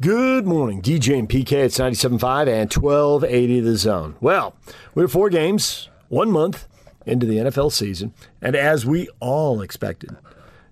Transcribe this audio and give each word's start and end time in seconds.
Good 0.00 0.46
morning, 0.46 0.80
DJ 0.80 1.18
and 1.18 1.28
PK. 1.28 1.52
It's 1.52 1.76
97.5 1.76 2.48
and 2.48 2.72
1280 2.72 3.60
The 3.60 3.76
Zone. 3.76 4.16
Well, 4.18 4.56
we're 4.94 5.08
four 5.08 5.28
games, 5.28 5.90
one 6.08 6.30
month 6.30 6.66
into 7.04 7.26
the 7.26 7.36
NFL 7.36 7.70
season, 7.70 8.14
and 8.40 8.56
as 8.56 8.86
we 8.86 9.10
all 9.20 9.60
expected, 9.60 10.16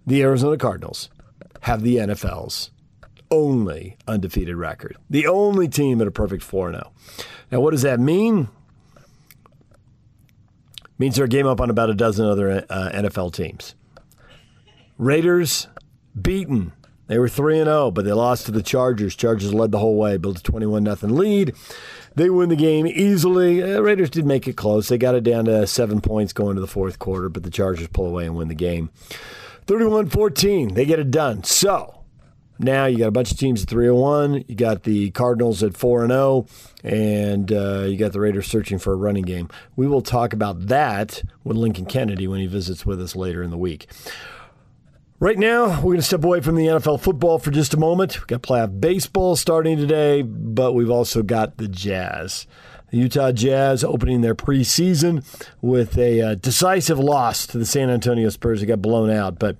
the 0.06 0.22
Arizona 0.22 0.56
Cardinals 0.56 1.10
have 1.60 1.82
the 1.82 1.96
NFL's 1.96 2.70
only 3.30 3.98
undefeated 4.06 4.56
record, 4.56 4.96
the 5.10 5.26
only 5.26 5.68
team 5.68 6.00
at 6.00 6.06
a 6.06 6.10
perfect 6.10 6.42
4 6.42 6.70
0. 6.70 6.90
Now, 7.52 7.60
what 7.60 7.72
does 7.72 7.82
that 7.82 8.00
mean? 8.00 8.48
means 10.98 11.16
they're 11.16 11.26
a 11.26 11.28
game 11.28 11.46
up 11.46 11.60
on 11.60 11.68
about 11.68 11.90
a 11.90 11.94
dozen 11.94 12.24
other 12.24 12.64
uh, 12.70 12.90
NFL 12.94 13.34
teams. 13.34 13.74
Raiders 14.96 15.68
beaten 16.18 16.72
they 17.08 17.18
were 17.18 17.28
3 17.28 17.58
and 17.58 17.66
0, 17.66 17.90
but 17.90 18.04
they 18.04 18.12
lost 18.12 18.46
to 18.46 18.52
the 18.52 18.62
Chargers. 18.62 19.16
Chargers 19.16 19.52
led 19.52 19.72
the 19.72 19.78
whole 19.78 19.96
way, 19.96 20.16
built 20.18 20.38
a 20.38 20.42
21 20.42 20.84
0 20.84 21.12
lead. 21.12 21.54
They 22.14 22.30
win 22.30 22.48
the 22.48 22.56
game 22.56 22.86
easily. 22.86 23.62
Uh, 23.62 23.80
Raiders 23.80 24.10
did 24.10 24.26
make 24.26 24.46
it 24.46 24.56
close. 24.56 24.88
They 24.88 24.98
got 24.98 25.14
it 25.14 25.24
down 25.24 25.46
to 25.46 25.66
7 25.66 26.00
points 26.00 26.32
going 26.32 26.54
to 26.54 26.60
the 26.60 26.66
fourth 26.66 26.98
quarter, 26.98 27.28
but 27.28 27.42
the 27.42 27.50
Chargers 27.50 27.88
pull 27.88 28.06
away 28.06 28.26
and 28.26 28.36
win 28.36 28.48
the 28.48 28.54
game. 28.54 28.90
31-14. 29.66 30.74
They 30.74 30.84
get 30.84 30.98
it 30.98 31.10
done. 31.10 31.44
So, 31.44 31.98
now 32.58 32.86
you 32.86 32.98
got 32.98 33.08
a 33.08 33.12
bunch 33.12 33.30
of 33.30 33.38
teams 33.38 33.62
at 33.62 33.68
301. 33.68 34.44
You 34.48 34.54
got 34.54 34.82
the 34.82 35.10
Cardinals 35.12 35.62
at 35.62 35.76
4 35.76 36.02
and 36.02 36.10
0 36.10 36.46
and 36.82 37.52
uh, 37.52 37.84
you 37.86 37.96
got 37.96 38.12
the 38.12 38.20
Raiders 38.20 38.46
searching 38.48 38.78
for 38.78 38.92
a 38.92 38.96
running 38.96 39.24
game. 39.24 39.48
We 39.76 39.86
will 39.86 40.02
talk 40.02 40.32
about 40.32 40.66
that 40.66 41.22
with 41.44 41.56
Lincoln 41.56 41.86
Kennedy 41.86 42.26
when 42.26 42.40
he 42.40 42.46
visits 42.46 42.84
with 42.84 43.00
us 43.00 43.14
later 43.14 43.42
in 43.42 43.50
the 43.50 43.58
week. 43.58 43.88
Right 45.20 45.36
now, 45.36 45.66
we're 45.78 45.94
going 45.94 45.96
to 45.96 46.02
step 46.02 46.22
away 46.22 46.40
from 46.40 46.54
the 46.54 46.66
NFL 46.66 47.00
football 47.00 47.40
for 47.40 47.50
just 47.50 47.74
a 47.74 47.76
moment. 47.76 48.16
We've 48.20 48.26
got 48.28 48.42
playoff 48.42 48.80
baseball 48.80 49.34
starting 49.34 49.76
today, 49.76 50.22
but 50.22 50.74
we've 50.74 50.92
also 50.92 51.24
got 51.24 51.56
the 51.56 51.66
Jazz. 51.66 52.46
The 52.90 52.98
Utah 52.98 53.32
Jazz 53.32 53.82
opening 53.82 54.20
their 54.20 54.36
preseason 54.36 55.24
with 55.60 55.98
a 55.98 56.22
uh, 56.22 56.34
decisive 56.36 57.00
loss 57.00 57.48
to 57.48 57.58
the 57.58 57.66
San 57.66 57.90
Antonio 57.90 58.28
Spurs. 58.28 58.60
They 58.60 58.66
got 58.66 58.80
blown 58.80 59.10
out, 59.10 59.40
but 59.40 59.56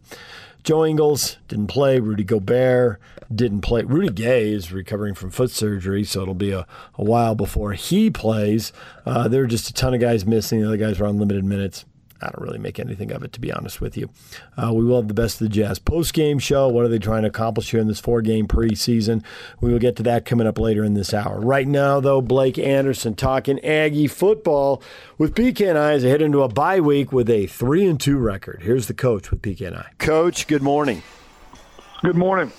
Joe 0.63 0.87
Ingles 0.87 1.39
didn't 1.49 1.67
play. 1.67 1.99
Rudy 1.99 2.23
Gobert 2.23 3.01
didn't 3.35 3.63
play. 3.63 3.83
Rudy 3.83 4.11
Gay 4.11 4.53
is 4.53 4.71
recovering 4.71 5.15
from 5.15 5.31
foot 5.31 5.51
surgery, 5.51 6.05
so 6.05 6.23
it'll 6.23 6.35
be 6.35 6.53
a, 6.53 6.69
a 6.95 7.03
while 7.03 7.35
before 7.35 7.73
he 7.73 8.11
plays. 8.11 8.73
Uh, 9.05 9.27
there 9.27 9.43
are 9.43 9.49
just 9.49 9.69
a 9.69 9.73
ton 9.73 9.93
of 9.93 9.99
guys 9.99 10.25
missing. 10.25 10.61
The 10.61 10.69
other 10.69 10.77
guys 10.77 11.01
were 11.01 11.09
on 11.09 11.19
limited 11.19 11.45
minutes. 11.45 11.85
I 12.21 12.27
don't 12.27 12.43
really 12.43 12.59
make 12.59 12.79
anything 12.79 13.13
of 13.13 13.23
it, 13.23 13.33
to 13.35 13.41
be 13.41 13.53
honest 13.53 13.81
with 13.81 13.97
you. 13.97 14.11
Uh, 14.57 14.73
we 14.73 14.85
will 14.85 14.97
have 14.97 15.09
the 15.09 15.15
best 15.15 15.41
of 15.41 15.49
the 15.49 15.55
Jazz 15.55 15.79
post 15.79 16.15
game 16.15 16.39
show. 16.39 16.69
What 16.69 16.85
are 16.85 16.89
they 16.89 16.99
trying 16.99 17.23
to 17.23 17.29
accomplish 17.29 17.71
here 17.71 17.81
in 17.81 17.87
this 17.87 18.01
four 18.01 18.23
game 18.23 18.49
preseason? 18.49 19.23
We 19.61 19.73
will 19.73 19.79
get 19.79 19.97
to 19.97 20.03
that 20.05 20.25
coming 20.25 20.47
up 20.47 20.59
later 20.59 20.85
in 20.85 20.95
this 20.95 21.15
hour. 21.15 21.41
Right 21.41 21.69
now, 21.69 22.01
though, 22.01 22.21
Blake 22.21 22.59
Anderson 22.59 23.15
talking 23.15 23.65
Aggie 23.65 24.09
football 24.09 24.83
with 25.17 25.35
PK 25.35 25.69
and 25.69 25.79
I 25.79 25.93
as 25.93 26.05
I 26.05 26.09
head 26.09 26.23
into 26.23 26.43
a 26.43 26.49
bye 26.49 26.81
week 26.81 27.13
with 27.13 27.31
a 27.31 27.47
three 27.47 27.87
and 27.87 28.01
two 28.01 28.19
record. 28.19 28.63
Here's 28.63 28.87
the 28.87 28.95
coach 28.95 29.31
with 29.31 29.43
PK 29.43 29.69
and 29.69 29.77
I. 29.77 29.91
Coach, 29.99 30.47
good 30.47 30.63
morning. 30.63 31.03
Good 32.03 32.17
morning. 32.17 32.53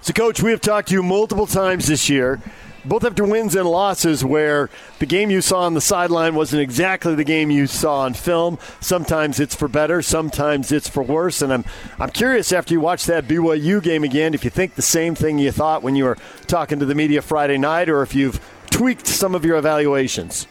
So, 0.00 0.12
Coach, 0.12 0.42
we 0.42 0.50
have 0.50 0.60
talked 0.60 0.88
to 0.88 0.94
you 0.94 1.02
multiple 1.02 1.46
times 1.46 1.86
this 1.86 2.08
year 2.08 2.40
both 2.84 3.04
after 3.04 3.24
wins 3.24 3.54
and 3.54 3.68
losses 3.68 4.24
where 4.24 4.70
the 4.98 5.06
game 5.06 5.30
you 5.30 5.40
saw 5.40 5.60
on 5.60 5.74
the 5.74 5.80
sideline 5.80 6.34
wasn't 6.34 6.62
exactly 6.62 7.14
the 7.14 7.24
game 7.24 7.50
you 7.50 7.66
saw 7.66 8.00
on 8.00 8.14
film. 8.14 8.58
Sometimes 8.80 9.38
it's 9.40 9.54
for 9.54 9.68
better, 9.68 10.02
sometimes 10.02 10.72
it's 10.72 10.88
for 10.88 11.02
worse. 11.02 11.42
And 11.42 11.52
I'm 11.52 11.64
I'm 11.98 12.10
curious 12.10 12.52
after 12.52 12.74
you 12.74 12.80
watch 12.80 13.06
that 13.06 13.26
BYU 13.26 13.82
game 13.82 14.04
again 14.04 14.34
if 14.34 14.44
you 14.44 14.50
think 14.50 14.74
the 14.74 14.82
same 14.82 15.14
thing 15.14 15.38
you 15.38 15.52
thought 15.52 15.82
when 15.82 15.96
you 15.96 16.04
were 16.04 16.18
talking 16.46 16.78
to 16.80 16.86
the 16.86 16.94
media 16.94 17.22
Friday 17.22 17.58
night, 17.58 17.88
or 17.88 18.02
if 18.02 18.14
you've 18.14 18.40
tweaked 18.70 19.06
some 19.06 19.34
of 19.34 19.44
your 19.44 19.56
evaluations. 19.56 20.46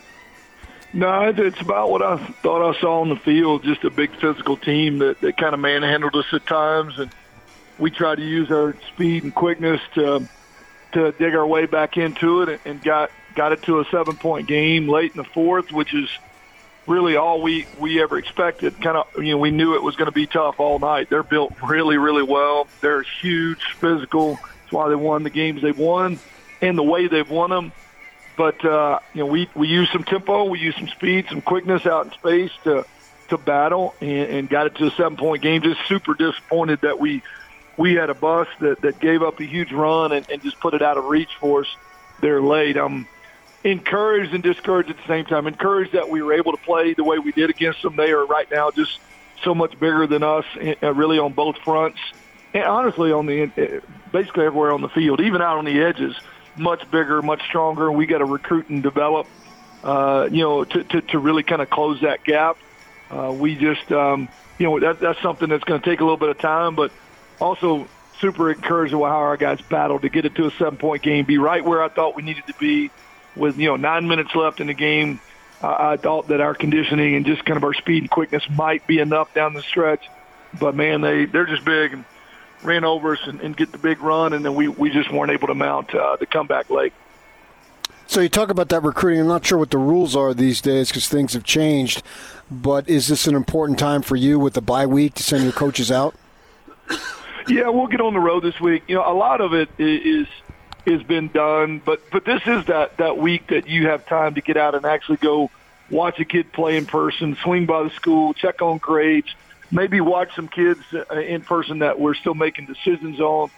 No, 0.94 1.34
it's 1.36 1.62
about 1.62 1.90
what 1.90 2.02
I 2.02 2.18
thought 2.44 2.70
I 2.70 2.80
saw 2.80 3.02
on 3.02 3.10
the 3.10 3.16
field. 3.16 3.64
Just 3.64 3.84
a 3.86 3.90
big 3.90 4.12
physical 4.20 4.58
team 4.58 5.00
that, 5.00 5.22
that 5.22 5.38
kind 5.38 5.54
of 5.54 5.60
manhandled 5.60 6.16
us 6.16 6.26
at 6.34 6.46
times, 6.46 7.00
and 7.00 7.10
we 7.80 7.92
tried 7.92 8.16
to 8.16 8.26
use 8.26 8.52
our 8.52 8.76
speed 8.94 9.24
and 9.24 9.34
quickness 9.34 9.80
to 9.96 10.28
to 10.94 11.12
dig 11.12 11.36
our 11.36 11.46
way 11.46 11.66
back 11.66 11.98
into 11.98 12.42
it 12.44 12.62
and 12.66 12.82
got 12.82 13.12
got 13.36 13.52
it 13.52 13.64
to 13.64 13.80
a 13.80 13.86
seven 13.86 14.16
point 14.16 14.48
game 14.48 14.88
late 14.88 15.12
in 15.12 15.18
the 15.18 15.24
fourth, 15.24 15.72
which 15.72 15.94
is 15.94 16.10
really 16.88 17.16
all 17.16 17.42
we 17.42 17.66
we 17.80 18.02
ever 18.02 18.18
expected. 18.18 18.80
Kind 18.82 18.98
of, 18.98 19.08
you 19.18 19.32
know, 19.32 19.38
we 19.38 19.52
knew 19.52 19.76
it 19.76 19.84
was 19.84 19.96
going 19.96 20.08
to 20.08 20.12
be 20.12 20.28
tough 20.28 20.60
all 20.60 20.80
night. 20.80 21.10
They're 21.10 21.24
built 21.24 21.54
really, 21.62 21.98
really 21.98 22.24
well. 22.24 22.68
They're 22.82 23.04
huge, 23.04 23.64
physical. 23.80 24.36
That's 24.36 24.72
why 24.72 24.90
they 24.90 24.96
won 24.96 25.24
the 25.24 25.30
games 25.30 25.62
they've 25.62 25.78
won, 25.78 26.20
and 26.62 26.78
the 26.78 26.84
way 26.84 27.08
they've 27.08 27.30
won 27.30 27.50
them. 27.50 27.72
But 28.38 28.64
uh, 28.66 29.00
you 29.14 29.22
know, 29.22 29.32
we 29.32 29.50
we 29.56 29.68
used 29.68 29.92
some 29.92 30.04
tempo, 30.04 30.46
we 30.46 30.60
used 30.60 30.78
some 30.78 30.88
speed, 30.90 31.28
some 31.30 31.42
quickness 31.42 31.86
out 31.86 32.08
in 32.08 32.12
space 32.14 32.52
to 32.64 32.86
to 33.30 33.38
battle, 33.38 33.96
and, 34.02 34.30
and 34.30 34.50
got 34.50 34.68
it 34.68 34.76
to 34.76 34.88
a 34.88 34.92
seven 34.92 35.18
point 35.18 35.42
game. 35.42 35.62
Just 35.62 35.80
super 35.88 36.14
disappointed 36.14 36.82
that 36.82 37.00
we 37.00 37.24
we 37.78 37.96
had 37.96 38.10
a 38.10 38.14
bus 38.14 38.48
that, 38.60 38.82
that 38.82 39.00
gave 39.00 39.24
up 39.24 39.40
a 39.40 39.46
huge 39.46 39.72
run 39.72 40.12
and, 40.12 40.30
and 40.30 40.42
just 40.42 40.60
put 40.60 40.74
it 40.74 40.82
out 40.82 40.98
of 40.98 41.06
reach 41.06 41.36
for 41.40 41.62
us 41.62 41.68
there 42.20 42.42
late. 42.42 42.78
I'm 42.78 43.08
encouraged 43.64 44.34
and 44.34 44.44
discouraged 44.44 44.90
at 44.90 44.98
the 44.98 45.08
same 45.08 45.26
time. 45.26 45.48
Encouraged 45.48 45.94
that 45.94 46.10
we 46.10 46.22
were 46.22 46.34
able 46.34 46.52
to 46.52 46.58
play 46.58 46.94
the 46.94 47.04
way 47.04 47.20
we 47.20 47.32
did 47.32 47.50
against 47.50 47.82
them. 47.82 47.96
They 47.96 48.12
are 48.12 48.26
right 48.26 48.50
now 48.52 48.72
just 48.72 49.00
so 49.44 49.56
much 49.56 49.80
bigger 49.80 50.08
than 50.08 50.24
us, 50.24 50.46
uh, 50.84 50.94
really 50.94 51.18
on 51.18 51.34
both 51.34 51.58
fronts, 51.60 52.00
and 52.54 52.64
honestly 52.64 53.12
on 53.12 53.26
the 53.26 53.44
uh, 53.44 53.80
basically 54.12 54.46
everywhere 54.46 54.72
on 54.72 54.82
the 54.82 54.90
field, 54.90 55.20
even 55.22 55.42
out 55.42 55.58
on 55.58 55.66
the 55.66 55.82
edges, 55.82 56.16
much 56.58 56.90
bigger, 56.92 57.22
much 57.22 57.42
stronger. 57.48 57.88
And 57.88 57.98
we 57.98 58.06
got 58.06 58.20
to 58.20 58.26
recruit 58.26 58.70
and 58.70 58.84
develop, 58.84 59.28
uh, 59.84 60.28
you 60.32 60.44
know, 60.44 60.64
to, 60.64 60.84
to, 60.84 61.02
to 61.02 61.20
really 61.20 61.44
kind 61.44 61.62
of 61.62 61.70
close 61.70 62.02
that 62.02 62.24
gap. 62.24 62.58
Uh, 63.10 63.32
we 63.32 63.56
just, 63.56 63.92
um, 63.92 64.30
you 64.58 64.68
know, 64.68 64.80
that, 64.80 65.00
that's 65.00 65.22
something 65.22 65.50
that's 65.50 65.64
going 65.64 65.82
to 65.82 65.90
take 65.90 66.02
a 66.02 66.04
little 66.04 66.18
bit 66.18 66.30
of 66.30 66.38
time, 66.38 66.76
but 66.76 66.92
also 67.42 67.88
super 68.20 68.52
encouraged 68.52 68.94
with 68.94 69.10
how 69.10 69.18
our 69.18 69.38
guys 69.38 69.60
battled 69.62 70.04
to 70.04 70.10
get 70.10 70.26
it 70.26 70.36
to 70.36 70.46
a 70.46 70.52
seven 70.52 70.78
point 70.78 71.02
game, 71.02 71.26
be 71.26 71.38
right 71.38 71.64
where 71.66 71.84
I 71.84 71.90
thought 71.90 72.16
we 72.16 72.22
needed 72.22 72.46
to 72.48 72.54
be 72.54 72.92
with, 73.36 73.58
you 73.58 73.68
know, 73.68 73.76
nine 73.76 74.08
minutes 74.08 74.34
left 74.36 74.60
in 74.60 74.68
the 74.68 74.74
game. 74.74 75.20
Uh, 75.62 75.76
I 75.80 75.98
thought 75.98 76.30
that 76.30 76.42
our 76.42 76.56
conditioning 76.56 77.16
and 77.16 77.26
just 77.26 77.46
kind 77.46 77.58
of 77.58 77.64
our 77.64 77.74
speed 77.74 78.04
and 78.04 78.10
quickness 78.10 78.44
might 78.50 78.86
be 78.88 79.00
enough 79.00 79.34
down 79.34 79.54
the 79.54 79.62
stretch. 79.62 80.08
But 80.60 80.76
man, 80.76 81.02
they, 81.02 81.26
they're 81.26 81.46
just 81.46 81.66
big 81.66 81.94
and 81.94 82.06
ran 82.64 82.84
over 82.84 83.14
us 83.14 83.20
and, 83.26 83.42
and 83.42 83.56
get 83.56 83.72
the 83.72 83.78
big 83.78 84.02
run. 84.02 84.34
And 84.34 84.44
then 84.44 84.56
we, 84.56 84.68
we 84.68 84.90
just 84.90 85.12
weren't 85.12 85.32
able 85.32 85.48
to 85.48 85.56
mount 85.56 85.94
uh, 85.94 86.18
the 86.18 86.26
comeback 86.26 86.70
late. 86.70 86.94
So 88.08 88.20
you 88.20 88.28
talk 88.28 88.50
about 88.50 88.70
that 88.70 88.84
recruiting. 88.84 89.22
I'm 89.22 89.28
not 89.28 89.46
sure 89.46 89.58
what 89.58 89.72
the 89.72 89.78
rules 89.78 90.16
are 90.16 90.34
these 90.34 90.60
days 90.60 90.90
because 90.90 91.08
things 91.08 91.34
have 91.34 91.44
changed. 91.44 92.04
But 92.50 92.90
is 92.90 93.08
this 93.08 93.26
an 93.26 93.36
important 93.36 93.80
time 93.80 94.02
for 94.02 94.16
you 94.16 94.38
with 94.38 94.54
the 94.54 94.62
bye 94.62 94.86
week 94.86 95.14
to 95.14 95.24
send 95.24 95.44
your 95.44 95.54
coaches 95.54 95.92
out? 95.92 96.14
Yeah, 97.48 97.70
we'll 97.70 97.88
get 97.88 98.02
on 98.02 98.14
the 98.14 98.20
road 98.20 98.44
this 98.44 98.60
week. 98.60 98.84
You 98.88 98.96
know, 98.96 99.12
a 99.12 99.14
lot 99.14 99.42
of 99.42 99.54
it 99.54 99.70
is 99.78 100.28
has 100.86 101.04
been 101.04 101.28
done, 101.28 101.82
but 101.84 102.10
but 102.12 102.26
this 102.26 102.42
is 102.46 102.66
that 102.66 102.98
that 102.98 103.18
week 103.18 103.48
that 103.48 103.68
you 103.68 103.88
have 103.88 104.06
time 104.06 104.36
to 104.36 104.42
get 104.42 104.58
out 104.58 104.76
and 104.76 104.86
actually 104.86 105.18
go 105.18 105.52
watch 105.90 106.20
a 106.20 106.26
kid 106.26 106.52
play 106.52 106.78
in 106.78 106.86
person, 106.86 107.38
swing 107.44 107.66
by 107.66 107.84
the 107.84 107.90
school, 107.92 108.34
check 108.34 108.62
on 108.62 108.78
grades, 108.78 109.28
maybe 109.72 110.02
watch 110.02 110.34
some 110.36 110.48
kids 110.48 110.82
uh, 110.94 111.14
in 111.16 111.42
person 111.42 111.80
that 111.80 112.00
we're 112.00 112.16
still 112.16 112.34
making 112.34 112.66
decisions 112.66 113.20
on. 113.20 113.50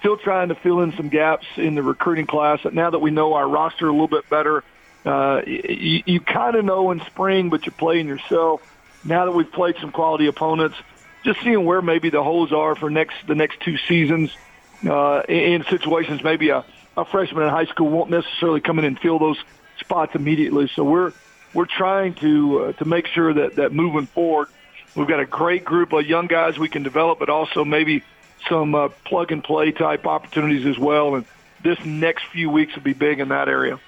Still 0.00 0.16
trying 0.18 0.48
to 0.48 0.54
fill 0.54 0.80
in 0.80 0.92
some 0.96 1.08
gaps 1.08 1.46
in 1.56 1.74
the 1.74 1.82
recruiting 1.82 2.26
class. 2.26 2.60
Now 2.70 2.90
that 2.90 2.98
we 2.98 3.10
know 3.10 3.34
our 3.34 3.48
roster 3.48 3.88
a 3.88 3.92
little 3.92 4.08
bit 4.08 4.28
better, 4.28 4.62
uh, 5.06 5.42
you, 5.46 6.02
you 6.04 6.20
kind 6.20 6.56
of 6.56 6.64
know 6.64 6.90
in 6.90 7.00
spring, 7.06 7.48
but 7.48 7.64
you're 7.64 7.72
playing 7.72 8.06
yourself. 8.06 8.60
Now 9.02 9.24
that 9.26 9.32
we've 9.32 9.50
played 9.50 9.76
some 9.80 9.92
quality 9.92 10.26
opponents, 10.26 10.76
just 11.24 11.40
seeing 11.42 11.64
where 11.64 11.82
maybe 11.82 12.10
the 12.10 12.22
holes 12.22 12.52
are 12.52 12.74
for 12.74 12.90
next 12.90 13.14
the 13.26 13.34
next 13.34 13.60
two 13.60 13.76
seasons 13.88 14.30
uh, 14.88 15.22
in 15.28 15.64
situations 15.70 16.22
maybe 16.22 16.50
a, 16.50 16.64
a 16.96 17.04
freshman 17.04 17.44
in 17.44 17.50
high 17.50 17.64
school 17.66 17.88
won't 17.88 18.10
necessarily 18.10 18.60
come 18.60 18.78
in 18.78 18.84
and 18.84 18.98
fill 18.98 19.18
those 19.18 19.38
spots 19.80 20.14
immediately. 20.14 20.70
So 20.74 20.84
we're 20.84 21.12
we're 21.52 21.66
trying 21.66 22.14
to 22.14 22.64
uh, 22.64 22.72
to 22.74 22.84
make 22.84 23.06
sure 23.06 23.32
that 23.32 23.56
that 23.56 23.72
moving 23.72 24.06
forward, 24.06 24.48
we've 24.94 25.08
got 25.08 25.20
a 25.20 25.26
great 25.26 25.64
group 25.64 25.92
of 25.92 26.06
young 26.06 26.26
guys 26.26 26.58
we 26.58 26.68
can 26.68 26.82
develop, 26.82 27.18
but 27.18 27.28
also 27.28 27.64
maybe 27.64 28.02
some 28.48 28.74
uh, 28.74 28.88
plug 29.04 29.32
and 29.32 29.42
play 29.42 29.72
type 29.72 30.06
opportunities 30.06 30.66
as 30.66 30.78
well. 30.78 31.14
And 31.14 31.24
this 31.62 31.82
next 31.84 32.26
few 32.26 32.50
weeks 32.50 32.74
will 32.74 32.82
be 32.82 32.92
big 32.92 33.20
in 33.20 33.28
that 33.28 33.48
area. 33.48 33.80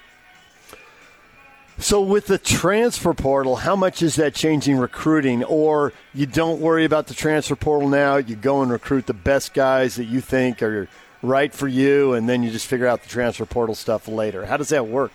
So, 1.79 2.01
with 2.01 2.25
the 2.25 2.39
transfer 2.39 3.13
portal, 3.13 3.57
how 3.57 3.75
much 3.75 4.01
is 4.01 4.15
that 4.15 4.33
changing 4.33 4.77
recruiting? 4.77 5.43
Or 5.43 5.93
you 6.11 6.25
don't 6.25 6.59
worry 6.59 6.85
about 6.85 7.05
the 7.05 7.13
transfer 7.13 7.55
portal 7.55 7.87
now, 7.87 8.17
you 8.17 8.35
go 8.35 8.63
and 8.63 8.71
recruit 8.71 9.05
the 9.05 9.13
best 9.13 9.53
guys 9.53 9.95
that 9.97 10.05
you 10.05 10.19
think 10.19 10.63
are 10.63 10.89
right 11.21 11.53
for 11.53 11.67
you, 11.67 12.13
and 12.13 12.27
then 12.27 12.41
you 12.41 12.49
just 12.49 12.65
figure 12.65 12.87
out 12.87 13.03
the 13.03 13.09
transfer 13.09 13.45
portal 13.45 13.75
stuff 13.75 14.07
later. 14.07 14.47
How 14.47 14.57
does 14.57 14.69
that 14.69 14.87
work? 14.87 15.11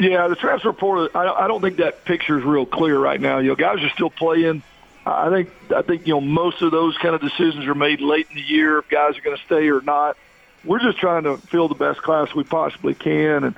Yeah, 0.00 0.26
the 0.26 0.34
transfer 0.34 0.72
portal. 0.72 1.08
I, 1.14 1.46
don't 1.46 1.60
think 1.60 1.76
that 1.76 2.04
picture 2.04 2.36
is 2.36 2.44
real 2.44 2.66
clear 2.66 2.98
right 2.98 3.20
now. 3.20 3.38
You 3.38 3.50
know, 3.50 3.54
guys 3.54 3.80
are 3.80 3.90
still 3.90 4.10
playing. 4.10 4.64
I 5.06 5.30
think 5.30 5.50
I 5.74 5.82
think 5.82 6.06
you 6.06 6.14
know 6.14 6.20
most 6.20 6.62
of 6.62 6.72
those 6.72 6.96
kind 6.98 7.14
of 7.14 7.20
decisions 7.20 7.66
are 7.66 7.74
made 7.74 8.00
late 8.00 8.26
in 8.30 8.36
the 8.36 8.42
year 8.42 8.78
if 8.78 8.88
guys 8.88 9.16
are 9.16 9.20
going 9.20 9.36
to 9.36 9.42
stay 9.44 9.68
or 9.68 9.82
not. 9.82 10.16
We're 10.64 10.80
just 10.80 10.98
trying 10.98 11.24
to 11.24 11.36
fill 11.36 11.68
the 11.68 11.74
best 11.74 12.02
class 12.02 12.34
we 12.34 12.44
possibly 12.44 12.94
can, 12.94 13.44
and 13.44 13.54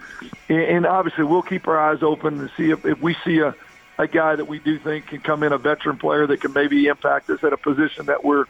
and 0.49 0.87
obviously 0.87 1.25
we'll 1.25 1.43
keep 1.43 1.69
our 1.69 1.79
eyes 1.79 2.03
open 2.03 2.39
to 2.39 2.51
see 2.57 2.71
if, 2.71 2.85
if 2.85 3.01
we 3.01 3.17
see 3.25 3.41
a 3.41 3.55
a 3.99 4.07
guy 4.07 4.37
that 4.37 4.45
we 4.45 4.59
do 4.59 4.79
think 4.79 5.07
can 5.07 5.21
come 5.21 5.43
in 5.43 5.53
a 5.53 5.59
veteran 5.59 5.97
player 5.97 6.27
that 6.27 6.41
can 6.41 6.53
maybe 6.53 6.87
impact 6.87 7.31
us 7.31 7.43
at 7.43 7.53
a 7.53 7.57
position 7.57 8.07
that 8.07 8.25
we're 8.25 8.45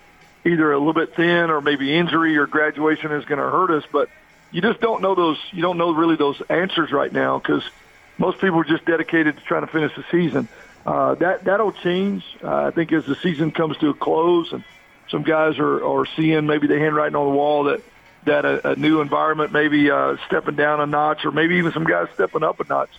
either 0.45 0.73
a 0.73 0.79
little 0.79 0.93
bit 0.93 1.15
thin 1.15 1.51
or 1.51 1.61
maybe 1.61 1.97
injury 1.97 2.37
or 2.37 2.47
graduation 2.47 3.13
is 3.13 3.25
going 3.25 3.39
to 3.39 3.49
hurt 3.49 3.71
us. 3.71 3.85
But 3.91 4.09
you 4.51 4.61
just 4.61 4.81
don't 4.81 5.03
know 5.03 5.15
those. 5.15 5.39
You 5.53 5.63
don't 5.63 5.79
know 5.79 5.93
really 5.93 6.17
those 6.17 6.41
answers 6.49 6.93
right 6.93 7.13
now 7.13 7.39
because 7.39 7.63
most 8.19 8.41
people 8.41 8.61
are 8.61 8.65
just 8.65 8.85
dedicated 8.85 9.37
to 9.37 9.43
trying 9.43 9.63
to 9.63 9.73
finish 9.73 9.95
the 9.95 10.05
season. 10.11 10.49
Uh, 10.85 11.15
that 11.17 11.45
that'll 11.45 11.73
change. 11.73 12.25
Uh, 12.43 12.67
I 12.67 12.71
think 12.71 12.93
as 12.93 13.05
the 13.07 13.17
season 13.17 13.51
comes 13.51 13.77
to 13.79 13.91
a 13.91 13.95
close 13.95 14.53
and 14.53 14.65
some 15.11 15.23
guys 15.23 15.59
are, 15.59 15.85
are 15.85 16.07
seeing 16.17 16.47
maybe 16.47 16.67
the 16.67 16.79
handwriting 16.79 17.17
on 17.17 17.27
the 17.27 17.37
wall 17.37 17.65
that 17.65 17.83
that 18.27 18.45
a, 18.45 18.73
a 18.73 18.77
new 18.77 19.01
environment 19.01 19.53
maybe 19.53 19.91
uh, 19.91 20.17
stepping 20.27 20.57
down 20.57 20.81
a 20.81 20.87
notch 20.87 21.25
or 21.25 21.33
maybe 21.33 21.57
even 21.57 21.73
some 21.73 21.85
guys 21.85 22.09
stepping 22.15 22.43
up 22.43 22.61
a 22.61 22.65
notch 22.65 22.91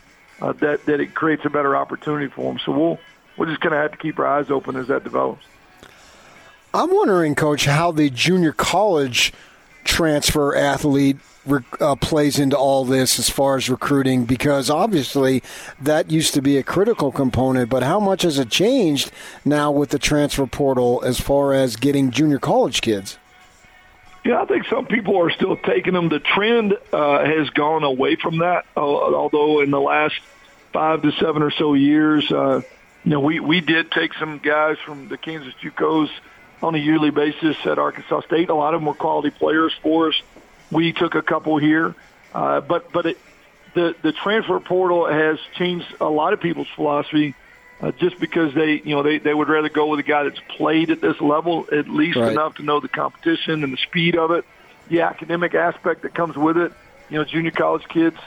uh, 0.41 0.53
that 0.53 0.85
that 0.85 1.00
it 1.00 1.13
creates 1.13 1.45
a 1.45 1.50
better 1.50 1.75
opportunity 1.75 2.27
for 2.27 2.51
them. 2.51 2.59
So 2.65 2.71
we'll 2.71 3.00
we're 3.38 3.45
just 3.45 3.62
going 3.62 3.71
to 3.71 3.77
have 3.77 3.91
to 3.91 3.97
keep 3.97 4.18
our 4.19 4.25
eyes 4.25 4.50
open 4.50 4.75
as 4.75 4.88
that 4.88 5.03
develops. 5.03 5.45
I'm 6.74 6.94
wondering, 6.94 7.35
Coach, 7.35 7.65
how 7.65 7.91
the 7.91 8.09
junior 8.09 8.51
college 8.51 9.31
transfer 9.83 10.56
athlete 10.56 11.18
uh, 11.79 11.95
plays 11.95 12.39
into 12.39 12.57
all 12.57 12.83
this 12.83 13.19
as 13.19 13.29
far 13.29 13.56
as 13.56 13.69
recruiting 13.69 14.25
because 14.25 14.69
obviously 14.69 15.41
that 15.79 16.12
used 16.12 16.33
to 16.33 16.41
be 16.41 16.57
a 16.57 16.63
critical 16.63 17.12
component, 17.12 17.69
but 17.69 17.83
how 17.83 18.00
much 18.00 18.24
has 18.24 18.38
it 18.38 18.50
changed 18.50 19.12
now 19.45 19.71
with 19.71 19.89
the 19.89 20.00
transfer 20.00 20.45
portal 20.45 21.01
as 21.06 21.19
far 21.19 21.53
as 21.53 21.77
getting 21.77 22.12
junior 22.12 22.39
college 22.39 22.81
kids? 22.81 23.18
Yeah, 24.27 24.41
I 24.41 24.45
think 24.45 24.65
some 24.65 24.88
people 24.88 25.18
are 25.21 25.29
still 25.29 25.56
taking 25.56 25.94
them. 25.94 26.09
The 26.09 26.19
trend 26.19 26.75
uh, 26.91 27.24
has 27.24 27.50
gone 27.51 27.85
away 27.85 28.18
from 28.18 28.39
that, 28.39 28.65
uh, 28.75 28.81
although 28.81 29.62
in 29.62 29.71
the 29.71 29.79
last 29.79 30.15
five 30.74 31.01
to 31.03 31.13
seven 31.13 31.44
or 31.44 31.50
so 31.50 31.75
years, 31.75 32.29
uh, 32.29 32.62
you 33.06 33.12
know, 33.12 33.21
we, 33.21 33.39
we 33.39 33.62
did 33.62 33.89
take 33.89 34.13
some 34.15 34.39
guys 34.39 34.79
from 34.79 35.07
the 35.07 35.18
Kansas 35.18 35.53
JUCOs 35.63 36.09
on 36.62 36.75
a 36.75 36.77
yearly 36.77 37.09
basis 37.09 37.56
at 37.65 37.79
Arkansas 37.79 38.19
State. 38.24 38.50
A 38.50 38.53
lot 38.53 38.74
of 38.74 38.81
them 38.81 38.88
were 38.88 38.95
quality 38.95 39.29
players 39.29 39.74
for 39.81 40.09
us. 40.09 40.21
We 40.71 40.91
took 40.91 41.15
a 41.15 41.21
couple 41.21 41.57
here, 41.57 41.95
uh, 42.33 42.59
but 42.59 42.91
but 42.91 43.06
it, 43.06 43.18
the 43.75 43.95
the 44.01 44.12
transfer 44.12 44.59
portal 44.59 45.07
has 45.07 45.39
changed 45.56 45.88
a 46.01 46.09
lot 46.09 46.33
of 46.33 46.41
people's 46.41 46.68
philosophy. 46.75 47.33
Just 47.97 48.19
because 48.19 48.53
they, 48.53 48.81
you 48.83 48.95
know, 48.95 49.03
they, 49.03 49.19
they 49.19 49.33
would 49.33 49.50
rather 49.50 49.69
go 49.69 49.88
with 49.88 50.00
a 50.00 50.03
guy 50.03 50.24
that's 50.24 50.39
played 50.50 50.89
at 50.89 51.01
this 51.01 51.19
level 51.21 51.68
at 51.71 51.88
least 51.88 52.18
right. 52.18 52.31
enough 52.31 52.56
to 52.56 52.63
know 52.63 52.79
the 52.79 52.88
competition 52.88 53.63
and 53.63 53.71
the 53.71 53.77
speed 53.77 54.15
of 54.15 54.31
it, 54.31 54.45
the 54.89 55.01
academic 55.01 55.53
aspect 55.53 56.01
that 56.01 56.15
comes 56.15 56.35
with 56.35 56.57
it. 56.57 56.71
You 57.09 57.19
know, 57.19 57.24
junior 57.24 57.51
college 57.51 57.88
kids, 57.88 58.18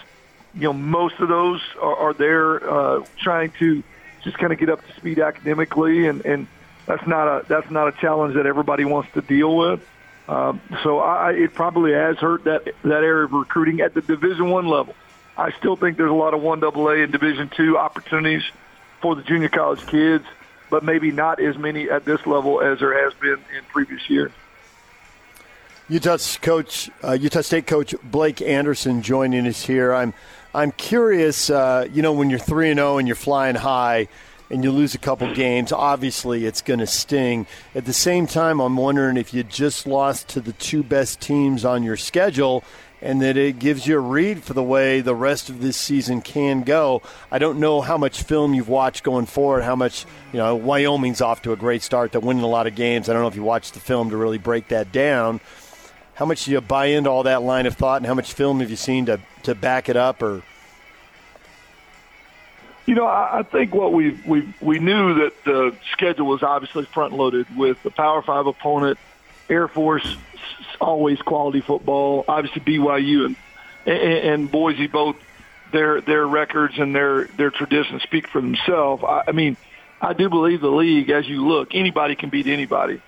you 0.54 0.62
know, 0.62 0.72
most 0.72 1.18
of 1.18 1.28
those 1.28 1.60
are, 1.80 1.96
are 1.96 2.14
there 2.14 2.70
uh, 2.70 3.04
trying 3.18 3.50
to 3.58 3.82
just 4.22 4.38
kind 4.38 4.52
of 4.52 4.58
get 4.58 4.68
up 4.68 4.86
to 4.86 4.92
speed 4.96 5.18
academically, 5.18 6.06
and 6.06 6.24
and 6.24 6.46
that's 6.86 7.06
not 7.06 7.28
a 7.28 7.46
that's 7.46 7.70
not 7.70 7.88
a 7.88 7.92
challenge 7.92 8.34
that 8.34 8.46
everybody 8.46 8.84
wants 8.84 9.12
to 9.14 9.20
deal 9.20 9.56
with. 9.56 9.86
Um, 10.28 10.60
so 10.82 11.00
I, 11.00 11.32
it 11.32 11.54
probably 11.54 11.92
has 11.92 12.16
hurt 12.18 12.44
that 12.44 12.64
that 12.82 13.04
area 13.04 13.24
of 13.24 13.32
recruiting 13.32 13.80
at 13.80 13.94
the 13.94 14.00
Division 14.00 14.50
One 14.50 14.66
level. 14.66 14.94
I 15.36 15.52
still 15.52 15.76
think 15.76 15.96
there's 15.96 16.10
a 16.10 16.14
lot 16.14 16.34
of 16.34 16.42
one 16.42 16.62
AA 16.62 17.02
and 17.02 17.12
Division 17.12 17.48
Two 17.48 17.78
opportunities 17.78 18.42
for 19.00 19.14
the 19.14 19.22
junior 19.22 19.48
college 19.48 19.84
kids, 19.86 20.24
but 20.70 20.84
maybe 20.84 21.10
not 21.10 21.40
as 21.40 21.56
many 21.58 21.90
at 21.90 22.04
this 22.04 22.26
level 22.26 22.60
as 22.60 22.78
there 22.80 23.04
has 23.04 23.14
been 23.14 23.38
in 23.56 23.64
previous 23.72 24.08
years. 24.08 24.32
Utah 25.88 26.18
coach, 26.40 26.88
uh, 27.02 27.12
Utah 27.12 27.40
State 27.40 27.66
coach 27.66 27.96
Blake 28.04 28.40
Anderson 28.40 29.02
joining 29.02 29.44
us 29.48 29.64
here. 29.64 29.92
I'm 29.92 30.14
I'm 30.54 30.70
curious. 30.70 31.50
Uh, 31.50 31.88
you 31.92 32.00
know, 32.00 32.12
when 32.12 32.30
you're 32.30 32.38
three 32.38 32.70
and 32.70 32.78
zero 32.78 32.94
oh 32.94 32.98
and 32.98 33.08
you're 33.08 33.16
flying 33.16 33.56
high 33.56 34.06
and 34.50 34.62
you 34.62 34.70
lose 34.70 34.94
a 34.94 34.98
couple 34.98 35.32
games, 35.34 35.72
obviously 35.72 36.46
it's 36.46 36.62
going 36.62 36.78
to 36.78 36.86
sting. 36.86 37.46
At 37.74 37.86
the 37.86 37.92
same 37.92 38.28
time, 38.28 38.60
I'm 38.60 38.76
wondering 38.76 39.16
if 39.16 39.34
you 39.34 39.42
just 39.42 39.84
lost 39.84 40.28
to 40.28 40.40
the 40.40 40.52
two 40.52 40.84
best 40.84 41.20
teams 41.20 41.64
on 41.64 41.82
your 41.82 41.96
schedule 41.96 42.62
and 43.02 43.22
that 43.22 43.36
it 43.36 43.58
gives 43.58 43.86
you 43.86 43.96
a 43.96 44.00
read 44.00 44.42
for 44.42 44.52
the 44.52 44.62
way 44.62 45.00
the 45.00 45.14
rest 45.14 45.48
of 45.48 45.60
this 45.60 45.76
season 45.76 46.20
can 46.20 46.62
go. 46.62 47.02
I 47.30 47.38
don't 47.38 47.58
know 47.58 47.80
how 47.80 47.96
much 47.96 48.22
film 48.22 48.54
you've 48.54 48.68
watched 48.68 49.02
going 49.02 49.26
forward, 49.26 49.62
how 49.62 49.76
much, 49.76 50.04
you 50.32 50.38
know, 50.38 50.54
Wyoming's 50.54 51.20
off 51.20 51.42
to 51.42 51.52
a 51.52 51.56
great 51.56 51.82
start. 51.82 52.12
They're 52.12 52.20
winning 52.20 52.42
a 52.42 52.48
lot 52.48 52.66
of 52.66 52.74
games. 52.74 53.08
I 53.08 53.12
don't 53.12 53.22
know 53.22 53.28
if 53.28 53.36
you 53.36 53.42
watched 53.42 53.74
the 53.74 53.80
film 53.80 54.10
to 54.10 54.16
really 54.16 54.38
break 54.38 54.68
that 54.68 54.92
down. 54.92 55.40
How 56.14 56.26
much 56.26 56.44
do 56.44 56.50
you 56.50 56.60
buy 56.60 56.86
into 56.86 57.08
all 57.08 57.22
that 57.22 57.42
line 57.42 57.64
of 57.64 57.74
thought, 57.74 57.96
and 57.96 58.06
how 58.06 58.12
much 58.12 58.34
film 58.34 58.60
have 58.60 58.68
you 58.68 58.76
seen 58.76 59.06
to, 59.06 59.20
to 59.44 59.54
back 59.54 59.88
it 59.88 59.96
up 59.96 60.22
or 60.22 60.42
you 62.86 62.96
know, 62.96 63.06
I, 63.06 63.44
think 63.44 63.72
what 63.72 63.92
we 63.92 64.18
we 64.26 64.52
we 64.60 64.80
knew 64.80 65.14
that 65.14 65.44
the 65.44 65.76
schedule 65.92 66.26
was 66.26 66.42
obviously 66.42 66.86
front 66.86 67.12
loaded 67.12 67.46
with 67.56 67.80
the 67.84 67.90
Power 67.90 68.20
Five 68.20 68.48
opponent, 68.48 68.98
Air 69.48 69.68
Force, 69.68 70.16
always 70.80 71.18
quality 71.20 71.60
football. 71.60 72.24
Obviously 72.26 72.62
BYU 72.62 73.26
and 73.26 73.36
and, 73.86 74.02
and 74.02 74.50
Boise 74.50 74.86
both 74.86 75.16
their 75.72 76.00
their 76.00 76.26
records 76.26 76.78
and 76.78 76.94
their 76.94 77.24
their 77.24 77.50
traditions 77.50 78.02
speak 78.02 78.28
for 78.28 78.40
themselves. 78.40 79.02
I, 79.06 79.24
I 79.28 79.32
mean, 79.32 79.56
I 80.00 80.12
do 80.12 80.28
believe 80.28 80.60
the 80.60 80.70
league, 80.70 81.10
as 81.10 81.28
you 81.28 81.46
look, 81.46 81.74
anybody 81.74 82.14
can 82.16 82.30
beat 82.30 82.46
anybody, 82.46 83.00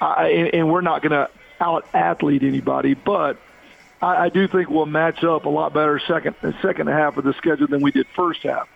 I, 0.00 0.28
and, 0.28 0.54
and 0.54 0.72
we're 0.72 0.80
not 0.80 1.02
going 1.02 1.12
to 1.12 1.30
out 1.60 1.86
athlete 1.94 2.42
anybody, 2.42 2.94
but 2.94 3.38
I, 4.00 4.24
I 4.24 4.28
do 4.28 4.48
think 4.48 4.68
we'll 4.68 4.86
match 4.86 5.22
up 5.22 5.44
a 5.44 5.48
lot 5.48 5.72
better 5.72 6.00
second 6.06 6.34
second 6.60 6.88
half 6.88 7.16
of 7.16 7.24
the 7.24 7.32
schedule 7.34 7.68
than 7.68 7.80
we 7.80 7.92
did 7.92 8.06
first 8.14 8.42
half. 8.42 8.68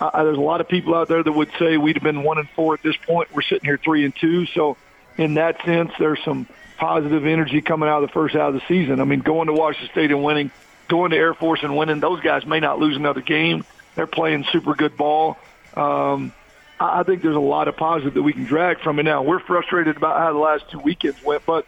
Uh, 0.00 0.22
there's 0.22 0.38
a 0.38 0.40
lot 0.40 0.60
of 0.60 0.68
people 0.68 0.94
out 0.94 1.08
there 1.08 1.22
that 1.22 1.32
would 1.32 1.50
say 1.58 1.76
we'd 1.76 1.96
have 1.96 2.04
been 2.04 2.22
one 2.22 2.38
and 2.38 2.48
four 2.50 2.74
at 2.74 2.82
this 2.82 2.96
point. 2.96 3.34
We're 3.34 3.42
sitting 3.42 3.64
here 3.64 3.78
three 3.82 4.04
and 4.04 4.14
two. 4.14 4.46
So, 4.46 4.76
in 5.16 5.34
that 5.34 5.60
sense, 5.64 5.90
there's 5.98 6.22
some 6.24 6.46
positive 6.78 7.26
energy 7.26 7.60
coming 7.60 7.88
out 7.88 8.02
of 8.02 8.08
the 8.08 8.12
first 8.12 8.34
half 8.34 8.48
of 8.48 8.54
the 8.54 8.62
season. 8.68 9.00
I 9.00 9.04
mean, 9.04 9.20
going 9.20 9.46
to 9.46 9.52
Washington 9.52 9.90
State 9.90 10.10
and 10.10 10.22
winning, 10.22 10.50
going 10.88 11.10
to 11.10 11.16
Air 11.16 11.34
Force 11.34 11.60
and 11.62 11.76
winning, 11.76 12.00
those 12.00 12.20
guys 12.20 12.46
may 12.46 12.60
not 12.60 12.78
lose 12.78 12.96
another 12.96 13.20
game. 13.20 13.64
They're 13.94 14.06
playing 14.06 14.44
super 14.52 14.74
good 14.74 14.96
ball. 14.96 15.36
Um, 15.74 16.32
I 16.80 17.02
think 17.02 17.22
there's 17.22 17.36
a 17.36 17.40
lot 17.40 17.68
of 17.68 17.76
positive 17.76 18.14
that 18.14 18.22
we 18.22 18.32
can 18.32 18.44
drag 18.44 18.80
from 18.80 18.98
it 19.00 19.02
now. 19.02 19.22
We're 19.22 19.40
frustrated 19.40 19.96
about 19.96 20.18
how 20.18 20.32
the 20.32 20.38
last 20.38 20.70
two 20.70 20.78
weekends 20.78 21.22
went, 21.22 21.44
but 21.44 21.66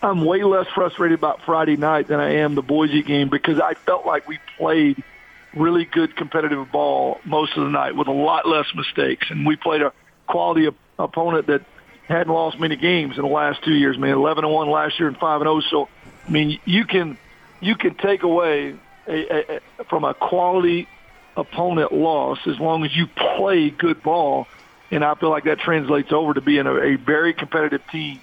I'm 0.00 0.24
way 0.24 0.44
less 0.44 0.68
frustrated 0.68 1.18
about 1.18 1.42
Friday 1.42 1.76
night 1.76 2.06
than 2.06 2.20
I 2.20 2.36
am 2.36 2.54
the 2.54 2.62
Boise 2.62 3.02
game 3.02 3.28
because 3.28 3.58
I 3.58 3.74
felt 3.74 4.06
like 4.06 4.28
we 4.28 4.38
played– 4.56 5.02
really 5.56 5.84
good 5.84 6.16
competitive 6.16 6.70
ball 6.70 7.20
most 7.24 7.56
of 7.56 7.64
the 7.64 7.70
night 7.70 7.96
with 7.96 8.08
a 8.08 8.12
lot 8.12 8.46
less 8.46 8.66
mistakes. 8.74 9.26
And 9.30 9.46
we 9.46 9.56
played 9.56 9.82
a 9.82 9.92
quality 10.26 10.68
op- 10.68 10.76
opponent 10.98 11.46
that 11.46 11.62
hadn't 12.08 12.32
lost 12.32 12.58
many 12.58 12.76
games 12.76 13.16
in 13.16 13.22
the 13.22 13.28
last 13.28 13.62
two 13.64 13.74
years. 13.74 13.96
Mean, 13.98 14.12
11 14.12 14.44
and 14.44 14.52
one 14.52 14.68
last 14.68 14.98
year 14.98 15.08
and 15.08 15.16
five 15.16 15.40
and 15.40 15.48
zero. 15.48 15.56
Oh. 15.56 15.86
So, 15.86 15.88
I 16.26 16.30
mean, 16.30 16.60
you 16.64 16.84
can 16.84 17.18
you 17.60 17.76
can 17.76 17.94
take 17.94 18.22
away 18.22 18.74
a, 19.06 19.12
a, 19.12 19.60
a, 19.78 19.84
from 19.84 20.04
a 20.04 20.14
quality 20.14 20.88
opponent 21.36 21.92
loss 21.92 22.38
as 22.46 22.58
long 22.58 22.84
as 22.84 22.94
you 22.94 23.06
play 23.06 23.70
good 23.70 24.02
ball. 24.02 24.46
And 24.90 25.04
I 25.04 25.14
feel 25.14 25.30
like 25.30 25.44
that 25.44 25.58
translates 25.58 26.12
over 26.12 26.34
to 26.34 26.40
being 26.40 26.66
a, 26.66 26.74
a 26.74 26.96
very 26.96 27.32
competitive 27.32 27.82
team 27.90 28.20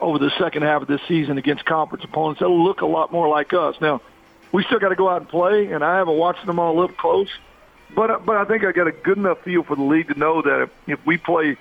over 0.00 0.18
the 0.18 0.30
second 0.38 0.62
half 0.62 0.82
of 0.82 0.88
this 0.88 1.00
season 1.08 1.38
against 1.38 1.64
conference 1.64 2.04
opponents 2.04 2.40
that'll 2.40 2.62
look 2.62 2.80
a 2.80 2.86
lot 2.86 3.12
more 3.12 3.28
like 3.28 3.52
us. 3.52 3.76
Now, 3.80 4.00
we 4.52 4.64
still 4.64 4.78
got 4.78 4.88
to 4.88 4.96
go 4.96 5.08
out 5.08 5.20
and 5.20 5.28
play, 5.28 5.72
and 5.72 5.84
I 5.84 5.98
haven't 5.98 6.16
watched 6.16 6.44
them 6.46 6.58
all 6.58 6.80
up 6.80 6.96
close. 6.96 7.28
But 7.94 8.24
but 8.24 8.36
I 8.36 8.44
think 8.44 8.64
I 8.64 8.72
got 8.72 8.86
a 8.86 8.92
good 8.92 9.18
enough 9.18 9.42
feel 9.42 9.62
for 9.62 9.76
the 9.76 9.82
league 9.82 10.08
to 10.08 10.18
know 10.18 10.42
that 10.42 10.62
if, 10.62 10.70
if 10.86 11.06
we 11.06 11.16
play 11.16 11.56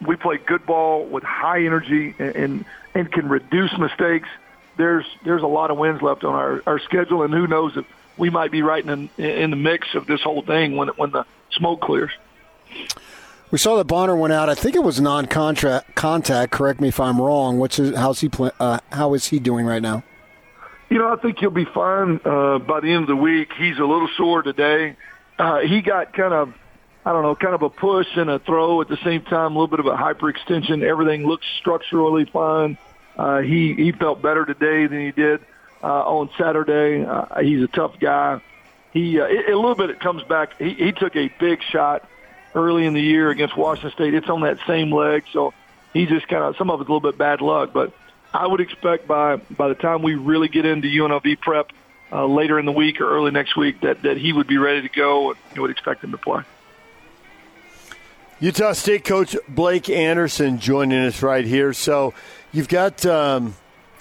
we 0.00 0.16
play 0.16 0.38
good 0.38 0.66
ball 0.66 1.04
with 1.04 1.22
high 1.22 1.64
energy 1.64 2.14
and, 2.18 2.36
and 2.36 2.64
and 2.94 3.12
can 3.12 3.28
reduce 3.28 3.76
mistakes, 3.78 4.28
there's 4.76 5.06
there's 5.24 5.42
a 5.42 5.46
lot 5.46 5.70
of 5.70 5.78
wins 5.78 6.02
left 6.02 6.24
on 6.24 6.34
our, 6.34 6.62
our 6.66 6.78
schedule, 6.78 7.22
and 7.22 7.32
who 7.32 7.46
knows 7.46 7.76
if 7.76 7.84
we 8.16 8.30
might 8.30 8.50
be 8.50 8.62
right 8.62 8.84
in 8.84 9.08
in 9.18 9.50
the 9.50 9.56
mix 9.56 9.94
of 9.94 10.06
this 10.06 10.22
whole 10.22 10.42
thing 10.42 10.76
when 10.76 10.88
when 10.88 11.10
the 11.10 11.24
smoke 11.52 11.80
clears. 11.80 12.10
We 13.50 13.58
saw 13.58 13.76
that 13.76 13.84
Bonner 13.84 14.16
went 14.16 14.32
out. 14.32 14.48
I 14.48 14.56
think 14.56 14.74
it 14.74 14.82
was 14.82 15.00
non-contract 15.00 15.94
contact. 15.94 16.50
Correct 16.50 16.80
me 16.80 16.88
if 16.88 16.98
I'm 16.98 17.20
wrong. 17.20 17.58
What's 17.58 17.76
his, 17.76 17.96
how's 17.96 18.20
he 18.20 18.28
play, 18.28 18.50
uh, 18.58 18.80
how 18.90 19.14
is 19.14 19.26
he 19.26 19.38
doing 19.38 19.64
right 19.64 19.80
now? 19.80 20.02
You 20.90 20.98
know, 20.98 21.12
I 21.12 21.16
think 21.16 21.38
he'll 21.38 21.50
be 21.50 21.64
fine 21.64 22.20
uh, 22.24 22.58
by 22.58 22.80
the 22.80 22.90
end 22.90 23.02
of 23.02 23.08
the 23.08 23.16
week. 23.16 23.52
He's 23.56 23.78
a 23.78 23.84
little 23.84 24.08
sore 24.16 24.42
today. 24.42 24.96
Uh, 25.38 25.60
he 25.60 25.80
got 25.80 26.12
kind 26.12 26.34
of, 26.34 26.54
I 27.06 27.12
don't 27.12 27.22
know, 27.22 27.36
kind 27.36 27.54
of 27.54 27.62
a 27.62 27.70
push 27.70 28.08
and 28.16 28.28
a 28.28 28.40
throw 28.40 28.80
at 28.80 28.88
the 28.88 28.96
same 29.04 29.22
time, 29.22 29.54
a 29.54 29.60
little 29.60 29.68
bit 29.68 29.78
of 29.78 29.86
a 29.86 29.96
hyperextension. 29.96 30.82
Everything 30.82 31.24
looks 31.24 31.46
structurally 31.60 32.24
fine. 32.24 32.76
Uh, 33.16 33.42
he 33.42 33.74
he 33.74 33.92
felt 33.92 34.20
better 34.20 34.44
today 34.44 34.88
than 34.88 35.00
he 35.00 35.12
did 35.12 35.40
uh, 35.84 35.86
on 35.86 36.30
Saturday. 36.36 37.04
Uh, 37.04 37.40
he's 37.42 37.62
a 37.62 37.68
tough 37.68 38.00
guy. 38.00 38.40
He 38.92 39.20
uh, 39.20 39.26
it, 39.26 39.48
a 39.52 39.54
little 39.54 39.76
bit 39.76 39.90
it 39.90 40.00
comes 40.00 40.24
back. 40.24 40.58
He, 40.58 40.70
he 40.70 40.90
took 40.90 41.14
a 41.14 41.28
big 41.38 41.62
shot 41.62 42.08
early 42.56 42.86
in 42.86 42.92
the 42.92 43.00
year 43.00 43.30
against 43.30 43.56
Washington 43.56 43.92
State. 43.92 44.14
It's 44.14 44.28
on 44.28 44.40
that 44.40 44.58
same 44.66 44.90
leg, 44.90 45.22
so 45.32 45.54
he 45.92 46.06
just 46.06 46.26
kind 46.26 46.42
of 46.42 46.56
some 46.56 46.70
of 46.70 46.80
it's 46.80 46.88
a 46.88 46.92
little 46.92 47.08
bit 47.08 47.16
bad 47.16 47.40
luck, 47.40 47.72
but 47.72 47.92
I 48.34 48.48
would 48.48 48.60
expect 48.60 49.06
by 49.06 49.36
by 49.36 49.68
the 49.68 49.76
time 49.76 50.02
we 50.02 50.16
really 50.16 50.48
get 50.48 50.64
into 50.64 50.88
UNLV 50.88 51.38
prep 51.38 51.70
uh, 52.10 52.26
later 52.26 52.58
in 52.58 52.66
the 52.66 52.72
week 52.72 53.00
or 53.00 53.08
early 53.08 53.30
next 53.30 53.56
week 53.56 53.82
that 53.82 54.02
that 54.02 54.16
he 54.16 54.32
would 54.32 54.48
be 54.48 54.58
ready 54.58 54.82
to 54.82 54.88
go. 54.88 55.30
and 55.30 55.38
You 55.54 55.62
would 55.62 55.70
expect 55.70 56.02
him 56.02 56.10
to 56.10 56.18
play. 56.18 56.42
Utah 58.38 58.72
State 58.72 59.04
coach 59.04 59.34
Blake 59.48 59.88
Anderson 59.88 60.58
joining 60.58 60.98
us 60.98 61.22
right 61.22 61.44
here. 61.44 61.72
So 61.72 62.12
you've 62.52 62.68
got, 62.68 63.06
um, 63.06 63.56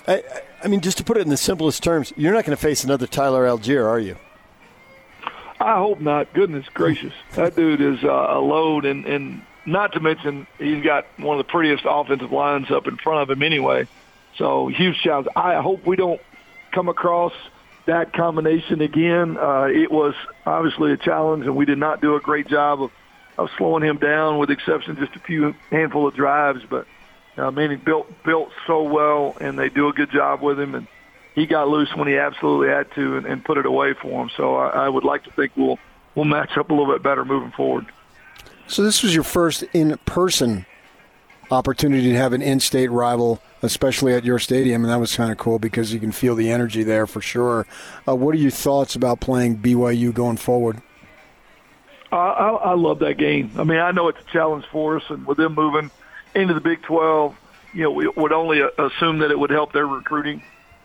I, 0.07 0.23
I 0.61 0.67
mean, 0.67 0.81
just 0.81 0.97
to 0.97 1.05
put 1.05 1.15
it 1.15 1.21
in 1.21 1.29
the 1.29 1.37
simplest 1.37 1.81
terms, 1.81 2.11
you're 2.17 2.33
not 2.33 2.43
going 2.43 2.55
to 2.55 2.61
face 2.61 2.83
another 2.83 3.07
Tyler 3.07 3.45
Allgeier, 3.45 3.87
are 3.87 3.99
you? 3.99 4.17
I 5.59 5.77
hope 5.77 6.01
not. 6.01 6.33
Goodness 6.33 6.65
gracious, 6.73 7.13
that 7.35 7.55
dude 7.55 7.79
is 7.79 8.03
uh, 8.03 8.09
a 8.09 8.39
load, 8.39 8.83
and 8.83 9.05
and 9.05 9.41
not 9.65 9.93
to 9.93 10.01
mention 10.01 10.45
he's 10.59 10.83
got 10.83 11.05
one 11.17 11.39
of 11.39 11.45
the 11.45 11.49
prettiest 11.49 11.85
offensive 11.87 12.31
lines 12.31 12.69
up 12.69 12.87
in 12.87 12.97
front 12.97 13.21
of 13.21 13.35
him 13.35 13.41
anyway. 13.41 13.87
So 14.37 14.67
huge 14.67 14.97
challenge. 14.97 15.29
I 15.33 15.61
hope 15.61 15.85
we 15.85 15.95
don't 15.95 16.21
come 16.73 16.89
across 16.89 17.31
that 17.85 18.11
combination 18.11 18.81
again. 18.81 19.37
Uh, 19.37 19.69
it 19.71 19.89
was 19.89 20.13
obviously 20.45 20.91
a 20.91 20.97
challenge, 20.97 21.45
and 21.45 21.55
we 21.55 21.65
did 21.65 21.77
not 21.77 22.01
do 22.01 22.15
a 22.15 22.19
great 22.19 22.47
job 22.47 22.83
of 22.83 22.91
of 23.37 23.49
slowing 23.57 23.83
him 23.83 23.97
down, 23.97 24.37
with 24.37 24.49
the 24.49 24.53
exception 24.53 24.91
of 24.91 24.99
just 24.99 25.15
a 25.15 25.19
few 25.19 25.55
handful 25.71 26.07
of 26.07 26.13
drives. 26.13 26.63
But 26.69 26.87
man, 27.37 27.71
he 27.71 27.75
built 27.75 28.07
built 28.23 28.51
so 28.67 28.83
well, 28.83 29.35
and 29.39 29.57
they 29.57 29.69
do 29.69 29.87
a 29.87 29.93
good 29.93 30.11
job 30.11 30.41
with 30.41 30.59
him. 30.59 30.75
And 30.75 30.87
he 31.33 31.45
got 31.45 31.67
loose 31.67 31.93
when 31.95 32.07
he 32.07 32.17
absolutely 32.17 32.69
had 32.69 32.91
to, 32.93 33.17
and, 33.17 33.25
and 33.25 33.43
put 33.43 33.57
it 33.57 33.65
away 33.65 33.93
for 33.93 34.23
him. 34.23 34.29
So 34.37 34.55
I, 34.55 34.85
I 34.85 34.89
would 34.89 35.03
like 35.03 35.23
to 35.25 35.31
think 35.31 35.51
we'll 35.55 35.79
we'll 36.15 36.25
match 36.25 36.57
up 36.57 36.69
a 36.69 36.73
little 36.73 36.91
bit 36.91 37.03
better 37.03 37.25
moving 37.25 37.51
forward. 37.51 37.87
So 38.67 38.81
this 38.81 39.03
was 39.03 39.13
your 39.13 39.23
first 39.23 39.63
in-person 39.73 40.65
opportunity 41.51 42.09
to 42.09 42.17
have 42.17 42.33
an 42.33 42.41
in-state 42.41 42.89
rival, 42.89 43.39
especially 43.61 44.13
at 44.13 44.23
your 44.25 44.39
stadium, 44.39 44.83
and 44.83 44.91
that 44.91 44.99
was 44.99 45.15
kind 45.15 45.31
of 45.31 45.37
cool 45.37 45.59
because 45.59 45.93
you 45.93 45.99
can 45.99 46.11
feel 46.11 46.33
the 46.33 46.49
energy 46.49 46.83
there 46.83 47.05
for 47.05 47.21
sure. 47.21 47.67
Uh, 48.07 48.15
what 48.15 48.33
are 48.33 48.39
your 48.39 48.49
thoughts 48.49 48.95
about 48.95 49.19
playing 49.19 49.57
BYU 49.57 50.11
going 50.13 50.37
forward? 50.37 50.81
I, 52.11 52.17
I, 52.17 52.73
love 52.75 52.99
that 52.99 53.17
game. 53.17 53.51
I 53.57 53.63
mean, 53.63 53.79
I 53.79 53.91
know 53.91 54.07
it's 54.07 54.19
a 54.19 54.31
challenge 54.31 54.65
for 54.71 54.97
us, 54.97 55.03
and 55.09 55.25
with 55.25 55.37
them 55.37 55.55
moving 55.55 55.91
into 56.33 56.53
the 56.53 56.61
Big 56.61 56.81
12, 56.83 57.35
you 57.73 57.83
know, 57.83 57.91
we 57.91 58.07
would 58.07 58.31
only 58.31 58.61
assume 58.61 59.19
that 59.19 59.31
it 59.31 59.39
would 59.39 59.49
help 59.49 59.73
their 59.73 59.87
recruiting. 59.87 60.43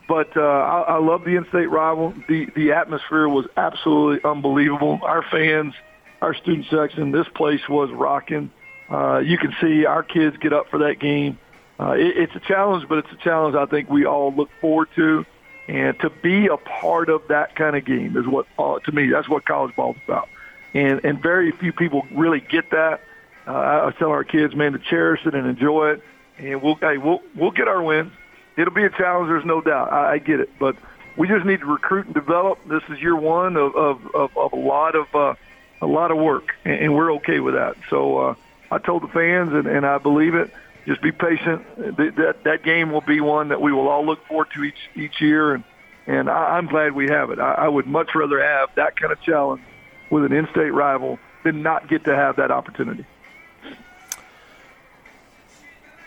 But 0.08 0.36
uh, 0.36 0.40
I, 0.40 0.80
I 0.80 0.98
love 0.98 1.24
the 1.24 1.36
in-state 1.36 1.70
rival. 1.70 2.12
The 2.28 2.46
the 2.56 2.72
atmosphere 2.72 3.28
was 3.28 3.46
absolutely 3.56 4.28
unbelievable. 4.28 4.98
Our 5.02 5.22
fans, 5.22 5.74
our 6.20 6.34
student 6.34 6.66
section, 6.68 7.12
this 7.12 7.28
place 7.28 7.60
was 7.68 7.90
rocking. 7.92 8.50
Uh, 8.90 9.18
you 9.18 9.38
can 9.38 9.54
see 9.60 9.86
our 9.86 10.02
kids 10.02 10.36
get 10.38 10.52
up 10.52 10.68
for 10.68 10.78
that 10.78 10.98
game. 10.98 11.38
Uh, 11.78 11.92
it, 11.92 12.16
it's 12.16 12.34
a 12.34 12.40
challenge, 12.40 12.88
but 12.88 12.98
it's 12.98 13.12
a 13.12 13.22
challenge 13.22 13.54
I 13.54 13.66
think 13.66 13.88
we 13.88 14.04
all 14.04 14.34
look 14.34 14.50
forward 14.60 14.88
to. 14.96 15.24
And 15.68 15.96
to 16.00 16.10
be 16.10 16.48
a 16.48 16.56
part 16.56 17.08
of 17.08 17.22
that 17.28 17.54
kind 17.54 17.76
of 17.76 17.84
game 17.84 18.16
is 18.16 18.26
what, 18.26 18.46
uh, 18.58 18.80
to 18.80 18.92
me, 18.92 19.08
that's 19.10 19.28
what 19.28 19.44
college 19.44 19.76
ball 19.76 19.92
is 19.92 20.00
about 20.04 20.28
and 20.74 21.04
and 21.04 21.22
very 21.22 21.52
few 21.52 21.72
people 21.72 22.06
really 22.12 22.40
get 22.40 22.70
that. 22.70 23.00
Uh, 23.46 23.90
I 23.92 23.98
tell 23.98 24.10
our 24.10 24.24
kids, 24.24 24.54
man, 24.54 24.72
to 24.72 24.78
cherish 24.78 25.26
it 25.26 25.34
and 25.34 25.46
enjoy 25.46 25.92
it, 25.92 26.02
and 26.38 26.62
we'll 26.62 26.76
hey, 26.76 26.98
we'll 26.98 27.22
we'll 27.34 27.50
get 27.50 27.68
our 27.68 27.82
wins. 27.82 28.12
It'll 28.56 28.74
be 28.74 28.84
a 28.84 28.90
challenge, 28.90 29.28
there's 29.28 29.44
no 29.44 29.60
doubt. 29.60 29.92
I, 29.92 30.12
I 30.12 30.18
get 30.18 30.40
it, 30.40 30.50
but 30.58 30.76
we 31.16 31.28
just 31.28 31.46
need 31.46 31.60
to 31.60 31.66
recruit 31.66 32.06
and 32.06 32.14
develop. 32.14 32.58
This 32.68 32.82
is 32.88 33.00
year 33.00 33.16
one 33.16 33.56
of 33.56 33.74
of, 33.74 34.14
of, 34.14 34.36
of 34.36 34.52
a 34.52 34.56
lot 34.56 34.94
of 34.94 35.14
uh, 35.14 35.34
a 35.80 35.86
lot 35.86 36.10
of 36.10 36.18
work, 36.18 36.54
and, 36.64 36.74
and 36.74 36.94
we're 36.94 37.14
okay 37.14 37.40
with 37.40 37.54
that. 37.54 37.76
So 37.88 38.18
uh, 38.18 38.34
I 38.70 38.78
told 38.78 39.02
the 39.02 39.08
fans, 39.08 39.52
and, 39.52 39.66
and 39.66 39.86
I 39.86 39.98
believe 39.98 40.34
it. 40.34 40.52
Just 40.86 41.02
be 41.02 41.12
patient. 41.12 41.64
That, 41.76 42.16
that 42.16 42.44
that 42.44 42.62
game 42.62 42.90
will 42.90 43.02
be 43.02 43.20
one 43.20 43.48
that 43.48 43.60
we 43.60 43.72
will 43.72 43.88
all 43.88 44.04
look 44.04 44.26
forward 44.26 44.48
to 44.54 44.64
each 44.64 44.78
each 44.94 45.20
year, 45.20 45.54
and 45.54 45.64
and 46.06 46.30
I, 46.30 46.56
I'm 46.56 46.66
glad 46.66 46.92
we 46.92 47.08
have 47.08 47.30
it. 47.30 47.38
I, 47.38 47.52
I 47.52 47.68
would 47.68 47.86
much 47.86 48.14
rather 48.14 48.42
have 48.42 48.70
that 48.76 48.96
kind 48.96 49.12
of 49.12 49.20
challenge 49.22 49.62
with 50.10 50.24
an 50.24 50.32
in-state 50.32 50.72
rival 50.72 51.18
than 51.44 51.62
not 51.62 51.88
get 51.88 52.04
to 52.04 52.14
have 52.14 52.36
that 52.36 52.50
opportunity. 52.50 53.06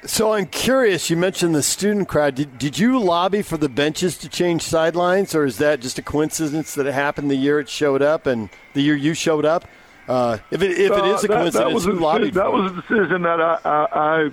So 0.05 0.33
I'm 0.33 0.47
curious. 0.47 1.09
You 1.09 1.15
mentioned 1.15 1.55
the 1.55 1.63
student 1.63 2.09
crowd. 2.09 2.35
Did, 2.35 2.57
did 2.57 2.77
you 2.77 2.99
lobby 2.99 3.41
for 3.41 3.55
the 3.55 3.69
benches 3.69 4.17
to 4.17 4.29
change 4.29 4.61
sidelines, 4.61 5.33
or 5.33 5.45
is 5.45 5.59
that 5.59 5.79
just 5.79 5.97
a 5.97 6.01
coincidence 6.01 6.75
that 6.75 6.85
it 6.85 6.93
happened 6.93 7.31
the 7.31 7.35
year 7.35 7.59
it 7.59 7.69
showed 7.69 8.01
up 8.01 8.27
and 8.27 8.49
the 8.73 8.81
year 8.81 8.95
you 8.95 9.13
showed 9.13 9.45
up? 9.45 9.65
Uh, 10.05 10.39
if 10.51 10.61
it, 10.61 10.71
if 10.71 10.91
it 10.91 11.05
is 11.05 11.23
a 11.23 11.27
coincidence, 11.29 11.53
that, 11.53 11.67
that 11.67 11.73
was 11.73 11.85
a 11.85 11.93
lobbied 11.93 12.33
That 12.33 12.51
was 12.51 12.73
a 12.73 12.81
decision 12.81 13.21
that 13.21 13.39
I, 13.39 13.59
I, 13.63 14.25
I 14.25 14.29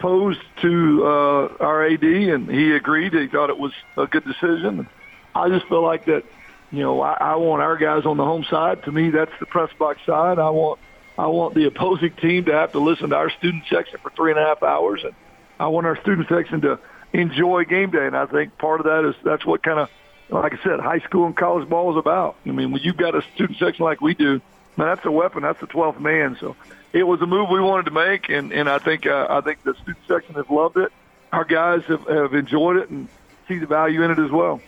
posed 0.00 0.42
to 0.62 1.06
uh, 1.06 1.56
our 1.60 1.86
AD, 1.86 2.02
and 2.02 2.50
he 2.50 2.72
agreed. 2.72 3.12
He 3.12 3.28
thought 3.28 3.48
it 3.48 3.58
was 3.58 3.72
a 3.96 4.08
good 4.08 4.24
decision. 4.24 4.88
I 5.36 5.48
just 5.48 5.68
feel 5.68 5.82
like 5.82 6.06
that 6.06 6.24
you 6.72 6.82
know, 6.82 7.00
I, 7.02 7.16
I 7.20 7.36
want 7.36 7.62
our 7.62 7.76
guys 7.76 8.06
on 8.06 8.16
the 8.16 8.24
home 8.24 8.44
side. 8.48 8.82
To 8.84 8.92
me, 8.92 9.10
that's 9.10 9.32
the 9.38 9.46
press 9.46 9.70
box 9.78 10.00
side. 10.06 10.38
I 10.38 10.50
want 10.50 10.80
I 11.18 11.26
want 11.26 11.54
the 11.54 11.66
opposing 11.66 12.12
team 12.12 12.46
to 12.46 12.52
have 12.52 12.72
to 12.72 12.78
listen 12.78 13.10
to 13.10 13.16
our 13.16 13.30
student 13.30 13.64
section 13.68 13.98
for 14.02 14.10
three 14.10 14.32
and 14.32 14.40
a 14.40 14.44
half 14.44 14.62
hours, 14.62 15.02
and 15.04 15.12
I 15.60 15.66
want 15.68 15.86
our 15.86 16.00
student 16.00 16.28
section 16.28 16.62
to 16.62 16.78
enjoy 17.12 17.64
game 17.64 17.90
day. 17.90 18.06
And 18.06 18.16
I 18.16 18.24
think 18.24 18.56
part 18.56 18.80
of 18.80 18.86
that 18.86 19.08
is 19.08 19.14
that's 19.22 19.44
what 19.44 19.62
kind 19.62 19.78
of, 19.78 19.90
like 20.30 20.54
I 20.54 20.62
said, 20.62 20.80
high 20.80 21.00
school 21.00 21.26
and 21.26 21.36
college 21.36 21.68
ball 21.68 21.92
is 21.92 21.98
about. 21.98 22.36
I 22.46 22.50
mean, 22.50 22.72
when 22.72 22.82
you've 22.82 22.96
got 22.96 23.14
a 23.14 23.22
student 23.34 23.58
section 23.58 23.84
like 23.84 24.00
we 24.00 24.14
do, 24.14 24.40
man, 24.78 24.88
that's 24.88 25.04
a 25.04 25.10
weapon. 25.10 25.42
That's 25.42 25.60
the 25.60 25.66
12th 25.66 26.00
man. 26.00 26.38
So 26.40 26.56
it 26.94 27.02
was 27.02 27.20
a 27.20 27.26
move 27.26 27.50
we 27.50 27.60
wanted 27.60 27.84
to 27.84 27.92
make, 27.92 28.30
and 28.30 28.50
and 28.50 28.68
I 28.68 28.78
think 28.78 29.06
uh, 29.06 29.26
I 29.28 29.42
think 29.42 29.62
the 29.62 29.74
student 29.74 30.04
section 30.08 30.34
has 30.36 30.48
loved 30.48 30.78
it. 30.78 30.90
Our 31.30 31.44
guys 31.44 31.82
have, 31.84 32.06
have 32.08 32.34
enjoyed 32.34 32.78
it 32.78 32.88
and 32.88 33.08
see 33.48 33.58
the 33.58 33.66
value 33.66 34.02
in 34.02 34.10
it 34.10 34.18
as 34.18 34.30
well. 34.30 34.62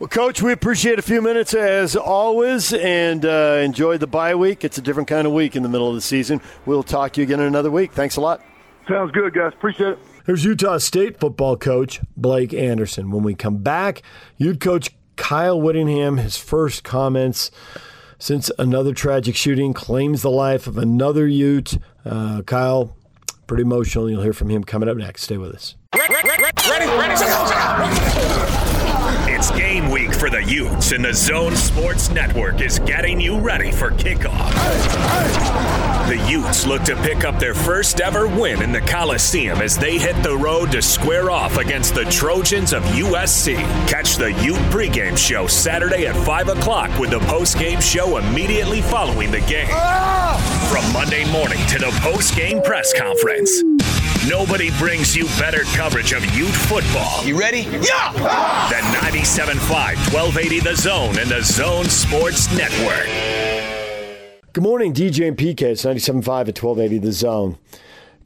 Well, 0.00 0.08
Coach, 0.08 0.40
we 0.40 0.50
appreciate 0.52 0.98
a 0.98 1.02
few 1.02 1.20
minutes 1.20 1.52
as 1.52 1.94
always 1.94 2.72
and 2.72 3.22
uh, 3.22 3.60
enjoy 3.62 3.98
the 3.98 4.06
bye 4.06 4.34
week. 4.34 4.64
It's 4.64 4.78
a 4.78 4.80
different 4.80 5.10
kind 5.10 5.26
of 5.26 5.34
week 5.34 5.54
in 5.54 5.62
the 5.62 5.68
middle 5.68 5.90
of 5.90 5.94
the 5.94 6.00
season. 6.00 6.40
We'll 6.64 6.82
talk 6.82 7.12
to 7.12 7.20
you 7.20 7.24
again 7.24 7.38
in 7.38 7.44
another 7.44 7.70
week. 7.70 7.92
Thanks 7.92 8.16
a 8.16 8.22
lot. 8.22 8.40
Sounds 8.88 9.12
good, 9.12 9.34
guys. 9.34 9.52
Appreciate 9.52 9.90
it. 9.90 9.98
Here's 10.24 10.42
Utah 10.42 10.78
State 10.78 11.20
football 11.20 11.58
coach 11.58 12.00
Blake 12.16 12.54
Anderson. 12.54 13.10
When 13.10 13.22
we 13.22 13.34
come 13.34 13.58
back, 13.58 14.00
Ute 14.38 14.58
coach 14.58 14.88
Kyle 15.16 15.60
Whittingham, 15.60 16.16
his 16.16 16.38
first 16.38 16.82
comments 16.82 17.50
since 18.18 18.50
another 18.58 18.94
tragic 18.94 19.36
shooting 19.36 19.74
claims 19.74 20.22
the 20.22 20.30
life 20.30 20.66
of 20.66 20.78
another 20.78 21.28
Ute. 21.28 21.76
Uh, 22.06 22.40
Kyle, 22.40 22.96
pretty 23.46 23.64
emotional. 23.64 24.08
You'll 24.08 24.22
hear 24.22 24.32
from 24.32 24.48
him 24.48 24.64
coming 24.64 24.88
up 24.88 24.96
next. 24.96 25.24
Stay 25.24 25.36
with 25.36 25.54
us. 25.54 25.76
Ready, 25.94 26.14
ready, 26.14 26.42
ready, 26.96 28.69
it's 29.40 29.50
game 29.52 29.88
week 29.88 30.12
for 30.12 30.28
the 30.28 30.44
Utes, 30.44 30.92
and 30.92 31.02
the 31.02 31.14
Zone 31.14 31.56
Sports 31.56 32.10
Network 32.10 32.60
is 32.60 32.78
getting 32.80 33.18
you 33.18 33.38
ready 33.38 33.72
for 33.72 33.90
kickoff. 33.90 34.52
The 36.08 36.22
Utes 36.30 36.66
look 36.66 36.82
to 36.82 36.96
pick 36.96 37.24
up 37.24 37.38
their 37.38 37.54
first 37.54 38.02
ever 38.02 38.28
win 38.28 38.60
in 38.60 38.70
the 38.70 38.82
Coliseum 38.82 39.62
as 39.62 39.78
they 39.78 39.96
hit 39.96 40.22
the 40.22 40.36
road 40.36 40.70
to 40.72 40.82
square 40.82 41.30
off 41.30 41.56
against 41.56 41.94
the 41.94 42.04
Trojans 42.04 42.74
of 42.74 42.82
USC. 42.82 43.56
Catch 43.88 44.16
the 44.16 44.30
Ute 44.42 44.60
pregame 44.70 45.16
show 45.16 45.46
Saturday 45.46 46.06
at 46.06 46.16
5 46.26 46.48
o'clock 46.50 46.98
with 46.98 47.08
the 47.08 47.20
postgame 47.20 47.80
show 47.80 48.18
immediately 48.18 48.82
following 48.82 49.30
the 49.30 49.40
game. 49.40 49.68
From 50.68 50.92
Monday 50.92 51.24
morning 51.32 51.64
to 51.68 51.78
the 51.78 51.90
postgame 52.02 52.62
press 52.62 52.92
conference. 52.92 53.62
Nobody 54.28 54.70
brings 54.72 55.16
you 55.16 55.24
better 55.38 55.62
coverage 55.74 56.12
of 56.12 56.22
Ute 56.36 56.48
football. 56.48 57.24
You 57.24 57.40
ready? 57.40 57.60
Yeah! 57.60 58.12
The 58.12 58.76
97.5, 58.98 59.54
1280 60.12 60.60
The 60.60 60.76
Zone 60.76 61.18
and 61.18 61.30
the 61.30 61.40
Zone 61.40 61.86
Sports 61.86 62.54
Network. 62.54 63.06
Good 64.52 64.62
morning, 64.62 64.92
DJ 64.92 65.26
and 65.26 65.38
PK. 65.38 65.62
It's 65.62 65.86
97.5 65.86 66.48
at 66.48 66.62
1280 66.62 66.98
The 66.98 67.12
Zone. 67.12 67.56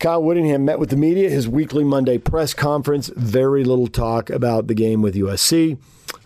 Kyle 0.00 0.20
Whittingham 0.20 0.64
met 0.64 0.80
with 0.80 0.90
the 0.90 0.96
media, 0.96 1.30
his 1.30 1.48
weekly 1.48 1.84
Monday 1.84 2.18
press 2.18 2.54
conference. 2.54 3.06
Very 3.14 3.62
little 3.62 3.86
talk 3.86 4.30
about 4.30 4.66
the 4.66 4.74
game 4.74 5.00
with 5.00 5.14
USC. 5.14 5.78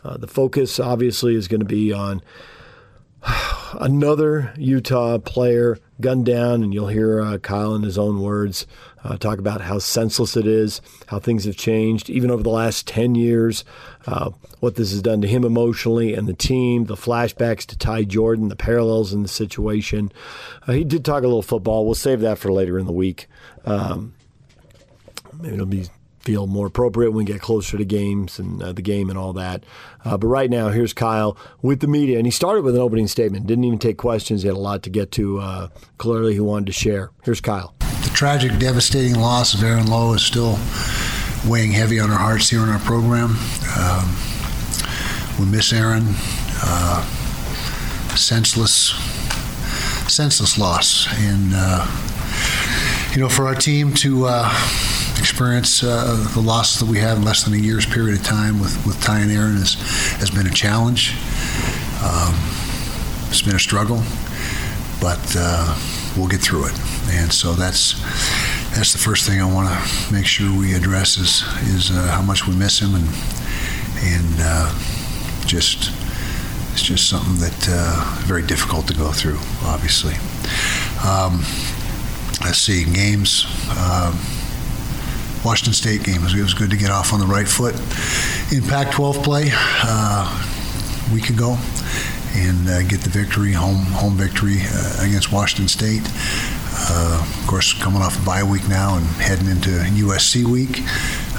Uh, 0.03 0.17
the 0.17 0.27
focus, 0.27 0.81
obviously, 0.81 1.35
is 1.35 1.47
going 1.47 1.61
to 1.61 1.67
be 1.67 1.93
on 1.93 2.23
another 3.75 4.55
Utah 4.57 5.19
player 5.19 5.79
gunned 6.01 6.25
down, 6.25 6.63
and 6.63 6.73
you'll 6.73 6.89
hear 6.89 7.21
uh, 7.21 7.37
Kyle 7.37 7.75
in 7.75 7.83
his 7.83 7.99
own 7.99 8.23
words 8.23 8.67
uh, 9.09 9.17
talk 9.17 9.39
about 9.39 9.63
how 9.63 9.79
senseless 9.79 10.37
it 10.37 10.47
is, 10.47 10.83
how 11.07 11.19
things 11.19 11.47
have 11.47 11.57
changed, 11.57 12.11
even 12.11 12.31
over 12.31 12.43
the 12.43 12.51
last 12.51 12.87
10 12.87 13.15
years, 13.15 13.65
uh, 14.07 14.31
what 14.61 14.75
this 14.75 14.91
has 14.91 15.01
done 15.01 15.23
to 15.23 15.27
him 15.27 15.45
emotionally 15.45 16.13
and 16.13 16.29
the 16.29 16.35
team, 16.35 16.85
the 16.85 16.95
flashbacks 16.95 17.65
to 17.65 17.79
Ty 17.79 18.05
Jordan, 18.05 18.49
the 18.49 18.57
parallels 18.57 19.15
in 19.15 19.23
the 19.23 19.29
situation. 19.29 20.13
Uh, 20.67 20.73
he 20.73 20.85
did 20.85 21.07
talk 21.07 21.23
a 21.23 21.27
little 21.27 21.43
football. 21.43 21.87
We'll 21.87 21.95
save 21.95 22.21
that 22.21 22.39
for 22.39 22.53
later 22.53 22.79
in 22.79 22.85
the 22.85 22.93
week. 22.93 23.29
Um, 23.65 24.13
maybe 25.41 25.55
it'll 25.55 25.67
be 25.67 25.87
feel 26.21 26.47
more 26.47 26.67
appropriate 26.67 27.13
when 27.13 27.25
we 27.25 27.33
get 27.33 27.41
closer 27.41 27.79
to 27.79 27.85
games 27.87 28.39
and 28.39 28.63
uh, 28.63 28.71
the 28.75 28.83
game 28.83 29.09
and 29.09 29.19
all 29.19 29.33
that. 29.33 29.65
Uh, 30.05 30.19
but 30.19 30.27
right 30.27 30.51
now, 30.51 30.69
here's 30.69 30.93
Kyle 30.93 31.39
with 31.63 31.81
the 31.81 31.87
media, 31.87 32.19
and 32.19 32.27
he 32.27 32.31
started 32.31 32.65
with 32.65 32.75
an 32.75 32.83
opening 32.83 33.09
statement. 33.09 33.47
Didn't 33.47 33.65
even 33.65 33.79
take 33.79 33.97
questions. 33.97 34.43
He 34.43 34.49
had 34.49 34.57
a 34.57 34.61
lot 34.61 34.83
to 34.83 34.91
get 34.91 35.11
to. 35.13 35.39
Uh, 35.39 35.69
clearly, 35.97 36.35
he 36.35 36.41
wanted 36.41 36.67
to 36.67 36.73
share. 36.73 37.11
Here's 37.23 37.41
Kyle. 37.41 37.75
The 38.09 38.15
tragic, 38.15 38.59
devastating 38.59 39.21
loss 39.21 39.53
of 39.53 39.63
Aaron 39.63 39.87
Lowe 39.87 40.15
is 40.15 40.23
still 40.23 40.59
weighing 41.47 41.73
heavy 41.73 42.01
on 42.01 42.11
our 42.11 42.19
hearts 42.19 42.49
here 42.49 42.63
in 42.63 42.71
our 42.71 42.79
program. 42.79 43.37
Um, 43.77 44.17
we 45.39 45.45
miss 45.45 45.75
Aaron. 45.75 46.15
Uh, 46.63 47.05
senseless, 48.17 48.95
senseless 50.11 50.57
loss, 50.57 51.07
and 51.19 51.53
uh, 51.55 51.87
you 53.13 53.21
know, 53.21 53.29
for 53.29 53.47
our 53.47 53.55
team 53.55 53.93
to 53.97 54.25
uh, 54.25 54.49
experience 55.19 55.83
uh, 55.83 56.27
the 56.33 56.41
loss 56.41 56.81
that 56.81 56.89
we 56.89 56.99
had 56.99 57.19
in 57.19 57.25
less 57.25 57.45
than 57.45 57.53
a 57.53 57.59
year's 57.59 57.85
period 57.85 58.19
of 58.19 58.25
time 58.25 58.59
with 58.59 58.87
with 58.87 58.99
Ty 59.03 59.21
and 59.21 59.31
Aaron 59.31 59.57
has 59.57 59.75
has 60.19 60.31
been 60.31 60.47
a 60.47 60.55
challenge. 60.55 61.13
Um, 62.03 62.35
it's 63.29 63.43
been 63.43 63.57
a 63.57 63.61
struggle, 63.61 64.03
but 64.99 65.37
uh, 65.37 65.79
we'll 66.17 66.29
get 66.29 66.41
through 66.41 66.67
it, 66.67 66.79
and 67.11 67.33
so 67.33 67.53
that's 67.53 67.95
that's 68.75 68.93
the 68.93 68.99
first 68.99 69.27
thing 69.27 69.41
I 69.41 69.53
want 69.53 69.69
to 69.69 70.13
make 70.13 70.27
sure 70.27 70.57
we 70.57 70.75
address 70.75 71.17
is 71.17 71.43
is 71.75 71.91
uh, 71.91 72.09
how 72.09 72.23
much 72.23 72.47
we 72.47 72.55
miss 72.55 72.81
him 72.81 72.95
and 72.95 73.09
and 74.03 74.37
uh, 74.41 74.73
just 75.47 75.91
it's 76.73 76.83
just 76.83 77.09
something 77.09 77.37
that 77.37 77.69
uh, 77.71 78.23
very 78.27 78.43
difficult 78.43 78.87
to 78.89 78.95
go 78.95 79.11
through. 79.11 79.39
Obviously, 79.65 80.15
um, 81.05 81.41
let's 82.45 82.59
see 82.59 82.85
games. 82.85 83.47
Um, 83.77 84.19
Washington 85.45 85.73
State 85.73 86.03
game 86.03 86.25
it 86.25 86.43
was 86.43 86.55
good 86.55 86.71
to 86.71 86.77
get 86.77 86.91
off 86.91 87.13
on 87.13 87.21
the 87.21 87.27
right 87.27 87.47
foot 87.49 87.75
in 88.53 88.63
Pac-12 88.69 89.23
play 89.23 89.51
uh, 89.53 90.45
a 91.09 91.15
week 91.15 91.31
ago 91.31 91.57
and 92.35 92.69
uh, 92.69 92.83
get 92.83 93.01
the 93.01 93.11
victory, 93.11 93.53
home 93.53 93.85
home 93.93 94.15
victory 94.15 94.59
uh, 94.61 95.07
against 95.07 95.33
Washington 95.33 95.69
State. 95.69 96.03
Uh, 96.91 97.21
of 97.21 97.47
course, 97.47 97.73
coming 97.73 98.03
off 98.03 98.21
a 98.21 98.25
bye 98.25 98.43
week 98.43 98.69
now 98.69 98.97
and 98.97 99.07
heading 99.21 99.49
into 99.49 99.71
USC 99.71 100.45
week. 100.45 100.81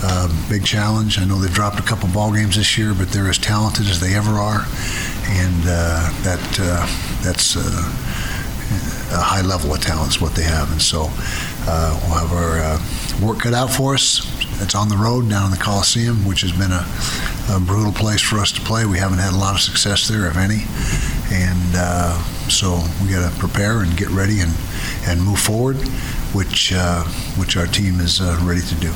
Uh, 0.01 0.27
big 0.49 0.65
challenge. 0.65 1.19
I 1.19 1.25
know 1.25 1.37
they've 1.37 1.53
dropped 1.53 1.79
a 1.79 1.83
couple 1.83 2.09
ball 2.09 2.33
games 2.33 2.55
this 2.55 2.77
year, 2.77 2.93
but 2.93 3.09
they're 3.09 3.29
as 3.29 3.37
talented 3.37 3.87
as 3.87 3.99
they 3.99 4.15
ever 4.15 4.31
are, 4.31 4.65
and 5.27 5.63
uh, 5.65 6.09
that 6.23 6.39
that's 7.23 7.55
a 7.55 9.21
high 9.21 9.41
level 9.41 9.73
of 9.73 9.81
talent 9.81 10.11
is 10.11 10.21
what 10.21 10.35
they 10.35 10.43
have. 10.43 10.71
And 10.71 10.81
so 10.81 11.03
we'll 11.03 12.19
have 12.19 12.31
our 12.33 13.25
work 13.25 13.39
cut 13.39 13.53
out 13.53 13.71
for 13.71 13.93
us. 13.93 14.38
It's 14.61 14.75
on 14.75 14.89
the 14.89 14.97
road 14.97 15.29
down 15.29 15.45
in 15.45 15.51
the 15.51 15.57
Coliseum, 15.57 16.25
which 16.25 16.41
has 16.41 16.51
been 16.51 16.71
a, 16.71 16.85
a 17.49 17.59
brutal 17.59 17.93
place 17.93 18.21
for 18.21 18.37
us 18.37 18.51
to 18.51 18.61
play. 18.61 18.85
We 18.85 18.97
haven't 18.99 19.19
had 19.19 19.33
a 19.33 19.37
lot 19.37 19.55
of 19.55 19.61
success 19.61 20.07
there, 20.07 20.27
if 20.27 20.37
any, 20.37 20.67
and 21.31 21.71
uh, 21.75 22.21
so 22.49 22.83
we 23.01 23.09
got 23.09 23.31
to 23.31 23.39
prepare 23.39 23.81
and 23.81 23.95
get 23.95 24.09
ready 24.09 24.41
and, 24.41 24.51
and 25.07 25.21
move 25.23 25.39
forward, 25.39 25.77
which 26.33 26.73
uh, 26.75 27.03
which 27.37 27.57
our 27.57 27.67
team 27.67 27.99
is 27.99 28.19
uh, 28.21 28.37
ready 28.43 28.61
to 28.61 28.75
do. 28.75 28.91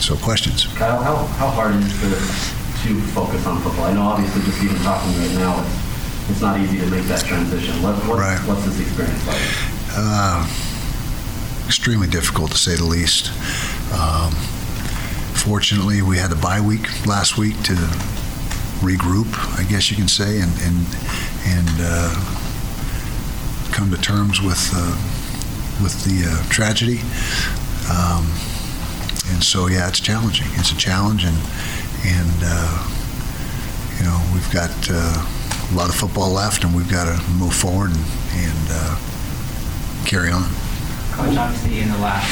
So, 0.00 0.16
questions? 0.16 0.66
Kyle, 0.74 1.00
how, 1.00 1.14
how 1.38 1.48
hard 1.50 1.76
is 1.76 1.86
it 2.02 2.10
to, 2.10 2.88
to 2.88 3.00
focus 3.12 3.46
on 3.46 3.60
football? 3.60 3.84
I 3.84 3.92
know, 3.92 4.02
obviously, 4.02 4.42
just 4.42 4.60
even 4.64 4.76
talking 4.78 5.12
right 5.18 5.34
now, 5.38 5.62
it's, 5.62 6.30
it's 6.30 6.40
not 6.40 6.58
easy 6.58 6.80
to 6.80 6.86
make 6.86 7.04
that 7.04 7.24
transition. 7.24 7.80
What, 7.82 7.94
what 8.08 8.18
right. 8.18 8.40
What's 8.48 8.64
this 8.64 8.80
experience 8.80 9.24
like? 9.28 9.38
Uh, 9.94 10.48
extremely 11.66 12.08
difficult, 12.08 12.50
to 12.50 12.56
say 12.56 12.74
the 12.74 12.84
least. 12.84 13.30
Um, 13.94 14.34
fortunately, 15.42 16.02
we 16.02 16.18
had 16.18 16.30
a 16.30 16.36
bye 16.36 16.60
week 16.60 17.04
last 17.04 17.36
week 17.36 17.60
to 17.64 17.74
regroup, 18.78 19.26
I 19.58 19.64
guess 19.64 19.90
you 19.90 19.96
can 19.96 20.06
say, 20.06 20.40
and 20.40 20.52
and 20.62 20.86
and 21.46 21.76
uh, 21.80 22.14
come 23.72 23.90
to 23.90 24.00
terms 24.00 24.40
with 24.40 24.70
uh, 24.72 24.94
with 25.82 25.98
the 26.04 26.30
uh, 26.30 26.48
tragedy. 26.48 27.00
Um, 27.90 28.30
and 29.34 29.42
so, 29.42 29.66
yeah, 29.66 29.88
it's 29.88 29.98
challenging. 29.98 30.46
It's 30.52 30.70
a 30.70 30.76
challenge, 30.76 31.24
and 31.24 31.36
and 32.06 32.38
uh, 32.44 32.86
you 33.98 34.04
know 34.06 34.22
we've 34.32 34.50
got 34.52 34.70
uh, 34.90 35.26
a 35.72 35.74
lot 35.74 35.88
of 35.88 35.96
football 35.96 36.30
left, 36.30 36.62
and 36.62 36.72
we've 36.72 36.90
got 36.90 37.10
to 37.10 37.18
move 37.32 37.54
forward 37.54 37.90
and, 37.90 38.04
and 38.46 38.66
uh, 38.70 38.94
carry 40.06 40.30
on. 40.30 40.46
Coach, 41.10 41.36
obviously, 41.36 41.80
in 41.80 41.90
the 41.90 41.98
last 41.98 42.30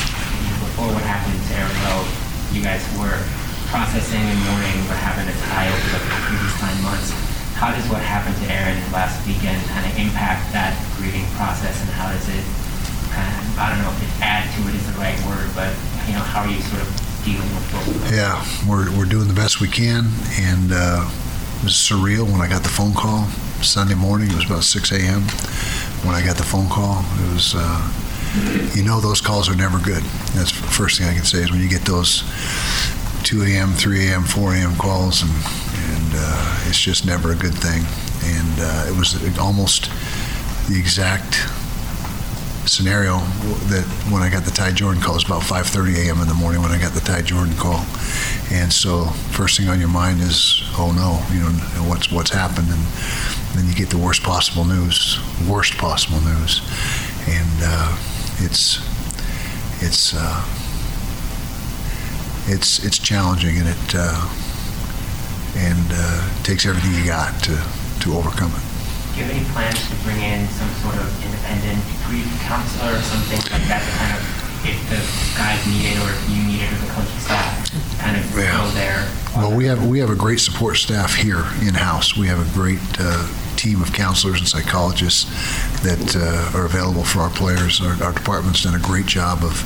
before 0.63 0.95
what 0.95 1.03
happened 1.03 1.43
to 1.49 1.55
Aaron 1.59 2.20
you 2.53 2.63
guys 2.63 2.83
were 2.99 3.15
processing 3.71 4.19
and 4.19 4.39
mourning 4.51 4.79
what 4.91 4.99
happened 4.99 5.31
to 5.31 5.37
Ty 5.47 5.71
over 5.71 5.89
the 5.95 6.03
previous 6.27 6.55
nine 6.59 6.81
months. 6.83 7.15
How 7.55 7.71
does 7.71 7.87
what 7.87 8.03
happened 8.03 8.35
to 8.43 8.47
Aaron 8.51 8.75
last 8.91 9.23
weekend 9.27 9.63
kind 9.71 9.87
of 9.87 9.95
impact 9.95 10.51
that 10.51 10.75
grieving 10.97 11.27
process, 11.39 11.79
and 11.83 11.91
how 11.95 12.11
does 12.11 12.27
it 12.27 12.43
kind 13.15 13.29
of, 13.31 13.59
I 13.59 13.71
don't 13.71 13.83
know 13.85 13.93
if 13.95 14.03
it 14.03 14.11
add 14.19 14.51
to 14.59 14.61
it 14.67 14.75
is 14.75 14.85
the 14.91 14.99
right 14.99 15.19
word, 15.29 15.47
but, 15.55 15.71
you 16.11 16.15
know, 16.19 16.25
how 16.25 16.43
are 16.43 16.51
you 16.51 16.59
sort 16.67 16.83
of 16.83 16.91
dealing 17.23 17.47
with 17.55 17.67
both? 17.71 18.11
Yeah, 18.11 18.43
we're, 18.67 18.91
we're 18.97 19.07
doing 19.07 19.29
the 19.29 19.37
best 19.37 19.61
we 19.61 19.69
can, 19.69 20.11
and 20.41 20.73
uh, 20.75 21.07
it 21.61 21.65
was 21.71 21.79
surreal 21.79 22.27
when 22.27 22.41
I 22.41 22.49
got 22.49 22.63
the 22.67 22.73
phone 22.73 22.95
call 22.95 23.27
Sunday 23.63 23.95
morning. 23.95 24.31
It 24.31 24.37
was 24.41 24.47
about 24.47 24.65
6 24.65 24.91
a.m. 24.91 25.23
when 26.03 26.17
I 26.17 26.25
got 26.25 26.37
the 26.41 26.49
phone 26.49 26.67
call. 26.67 27.05
It 27.23 27.31
was, 27.35 27.55
uh, 27.55 27.79
you 28.75 28.85
know, 28.85 29.01
those 29.01 29.21
calls 29.21 29.49
are 29.49 29.57
never 29.57 29.79
good. 29.79 30.03
That's 30.35 30.53
the 30.53 30.67
first 30.69 30.99
thing 30.99 31.09
I 31.09 31.15
can 31.15 31.25
say 31.25 31.39
is 31.39 31.51
when 31.51 31.61
you 31.61 31.69
get 31.69 31.83
those 31.83 32.23
2 33.25 33.43
a.m., 33.43 33.73
3 33.73 34.09
a.m., 34.09 34.23
4 34.23 34.55
a.m. 34.55 34.77
calls, 34.77 35.23
and, 35.23 35.31
and 35.31 36.13
uh, 36.15 36.65
it's 36.69 36.79
just 36.79 37.05
never 37.07 37.33
a 37.33 37.37
good 37.37 37.55
thing. 37.55 37.85
And 38.23 38.55
uh, 38.61 38.87
it 38.89 38.97
was 38.97 39.17
almost 39.39 39.91
the 40.69 40.79
exact 40.79 41.47
scenario 42.67 43.19
that 43.67 43.85
when 44.13 44.23
I 44.23 44.31
got 44.31 44.45
the 44.45 44.51
Ty 44.51 44.73
Jordan 44.73 45.03
call, 45.03 45.15
it 45.15 45.17
was 45.17 45.25
about 45.25 45.43
5:30 45.43 46.07
a.m. 46.07 46.21
in 46.21 46.29
the 46.29 46.35
morning 46.35 46.63
when 46.63 46.71
I 46.71 46.79
got 46.79 46.93
the 46.93 47.01
Ty 47.01 47.23
Jordan 47.23 47.57
call, 47.57 47.85
and 48.53 48.73
so 48.73 49.07
first 49.33 49.59
thing 49.59 49.69
on 49.69 49.81
your 49.81 49.89
mind 49.89 50.21
is, 50.21 50.63
oh 50.79 50.93
no, 50.93 51.19
you 51.35 51.41
know, 51.43 51.89
what's 51.89 52.13
what's 52.13 52.31
happened, 52.31 52.69
and 52.69 52.85
then 53.55 53.67
you 53.67 53.75
get 53.75 53.91
the 53.91 53.99
worst 53.99 54.23
possible 54.23 54.65
news, 54.65 55.19
worst 55.49 55.77
possible 55.79 56.21
news, 56.21 56.61
and 57.27 57.59
uh, 57.63 57.97
it's 58.43 58.79
it's 59.83 60.15
uh, 60.15 60.45
it's 62.47 62.85
it's 62.85 62.99
challenging 62.99 63.59
and 63.59 63.69
it 63.69 63.95
uh, 63.95 64.17
and 65.57 65.87
uh, 65.93 66.43
takes 66.43 66.67
everything 66.67 66.93
you 66.95 67.07
got 67.07 67.43
to 67.45 67.57
to 68.01 68.15
overcome 68.15 68.53
it. 68.53 68.65
Do 69.13 69.19
you 69.19 69.25
have 69.27 69.35
any 69.35 69.45
plans 69.53 69.81
to 69.91 69.95
bring 70.07 70.21
in 70.23 70.47
some 70.49 70.71
sort 70.81 70.97
of 70.97 71.09
independent 71.25 71.83
grief 72.07 72.27
counselor 72.47 72.95
or 72.95 73.03
something 73.03 73.39
like 73.53 73.67
that 73.67 73.83
to 73.83 73.93
kind 73.99 74.13
of, 74.15 74.23
if 74.65 74.79
the 74.89 75.01
guys 75.37 75.61
need 75.67 75.91
it 75.91 75.99
or 75.99 76.09
if 76.15 76.23
you 76.31 76.41
need 76.47 76.63
it 76.63 76.71
or 76.73 76.79
the 76.79 76.91
coaching 76.95 77.21
staff, 77.21 77.99
kind 77.99 78.17
of 78.17 78.25
yeah. 78.39 78.57
go 78.57 78.71
there? 78.73 79.11
Well, 79.37 79.55
we 79.55 79.67
have 79.67 79.87
we 79.87 79.99
have 79.99 80.11
a 80.11 80.17
great 80.17 80.41
support 80.41 80.77
staff 80.77 81.15
here 81.15 81.45
in 81.61 81.75
house. 81.75 82.17
We 82.17 82.27
have 82.29 82.41
a 82.41 82.49
great 82.55 82.81
uh, 82.99 83.27
team 83.61 83.83
of 83.83 83.93
counselors 83.93 84.39
and 84.39 84.49
psychologists 84.49 85.29
that 85.83 86.17
uh, 86.17 86.59
are 86.59 86.65
available 86.65 87.05
for 87.05 87.21
our 87.21 87.31
players. 87.31 87.81
Our, 87.81 87.93
our, 88.03 88.13
department's 88.13 88.65
done 88.65 88.75
a 88.75 88.81
great 88.81 89.07
job 89.07 89.45
of, 89.45 89.61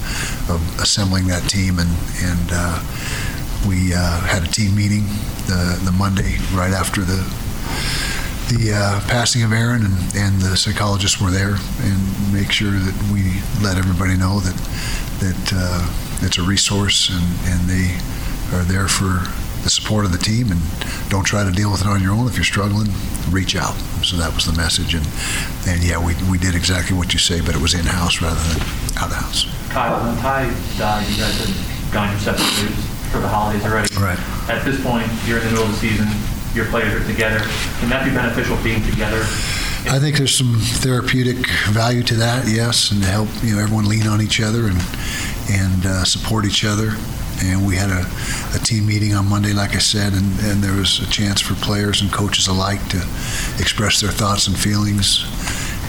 of 0.50 0.61
assembling 0.80 1.28
that 1.28 1.48
team, 1.48 1.78
and 1.78 1.90
and 2.18 2.48
uh, 2.50 2.83
we 3.68 3.94
uh, 3.94 4.20
had 4.26 4.42
a 4.42 4.50
team 4.50 4.74
meeting 4.74 5.07
the 5.46 5.78
the 5.85 5.92
Monday 5.92 6.37
right 6.52 6.72
after 6.72 7.02
the 7.02 7.22
the 8.50 8.74
uh, 8.74 9.00
passing 9.09 9.42
of 9.42 9.52
Aaron, 9.52 9.85
and, 9.87 9.98
and 10.16 10.42
the 10.42 10.57
psychologists 10.57 11.20
were 11.20 11.30
there 11.30 11.57
and 11.80 12.33
make 12.33 12.50
sure 12.50 12.72
that 12.72 12.96
we 13.12 13.40
let 13.62 13.78
everybody 13.78 14.16
know 14.16 14.40
that 14.40 14.59
that 15.22 15.44
uh, 15.54 16.26
it's 16.26 16.38
a 16.38 16.42
resource 16.42 17.11
and, 17.11 17.26
and 17.46 17.61
they 17.70 17.94
are 18.57 18.64
there 18.64 18.88
for 18.88 19.22
the 19.64 19.70
support 19.70 20.05
of 20.05 20.12
the 20.12 20.18
team 20.18 20.53
and 20.53 20.61
don't 21.09 21.24
try 21.24 21.42
to 21.42 21.50
deal 21.50 21.72
with 21.72 21.81
it 21.81 21.87
on 21.88 22.03
your 22.03 22.12
own. 22.12 22.29
If 22.29 22.37
you're 22.37 22.44
struggling, 22.44 22.92
reach 23.31 23.57
out. 23.57 23.72
So 24.05 24.16
that 24.20 24.35
was 24.37 24.44
the 24.44 24.53
message. 24.53 24.94
And, 24.94 25.09
and 25.66 25.83
yeah, 25.83 25.96
we, 25.96 26.12
we 26.31 26.37
did 26.37 26.55
exactly 26.55 26.94
what 26.96 27.12
you 27.12 27.18
say, 27.18 27.40
but 27.40 27.57
it 27.57 27.62
was 27.64 27.72
in 27.72 27.85
house 27.88 28.20
rather 28.20 28.40
than 28.53 28.61
out 29.00 29.09
of 29.09 29.16
house. 29.16 29.48
Kyle, 29.72 29.96
when 30.05 30.14
Ty 30.20 30.53
died, 30.77 31.09
you 31.09 31.16
guys 31.16 31.35
had 31.40 31.92
gone 31.92 32.12
your 32.12 32.20
separate 32.20 32.44
routes 32.61 32.85
for 33.09 33.18
the 33.24 33.29
holidays 33.29 33.64
already. 33.64 33.88
Right. 33.96 34.20
At 34.53 34.62
this 34.64 34.77
point, 34.85 35.09
you're 35.24 35.40
in 35.40 35.44
the 35.48 35.50
middle 35.57 35.64
of 35.64 35.72
the 35.72 35.81
season, 35.81 36.07
your 36.53 36.68
players 36.68 36.92
are 36.92 37.07
together. 37.09 37.40
Can 37.81 37.88
that 37.88 38.05
be 38.05 38.12
beneficial 38.12 38.61
being 38.62 38.85
together? 38.85 39.24
I 39.88 39.98
think 39.98 40.16
there's 40.16 40.35
some 40.35 40.61
therapeutic 40.81 41.46
value 41.72 42.03
to 42.05 42.14
that, 42.14 42.48
yes, 42.48 42.90
and 42.90 43.03
to 43.03 43.09
help 43.09 43.29
you 43.42 43.57
know 43.57 43.62
everyone 43.62 43.87
lean 43.87 44.07
on 44.07 44.22
each 44.22 44.40
other 44.40 44.66
and 44.66 44.81
and 45.50 45.85
uh, 45.85 46.05
support 46.05 46.46
each 46.46 46.64
other 46.64 46.96
and 47.42 47.66
we 47.66 47.77
had 47.77 47.90
a, 47.90 48.05
a, 48.55 48.59
team 48.59 48.87
meeting 48.87 49.14
on 49.14 49.29
Monday, 49.29 49.53
like 49.53 49.75
I 49.75 49.79
said, 49.79 50.12
and, 50.12 50.38
and, 50.40 50.62
there 50.62 50.75
was 50.75 51.01
a 51.01 51.11
chance 51.11 51.40
for 51.40 51.55
players 51.55 52.01
and 52.01 52.12
coaches 52.12 52.47
alike 52.47 52.81
to 52.88 52.99
express 53.59 54.01
their 54.01 54.11
thoughts 54.11 54.47
and 54.47 54.59
feelings, 54.59 55.25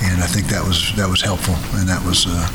and 0.04 0.22
I 0.22 0.28
think 0.28 0.48
that 0.48 0.64
was 0.66 0.96
that 0.96 1.10
was 1.10 1.22
helpful, 1.22 1.56
and 1.80 1.88
that 1.90 2.04
was. 2.06 2.26
Uh, 2.28 2.48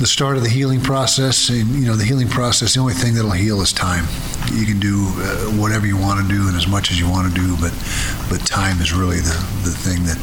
the 0.00 0.08
start 0.08 0.36
of 0.36 0.42
the 0.42 0.48
healing 0.48 0.80
process, 0.80 1.50
and 1.50 1.68
you 1.70 1.86
know 1.86 1.94
the 1.94 2.04
healing 2.04 2.28
process. 2.28 2.74
The 2.74 2.80
only 2.80 2.94
thing 2.94 3.14
that'll 3.14 3.30
heal 3.30 3.60
is 3.60 3.72
time. 3.72 4.06
You 4.52 4.66
can 4.66 4.80
do 4.80 5.06
uh, 5.18 5.54
whatever 5.54 5.86
you 5.86 5.96
want 5.96 6.20
to 6.20 6.26
do 6.26 6.48
and 6.48 6.56
as 6.56 6.66
much 6.66 6.90
as 6.90 6.98
you 6.98 7.08
want 7.08 7.32
to 7.32 7.34
do, 7.40 7.56
but 7.60 7.72
but 8.28 8.44
time 8.44 8.80
is 8.80 8.92
really 8.92 9.18
the, 9.18 9.38
the 9.62 9.70
thing 9.70 10.02
that 10.02 10.18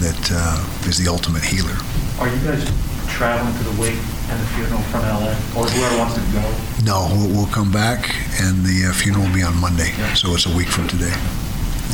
that 0.00 0.30
uh, 0.30 0.88
is 0.88 0.98
the 0.98 1.10
ultimate 1.10 1.44
healer. 1.44 1.76
Are 2.20 2.28
you 2.28 2.40
guys 2.44 2.68
traveling 3.08 3.56
to 3.58 3.64
the 3.64 3.80
wake 3.80 3.98
and 4.30 4.36
the 4.40 4.46
funeral 4.54 4.80
from 4.92 5.02
LA, 5.02 5.32
or 5.56 5.66
whoever 5.66 5.96
wants 5.98 6.14
to 6.14 6.20
go? 6.32 6.44
No, 6.84 7.08
we'll, 7.12 7.28
we'll 7.28 7.52
come 7.52 7.72
back, 7.72 8.08
and 8.40 8.64
the 8.64 8.86
uh, 8.88 8.92
funeral 8.92 9.24
will 9.26 9.34
be 9.34 9.42
on 9.42 9.56
Monday, 9.60 9.92
Yeah. 9.98 10.14
so 10.14 10.34
it's 10.34 10.46
a 10.46 10.54
week 10.56 10.68
from 10.68 10.86
today. 10.88 11.14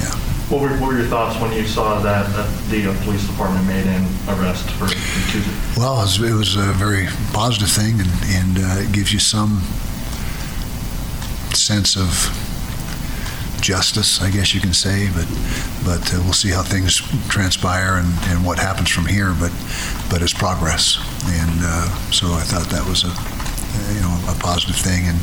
Yeah. 0.03 0.11
What 0.51 0.61
were, 0.63 0.69
what 0.79 0.89
were 0.93 0.99
your 0.99 1.07
thoughts 1.09 1.41
when 1.41 1.53
you 1.53 1.67
saw 1.67 2.01
that, 2.01 2.27
that 2.35 2.49
the 2.71 2.91
uh, 2.91 3.05
police 3.05 3.27
department 3.27 3.67
made 3.67 3.87
an 3.87 4.05
arrest 4.29 4.69
for 4.73 4.87
for 4.89 5.31
Tuesday? 5.33 5.55
Well, 5.77 5.99
it 6.01 6.03
was, 6.03 6.21
it 6.21 6.33
was 6.35 6.57
a 6.57 6.73
very 6.75 7.07
positive 7.33 7.71
thing, 7.71 8.01
and, 8.01 8.11
and 8.27 8.59
uh, 8.59 8.83
it 8.89 8.93
gives 8.93 9.13
you 9.13 9.19
some 9.21 9.63
sense 11.55 11.97
of 11.97 12.11
justice, 13.65 14.21
I 14.21 14.31
guess 14.31 14.55
you 14.55 14.61
can 14.61 14.75
say. 14.75 15.09
But 15.11 15.27
but 15.85 16.05
uh, 16.13 16.21
we'll 16.23 16.37
see 16.37 16.51
how 16.51 16.63
things 16.63 17.01
transpire 17.29 17.97
and, 17.97 18.13
and 18.29 18.45
what 18.45 18.59
happens 18.59 18.91
from 18.91 19.07
here. 19.07 19.33
But 19.41 19.53
but 20.11 20.21
it's 20.23 20.35
progress, 20.37 21.01
and 21.41 21.59
uh, 21.65 21.89
so 22.13 22.29
I 22.37 22.45
thought 22.45 22.69
that 22.69 22.85
was 22.87 23.03
a 23.09 23.13
you 23.97 24.01
know 24.05 24.13
a 24.29 24.37
positive 24.39 24.77
thing, 24.77 25.09
and 25.09 25.19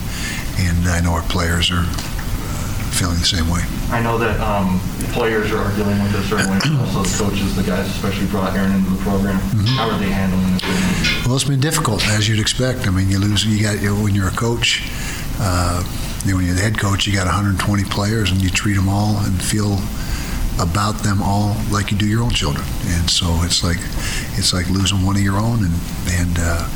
and 0.58 0.89
I 0.89 0.99
know 0.99 1.13
our 1.13 1.27
players 1.30 1.69
are 1.69 1.86
uh, 1.86 2.65
feeling 2.97 3.21
the 3.21 3.30
same 3.30 3.47
way. 3.47 3.62
I 3.93 4.01
know 4.01 4.17
that 4.17 4.41
um, 4.41 4.82
players 5.13 5.51
are 5.54 5.69
dealing 5.77 6.01
with 6.01 6.12
this 6.12 6.32
right 6.32 6.45
away, 6.45 6.60
also 6.82 7.04
the 7.06 7.15
coaches, 7.23 7.56
the 7.56 7.63
guys 7.63 7.86
especially 7.88 8.27
brought 8.27 8.58
Aaron 8.58 8.73
into 8.73 8.89
the 8.89 9.04
program. 9.04 9.38
How 9.77 9.89
are 9.89 9.99
they 9.99 10.10
handling 10.10 10.58
it? 10.58 10.62
Well, 11.25 11.36
it's 11.36 11.45
been 11.45 11.60
difficult, 11.62 12.01
as 12.08 12.27
you'd 12.27 12.39
expect. 12.39 12.88
I 12.88 12.89
mean, 12.89 13.10
you 13.10 13.19
lose. 13.19 13.45
You 13.45 13.62
got 13.62 13.82
you 13.82 13.93
know, 13.93 14.01
when 14.01 14.15
you're 14.15 14.30
a 14.30 14.36
coach. 14.36 14.89
Uh, 15.39 15.84
know, 16.29 16.38
when 16.38 16.45
you're 16.45 16.55
the 16.55 16.62
head 16.62 16.77
coach, 16.77 17.07
you 17.07 17.13
got 17.13 17.25
120 17.25 17.84
players, 17.86 18.31
and 18.31 18.41
you 18.41 18.49
treat 18.49 18.75
them 18.75 18.88
all 18.88 19.17
and 19.25 19.41
feel 19.41 19.79
about 20.62 21.01
them 21.01 21.21
all 21.23 21.55
like 21.71 21.91
you 21.91 21.97
do 21.97 22.05
your 22.05 22.21
own 22.21 22.29
children. 22.29 22.65
And 22.99 23.10
so 23.10 23.25
it's 23.41 23.63
like 23.63 23.79
it's 24.38 24.53
like 24.53 24.69
losing 24.69 25.03
one 25.03 25.15
of 25.15 25.21
your 25.21 25.38
own, 25.38 25.65
and 25.65 25.73
and 26.10 26.38
uh, 26.39 26.69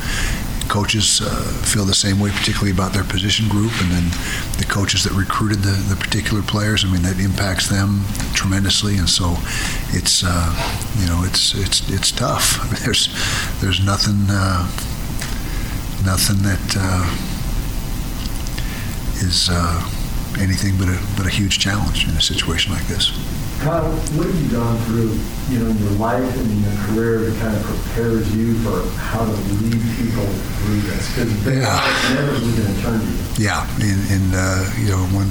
coaches 0.68 1.20
uh, 1.22 1.62
feel 1.62 1.84
the 1.84 1.94
same 1.94 2.18
way, 2.18 2.30
particularly 2.30 2.72
about 2.72 2.92
their 2.92 3.04
position 3.04 3.48
group, 3.48 3.72
and 3.80 3.90
then 3.92 4.10
the 4.58 4.66
coaches 4.68 5.04
that 5.04 5.12
recruited 5.12 5.58
the, 5.58 5.76
the 5.88 5.96
particular 5.96 6.42
players. 6.42 6.84
I 6.84 6.90
mean, 6.90 7.02
that 7.02 7.20
impacts 7.20 7.68
them 7.68 8.04
tremendously, 8.34 8.96
and 8.98 9.08
so 9.08 9.36
it's 9.90 10.22
uh, 10.24 10.50
you 10.98 11.06
know 11.06 11.22
it's 11.24 11.54
it's 11.54 11.88
it's 11.90 12.10
tough. 12.10 12.58
I 12.60 12.64
mean, 12.72 12.82
there's 12.82 13.08
there's 13.60 13.84
nothing 13.84 14.26
uh, 14.28 14.66
nothing 16.04 16.42
that 16.42 16.76
uh, 16.78 17.35
is 19.22 19.48
uh, 19.50 19.80
anything 20.38 20.76
but 20.78 20.88
a 20.88 20.98
but 21.16 21.26
a 21.26 21.30
huge 21.30 21.58
challenge 21.58 22.04
in 22.08 22.14
a 22.16 22.20
situation 22.20 22.72
like 22.72 22.86
this. 22.86 23.10
Kyle, 23.60 23.88
what 24.20 24.26
have 24.26 24.36
you 24.36 24.50
gone 24.52 24.76
through, 24.84 25.16
you 25.48 25.58
know, 25.64 25.70
in 25.70 25.78
your 25.78 25.92
life 25.92 26.20
and 26.36 26.50
in 26.50 26.60
your 26.60 26.76
career 26.84 27.18
that 27.24 27.40
kind 27.40 27.56
of 27.56 27.62
prepares 27.64 28.28
you 28.36 28.52
for 28.60 28.84
how 29.00 29.24
to 29.24 29.32
lead 29.64 29.80
people 29.96 30.26
through 30.60 30.80
this? 30.84 31.08
Because 31.16 31.32
Yeah. 31.56 32.12
inevitably 32.12 32.52
going 32.52 32.74
to 32.76 32.82
turn 32.82 33.00
to 33.00 33.06
you. 33.06 33.16
Yeah, 33.38 33.64
and, 33.80 34.10
and 34.12 34.34
uh, 34.36 34.70
you 34.76 34.90
know, 34.90 35.00
when 35.16 35.28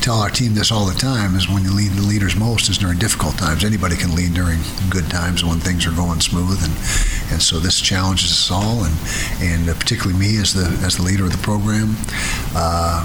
tell 0.00 0.20
our 0.20 0.30
team 0.30 0.54
this 0.54 0.72
all 0.72 0.86
the 0.86 0.94
time 0.98 1.36
is 1.36 1.50
when 1.50 1.64
you 1.64 1.70
lead 1.70 1.92
the 1.92 2.00
leaders 2.02 2.34
most 2.34 2.70
is 2.70 2.78
during 2.78 2.96
difficult 2.98 3.36
times. 3.36 3.62
Anybody 3.62 3.96
can 3.96 4.14
lead 4.14 4.32
during 4.32 4.60
good 4.88 5.10
times 5.10 5.44
when 5.44 5.60
things 5.60 5.86
are 5.86 5.92
going 5.92 6.20
smooth, 6.20 6.56
and 6.64 6.72
and 7.30 7.42
so 7.42 7.58
this 7.60 7.80
challenges 7.82 8.30
us 8.32 8.50
all, 8.50 8.84
and 8.84 8.96
and 9.42 9.68
uh, 9.68 9.74
particularly 9.74 10.18
me 10.18 10.38
as 10.40 10.54
the 10.54 10.64
as 10.82 10.96
the 10.96 11.02
leader 11.02 11.24
of 11.24 11.32
the 11.32 11.42
program. 11.44 11.94
Uh, 12.56 13.04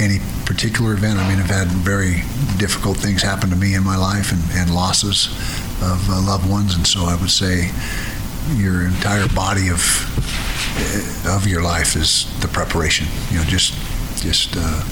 any 0.00 0.18
particular 0.46 0.94
event, 0.94 1.18
I 1.18 1.28
mean, 1.28 1.38
I've 1.38 1.50
had 1.50 1.68
very 1.68 2.22
difficult 2.58 2.96
things 2.96 3.22
happen 3.22 3.50
to 3.50 3.56
me 3.56 3.74
in 3.74 3.84
my 3.84 3.96
life, 3.96 4.32
and, 4.32 4.42
and 4.52 4.74
losses 4.74 5.28
of 5.82 6.00
uh, 6.08 6.20
loved 6.26 6.48
ones, 6.50 6.74
and 6.74 6.86
so 6.86 7.04
I 7.04 7.16
would 7.20 7.30
say 7.30 7.70
your 8.56 8.86
entire 8.86 9.28
body 9.28 9.68
of 9.68 9.80
uh, 10.76 11.36
of 11.36 11.46
your 11.46 11.62
life 11.62 11.96
is 11.96 12.26
the 12.40 12.48
preparation. 12.48 13.06
You 13.30 13.38
know, 13.38 13.44
just 13.44 13.74
just 14.22 14.56
uh, 14.56 14.82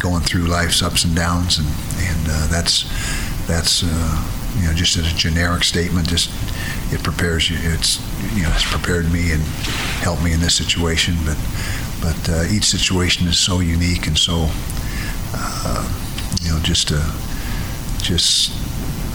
going 0.00 0.22
through 0.22 0.46
life's 0.46 0.82
ups 0.82 1.04
and 1.04 1.14
downs, 1.14 1.58
and 1.58 1.68
and 1.98 2.26
uh, 2.30 2.46
that's 2.46 2.86
that's 3.46 3.82
uh, 3.82 4.24
you 4.58 4.66
know 4.66 4.74
just 4.74 4.96
as 4.96 5.12
a 5.12 5.16
generic 5.16 5.64
statement, 5.64 6.08
just 6.08 6.30
it 6.92 7.02
prepares 7.02 7.50
you. 7.50 7.56
It's 7.60 7.98
you 8.34 8.44
know 8.44 8.50
it's 8.54 8.68
prepared 8.70 9.10
me 9.12 9.32
and 9.32 9.42
helped 10.02 10.22
me 10.22 10.32
in 10.32 10.40
this 10.40 10.54
situation, 10.54 11.16
but 11.24 11.36
but 12.02 12.28
uh, 12.28 12.44
each 12.50 12.64
situation 12.64 13.26
is 13.28 13.38
so 13.38 13.60
unique 13.60 14.06
and 14.06 14.18
so 14.18 14.48
uh, 15.34 15.82
you 16.42 16.50
know 16.50 16.58
just 16.60 16.92
uh, 16.92 17.00
just 18.02 18.52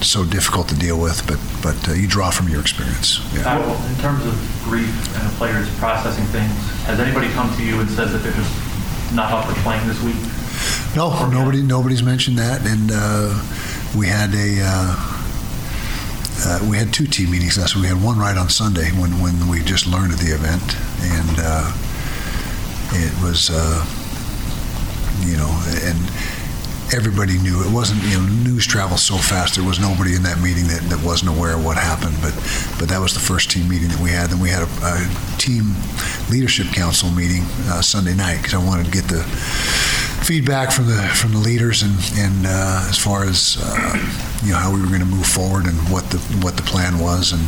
so 0.03 0.23
difficult 0.23 0.69
to 0.69 0.75
deal 0.75 0.99
with, 0.99 1.25
but 1.27 1.39
but 1.61 1.89
uh, 1.89 1.93
you 1.93 2.07
draw 2.07 2.29
from 2.29 2.47
your 2.47 2.61
experience. 2.61 3.19
Yeah. 3.33 3.57
In 3.89 3.95
terms 3.99 4.25
of 4.25 4.33
grief 4.63 4.89
and 5.15 5.29
the 5.29 5.35
players 5.35 5.69
processing 5.77 6.25
things, 6.25 6.51
has 6.85 6.99
anybody 6.99 7.29
come 7.29 7.53
to 7.55 7.63
you 7.63 7.79
and 7.79 7.89
said 7.89 8.09
that 8.09 8.19
they're 8.19 8.33
just 8.33 9.13
not 9.13 9.31
up 9.31 9.45
for 9.45 9.59
playing 9.61 9.87
this 9.87 10.01
week? 10.03 10.15
No, 10.95 11.29
nobody 11.29 11.61
nobody's 11.61 12.03
mentioned 12.03 12.37
that, 12.37 12.65
and 12.65 12.91
uh, 12.93 13.97
we 13.97 14.07
had 14.07 14.33
a. 14.33 14.61
Uh, 14.61 15.13
uh, 16.39 16.59
we 16.69 16.77
had 16.77 16.93
two 16.93 17.07
team 17.07 17.31
meetings 17.31 17.57
last 17.57 17.75
week. 17.75 17.83
We 17.83 17.89
had 17.89 18.01
one 18.03 18.19
right 18.19 18.37
on 18.37 18.47
Sunday 18.47 18.91
when, 18.91 19.09
when 19.19 19.49
we 19.49 19.63
just 19.63 19.87
learned 19.87 20.13
of 20.13 20.19
the 20.19 20.35
event, 20.35 20.77
and 21.01 21.35
uh, 21.39 21.73
it 22.93 23.13
was, 23.23 23.49
uh, 23.51 23.85
you 25.25 25.37
know, 25.37 25.51
and 25.83 25.97
everybody 26.93 27.37
knew 27.39 27.63
it 27.63 27.71
wasn't. 27.71 28.01
You 28.03 28.19
know, 28.19 28.27
news 28.43 28.65
travels 28.65 29.03
so 29.03 29.17
fast. 29.17 29.55
There 29.55 29.63
was 29.63 29.79
nobody 29.79 30.15
in 30.15 30.23
that 30.23 30.39
meeting 30.39 30.67
that, 30.67 30.81
that 30.89 31.03
wasn't 31.03 31.35
aware 31.35 31.55
of 31.55 31.65
what 31.65 31.77
happened. 31.77 32.15
But 32.21 32.33
but 32.79 32.89
that 32.89 32.99
was 32.99 33.13
the 33.13 33.19
first 33.19 33.51
team 33.51 33.67
meeting 33.67 33.89
that 33.89 33.99
we 33.99 34.09
had. 34.09 34.29
Then 34.29 34.39
we 34.39 34.49
had 34.49 34.63
a, 34.63 34.71
a 34.83 35.37
team 35.37 35.75
leadership 36.29 36.67
council 36.67 37.09
meeting 37.11 37.43
uh, 37.67 37.81
Sunday 37.81 38.15
night 38.15 38.37
because 38.37 38.53
I 38.53 38.63
wanted 38.63 38.85
to 38.85 38.91
get 38.91 39.05
the 39.05 39.23
feedback 40.23 40.71
from 40.71 40.87
the 40.87 41.01
from 41.15 41.31
the 41.31 41.39
leaders 41.39 41.83
and 41.83 41.95
and 42.17 42.45
uh, 42.45 42.85
as 42.89 42.97
far 42.97 43.23
as 43.23 43.57
uh, 43.61 43.95
you 44.43 44.51
know 44.51 44.57
how 44.57 44.73
we 44.73 44.81
were 44.81 44.87
going 44.87 44.99
to 44.99 45.05
move 45.05 45.25
forward 45.25 45.65
and 45.65 45.77
what 45.91 46.03
the 46.09 46.17
what 46.43 46.57
the 46.57 46.63
plan 46.63 46.99
was 46.99 47.31
and 47.31 47.43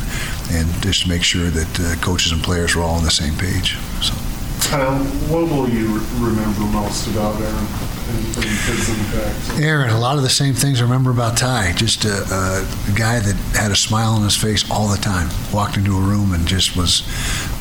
and 0.51 0.67
just 0.81 1.03
to 1.03 1.09
make 1.09 1.23
sure 1.23 1.49
that 1.49 1.79
uh, 1.79 1.95
coaches 2.01 2.31
and 2.31 2.41
players 2.43 2.75
were 2.75 2.83
all 2.83 2.95
on 2.95 3.03
the 3.03 3.11
same 3.11 3.35
page. 3.35 3.77
So. 4.01 4.28
What 4.69 5.49
will 5.49 5.67
you 5.67 5.97
re- 5.97 6.29
remember 6.29 6.61
most 6.61 7.07
about 7.07 7.41
Aaron 7.41 7.55
and 7.55 8.35
his 8.35 8.89
impact? 8.89 9.59
Aaron, 9.59 9.89
a 9.89 9.99
lot 9.99 10.17
of 10.17 10.21
the 10.21 10.29
same 10.29 10.53
things 10.53 10.79
I 10.79 10.83
remember 10.83 11.09
about 11.09 11.37
Ty. 11.37 11.73
Just 11.73 12.05
a, 12.05 12.09
a 12.09 12.91
guy 12.95 13.19
that 13.19 13.35
had 13.57 13.71
a 13.71 13.75
smile 13.75 14.11
on 14.11 14.21
his 14.21 14.35
face 14.35 14.69
all 14.69 14.87
the 14.87 14.97
time. 14.97 15.29
Walked 15.51 15.77
into 15.77 15.97
a 15.97 15.99
room 15.99 16.33
and 16.33 16.47
just 16.47 16.77
was 16.77 17.01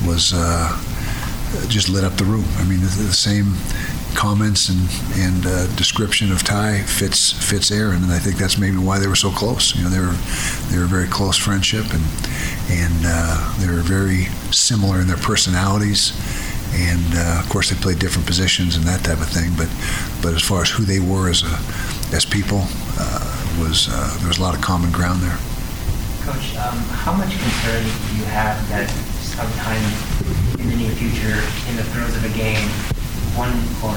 was 0.06 0.34
uh, 0.34 0.78
just 1.68 1.88
lit 1.88 2.04
up 2.04 2.12
the 2.18 2.26
room. 2.26 2.44
I 2.56 2.64
mean, 2.64 2.80
the, 2.80 2.88
the 2.88 3.14
same 3.14 3.54
comments 4.14 4.68
and 4.68 4.90
and 5.16 5.46
uh, 5.46 5.66
description 5.76 6.30
of 6.30 6.42
Ty 6.42 6.82
fits 6.82 7.32
fits 7.32 7.70
Aaron, 7.70 8.02
and 8.02 8.12
I 8.12 8.18
think 8.18 8.36
that's 8.36 8.58
maybe 8.58 8.76
why 8.76 8.98
they 8.98 9.06
were 9.06 9.16
so 9.16 9.30
close. 9.30 9.74
You 9.74 9.84
know, 9.84 9.88
they 9.88 10.00
were 10.00 10.16
they 10.70 10.76
were 10.76 10.84
a 10.84 10.88
very 10.88 11.08
close 11.08 11.38
friendship, 11.38 11.86
and 11.90 12.04
and 12.68 13.00
uh, 13.06 13.54
they 13.60 13.66
were 13.66 13.80
very 13.80 14.24
similar 14.52 15.00
in 15.00 15.06
their 15.06 15.16
personalities 15.16 16.12
and 16.72 17.14
uh, 17.14 17.40
of 17.40 17.48
course 17.48 17.70
they 17.70 17.76
played 17.76 17.98
different 17.98 18.26
positions 18.26 18.76
and 18.76 18.84
that 18.84 19.04
type 19.04 19.20
of 19.20 19.28
thing. 19.28 19.52
But 19.56 19.68
but 20.22 20.34
as 20.34 20.42
far 20.42 20.62
as 20.62 20.70
who 20.70 20.84
they 20.84 21.00
were 21.00 21.28
as 21.28 21.42
a 21.42 21.56
as 22.14 22.24
people, 22.24 22.64
uh, 22.98 23.38
was 23.58 23.88
uh, 23.90 24.16
there 24.18 24.28
was 24.28 24.38
a 24.38 24.42
lot 24.42 24.54
of 24.54 24.60
common 24.60 24.90
ground 24.90 25.22
there. 25.22 25.38
Coach, 26.24 26.56
um, 26.60 26.78
how 27.02 27.12
much 27.12 27.32
concern 27.32 27.82
do 27.82 28.10
you 28.16 28.24
have 28.30 28.56
that 28.68 28.88
sometime 29.20 29.80
in 30.60 30.68
the 30.70 30.76
near 30.76 30.94
future, 30.98 31.38
in 31.70 31.74
the 31.76 31.86
throes 31.94 32.14
of 32.16 32.24
a 32.24 32.34
game, 32.36 32.68
one 33.38 33.54
or 33.80 33.96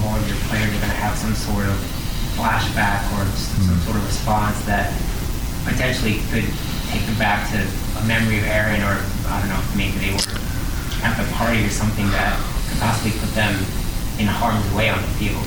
more 0.00 0.16
of 0.16 0.24
your 0.26 0.40
players 0.48 0.72
are 0.72 0.80
going 0.80 0.92
to 0.92 1.02
have 1.02 1.16
some 1.16 1.34
sort 1.34 1.68
of 1.68 1.76
flashback 2.34 3.04
or 3.12 3.28
some 3.36 3.76
sort 3.84 3.96
of 3.96 4.04
response 4.06 4.56
that 4.64 4.88
potentially 5.68 6.24
could 6.32 6.48
take 6.88 7.04
them 7.04 7.18
back 7.18 7.44
to 7.52 7.60
a 8.00 8.02
memory 8.08 8.38
of 8.38 8.44
Aaron 8.48 8.80
or, 8.80 8.96
I 9.28 9.40
don't 9.40 9.52
know, 9.52 9.62
maybe 9.76 9.98
they 10.00 10.12
were 10.12 10.40
at 11.02 11.16
the 11.18 11.26
party 11.34 11.64
or 11.64 11.70
something 11.70 12.06
that 12.10 12.38
could 12.68 12.78
possibly 12.78 13.12
put 13.18 13.30
them 13.34 13.54
in 14.18 14.26
harm's 14.26 14.66
way 14.74 14.88
on 14.88 15.00
the 15.00 15.08
field? 15.18 15.42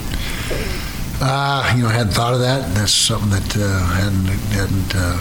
Uh, 1.21 1.73
you 1.75 1.83
know, 1.83 1.89
I 1.89 1.93
hadn't 1.93 2.13
thought 2.13 2.33
of 2.33 2.39
that. 2.41 2.73
That's 2.75 2.91
something 2.91 3.29
that 3.29 3.55
uh, 3.55 3.85
hadn't 3.95 4.27
hadn't 4.51 4.95
uh, 4.95 5.17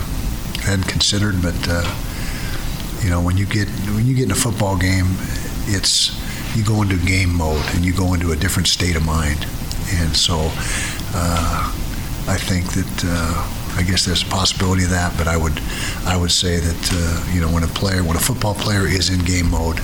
hadn't 0.63 0.89
considered. 0.89 1.41
But 1.41 1.55
uh, 1.69 1.87
you 3.03 3.11
know, 3.11 3.21
when 3.21 3.37
you 3.37 3.47
get 3.47 3.69
when 3.95 4.07
you 4.07 4.15
get 4.15 4.25
in 4.25 4.33
a 4.33 4.35
football 4.35 4.77
game, 4.77 5.07
it's 5.67 6.11
you 6.57 6.65
go 6.65 6.83
into 6.83 6.97
game 7.07 7.35
mode 7.35 7.65
and 7.75 7.85
you 7.85 7.93
go 7.93 8.15
into 8.15 8.33
a 8.33 8.37
different 8.37 8.69
state 8.69 8.97
of 8.97 9.05
mind. 9.05 9.47
And 9.95 10.17
so, 10.17 10.51
uh, 11.15 11.73
I 12.27 12.37
think 12.39 12.73
that 12.73 13.05
uh, 13.07 13.77
I 13.77 13.83
guess 13.83 14.05
there's 14.05 14.23
a 14.23 14.27
possibility 14.27 14.85
of 14.85 14.91
that. 14.91 15.17
But 15.17 15.29
I 15.29 15.37
would 15.37 15.61
I 16.07 16.17
would 16.17 16.33
say 16.33 16.59
that 16.59 16.91
uh, 16.93 17.33
you 17.33 17.41
know 17.41 17.49
when 17.49 17.63
a 17.63 17.69
player 17.69 18.03
when 18.03 18.17
a 18.17 18.21
football 18.21 18.55
player 18.55 18.87
is 18.87 19.11
in 19.11 19.25
game 19.25 19.51
mode, 19.51 19.79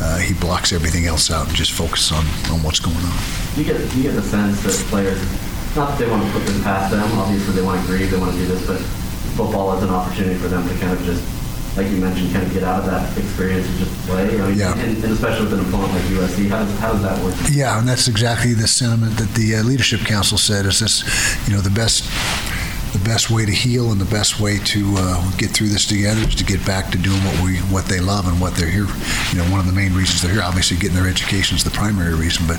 uh, 0.00 0.18
he 0.18 0.34
blocks 0.34 0.72
everything 0.72 1.06
else 1.06 1.30
out 1.30 1.48
and 1.48 1.56
just 1.56 1.72
focuses 1.72 2.12
on, 2.12 2.24
on 2.52 2.62
what's 2.62 2.80
going 2.80 2.96
on. 2.96 3.18
You 3.56 3.64
get 3.64 3.80
you 3.94 4.02
get 4.02 4.14
the 4.14 4.22
sense 4.22 4.62
that 4.62 4.74
players, 4.88 5.18
not 5.74 5.90
that 5.90 5.98
they 5.98 6.10
want 6.10 6.24
to 6.24 6.32
put 6.32 6.46
this 6.46 6.62
past 6.62 6.90
them. 6.90 7.06
Obviously, 7.18 7.54
they 7.54 7.62
want 7.62 7.80
to 7.80 7.86
grieve, 7.86 8.10
they 8.10 8.18
want 8.18 8.32
to 8.32 8.38
do 8.38 8.46
this, 8.46 8.66
but 8.66 8.78
football 9.36 9.76
is 9.76 9.82
an 9.82 9.90
opportunity 9.90 10.36
for 10.36 10.48
them 10.48 10.66
to 10.68 10.74
kind 10.78 10.92
of 10.92 11.02
just 11.04 11.22
like 11.78 11.90
you 11.92 11.98
mentioned, 11.98 12.32
kind 12.32 12.44
of 12.44 12.52
get 12.52 12.64
out 12.64 12.80
of 12.80 12.86
that 12.86 13.16
experience 13.16 13.66
and 13.68 13.78
just 13.78 13.94
play? 14.06 14.24
I 14.40 14.48
mean, 14.48 14.58
Yeah. 14.58 14.76
And, 14.78 14.96
and 15.04 15.12
especially 15.12 15.44
with 15.44 15.54
an 15.54 15.60
opponent 15.60 15.92
like 15.92 16.02
USC, 16.04 16.48
how 16.48 16.64
does, 16.64 16.78
how 16.80 16.92
does 16.92 17.02
that 17.02 17.22
work? 17.22 17.34
Yeah, 17.50 17.78
and 17.78 17.88
that's 17.88 18.08
exactly 18.08 18.52
the 18.52 18.66
sentiment 18.66 19.16
that 19.16 19.32
the 19.34 19.56
uh, 19.56 19.62
leadership 19.62 20.00
council 20.00 20.38
said. 20.38 20.66
Is 20.66 20.80
this, 20.80 21.04
you 21.46 21.54
know, 21.54 21.60
the 21.60 21.70
best, 21.70 22.04
the 22.98 23.04
best 23.04 23.30
way 23.30 23.44
to 23.44 23.52
heal 23.52 23.92
and 23.92 24.00
the 24.00 24.10
best 24.10 24.40
way 24.40 24.58
to 24.58 24.94
uh, 24.98 25.30
get 25.36 25.50
through 25.50 25.68
this 25.68 25.86
together 25.86 26.20
is 26.22 26.34
to 26.34 26.44
get 26.44 26.64
back 26.66 26.90
to 26.90 26.98
doing 26.98 27.18
what 27.24 27.44
we, 27.44 27.56
what 27.72 27.84
they 27.86 28.00
love 28.00 28.26
and 28.26 28.40
what 28.40 28.54
they're 28.54 28.68
here. 28.68 28.86
You 29.30 29.38
know, 29.38 29.50
one 29.50 29.60
of 29.60 29.66
the 29.66 29.72
main 29.72 29.94
reasons 29.94 30.22
they're 30.22 30.32
here, 30.32 30.42
obviously, 30.42 30.76
getting 30.76 30.96
their 30.96 31.08
education 31.08 31.56
is 31.56 31.64
the 31.64 31.70
primary 31.70 32.14
reason, 32.14 32.46
but, 32.46 32.58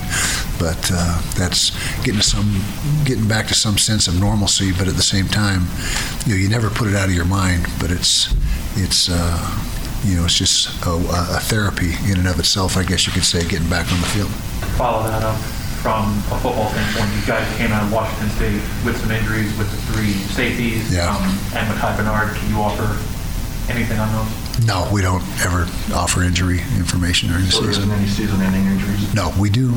but 0.60 0.80
uh, 0.94 1.22
that's 1.36 1.72
getting 2.04 2.22
to 2.22 2.26
some, 2.26 2.62
getting 3.06 3.28
back 3.28 3.48
to 3.48 3.54
some 3.54 3.78
sense 3.78 4.08
of 4.08 4.20
normalcy. 4.20 4.72
But 4.72 4.88
at 4.88 4.96
the 4.96 5.04
same 5.04 5.28
time, 5.28 5.68
you 6.26 6.34
know, 6.34 6.40
you 6.40 6.50
never 6.50 6.70
put 6.70 6.88
it 6.88 6.96
out 6.96 7.10
of 7.10 7.16
your 7.16 7.26
mind. 7.26 7.68
But 7.80 7.92
it's, 7.92 8.34
it's. 8.78 9.10
Uh, 9.12 9.66
you 10.06 10.16
know, 10.16 10.24
it's 10.24 10.38
just 10.38 10.70
a, 10.86 10.92
a 10.92 11.42
therapy 11.42 11.92
in 12.10 12.20
and 12.20 12.28
of 12.30 12.40
itself, 12.40 12.78
I 12.78 12.84
guess 12.84 13.06
you 13.06 13.12
could 13.12 13.26
say, 13.26 13.42
getting 13.50 13.70
back 13.70 13.92
on 13.92 14.00
the 14.00 14.08
field. 14.08 14.30
follow 14.78 15.04
that 15.04 15.22
up 15.24 15.59
from 15.82 16.04
a 16.32 16.38
football 16.44 16.70
standpoint. 16.70 17.10
You 17.16 17.26
guys 17.26 17.48
came 17.58 17.72
out 17.72 17.84
of 17.84 17.92
Washington 17.94 18.30
State 18.36 18.62
with 18.86 18.98
some 19.00 19.12
injuries 19.12 19.56
with 19.58 19.70
the 19.72 19.78
three 19.94 20.12
safeties 20.36 20.94
Yeah. 20.94 21.08
um, 21.16 21.24
and 21.56 21.68
Makai 21.72 21.96
Bernard. 21.96 22.36
Can 22.36 22.50
you 22.50 22.60
offer 22.62 22.88
anything 23.72 24.00
on 24.00 24.12
those? 24.12 24.49
No, 24.66 24.88
we 24.92 25.02
don't 25.02 25.24
ever 25.42 25.66
offer 25.94 26.22
injury 26.22 26.60
information 26.78 27.30
during 27.30 27.46
the 27.46 27.52
So 27.52 27.62
there 27.62 27.74
season. 27.74 27.92
any 27.92 28.08
season-ending 28.08 28.66
injuries? 28.66 29.14
No, 29.14 29.34
we 29.40 29.50
do 29.50 29.72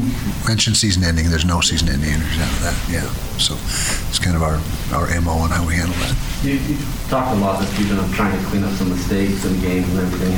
mention 0.47 0.75
season 0.75 1.05
ending. 1.05 1.31
There's 1.31 1.45
no 1.45 1.61
season 1.61 1.89
ending 1.89 2.11
injuries 2.11 2.41
out 2.41 2.53
of 2.53 2.61
that. 2.61 2.77
Yeah, 2.91 3.07
so 3.39 3.55
it's 4.09 4.19
kind 4.19 4.37
of 4.37 4.43
our 4.43 4.61
our 4.93 5.09
mo 5.21 5.33
on 5.33 5.51
how 5.51 5.67
we 5.67 5.75
handle 5.77 5.95
that. 5.97 6.17
You, 6.43 6.55
you 6.55 6.77
talked 7.09 7.31
a 7.37 7.41
lot 7.41 7.61
this 7.61 7.71
season 7.77 7.99
of 7.99 8.13
trying 8.15 8.37
to 8.37 8.45
clean 8.49 8.65
up 8.65 8.73
some 8.73 8.91
mistakes 8.91 9.45
and 9.45 9.61
games 9.63 9.89
and 9.91 9.99
everything. 10.01 10.33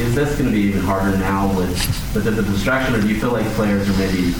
Is 0.00 0.14
this 0.14 0.38
going 0.38 0.46
to 0.50 0.52
be 0.56 0.62
even 0.62 0.80
harder 0.80 1.16
now 1.18 1.48
with, 1.56 1.70
with 2.14 2.24
the, 2.24 2.30
the 2.30 2.42
distraction, 2.42 2.94
or 2.94 3.00
do 3.00 3.08
you 3.08 3.18
feel 3.20 3.32
like 3.32 3.46
players 3.54 3.88
are 3.88 3.98
maybe 3.98 4.32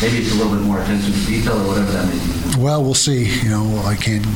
maybe 0.00 0.18
it's 0.24 0.32
a 0.32 0.36
little 0.36 0.52
bit 0.56 0.62
more 0.64 0.80
attention 0.80 1.12
to 1.12 1.26
detail 1.26 1.60
or 1.60 1.68
whatever 1.68 1.92
that 1.92 2.06
may 2.08 2.56
be? 2.56 2.62
Well, 2.62 2.82
we'll 2.82 2.94
see. 2.94 3.26
You 3.42 3.50
know, 3.50 3.78
I 3.84 3.94
can't 3.94 4.26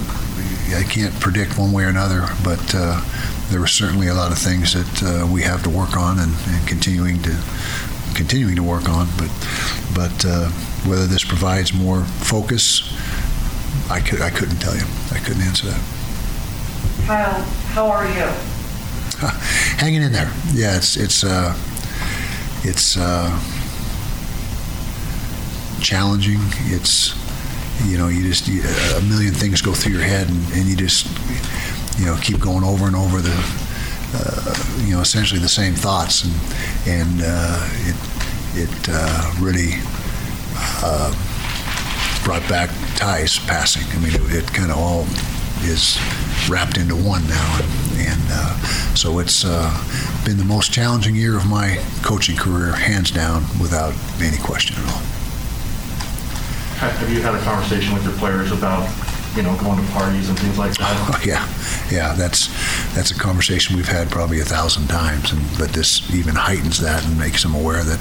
I 0.77 0.83
can't 0.85 1.15
predict 1.19 1.59
one 1.59 1.73
way 1.73 1.85
or 1.85 1.89
another, 1.89 2.27
but 2.45 2.61
uh, 2.75 3.01
there 3.51 3.63
are 3.63 3.67
certainly 3.67 4.09
a 4.09 4.15
lot 4.15 4.33
of 4.33 4.39
things 4.39 4.73
that 4.75 5.03
uh, 5.03 5.27
we 5.27 5.43
have 5.43 5.63
to 5.63 5.71
work 5.71 5.97
on 5.97 6.19
and, 6.19 6.33
and 6.49 6.67
continuing 6.67 7.23
to 7.23 7.37
continuing 8.15 8.57
to 8.57 8.63
work 8.63 8.89
on. 8.89 9.07
But 9.17 9.31
but 9.95 10.25
uh, 10.27 10.49
whether 10.89 11.07
this 11.07 11.25
provides 11.25 11.73
more 11.73 12.05
focus, 12.05 12.93
I 13.91 14.01
could 14.01 14.21
I 14.21 14.31
couldn't 14.31 14.59
tell 14.59 14.75
you. 14.75 14.85
I 15.13 15.19
couldn't 15.19 15.43
answer 15.43 15.69
that. 15.69 15.81
Kyle, 17.07 17.43
how 17.73 17.87
are 17.87 18.07
you? 18.07 18.29
hanging 19.79 20.03
in 20.03 20.13
there. 20.13 20.31
Yeah, 20.53 20.77
it's 20.77 20.97
it's 20.97 21.25
uh, 21.25 21.57
it's 22.63 22.97
uh, 22.97 23.31
challenging. 25.81 26.41
It's 26.67 27.15
you 27.85 27.99
know 27.99 28.09
you 28.09 28.29
just 28.29 28.49
you, 28.49 28.63
a 28.97 29.03
million 29.03 29.33
things 29.33 29.63
go 29.63 29.73
through 29.73 29.93
your 29.93 30.03
head, 30.03 30.29
and, 30.29 30.53
and 30.53 30.67
you 30.67 30.77
just 30.77 31.07
you 31.99 32.07
know 32.07 32.17
keep 32.23 32.41
going 32.41 32.65
over 32.65 32.87
and 32.87 32.97
over 32.97 33.21
the 33.21 33.37
uh, 34.15 34.55
you 34.85 34.95
know 34.95 35.01
essentially 35.01 35.41
the 35.41 35.49
same 35.49 35.75
thoughts, 35.75 36.25
and 36.25 36.35
and 36.87 37.23
uh, 37.25 37.69
it 37.87 37.97
it 38.55 38.89
uh, 38.91 39.35
really. 39.41 39.75
Uh, 40.83 41.13
brought 42.25 42.49
back 42.49 42.69
Ty's 42.97 43.39
passing. 43.39 43.85
I 43.93 44.03
mean, 44.03 44.13
it, 44.13 44.43
it 44.43 44.53
kind 44.53 44.73
of 44.73 44.79
all 44.79 45.07
is 45.63 45.97
wrapped 46.51 46.77
into 46.77 46.97
one 46.97 47.23
now, 47.29 47.59
and, 47.63 48.09
and 48.09 48.23
uh, 48.31 48.59
so 48.97 49.21
it's 49.21 49.45
uh, 49.45 49.71
been 50.25 50.37
the 50.37 50.45
most 50.45 50.73
challenging 50.73 51.15
year 51.15 51.37
of 51.37 51.47
my 51.47 51.81
coaching 52.03 52.37
career, 52.37 52.73
hands 52.73 53.13
down, 53.13 53.43
without 53.61 53.95
any 54.21 54.39
question 54.39 54.75
at 54.77 54.89
all. 54.93 55.03
Have 56.83 57.11
you 57.11 57.23
had 57.23 57.37
a 57.37 57.41
conversation 57.43 57.95
with 57.95 58.03
your 58.03 58.15
players 58.15 58.51
about, 58.51 58.89
you 59.37 59.42
know, 59.42 59.55
going 59.57 59.79
to 59.79 59.92
parties 59.92 60.29
and 60.29 60.38
things 60.38 60.59
like 60.59 60.77
that? 60.79 60.96
Oh, 61.12 61.20
yeah, 61.25 61.44
yeah, 61.90 62.14
that's 62.14 62.49
that's 62.94 63.11
a 63.11 63.18
conversation 63.18 63.77
we've 63.77 63.88
had 63.88 64.11
probably 64.11 64.40
a 64.40 64.44
thousand 64.44 64.88
times, 64.88 65.33
and 65.33 65.42
but 65.59 65.70
this 65.70 66.03
even 66.14 66.35
heightens 66.35 66.79
that 66.81 67.05
and 67.05 67.18
makes 67.18 67.42
them 67.42 67.55
aware 67.55 67.85
that 67.85 68.01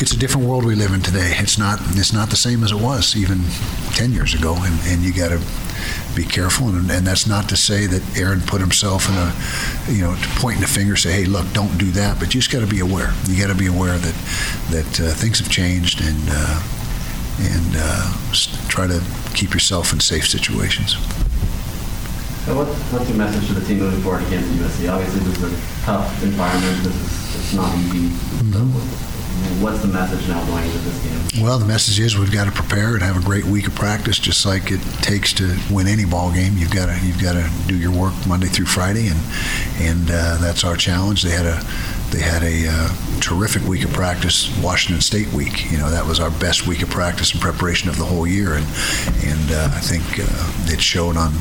it's 0.00 0.12
a 0.12 0.18
different 0.18 0.46
world 0.46 0.64
we 0.64 0.74
live 0.74 0.92
in 0.92 1.00
today. 1.00 1.34
It's 1.38 1.58
not 1.58 1.78
it's 1.96 2.12
not 2.12 2.30
the 2.30 2.36
same 2.36 2.64
as 2.64 2.72
it 2.72 2.80
was 2.80 3.16
even 3.16 3.40
ten 3.94 4.12
years 4.12 4.34
ago, 4.34 4.54
and, 4.58 4.78
and 4.86 5.02
you 5.02 5.12
got 5.12 5.28
to 5.30 5.40
be 6.16 6.24
careful. 6.24 6.68
And, 6.68 6.90
and 6.90 7.06
that's 7.06 7.26
not 7.26 7.48
to 7.50 7.56
say 7.56 7.86
that 7.86 8.18
Aaron 8.18 8.40
put 8.40 8.60
himself 8.60 9.08
in 9.08 9.14
a 9.14 9.94
you 9.94 10.02
know 10.02 10.16
pointing 10.36 10.62
the 10.62 10.68
finger, 10.68 10.96
say, 10.96 11.12
hey, 11.12 11.24
look, 11.26 11.50
don't 11.52 11.78
do 11.78 11.90
that. 11.92 12.18
But 12.18 12.34
you 12.34 12.40
just 12.40 12.52
got 12.52 12.60
to 12.60 12.66
be 12.66 12.80
aware. 12.80 13.12
You 13.26 13.40
got 13.40 13.52
to 13.52 13.58
be 13.58 13.66
aware 13.66 13.96
that 13.96 14.14
that 14.70 15.00
uh, 15.00 15.14
things 15.14 15.38
have 15.38 15.50
changed 15.50 16.00
and. 16.00 16.22
Uh, 16.28 16.62
and 17.38 17.74
uh, 17.76 18.12
try 18.68 18.86
to 18.86 19.02
keep 19.34 19.52
yourself 19.52 19.92
in 19.92 20.00
safe 20.00 20.26
situations. 20.26 20.94
So 22.46 22.54
what, 22.54 22.68
what's 22.94 23.08
your 23.08 23.18
message 23.18 23.48
to 23.48 23.54
the 23.54 23.66
team 23.66 23.80
moving 23.80 24.00
forward 24.02 24.22
against 24.26 24.48
the 24.50 24.64
USC? 24.64 24.92
Obviously, 24.92 25.20
this 25.20 25.42
is 25.42 25.52
a 25.52 25.84
tough 25.84 26.22
environment. 26.22 26.84
This 26.84 26.94
is 26.94 27.26
it's 27.36 27.54
not 27.54 27.76
easy. 27.78 28.08
So 28.52 28.60
what's 29.60 29.80
the 29.82 29.88
message 29.88 30.26
now 30.28 30.44
going 30.46 30.64
into 30.64 30.78
this 30.78 31.32
game? 31.32 31.42
Well, 31.44 31.58
the 31.58 31.66
message 31.66 32.00
is 32.00 32.16
we've 32.18 32.32
got 32.32 32.44
to 32.46 32.52
prepare 32.52 32.94
and 32.94 33.02
have 33.02 33.16
a 33.16 33.24
great 33.24 33.44
week 33.44 33.66
of 33.66 33.74
practice, 33.74 34.18
just 34.18 34.46
like 34.46 34.70
it 34.70 34.80
takes 35.02 35.32
to 35.34 35.56
win 35.70 35.86
any 35.86 36.04
ball 36.04 36.32
game. 36.32 36.56
You've 36.56 36.70
got 36.70 36.86
to 36.86 37.06
you've 37.06 37.20
got 37.20 37.32
to 37.32 37.50
do 37.66 37.76
your 37.76 37.92
work 37.92 38.14
Monday 38.26 38.46
through 38.46 38.66
Friday, 38.66 39.08
and 39.08 39.20
and 39.80 40.10
uh, 40.10 40.38
that's 40.40 40.64
our 40.64 40.76
challenge. 40.76 41.22
They 41.22 41.30
had 41.30 41.46
a 41.46 41.60
they 42.10 42.20
had 42.20 42.42
a 42.42 42.66
uh, 42.68 42.88
terrific 43.20 43.62
week 43.62 43.84
of 43.84 43.92
practice, 43.92 44.50
Washington 44.62 45.00
State 45.00 45.32
week. 45.32 45.70
You 45.70 45.78
know 45.78 45.90
that 45.90 46.06
was 46.06 46.20
our 46.20 46.30
best 46.30 46.66
week 46.66 46.82
of 46.82 46.90
practice 46.90 47.32
and 47.32 47.40
preparation 47.40 47.88
of 47.88 47.98
the 47.98 48.04
whole 48.04 48.26
year, 48.26 48.54
and 48.54 48.66
and 49.24 49.52
uh, 49.52 49.70
I 49.72 49.80
think 49.80 50.02
uh, 50.20 50.72
it 50.72 50.80
showed 50.80 51.16
on. 51.16 51.32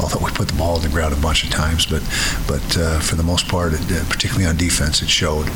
Although 0.00 0.24
we 0.24 0.30
put 0.32 0.48
the 0.48 0.56
ball 0.56 0.76
on 0.76 0.82
the 0.82 0.88
ground 0.88 1.12
a 1.12 1.20
bunch 1.20 1.44
of 1.44 1.50
times, 1.50 1.86
but 1.86 2.02
but 2.46 2.76
uh, 2.76 3.00
for 3.00 3.16
the 3.16 3.22
most 3.22 3.48
part, 3.48 3.72
it, 3.72 3.80
uh, 3.92 4.04
particularly 4.08 4.46
on 4.46 4.56
defense, 4.56 5.02
it 5.02 5.08
showed. 5.08 5.48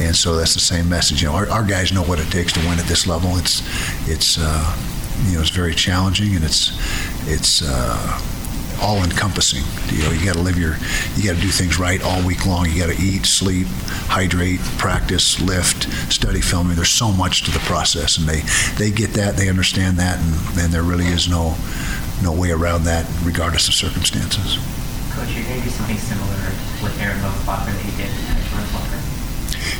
And 0.00 0.14
so 0.14 0.36
that's 0.36 0.54
the 0.54 0.60
same 0.60 0.88
message. 0.88 1.22
You 1.22 1.28
know, 1.28 1.34
our, 1.34 1.48
our 1.48 1.64
guys 1.64 1.92
know 1.92 2.02
what 2.02 2.20
it 2.20 2.30
takes 2.30 2.52
to 2.54 2.60
win 2.60 2.78
at 2.78 2.86
this 2.86 3.06
level. 3.06 3.36
It's 3.36 3.62
it's 4.08 4.38
uh, 4.38 4.76
you 5.26 5.34
know 5.34 5.40
it's 5.40 5.50
very 5.50 5.74
challenging 5.74 6.36
and 6.36 6.44
it's 6.44 6.72
it's. 7.26 7.62
All 8.80 9.02
encompassing. 9.04 9.62
You 9.94 10.04
know, 10.04 10.10
you 10.10 10.24
got 10.24 10.34
to 10.34 10.42
live 10.42 10.58
your, 10.58 10.76
you 11.16 11.24
got 11.28 11.36
to 11.36 11.42
do 11.42 11.48
things 11.48 11.78
right 11.78 12.02
all 12.02 12.24
week 12.26 12.46
long. 12.46 12.66
You 12.66 12.78
got 12.86 12.96
to 12.96 13.02
eat, 13.02 13.26
sleep, 13.26 13.66
hydrate, 14.08 14.60
practice, 14.78 15.40
lift, 15.40 15.84
study 16.12 16.40
filming. 16.40 16.76
There's 16.76 16.90
so 16.90 17.12
much 17.12 17.44
to 17.44 17.50
the 17.50 17.60
process, 17.60 18.18
and 18.18 18.26
they 18.26 18.42
they 18.78 18.90
get 18.90 19.12
that, 19.14 19.36
they 19.36 19.48
understand 19.48 19.98
that, 19.98 20.18
and, 20.18 20.58
and 20.58 20.72
there 20.72 20.82
really 20.82 21.06
is 21.06 21.28
no 21.28 21.56
no 22.22 22.32
way 22.32 22.50
around 22.50 22.84
that, 22.84 23.06
regardless 23.22 23.68
of 23.68 23.74
circumstances. 23.74 24.58
Coach, 25.12 25.30
you're 25.34 25.44
going 25.44 25.58
to 25.58 25.64
do 25.64 25.70
something 25.70 25.98
similar 25.98 26.36
with 26.82 26.98
Aaron 27.00 27.18
Mosbacher 27.20 27.72
that 27.72 27.84
he 27.84 27.96
did. 28.02 28.10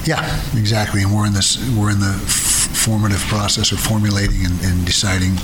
Yeah, 0.04 0.24
exactly. 0.56 1.02
And 1.02 1.14
we're 1.14 1.26
in 1.26 1.34
this, 1.34 1.58
we're 1.76 1.90
in 1.90 2.00
the 2.00 2.14
formative 2.80 3.20
process 3.28 3.72
of 3.72 3.78
formulating 3.78 4.46
and, 4.46 4.58
and 4.64 4.86
deciding, 4.86 5.36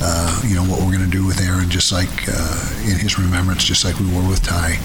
uh, 0.00 0.42
you 0.46 0.54
know, 0.54 0.64
what 0.64 0.80
we're 0.80 0.92
going 0.92 1.04
to 1.04 1.10
do 1.10 1.26
with 1.26 1.40
Aaron, 1.40 1.68
just 1.68 1.92
like 1.92 2.08
uh, 2.28 2.88
in 2.88 2.96
his 2.96 3.18
remembrance, 3.18 3.64
just 3.64 3.84
like 3.84 3.98
we 4.00 4.06
were 4.06 4.26
with 4.26 4.42
Ty. 4.42 4.80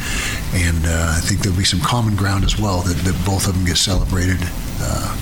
And 0.53 0.85
uh, 0.85 1.15
I 1.15 1.21
think 1.23 1.41
there'll 1.41 1.57
be 1.57 1.63
some 1.63 1.79
common 1.79 2.15
ground 2.15 2.43
as 2.43 2.59
well 2.59 2.81
that, 2.81 2.97
that 3.07 3.15
both 3.25 3.47
of 3.47 3.55
them 3.55 3.65
get 3.65 3.77
celebrated. 3.77 4.39
Uh, 4.81 5.15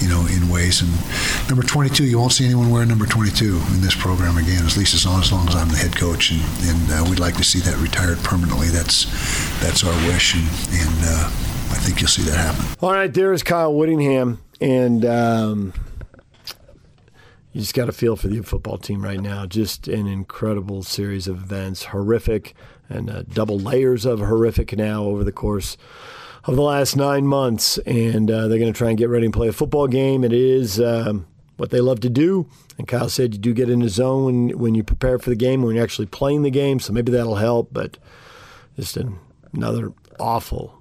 you 0.00 0.08
know, 0.08 0.26
in 0.26 0.48
ways. 0.48 0.80
And 0.80 0.90
number 1.48 1.62
22, 1.62 2.04
you 2.04 2.18
won't 2.18 2.32
see 2.32 2.46
anyone 2.46 2.70
wearing 2.70 2.88
number 2.88 3.04
22 3.04 3.60
in 3.74 3.80
this 3.82 3.94
program 3.94 4.38
again, 4.38 4.64
at 4.64 4.76
least 4.76 4.94
as 4.94 5.04
long 5.04 5.20
as, 5.20 5.30
long 5.30 5.46
as 5.46 5.54
I'm 5.54 5.68
the 5.68 5.76
head 5.76 5.94
coach. 5.94 6.30
And, 6.32 6.40
and 6.64 6.90
uh, 6.90 7.06
we'd 7.08 7.18
like 7.18 7.36
to 7.36 7.44
see 7.44 7.60
that 7.60 7.76
retired 7.76 8.18
permanently. 8.24 8.68
That's 8.68 9.04
that's 9.60 9.84
our 9.84 9.92
wish, 10.08 10.34
and, 10.34 10.48
and 10.72 10.96
uh, 11.04 11.30
I 11.70 11.82
think 11.82 12.00
you'll 12.00 12.08
see 12.08 12.22
that 12.22 12.36
happen. 12.36 12.76
All 12.80 12.92
right, 12.92 13.12
there 13.12 13.32
is 13.32 13.42
Kyle 13.42 13.74
Whittingham, 13.74 14.40
and 14.60 15.04
um, 15.04 15.72
you 17.52 17.60
just 17.60 17.74
got 17.74 17.86
to 17.86 17.92
feel 17.92 18.16
for 18.16 18.28
the 18.28 18.42
football 18.42 18.78
team 18.78 19.02
right 19.02 19.20
now. 19.20 19.46
Just 19.46 19.88
an 19.88 20.06
incredible 20.06 20.82
series 20.82 21.26
of 21.26 21.36
events, 21.36 21.86
horrific, 21.86 22.54
and 22.88 23.10
uh, 23.10 23.22
double 23.22 23.58
layers 23.58 24.04
of 24.04 24.20
horrific 24.20 24.76
now 24.76 25.04
over 25.04 25.24
the 25.24 25.32
course 25.32 25.76
of 26.44 26.56
the 26.56 26.62
last 26.62 26.96
nine 26.96 27.26
months. 27.26 27.78
And 27.78 28.30
uh, 28.30 28.48
they're 28.48 28.58
going 28.58 28.72
to 28.72 28.76
try 28.76 28.88
and 28.88 28.98
get 28.98 29.08
ready 29.08 29.26
and 29.26 29.34
play 29.34 29.48
a 29.48 29.52
football 29.52 29.88
game. 29.88 30.24
It 30.24 30.32
is 30.32 30.80
um, 30.80 31.26
what 31.56 31.70
they 31.70 31.80
love 31.80 32.00
to 32.00 32.10
do. 32.10 32.46
And 32.78 32.88
Kyle 32.88 33.08
said 33.08 33.34
you 33.34 33.40
do 33.40 33.52
get 33.52 33.68
in 33.68 33.80
the 33.80 33.88
zone 33.88 34.24
when, 34.24 34.58
when 34.58 34.74
you 34.74 34.82
prepare 34.82 35.18
for 35.18 35.30
the 35.30 35.36
game, 35.36 35.62
when 35.62 35.74
you're 35.74 35.84
actually 35.84 36.06
playing 36.06 36.42
the 36.42 36.50
game. 36.50 36.80
So 36.80 36.92
maybe 36.92 37.12
that'll 37.12 37.36
help. 37.36 37.68
But 37.72 37.98
just 38.76 38.96
an, 38.96 39.18
another 39.52 39.92
awful, 40.18 40.79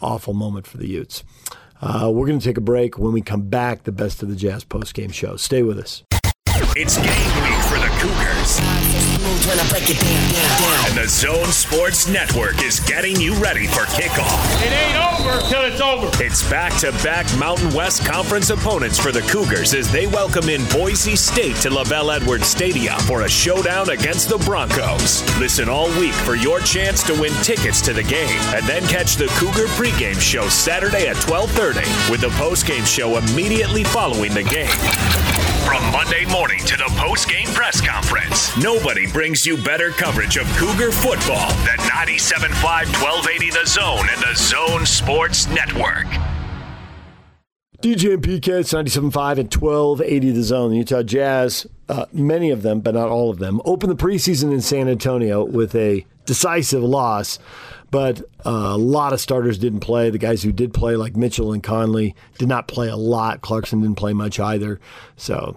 awful 0.00 0.34
moment 0.34 0.66
for 0.66 0.76
the 0.78 0.88
Utes. 0.88 1.24
Uh, 1.80 2.10
we're 2.12 2.26
going 2.26 2.38
to 2.38 2.44
take 2.44 2.56
a 2.56 2.62
break. 2.62 2.98
When 2.98 3.12
we 3.12 3.20
come 3.20 3.48
back, 3.48 3.84
the 3.84 3.92
best 3.92 4.22
of 4.22 4.28
the 4.28 4.36
Jazz 4.36 4.64
post 4.64 4.94
game 4.94 5.10
show. 5.10 5.36
Stay 5.36 5.62
with 5.62 5.78
us. 5.78 6.02
It's 6.78 6.98
game 6.98 7.06
week 7.06 7.62
for 7.70 7.78
the 7.78 7.88
Cougars. 7.96 8.60
And 10.88 10.98
the 10.98 11.08
Zone 11.08 11.46
Sports 11.46 12.06
Network 12.06 12.62
is 12.62 12.80
getting 12.80 13.18
you 13.18 13.34
ready 13.36 13.66
for 13.66 13.86
kickoff. 13.96 14.62
It 14.62 14.72
ain't 14.72 14.94
over 14.94 15.40
till 15.48 15.64
it's 15.64 15.80
over. 15.80 16.10
It's 16.22 16.46
back 16.50 16.76
to 16.80 16.92
back 17.02 17.26
Mountain 17.38 17.72
West 17.72 18.04
Conference 18.04 18.50
opponents 18.50 18.98
for 18.98 19.10
the 19.10 19.22
Cougars 19.22 19.72
as 19.72 19.90
they 19.90 20.06
welcome 20.06 20.50
in 20.50 20.66
Boise 20.66 21.16
State 21.16 21.56
to 21.62 21.70
LaVell 21.70 22.14
Edwards 22.14 22.46
Stadium 22.46 22.98
for 23.00 23.22
a 23.22 23.28
showdown 23.28 23.88
against 23.88 24.28
the 24.28 24.36
Broncos. 24.44 25.22
Listen 25.38 25.70
all 25.70 25.88
week 25.98 26.12
for 26.12 26.34
your 26.34 26.60
chance 26.60 27.02
to 27.04 27.18
win 27.18 27.32
tickets 27.42 27.80
to 27.80 27.94
the 27.94 28.02
game 28.02 28.38
and 28.54 28.66
then 28.66 28.82
catch 28.88 29.16
the 29.16 29.28
Cougar 29.38 29.68
pregame 29.78 30.20
show 30.20 30.46
Saturday 30.50 31.08
at 31.08 31.16
12:30 31.16 32.10
with 32.10 32.20
the 32.20 32.28
postgame 32.36 32.84
show 32.84 33.16
immediately 33.16 33.82
following 33.82 34.34
the 34.34 34.42
game. 34.42 34.68
From 35.66 35.82
Monday 35.90 36.24
morning 36.26 36.60
to 36.66 36.76
the 36.76 36.92
post-game 36.96 37.46
press 37.54 37.80
conference, 37.80 38.56
nobody 38.56 39.06
brings 39.12 39.46
you 39.46 39.56
better 39.62 39.90
coverage 39.90 40.36
of 40.36 40.46
Cougar 40.56 40.90
football 40.90 41.48
than 41.64 41.78
97.5 41.78 42.50
1280 42.60 43.50
The 43.50 43.66
Zone 43.66 44.06
and 44.12 44.20
the 44.20 44.34
Zone 44.34 44.84
Sports 44.84 45.48
Network. 45.48 46.06
DJ 47.80 48.14
and 48.14 48.22
PK, 48.22 48.48
it's 48.60 48.72
97.5 48.72 49.38
and 49.38 49.54
1280 49.54 50.30
The 50.32 50.42
Zone. 50.42 50.70
The 50.72 50.78
Utah 50.78 51.04
Jazz, 51.04 51.68
uh, 51.88 52.06
many 52.12 52.50
of 52.50 52.62
them, 52.62 52.80
but 52.80 52.94
not 52.94 53.10
all 53.10 53.30
of 53.30 53.38
them, 53.38 53.60
opened 53.64 53.92
the 53.96 54.04
preseason 54.04 54.52
in 54.52 54.60
San 54.60 54.88
Antonio 54.88 55.44
with 55.44 55.72
a 55.76 56.04
decisive 56.24 56.82
loss. 56.82 57.38
But 57.92 58.22
uh, 58.44 58.72
a 58.74 58.76
lot 58.76 59.12
of 59.12 59.20
starters 59.20 59.58
didn't 59.58 59.80
play. 59.80 60.10
The 60.10 60.18
guys 60.18 60.42
who 60.42 60.50
did 60.50 60.74
play, 60.74 60.96
like 60.96 61.14
Mitchell 61.14 61.52
and 61.52 61.62
Conley, 61.62 62.16
did 62.38 62.48
not 62.48 62.66
play 62.66 62.88
a 62.88 62.96
lot. 62.96 63.40
Clarkson 63.40 63.80
didn't 63.80 63.96
play 63.96 64.12
much 64.12 64.40
either. 64.40 64.80
So 65.16 65.56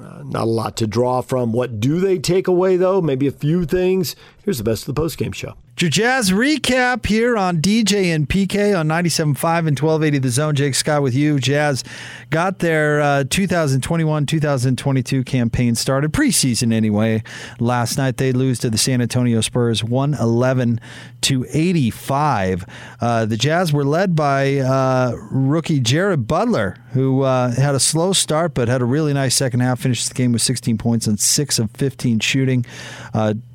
uh, 0.00 0.22
not 0.24 0.42
a 0.42 0.46
lot 0.46 0.76
to 0.78 0.86
draw 0.86 1.20
from. 1.20 1.52
What 1.52 1.80
do 1.80 2.00
they 2.00 2.18
take 2.18 2.48
away, 2.48 2.76
though? 2.76 3.00
Maybe 3.02 3.26
a 3.26 3.32
few 3.32 3.64
things. 3.64 4.16
Here's 4.44 4.58
the 4.58 4.64
best 4.64 4.88
of 4.88 4.94
the 4.94 5.00
postgame 5.00 5.34
show. 5.34 5.54
Your 5.82 5.90
Jazz 5.90 6.30
recap 6.30 7.06
here 7.06 7.36
on 7.36 7.60
DJ 7.60 8.14
and 8.14 8.28
PK 8.28 8.78
on 8.78 8.86
97.5 8.86 9.26
and 9.66 9.76
1280 9.76 10.18
The 10.18 10.28
Zone. 10.28 10.54
Jake 10.54 10.76
Scott 10.76 11.02
with 11.02 11.12
you. 11.12 11.40
Jazz 11.40 11.82
got 12.30 12.60
their 12.60 13.00
uh, 13.00 13.24
2021 13.28 14.24
2022 14.24 15.24
campaign 15.24 15.74
started, 15.74 16.12
preseason 16.12 16.72
anyway. 16.72 17.24
Last 17.58 17.98
night 17.98 18.18
they 18.18 18.30
lose 18.30 18.60
to 18.60 18.70
the 18.70 18.78
San 18.78 19.02
Antonio 19.02 19.40
Spurs 19.40 19.82
111 19.82 20.80
to 21.22 21.44
85. 21.50 22.64
Uh, 23.00 23.24
the 23.26 23.36
Jazz 23.36 23.72
were 23.72 23.84
led 23.84 24.14
by 24.14 24.58
uh, 24.58 25.16
rookie 25.32 25.80
Jared 25.80 26.28
Butler, 26.28 26.76
who 26.92 27.22
uh, 27.22 27.50
had 27.50 27.74
a 27.74 27.80
slow 27.80 28.12
start 28.12 28.54
but 28.54 28.68
had 28.68 28.82
a 28.82 28.84
really 28.84 29.12
nice 29.12 29.34
second 29.34 29.58
half, 29.58 29.80
finished 29.80 30.06
the 30.06 30.14
game 30.14 30.30
with 30.30 30.42
16 30.42 30.78
points 30.78 31.08
and 31.08 31.18
6 31.18 31.58
of 31.58 31.72
15 31.72 32.20
shooting. 32.20 32.64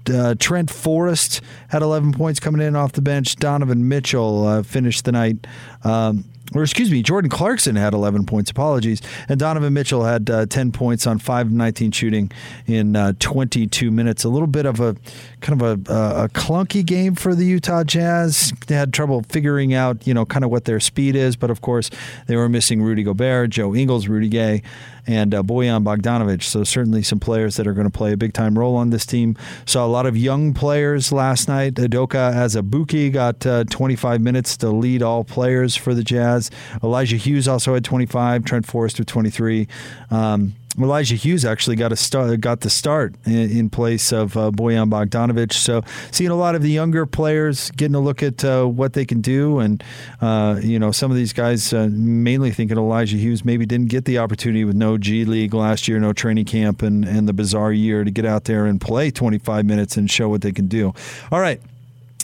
Uh, 0.09 0.27
uh, 0.27 0.35
Trent 0.37 0.69
Forrest 0.69 1.41
had 1.69 1.81
11 1.81 2.13
points 2.13 2.39
coming 2.39 2.65
in 2.65 2.75
off 2.75 2.93
the 2.93 3.01
bench. 3.01 3.35
Donovan 3.37 3.87
Mitchell 3.87 4.45
uh, 4.45 4.63
finished 4.63 5.05
the 5.05 5.11
night. 5.11 5.47
Um, 5.83 6.25
or 6.55 6.63
excuse 6.63 6.89
me, 6.89 7.03
Jordan 7.03 7.29
Clarkson 7.29 7.75
had 7.75 7.93
11 7.93 8.25
points. 8.25 8.49
Apologies, 8.49 9.01
and 9.27 9.37
Donovan 9.37 9.73
Mitchell 9.73 10.05
had 10.05 10.29
uh, 10.29 10.45
10 10.45 10.71
points 10.71 11.05
on 11.05 11.19
five 11.19 11.47
of 11.47 11.51
19 11.51 11.91
shooting 11.91 12.31
in 12.67 12.95
uh, 12.95 13.11
22 13.19 13.91
minutes. 13.91 14.23
A 14.23 14.29
little 14.29 14.47
bit 14.47 14.65
of 14.65 14.79
a 14.79 14.95
kind 15.41 15.61
of 15.61 15.89
a, 15.89 15.91
a, 16.23 16.29
clunky 16.29 16.85
game 16.85 17.15
for 17.15 17.35
the 17.35 17.43
Utah 17.43 17.83
Jazz. 17.83 18.53
They 18.67 18.75
had 18.75 18.93
trouble 18.93 19.23
figuring 19.27 19.73
out, 19.73 20.07
you 20.07 20.13
know, 20.13 20.25
kind 20.25 20.45
of 20.45 20.51
what 20.51 20.63
their 20.63 20.79
speed 20.79 21.17
is, 21.17 21.35
but 21.35 21.49
of 21.49 21.59
course 21.59 21.89
they 22.27 22.37
were 22.37 22.47
missing 22.47 22.81
Rudy 22.81 23.03
Gobert, 23.03 23.49
Joe 23.49 23.75
Ingles, 23.75 24.07
Rudy 24.07 24.29
Gay, 24.29 24.63
and 25.07 25.33
uh, 25.33 25.41
Bojan 25.41 25.83
Bogdanovic. 25.83 26.43
So 26.43 26.63
certainly 26.63 27.01
some 27.01 27.19
players 27.19 27.55
that 27.55 27.65
are 27.65 27.73
going 27.73 27.89
to 27.89 27.97
play 27.97 28.13
a 28.13 28.17
big 28.17 28.33
time 28.33 28.57
role 28.59 28.75
on 28.75 28.89
this 28.89 29.05
team. 29.05 29.35
Saw 29.65 29.85
a 29.85 29.87
lot 29.87 30.05
of 30.05 30.17
young 30.17 30.53
players 30.53 31.11
last 31.11 31.47
night. 31.47 31.75
Udoka 31.75 32.33
Azubuike 32.33 33.13
got 33.13 33.45
uh, 33.45 33.63
25 33.65 34.21
minutes 34.21 34.57
to 34.57 34.69
lead 34.69 35.01
all 35.01 35.23
players 35.23 35.75
for 35.75 35.93
the 35.93 36.03
Jazz. 36.03 36.51
Elijah 36.83 37.15
Hughes 37.17 37.47
also 37.47 37.73
had 37.73 37.83
25. 37.83 38.43
Trent 38.43 38.65
Forrest 38.65 38.99
with 38.99 39.07
23. 39.07 39.67
Um, 40.11 40.55
Elijah 40.83 41.15
Hughes 41.15 41.43
actually 41.43 41.75
got 41.75 41.91
a 41.91 41.95
start, 41.95 42.39
got 42.41 42.61
the 42.61 42.69
start 42.69 43.15
in, 43.25 43.49
in 43.49 43.69
place 43.69 44.11
of 44.11 44.37
uh, 44.37 44.51
Bojan 44.51 44.89
Bogdanovic. 44.89 45.53
So 45.53 45.81
seeing 46.11 46.29
a 46.29 46.35
lot 46.35 46.55
of 46.55 46.61
the 46.61 46.69
younger 46.69 47.05
players 47.05 47.71
getting 47.71 47.95
a 47.95 47.99
look 47.99 48.21
at 48.21 48.43
uh, 48.45 48.65
what 48.65 48.93
they 48.93 49.05
can 49.05 49.21
do, 49.21 49.59
and 49.59 49.83
uh, 50.21 50.59
you 50.61 50.77
know 50.79 50.91
some 50.91 51.11
of 51.11 51.17
these 51.17 51.33
guys, 51.33 51.73
uh, 51.73 51.89
mainly 51.91 52.51
thinking 52.51 52.77
Elijah 52.77 53.17
Hughes 53.17 53.43
maybe 53.43 53.65
didn't 53.65 53.89
get 53.89 54.05
the 54.05 54.19
opportunity 54.19 54.65
with 54.65 54.75
no 54.75 54.97
G 54.97 55.25
League 55.25 55.53
last 55.53 55.87
year, 55.87 55.99
no 55.99 56.13
training 56.13 56.45
camp, 56.45 56.81
and 56.81 57.05
and 57.05 57.27
the 57.27 57.33
bizarre 57.33 57.71
year 57.73 58.03
to 58.03 58.11
get 58.11 58.25
out 58.25 58.45
there 58.45 58.65
and 58.65 58.79
play 58.79 59.11
25 59.11 59.65
minutes 59.65 59.97
and 59.97 60.09
show 60.09 60.29
what 60.29 60.41
they 60.41 60.51
can 60.51 60.67
do. 60.67 60.93
All 61.31 61.39
right. 61.39 61.61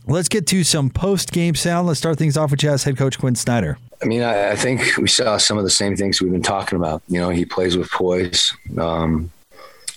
Let's 0.05 0.27
get 0.27 0.45
to 0.47 0.65
some 0.65 0.89
post 0.89 1.31
game 1.31 1.55
sound. 1.55 1.87
Let's 1.87 1.97
start 1.97 2.17
things 2.17 2.35
off 2.35 2.51
with 2.51 2.59
Jazz 2.59 2.83
head 2.83 2.97
coach 2.97 3.17
Quinn 3.17 3.35
Snyder. 3.35 3.77
I 4.03 4.05
mean, 4.05 4.21
I, 4.21 4.51
I, 4.51 4.55
think 4.55 4.97
we 4.97 5.07
saw 5.07 5.37
some 5.37 5.57
of 5.57 5.63
the 5.63 5.69
same 5.69 5.95
things 5.95 6.21
we've 6.21 6.31
been 6.31 6.43
talking 6.43 6.77
about. 6.77 7.01
You 7.07 7.21
know, 7.21 7.29
he 7.29 7.45
plays 7.45 7.77
with 7.77 7.89
poise. 7.89 8.53
Um, 8.77 9.31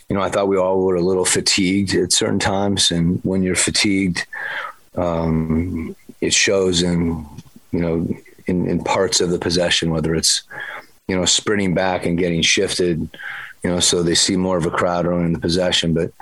you 0.09 0.15
know, 0.15 0.23
I 0.23 0.31
thought 0.31 0.47
we 0.47 0.57
all 0.57 0.81
were 0.83 0.95
a 0.95 1.03
little 1.03 1.25
fatigued 1.25 1.95
at 1.95 2.13
certain 2.13 2.39
times, 2.39 2.93
and 2.93 3.21
when 3.25 3.43
you're 3.43 3.57
fatigued, 3.57 4.25
um, 4.95 5.97
it 6.21 6.33
shows 6.33 6.83
in 6.83 7.27
you 7.73 7.81
know 7.81 8.09
in, 8.47 8.69
in 8.69 8.85
parts 8.85 9.21
of 9.21 9.31
the 9.31 9.39
possession, 9.41 9.91
whether 9.91 10.15
it's 10.15 10.45
you 11.09 11.17
know 11.17 11.25
sprinting 11.25 11.75
back 11.75 12.07
and 12.07 12.19
getting 12.19 12.43
shifted. 12.43 13.09
You 13.65 13.71
know, 13.71 13.81
so 13.81 14.05
they 14.05 14.15
see 14.15 14.37
more 14.37 14.57
of 14.57 14.67
a 14.67 14.71
crowd 14.71 15.07
in 15.07 15.33
the 15.33 15.41
possession, 15.41 15.93
but 15.93 16.13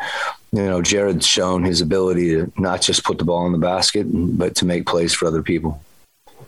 you 0.53 0.65
know, 0.65 0.81
Jared's 0.81 1.27
shown 1.27 1.63
his 1.63 1.83
ability 1.83 2.31
to 2.31 2.51
not 2.57 2.81
just 2.81 3.05
put 3.05 3.19
the 3.19 3.25
ball 3.25 3.45
in 3.45 3.53
the 3.53 3.59
basket, 3.59 4.07
but 4.09 4.55
to 4.57 4.65
make 4.65 4.87
plays 4.87 5.13
for 5.13 5.27
other 5.27 5.43
people 5.43 5.79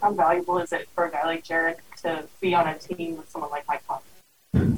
how 0.00 0.12
valuable 0.12 0.58
is 0.58 0.72
it 0.72 0.88
for 0.94 1.06
a 1.06 1.10
guy 1.10 1.24
like 1.24 1.44
Jared 1.44 1.76
to 2.02 2.24
be 2.40 2.54
on 2.54 2.66
a 2.68 2.78
team 2.78 3.16
with 3.16 3.28
someone 3.28 3.50
like 3.50 3.66
Mike 3.68 3.82
Conley? 3.86 4.76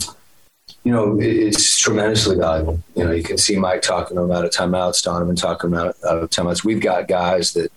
You 0.85 0.93
know, 0.93 1.19
it's 1.21 1.77
tremendously 1.79 2.37
valuable. 2.37 2.81
You 2.95 3.05
know, 3.05 3.13
you 3.13 3.23
can 3.23 3.37
see 3.37 3.57
Mike 3.57 3.83
talking 3.83 4.17
about 4.17 4.45
a 4.45 4.49
timeouts, 4.49 5.03
Donovan 5.03 5.37
talking 5.37 5.73
about 5.73 5.97
uh, 6.03 6.27
timeouts. 6.29 6.65
We've 6.65 6.81
got 6.81 7.09
guys 7.09 7.53
that, 7.53 7.71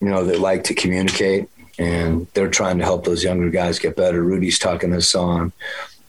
you 0.00 0.08
know, 0.08 0.24
that 0.24 0.40
like 0.40 0.64
to 0.64 0.74
communicate 0.74 1.48
and 1.78 2.26
they're 2.34 2.50
trying 2.50 2.78
to 2.78 2.84
help 2.84 3.04
those 3.04 3.24
younger 3.24 3.50
guys 3.50 3.78
get 3.78 3.96
better. 3.96 4.22
Rudy's 4.22 4.58
talking 4.58 4.92
us 4.92 5.14
on, 5.14 5.52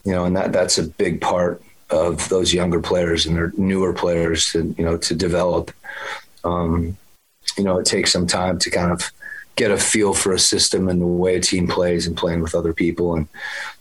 you 0.03 0.11
know, 0.11 0.25
and 0.25 0.35
that 0.35 0.51
that's 0.51 0.77
a 0.77 0.83
big 0.83 1.21
part 1.21 1.61
of 1.89 2.27
those 2.29 2.53
younger 2.53 2.79
players 2.79 3.25
and 3.25 3.35
their 3.35 3.51
newer 3.57 3.93
players 3.93 4.51
to, 4.51 4.73
you 4.77 4.83
know, 4.83 4.97
to 4.97 5.15
develop. 5.15 5.71
Um, 6.43 6.97
you 7.57 7.63
know, 7.63 7.77
it 7.77 7.85
takes 7.85 8.11
some 8.11 8.27
time 8.27 8.57
to 8.59 8.69
kind 8.69 8.91
of 8.91 9.11
get 9.55 9.71
a 9.71 9.77
feel 9.77 10.13
for 10.13 10.33
a 10.33 10.39
system 10.39 10.87
and 10.89 11.01
the 11.01 11.07
way 11.07 11.35
a 11.35 11.39
team 11.39 11.67
plays 11.67 12.07
and 12.07 12.17
playing 12.17 12.41
with 12.41 12.55
other 12.55 12.73
people. 12.73 13.15
And 13.15 13.27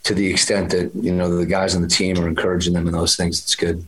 to 0.05 0.15
the 0.15 0.31
extent 0.31 0.71
that, 0.71 0.95
you 0.95 1.13
know, 1.13 1.35
the 1.35 1.47
guys 1.47 1.75
on 1.75 1.83
the 1.83 1.89
team 1.89 2.19
are 2.19 2.29
encouraging 2.29 2.75
them 2.75 2.87
in 2.87 2.93
those 2.93 3.17
things, 3.17 3.41
it's 3.41 3.55
good. 3.55 3.85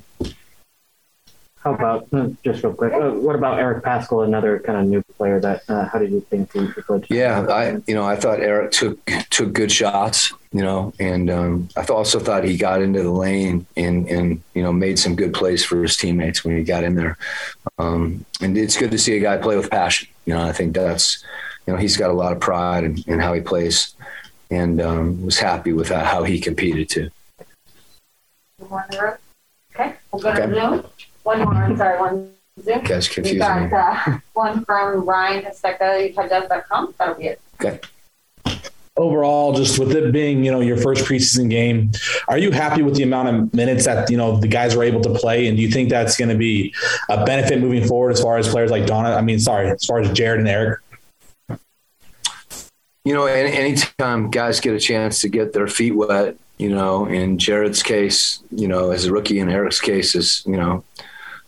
How 1.64 1.72
about 1.72 2.06
uh, 2.12 2.28
just 2.44 2.62
real 2.62 2.74
quick? 2.74 2.92
Uh, 2.92 3.12
what 3.12 3.34
about 3.34 3.58
Eric 3.58 3.82
Paschall, 3.82 4.22
another 4.26 4.58
kind 4.58 4.78
of 4.78 4.86
new 4.86 5.02
player? 5.16 5.40
That 5.40 5.62
uh, 5.66 5.86
how 5.86 5.98
did 5.98 6.10
you 6.10 6.20
think 6.20 6.52
he 6.52 6.66
could? 6.68 7.06
Yeah, 7.08 7.46
I 7.48 7.80
you 7.86 7.94
know 7.94 8.04
I 8.04 8.16
thought 8.16 8.40
Eric 8.40 8.72
took 8.72 9.02
took 9.30 9.54
good 9.54 9.72
shots, 9.72 10.30
you 10.52 10.60
know, 10.60 10.92
and 11.00 11.30
um, 11.30 11.70
I 11.74 11.82
also 11.84 12.20
thought 12.20 12.44
he 12.44 12.58
got 12.58 12.82
into 12.82 13.02
the 13.02 13.10
lane 13.10 13.64
and 13.78 14.06
and 14.08 14.42
you 14.52 14.62
know 14.62 14.74
made 14.74 14.98
some 14.98 15.16
good 15.16 15.32
plays 15.32 15.64
for 15.64 15.80
his 15.80 15.96
teammates 15.96 16.44
when 16.44 16.54
he 16.54 16.64
got 16.64 16.84
in 16.84 16.96
there. 16.96 17.16
Um, 17.78 18.26
and 18.42 18.58
it's 18.58 18.76
good 18.76 18.90
to 18.90 18.98
see 18.98 19.16
a 19.16 19.20
guy 19.20 19.38
play 19.38 19.56
with 19.56 19.70
passion. 19.70 20.08
You 20.26 20.34
know, 20.34 20.46
I 20.46 20.52
think 20.52 20.74
that's 20.74 21.24
you 21.66 21.72
know, 21.72 21.78
he's 21.78 21.96
got 21.96 22.10
a 22.10 22.14
lot 22.14 22.32
of 22.32 22.40
pride 22.40 22.84
in, 22.84 22.98
in 23.06 23.18
how 23.18 23.32
he 23.32 23.40
plays 23.40 23.94
and 24.50 24.80
um, 24.80 25.24
was 25.24 25.38
happy 25.38 25.72
with 25.72 25.88
how 25.88 26.22
he 26.22 26.40
competed 26.40 26.88
too. 26.88 27.10
Okay, 28.62 29.94
we'll 30.12 30.22
go 30.22 30.30
okay. 30.30 30.46
to 30.46 30.54
Zoom. 30.54 30.86
One 31.22 31.38
more, 31.40 31.54
I'm 31.54 31.76
sorry, 31.76 32.00
one 32.00 32.32
Zoom. 32.62 32.82
Guys, 32.82 33.08
confusing 33.08 33.38
got, 33.38 33.72
uh, 33.72 34.18
one 34.34 34.64
from 34.64 35.04
Ryan 35.04 35.44
Kostecka, 35.44 36.14
UtahJazz.com. 36.14 36.94
That'll 36.98 37.14
be 37.14 37.26
it. 37.26 37.40
Okay 37.60 37.80
overall, 38.96 39.52
just 39.52 39.78
with 39.78 39.90
it 39.92 40.12
being, 40.12 40.44
you 40.44 40.52
know, 40.52 40.60
your 40.60 40.76
first 40.76 41.04
preseason 41.04 41.50
game, 41.50 41.90
are 42.28 42.38
you 42.38 42.52
happy 42.52 42.82
with 42.82 42.94
the 42.94 43.02
amount 43.02 43.28
of 43.28 43.52
minutes 43.52 43.86
that, 43.86 44.08
you 44.08 44.16
know, 44.16 44.36
the 44.36 44.46
guys 44.46 44.76
were 44.76 44.84
able 44.84 45.00
to 45.00 45.12
play? 45.14 45.48
And 45.48 45.56
do 45.56 45.62
you 45.62 45.70
think 45.70 45.88
that's 45.88 46.16
going 46.16 46.28
to 46.28 46.36
be 46.36 46.72
a 47.08 47.24
benefit 47.24 47.60
moving 47.60 47.84
forward 47.86 48.12
as 48.12 48.22
far 48.22 48.38
as 48.38 48.48
players 48.48 48.70
like 48.70 48.86
Donna? 48.86 49.10
I 49.10 49.20
mean, 49.20 49.40
sorry, 49.40 49.68
as 49.70 49.84
far 49.84 50.00
as 50.00 50.12
Jared 50.12 50.40
and 50.40 50.48
Eric? 50.48 50.80
You 53.04 53.14
know, 53.14 53.26
any, 53.26 53.52
anytime 53.56 54.30
guys 54.30 54.60
get 54.60 54.74
a 54.74 54.80
chance 54.80 55.20
to 55.20 55.28
get 55.28 55.52
their 55.52 55.66
feet 55.66 55.92
wet, 55.92 56.36
you 56.58 56.70
know, 56.70 57.06
in 57.06 57.38
Jared's 57.38 57.82
case, 57.82 58.42
you 58.50 58.68
know, 58.68 58.90
as 58.90 59.04
a 59.04 59.12
rookie, 59.12 59.40
in 59.40 59.50
Eric's 59.50 59.80
case, 59.80 60.14
as 60.14 60.42
you 60.46 60.56
know, 60.56 60.84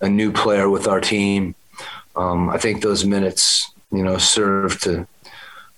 a 0.00 0.08
new 0.08 0.32
player 0.32 0.68
with 0.68 0.86
our 0.86 1.00
team, 1.00 1.54
um, 2.16 2.50
I 2.50 2.58
think 2.58 2.82
those 2.82 3.04
minutes, 3.04 3.70
you 3.92 4.02
know, 4.02 4.18
serve 4.18 4.80
to 4.80 5.06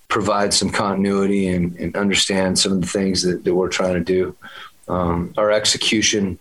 provide 0.09 0.55
some 0.55 0.71
continuity 0.71 1.49
and, 1.49 1.77
and 1.77 1.95
understand 1.97 2.59
some 2.59 2.73
of 2.73 2.81
the 2.81 2.87
things 2.87 3.23
that, 3.23 3.45
that 3.45 3.55
we're 3.55 3.69
trying 3.69 3.95
to 3.95 4.01
do. 4.01 4.35
Um, 4.89 5.35
our 5.37 5.53
execution 5.53 6.39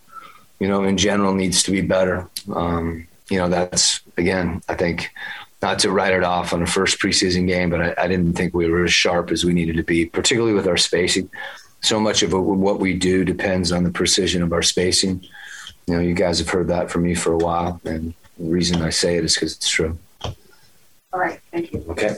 you 0.60 0.68
know, 0.68 0.84
in 0.84 0.98
general 0.98 1.34
needs 1.34 1.64
to 1.64 1.72
be 1.72 1.82
better. 1.82 2.28
Um, 2.54 3.08
you 3.30 3.38
know, 3.38 3.50
that's 3.50 4.02
again, 4.18 4.62
I 4.68 4.76
think 4.76 5.12
not 5.62 5.80
to 5.80 5.92
write 5.92 6.14
it 6.14 6.24
off 6.24 6.54
on 6.54 6.60
the 6.60 6.68
first 6.68 7.00
preseason 7.00 7.48
game, 7.48 7.70
but 7.70 7.82
I, 7.82 8.04
I, 8.04 8.08
didn't 8.08 8.34
think 8.34 8.54
we 8.54 8.70
were 8.70 8.86
as 8.86 8.94
sharp 8.94 9.32
as 9.32 9.44
we 9.44 9.54
needed 9.54 9.76
to 9.78 9.84
be, 9.84 10.06
particularly 10.06 10.54
with 10.54 10.68
our 10.68 10.78
spacing. 10.78 11.30
So 11.82 12.00
much 12.00 12.24
of 12.24 12.34
what 12.34 12.80
we 12.80 12.94
do 12.94 13.24
depends 13.26 13.72
on 13.72 13.84
the 13.84 13.92
precision 13.92 14.44
of 14.44 14.54
our 14.54 14.62
spacing. 14.62 15.24
You 15.88 15.96
know, 15.96 16.00
you 16.00 16.14
guys 16.14 16.40
have 16.40 16.50
heard 16.50 16.68
that 16.68 16.92
from 16.92 17.04
me 17.04 17.16
for 17.16 17.34
a 17.34 17.38
while, 17.38 17.80
and 17.86 18.14
the 18.38 18.50
reason 18.50 18.82
I 18.82 18.90
say 18.90 19.18
it 19.18 19.24
is 19.24 19.36
because 19.36 19.56
it's 19.56 19.70
true. 19.70 19.98
All 21.14 21.20
right, 21.20 21.40
thank 21.52 21.72
you. 21.72 21.84
Okay. 21.90 22.16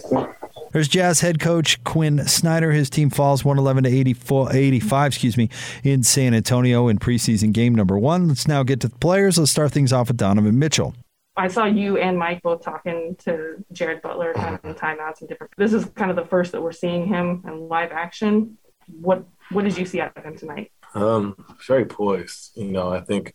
There's 0.72 0.88
Jazz 0.88 1.22
head 1.22 1.40
coach 1.40 1.84
Quinn 1.84 2.28
Snyder. 2.28 2.72
His 2.72 2.90
team 2.90 3.10
falls 3.10 3.46
111 3.46 3.84
to 3.84 3.90
84, 3.90 4.54
85, 4.54 5.08
excuse 5.08 5.38
me, 5.38 5.50
in 5.84 6.04
San 6.04 6.34
Antonio 6.34 6.88
in 6.88 7.00
preseason 7.00 7.52
game 7.52 7.74
number 7.74 7.98
one. 7.98 8.28
Let's 8.28 8.48
now 8.48 8.64
get 8.64 8.80
to 8.82 8.88
the 8.88 8.96
players. 8.98 9.38
Let's 9.38 9.52
start 9.52 9.72
things 9.72 9.94
off 9.94 10.10
with 10.10 10.18
Donovan 10.18 10.60
Mitchell. 10.60 10.94
I 11.40 11.48
saw 11.48 11.66
you 11.66 11.98
and 11.98 12.18
Mike 12.18 12.42
both 12.44 12.64
talking 12.64 13.16
to 13.20 13.64
Jared 13.72 14.02
Butler 14.02 14.34
kind 14.34 14.56
of 14.56 14.66
in 14.66 14.76
timeouts 14.76 15.22
and 15.22 15.30
different. 15.30 15.54
This 15.58 15.74
is 15.74 15.86
kind 15.86 16.12
of 16.12 16.18
the 16.18 16.26
first 16.26 16.52
that 16.52 16.62
we're 16.62 16.72
seeing 16.72 17.08
him 17.08 17.44
in 17.48 17.70
live 17.70 17.92
action. 17.92 18.58
What 18.88 19.26
what 19.52 19.64
did 19.64 19.78
you 19.78 19.86
see 19.86 20.02
out 20.02 20.16
of 20.18 20.24
him 20.24 20.38
tonight? 20.38 20.72
Um, 20.94 21.36
very 21.66 21.86
poised. 21.86 22.52
You 22.56 22.72
know, 22.72 22.90
I 22.90 23.00
think, 23.02 23.34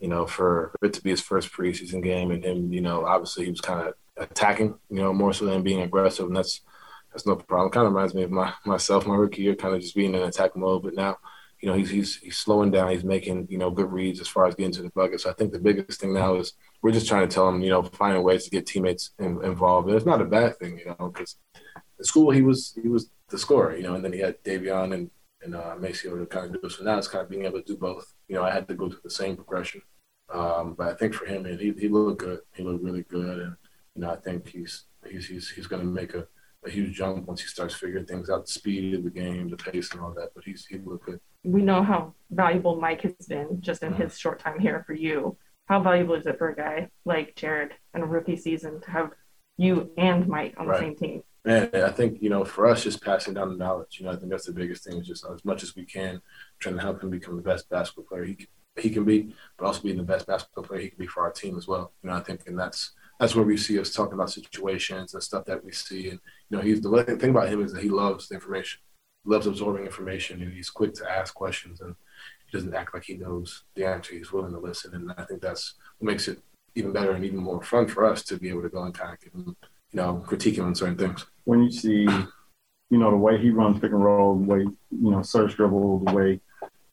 you 0.00 0.08
know, 0.08 0.26
for 0.26 0.74
it 0.82 0.92
to 0.94 1.02
be 1.02 1.10
his 1.10 1.20
first 1.20 1.52
preseason 1.52 2.02
game 2.02 2.30
and 2.30 2.44
him, 2.44 2.72
you 2.72 2.80
know, 2.80 3.04
obviously 3.04 3.44
he 3.44 3.50
was 3.50 3.60
kind 3.60 3.86
of 3.88 3.94
attacking, 4.16 4.78
you 4.88 5.02
know, 5.02 5.12
more 5.12 5.32
so 5.32 5.44
than 5.44 5.62
being 5.62 5.82
aggressive, 5.82 6.26
and 6.26 6.36
that's 6.36 6.62
that's 7.12 7.26
no 7.26 7.36
problem. 7.36 7.70
Kind 7.70 7.86
of 7.86 7.92
reminds 7.92 8.14
me 8.14 8.22
of 8.22 8.30
my 8.30 8.52
myself, 8.64 9.06
my 9.06 9.14
rookie 9.14 9.42
year, 9.42 9.54
kind 9.54 9.74
of 9.74 9.82
just 9.82 9.94
being 9.94 10.14
in 10.14 10.22
attack 10.22 10.56
mode. 10.56 10.82
But 10.82 10.94
now, 10.94 11.18
you 11.66 11.72
know, 11.72 11.78
he's 11.78 11.90
he's 11.90 12.16
he's 12.18 12.38
slowing 12.38 12.70
down. 12.70 12.92
He's 12.92 13.02
making 13.02 13.48
you 13.50 13.58
know 13.58 13.72
good 13.72 13.90
reads 13.90 14.20
as 14.20 14.28
far 14.28 14.46
as 14.46 14.54
getting 14.54 14.70
to 14.74 14.82
the 14.82 14.90
bucket. 14.90 15.20
So 15.20 15.30
I 15.30 15.32
think 15.32 15.50
the 15.50 15.58
biggest 15.58 16.00
thing 16.00 16.14
now 16.14 16.36
is 16.36 16.52
we're 16.80 16.92
just 16.92 17.08
trying 17.08 17.26
to 17.28 17.34
tell 17.34 17.48
him, 17.48 17.60
you 17.60 17.70
know, 17.70 17.82
finding 17.82 18.22
ways 18.22 18.44
to 18.44 18.50
get 18.50 18.66
teammates 18.66 19.10
in, 19.18 19.42
involved. 19.44 19.88
And 19.88 19.96
it's 19.96 20.06
not 20.06 20.22
a 20.22 20.26
bad 20.26 20.56
thing, 20.58 20.78
you 20.78 20.86
know, 20.86 21.08
because 21.08 21.34
in 21.98 22.04
school 22.04 22.30
he 22.30 22.40
was 22.40 22.78
he 22.80 22.88
was 22.88 23.10
the 23.30 23.36
scorer, 23.36 23.76
you 23.76 23.82
know, 23.82 23.96
and 23.96 24.04
then 24.04 24.12
he 24.12 24.20
had 24.20 24.40
Davion 24.44 24.94
and 24.94 25.10
and 25.42 25.56
uh, 25.56 25.74
MaCio 25.74 26.16
to 26.16 26.26
kind 26.26 26.54
of 26.54 26.62
do. 26.62 26.68
So 26.68 26.84
now 26.84 26.98
it's 26.98 27.08
kind 27.08 27.24
of 27.24 27.30
being 27.30 27.46
able 27.46 27.60
to 27.60 27.66
do 27.66 27.76
both. 27.76 28.14
You 28.28 28.36
know, 28.36 28.44
I 28.44 28.52
had 28.52 28.68
to 28.68 28.74
go 28.74 28.88
through 28.88 29.00
the 29.02 29.10
same 29.10 29.34
progression, 29.34 29.82
um, 30.32 30.74
but 30.78 30.86
I 30.86 30.94
think 30.94 31.14
for 31.14 31.26
him, 31.26 31.44
he 31.46 31.74
he 31.76 31.88
looked 31.88 32.20
good. 32.20 32.42
He 32.54 32.62
looked 32.62 32.84
really 32.84 33.02
good, 33.02 33.40
and 33.40 33.56
you 33.96 34.02
know, 34.02 34.10
I 34.12 34.16
think 34.16 34.50
he's 34.50 34.84
he's 35.04 35.26
he's, 35.26 35.50
he's 35.50 35.66
going 35.66 35.82
to 35.82 35.88
make 35.88 36.14
a, 36.14 36.28
a 36.66 36.70
huge 36.70 36.96
jump 36.96 37.26
once 37.26 37.40
he 37.40 37.48
starts 37.48 37.74
figuring 37.74 38.06
things 38.06 38.28
out, 38.28 38.46
the 38.46 38.52
speed 38.52 38.94
of 38.94 39.04
the 39.04 39.10
game, 39.10 39.48
the 39.48 39.56
pace, 39.56 39.92
and 39.92 40.00
all 40.00 40.12
that. 40.14 40.30
But 40.34 40.44
he's 40.44 40.66
he 40.66 40.78
looked 40.78 41.06
good. 41.06 41.20
We 41.44 41.62
know 41.62 41.82
how 41.82 42.14
valuable 42.30 42.80
Mike 42.80 43.02
has 43.02 43.14
been 43.28 43.60
just 43.60 43.82
in 43.82 43.94
his 43.94 44.18
short 44.18 44.40
time 44.40 44.58
here 44.58 44.82
for 44.86 44.94
you. 44.94 45.36
How 45.66 45.80
valuable 45.80 46.14
is 46.14 46.26
it 46.26 46.38
for 46.38 46.50
a 46.50 46.56
guy 46.56 46.88
like 47.04 47.34
Jared 47.36 47.72
in 47.94 48.02
a 48.02 48.06
rookie 48.06 48.36
season 48.36 48.80
to 48.82 48.90
have 48.90 49.10
you 49.56 49.90
and 49.96 50.26
Mike 50.28 50.54
on 50.58 50.66
right. 50.66 50.78
the 50.78 50.86
same 50.86 50.96
team? 50.96 51.22
Man, 51.44 51.70
I 51.74 51.90
think 51.90 52.20
you 52.20 52.28
know, 52.28 52.44
for 52.44 52.66
us, 52.66 52.82
just 52.82 53.02
passing 53.02 53.34
down 53.34 53.50
the 53.50 53.56
knowledge. 53.56 53.98
You 53.98 54.06
know, 54.06 54.12
I 54.12 54.16
think 54.16 54.30
that's 54.30 54.46
the 54.46 54.52
biggest 54.52 54.84
thing. 54.84 54.98
Is 54.98 55.06
just 55.06 55.24
as 55.32 55.44
much 55.44 55.62
as 55.62 55.76
we 55.76 55.84
can, 55.84 56.20
trying 56.58 56.74
to 56.74 56.82
help 56.82 57.02
him 57.02 57.10
become 57.10 57.36
the 57.36 57.42
best 57.42 57.68
basketball 57.68 58.04
player 58.04 58.24
he 58.24 58.34
can, 58.34 58.46
he 58.76 58.90
can 58.90 59.04
be, 59.04 59.32
but 59.56 59.66
also 59.66 59.82
being 59.82 59.96
the 59.96 60.02
best 60.02 60.26
basketball 60.26 60.64
player 60.64 60.80
he 60.80 60.88
can 60.88 60.98
be 60.98 61.06
for 61.06 61.22
our 61.22 61.30
team 61.30 61.56
as 61.56 61.68
well. 61.68 61.92
You 62.02 62.10
know, 62.10 62.16
I 62.16 62.20
think, 62.20 62.42
and 62.46 62.58
that's 62.58 62.92
that's 63.18 63.34
where 63.34 63.44
we 63.44 63.56
see 63.56 63.78
us 63.78 63.92
talking 63.92 64.14
about 64.14 64.30
situations 64.30 65.14
and 65.14 65.22
stuff 65.22 65.44
that 65.46 65.64
we 65.64 65.72
see. 65.72 66.10
And 66.10 66.20
you 66.50 66.56
know, 66.56 66.62
he's 66.62 66.80
the 66.80 67.16
thing 67.18 67.30
about 67.30 67.48
him 67.48 67.64
is 67.64 67.72
that 67.72 67.82
he 67.82 67.88
loves 67.88 68.30
information, 68.30 68.80
he 69.24 69.30
loves 69.30 69.46
absorbing 69.46 69.84
information, 69.84 70.42
and 70.42 70.52
he's 70.52 70.70
quick 70.70 70.94
to 70.94 71.10
ask 71.10 71.34
questions, 71.34 71.80
and 71.80 71.94
he 72.46 72.56
doesn't 72.56 72.74
act 72.74 72.94
like 72.94 73.04
he 73.04 73.14
knows 73.14 73.64
the 73.74 73.86
answer. 73.86 74.14
He's 74.14 74.32
willing 74.32 74.52
to 74.52 74.58
listen, 74.58 74.94
and 74.94 75.12
I 75.16 75.24
think 75.24 75.40
that's 75.40 75.74
what 75.98 76.10
makes 76.10 76.28
it 76.28 76.40
even 76.74 76.92
better 76.92 77.12
and 77.12 77.24
even 77.24 77.38
more 77.38 77.62
fun 77.62 77.88
for 77.88 78.04
us 78.04 78.22
to 78.24 78.36
be 78.36 78.50
able 78.50 78.62
to 78.62 78.68
go 78.68 78.82
and 78.82 78.94
kind 78.94 79.14
of 79.14 79.22
him, 79.22 79.56
you 79.92 79.96
know, 79.96 80.22
critique 80.26 80.58
him 80.58 80.66
on 80.66 80.74
certain 80.74 80.98
things. 80.98 81.24
When 81.44 81.62
you 81.62 81.70
see, 81.70 82.02
you 82.02 82.98
know, 82.98 83.10
the 83.10 83.16
way 83.16 83.38
he 83.38 83.50
runs 83.50 83.80
pick 83.80 83.92
and 83.92 84.04
roll, 84.04 84.36
the 84.36 84.44
way 84.44 84.58
you 84.58 85.10
know 85.10 85.22
search 85.22 85.56
dribble, 85.56 86.00
the 86.00 86.12
way 86.12 86.40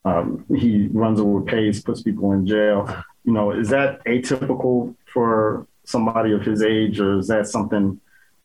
um, 0.06 0.46
he 0.56 0.88
runs 0.88 1.20
over 1.20 1.42
pace, 1.42 1.82
puts 1.82 2.02
people 2.02 2.32
in 2.32 2.48
jail. 2.48 3.04
You 3.26 3.34
know, 3.34 3.52
is 3.52 3.70
that 3.70 4.04
atypical 4.06 4.96
for 5.12 5.68
somebody 5.86 6.34
of 6.34 6.42
his 6.42 6.62
age, 6.62 7.00
or 7.00 7.20
is 7.20 7.28
that 7.28 7.48
something 7.48 8.00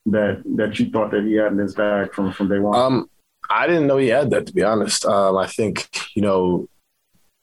that 0.07 0.41
that 0.55 0.79
you 0.79 0.89
thought 0.89 1.11
that 1.11 1.23
he 1.23 1.33
had 1.33 1.51
in 1.51 1.57
his 1.57 1.75
bag 1.75 2.13
from 2.13 2.31
from 2.31 2.49
day 2.49 2.59
one? 2.59 2.77
Um, 2.77 3.09
I 3.49 3.67
didn't 3.67 3.87
know 3.87 3.97
he 3.97 4.07
had 4.07 4.29
that. 4.31 4.47
To 4.47 4.53
be 4.53 4.63
honest, 4.63 5.05
um, 5.05 5.37
I 5.37 5.47
think 5.47 5.89
you 6.15 6.21
know 6.21 6.67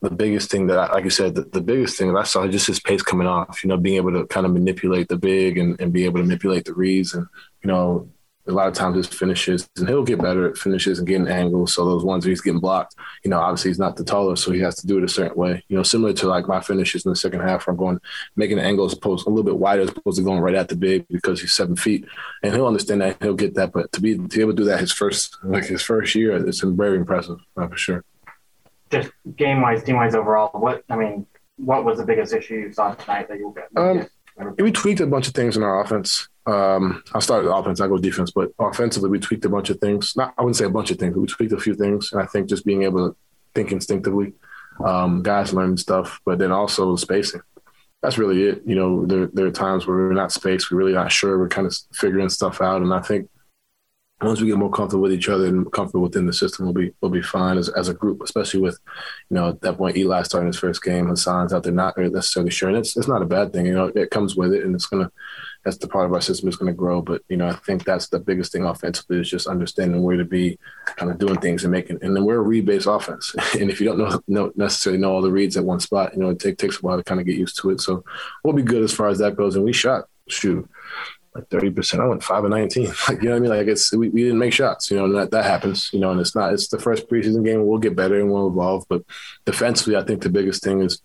the 0.02 0.10
biggest 0.10 0.50
thing 0.50 0.66
that, 0.66 0.78
I, 0.78 0.92
like 0.92 1.04
you 1.04 1.10
said, 1.10 1.34
the, 1.34 1.42
the 1.42 1.60
biggest 1.60 1.98
thing 1.98 2.12
that 2.12 2.20
I 2.20 2.24
saw 2.24 2.46
just 2.46 2.66
his 2.66 2.80
pace 2.80 3.02
coming 3.02 3.26
off. 3.26 3.62
You 3.64 3.68
know, 3.68 3.76
being 3.76 3.96
able 3.96 4.12
to 4.12 4.26
kind 4.26 4.46
of 4.46 4.52
manipulate 4.52 5.08
the 5.08 5.16
big 5.16 5.58
and, 5.58 5.80
and 5.80 5.92
be 5.92 6.04
able 6.04 6.18
to 6.18 6.24
manipulate 6.24 6.64
the 6.64 6.74
reads, 6.74 7.14
and 7.14 7.26
you 7.62 7.68
know, 7.68 8.08
a 8.48 8.52
lot 8.52 8.68
of 8.68 8.74
times 8.74 8.96
his 8.96 9.06
finishes, 9.06 9.68
and 9.76 9.88
he'll 9.88 10.04
get 10.04 10.20
better 10.20 10.48
at 10.48 10.56
finishes 10.56 10.98
and 10.98 11.08
getting 11.08 11.28
angles. 11.28 11.74
So 11.74 11.84
those 11.84 12.04
ones 12.04 12.24
where 12.24 12.30
he's 12.30 12.40
getting 12.40 12.60
blocked, 12.60 12.94
you 13.24 13.30
know, 13.30 13.40
obviously 13.40 13.70
he's 13.70 13.78
not 13.78 13.96
the 13.96 14.04
tallest, 14.04 14.44
so 14.44 14.52
he 14.52 14.60
has 14.60 14.76
to 14.76 14.86
do 14.86 14.98
it 14.98 15.04
a 15.04 15.08
certain 15.08 15.36
way. 15.36 15.64
You 15.68 15.76
know, 15.76 15.82
similar 15.82 16.12
to 16.14 16.28
like 16.28 16.46
my 16.46 16.60
finishes 16.60 17.04
in 17.04 17.10
the 17.10 17.16
second 17.16 17.40
half, 17.40 17.66
where 17.66 17.72
I'm 17.72 17.78
going 17.78 18.00
making 18.36 18.58
the 18.58 18.62
angles 18.62 18.94
post 18.94 19.26
a 19.26 19.30
little 19.30 19.44
bit 19.44 19.58
wider 19.58 19.82
as 19.82 19.90
opposed 19.90 20.18
to 20.18 20.24
going 20.24 20.40
right 20.40 20.54
at 20.54 20.68
the 20.68 20.76
big 20.76 21.06
because 21.08 21.40
he's 21.40 21.52
seven 21.52 21.76
feet, 21.76 22.06
and 22.42 22.54
he'll 22.54 22.66
understand 22.66 23.00
that 23.00 23.22
he'll 23.22 23.34
get 23.34 23.54
that. 23.54 23.72
But 23.72 23.92
to 23.92 24.00
be 24.00 24.16
to 24.16 24.28
be 24.28 24.40
able 24.40 24.52
to 24.52 24.56
do 24.56 24.64
that 24.64 24.80
his 24.80 24.92
first 24.92 25.36
like 25.42 25.64
his 25.64 25.82
first 25.82 26.14
year, 26.14 26.36
it's 26.46 26.60
very 26.60 26.96
impressive, 26.96 27.38
for 27.54 27.76
sure. 27.76 28.04
Just 28.90 29.10
game 29.36 29.60
wise, 29.62 29.82
team 29.82 29.96
wise 29.96 30.14
overall, 30.14 30.50
what 30.60 30.84
I 30.88 30.96
mean, 30.96 31.26
what 31.56 31.84
was 31.84 31.98
the 31.98 32.04
biggest 32.04 32.32
issue 32.32 32.54
you 32.54 32.72
saw 32.72 32.94
tonight 32.94 33.28
that 33.28 33.38
you 33.38 33.46
will 33.46 33.52
get? 33.52 33.68
Um, 33.76 34.06
we 34.58 34.72
tweaked 34.72 35.00
a 35.00 35.06
bunch 35.06 35.28
of 35.28 35.34
things 35.34 35.56
in 35.56 35.62
our 35.62 35.82
offense. 35.82 36.28
Um, 36.46 37.02
I'll 37.12 37.20
start 37.20 37.44
with 37.44 37.52
offense. 37.52 37.80
I 37.80 37.88
go 37.88 37.98
defense, 37.98 38.30
but 38.30 38.52
offensively, 38.58 39.10
we 39.10 39.18
tweaked 39.18 39.44
a 39.44 39.48
bunch 39.48 39.70
of 39.70 39.78
things. 39.80 40.16
Not, 40.16 40.34
I 40.38 40.42
wouldn't 40.42 40.56
say 40.56 40.64
a 40.64 40.70
bunch 40.70 40.90
of 40.90 40.98
things, 40.98 41.14
but 41.14 41.20
we 41.20 41.26
tweaked 41.26 41.52
a 41.52 41.58
few 41.58 41.74
things. 41.74 42.12
And 42.12 42.22
I 42.22 42.26
think 42.26 42.48
just 42.48 42.64
being 42.64 42.82
able 42.82 43.10
to 43.10 43.16
think 43.54 43.72
instinctively, 43.72 44.34
um, 44.84 45.22
guys 45.22 45.52
learning 45.52 45.78
stuff, 45.78 46.20
but 46.24 46.38
then 46.38 46.52
also 46.52 46.96
spacing. 46.96 47.40
That's 48.02 48.18
really 48.18 48.42
it. 48.44 48.62
You 48.66 48.76
know, 48.76 49.06
there, 49.06 49.26
there 49.32 49.46
are 49.46 49.50
times 49.50 49.86
where 49.86 49.96
we're 49.96 50.12
not 50.12 50.32
spaced, 50.32 50.70
we're 50.70 50.78
really 50.78 50.92
not 50.92 51.10
sure. 51.10 51.38
We're 51.38 51.48
kind 51.48 51.66
of 51.66 51.74
figuring 51.92 52.28
stuff 52.28 52.60
out, 52.60 52.82
and 52.82 52.92
I 52.92 53.00
think 53.00 53.28
once 54.22 54.40
we 54.40 54.46
get 54.46 54.56
more 54.56 54.70
comfortable 54.70 55.02
with 55.02 55.12
each 55.12 55.28
other 55.28 55.46
and 55.46 55.70
comfortable 55.72 56.02
within 56.02 56.24
the 56.24 56.32
system, 56.32 56.64
we'll 56.64 56.74
be 56.74 56.90
we'll 57.00 57.10
be 57.10 57.20
fine 57.20 57.58
as, 57.58 57.68
as 57.68 57.88
a 57.88 57.94
group, 57.94 58.22
especially 58.22 58.60
with, 58.60 58.78
you 59.28 59.34
know, 59.34 59.50
at 59.50 59.60
that 59.60 59.76
point 59.76 59.96
Eli 59.96 60.22
starting 60.22 60.46
his 60.46 60.58
first 60.58 60.82
game, 60.82 61.08
Hassan's 61.08 61.52
out 61.52 61.64
there 61.64 61.72
not 61.72 61.98
necessarily 61.98 62.50
sure. 62.50 62.70
And 62.70 62.78
it's 62.78 62.96
it's 62.96 63.08
not 63.08 63.20
a 63.20 63.26
bad 63.26 63.52
thing, 63.52 63.66
you 63.66 63.74
know, 63.74 63.92
it 63.94 64.10
comes 64.10 64.34
with 64.34 64.54
it 64.54 64.64
and 64.64 64.74
it's 64.74 64.86
gonna 64.86 65.12
that's 65.64 65.76
the 65.76 65.88
part 65.88 66.06
of 66.06 66.14
our 66.14 66.22
system 66.22 66.48
is 66.48 66.56
gonna 66.56 66.72
grow. 66.72 67.02
But, 67.02 67.22
you 67.28 67.36
know, 67.36 67.48
I 67.48 67.52
think 67.56 67.84
that's 67.84 68.08
the 68.08 68.18
biggest 68.18 68.52
thing 68.52 68.64
offensively 68.64 69.20
is 69.20 69.28
just 69.28 69.48
understanding 69.48 70.02
where 70.02 70.16
to 70.16 70.24
be 70.24 70.58
kind 70.96 71.10
of 71.10 71.18
doing 71.18 71.38
things 71.38 71.64
and 71.64 71.72
making 71.72 71.98
and 72.00 72.16
then 72.16 72.24
we're 72.24 72.36
a 72.36 72.40
read 72.40 72.64
based 72.64 72.86
offense. 72.86 73.34
and 73.60 73.70
if 73.70 73.82
you 73.82 73.86
don't 73.86 73.98
know, 73.98 74.22
know 74.28 74.52
necessarily 74.56 74.98
know 74.98 75.12
all 75.12 75.22
the 75.22 75.30
reads 75.30 75.58
at 75.58 75.64
one 75.64 75.80
spot, 75.80 76.14
you 76.14 76.20
know, 76.20 76.30
it 76.30 76.38
take, 76.38 76.56
takes 76.56 76.78
a 76.78 76.80
while 76.80 76.96
to 76.96 77.04
kind 77.04 77.20
of 77.20 77.26
get 77.26 77.36
used 77.36 77.58
to 77.60 77.68
it. 77.68 77.82
So 77.82 78.02
we'll 78.42 78.54
be 78.54 78.62
good 78.62 78.82
as 78.82 78.94
far 78.94 79.08
as 79.08 79.18
that 79.18 79.36
goes. 79.36 79.56
And 79.56 79.64
we 79.64 79.74
shot 79.74 80.06
shoot 80.28 80.68
like 81.36 81.48
thirty 81.48 81.70
percent. 81.70 82.02
I 82.02 82.06
went 82.06 82.22
five 82.22 82.44
and 82.44 82.50
nineteen. 82.52 82.90
Like 83.08 83.22
you 83.22 83.28
know 83.28 83.32
what 83.32 83.36
I 83.36 83.40
mean? 83.40 83.50
Like 83.50 83.66
it's 83.66 83.92
we, 83.92 84.08
we 84.08 84.22
didn't 84.22 84.38
make 84.38 84.52
shots. 84.52 84.90
You 84.90 84.96
know, 84.96 85.04
and 85.04 85.14
that 85.14 85.30
that 85.30 85.44
happens. 85.44 85.90
You 85.92 86.00
know, 86.00 86.10
and 86.10 86.20
it's 86.20 86.34
not. 86.34 86.52
It's 86.52 86.68
the 86.68 86.78
first 86.78 87.08
preseason 87.08 87.44
game. 87.44 87.66
We'll 87.66 87.78
get 87.78 87.96
better 87.96 88.18
and 88.18 88.30
we'll 88.30 88.48
evolve. 88.48 88.84
But 88.88 89.02
defensively, 89.44 89.96
I 89.96 90.02
think 90.02 90.22
the 90.22 90.30
biggest 90.30 90.62
thing 90.62 90.80
is. 90.80 91.00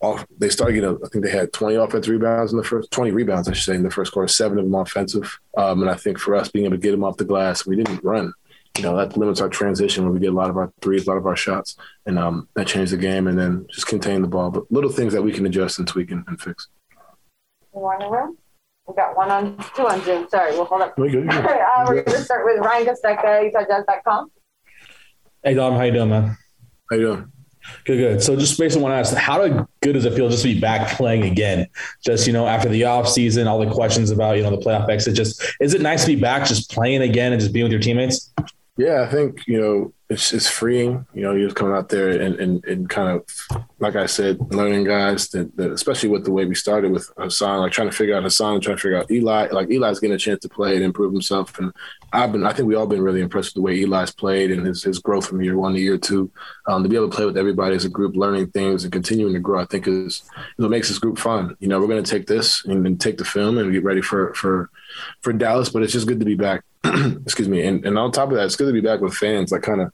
Off, 0.00 0.26
they 0.38 0.50
started 0.50 0.74
getting. 0.74 0.98
I 1.02 1.08
think 1.08 1.24
they 1.24 1.30
had 1.30 1.52
20 1.52 1.76
offensive 1.76 2.12
rebounds 2.12 2.52
in 2.52 2.58
the 2.58 2.64
first 2.64 2.90
20 2.90 3.12
rebounds, 3.12 3.48
I 3.48 3.52
should 3.52 3.64
say, 3.64 3.74
in 3.74 3.84
the 3.84 3.90
first 3.90 4.12
quarter. 4.12 4.28
Seven 4.28 4.58
of 4.58 4.64
them 4.64 4.74
offensive, 4.74 5.38
um, 5.56 5.80
and 5.80 5.90
I 5.90 5.94
think 5.94 6.18
for 6.18 6.34
us 6.34 6.48
being 6.48 6.66
able 6.66 6.76
to 6.76 6.82
get 6.82 6.90
them 6.90 7.04
off 7.04 7.16
the 7.16 7.24
glass, 7.24 7.64
we 7.64 7.76
didn't 7.76 8.04
run. 8.04 8.34
You 8.76 8.82
know 8.82 8.96
that 8.96 9.16
limits 9.16 9.40
our 9.40 9.48
transition 9.48 10.04
when 10.04 10.12
we 10.12 10.18
get 10.18 10.30
a 10.30 10.36
lot 10.36 10.50
of 10.50 10.56
our 10.56 10.70
threes, 10.82 11.06
a 11.06 11.10
lot 11.10 11.16
of 11.16 11.26
our 11.26 11.36
shots, 11.36 11.76
and 12.06 12.18
um, 12.18 12.48
that 12.54 12.66
changed 12.66 12.92
the 12.92 12.98
game. 12.98 13.28
And 13.28 13.38
then 13.38 13.66
just 13.70 13.86
contain 13.86 14.20
the 14.20 14.28
ball, 14.28 14.50
but 14.50 14.70
little 14.70 14.90
things 14.90 15.14
that 15.14 15.22
we 15.22 15.32
can 15.32 15.46
adjust 15.46 15.78
and 15.78 15.88
tweak 15.88 16.10
and, 16.10 16.24
and 16.26 16.40
fix. 16.40 16.68
Morning 17.72 18.10
room. 18.10 18.36
We 18.86 18.94
got 18.94 19.16
one 19.16 19.30
on 19.30 19.56
two 19.74 19.86
on 19.86 20.02
Zoom. 20.04 20.28
Sorry, 20.28 20.52
we'll 20.52 20.66
hold 20.66 20.82
up. 20.82 20.98
We 20.98 21.10
good, 21.10 21.28
uh, 21.30 21.84
we're 21.88 22.02
going 22.02 22.04
to 22.04 22.22
start 22.22 22.44
with 22.44 22.58
Ryan 22.58 22.86
Kostecka, 22.86 23.50
UtahJazz.com. 23.52 24.30
Hey 25.42 25.54
Dom, 25.54 25.74
how 25.74 25.82
you 25.82 25.92
doing, 25.92 26.10
man? 26.10 26.36
How 26.90 26.96
you 26.96 27.02
doing? 27.02 27.32
Good, 27.86 27.96
good. 27.96 28.22
So 28.22 28.36
just 28.36 28.58
based 28.58 28.76
on 28.76 28.82
what 28.82 28.92
I 28.92 29.00
asked, 29.00 29.14
how 29.14 29.46
good 29.82 29.92
does 29.94 30.04
it 30.04 30.12
feel 30.12 30.28
just 30.28 30.42
to 30.42 30.52
be 30.52 30.60
back 30.60 30.96
playing 30.96 31.22
again? 31.24 31.66
Just, 32.04 32.26
you 32.26 32.32
know, 32.32 32.46
after 32.46 32.68
the 32.68 32.84
off 32.84 33.08
season, 33.08 33.48
all 33.48 33.58
the 33.58 33.72
questions 33.72 34.10
about, 34.10 34.36
you 34.36 34.42
know, 34.42 34.50
the 34.50 34.58
playoff 34.58 34.88
exit, 34.90 35.14
just 35.14 35.42
is 35.60 35.72
it 35.72 35.80
nice 35.80 36.04
to 36.04 36.14
be 36.14 36.20
back 36.20 36.46
just 36.46 36.70
playing 36.70 37.00
again 37.00 37.32
and 37.32 37.40
just 37.40 37.54
being 37.54 37.64
with 37.64 37.72
your 37.72 37.80
teammates? 37.80 38.32
Yeah, 38.76 39.02
I 39.02 39.06
think 39.06 39.46
you 39.46 39.60
know 39.60 39.92
it's 40.10 40.32
it's 40.32 40.50
freeing. 40.50 41.06
You 41.14 41.22
know, 41.22 41.32
you're 41.32 41.52
coming 41.52 41.74
out 41.74 41.88
there 41.90 42.10
and, 42.10 42.34
and, 42.36 42.64
and 42.64 42.90
kind 42.90 43.08
of, 43.08 43.64
like 43.78 43.94
I 43.94 44.06
said, 44.06 44.38
learning 44.52 44.84
guys 44.84 45.28
that, 45.28 45.56
that, 45.56 45.70
especially 45.70 46.08
with 46.08 46.24
the 46.24 46.32
way 46.32 46.44
we 46.44 46.56
started 46.56 46.90
with 46.90 47.08
Hassan, 47.16 47.60
like 47.60 47.70
trying 47.70 47.88
to 47.88 47.96
figure 47.96 48.16
out 48.16 48.24
Hassan, 48.24 48.60
trying 48.60 48.76
to 48.76 48.82
figure 48.82 48.98
out 48.98 49.10
Eli. 49.10 49.48
Like 49.48 49.70
Eli's 49.70 50.00
getting 50.00 50.14
a 50.14 50.18
chance 50.18 50.40
to 50.40 50.48
play 50.48 50.74
and 50.74 50.84
improve 50.84 51.12
himself, 51.12 51.56
and 51.58 51.72
I've 52.12 52.32
been, 52.32 52.44
I 52.44 52.52
think 52.52 52.66
we 52.66 52.74
all 52.74 52.88
been 52.88 53.00
really 53.00 53.20
impressed 53.20 53.50
with 53.50 53.54
the 53.54 53.62
way 53.62 53.80
Eli's 53.80 54.10
played 54.10 54.50
and 54.50 54.66
his 54.66 54.82
his 54.82 54.98
growth 54.98 55.26
from 55.28 55.40
year 55.40 55.56
one 55.56 55.74
to 55.74 55.80
year 55.80 55.96
two. 55.96 56.30
Um, 56.66 56.82
to 56.82 56.88
be 56.88 56.96
able 56.96 57.10
to 57.10 57.16
play 57.16 57.26
with 57.26 57.38
everybody 57.38 57.76
as 57.76 57.84
a 57.84 57.88
group, 57.88 58.16
learning 58.16 58.48
things 58.48 58.82
and 58.82 58.92
continuing 58.92 59.34
to 59.34 59.40
grow, 59.40 59.60
I 59.60 59.66
think 59.66 59.86
is 59.86 60.22
what 60.56 60.70
makes 60.70 60.88
this 60.88 60.98
group 60.98 61.18
fun. 61.18 61.56
You 61.60 61.68
know, 61.68 61.78
we're 61.78 61.86
going 61.86 62.02
to 62.02 62.10
take 62.10 62.26
this 62.26 62.64
and 62.64 62.84
then 62.84 62.98
take 62.98 63.18
the 63.18 63.24
film 63.24 63.56
and 63.58 63.72
get 63.72 63.84
ready 63.84 64.02
for 64.02 64.34
for 64.34 64.68
for 65.22 65.32
Dallas, 65.32 65.70
but 65.70 65.84
it's 65.84 65.92
just 65.92 66.08
good 66.08 66.18
to 66.18 66.26
be 66.26 66.34
back. 66.34 66.64
Excuse 67.24 67.48
me, 67.48 67.62
and 67.62 67.84
and 67.84 67.98
on 67.98 68.12
top 68.12 68.30
of 68.30 68.36
that, 68.36 68.44
it's 68.44 68.56
good 68.56 68.66
to 68.66 68.72
be 68.72 68.80
back 68.80 69.00
with 69.00 69.14
fans, 69.14 69.52
like 69.52 69.62
kind 69.62 69.80
of 69.80 69.92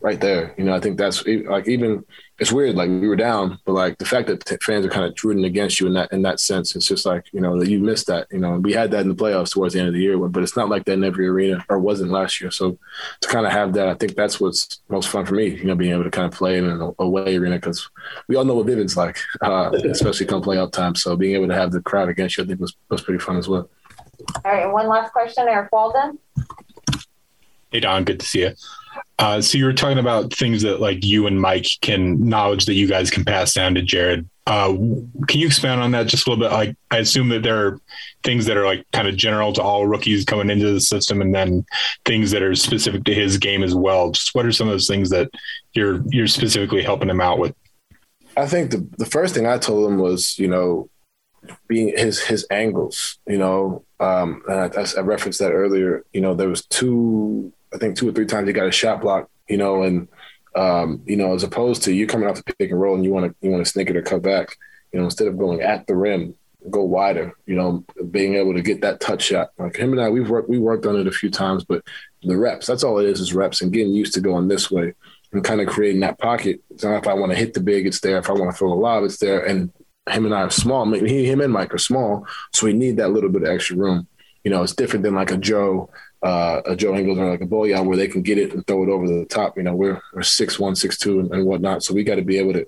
right 0.00 0.20
there. 0.20 0.54
You 0.56 0.64
know, 0.64 0.74
I 0.74 0.80
think 0.80 0.98
that's 0.98 1.24
like 1.26 1.68
even 1.68 2.04
it's 2.38 2.52
weird. 2.52 2.74
Like 2.74 2.88
we 2.88 3.08
were 3.08 3.16
down, 3.16 3.58
but 3.64 3.72
like 3.72 3.98
the 3.98 4.04
fact 4.04 4.28
that 4.28 4.44
t- 4.44 4.56
fans 4.62 4.86
are 4.86 4.90
kind 4.90 5.04
of 5.04 5.24
rooting 5.24 5.44
against 5.44 5.80
you 5.80 5.86
in 5.86 5.94
that 5.94 6.12
in 6.12 6.22
that 6.22 6.40
sense, 6.40 6.74
it's 6.74 6.86
just 6.86 7.04
like 7.04 7.26
you 7.32 7.40
know 7.40 7.58
that 7.58 7.68
you 7.68 7.78
missed 7.78 8.06
that. 8.06 8.26
You 8.30 8.38
know, 8.38 8.58
we 8.58 8.72
had 8.72 8.90
that 8.92 9.00
in 9.00 9.08
the 9.08 9.14
playoffs 9.14 9.52
towards 9.52 9.74
the 9.74 9.80
end 9.80 9.88
of 9.88 9.94
the 9.94 10.00
year, 10.00 10.16
but 10.18 10.42
it's 10.42 10.56
not 10.56 10.68
like 10.68 10.84
that 10.86 10.94
in 10.94 11.04
every 11.04 11.26
arena 11.26 11.64
or 11.68 11.78
wasn't 11.78 12.10
last 12.10 12.40
year. 12.40 12.50
So 12.50 12.78
to 13.20 13.28
kind 13.28 13.46
of 13.46 13.52
have 13.52 13.72
that, 13.74 13.88
I 13.88 13.94
think 13.94 14.14
that's 14.14 14.40
what's 14.40 14.80
most 14.88 15.08
fun 15.08 15.26
for 15.26 15.34
me. 15.34 15.48
You 15.48 15.64
know, 15.64 15.74
being 15.74 15.92
able 15.92 16.04
to 16.04 16.10
kind 16.10 16.32
of 16.32 16.38
play 16.38 16.58
in 16.58 16.64
an 16.64 16.94
away 16.98 17.36
arena 17.36 17.56
because 17.56 17.88
we 18.28 18.36
all 18.36 18.44
know 18.44 18.54
what 18.54 18.66
Vivint's 18.66 18.96
like, 18.96 19.18
uh, 19.42 19.70
especially 19.84 20.26
come 20.26 20.42
playoff 20.42 20.72
time. 20.72 20.94
So 20.94 21.16
being 21.16 21.34
able 21.34 21.48
to 21.48 21.54
have 21.54 21.72
the 21.72 21.82
crowd 21.82 22.08
against 22.08 22.38
you, 22.38 22.44
I 22.44 22.46
think 22.46 22.60
was 22.60 22.74
was 22.88 23.02
pretty 23.02 23.20
fun 23.20 23.36
as 23.36 23.48
well. 23.48 23.68
All 24.36 24.52
right, 24.52 24.62
and 24.62 24.72
one 24.72 24.88
last 24.88 25.12
question, 25.12 25.46
Eric 25.48 25.70
Walden. 25.72 26.18
Hey 27.70 27.80
Don, 27.80 28.04
good 28.04 28.20
to 28.20 28.26
see 28.26 28.40
you. 28.40 28.52
Uh, 29.18 29.40
so 29.40 29.58
you 29.58 29.64
were 29.64 29.72
talking 29.72 29.98
about 29.98 30.32
things 30.32 30.62
that 30.62 30.80
like 30.80 31.04
you 31.04 31.26
and 31.26 31.40
Mike 31.40 31.66
can 31.82 32.26
knowledge 32.26 32.64
that 32.64 32.74
you 32.74 32.88
guys 32.88 33.10
can 33.10 33.24
pass 33.24 33.54
down 33.54 33.74
to 33.74 33.82
Jared. 33.82 34.28
Uh, 34.46 34.72
can 35.28 35.38
you 35.38 35.46
expand 35.46 35.80
on 35.80 35.92
that 35.92 36.08
just 36.08 36.26
a 36.26 36.30
little 36.30 36.42
bit? 36.42 36.52
Like, 36.52 36.74
I 36.90 36.96
assume 36.98 37.28
that 37.28 37.44
there 37.44 37.66
are 37.66 37.80
things 38.24 38.46
that 38.46 38.56
are 38.56 38.64
like 38.64 38.84
kind 38.92 39.06
of 39.06 39.16
general 39.16 39.52
to 39.52 39.62
all 39.62 39.86
rookies 39.86 40.24
coming 40.24 40.50
into 40.50 40.72
the 40.72 40.80
system, 40.80 41.20
and 41.20 41.34
then 41.34 41.64
things 42.04 42.30
that 42.32 42.42
are 42.42 42.54
specific 42.56 43.04
to 43.04 43.14
his 43.14 43.38
game 43.38 43.62
as 43.62 43.74
well. 43.74 44.10
Just 44.10 44.34
what 44.34 44.46
are 44.46 44.52
some 44.52 44.66
of 44.66 44.72
those 44.72 44.88
things 44.88 45.10
that 45.10 45.30
you're 45.74 46.02
you're 46.08 46.26
specifically 46.26 46.82
helping 46.82 47.10
him 47.10 47.20
out 47.20 47.38
with? 47.38 47.54
I 48.36 48.46
think 48.46 48.70
the 48.70 48.84
the 48.98 49.06
first 49.06 49.34
thing 49.34 49.46
I 49.46 49.58
told 49.58 49.88
him 49.88 49.98
was, 49.98 50.38
you 50.38 50.48
know, 50.48 50.88
being 51.68 51.96
his 51.96 52.20
his 52.20 52.46
angles. 52.50 53.18
You 53.26 53.38
know, 53.38 53.84
um, 53.98 54.42
and 54.48 54.74
I, 54.76 54.86
I 54.98 55.00
referenced 55.00 55.38
that 55.40 55.52
earlier. 55.52 56.04
You 56.12 56.20
know, 56.20 56.34
there 56.34 56.48
was 56.48 56.64
two 56.66 57.52
I 57.74 57.78
think 57.78 57.96
two 57.96 58.08
or 58.08 58.12
three 58.12 58.26
times 58.26 58.46
he 58.48 58.52
got 58.52 58.66
a 58.66 58.72
shot 58.72 59.00
block, 59.00 59.30
you 59.48 59.56
know, 59.56 59.82
and 59.82 60.08
um, 60.56 61.02
you 61.06 61.16
know, 61.16 61.34
as 61.34 61.42
opposed 61.42 61.84
to 61.84 61.92
you 61.92 62.06
coming 62.06 62.28
off 62.28 62.36
the 62.36 62.54
pick 62.54 62.70
and 62.70 62.80
roll 62.80 62.94
and 62.94 63.04
you 63.04 63.12
want 63.12 63.26
to 63.26 63.34
you 63.46 63.50
want 63.50 63.64
to 63.64 63.70
sneak 63.70 63.90
it 63.90 63.96
or 63.96 64.02
cut 64.02 64.22
back, 64.22 64.56
you 64.92 64.98
know, 64.98 65.04
instead 65.04 65.28
of 65.28 65.38
going 65.38 65.60
at 65.60 65.86
the 65.86 65.94
rim, 65.94 66.34
go 66.68 66.82
wider, 66.82 67.32
you 67.46 67.54
know, 67.54 67.84
being 68.10 68.34
able 68.34 68.54
to 68.54 68.62
get 68.62 68.80
that 68.80 69.00
touch 69.00 69.22
shot. 69.22 69.50
Like 69.58 69.76
him 69.76 69.92
and 69.92 70.00
I, 70.00 70.08
we've 70.08 70.28
worked 70.28 70.48
we 70.48 70.58
worked 70.58 70.86
on 70.86 70.96
it 70.96 71.06
a 71.06 71.12
few 71.12 71.30
times, 71.30 71.64
but 71.64 71.84
the 72.22 72.36
reps, 72.36 72.66
that's 72.66 72.84
all 72.84 72.98
it 72.98 73.06
is, 73.06 73.20
is 73.20 73.34
reps 73.34 73.62
and 73.62 73.72
getting 73.72 73.94
used 73.94 74.14
to 74.14 74.20
going 74.20 74.48
this 74.48 74.70
way 74.70 74.94
and 75.32 75.44
kind 75.44 75.60
of 75.60 75.68
creating 75.68 76.00
that 76.00 76.18
pocket. 76.18 76.60
So 76.76 76.94
if 76.96 77.06
I 77.06 77.14
want 77.14 77.32
to 77.32 77.38
hit 77.38 77.54
the 77.54 77.60
big, 77.60 77.86
it's 77.86 78.00
there. 78.00 78.18
If 78.18 78.28
I 78.28 78.32
want 78.32 78.50
to 78.50 78.56
throw 78.56 78.72
a 78.72 78.74
lob, 78.74 79.04
it's 79.04 79.18
there. 79.18 79.44
And 79.44 79.72
him 80.12 80.26
and 80.26 80.34
I 80.34 80.42
are 80.42 80.50
small. 80.50 80.90
He, 80.92 81.24
him 81.24 81.40
and 81.40 81.52
Mike 81.52 81.74
are 81.74 81.78
small, 81.78 82.26
so 82.52 82.66
we 82.66 82.72
need 82.72 82.96
that 82.96 83.10
little 83.10 83.30
bit 83.30 83.42
of 83.42 83.48
extra 83.48 83.76
room. 83.76 84.06
You 84.44 84.50
know, 84.50 84.62
it's 84.62 84.74
different 84.74 85.02
than 85.02 85.14
like 85.14 85.30
a 85.30 85.36
Joe 85.36 85.90
uh, 86.22 86.60
a 86.66 86.76
Joe 86.76 86.94
Ingles 86.94 87.18
or 87.18 87.30
like 87.30 87.40
a 87.40 87.46
Bojan 87.46 87.86
where 87.86 87.96
they 87.96 88.08
can 88.08 88.22
get 88.22 88.38
it 88.38 88.52
and 88.52 88.66
throw 88.66 88.82
it 88.82 88.88
over 88.88 89.06
the 89.06 89.24
top. 89.24 89.56
You 89.56 89.62
know, 89.62 89.74
we're 89.74 90.00
we're 90.12 90.22
six 90.22 90.58
one, 90.58 90.76
six 90.76 90.98
two, 90.98 91.20
and, 91.20 91.32
and 91.32 91.46
whatnot. 91.46 91.82
So 91.82 91.94
we 91.94 92.04
got 92.04 92.16
to 92.16 92.22
be 92.22 92.38
able 92.38 92.52
to 92.54 92.66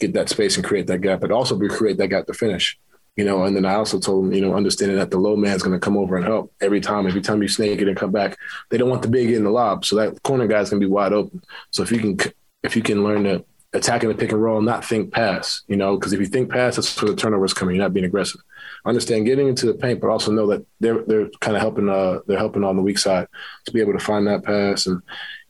get 0.00 0.14
that 0.14 0.28
space 0.28 0.56
and 0.56 0.64
create 0.64 0.86
that 0.86 1.00
gap, 1.00 1.20
but 1.20 1.30
also 1.30 1.58
create 1.68 1.98
that 1.98 2.08
gap 2.08 2.26
to 2.26 2.34
finish. 2.34 2.78
You 3.16 3.24
know, 3.24 3.44
and 3.44 3.54
then 3.54 3.64
I 3.64 3.74
also 3.74 4.00
told 4.00 4.24
him, 4.24 4.32
you 4.32 4.40
know, 4.40 4.54
understanding 4.54 4.98
that 4.98 5.12
the 5.12 5.18
low 5.18 5.36
man's 5.36 5.62
going 5.62 5.78
to 5.78 5.84
come 5.84 5.96
over 5.96 6.16
and 6.16 6.24
help 6.24 6.52
every 6.60 6.80
time. 6.80 7.06
Every 7.06 7.20
time 7.20 7.42
you 7.42 7.48
snake 7.48 7.80
it 7.80 7.86
and 7.86 7.96
come 7.96 8.10
back, 8.10 8.36
they 8.70 8.78
don't 8.78 8.90
want 8.90 9.02
the 9.02 9.08
big 9.08 9.30
in 9.30 9.44
the 9.44 9.50
lob, 9.50 9.84
so 9.84 9.96
that 9.96 10.22
corner 10.22 10.46
guy's 10.46 10.70
going 10.70 10.80
to 10.80 10.86
be 10.86 10.90
wide 10.90 11.12
open. 11.12 11.42
So 11.70 11.82
if 11.82 11.92
you 11.92 11.98
can, 11.98 12.32
if 12.62 12.74
you 12.74 12.82
can 12.82 13.04
learn 13.04 13.24
to 13.24 13.44
attack 13.74 14.02
in 14.02 14.08
the 14.08 14.14
pick 14.14 14.32
and 14.32 14.42
roll, 14.42 14.62
not 14.62 14.84
think 14.84 15.12
pass, 15.12 15.62
you 15.66 15.76
know, 15.76 15.96
because 15.96 16.12
if 16.12 16.20
you 16.20 16.26
think 16.26 16.50
pass, 16.50 16.76
that's 16.76 17.00
where 17.02 17.10
the 17.10 17.16
turnovers 17.16 17.52
coming. 17.52 17.76
You're 17.76 17.84
not 17.84 17.92
being 17.92 18.06
aggressive 18.06 18.40
understand 18.86 19.26
getting 19.26 19.48
into 19.48 19.66
the 19.66 19.74
paint, 19.74 20.00
but 20.00 20.10
also 20.10 20.30
know 20.30 20.46
that 20.46 20.64
they're 20.80 21.02
they're 21.04 21.28
kind 21.40 21.56
of 21.56 21.62
helping 21.62 21.88
uh 21.88 22.20
they're 22.26 22.38
helping 22.38 22.64
on 22.64 22.76
the 22.76 22.82
weak 22.82 22.98
side 22.98 23.26
to 23.64 23.72
be 23.72 23.80
able 23.80 23.92
to 23.92 23.98
find 23.98 24.26
that 24.26 24.44
pass 24.44 24.86
and 24.86 25.00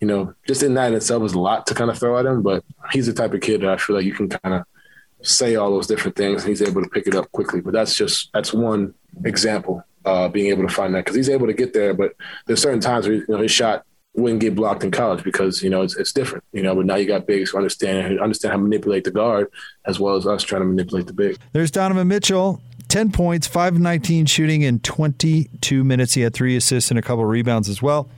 you 0.00 0.06
know 0.06 0.32
just 0.46 0.62
in 0.62 0.74
that 0.74 0.88
in 0.88 0.94
itself 0.94 1.22
is 1.24 1.34
a 1.34 1.38
lot 1.38 1.66
to 1.66 1.74
kind 1.74 1.90
of 1.90 1.98
throw 1.98 2.18
at 2.18 2.26
him, 2.26 2.42
but 2.42 2.64
he's 2.92 3.06
the 3.06 3.12
type 3.12 3.34
of 3.34 3.40
kid 3.40 3.62
that 3.62 3.70
I 3.70 3.76
feel 3.76 3.96
like 3.96 4.04
you 4.04 4.14
can 4.14 4.28
kind 4.28 4.54
of 4.54 4.64
say 5.22 5.56
all 5.56 5.70
those 5.70 5.86
different 5.86 6.16
things 6.16 6.42
and 6.42 6.50
he's 6.50 6.62
able 6.62 6.82
to 6.82 6.88
pick 6.88 7.06
it 7.06 7.14
up 7.14 7.30
quickly. 7.32 7.60
But 7.60 7.72
that's 7.72 7.96
just 7.96 8.30
that's 8.32 8.52
one 8.52 8.94
example 9.24 9.82
uh, 10.04 10.28
being 10.28 10.48
able 10.48 10.66
to 10.66 10.74
find 10.74 10.94
that 10.94 11.04
because 11.04 11.16
he's 11.16 11.30
able 11.30 11.46
to 11.46 11.54
get 11.54 11.72
there, 11.72 11.94
but 11.94 12.14
there's 12.46 12.62
certain 12.62 12.80
times 12.80 13.06
where 13.06 13.16
you 13.16 13.26
know 13.28 13.38
his 13.38 13.50
shot 13.50 13.84
wouldn't 14.14 14.40
get 14.40 14.54
blocked 14.54 14.84
in 14.84 14.90
college 14.90 15.24
because 15.24 15.62
you 15.62 15.70
know 15.70 15.82
it's, 15.82 15.96
it's 15.96 16.12
different, 16.12 16.44
you 16.52 16.62
know. 16.62 16.74
But 16.74 16.86
now 16.86 16.96
you 16.96 17.06
got 17.06 17.26
bigs 17.26 17.50
who 17.50 17.58
understand 17.58 18.20
understand 18.20 18.52
how 18.52 18.58
to 18.58 18.62
manipulate 18.62 19.04
the 19.04 19.10
guard 19.10 19.50
as 19.86 19.98
well 19.98 20.14
as 20.16 20.26
us 20.26 20.42
trying 20.42 20.62
to 20.62 20.66
manipulate 20.66 21.06
the 21.06 21.12
big. 21.12 21.38
There's 21.52 21.70
Donovan 21.70 22.08
Mitchell 22.08 22.60
10 22.88 23.12
points, 23.12 23.46
5 23.46 23.78
19 23.78 24.26
shooting 24.26 24.62
in 24.62 24.78
22 24.80 25.84
minutes. 25.84 26.14
He 26.14 26.22
had 26.22 26.32
three 26.32 26.56
assists 26.56 26.90
and 26.90 26.98
a 26.98 27.02
couple 27.02 27.24
rebounds 27.24 27.68
as 27.68 27.82
well. 27.82 28.08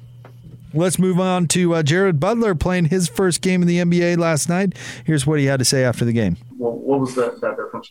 Let's 0.75 0.99
move 0.99 1.19
on 1.19 1.49
to 1.49 1.77
uh, 1.77 1.83
Jared 1.83 2.21
Butler 2.21 2.55
playing 2.55 2.87
his 2.87 3.09
first 3.09 3.41
game 3.41 3.63
in 3.63 3.69
the 3.69 3.79
NBA 3.79 4.19
last 4.19 4.49
night. 4.49 4.75
Here's 5.07 5.27
what 5.27 5.39
he 5.39 5.47
had 5.47 5.59
to 5.61 5.65
say 5.65 5.85
after 5.85 6.05
the 6.05 6.13
game. 6.13 6.37
Well, 6.59 6.73
what 6.73 7.01
was 7.01 7.15
that, 7.15 7.41
that 7.41 7.57
difference? 7.57 7.91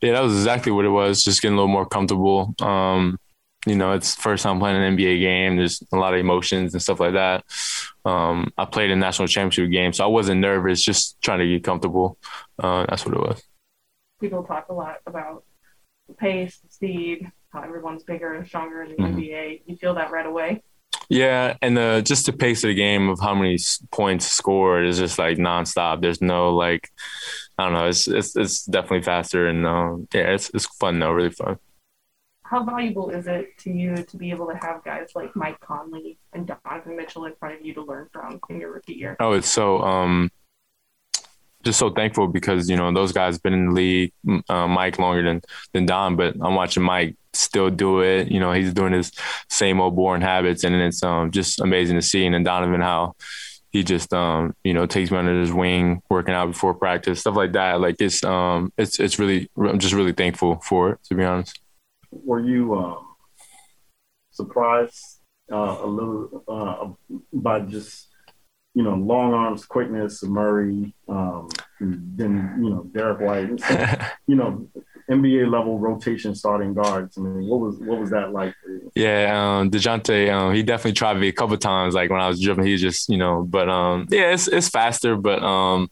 Yeah, 0.00 0.12
that 0.12 0.22
was 0.22 0.34
exactly 0.34 0.72
what 0.72 0.84
it 0.84 0.88
was. 0.88 1.22
Just 1.22 1.40
getting 1.40 1.56
a 1.56 1.60
little 1.60 1.72
more 1.72 1.86
comfortable. 1.86 2.54
Um, 2.60 3.18
you 3.66 3.74
know, 3.74 3.92
it's 3.92 4.14
first 4.14 4.42
time 4.42 4.58
playing 4.58 4.76
an 4.76 4.96
NBA 4.96 5.20
game. 5.20 5.56
There's 5.56 5.82
a 5.92 5.96
lot 5.96 6.14
of 6.14 6.20
emotions 6.20 6.74
and 6.74 6.82
stuff 6.82 7.00
like 7.00 7.14
that. 7.14 7.44
Um, 8.04 8.52
I 8.58 8.64
played 8.66 8.90
a 8.90 8.96
national 8.96 9.28
championship 9.28 9.70
game, 9.70 9.92
so 9.92 10.04
I 10.04 10.08
wasn't 10.08 10.40
nervous. 10.40 10.82
Just 10.82 11.20
trying 11.22 11.40
to 11.40 11.46
get 11.46 11.64
comfortable. 11.64 12.18
Uh, 12.58 12.84
that's 12.88 13.06
what 13.06 13.14
it 13.14 13.20
was. 13.20 13.42
People 14.20 14.44
talk 14.44 14.68
a 14.68 14.74
lot 14.74 14.96
about 15.06 15.44
the 16.08 16.14
pace, 16.14 16.60
speed, 16.68 17.30
how 17.52 17.62
everyone's 17.62 18.04
bigger 18.04 18.34
and 18.34 18.46
stronger 18.46 18.82
in 18.82 18.90
the 18.90 18.96
mm-hmm. 18.96 19.18
NBA. 19.18 19.62
You 19.66 19.76
feel 19.76 19.94
that 19.94 20.10
right 20.10 20.26
away. 20.26 20.62
Yeah, 21.08 21.56
and 21.60 21.76
the 21.76 22.02
just 22.04 22.26
the 22.26 22.32
pace 22.32 22.64
of 22.64 22.68
the 22.68 22.74
game 22.74 23.08
of 23.08 23.20
how 23.20 23.34
many 23.34 23.58
points 23.92 24.26
scored 24.26 24.86
is 24.86 24.98
just 24.98 25.18
like 25.18 25.38
nonstop. 25.38 26.00
There's 26.00 26.22
no 26.22 26.54
like, 26.54 26.90
I 27.58 27.64
don't 27.64 27.74
know. 27.74 27.86
It's 27.86 28.08
it's 28.08 28.36
it's 28.36 28.64
definitely 28.64 29.02
faster 29.02 29.48
and 29.48 29.66
um, 29.66 30.08
yeah, 30.14 30.32
it's 30.32 30.50
it's 30.54 30.66
fun 30.66 30.98
though, 30.98 31.12
really 31.12 31.30
fun. 31.30 31.58
How 32.44 32.62
valuable 32.62 33.10
is 33.10 33.26
it 33.26 33.56
to 33.58 33.70
you 33.70 33.96
to 33.96 34.16
be 34.16 34.30
able 34.30 34.46
to 34.48 34.54
have 34.56 34.84
guys 34.84 35.10
like 35.14 35.34
Mike 35.34 35.58
Conley 35.60 36.18
and 36.32 36.46
Donovan 36.46 36.96
Mitchell 36.96 37.24
in 37.24 37.34
front 37.36 37.58
of 37.58 37.64
you 37.64 37.72
to 37.74 37.82
learn 37.82 38.08
from 38.12 38.38
in 38.50 38.60
your 38.60 38.72
rookie 38.72 38.94
year? 38.94 39.16
Oh, 39.18 39.32
it's 39.32 39.48
so 39.48 39.80
um, 39.80 40.30
just 41.64 41.78
so 41.78 41.90
thankful 41.90 42.28
because 42.28 42.68
you 42.68 42.76
know 42.76 42.92
those 42.92 43.12
guys 43.12 43.38
been 43.38 43.54
in 43.54 43.66
the 43.68 43.72
league, 43.72 44.12
uh, 44.48 44.68
Mike 44.68 44.98
longer 44.98 45.22
than 45.22 45.40
than 45.72 45.86
Don, 45.86 46.16
but 46.16 46.34
I'm 46.40 46.54
watching 46.54 46.82
Mike 46.82 47.16
still 47.32 47.70
do 47.70 48.00
it. 48.00 48.30
You 48.30 48.40
know, 48.40 48.52
he's 48.52 48.74
doing 48.74 48.92
his 48.92 49.10
same 49.48 49.80
old 49.80 49.96
boring 49.96 50.22
habits, 50.22 50.64
and 50.64 50.74
it's 50.74 51.02
um, 51.02 51.30
just 51.30 51.60
amazing 51.60 51.96
to 51.96 52.02
see. 52.02 52.26
And 52.26 52.34
then 52.34 52.44
Donovan, 52.44 52.82
how 52.82 53.14
he 53.70 53.82
just 53.82 54.12
um, 54.12 54.54
you 54.64 54.74
know 54.74 54.84
takes 54.86 55.10
me 55.10 55.16
under 55.16 55.40
his 55.40 55.52
wing, 55.52 56.02
working 56.10 56.34
out 56.34 56.46
before 56.46 56.74
practice, 56.74 57.20
stuff 57.20 57.36
like 57.36 57.52
that. 57.52 57.80
Like 57.80 57.96
it's 58.00 58.22
um, 58.22 58.72
it's 58.76 59.00
it's 59.00 59.18
really 59.18 59.48
I'm 59.56 59.78
just 59.78 59.94
really 59.94 60.12
thankful 60.12 60.56
for 60.56 60.90
it 60.90 60.98
to 61.04 61.14
be 61.14 61.24
honest. 61.24 61.58
Were 62.24 62.40
you 62.40 62.74
um, 62.74 63.06
surprised 64.30 65.20
uh, 65.52 65.78
a 65.80 65.86
little 65.86 66.44
uh, 66.48 67.18
by 67.32 67.60
just 67.60 68.08
you 68.74 68.82
know, 68.82 68.94
long 68.94 69.32
arms, 69.32 69.64
quickness, 69.64 70.22
Murray, 70.24 70.94
um, 71.08 71.48
then 71.80 72.58
you 72.60 72.70
know 72.70 72.84
Derrick 72.92 73.20
White, 73.20 74.10
you 74.26 74.34
know, 74.34 74.68
NBA 75.08 75.48
level 75.50 75.78
rotation 75.78 76.34
starting 76.34 76.74
guards. 76.74 77.16
I 77.16 77.20
mean, 77.20 77.48
what 77.48 77.60
was 77.60 77.78
what 77.78 78.00
was 78.00 78.10
that 78.10 78.32
like 78.32 78.52
for 78.62 78.70
you? 78.70 78.90
Yeah, 78.96 79.58
um, 79.58 79.70
Dejounte, 79.70 80.32
um, 80.32 80.52
he 80.54 80.64
definitely 80.64 80.94
tried 80.94 81.18
me 81.18 81.28
a 81.28 81.32
couple 81.32 81.56
times. 81.56 81.94
Like 81.94 82.10
when 82.10 82.20
I 82.20 82.26
was 82.26 82.40
dribbling, 82.40 82.66
he 82.66 82.76
just 82.76 83.08
you 83.08 83.16
know, 83.16 83.44
but 83.44 83.68
um, 83.68 84.08
yeah, 84.10 84.32
it's 84.32 84.48
it's 84.48 84.68
faster, 84.68 85.16
but 85.16 85.40
um, 85.44 85.88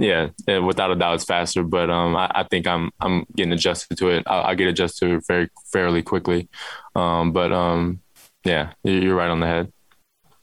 yeah, 0.00 0.58
without 0.58 0.90
a 0.90 0.96
doubt, 0.96 1.14
it's 1.14 1.24
faster. 1.24 1.62
But 1.62 1.90
um, 1.90 2.16
I, 2.16 2.30
I 2.34 2.42
think 2.44 2.66
I'm 2.66 2.90
I'm 3.00 3.26
getting 3.36 3.52
adjusted 3.52 3.98
to 3.98 4.08
it. 4.08 4.24
I, 4.26 4.50
I 4.50 4.54
get 4.54 4.68
adjusted 4.68 5.06
to 5.06 5.14
it 5.16 5.24
very 5.26 5.48
fairly 5.72 6.02
quickly. 6.02 6.48
Um, 6.94 7.32
but 7.32 7.52
um, 7.52 8.00
yeah, 8.44 8.72
you're 8.82 9.14
right 9.14 9.30
on 9.30 9.40
the 9.40 9.46
head. 9.46 9.72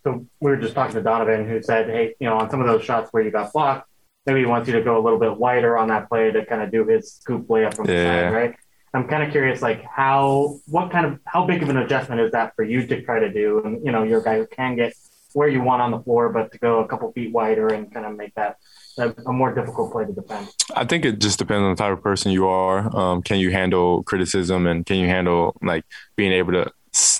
So 0.03 0.25
we 0.39 0.51
were 0.51 0.57
just 0.57 0.75
talking 0.75 0.95
to 0.95 1.01
Donovan, 1.01 1.47
who 1.47 1.61
said, 1.61 1.89
"Hey, 1.89 2.15
you 2.19 2.29
know, 2.29 2.37
on 2.37 2.49
some 2.49 2.61
of 2.61 2.67
those 2.67 2.83
shots 2.83 3.09
where 3.11 3.23
you 3.23 3.31
got 3.31 3.51
blocked, 3.51 3.89
maybe 4.25 4.39
he 4.41 4.45
wants 4.45 4.67
you 4.67 4.75
to 4.75 4.81
go 4.81 4.97
a 4.97 5.03
little 5.03 5.19
bit 5.19 5.35
wider 5.35 5.77
on 5.77 5.89
that 5.89 6.07
play 6.07 6.31
to 6.31 6.45
kind 6.45 6.61
of 6.61 6.71
do 6.71 6.85
his 6.85 7.13
scoop 7.13 7.47
layup 7.47 7.73
from 7.73 7.87
yeah. 7.87 7.93
the 7.95 8.03
side, 8.03 8.33
right?" 8.33 8.55
I'm 8.93 9.07
kind 9.07 9.21
of 9.21 9.31
curious, 9.31 9.61
like 9.61 9.83
how, 9.83 10.59
what 10.65 10.91
kind 10.91 11.05
of, 11.05 11.19
how 11.25 11.45
big 11.45 11.61
of 11.61 11.69
an 11.69 11.77
adjustment 11.77 12.21
is 12.21 12.31
that 12.31 12.55
for 12.55 12.63
you 12.63 12.87
to 12.87 13.01
try 13.03 13.19
to 13.19 13.31
do? 13.31 13.61
And 13.63 13.85
you 13.85 13.91
know, 13.91 14.03
you're 14.03 14.21
a 14.21 14.23
guy 14.23 14.37
who 14.37 14.47
can 14.47 14.75
get 14.75 14.93
where 15.33 15.47
you 15.47 15.61
want 15.61 15.81
on 15.81 15.91
the 15.91 15.99
floor, 15.99 16.29
but 16.29 16.51
to 16.51 16.57
go 16.57 16.79
a 16.79 16.87
couple 16.87 17.11
feet 17.11 17.31
wider 17.31 17.67
and 17.67 17.93
kind 17.93 18.05
of 18.05 18.15
make 18.15 18.33
that 18.35 18.57
a, 18.97 19.31
more 19.31 19.53
difficult 19.53 19.91
play 19.91 20.05
to 20.05 20.13
defend? 20.13 20.49
I 20.75 20.85
think 20.85 21.05
it 21.05 21.19
just 21.19 21.39
depends 21.39 21.63
on 21.63 21.69
the 21.71 21.75
type 21.75 21.93
of 21.93 22.03
person 22.03 22.31
you 22.31 22.47
are. 22.47 22.95
Um, 22.95 23.21
can 23.21 23.39
you 23.39 23.51
handle 23.51 24.03
criticism 24.03 24.67
and 24.67 24.85
can 24.85 24.97
you 24.97 25.07
handle 25.07 25.55
like 25.61 25.85
being 26.15 26.31
able 26.31 26.53
to 26.53 26.71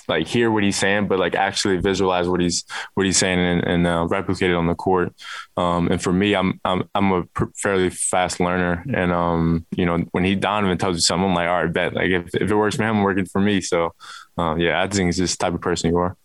like 0.08 0.26
hear 0.26 0.50
what 0.50 0.62
he's 0.62 0.76
saying, 0.76 1.08
but 1.08 1.18
like 1.18 1.34
actually 1.34 1.76
visualize 1.76 2.28
what 2.28 2.40
he's 2.40 2.64
what 2.94 3.06
he's 3.06 3.16
saying 3.16 3.38
and, 3.38 3.64
and 3.64 3.86
uh, 3.86 4.06
replicate 4.08 4.50
it 4.50 4.56
on 4.56 4.66
the 4.66 4.74
court. 4.74 5.14
Um, 5.56 5.88
and 5.88 6.02
for 6.02 6.12
me, 6.12 6.34
I'm 6.34 6.60
I'm 6.64 6.88
I'm 6.94 7.12
a 7.12 7.24
fairly 7.56 7.90
fast 7.90 8.40
learner, 8.40 8.84
and 8.92 9.12
um, 9.12 9.66
you 9.70 9.86
know 9.86 9.98
when 10.12 10.24
he 10.24 10.34
Donovan 10.34 10.78
tells 10.78 10.96
you 10.96 11.00
something, 11.02 11.28
I'm 11.28 11.34
like, 11.34 11.48
all 11.48 11.62
right, 11.62 11.72
bet. 11.72 11.94
Like 11.94 12.10
if, 12.10 12.34
if 12.34 12.50
it 12.50 12.56
works 12.56 12.76
for 12.76 12.84
him, 12.84 13.02
working 13.02 13.26
for 13.26 13.40
me. 13.40 13.60
So 13.60 13.94
uh, 14.36 14.56
yeah, 14.56 14.82
I 14.82 14.88
think 14.88 15.10
it's 15.10 15.18
just 15.18 15.38
the 15.38 15.44
type 15.44 15.54
of 15.54 15.60
person 15.60 15.90
you 15.90 15.98
are. 15.98 16.16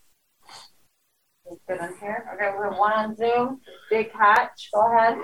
Good 1.67 1.79
on 1.79 1.93
here. 1.99 2.29
Okay, 2.33 2.51
we're 2.57 2.77
one 2.77 2.93
on 2.93 3.15
Zoom. 3.15 3.61
Big 3.89 4.11
Hatch, 4.11 4.69
go 4.73 4.95
ahead. 4.95 5.17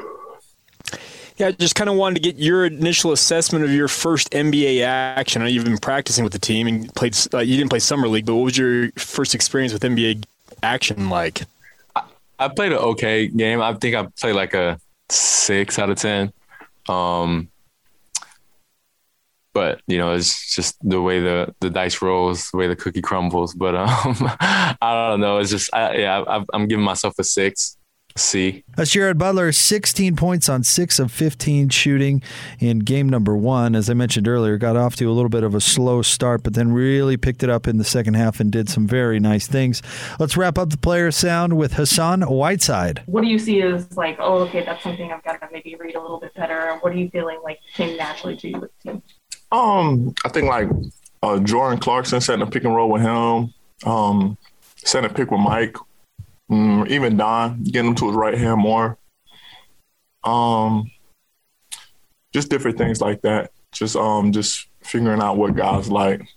Yeah, 1.38 1.52
just 1.52 1.76
kind 1.76 1.90
of 1.90 1.96
wanted 1.96 2.16
to 2.16 2.22
get 2.22 2.36
your 2.38 2.66
initial 2.66 3.14
assessment 3.14 3.64
of 3.64 3.72
your 3.72 3.88
first 3.88 4.32
NBA 4.32 4.82
action. 4.84 5.42
I 5.42 5.46
know 5.46 5.50
you've 5.50 5.64
been 5.64 5.78
practicing 5.78 6.24
with 6.24 6.34
the 6.34 6.40
team 6.40 6.68
and 6.68 6.94
played. 6.96 7.16
Uh, 7.34 7.40
you 7.40 7.56
didn't 7.56 7.70
play 7.70 7.80
summer 7.80 8.08
league, 8.08 8.26
but 8.26 8.36
what 8.36 8.44
was 8.44 8.58
your 8.58 8.92
first 8.92 9.34
experience 9.34 9.72
with 9.72 9.82
NBA 9.82 10.26
action 10.62 11.10
like? 11.10 11.44
I, 11.96 12.04
I 12.38 12.48
played 12.50 12.74
an 12.74 12.80
okay 12.80 13.28
game. 13.28 13.62
I 13.62 13.74
think 13.74 13.96
I 13.96 14.08
played 14.20 14.36
like 14.36 14.54
a 14.54 14.80
six 15.08 15.80
out 15.80 15.90
of 15.90 15.98
ten. 15.98 16.34
Um, 16.90 17.50
but 19.54 19.82
you 19.88 19.98
know, 19.98 20.14
it's 20.14 20.56
just 20.56 20.78
the 20.82 21.02
way 21.02 21.20
the 21.20 21.54
the 21.60 21.70
dice 21.70 22.02
rolls, 22.02 22.50
the 22.52 22.58
way 22.58 22.68
the 22.68 22.76
cookie 22.76 23.02
crumbles. 23.02 23.54
But 23.54 23.76
um, 23.76 23.88
I 24.40 25.08
don't 25.10 25.20
know. 25.20 25.38
It's 25.38 25.52
just 25.52 25.74
I, 25.74 25.98
yeah, 25.98 26.24
I, 26.28 26.44
I'm 26.54 26.68
giving 26.68 26.86
myself 26.86 27.16
a 27.20 27.24
six. 27.24 27.78
See. 28.18 28.66
That's 28.76 28.92
Jared 28.92 29.18
Butler, 29.18 29.52
16 29.52 30.16
points 30.16 30.50
on 30.50 30.64
6 30.64 31.00
of 31.00 31.12
15 31.12 31.70
shooting 31.70 32.22
in 32.60 32.80
game 32.80 33.08
number 33.08 33.36
one. 33.36 33.76
As 33.76 33.90
I 33.90 33.94
mentioned 33.94 34.28
earlier, 34.28 34.58
got 34.58 34.76
off 34.76 34.96
to 34.98 35.06
a 35.06 35.14
little 35.14 35.30
bit 35.30 35.44
of 35.44 35.56
a 35.56 35.62
slow 35.62 36.02
start, 36.02 36.44
but 36.44 36.54
then 36.54 36.74
really 36.74 37.16
picked 37.16 37.44
it 37.44 37.50
up 37.50 37.68
in 37.68 37.78
the 37.78 37.84
second 37.84 38.16
half 38.16 38.40
and 38.40 38.52
did 38.52 38.68
some 38.68 38.88
very 38.88 39.20
nice 39.20 39.48
things. 39.48 39.82
Let's 40.20 40.36
wrap 40.36 40.58
up 40.58 40.70
the 40.70 40.78
player 40.78 41.12
sound 41.12 41.56
with 41.56 41.74
Hassan 41.74 42.24
Whiteside. 42.24 43.04
What 43.06 43.22
do 43.22 43.28
you 43.28 43.40
see 43.40 43.62
as 43.62 43.96
like, 43.96 44.18
oh, 44.20 44.40
okay, 44.40 44.66
that's 44.66 44.84
something 44.84 45.12
I've 45.12 45.24
got 45.24 45.40
to 45.40 45.48
maybe 45.52 45.76
read 45.80 45.96
a 45.96 46.02
little 46.02 46.20
bit 46.20 46.34
better? 46.34 46.78
What 46.82 46.92
are 46.92 46.98
you 46.98 47.10
feeling 47.10 47.40
like 47.44 47.60
came 47.74 47.96
naturally 47.96 48.36
to 48.38 48.50
you 48.50 48.60
with 48.60 48.72
the 48.84 48.92
team? 48.92 49.04
Um, 49.52 50.14
I 50.24 50.30
think 50.30 50.48
like 50.48 50.70
uh, 51.24 51.40
Jordan 51.40 51.80
Clarkson 51.80 52.22
setting 52.22 52.42
a 52.42 52.50
pick 52.50 52.64
and 52.64 52.76
roll 52.76 52.90
with 52.90 53.02
him, 53.02 53.54
um, 53.86 54.38
setting 54.78 55.10
a 55.10 55.14
pick 55.14 55.32
with 55.32 55.42
Mike 55.42 55.76
Mm, 56.50 56.90
even 56.90 57.18
Don, 57.18 57.64
getting 57.64 57.92
him 57.92 57.96
to 57.96 58.08
his 58.08 58.16
right 58.16 58.38
hand 58.38 58.60
more. 58.60 58.98
Um, 60.24 60.90
just 62.34 62.50
different 62.50 62.78
things 62.78 63.02
like 63.02 63.22
that. 63.22 63.52
Just 63.72 63.96
um, 63.96 64.32
just 64.32 64.68
figuring 64.82 65.22
out 65.22 65.38
what 65.38 65.56
guys 65.56 65.90
like. 65.90 66.28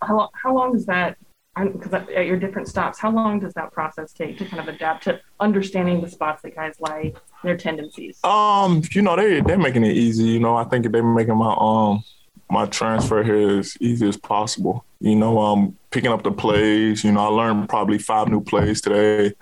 How 0.00 0.16
long, 0.16 0.28
how 0.34 0.54
long 0.54 0.72
does 0.72 0.86
that? 0.86 1.16
Because 1.56 1.92
at 1.92 2.26
your 2.26 2.36
different 2.36 2.68
stops, 2.68 2.98
how 2.98 3.10
long 3.10 3.40
does 3.40 3.54
that 3.54 3.72
process 3.72 4.12
take 4.12 4.38
to 4.38 4.44
kind 4.44 4.60
of 4.60 4.72
adapt 4.72 5.04
to 5.04 5.20
understanding 5.40 6.00
the 6.00 6.08
spots 6.08 6.42
that 6.42 6.54
guys 6.54 6.74
like, 6.80 7.16
their 7.44 7.56
tendencies? 7.56 8.18
Um, 8.24 8.82
you 8.92 9.02
know, 9.02 9.16
they 9.16 9.40
they're 9.40 9.58
making 9.58 9.84
it 9.84 9.96
easy. 9.96 10.24
You 10.24 10.40
know, 10.40 10.56
I 10.56 10.64
think 10.64 10.90
they're 10.90 11.02
making 11.02 11.36
my 11.36 11.54
um 11.58 12.02
my 12.50 12.66
transfer 12.66 13.22
here 13.22 13.58
as 13.58 13.76
easy 13.80 14.08
as 14.08 14.16
possible. 14.16 14.84
You 15.00 15.16
know, 15.16 15.38
um, 15.38 15.76
picking 15.90 16.10
up 16.10 16.22
the 16.22 16.32
plays. 16.32 17.04
You 17.04 17.12
know, 17.12 17.20
I 17.20 17.28
learned 17.28 17.68
probably 17.68 17.98
five 17.98 18.28
new 18.28 18.40
plays 18.42 18.80
today. 18.80 19.34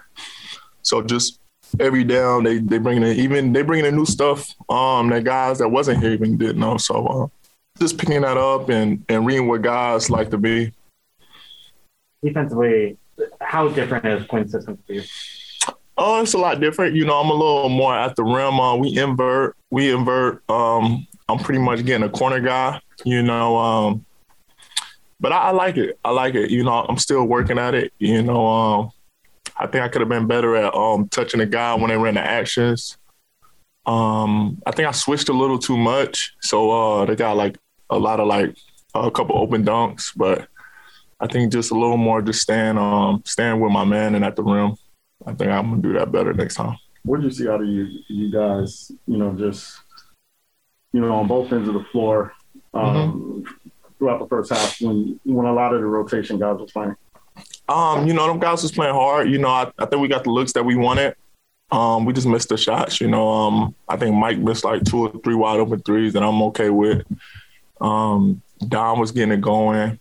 So 0.83 1.03
just 1.03 1.39
every 1.81 2.05
down 2.05 2.45
they 2.45 2.59
they 2.59 2.79
bring 2.79 2.99
in 2.99 3.05
even 3.05 3.53
they 3.53 3.63
bring 3.63 3.85
in 3.85 3.97
new 3.97 4.07
stuff. 4.07 4.55
Um, 4.69 5.09
that 5.11 5.25
guys 5.25 5.59
that 5.59 5.69
wasn't 5.69 6.03
here 6.03 6.13
even 6.13 6.37
didn't 6.37 6.59
know. 6.61 6.77
So 6.77 7.07
uh, 7.07 7.27
just 7.79 7.99
picking 7.99 8.23
that 8.23 8.37
up 8.37 8.69
and 8.69 9.05
and 9.09 9.27
reading 9.27 9.49
what 9.49 9.63
guys 9.63 10.11
like 10.11 10.31
to 10.31 10.39
be. 10.39 10.73
Defensively, 12.23 12.99
how 13.41 13.69
different 13.69 14.07
is 14.07 14.27
Quinn's 14.27 14.53
system 14.53 14.79
for 14.87 14.93
you? 14.93 15.03
Oh, 15.99 16.23
it's 16.23 16.35
a 16.35 16.39
lot 16.39 16.61
different. 16.61 16.97
You 16.97 17.05
know, 17.05 17.21
I'm 17.21 17.31
a 17.31 17.35
little 17.35 17.69
more 17.69 17.95
at 17.95 18.17
the 18.17 18.25
rim. 18.25 18.59
Uh, 18.59 18.77
we 18.77 18.99
invert, 18.99 19.57
we 19.71 19.93
invert. 19.93 20.43
Um, 20.51 21.07
I'm 21.29 21.39
pretty 21.39 21.61
much 21.61 21.85
getting 21.85 22.07
a 22.07 22.09
corner 22.09 22.41
guy 22.41 22.81
you 23.05 23.23
know. 23.23 23.57
Um, 23.57 24.05
but 25.21 25.33
I, 25.33 25.37
I, 25.37 25.51
like 25.51 25.77
it. 25.77 25.99
I 26.05 26.11
like 26.11 26.35
it. 26.35 26.51
You 26.51 26.65
know, 26.65 26.85
I'm 26.89 26.99
still 26.99 27.25
working 27.25 27.59
at 27.59 27.75
it. 27.75 27.93
You 27.99 28.23
know, 28.23 28.47
um, 28.47 28.91
I 29.57 29.67
think 29.67 29.85
I 29.85 29.89
could 29.89 30.01
have 30.01 30.09
been 30.09 30.27
better 30.27 30.57
at 30.57 30.75
um, 30.75 31.09
touching 31.09 31.39
the 31.39 31.47
guy 31.47 31.75
when 31.75 31.91
they 31.91 31.97
ran 31.97 32.15
the 32.15 32.21
actions. 32.21 32.97
Um, 33.87 34.61
I 34.67 34.71
think 34.71 34.89
I 34.89 34.93
switched 34.93 35.29
a 35.29 35.33
little 35.33 35.59
too 35.59 35.77
much, 35.77 36.35
so 36.41 36.71
uh, 36.71 37.05
they 37.05 37.17
got 37.17 37.37
like 37.37 37.59
a 37.91 37.99
lot 37.99 38.21
of 38.21 38.29
like 38.29 38.57
a 38.95 39.11
couple 39.11 39.37
open 39.39 39.65
dunks, 39.65 40.13
but 40.15 40.49
I 41.19 41.27
think 41.27 41.53
just 41.53 41.71
a 41.73 41.75
little 41.75 41.97
more 41.97 42.23
just 42.23 42.43
staying 42.43 42.79
um 42.79 43.23
staying 43.25 43.59
with 43.61 43.73
my 43.73 43.85
man 43.85 44.15
and 44.15 44.25
at 44.25 44.37
the 44.37 44.43
rim. 44.43 44.77
I 45.27 45.35
think 45.35 45.51
I'm 45.51 45.71
gonna 45.71 45.83
do 45.83 45.93
that 45.95 46.13
better 46.13 46.33
next 46.33 46.57
time. 46.57 46.77
What 47.05 47.21
did 47.21 47.25
you 47.25 47.31
see 47.31 47.49
out 47.49 47.61
of 47.61 47.67
you 47.67 47.89
you 48.09 48.31
guys? 48.31 48.91
You 49.07 49.19
know, 49.19 49.33
just 49.33 49.81
you 50.93 51.01
know 51.01 51.15
on 51.15 51.29
both 51.29 51.53
ends 51.53 51.69
of 51.69 51.75
the 51.75 51.85
floor 51.93 52.33
um, 52.75 53.45
mm-hmm. 53.45 53.71
throughout 53.99 54.21
the 54.21 54.29
first 54.29 54.53
half 54.53 54.81
when 54.81 55.19
when 55.25 55.47
a 55.47 55.53
lot 55.53 55.75
of 55.75 55.81
the 55.81 55.87
rotation 55.87 56.39
guys 56.39 56.59
were 56.59 56.67
playing? 56.67 56.97
Um, 57.69 58.07
you 58.07 58.15
know, 58.15 58.27
them 58.27 58.39
guys 58.39 58.63
was 58.63 58.73
playing 58.73 58.95
hard. 58.95 59.31
You 59.31 59.39
know, 59.39 59.49
I, 59.49 59.71
I 59.79 59.87
think 59.87 60.03
we 60.03 60.09
got 60.09 60.25
the 60.25 60.31
looks 60.31 60.53
that 60.53 60.65
we 60.65 60.77
wanted. 60.77 61.15
Um, 61.71 62.05
we 62.05 62.13
just 62.13 62.27
missed 62.27 62.51
the 62.51 62.59
shots. 62.59 63.01
You 63.01 63.09
know, 63.09 63.29
um, 63.29 63.75
I 63.89 63.97
think 63.97 64.15
Mike 64.15 64.39
missed 64.39 64.65
like 64.65 64.85
two 64.85 65.07
or 65.07 65.13
three 65.25 65.35
wide 65.35 65.59
open 65.59 65.81
threes 65.81 66.13
that 66.13 66.23
I'm 66.23 66.43
okay 66.43 66.69
with. 66.71 67.07
Um, 67.81 68.43
Don 68.69 69.01
was 69.01 69.11
getting 69.11 69.33
it 69.33 69.41
going. 69.41 69.99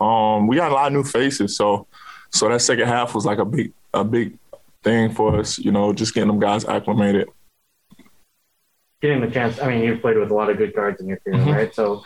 Um, 0.00 0.46
we 0.46 0.56
got 0.56 0.70
a 0.70 0.74
lot 0.74 0.88
of 0.88 0.92
new 0.92 1.04
faces, 1.04 1.56
so 1.56 1.86
so 2.30 2.48
that 2.48 2.60
second 2.60 2.86
half 2.86 3.14
was 3.14 3.24
like 3.24 3.38
a 3.38 3.44
big 3.44 3.72
a 3.94 4.04
big 4.04 4.38
thing 4.82 5.12
for 5.12 5.38
us. 5.38 5.58
You 5.58 5.72
know, 5.72 5.92
just 5.92 6.14
getting 6.14 6.28
them 6.28 6.40
guys 6.40 6.64
acclimated 6.64 7.28
getting 9.04 9.20
the 9.20 9.30
chance. 9.30 9.60
I 9.60 9.68
mean, 9.68 9.84
you've 9.84 10.00
played 10.00 10.16
with 10.16 10.30
a 10.30 10.34
lot 10.34 10.48
of 10.48 10.56
good 10.56 10.74
guards 10.74 11.00
in 11.00 11.06
your 11.06 11.18
career, 11.18 11.36
mm-hmm. 11.36 11.50
right? 11.50 11.74
So, 11.74 12.04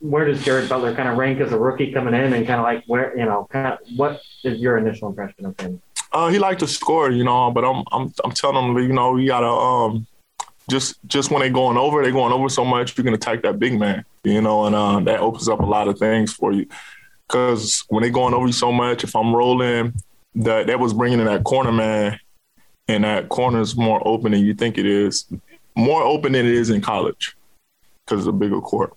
where 0.00 0.26
does 0.26 0.44
Jared 0.44 0.68
Butler 0.68 0.94
kind 0.94 1.08
of 1.08 1.16
rank 1.16 1.40
as 1.40 1.52
a 1.52 1.58
rookie 1.58 1.92
coming 1.92 2.12
in, 2.12 2.34
and 2.34 2.46
kind 2.46 2.60
of 2.60 2.64
like 2.64 2.84
where 2.86 3.16
you 3.16 3.24
know, 3.24 3.48
kind 3.50 3.72
of 3.72 3.78
what 3.96 4.20
is 4.44 4.60
your 4.60 4.76
initial 4.76 5.08
impression 5.08 5.46
of 5.46 5.58
him? 5.58 5.80
Uh, 6.12 6.28
he 6.28 6.38
liked 6.38 6.60
to 6.60 6.66
score, 6.66 7.10
you 7.10 7.24
know, 7.24 7.50
but 7.50 7.64
I'm 7.64 7.84
I'm 7.90 8.12
I'm 8.22 8.32
telling 8.32 8.64
him, 8.64 8.78
you 8.78 8.92
know, 8.92 9.16
you 9.16 9.28
gotta 9.28 9.46
um 9.46 10.06
just 10.68 10.98
just 11.06 11.30
when 11.30 11.40
they're 11.40 11.50
going 11.50 11.78
over, 11.78 12.02
they're 12.02 12.12
going 12.12 12.32
over 12.32 12.48
so 12.50 12.64
much, 12.64 12.96
you 12.98 13.04
can 13.04 13.14
attack 13.14 13.42
that 13.42 13.58
big 13.58 13.78
man, 13.78 14.04
you 14.22 14.42
know, 14.42 14.66
and 14.66 14.74
uh, 14.74 15.00
that 15.00 15.20
opens 15.20 15.48
up 15.48 15.60
a 15.60 15.66
lot 15.66 15.88
of 15.88 15.98
things 15.98 16.32
for 16.34 16.52
you. 16.52 16.66
Because 17.26 17.84
when 17.88 18.02
they're 18.02 18.10
going 18.10 18.34
over 18.34 18.46
you 18.46 18.52
so 18.52 18.72
much, 18.72 19.04
if 19.04 19.16
I'm 19.16 19.34
rolling, 19.34 19.94
that 20.34 20.66
that 20.66 20.78
was 20.78 20.92
bringing 20.92 21.20
in 21.20 21.26
that 21.26 21.44
corner 21.44 21.72
man, 21.72 22.18
and 22.88 23.04
that 23.04 23.28
corner 23.28 23.60
is 23.60 23.76
more 23.76 24.06
open 24.06 24.32
than 24.32 24.44
you 24.44 24.54
think 24.54 24.78
it 24.78 24.86
is 24.86 25.26
more 25.74 26.02
open 26.02 26.32
than 26.32 26.46
it 26.46 26.52
is 26.52 26.70
in 26.70 26.80
college 26.80 27.36
because 28.04 28.26
it's 28.26 28.28
a 28.28 28.32
bigger 28.32 28.60
court. 28.60 28.92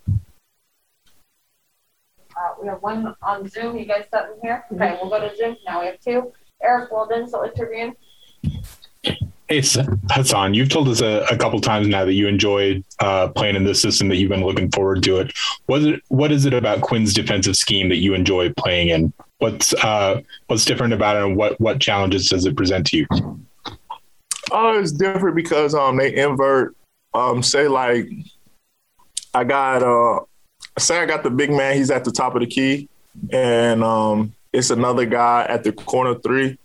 Uh, 2.36 2.56
we 2.62 2.68
have 2.68 2.82
one 2.82 3.16
on 3.22 3.48
Zoom. 3.48 3.78
You 3.78 3.86
guys 3.86 4.06
set 4.12 4.28
them 4.28 4.38
here? 4.42 4.66
Okay, 4.72 4.98
we'll 5.02 5.10
go 5.10 5.20
to 5.20 5.36
Zoom. 5.36 5.56
Now 5.66 5.82
we 5.82 5.88
have 5.88 6.00
two. 6.00 6.32
Eric 6.62 6.92
Walden, 6.92 7.28
so 7.28 7.46
interviewing. 7.46 7.96
Hey, 9.50 9.62
Hassan, 10.10 10.54
you've 10.54 10.70
told 10.70 10.88
us 10.88 11.02
a, 11.02 11.26
a 11.30 11.38
couple 11.38 11.60
times 11.60 11.88
now 11.88 12.06
that 12.06 12.14
you 12.14 12.28
enjoyed 12.28 12.84
uh, 13.00 13.28
playing 13.28 13.56
in 13.56 13.66
this 13.66 13.82
system, 13.82 14.08
that 14.08 14.16
you've 14.16 14.30
been 14.30 14.46
looking 14.46 14.72
forward 14.72 15.04
to 15.04 15.18
it. 15.18 15.34
What 15.66 15.82
is 15.82 15.88
it, 15.88 16.02
what 16.08 16.32
is 16.32 16.46
it 16.46 16.54
about 16.54 16.82
Quinn's 16.82 17.14
defensive 17.14 17.58
scheme 17.58 17.90
that 17.90 17.98
you 17.98 18.14
enjoy 18.14 18.54
playing 18.54 18.90
in? 18.90 19.14
What's 19.44 19.74
uh, 19.74 20.22
what's 20.48 20.64
different 20.64 20.94
about 20.94 21.18
it, 21.18 21.24
and 21.26 21.36
what 21.36 21.60
what 21.60 21.82
challenges 21.82 22.30
does 22.30 22.46
it 22.46 22.56
present 22.56 22.88
to 22.88 22.98
you? 23.00 23.08
Oh, 24.54 24.80
it's 24.80 24.94
different 24.94 25.36
because 25.36 25.76
um 25.76 25.98
they 25.98 26.16
invert. 26.16 26.78
Um, 27.14 27.44
say 27.44 27.68
like 27.68 28.08
I 29.34 29.44
got 29.44 29.84
uh 29.84 30.22
say 30.80 30.98
I 30.98 31.06
got 31.06 31.24
the 31.24 31.30
big 31.30 31.52
man. 31.52 31.76
He's 31.76 31.92
at 31.92 32.06
the 32.06 32.12
top 32.12 32.36
of 32.36 32.40
the 32.40 32.48
key, 32.48 32.88
and 33.34 33.84
um 33.84 34.34
it's 34.54 34.70
another 34.70 35.06
guy 35.06 35.46
at 35.50 35.66
the 35.66 35.74
corner 35.74 36.18
three. 36.18 36.58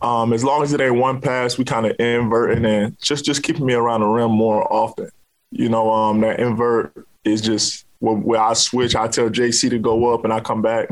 Um, 0.00 0.32
as 0.32 0.44
long 0.44 0.62
as 0.62 0.72
it 0.72 0.80
ain't 0.80 0.94
one 0.94 1.20
pass, 1.20 1.58
we 1.58 1.64
kind 1.64 1.84
of 1.84 1.98
invert 1.98 2.56
and 2.64 2.96
just 3.00 3.24
just 3.24 3.42
keeping 3.42 3.66
me 3.66 3.74
around 3.74 4.02
the 4.02 4.06
rim 4.06 4.30
more 4.30 4.72
often. 4.72 5.10
You 5.50 5.68
know, 5.68 5.90
um, 5.90 6.20
that 6.20 6.38
invert 6.38 6.92
is 7.24 7.40
just 7.40 7.86
where, 7.98 8.14
where 8.14 8.40
I 8.40 8.52
switch. 8.52 8.94
I 8.94 9.08
tell 9.08 9.28
JC 9.30 9.68
to 9.70 9.80
go 9.80 10.14
up 10.14 10.22
and 10.22 10.32
I 10.32 10.38
come 10.38 10.62
back, 10.62 10.88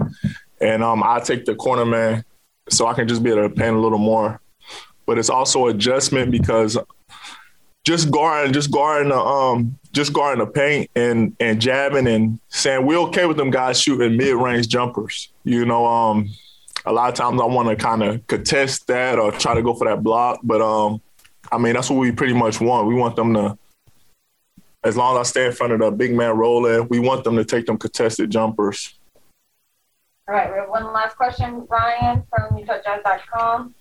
and 0.61 0.83
um, 0.83 1.03
I 1.03 1.21
take 1.21 1.45
the 1.45 1.55
corner 1.55 1.85
man 1.85 2.25
so 2.69 2.87
I 2.87 2.95
can 2.95 3.07
just 3.07 3.23
be 3.23 3.31
able 3.31 3.49
to 3.49 3.55
paint 3.55 3.77
a 3.77 3.81
little 3.81 3.99
more 3.99 4.41
but 5.07 5.19
it's 5.19 5.31
also 5.31 5.69
adjustment 5.69 6.31
because 6.31 6.77
just 7.85 8.11
guarding, 8.11 8.53
just 8.53 8.73
guarding 8.73 9.11
the 9.11 9.19
um, 9.19 9.79
just 9.93 10.13
guarding 10.13 10.45
the 10.45 10.51
paint 10.51 10.91
and 10.97 11.35
and 11.39 11.61
jabbing 11.61 12.09
and 12.09 12.41
saying 12.49 12.85
we're 12.85 12.99
okay 12.99 13.25
with 13.25 13.37
them 13.37 13.51
guys 13.51 13.81
shooting 13.81 14.17
mid 14.17 14.35
range 14.35 14.69
jumpers. 14.69 15.31
You 15.45 15.65
know, 15.65 15.87
um, 15.87 16.29
a 16.85 16.93
lot 16.93 17.09
of 17.09 17.15
times 17.15 17.41
I 17.41 17.45
want 17.45 17.69
to 17.69 17.77
kind 17.77 18.03
of 18.03 18.27
contest 18.27 18.89
that 18.89 19.19
or 19.19 19.31
try 19.31 19.55
to 19.55 19.63
go 19.63 19.73
for 19.73 19.87
that 19.87 20.03
block. 20.03 20.41
But 20.43 20.61
um, 20.61 21.01
I 21.53 21.59
mean, 21.59 21.75
that's 21.75 21.89
what 21.89 22.01
we 22.01 22.11
pretty 22.11 22.35
much 22.35 22.61
want. 22.61 22.89
We 22.89 22.95
want 22.95 23.15
them 23.15 23.33
to, 23.35 23.57
as 24.83 24.97
long 24.97 25.17
as 25.17 25.29
I 25.29 25.31
stay 25.31 25.47
in 25.47 25.53
front 25.53 25.73
of 25.73 25.79
the 25.79 25.93
big 25.93 26.13
man 26.13 26.37
roller, 26.37 26.83
we 26.83 26.99
want 26.99 27.23
them 27.23 27.37
to 27.37 27.45
take 27.45 27.67
them 27.67 27.79
contested 27.79 28.31
jumpers. 28.31 28.95
All 30.29 30.35
right, 30.35 30.51
we 30.51 30.59
have 30.59 30.68
one 30.68 30.93
last 30.93 31.16
question. 31.16 31.66
Ryan 31.70 32.24
from 32.29 32.59
UtahJazz.com. 32.59 33.74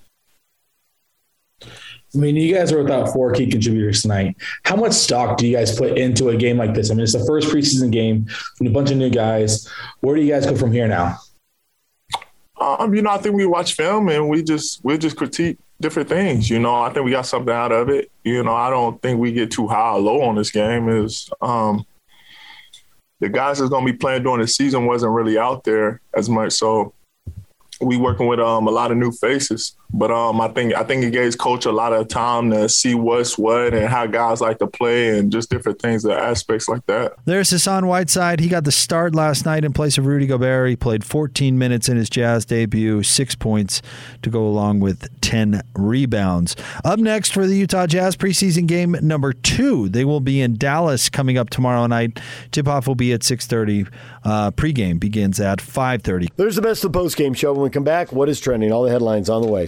I 1.64 2.18
mean, 2.18 2.36
you 2.36 2.54
guys 2.54 2.72
are 2.72 2.84
without 2.84 3.12
four 3.12 3.32
key 3.32 3.48
contributors 3.48 4.04
tonight. 4.04 4.36
How 4.64 4.76
much 4.76 4.93
stock 4.93 5.38
do 5.38 5.48
you 5.48 5.56
guys 5.56 5.76
put 5.76 5.98
into 5.98 6.30
a 6.30 6.38
game 6.38 6.58
like 6.58 6.76
this? 6.76 6.91
I 6.91 6.93
mean, 6.93 7.04
it's 7.04 7.14
the 7.14 7.26
first 7.26 7.50
preseason 7.50 7.91
game 7.91 8.28
and 8.60 8.70
a 8.70 8.72
bunch 8.72 8.91
of 8.91 8.98
new 8.98 9.10
guys. 9.10 9.68
Where 10.02 10.16
do 10.16 10.22
you 10.22 10.32
guys 10.32 10.46
go 10.46 10.56
from 10.56 10.72
here 10.72 10.88
now? 10.88 11.18
Um, 12.60 12.93
you 12.93 13.02
know, 13.02 13.10
I 13.10 13.18
think 13.18 13.36
we 13.36 13.46
watch 13.46 13.74
film 13.74 14.10
and 14.10 14.30
we 14.30 14.43
just 14.43 14.84
we 14.84 14.98
just 14.98 15.18
critique 15.18 15.58
different 15.82 16.08
things. 16.08 16.50
You 16.50 16.60
know, 16.60 16.76
I 16.76 16.91
think 16.91 17.06
we 17.06 17.12
got 17.12 17.26
something 17.26 17.54
out 17.54 17.72
of 17.72 17.89
it. 17.89 18.12
You 18.24 18.43
know, 18.43 18.54
I 18.54 18.70
don't 18.70 19.02
think 19.02 19.20
we 19.20 19.32
get 19.32 19.52
too 19.52 19.68
high 19.68 19.93
or 19.93 20.00
low 20.00 20.22
on 20.22 20.36
this 20.36 20.52
game. 20.52 20.89
Is 20.89 21.30
um, 21.41 21.86
the 23.20 23.30
guys 23.30 23.59
that's 23.59 23.70
to 23.86 23.91
be 23.91 23.97
playing 23.97 24.24
during 24.24 24.41
the 24.41 24.47
season 24.47 24.86
wasn't 24.86 25.13
really 25.13 25.38
out 25.38 25.63
there 25.63 26.01
as 26.13 26.30
much, 26.30 26.53
so 26.53 26.93
we 27.82 27.97
working 27.97 28.28
with 28.28 28.39
um, 28.39 28.68
a 28.68 28.72
lot 28.72 28.91
of 28.91 28.97
new 28.97 29.11
faces. 29.11 29.76
But 29.92 30.12
um, 30.12 30.42
I 30.42 30.48
think 30.50 30.74
I 30.74 30.84
think 30.84 31.04
it 31.04 31.12
gave 31.12 31.38
coach 31.38 31.66
a 31.66 31.72
lot 31.72 31.94
of 31.94 32.08
time 32.08 32.52
to 32.52 32.68
see 32.68 32.96
what's 32.96 33.38
what 33.38 33.74
and 33.74 33.88
how 33.88 34.06
guys 34.06 34.42
like 34.42 34.60
to 34.60 34.68
play 34.68 35.18
and 35.18 35.32
just 35.32 35.50
different 35.50 35.82
things, 35.82 36.04
the 36.04 36.14
aspects 36.14 36.68
like 36.68 36.86
that. 36.88 37.14
There's 37.26 37.50
Hassan 37.50 37.88
Whiteside. 37.88 38.40
He 38.40 38.48
got 38.48 38.64
the 38.64 38.72
start 38.72 39.16
last 39.16 39.46
night 39.46 39.64
in 39.64 39.74
place 39.74 39.98
of 39.98 40.06
Rudy 40.06 40.28
Gobert. 40.28 40.70
He 40.70 40.76
played 40.76 41.04
14 41.04 41.58
minutes 41.58 41.88
in 41.88 41.98
his 41.98 42.10
Jazz 42.10 42.46
debut, 42.46 43.04
six 43.04 43.36
points 43.36 43.82
to 44.22 44.30
go 44.30 44.46
along 44.46 44.80
with 44.80 45.08
10 45.22 45.62
rebounds. 45.76 46.56
Up 46.84 47.00
next 47.00 47.34
for 47.34 47.46
the 47.46 47.56
Utah 47.56 47.88
Jazz 47.88 48.16
preseason 48.16 48.68
game 48.68 48.98
number 49.02 49.34
two, 49.34 49.90
they 49.90 50.06
will 50.06 50.20
be 50.20 50.42
in 50.42 50.56
Dallas 50.58 51.10
coming 51.10 51.38
up 51.38 51.50
tomorrow 51.50 51.86
night. 51.88 52.20
Tip 52.52 52.68
off 52.68 52.88
will 52.88 52.96
be 52.96 53.14
at 53.14 53.22
6:30. 53.22 53.88
Uh, 54.24 54.52
pregame 54.52 55.00
begins 55.00 55.40
at 55.40 55.60
5:30. 55.60 56.30
There's 56.36 56.56
the 56.56 56.62
best 56.62 56.84
of 56.84 56.92
the 56.92 57.00
postgame 57.00 57.36
show. 57.36 57.54
When 57.54 57.62
we 57.62 57.70
come 57.70 57.84
back, 57.84 58.12
what 58.12 58.30
is 58.30 58.40
trending? 58.40 58.72
All 58.72 58.84
the 58.84 58.92
headlines 58.92 59.30
on 59.30 59.42
the 59.42 59.48
way. 59.48 59.68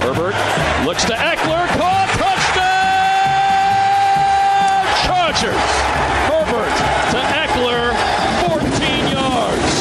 Herbert 0.00 0.34
looks 0.86 1.04
to 1.04 1.14
Ekeler, 1.14 1.66
caught, 1.74 2.08
touchdown! 2.16 2.68
Chargers. 5.04 5.68
Herbert 6.30 6.74
to 7.12 7.18
Ekeler, 7.18 7.90
14 8.46 9.10
yards. 9.10 9.74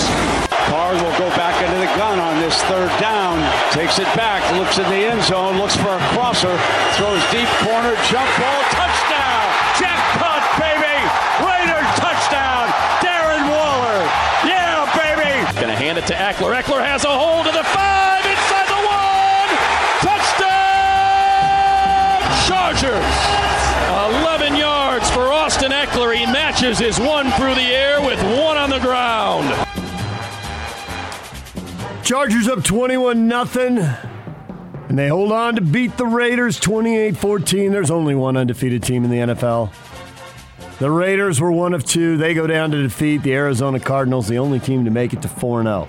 Carr 0.68 0.93
will 0.97 1.18
go 1.22 1.30
back 1.38 1.55
into 1.61 1.78
the 1.78 1.91
gun 1.95 2.20
on 2.20 2.39
this 2.41 2.57
third 2.65 2.89
down. 2.99 3.38
Takes 3.72 3.99
it 3.99 4.09
back, 4.18 4.41
looks 4.57 4.78
in 4.80 4.89
the 4.89 5.05
end 5.05 5.22
zone, 5.24 5.57
looks 5.57 5.76
for 5.78 5.93
a 5.93 6.01
crosser, 6.18 6.57
throws 6.97 7.22
deep 7.30 7.49
corner, 7.61 7.93
jump 8.09 8.28
ball, 8.41 8.61
touchdown! 8.74 9.45
Jackpot, 9.78 10.41
baby! 10.57 10.97
Raiders 11.45 11.88
touchdown! 12.01 12.68
Darren 13.05 13.45
Waller! 13.53 14.01
Yeah, 14.49 14.89
baby! 14.97 15.45
Gonna 15.61 15.76
hand 15.78 15.97
it 15.97 16.07
to 16.07 16.15
Ekeler. 16.18 16.57
Ekeler 16.57 16.82
has 16.84 16.97
one 27.08 27.32
through 27.32 27.55
the 27.55 27.62
air 27.62 28.01
with 28.01 28.22
one 28.38 28.58
on 28.58 28.70
the 28.70 28.80
ground. 28.80 29.47
Chargers 32.03 32.47
up 32.47 32.64
21 32.64 33.28
nothing. 33.28 33.78
And 33.78 34.97
they 34.97 35.08
hold 35.08 35.32
on 35.32 35.55
to 35.55 35.62
beat 35.62 35.97
the 35.97 36.05
Raiders 36.05 36.60
28-14. 36.60 37.72
There's 37.72 37.91
only 37.91 38.16
one 38.16 38.36
undefeated 38.36 38.84
team 38.84 39.03
in 39.03 39.10
the 39.10 39.34
NFL. 39.34 39.72
The 40.80 40.91
Raiders 40.91 41.41
were 41.41 41.51
one 41.51 41.74
of 41.74 41.86
two. 41.86 42.18
They 42.18 42.34
go 42.34 42.45
down 42.45 42.72
to 42.72 42.82
defeat 42.82 43.24
the 43.24 43.34
Arizona 43.34 43.80
Cardinals, 43.80 44.28
the 44.28 44.38
only 44.38 44.60
team 44.60 44.86
to 44.86 44.91
make 44.91 45.14
it 45.14 45.22
to 45.22 45.28
4-0. 45.28 45.60
And 45.60 45.68
oh. 45.68 45.88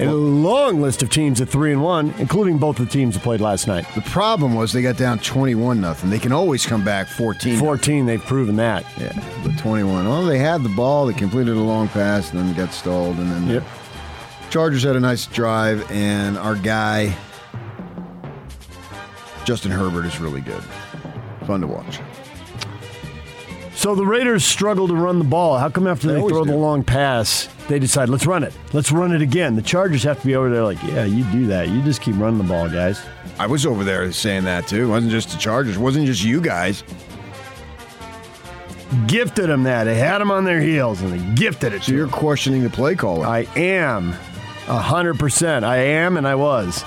A 0.00 0.12
long 0.12 0.80
list 0.80 1.02
of 1.02 1.10
teams 1.10 1.40
at 1.40 1.48
3 1.48 1.72
and 1.72 1.82
1, 1.82 2.14
including 2.18 2.58
both 2.58 2.76
the 2.76 2.86
teams 2.86 3.14
that 3.14 3.22
played 3.22 3.40
last 3.40 3.66
night. 3.66 3.86
The 3.94 4.02
problem 4.02 4.54
was 4.54 4.72
they 4.72 4.82
got 4.82 4.96
down 4.96 5.18
21 5.18 5.80
nothing. 5.80 6.10
They 6.10 6.18
can 6.18 6.32
always 6.32 6.66
come 6.66 6.84
back 6.84 7.08
14. 7.08 7.58
14, 7.58 8.06
they've 8.06 8.22
proven 8.22 8.56
that. 8.56 8.84
Yeah, 8.98 9.12
but 9.42 9.56
21. 9.58 10.06
Oh, 10.06 10.26
they 10.26 10.38
had 10.38 10.62
the 10.62 10.68
ball. 10.70 11.06
They 11.06 11.14
completed 11.14 11.56
a 11.56 11.60
long 11.60 11.88
pass, 11.88 12.30
and 12.30 12.38
then 12.38 12.54
got 12.54 12.72
stalled. 12.72 13.16
And 13.16 13.30
then 13.30 13.46
yep. 13.48 13.64
Chargers 14.50 14.82
had 14.82 14.96
a 14.96 15.00
nice 15.00 15.26
drive, 15.26 15.90
and 15.90 16.38
our 16.38 16.54
guy, 16.54 17.16
Justin 19.44 19.70
Herbert, 19.70 20.04
is 20.04 20.20
really 20.20 20.40
good. 20.40 20.62
Fun 21.46 21.60
to 21.60 21.66
watch. 21.66 22.00
So 23.86 23.94
the 23.94 24.04
Raiders 24.04 24.44
struggle 24.44 24.88
to 24.88 24.96
run 24.96 25.20
the 25.20 25.24
ball. 25.24 25.58
How 25.58 25.68
come 25.68 25.86
after 25.86 26.08
they, 26.08 26.14
They 26.14 26.18
throw 26.26 26.38
always 26.38 26.50
the 26.50 26.56
long 26.56 26.82
pass, 26.82 27.48
they 27.68 27.78
decide, 27.78 28.08
let's 28.08 28.26
run 28.26 28.42
it. 28.42 28.52
Let's 28.72 28.90
run 28.90 29.14
it 29.14 29.22
again. 29.22 29.54
The 29.54 29.62
Chargers 29.62 30.02
have 30.02 30.20
to 30.22 30.26
be 30.26 30.34
over 30.34 30.50
there 30.50 30.64
like, 30.64 30.82
yeah, 30.82 31.04
you 31.04 31.22
do 31.30 31.46
that. 31.46 31.68
You 31.68 31.80
just 31.82 32.00
keep 32.00 32.16
running 32.16 32.38
the 32.38 32.42
ball, 32.42 32.68
guys. 32.68 33.00
I 33.38 33.46
was 33.46 33.64
over 33.64 33.84
there 33.84 34.10
saying 34.10 34.42
that 34.42 34.66
too. 34.66 34.82
It 34.82 34.88
wasn't 34.88 35.12
just 35.12 35.30
the 35.30 35.38
Chargers. 35.38 35.76
It 35.76 35.78
wasn't 35.78 36.06
just 36.06 36.24
you 36.24 36.40
guys. 36.40 36.82
Gifted 39.06 39.48
them 39.48 39.62
that. 39.62 39.84
They 39.84 39.94
had 39.94 40.18
them 40.18 40.32
on 40.32 40.44
their 40.44 40.60
heels 40.60 41.00
and 41.00 41.12
they 41.12 41.34
gifted 41.40 41.72
it 41.72 41.84
So 41.84 41.92
you're 41.92 42.08
questioning 42.08 42.64
the 42.64 42.70
play 42.70 42.96
caller. 42.96 43.24
I 43.24 43.46
am. 43.54 44.14
A 44.66 44.80
hundred 44.80 45.20
percent. 45.20 45.64
I 45.64 45.76
am 45.76 46.16
and 46.16 46.26
I 46.26 46.34
was. 46.34 46.84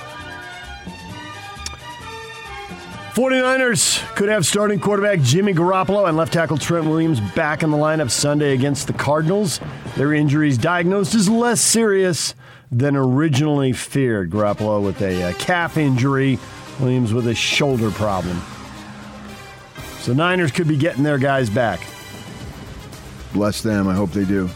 49ers 3.20 4.00
could 4.16 4.30
have 4.30 4.46
starting 4.46 4.80
quarterback 4.80 5.20
Jimmy 5.20 5.54
Garoppolo 5.54 6.08
and 6.08 6.16
left 6.16 6.32
tackle 6.32 6.58
Trent 6.58 6.86
Williams 6.86 7.20
back 7.20 7.64
in 7.64 7.70
the 7.70 7.76
lineup 7.76 8.10
Sunday 8.10 8.54
against 8.54 8.88
the 8.88 8.94
Cardinals. 8.94 9.60
Their 9.98 10.14
injuries 10.14 10.58
diagnosed 10.58 11.14
as 11.16 11.28
less 11.28 11.60
serious 11.60 12.34
than 12.72 12.96
originally 12.96 13.74
feared. 13.74 14.30
Garoppolo 14.30 14.82
with 14.82 15.02
a 15.02 15.22
uh, 15.22 15.34
calf 15.34 15.76
injury, 15.76 16.40
Williams 16.80 17.12
with 17.12 17.28
a 17.28 17.36
shoulder 17.36 17.92
problem. 17.92 18.42
So 20.00 20.14
Niners 20.14 20.54
could 20.54 20.70
be 20.70 20.78
getting 20.78 21.04
their 21.04 21.18
guys 21.18 21.50
back. 21.50 21.82
Bless 23.34 23.62
them. 23.62 23.90
I 23.90 23.96
hope 23.96 24.12
they 24.12 24.24
do. 24.24 24.50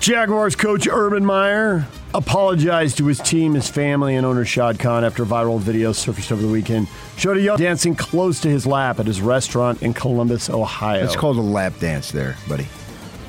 Jaguars 0.00 0.56
coach 0.56 0.88
Urban 0.90 1.22
Meyer 1.22 1.86
apologized 2.14 2.98
to 2.98 3.06
his 3.06 3.18
team, 3.18 3.54
his 3.54 3.68
family, 3.68 4.16
and 4.16 4.26
owner 4.26 4.44
Shad 4.44 4.78
Khan 4.78 5.04
after 5.04 5.22
a 5.22 5.26
viral 5.26 5.58
video 5.58 5.92
surfaced 5.92 6.32
over 6.32 6.42
the 6.42 6.48
weekend. 6.48 6.88
Showed 7.16 7.36
a 7.36 7.40
young 7.40 7.56
dancing 7.58 7.94
close 7.94 8.40
to 8.40 8.48
his 8.48 8.66
lap 8.66 9.00
at 9.00 9.06
his 9.06 9.20
restaurant 9.20 9.82
in 9.82 9.94
Columbus, 9.94 10.50
Ohio. 10.50 11.04
It's 11.04 11.16
called 11.16 11.36
a 11.36 11.40
lap 11.40 11.74
dance 11.80 12.10
there, 12.10 12.36
buddy. 12.48 12.66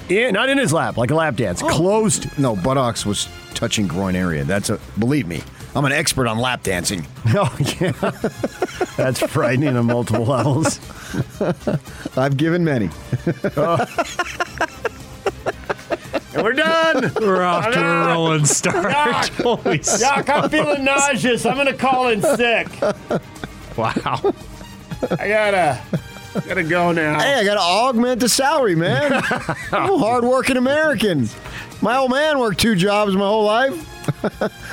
Yeah, 0.09 0.31
not 0.31 0.49
in 0.49 0.57
his 0.57 0.73
lap, 0.73 0.97
like 0.97 1.11
a 1.11 1.15
lap 1.15 1.35
dance. 1.35 1.63
Oh. 1.63 1.67
Close 1.69 2.19
to. 2.19 2.41
No, 2.41 2.55
buttocks 2.55 3.05
was 3.05 3.27
touching 3.53 3.87
groin 3.87 4.15
area. 4.15 4.43
That's 4.43 4.69
a 4.69 4.79
believe 4.99 5.27
me. 5.27 5.41
I'm 5.75 5.85
an 5.85 5.91
expert 5.91 6.27
on 6.27 6.37
lap 6.37 6.63
dancing. 6.63 7.05
Oh 7.35 7.57
yeah, 7.79 7.91
that's 8.95 9.19
frightening 9.21 9.75
on 9.75 9.87
multiple 9.87 10.25
levels. 10.25 10.79
I've 12.17 12.37
given 12.37 12.63
many. 12.63 12.89
Oh. 13.57 13.83
And 16.33 16.41
we're 16.43 16.53
done. 16.53 17.11
We're 17.21 17.43
off 17.43 17.71
to 17.71 17.79
a 17.79 18.07
rolling 18.07 18.45
start. 18.45 18.91
Doc, 18.91 19.29
Holy 19.33 19.77
Doc, 19.77 20.29
I'm 20.29 20.49
feeling 20.49 20.83
nauseous. 20.83 21.45
I'm 21.45 21.55
gonna 21.55 21.73
call 21.73 22.09
in 22.09 22.21
sick. 22.21 22.67
Wow. 23.77 24.33
I 25.19 25.27
gotta, 25.27 25.81
gotta 26.47 26.63
go 26.63 26.91
now. 26.91 27.19
Hey, 27.19 27.35
I 27.35 27.43
got 27.43 27.55
to 27.55 27.59
augment 27.61 28.19
the 28.21 28.29
salary, 28.29 28.75
man. 28.75 29.13
I'm 29.71 29.91
a 29.91 29.97
hardworking 29.97 30.57
American. 30.57 31.29
My 31.81 31.97
old 31.97 32.11
man 32.11 32.39
worked 32.39 32.59
two 32.59 32.75
jobs 32.75 33.13
my 33.13 33.27
whole 33.27 33.45
life. 33.45 33.89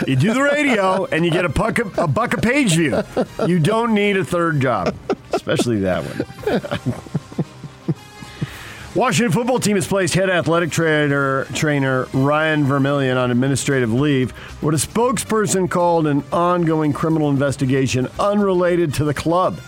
You 0.07 0.17
do 0.17 0.33
the 0.35 0.43
radio 0.43 1.05
and 1.07 1.25
you 1.25 1.31
get 1.31 1.45
a 1.45 1.49
buck 1.49 1.79
a, 1.79 2.03
a 2.03 2.07
buck 2.07 2.35
a 2.35 2.41
page 2.41 2.75
view. 2.77 3.03
You 3.47 3.59
don't 3.59 3.95
need 3.95 4.17
a 4.17 4.25
third 4.25 4.61
job, 4.61 4.95
especially 5.33 5.81
that 5.81 6.05
one. 6.05 7.20
Washington 8.95 9.31
football 9.33 9.61
team 9.61 9.77
has 9.77 9.87
placed 9.87 10.15
head 10.15 10.29
athletic 10.29 10.71
trainer 10.71 11.45
trainer 11.55 12.09
Ryan 12.13 12.65
Vermillion 12.65 13.17
on 13.17 13.31
administrative 13.31 13.93
leave. 13.93 14.33
What 14.63 14.75
a 14.75 14.79
spokesperson 14.79 15.71
called 15.71 16.09
an 16.09 16.25
ongoing 16.33 16.93
criminal 16.93 17.31
investigation 17.31 18.09
unrelated 18.19 18.93
to 18.95 19.05
the 19.05 19.15
club. 19.15 19.61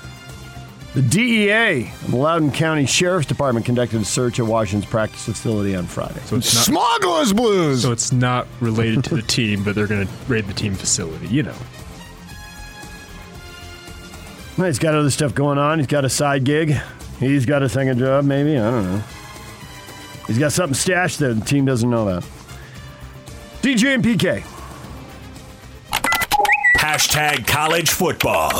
The 0.94 1.02
DEA 1.02 1.84
and 2.04 2.12
the 2.12 2.16
Loudoun 2.16 2.50
County 2.50 2.84
Sheriff's 2.84 3.26
Department 3.26 3.64
conducted 3.64 4.00
a 4.00 4.04
search 4.04 4.38
at 4.40 4.44
Washington's 4.44 4.90
practice 4.90 5.24
facility 5.24 5.74
on 5.76 5.86
Friday. 5.86 6.20
So 6.26 6.36
it's 6.36 6.52
not- 6.54 6.64
Smugglers 6.64 7.32
Blues. 7.32 7.82
So 7.82 7.92
it's 7.92 8.12
not 8.12 8.46
related 8.60 9.04
to 9.04 9.14
the 9.14 9.22
team, 9.22 9.62
but 9.62 9.74
they're 9.76 9.86
going 9.86 10.06
to 10.06 10.12
raid 10.28 10.46
the 10.48 10.52
team 10.52 10.74
facility. 10.74 11.28
You 11.28 11.44
know. 11.44 11.54
Well, 14.58 14.66
He's 14.66 14.80
got 14.80 14.94
other 14.94 15.10
stuff 15.10 15.32
going 15.34 15.58
on. 15.58 15.78
He's 15.78 15.86
got 15.86 16.04
a 16.04 16.10
side 16.10 16.44
gig. 16.44 16.76
He's 17.22 17.46
got 17.46 17.62
a 17.62 17.68
second 17.68 18.00
job, 18.00 18.24
maybe. 18.24 18.58
I 18.58 18.68
don't 18.68 18.84
know. 18.84 19.02
He's 20.26 20.40
got 20.40 20.50
something 20.50 20.74
stashed 20.74 21.20
that 21.20 21.34
the 21.38 21.44
team 21.44 21.64
doesn't 21.64 21.88
know 21.88 22.08
about. 22.08 22.24
DJ 23.62 23.94
and 23.94 24.04
PK. 24.04 24.42
Hashtag 26.78 27.46
college 27.46 27.90
football. 27.90 28.50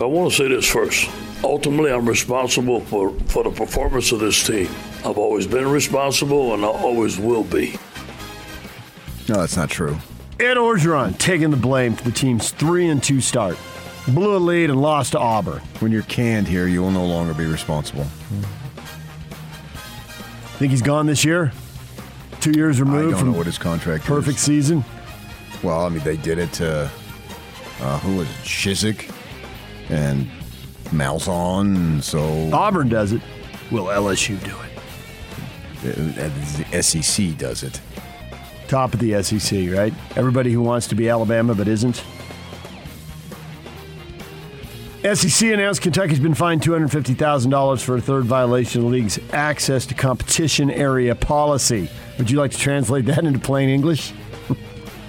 I 0.00 0.04
want 0.04 0.30
to 0.30 0.36
say 0.36 0.48
this 0.48 0.66
first. 0.66 1.10
Ultimately, 1.44 1.92
I'm 1.92 2.08
responsible 2.08 2.80
for, 2.80 3.10
for 3.26 3.44
the 3.44 3.50
performance 3.50 4.12
of 4.12 4.20
this 4.20 4.46
team. 4.46 4.70
I've 5.04 5.18
always 5.18 5.46
been 5.46 5.70
responsible 5.70 6.54
and 6.54 6.64
I 6.64 6.68
always 6.68 7.18
will 7.18 7.44
be. 7.44 7.78
No, 9.28 9.34
that's 9.34 9.58
not 9.58 9.68
true. 9.68 9.98
Ed 10.40 10.56
Orgeron 10.56 11.18
taking 11.18 11.50
the 11.50 11.58
blame 11.58 11.96
for 11.96 12.04
the 12.04 12.12
team's 12.12 12.50
3 12.52 12.88
and 12.88 13.02
2 13.02 13.20
start. 13.20 13.58
Blew 14.08 14.36
a 14.36 14.38
lead 14.38 14.70
and 14.70 14.80
lost 14.80 15.12
to 15.12 15.18
Auburn. 15.18 15.60
When 15.80 15.90
you're 15.90 16.02
canned 16.02 16.46
here, 16.46 16.66
you 16.68 16.80
will 16.80 16.92
no 16.92 17.04
longer 17.04 17.34
be 17.34 17.44
responsible. 17.46 18.04
Think 20.58 20.70
he's 20.70 20.82
gone 20.82 21.06
this 21.06 21.24
year? 21.24 21.52
Two 22.40 22.52
years 22.52 22.80
removed 22.80 23.08
I 23.08 23.10
don't 23.10 23.18
from 23.20 23.32
know 23.32 23.38
what 23.38 23.46
his 23.46 23.58
contract 23.58 24.04
perfect 24.04 24.38
is. 24.38 24.44
season. 24.44 24.84
Well, 25.62 25.84
I 25.84 25.88
mean, 25.88 26.04
they 26.04 26.16
did 26.16 26.38
it 26.38 26.52
to 26.54 26.90
uh, 27.80 27.98
who 27.98 28.16
was 28.16 28.28
it? 28.28 28.34
Chizik 28.44 29.12
and 29.90 30.28
Malzahn, 30.90 32.02
so 32.02 32.50
Auburn 32.56 32.88
does 32.88 33.12
it. 33.12 33.20
Will 33.72 33.86
LSU 33.86 34.42
do 34.44 34.54
it? 35.82 36.04
The 36.70 36.82
SEC 36.82 37.36
does 37.36 37.62
it. 37.64 37.80
Top 38.68 38.94
of 38.94 39.00
the 39.00 39.20
SEC, 39.22 39.70
right? 39.70 39.92
Everybody 40.16 40.52
who 40.52 40.62
wants 40.62 40.86
to 40.88 40.94
be 40.94 41.08
Alabama 41.08 41.54
but 41.54 41.66
isn't. 41.68 42.02
SEC 45.14 45.50
announced 45.52 45.82
Kentucky's 45.82 46.18
been 46.20 46.34
fined 46.34 46.62
$250,000 46.62 47.82
for 47.82 47.96
a 47.96 48.00
third 48.00 48.24
violation 48.24 48.80
of 48.80 48.86
the 48.86 48.90
league's 48.96 49.18
access 49.32 49.86
to 49.86 49.94
competition 49.94 50.70
area 50.70 51.14
policy. 51.14 51.88
Would 52.18 52.30
you 52.30 52.38
like 52.38 52.50
to 52.52 52.58
translate 52.58 53.04
that 53.06 53.24
into 53.24 53.38
plain 53.38 53.68
English? 53.68 54.12
Well, 54.48 54.58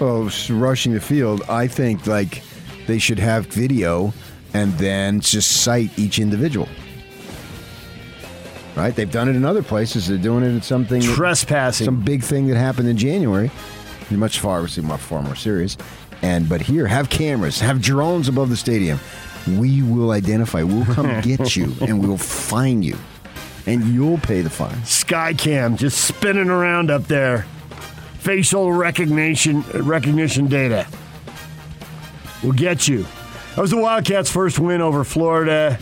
oh, 0.00 0.26
s- 0.26 0.50
rushing 0.50 0.92
the 0.92 1.00
field, 1.00 1.42
I 1.48 1.66
think 1.68 2.06
like 2.06 2.42
they 2.86 2.98
should 2.98 3.18
have 3.18 3.46
video 3.46 4.12
and 4.54 4.72
then 4.74 5.20
just 5.20 5.62
cite 5.62 5.98
each 5.98 6.18
individual. 6.18 6.68
Right? 8.76 8.94
They've 8.94 9.10
done 9.10 9.28
it 9.28 9.34
in 9.36 9.44
other 9.44 9.62
places. 9.62 10.06
They're 10.06 10.18
doing 10.18 10.44
it 10.44 10.48
in 10.48 10.62
something 10.62 11.00
that- 11.00 11.14
Trespassing. 11.14 11.84
some 11.86 12.00
big 12.02 12.22
thing 12.22 12.46
that 12.48 12.56
happened 12.56 12.88
in 12.88 12.96
January. 12.96 13.50
Much 14.10 14.38
far, 14.40 14.58
obviously, 14.58 14.84
much 14.84 15.00
far 15.00 15.22
more 15.22 15.34
serious. 15.34 15.76
And 16.22 16.48
but 16.48 16.60
here, 16.62 16.86
have 16.86 17.10
cameras, 17.10 17.60
have 17.60 17.80
drones 17.80 18.26
above 18.28 18.48
the 18.50 18.56
stadium. 18.56 18.98
We 19.46 19.82
will 19.82 20.10
identify. 20.10 20.62
We'll 20.62 20.84
come 20.86 21.20
get 21.22 21.56
you, 21.56 21.74
and 21.80 22.06
we'll 22.06 22.18
find 22.18 22.84
you, 22.84 22.96
and 23.66 23.84
you'll 23.94 24.18
pay 24.18 24.40
the 24.42 24.50
fine. 24.50 24.76
Skycam 24.82 25.76
just 25.78 26.04
spinning 26.04 26.48
around 26.50 26.90
up 26.90 27.04
there. 27.04 27.46
Facial 28.18 28.72
recognition 28.72 29.62
recognition 29.72 30.46
data. 30.48 30.86
We'll 32.42 32.52
get 32.52 32.86
you. 32.88 33.06
That 33.54 33.62
was 33.62 33.70
the 33.70 33.78
Wildcats' 33.78 34.30
first 34.30 34.58
win 34.58 34.80
over 34.80 35.02
Florida 35.02 35.78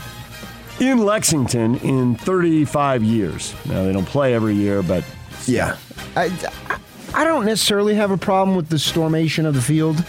in 0.81 0.99
Lexington 1.05 1.77
in 1.79 2.15
35 2.17 3.03
years. 3.03 3.55
Now 3.67 3.85
they 3.85 3.93
don't 3.93 4.07
play 4.07 4.35
every 4.35 4.55
year, 4.55 4.83
but 4.83 5.05
Yeah. 5.47 5.77
I, 6.15 6.31
I 7.15 7.25
don't 7.25 7.45
necessarily 7.45 7.95
have 7.95 8.11
a 8.11 8.17
problem 8.17 8.57
with 8.57 8.69
the 8.69 8.77
stormation 8.77 9.45
of 9.47 9.55
the 9.55 9.61
field 9.61 10.03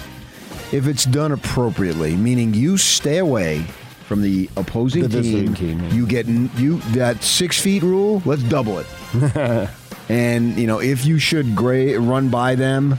if 0.72 0.88
it's 0.88 1.06
done 1.06 1.32
appropriately, 1.32 2.16
meaning 2.16 2.54
you 2.54 2.78
stay 2.78 3.18
away 3.20 3.62
from 4.08 4.22
the 4.22 4.50
opposing 4.58 5.04
The 5.08 5.22
team. 5.22 5.54
team, 5.56 5.80
yeah. 5.82 5.94
You 5.94 6.06
get 6.08 6.28
you 6.28 6.80
that 6.94 7.24
six 7.24 7.60
feet 7.60 7.84
rule. 7.84 8.22
Let's 8.26 8.44
double 8.44 8.80
it. 8.80 8.88
and 10.10 10.58
you 10.58 10.68
know 10.68 10.80
if 10.80 11.06
you 11.06 11.20
should 11.20 11.56
gra- 11.56 12.00
run 12.00 12.30
by 12.30 12.56
them, 12.56 12.98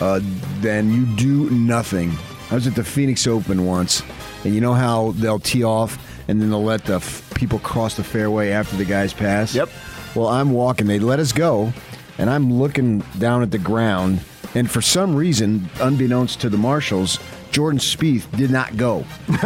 uh, 0.00 0.20
then 0.60 0.92
you 0.92 1.06
do 1.16 1.50
nothing. 1.50 2.12
I 2.50 2.54
was 2.54 2.66
at 2.66 2.74
the 2.74 2.84
Phoenix 2.84 3.26
Open 3.26 3.64
once, 3.66 4.02
and 4.44 4.54
you 4.54 4.60
know 4.60 4.74
how 4.74 5.12
they'll 5.12 5.40
tee 5.40 5.64
off 5.64 5.98
and 6.28 6.40
then 6.40 6.48
they'll 6.50 6.64
let 6.64 6.84
the 6.86 6.94
f- 6.94 7.30
people 7.34 7.58
cross 7.58 7.96
the 7.96 8.04
fairway 8.04 8.50
after 8.50 8.76
the 8.76 8.84
guys 8.84 9.12
pass. 9.12 9.54
Yep. 9.54 9.68
Well, 10.14 10.28
I'm 10.28 10.52
walking. 10.52 10.86
They 10.86 10.98
let 10.98 11.18
us 11.18 11.32
go, 11.32 11.72
and 12.18 12.30
I'm 12.30 12.52
looking 12.52 13.00
down 13.18 13.42
at 13.42 13.50
the 13.50 13.58
ground, 13.58 14.20
and 14.54 14.70
for 14.70 14.80
some 14.80 15.14
reason, 15.16 15.68
unbeknownst 15.80 16.40
to 16.42 16.48
the 16.48 16.56
marshals, 16.58 17.18
Jordan 17.50 17.78
Spieth 17.80 18.30
did 18.36 18.50
not 18.50 18.76
go. 18.76 19.04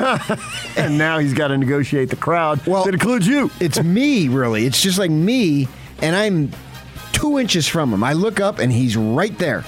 and 0.77 0.97
now 0.99 1.19
he's 1.19 1.35
got 1.35 1.49
to 1.49 1.59
negotiate 1.59 2.11
the 2.11 2.17
crowd. 2.17 2.65
Well, 2.67 2.85
that 2.85 2.95
includes 2.95 3.27
you. 3.27 3.51
It's 3.61 3.83
me, 3.83 4.29
really. 4.29 4.67
It's 4.67 4.83
just 4.83 4.99
like 4.99 5.11
me, 5.11 5.69
and 6.03 6.15
I'm 6.17 6.51
two 7.13 7.39
inches 7.39 7.67
from 7.69 7.93
him. 7.93 8.03
I 8.05 8.13
look 8.15 8.41
up, 8.41 8.59
and 8.59 8.73
he's 8.73 8.97
right 8.97 9.37
there. 9.39 9.65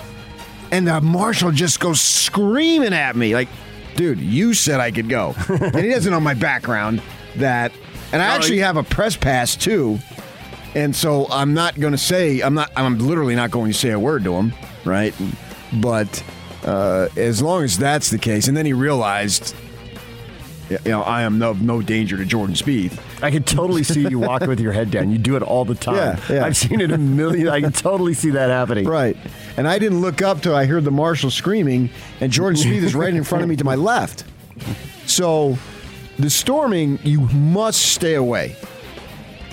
And 0.70 0.86
the 0.86 1.00
marshal 1.00 1.50
just 1.50 1.80
goes 1.80 2.00
screaming 2.00 2.92
at 2.92 3.16
me, 3.16 3.34
like, 3.34 3.48
dude, 3.96 4.20
you 4.20 4.54
said 4.54 4.78
I 4.80 4.90
could 4.92 5.08
go. 5.08 5.34
and 5.48 5.76
he 5.76 5.88
doesn't 5.90 6.12
know 6.12 6.20
my 6.20 6.34
background 6.34 7.02
that. 7.36 7.72
And 8.12 8.20
I 8.22 8.28
No, 8.28 8.34
actually 8.34 8.56
he- 8.56 8.60
have 8.62 8.76
a 8.76 8.82
press 8.82 9.16
pass, 9.16 9.56
too. 9.56 9.98
And 10.74 10.94
so 10.94 11.26
I'm 11.30 11.52
not 11.54 11.78
going 11.80 11.92
to 11.92 11.98
say, 11.98 12.40
I'm 12.40 12.54
not, 12.54 12.70
I'm 12.76 12.98
literally 13.00 13.34
not 13.34 13.50
going 13.50 13.72
to 13.72 13.76
say 13.76 13.90
a 13.90 13.98
word 13.98 14.22
to 14.24 14.34
him, 14.34 14.52
right? 14.84 15.14
But 15.72 16.22
uh, 16.64 17.08
as 17.16 17.40
long 17.42 17.64
as 17.64 17.78
that's 17.78 18.10
the 18.10 18.18
case, 18.18 18.48
and 18.48 18.56
then 18.56 18.66
he 18.66 18.72
realized, 18.72 19.54
you 20.68 20.78
know, 20.86 21.02
I 21.02 21.22
am 21.22 21.38
no, 21.38 21.52
no 21.54 21.82
danger 21.82 22.16
to 22.16 22.24
Jordan 22.24 22.54
Spieth. 22.54 22.98
I 23.22 23.30
can 23.30 23.42
totally 23.42 23.82
see 23.82 24.06
you 24.08 24.18
walk 24.18 24.42
with 24.42 24.60
your 24.60 24.72
head 24.72 24.90
down. 24.90 25.10
You 25.10 25.18
do 25.18 25.36
it 25.36 25.42
all 25.42 25.64
the 25.64 25.74
time. 25.74 25.96
Yeah, 25.96 26.20
yeah. 26.34 26.44
I've 26.44 26.56
seen 26.56 26.80
it 26.80 26.90
a 26.92 26.98
million. 26.98 27.48
I 27.48 27.60
can 27.60 27.72
totally 27.72 28.14
see 28.14 28.30
that 28.30 28.50
happening. 28.50 28.86
Right. 28.86 29.16
And 29.56 29.66
I 29.68 29.78
didn't 29.78 30.00
look 30.00 30.22
up 30.22 30.42
till 30.42 30.54
I 30.54 30.66
heard 30.66 30.84
the 30.84 30.90
marshal 30.90 31.30
screaming, 31.30 31.90
and 32.20 32.30
Jordan 32.32 32.60
Spieth 32.60 32.82
is 32.82 32.94
right 32.94 33.12
in 33.14 33.24
front 33.24 33.42
of 33.42 33.48
me 33.50 33.56
to 33.56 33.64
my 33.64 33.74
left. 33.74 34.24
So 35.06 35.58
the 36.18 36.30
storming, 36.30 36.98
you 37.02 37.20
must 37.22 37.80
stay 37.82 38.14
away. 38.14 38.54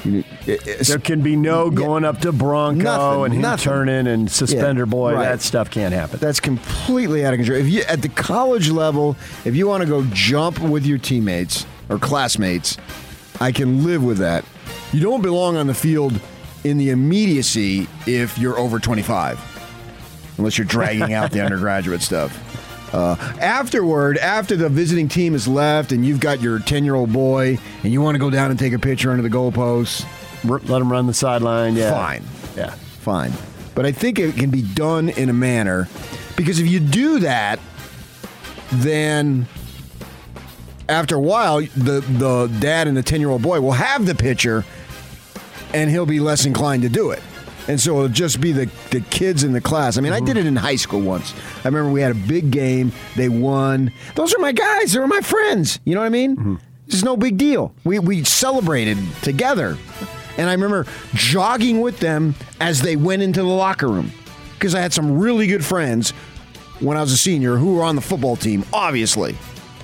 You- 0.03 0.19
it- 0.19 0.25
it's- 0.25 0.36
There 0.48 1.00
can 1.00 1.22
be 1.22 1.36
no 1.36 1.70
going 1.70 2.06
up 2.06 2.22
to 2.22 2.32
Bronco 2.32 2.82
Nothing, 2.84 3.26
and 3.26 3.34
him 3.34 3.41
nothing. 3.41 3.64
turning 3.66 4.08
and 4.08 4.32
suspender 4.32 4.82
Yeah, 4.84 4.86
boy. 4.86 5.14
right. 5.14 5.24
That 5.26 5.41
stuff 5.41 5.70
can't 5.70 5.93
happen. 5.93 6.20
That's 6.20 6.39
completely 6.39 7.26
out 7.26 7.34
of 7.34 7.39
control. 7.39 7.60
If 7.60 7.68
you 7.68 7.82
at 7.82 8.02
the 8.02 8.10
college 8.10 8.70
level, 8.70 9.16
if 9.45 9.56
you 9.56 9.68
want 9.68 9.84
to 9.84 9.89
go 9.89 10.04
jump 10.14 10.60
with 10.60 10.86
your 10.86 10.98
teammates 10.98 11.66
or 11.89 12.00
classmates, 12.00 12.78
I 13.41 13.52
can 13.52 13.84
live 13.84 14.04
with 14.04 14.18
that. 14.20 14.45
You 14.93 15.02
don't 15.02 15.22
belong 15.22 15.58
on 15.58 15.68
the 15.68 15.74
field 15.74 16.20
in 16.64 16.78
the 16.78 16.89
immediacy 16.89 17.88
if 18.06 18.38
you're 18.38 18.58
over 18.58 18.80
25, 18.80 19.39
unless 20.38 20.58
you're 20.58 20.66
dragging 20.66 21.14
out 21.14 21.32
the 21.32 21.41
undergraduate 21.45 22.02
stuff. 22.02 22.43
Uh, 22.93 23.16
afterward, 23.41 24.18
after 24.18 24.56
the 24.56 24.70
visiting 24.70 25.10
team 25.10 25.34
has 25.34 25.45
left 25.45 25.91
and 25.91 26.06
you've 26.06 26.22
got 26.22 26.39
your 26.41 26.58
10 26.60 26.86
year 26.86 26.95
old 26.95 27.12
boy 27.12 27.58
and 27.84 27.91
you 27.91 28.02
want 28.02 28.16
to 28.16 28.20
go 28.20 28.30
down 28.30 28.50
and 28.50 28.58
take 28.58 28.72
a 28.72 28.80
picture 28.80 29.12
under 29.12 29.22
the 29.22 29.30
goalposts, 29.30 30.06
let 30.43 30.81
him 30.81 30.91
run 30.91 31.07
the 31.07 31.13
sideline. 31.13 31.75
Yeah. 31.75 31.91
Fine. 31.91 32.23
Yeah. 32.55 32.71
Fine. 32.71 33.33
But 33.75 33.85
I 33.85 33.91
think 33.91 34.19
it 34.19 34.35
can 34.35 34.49
be 34.49 34.61
done 34.61 35.09
in 35.09 35.29
a 35.29 35.33
manner 35.33 35.88
because 36.35 36.59
if 36.59 36.67
you 36.67 36.79
do 36.79 37.19
that, 37.19 37.59
then 38.71 39.47
after 40.89 41.15
a 41.15 41.19
while, 41.19 41.61
the, 41.61 42.01
the 42.01 42.47
dad 42.59 42.88
and 42.88 42.97
the 42.97 43.03
10 43.03 43.19
year 43.19 43.29
old 43.29 43.41
boy 43.41 43.61
will 43.61 43.73
have 43.73 44.05
the 44.05 44.15
pitcher 44.15 44.65
and 45.73 45.89
he'll 45.89 46.05
be 46.05 46.19
less 46.19 46.45
inclined 46.45 46.83
to 46.83 46.89
do 46.89 47.11
it. 47.11 47.21
And 47.67 47.79
so 47.79 47.97
it'll 47.97 48.07
just 48.07 48.39
be 48.39 48.53
the, 48.53 48.71
the 48.91 49.01
kids 49.01 49.43
in 49.43 49.51
the 49.51 49.59
class. 49.59 49.97
I 49.97 50.01
mean, 50.01 50.13
I 50.13 50.17
mm-hmm. 50.17 50.25
did 50.25 50.38
it 50.38 50.45
in 50.45 50.55
high 50.55 50.77
school 50.77 51.01
once. 51.01 51.33
I 51.63 51.67
remember 51.67 51.91
we 51.91 52.01
had 52.01 52.11
a 52.11 52.27
big 52.27 52.49
game. 52.49 52.93
They 53.15 53.27
won. 53.27 53.91
Those 54.15 54.33
are 54.33 54.39
my 54.39 54.53
guys. 54.53 54.93
They 54.93 54.99
were 54.99 55.07
my 55.07 55.19
friends. 55.19 55.79
You 55.83 55.93
know 55.95 55.99
what 55.99 56.07
I 56.07 56.09
mean? 56.09 56.35
Mm-hmm. 56.38 56.55
It's 56.88 57.03
no 57.03 57.17
big 57.17 57.38
deal. 57.38 57.75
We, 57.83 57.99
we 57.99 58.23
celebrated 58.23 58.97
together. 59.21 59.77
And 60.38 60.49
I 60.49 60.53
remember 60.53 60.85
jogging 61.13 61.81
with 61.81 61.99
them 61.99 62.35
as 62.59 62.81
they 62.81 62.95
went 62.95 63.21
into 63.21 63.41
the 63.41 63.47
locker 63.47 63.88
room 63.88 64.11
because 64.53 64.75
I 64.75 64.79
had 64.79 64.93
some 64.93 65.19
really 65.19 65.47
good 65.47 65.65
friends 65.65 66.11
when 66.79 66.97
I 66.97 67.01
was 67.01 67.11
a 67.11 67.17
senior 67.17 67.57
who 67.57 67.75
were 67.75 67.83
on 67.83 67.95
the 67.95 68.01
football 68.01 68.35
team, 68.35 68.63
obviously, 68.71 69.35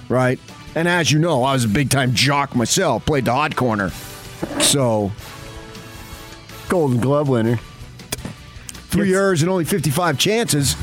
right? 0.09 0.39
And 0.75 0.87
as 0.87 1.11
you 1.11 1.19
know, 1.19 1.43
I 1.43 1.53
was 1.53 1.65
a 1.65 1.69
big 1.69 1.89
time 1.89 2.13
jock 2.13 2.55
myself, 2.55 3.05
played 3.05 3.25
the 3.25 3.33
hot 3.33 3.55
corner. 3.55 3.89
So 4.59 5.11
Golden 6.69 6.99
Glove 6.99 7.29
winner. 7.29 7.57
Three 8.89 9.13
errors 9.13 9.41
and 9.41 9.49
only 9.49 9.65
55 9.65 10.19
chances. 10.19 10.75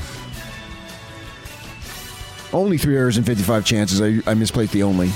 Only 2.53 2.77
three 2.77 2.97
errors 2.97 3.17
and 3.17 3.25
55 3.25 3.65
chances. 3.65 4.01
I, 4.01 4.21
I 4.29 4.35
misplaced 4.35 4.73
the 4.73 4.83
only. 4.83 5.11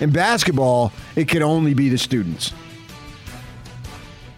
In 0.00 0.10
basketball, 0.10 0.92
it 1.16 1.28
can 1.28 1.42
only 1.42 1.74
be 1.74 1.88
the 1.88 1.98
students. 1.98 2.52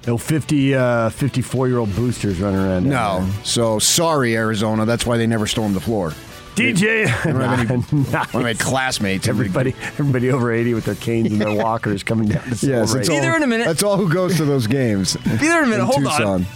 No 0.07 0.17
50, 0.17 0.75
uh, 0.75 1.11
54 1.11 1.69
year 1.69 1.79
old 1.79 1.95
boosters 1.95 2.41
running 2.41 2.59
around. 2.61 2.89
down 2.89 3.27
No. 3.29 3.31
So 3.45 3.79
sorry, 3.79 4.35
Arizona. 4.37 4.87
That's 4.87 5.05
why 5.05 5.19
they 5.19 5.27
never 5.27 5.47
stormed 5.47 5.77
the 5.77 5.81
floor. 5.81 6.13
DJ, 6.57 7.05
They 7.23 7.33
don't 7.33 7.41
have 7.43 7.71
any, 7.71 7.83
Nice. 8.11 8.33
one 8.35 8.43
of 8.43 8.43
my 8.43 8.55
classmates. 8.55 9.29
Everybody, 9.29 9.75
everybody 9.99 10.31
over 10.31 10.51
80 10.53 10.75
with 10.75 10.85
their 10.87 10.95
canes 10.97 11.31
and 11.31 11.41
their 11.41 11.55
walkers 11.65 12.03
coming 12.03 12.29
down 12.29 12.43
to 12.43 12.49
Yes, 12.51 12.61
celebrate. 12.91 13.01
it's 13.01 13.09
all, 13.11 13.49
That's 13.67 13.83
all 13.83 13.97
who 13.99 14.13
goes 14.13 14.37
to 14.39 14.45
those 14.47 14.67
games. 14.67 15.17
Be 15.25 15.37
there 15.37 15.63
in 15.63 15.69
a 15.69 15.71
minute. 15.71 15.85
Hold 15.85 16.07
on. 16.07 16.45
Tucson. 16.45 16.47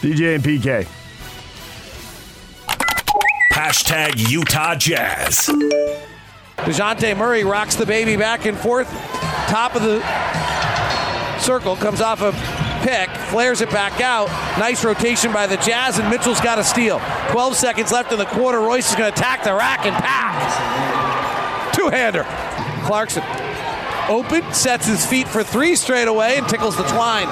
DJ 0.00 0.34
and 0.34 0.44
PK. 0.44 0.86
Hashtag 3.52 4.28
Utah 4.30 4.74
Jazz. 4.74 5.48
Dejounte 6.64 7.16
Murray 7.16 7.44
rocks 7.44 7.74
the 7.74 7.86
baby 7.86 8.16
back 8.16 8.46
and 8.46 8.56
forth. 8.56 8.88
Top 9.48 9.74
of 9.74 9.82
the 9.82 10.00
circle, 11.38 11.76
comes 11.76 12.00
off 12.00 12.22
a 12.22 12.32
pick, 12.86 13.10
flares 13.30 13.60
it 13.60 13.70
back 13.70 14.00
out. 14.00 14.28
Nice 14.58 14.84
rotation 14.84 15.32
by 15.32 15.46
the 15.46 15.56
Jazz, 15.58 15.98
and 15.98 16.08
Mitchell's 16.08 16.40
got 16.40 16.58
a 16.58 16.64
steal. 16.64 17.00
12 17.30 17.56
seconds 17.56 17.90
left 17.90 18.12
in 18.12 18.18
the 18.18 18.26
quarter. 18.26 18.58
Royce 18.58 18.90
is 18.90 18.96
going 18.96 19.12
to 19.12 19.18
attack 19.18 19.42
the 19.42 19.52
rack 19.52 19.86
and 19.86 19.94
pack. 19.96 21.74
Two 21.74 21.88
hander. 21.88 22.24
Clarkson 22.86 23.22
open, 24.08 24.42
sets 24.52 24.86
his 24.86 25.04
feet 25.06 25.28
for 25.28 25.42
three 25.42 25.74
straight 25.76 26.08
away, 26.08 26.36
and 26.36 26.48
tickles 26.48 26.76
the 26.76 26.84
twine. 26.84 27.28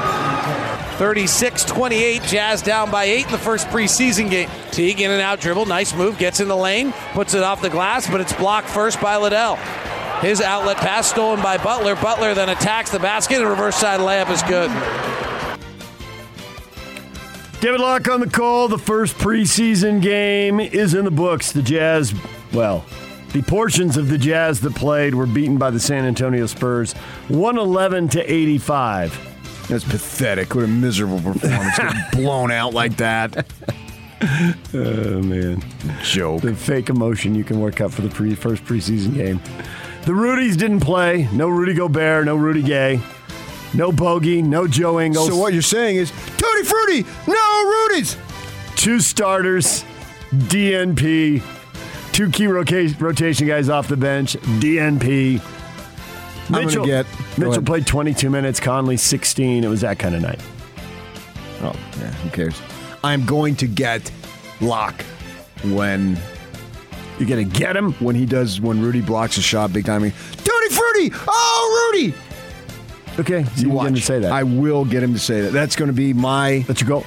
36 1.01 1.65
28, 1.65 2.23
Jazz 2.25 2.61
down 2.61 2.91
by 2.91 3.05
eight 3.05 3.25
in 3.25 3.33
the 3.33 3.39
first 3.39 3.67
preseason 3.69 4.29
game. 4.29 4.51
Teague 4.71 5.01
in 5.01 5.11
and 5.11 5.23
out 5.23 5.41
dribble, 5.41 5.65
nice 5.65 5.95
move, 5.95 6.19
gets 6.19 6.41
in 6.41 6.49
the 6.49 6.55
lane, 6.55 6.93
puts 7.15 7.33
it 7.33 7.43
off 7.43 7.63
the 7.63 7.71
glass, 7.71 8.07
but 8.07 8.21
it's 8.21 8.35
blocked 8.35 8.69
first 8.69 9.01
by 9.01 9.17
Liddell. 9.17 9.57
His 10.21 10.43
outlet 10.43 10.77
pass 10.77 11.09
stolen 11.09 11.43
by 11.43 11.57
Butler. 11.57 11.97
Butler 11.97 12.35
then 12.35 12.51
attacks 12.51 12.91
the 12.91 12.99
basket, 12.99 13.39
and 13.41 13.49
reverse 13.49 13.77
side 13.77 14.01
layup 14.01 14.31
is 14.31 14.43
good. 14.43 14.71
David 17.63 17.81
Locke 17.81 18.07
on 18.11 18.21
the 18.21 18.29
call. 18.29 18.69
The 18.69 18.77
first 18.77 19.17
preseason 19.17 20.03
game 20.03 20.61
is 20.61 20.93
in 20.93 21.07
the 21.07 21.11
books. 21.11 21.53
The 21.53 21.63
Jazz, 21.63 22.15
well, 22.53 22.85
the 23.33 23.41
portions 23.41 23.97
of 23.97 24.11
the 24.11 24.19
Jazz 24.19 24.61
that 24.61 24.75
played 24.75 25.15
were 25.15 25.25
beaten 25.25 25.57
by 25.57 25.71
the 25.71 25.81
San 25.81 26.05
Antonio 26.05 26.45
Spurs 26.45 26.93
111 27.29 28.11
to 28.11 28.31
85. 28.31 29.30
That's 29.71 29.85
pathetic. 29.85 30.55
What 30.55 30.65
a 30.65 30.69
miserable 30.69 31.21
performance. 31.21 31.79
Get 31.79 32.13
blown 32.13 32.51
out 32.51 32.75
like 32.75 32.97
that. 32.99 33.47
Oh 34.75 35.23
man, 35.23 35.63
joke. 36.03 36.43
The 36.43 36.55
fake 36.55 36.91
emotion 36.91 37.35
you 37.35 37.45
can 37.45 37.61
work 37.61 37.81
up 37.81 37.91
for 37.93 38.03
the 38.03 38.09
pre- 38.11 38.35
first 38.35 38.65
preseason 38.65 39.15
game. 39.15 39.41
The 40.05 40.13
Rudies 40.13 40.57
didn't 40.57 40.81
play. 40.81 41.29
No 41.33 41.49
Rudy 41.49 41.75
Gobert. 41.75 42.25
No 42.27 42.37
Rudy 42.37 42.63
Gay. 42.63 43.01
No 43.73 43.93
Bogey. 43.93 44.43
No 44.43 44.67
Joe 44.67 45.01
Ingles. 45.01 45.29
So 45.29 45.37
what 45.37 45.53
you're 45.53 45.63
saying 45.63 45.97
is 45.97 46.11
Tutti 46.37 46.65
Frutti, 46.65 47.05
no 47.27 47.87
Rudies. 47.89 48.17
Two 48.77 48.99
starters, 49.01 49.85
DNP. 50.33 51.43
Two 52.13 52.29
key 52.31 52.47
roca- 52.47 52.93
rotation 52.99 53.47
guys 53.47 53.69
off 53.69 53.89
the 53.89 53.97
bench, 53.97 54.35
DNP. 54.61 55.41
I'm 56.53 56.67
gonna 56.69 56.87
get- 56.87 57.07
go 57.07 57.20
Mitchell 57.41 57.53
ahead. 57.55 57.67
played 57.67 57.87
22 57.87 58.31
minutes. 58.31 58.61
Conley 58.61 58.97
16. 58.97 59.65
It 59.65 59.69
was 59.69 59.81
that 59.83 59.99
kind 59.99 60.15
of 60.15 60.23
night. 60.23 60.41
Oh, 61.63 61.73
yeah, 62.01 62.11
who 62.13 62.31
cares? 62.31 62.61
I'm 63.05 63.25
going 63.27 63.57
to 63.57 63.67
get 63.67 64.11
Locke 64.61 65.03
when 65.65 66.17
you're 67.19 67.29
gonna 67.29 67.45
get 67.45 67.77
him 67.77 67.93
when 67.95 68.15
he 68.15 68.25
does 68.25 68.61
when 68.61 68.81
Rudy 68.81 69.03
blocks 69.03 69.37
a 69.37 69.43
shot 69.43 69.73
big 69.73 69.85
time. 69.85 70.01
Tutti 70.03 70.69
Frutti, 70.75 71.11
oh 71.29 71.91
Rudy. 71.93 72.15
Okay, 73.19 73.45
you 73.57 73.69
going 73.71 73.95
to 73.95 74.01
say 74.01 74.19
that. 74.21 74.33
I 74.33 74.43
will 74.45 74.85
get 74.87 75.03
him 75.03 75.13
to 75.13 75.19
say 75.19 75.43
that. 75.43 75.53
That's 75.53 75.77
going 75.77 75.89
to 75.89 75.93
be 75.95 76.15
my. 76.15 76.65
Let 76.69 76.81
you 76.81 76.87
go. 76.87 77.05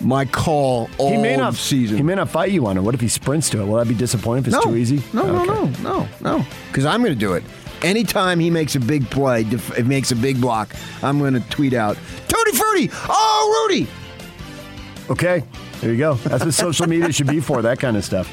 My 0.00 0.24
call 0.24 0.88
all 0.98 1.10
he 1.10 1.16
may 1.18 1.36
not 1.36 1.54
season. 1.54 1.96
He 1.96 2.02
may 2.02 2.14
not 2.14 2.28
fight 2.30 2.50
you 2.52 2.66
on 2.66 2.76
it. 2.76 2.80
What 2.80 2.94
if 2.94 3.00
he 3.00 3.08
sprints 3.08 3.50
to 3.50 3.60
it? 3.60 3.64
Will 3.66 3.76
that 3.76 3.88
be 3.88 3.94
disappointing 3.94 4.42
if 4.44 4.48
it's 4.48 4.64
No. 4.64 4.70
too 4.72 4.76
easy? 4.76 5.02
No, 5.12 5.26
no, 5.26 5.42
Okay. 5.42 5.82
no, 5.82 5.90
no, 6.00 6.08
no. 6.38 6.46
Because 6.68 6.84
I'm 6.86 7.00
going 7.02 7.12
to 7.14 7.18
do 7.18 7.32
it. 7.34 7.42
Anytime 7.84 8.40
he 8.40 8.48
makes 8.48 8.74
a 8.76 8.80
big 8.80 9.08
play, 9.10 9.44
def- 9.44 9.78
it 9.78 9.84
makes 9.84 10.10
a 10.10 10.16
big 10.16 10.40
block, 10.40 10.74
I'm 11.02 11.18
going 11.18 11.34
to 11.34 11.40
tweet 11.50 11.74
out, 11.74 11.98
Tutti 12.28 12.56
Frutti, 12.56 12.90
oh 13.10 13.68
Rudy. 13.68 13.86
Okay, 15.10 15.44
there 15.82 15.92
you 15.92 15.98
go. 15.98 16.14
That's 16.14 16.46
what 16.46 16.54
social 16.54 16.88
media 16.88 17.12
should 17.12 17.26
be 17.26 17.40
for. 17.40 17.60
That 17.60 17.78
kind 17.78 17.98
of 17.98 18.02
stuff. 18.02 18.32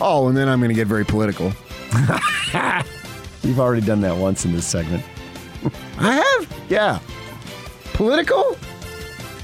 Oh, 0.00 0.28
and 0.28 0.36
then 0.36 0.48
I'm 0.48 0.58
going 0.58 0.70
to 0.70 0.74
get 0.74 0.86
very 0.86 1.04
political. 1.04 1.52
You've 3.42 3.60
already 3.60 3.84
done 3.84 4.00
that 4.00 4.16
once 4.16 4.46
in 4.46 4.52
this 4.52 4.66
segment. 4.66 5.04
I 5.98 6.14
have? 6.14 6.64
Yeah. 6.70 7.00
Political? 7.92 8.56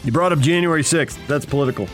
You 0.05 0.13
brought 0.13 0.33
up 0.33 0.39
January 0.39 0.83
6th. 0.83 1.19
That's 1.27 1.45
political. 1.45 1.87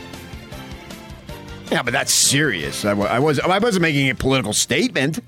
Yeah, 1.69 1.83
but 1.83 1.91
that's 1.91 2.13
serious. 2.13 2.85
I, 2.85 2.91
I 2.91 3.19
was 3.19 3.41
I 3.41 3.59
wasn't 3.59 3.81
making 3.81 4.09
a 4.09 4.15
political 4.15 4.53
statement. 4.53 5.19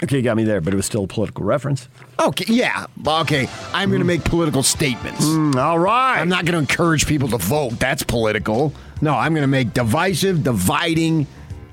Okay, 0.00 0.16
you 0.16 0.22
got 0.22 0.36
me 0.36 0.44
there, 0.44 0.60
but 0.60 0.72
it 0.72 0.76
was 0.76 0.86
still 0.86 1.04
a 1.04 1.06
political 1.08 1.44
reference. 1.44 1.88
Okay, 2.20 2.44
yeah. 2.48 2.86
Okay, 3.04 3.48
I'm 3.72 3.88
going 3.88 4.00
to 4.00 4.06
make 4.06 4.22
political 4.24 4.62
statements. 4.62 5.24
all 5.56 5.78
right. 5.78 6.20
I'm 6.20 6.28
not 6.28 6.44
going 6.44 6.52
to 6.52 6.58
encourage 6.58 7.06
people 7.06 7.28
to 7.28 7.38
vote. 7.38 7.80
That's 7.80 8.04
political. 8.04 8.72
No, 9.00 9.14
I'm 9.14 9.32
going 9.32 9.42
to 9.42 9.48
make 9.48 9.74
divisive, 9.74 10.44
dividing 10.44 11.26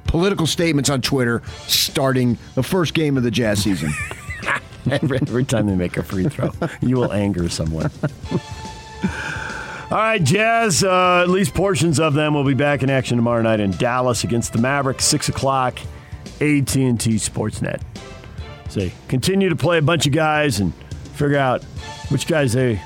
political 0.05 0.47
statements 0.47 0.89
on 0.89 1.01
Twitter 1.01 1.43
starting 1.67 2.37
the 2.55 2.63
first 2.63 2.95
game 2.95 3.15
of 3.15 3.21
the 3.23 3.29
Jazz 3.31 3.63
season. 3.63 3.91
every, 4.91 5.17
every 5.17 5.43
time 5.43 5.67
they 5.67 5.75
make 5.75 5.95
a 5.97 6.03
free 6.03 6.27
throw, 6.27 6.49
you 6.81 6.95
will 6.95 7.13
anger 7.13 7.47
someone. 7.47 7.91
All 9.91 9.97
right, 9.99 10.23
Jazz, 10.23 10.83
uh, 10.83 11.21
at 11.21 11.29
least 11.29 11.53
portions 11.53 11.99
of 11.99 12.15
them 12.15 12.33
will 12.33 12.43
be 12.43 12.55
back 12.55 12.81
in 12.81 12.89
action 12.89 13.17
tomorrow 13.17 13.43
night 13.43 13.59
in 13.59 13.69
Dallas 13.71 14.23
against 14.23 14.51
the 14.51 14.57
Mavericks, 14.59 15.05
6 15.05 15.29
o'clock, 15.29 15.77
AT&T 16.41 16.95
Sportsnet. 16.95 17.81
So 18.75 18.89
continue 19.07 19.47
to 19.47 19.55
play 19.55 19.77
a 19.77 19.81
bunch 19.81 20.05
of 20.05 20.11
guys 20.11 20.59
and 20.59 20.73
figure 21.13 21.37
out 21.37 21.63
which 22.09 22.27
guys 22.27 22.51
they 22.51 22.81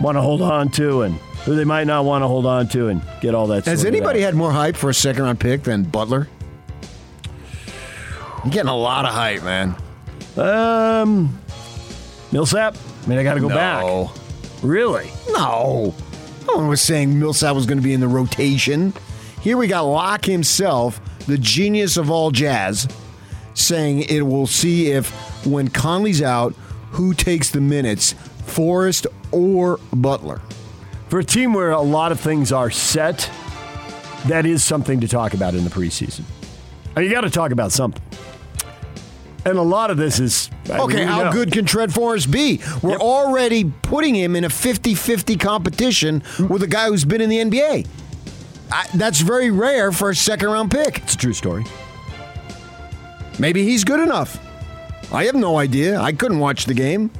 want 0.00 0.16
to 0.16 0.22
hold 0.22 0.40
on 0.40 0.68
to 0.70 1.02
and 1.02 1.14
who 1.44 1.56
they 1.56 1.64
might 1.64 1.88
not 1.88 2.04
want 2.04 2.22
to 2.22 2.28
hold 2.28 2.46
on 2.46 2.68
to 2.68 2.86
and 2.86 3.02
get 3.20 3.34
all 3.34 3.48
that 3.48 3.62
stuff. 3.62 3.72
Has 3.72 3.84
anybody 3.84 4.20
had 4.20 4.36
more 4.36 4.52
hype 4.52 4.76
for 4.76 4.90
a 4.90 4.94
second 4.94 5.24
round 5.24 5.40
pick 5.40 5.64
than 5.64 5.82
Butler? 5.82 6.28
I'm 8.44 8.50
getting 8.50 8.68
a 8.68 8.76
lot 8.76 9.04
of 9.04 9.10
hype, 9.12 9.42
man. 9.42 9.74
Um, 10.36 11.40
Millsap? 12.30 12.76
I 13.04 13.08
mean, 13.08 13.18
I 13.18 13.24
got 13.24 13.34
to 13.34 13.40
go 13.40 13.48
No. 13.48 14.12
back. 14.14 14.62
Really? 14.62 15.10
No. 15.30 15.92
No 16.46 16.54
one 16.56 16.68
was 16.68 16.80
saying 16.80 17.18
Millsap 17.18 17.56
was 17.56 17.66
going 17.66 17.78
to 17.78 17.82
be 17.84 17.94
in 17.94 18.00
the 18.00 18.06
rotation. 18.06 18.92
Here 19.40 19.56
we 19.56 19.66
got 19.66 19.82
Locke 19.82 20.24
himself, 20.24 21.00
the 21.26 21.36
genius 21.36 21.96
of 21.96 22.12
all 22.12 22.30
jazz, 22.30 22.86
saying 23.54 24.02
it 24.02 24.22
will 24.22 24.46
see 24.46 24.90
if 24.90 25.10
when 25.46 25.68
Conley's 25.68 26.22
out, 26.22 26.54
who 26.90 27.14
takes 27.14 27.50
the 27.50 27.60
minutes, 27.60 28.14
Forrest 28.46 29.06
or 29.32 29.78
Butler. 29.92 30.40
For 31.08 31.18
a 31.18 31.24
team 31.24 31.54
where 31.54 31.70
a 31.70 31.80
lot 31.80 32.12
of 32.12 32.20
things 32.20 32.52
are 32.52 32.70
set, 32.70 33.30
that 34.26 34.46
is 34.46 34.62
something 34.64 35.00
to 35.00 35.08
talk 35.08 35.34
about 35.34 35.54
in 35.54 35.64
the 35.64 35.70
preseason. 35.70 36.24
You 36.96 37.10
got 37.10 37.22
to 37.22 37.30
talk 37.30 37.50
about 37.50 37.72
something. 37.72 38.02
And 39.44 39.58
a 39.58 39.62
lot 39.62 39.90
of 39.90 39.98
this 39.98 40.20
is 40.20 40.48
I 40.70 40.78
Okay, 40.78 41.00
we 41.00 41.04
how 41.04 41.24
know. 41.24 41.32
good 41.32 41.52
can 41.52 41.66
Trent 41.66 41.92
Forrest 41.92 42.30
be? 42.30 42.60
We're 42.82 42.96
already 42.96 43.64
putting 43.82 44.14
him 44.14 44.36
in 44.36 44.44
a 44.44 44.48
50 44.50 44.94
50 44.94 45.36
competition 45.36 46.22
with 46.48 46.62
a 46.62 46.66
guy 46.66 46.88
who's 46.88 47.04
been 47.04 47.20
in 47.20 47.28
the 47.28 47.38
NBA. 47.38 47.86
I, 48.72 48.86
that's 48.94 49.20
very 49.20 49.50
rare 49.50 49.92
for 49.92 50.10
a 50.10 50.16
second 50.16 50.48
round 50.48 50.70
pick. 50.70 50.98
It's 50.98 51.14
a 51.14 51.18
true 51.18 51.34
story. 51.34 51.64
Maybe 53.38 53.64
he's 53.64 53.84
good 53.84 54.00
enough. 54.00 54.38
I 55.12 55.24
have 55.24 55.34
no 55.34 55.58
idea. 55.58 56.00
I 56.00 56.12
couldn't 56.12 56.38
watch 56.38 56.64
the 56.66 56.74
game. 56.74 57.10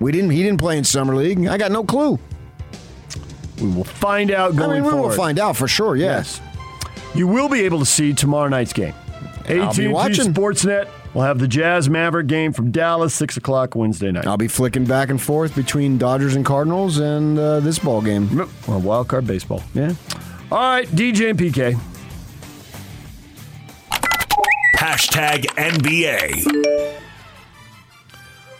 We 0.00 0.10
didn't. 0.12 0.30
He 0.30 0.42
didn't 0.42 0.58
play 0.58 0.76
in 0.78 0.84
summer 0.84 1.14
league. 1.14 1.46
I 1.46 1.56
got 1.58 1.70
no 1.70 1.84
clue. 1.84 2.18
We 3.60 3.68
will 3.68 3.84
find 3.84 4.30
out 4.30 4.56
going 4.56 4.70
I 4.70 4.74
mean, 4.74 4.84
we 4.84 4.90
forward. 4.90 5.08
will 5.08 5.16
find 5.16 5.38
out 5.38 5.56
for 5.56 5.68
sure. 5.68 5.94
Yes. 5.96 6.40
You 7.14 7.28
will 7.28 7.48
be 7.48 7.60
able 7.60 7.78
to 7.78 7.86
see 7.86 8.12
tomorrow 8.12 8.48
night's 8.48 8.72
game. 8.72 8.94
I'll 9.48 9.48
be 9.48 9.60
AT&T 9.60 9.88
watching. 9.88 10.32
Sportsnet 10.32 10.88
will 11.14 11.22
have 11.22 11.38
the 11.38 11.46
Jazz 11.46 11.88
Maverick 11.88 12.26
game 12.26 12.52
from 12.52 12.70
Dallas, 12.70 13.14
six 13.14 13.36
o'clock 13.36 13.74
Wednesday 13.76 14.10
night. 14.10 14.26
I'll 14.26 14.36
be 14.36 14.48
flicking 14.48 14.84
back 14.84 15.10
and 15.10 15.20
forth 15.20 15.54
between 15.54 15.98
Dodgers 15.98 16.34
and 16.34 16.44
Cardinals 16.44 16.98
and 16.98 17.38
uh, 17.38 17.60
this 17.60 17.78
ball 17.78 18.00
game. 18.02 18.48
Well, 18.66 18.80
wild 18.80 19.08
card 19.08 19.26
baseball. 19.26 19.62
Yeah. 19.74 19.94
All 20.50 20.58
right, 20.58 20.88
DJ 20.88 21.30
and 21.30 21.38
PK. 21.38 21.78
Hashtag 24.82 25.44
NBA. 25.54 26.98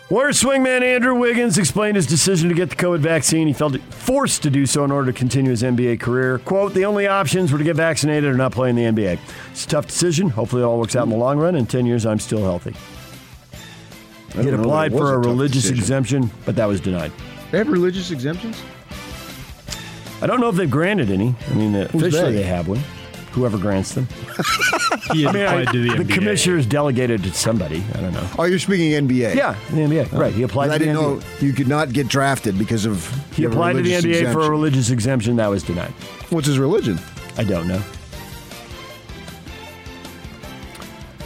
Warrior 0.08 0.30
swingman 0.30 0.82
Andrew 0.82 1.16
Wiggins 1.16 1.58
explained 1.58 1.96
his 1.96 2.06
decision 2.06 2.48
to 2.48 2.54
get 2.54 2.70
the 2.70 2.76
COVID 2.76 3.00
vaccine. 3.00 3.48
He 3.48 3.52
felt 3.52 3.76
forced 3.92 4.44
to 4.44 4.50
do 4.50 4.64
so 4.64 4.84
in 4.84 4.92
order 4.92 5.10
to 5.10 5.18
continue 5.18 5.50
his 5.50 5.64
NBA 5.64 5.98
career. 5.98 6.38
Quote, 6.38 6.74
the 6.74 6.84
only 6.84 7.08
options 7.08 7.50
were 7.50 7.58
to 7.58 7.64
get 7.64 7.74
vaccinated 7.74 8.30
or 8.30 8.34
not 8.34 8.52
play 8.52 8.70
in 8.70 8.76
the 8.76 8.84
NBA. 8.84 9.18
It's 9.50 9.64
a 9.64 9.68
tough 9.68 9.88
decision. 9.88 10.28
Hopefully 10.28 10.62
it 10.62 10.64
all 10.64 10.78
works 10.78 10.94
out 10.94 11.02
in 11.02 11.10
the 11.10 11.16
long 11.16 11.40
run. 11.40 11.56
In 11.56 11.66
10 11.66 11.86
years, 11.86 12.06
I'm 12.06 12.20
still 12.20 12.44
healthy. 12.44 12.76
He 14.34 14.44
had 14.44 14.54
applied 14.54 14.92
that 14.92 14.98
it 14.98 15.00
was 15.00 15.10
for 15.10 15.14
a 15.14 15.16
a 15.16 15.18
religious 15.18 15.64
decision. 15.64 15.78
exemption, 15.78 16.30
but 16.44 16.54
that 16.54 16.66
was 16.66 16.80
denied. 16.80 17.10
They 17.50 17.58
have 17.58 17.68
religious 17.68 18.12
exemptions? 18.12 18.62
I 20.22 20.28
don't 20.28 20.38
know 20.38 20.50
if 20.50 20.54
they've 20.54 20.70
granted 20.70 21.10
any. 21.10 21.34
I 21.50 21.54
mean, 21.54 21.74
officially 21.74 22.30
they? 22.30 22.32
they 22.34 22.42
have 22.44 22.68
one. 22.68 22.80
Whoever 23.32 23.58
grants 23.58 23.94
them. 23.94 24.06
He 25.12 25.24
had 25.24 25.34
I 25.36 25.38
mean, 25.56 25.66
I- 25.68 25.72
to 25.72 25.82
the 25.82 25.96
the 25.96 26.04
NBA. 26.04 26.14
commissioner's 26.14 26.64
delegated 26.64 27.22
to 27.24 27.32
somebody. 27.34 27.82
I 27.94 28.00
don't 28.00 28.12
know. 28.12 28.26
Oh, 28.38 28.44
you're 28.44 28.58
speaking 28.58 28.92
NBA? 28.92 29.34
Yeah, 29.34 29.56
the 29.70 29.76
NBA. 29.78 30.08
Oh. 30.12 30.18
Right. 30.18 30.32
He 30.32 30.42
applied 30.42 30.70
I 30.70 30.78
to 30.78 30.84
the 30.84 30.90
NBA. 30.90 30.96
I 30.96 31.00
didn't 31.00 31.20
NBA. 31.20 31.40
know 31.40 31.46
you 31.46 31.52
could 31.52 31.68
not 31.68 31.92
get 31.92 32.08
drafted 32.08 32.56
because 32.58 32.86
of 32.86 33.06
He 33.34 33.42
you 33.42 33.48
have 33.48 33.56
a 33.56 33.58
applied 33.58 33.72
to 33.74 33.82
the 33.82 33.90
religious 33.94 34.28
NBA 34.28 34.32
for 34.32 34.40
a 34.42 34.50
religious 34.50 34.90
exemption. 34.90 35.36
That 35.36 35.48
was 35.48 35.62
denied. 35.64 35.90
What's 36.30 36.46
his 36.46 36.58
religion? 36.58 36.98
I 37.36 37.44
don't 37.44 37.66
know. 37.68 37.82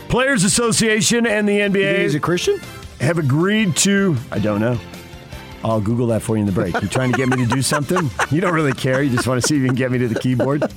Players 0.09 0.44
Association 0.44 1.26
and 1.26 1.48
the 1.48 1.59
NBA. 1.61 1.98
he's 2.00 2.14
a 2.14 2.20
Christian? 2.20 2.61
Have 3.00 3.18
agreed 3.18 3.76
to. 3.78 4.16
I 4.30 4.38
don't 4.38 4.61
know. 4.61 4.78
I'll 5.66 5.80
Google 5.80 6.06
that 6.08 6.22
for 6.22 6.36
you 6.36 6.42
in 6.42 6.46
the 6.46 6.52
break. 6.52 6.80
You 6.80 6.86
trying 6.86 7.10
to 7.10 7.18
get 7.18 7.28
me 7.28 7.38
to 7.44 7.46
do 7.46 7.60
something? 7.60 8.08
You 8.30 8.40
don't 8.40 8.54
really 8.54 8.72
care. 8.72 9.02
You 9.02 9.10
just 9.10 9.26
want 9.26 9.42
to 9.42 9.48
see 9.48 9.56
if 9.56 9.62
you 9.62 9.66
can 9.66 9.74
get 9.74 9.90
me 9.90 9.98
to 9.98 10.06
the 10.06 10.20
keyboard. 10.20 10.60
the 10.60 10.68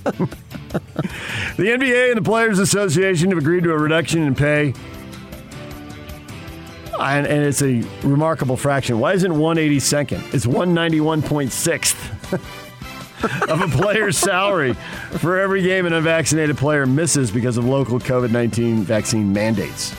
NBA 1.57 2.09
and 2.09 2.17
the 2.17 2.23
Players 2.23 2.57
Association 2.57 3.29
have 3.29 3.37
agreed 3.37 3.63
to 3.65 3.71
a 3.71 3.77
reduction 3.77 4.23
in 4.23 4.33
pay. 4.33 4.73
And, 6.99 7.27
and 7.27 7.43
it's 7.43 7.61
a 7.61 7.83
remarkable 8.01 8.57
fraction. 8.57 8.99
Why 8.99 9.13
isn't 9.13 9.31
182nd? 9.31 10.33
It's 10.33 10.47
191.6th 10.47 12.33
of 13.47 13.61
a 13.61 13.67
player's 13.67 14.17
salary 14.17 14.73
for 15.19 15.39
every 15.39 15.61
game 15.61 15.85
an 15.85 15.93
unvaccinated 15.93 16.57
player 16.57 16.87
misses 16.87 17.29
because 17.29 17.57
of 17.57 17.65
local 17.65 17.99
COVID 17.99 18.31
19 18.31 18.81
vaccine 18.85 19.31
mandates. 19.31 19.95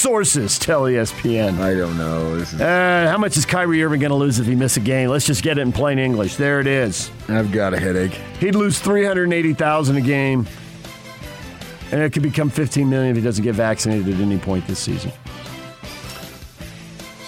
Sources 0.00 0.58
tell 0.58 0.84
ESPN. 0.84 1.58
I 1.58 1.74
don't 1.74 1.98
know. 1.98 2.36
Is... 2.36 2.58
Uh, 2.58 3.06
how 3.10 3.18
much 3.18 3.36
is 3.36 3.44
Kyrie 3.44 3.84
Irving 3.84 4.00
going 4.00 4.08
to 4.08 4.16
lose 4.16 4.38
if 4.38 4.46
he 4.46 4.54
misses 4.54 4.78
a 4.78 4.80
game? 4.80 5.10
Let's 5.10 5.26
just 5.26 5.42
get 5.42 5.58
it 5.58 5.60
in 5.60 5.72
plain 5.72 5.98
English. 5.98 6.36
There 6.36 6.58
it 6.58 6.66
is. 6.66 7.10
I've 7.28 7.52
got 7.52 7.74
a 7.74 7.78
headache. 7.78 8.14
He'd 8.38 8.54
lose 8.54 8.78
380,000 8.78 9.96
a 9.96 10.00
game. 10.00 10.48
And 11.92 12.00
it 12.00 12.14
could 12.14 12.22
become 12.22 12.48
15 12.48 12.88
million 12.88 13.10
if 13.10 13.16
he 13.16 13.22
doesn't 13.22 13.44
get 13.44 13.54
vaccinated 13.54 14.14
at 14.14 14.20
any 14.22 14.38
point 14.38 14.66
this 14.66 14.78
season. 14.78 15.12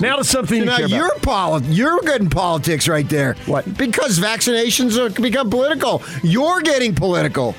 Now 0.01 0.17
to 0.17 0.25
something 0.25 0.61
you 0.61 0.65
now 0.65 0.79
care 0.79 0.89
you're 0.89 1.15
poli- 1.19 1.67
you're 1.67 2.01
getting 2.01 2.31
politics 2.31 2.89
right 2.89 3.07
there. 3.07 3.35
What? 3.45 3.77
Because 3.77 4.19
vaccinations 4.19 4.97
are 4.97 5.11
become 5.21 5.51
political. 5.51 6.03
You're 6.23 6.63
getting 6.63 6.95
political. 6.95 7.55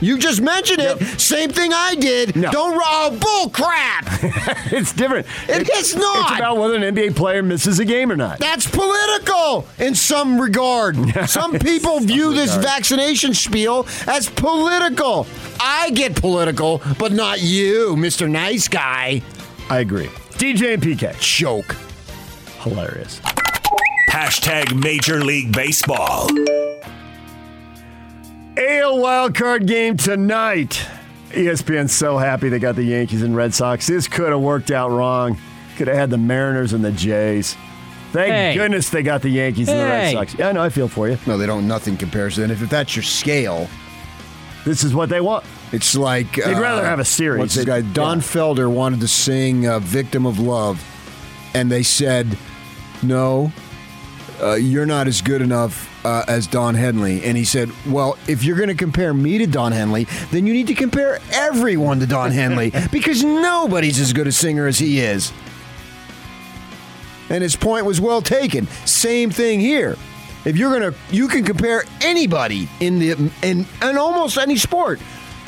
You 0.00 0.18
just 0.18 0.40
mentioned 0.40 0.80
it. 0.80 0.98
Same 1.20 1.50
thing 1.50 1.72
I 1.72 1.94
did. 1.94 2.36
No. 2.36 2.50
Don't 2.50 2.80
oh 2.82 3.18
bull 3.20 3.50
crap. 3.50 4.04
it's 4.72 4.92
different. 4.92 5.26
It- 5.48 5.68
it's 5.72 5.94
not. 5.94 6.30
It's 6.30 6.38
about 6.38 6.56
whether 6.58 6.74
an 6.76 6.94
NBA 6.94 7.16
player 7.16 7.42
misses 7.42 7.78
a 7.78 7.84
game 7.84 8.10
or 8.12 8.16
not. 8.16 8.38
That's 8.38 8.68
political 8.68 9.66
in 9.78 9.94
some 9.94 10.40
regard. 10.40 10.96
Some 11.28 11.58
people 11.58 12.00
view 12.00 12.32
this 12.34 12.54
vaccination 12.56 13.34
spiel 13.34 13.86
as 14.06 14.28
political. 14.28 15.26
I 15.60 15.90
get 15.90 16.14
political, 16.16 16.80
but 16.98 17.12
not 17.12 17.40
you, 17.42 17.94
Mr. 17.96 18.30
Nice 18.30 18.68
Guy. 18.68 19.22
I 19.68 19.80
agree. 19.80 20.06
DJ 20.38 20.74
and 20.74 20.82
PK. 20.82 21.18
Joke. 21.20 21.76
Hilarious. 22.60 23.20
Hashtag 24.10 24.74
Major 24.82 25.22
League 25.24 25.52
Baseball. 25.52 26.28
AL 28.58 28.96
wildcard 28.98 29.66
game 29.66 29.96
tonight. 29.96 30.84
ESPN's 31.30 31.92
so 31.92 32.18
happy 32.18 32.48
they 32.48 32.58
got 32.58 32.74
the 32.74 32.82
Yankees 32.82 33.22
and 33.22 33.36
Red 33.36 33.54
Sox. 33.54 33.86
This 33.86 34.08
could 34.08 34.30
have 34.30 34.40
worked 34.40 34.72
out 34.72 34.90
wrong. 34.90 35.38
Could 35.76 35.86
have 35.86 35.96
had 35.96 36.10
the 36.10 36.18
Mariners 36.18 36.72
and 36.72 36.84
the 36.84 36.90
Jays. 36.90 37.56
Thank 38.10 38.32
Hey. 38.32 38.54
goodness 38.54 38.90
they 38.90 39.04
got 39.04 39.22
the 39.22 39.28
Yankees 39.28 39.68
and 39.68 39.78
the 39.78 39.84
Red 39.84 40.12
Sox. 40.12 40.34
Yeah, 40.34 40.48
I 40.48 40.52
know. 40.52 40.62
I 40.62 40.70
feel 40.70 40.88
for 40.88 41.08
you. 41.08 41.18
No, 41.24 41.38
they 41.38 41.46
don't. 41.46 41.68
Nothing 41.68 41.96
compares 41.96 42.34
to 42.34 42.40
that. 42.40 42.50
If 42.50 42.58
that's 42.68 42.96
your 42.96 43.04
scale, 43.04 43.68
this 44.64 44.82
is 44.82 44.92
what 44.92 45.08
they 45.08 45.20
want. 45.20 45.44
It's 45.70 45.94
like 45.94 46.34
They'd 46.34 46.58
rather 46.58 46.84
have 46.84 46.98
a 46.98 47.04
series. 47.04 47.38
What's 47.38 47.54
this 47.54 47.64
guy? 47.64 47.82
Don 47.82 48.18
yeah. 48.18 48.24
Felder 48.24 48.68
wanted 48.72 49.00
to 49.00 49.08
sing 49.08 49.68
uh, 49.68 49.78
"Victim 49.78 50.26
of 50.26 50.40
Love," 50.40 50.82
and 51.54 51.70
they 51.70 51.82
said, 51.84 52.36
"No, 53.04 53.52
uh, 54.42 54.54
you're 54.54 54.86
not 54.86 55.06
as 55.06 55.20
good 55.20 55.42
enough 55.42 55.97
uh, 56.08 56.24
as 56.26 56.46
Don 56.46 56.74
Henley." 56.74 57.22
And 57.24 57.36
he 57.36 57.44
said, 57.44 57.70
"Well, 57.86 58.16
if 58.26 58.42
you're 58.42 58.56
going 58.56 58.70
to 58.70 58.74
compare 58.74 59.12
me 59.12 59.38
to 59.38 59.46
Don 59.46 59.72
Henley, 59.72 60.04
then 60.30 60.46
you 60.46 60.52
need 60.52 60.66
to 60.68 60.74
compare 60.74 61.20
everyone 61.32 62.00
to 62.00 62.06
Don 62.06 62.30
Henley 62.30 62.72
because 62.92 63.22
nobody's 63.22 64.00
as 64.00 64.12
good 64.12 64.26
a 64.26 64.32
singer 64.32 64.66
as 64.66 64.78
he 64.78 65.00
is." 65.00 65.32
And 67.30 67.42
his 67.42 67.56
point 67.56 67.84
was 67.84 68.00
well 68.00 68.22
taken. 68.22 68.66
Same 68.86 69.30
thing 69.30 69.60
here. 69.60 69.96
If 70.44 70.56
you're 70.56 70.72
gonna, 70.72 70.94
you 71.10 71.28
can 71.28 71.44
compare 71.44 71.84
anybody 72.00 72.68
in 72.80 72.98
the 72.98 73.10
in 73.42 73.66
in 73.82 73.98
almost 73.98 74.38
any 74.38 74.56
sport 74.56 75.00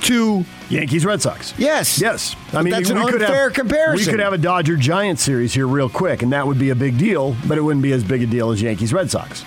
to 0.02 0.44
Yankees 0.68 1.04
Red 1.04 1.22
Sox. 1.22 1.54
Yes, 1.58 2.00
Yes. 2.00 2.36
But 2.52 2.68
that's 2.68 2.90
an 2.90 2.98
unfair 2.98 3.44
have, 3.44 3.52
comparison. 3.54 4.06
We 4.06 4.10
could 4.10 4.20
have 4.20 4.32
a 4.32 4.38
Dodger 4.38 4.76
Giant 4.76 5.18
series 5.18 5.54
here 5.54 5.66
real 5.66 5.88
quick, 5.88 6.22
and 6.22 6.32
that 6.32 6.46
would 6.46 6.58
be 6.58 6.70
a 6.70 6.74
big 6.74 6.98
deal, 6.98 7.36
but 7.46 7.58
it 7.58 7.62
wouldn't 7.62 7.82
be 7.82 7.92
as 7.92 8.04
big 8.04 8.22
a 8.22 8.26
deal 8.26 8.50
as 8.50 8.60
Yankees 8.60 8.92
Red 8.92 9.10
Sox. 9.10 9.44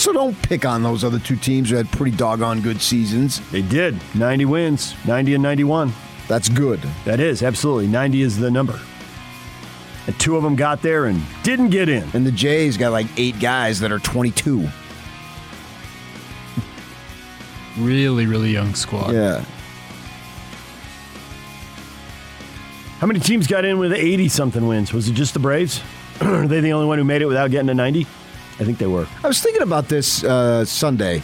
So 0.00 0.14
don't 0.14 0.40
pick 0.40 0.64
on 0.64 0.82
those 0.82 1.04
other 1.04 1.18
two 1.18 1.36
teams 1.36 1.68
who 1.68 1.76
had 1.76 1.86
pretty 1.92 2.16
doggone 2.16 2.62
good 2.62 2.80
seasons. 2.80 3.38
They 3.50 3.60
did. 3.60 4.00
90 4.14 4.46
wins, 4.46 4.94
90 5.06 5.34
and 5.34 5.42
91. 5.42 5.92
That's 6.26 6.48
good. 6.48 6.80
That 7.04 7.20
is, 7.20 7.42
absolutely. 7.42 7.86
90 7.86 8.22
is 8.22 8.38
the 8.38 8.50
number. 8.50 8.80
And 10.06 10.18
two 10.18 10.38
of 10.38 10.42
them 10.42 10.56
got 10.56 10.80
there 10.80 11.04
and 11.04 11.20
didn't 11.42 11.68
get 11.68 11.90
in. 11.90 12.08
And 12.14 12.24
the 12.24 12.32
Jays 12.32 12.78
got 12.78 12.92
like 12.92 13.08
eight 13.18 13.38
guys 13.40 13.78
that 13.80 13.92
are 13.92 13.98
22. 13.98 14.66
Really, 17.76 18.24
really 18.24 18.52
young 18.52 18.74
squad. 18.74 19.12
Yeah. 19.12 19.44
How 23.00 23.06
many 23.06 23.20
teams 23.20 23.46
got 23.46 23.66
in 23.66 23.78
with 23.78 23.92
80 23.92 24.30
something 24.30 24.66
wins? 24.66 24.94
Was 24.94 25.10
it 25.10 25.12
just 25.12 25.34
the 25.34 25.40
Braves? 25.40 25.82
Are 26.22 26.48
they 26.48 26.60
the 26.60 26.72
only 26.72 26.86
one 26.86 26.96
who 26.96 27.04
made 27.04 27.20
it 27.20 27.26
without 27.26 27.50
getting 27.50 27.66
to 27.66 27.74
90? 27.74 28.06
I 28.60 28.64
think 28.64 28.76
they 28.76 28.86
were. 28.86 29.06
I 29.24 29.26
was 29.26 29.40
thinking 29.40 29.62
about 29.62 29.88
this 29.88 30.22
uh, 30.22 30.66
Sunday 30.66 31.22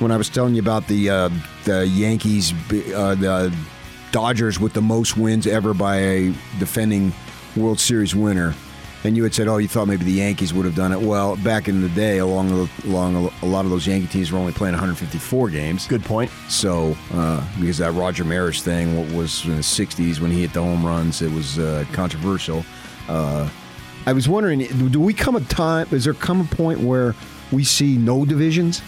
when 0.00 0.10
I 0.10 0.16
was 0.16 0.28
telling 0.28 0.56
you 0.56 0.60
about 0.60 0.88
the 0.88 1.08
uh, 1.08 1.30
the 1.64 1.86
Yankees, 1.86 2.52
uh, 2.52 3.14
the 3.14 3.56
Dodgers 4.10 4.58
with 4.58 4.72
the 4.72 4.82
most 4.82 5.16
wins 5.16 5.46
ever 5.46 5.72
by 5.72 5.96
a 5.96 6.34
defending 6.58 7.12
World 7.56 7.78
Series 7.78 8.14
winner. 8.14 8.54
And 9.04 9.16
you 9.16 9.22
had 9.22 9.32
said, 9.32 9.46
"Oh, 9.46 9.58
you 9.58 9.68
thought 9.68 9.86
maybe 9.86 10.04
the 10.04 10.10
Yankees 10.10 10.52
would 10.52 10.64
have 10.64 10.74
done 10.74 10.92
it." 10.92 11.00
Well, 11.00 11.36
back 11.36 11.68
in 11.68 11.80
the 11.80 11.88
day, 11.90 12.18
along 12.18 12.48
the, 12.48 12.68
along 12.88 13.30
a 13.42 13.46
lot 13.46 13.64
of 13.64 13.70
those 13.70 13.86
Yankee 13.86 14.08
teams 14.08 14.32
were 14.32 14.38
only 14.38 14.52
playing 14.52 14.72
154 14.72 15.50
games. 15.50 15.86
Good 15.86 16.04
point. 16.04 16.28
So, 16.48 16.96
uh, 17.12 17.46
because 17.60 17.78
that 17.78 17.92
Roger 17.92 18.24
Maris 18.24 18.60
thing 18.60 18.96
what 18.96 19.08
was 19.16 19.44
in 19.44 19.54
the 19.54 19.62
60s 19.62 20.18
when 20.18 20.32
he 20.32 20.40
hit 20.40 20.52
the 20.52 20.62
home 20.62 20.84
runs, 20.84 21.22
it 21.22 21.30
was 21.30 21.60
uh, 21.60 21.84
controversial. 21.92 22.64
I 24.06 24.12
was 24.12 24.28
wondering, 24.28 24.60
do 24.90 25.00
we 25.00 25.12
come 25.12 25.36
a 25.36 25.40
time? 25.40 25.86
Is 25.90 26.04
there 26.04 26.14
come 26.14 26.40
a 26.40 26.56
point 26.56 26.80
where 26.80 27.14
we 27.52 27.64
see 27.64 27.96
no 27.96 28.24
divisions? 28.24 28.82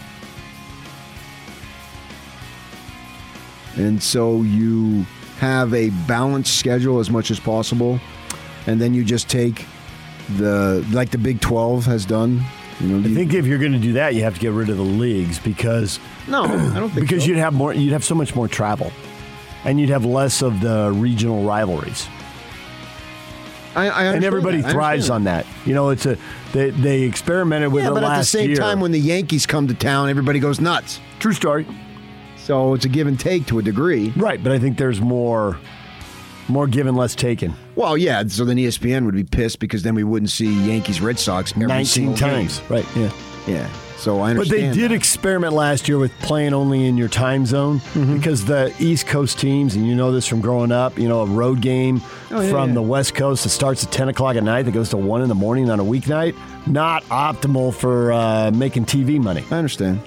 And 3.75 4.01
so 4.01 4.41
you 4.41 5.05
have 5.37 5.73
a 5.73 5.89
balanced 6.07 6.57
schedule 6.57 6.99
as 6.99 7.09
much 7.09 7.31
as 7.31 7.39
possible, 7.39 7.99
and 8.67 8.81
then 8.81 8.93
you 8.93 9.03
just 9.03 9.29
take 9.29 9.65
the 10.37 10.85
like 10.91 11.09
the 11.09 11.17
Big 11.17 11.41
12 11.41 11.85
has 11.85 12.05
done. 12.05 12.43
You 12.79 12.87
know, 12.87 13.09
I 13.09 13.13
think 13.13 13.33
if 13.33 13.45
you're 13.45 13.59
going 13.59 13.73
to 13.73 13.79
do 13.79 13.93
that, 13.93 14.15
you 14.15 14.23
have 14.23 14.35
to 14.35 14.39
get 14.39 14.51
rid 14.51 14.69
of 14.69 14.77
the 14.77 14.83
leagues 14.83 15.39
because 15.39 15.99
no, 16.27 16.43
I 16.43 16.79
don't 16.79 16.89
think 16.89 17.07
because 17.07 17.23
so. 17.23 17.29
you'd 17.29 17.37
have 17.37 17.53
more, 17.53 17.73
you'd 17.73 17.93
have 17.93 18.03
so 18.03 18.15
much 18.15 18.35
more 18.35 18.47
travel, 18.47 18.91
and 19.63 19.79
you'd 19.79 19.89
have 19.89 20.03
less 20.03 20.41
of 20.41 20.61
the 20.61 20.91
regional 20.91 21.43
rivalries. 21.43 22.07
I, 23.75 23.89
I 23.89 24.03
and 24.05 24.23
everybody 24.23 24.61
that. 24.61 24.71
Thrives 24.71 25.09
on 25.09 25.23
that. 25.25 25.45
You 25.65 25.73
know, 25.73 25.89
it's 25.89 26.05
a 26.05 26.17
they, 26.53 26.71
they 26.71 27.01
experimented 27.03 27.71
with 27.71 27.83
yeah, 27.83 27.91
it 27.91 27.93
but 27.93 28.03
at 28.03 28.17
the 28.17 28.25
same 28.25 28.49
year. 28.49 28.57
time, 28.57 28.79
when 28.79 28.91
the 28.91 28.99
Yankees 28.99 29.45
come 29.45 29.67
to 29.67 29.73
town, 29.73 30.09
everybody 30.09 30.39
goes 30.39 30.59
nuts. 30.59 30.99
True 31.19 31.33
story. 31.33 31.65
So 32.37 32.73
it's 32.73 32.85
a 32.85 32.89
give 32.89 33.07
and 33.07 33.19
take 33.19 33.45
to 33.47 33.59
a 33.59 33.61
degree. 33.61 34.09
Right, 34.17 34.43
but 34.43 34.51
I 34.51 34.59
think 34.59 34.77
there's 34.77 34.99
more 34.99 35.57
more 36.47 36.67
given, 36.67 36.95
less 36.95 37.15
taken. 37.15 37.53
Well, 37.75 37.97
yeah. 37.97 38.23
So 38.27 38.45
then 38.45 38.57
ESPN 38.57 39.05
would 39.05 39.15
be 39.15 39.23
pissed 39.23 39.59
because 39.59 39.83
then 39.83 39.95
we 39.95 40.03
wouldn't 40.03 40.31
see 40.31 40.51
Yankees 40.67 40.99
Red 40.99 41.17
Sox 41.17 41.51
every 41.53 41.67
19 41.67 41.85
single 41.85 42.15
times. 42.15 42.59
game. 42.59 42.67
Right, 42.69 42.95
yeah. 42.95 43.11
Yeah. 43.47 43.69
So 44.01 44.19
I 44.19 44.33
But 44.33 44.49
they 44.49 44.71
did 44.71 44.91
experiment 44.91 45.53
last 45.53 45.87
year 45.87 45.99
with 45.99 46.11
playing 46.21 46.53
only 46.55 46.87
in 46.87 46.97
your 46.97 47.07
time 47.07 47.45
zone 47.45 47.79
Mm-hmm. 47.79 48.17
because 48.17 48.45
the 48.45 48.73
East 48.79 49.05
Coast 49.05 49.37
teams, 49.39 49.75
and 49.75 49.85
you 49.87 49.93
know 49.95 50.11
this 50.11 50.25
from 50.25 50.41
growing 50.41 50.71
up, 50.71 50.97
you 50.97 51.07
know, 51.07 51.21
a 51.21 51.25
road 51.27 51.61
game 51.61 52.01
Oh, 52.31 52.41
yeah, 52.41 52.49
from 52.49 52.69
yeah. 52.69 52.73
the 52.75 52.81
West 52.81 53.13
Coast 53.13 53.43
that 53.43 53.49
starts 53.49 53.83
at 53.83 53.91
10 53.91 54.09
o'clock 54.09 54.35
at 54.37 54.43
night 54.43 54.63
that 54.63 54.71
goes 54.71 54.89
to 54.89 54.97
1 54.97 55.21
in 55.21 55.29
the 55.29 55.35
morning 55.35 55.69
on 55.69 55.79
a 55.79 55.83
weeknight, 55.83 56.35
not 56.65 57.03
optimal 57.05 57.73
for 57.75 58.11
uh, 58.11 58.49
making 58.51 58.85
TV 58.85 59.19
money. 59.21 59.43
I 59.51 59.57
understand. 59.57 59.99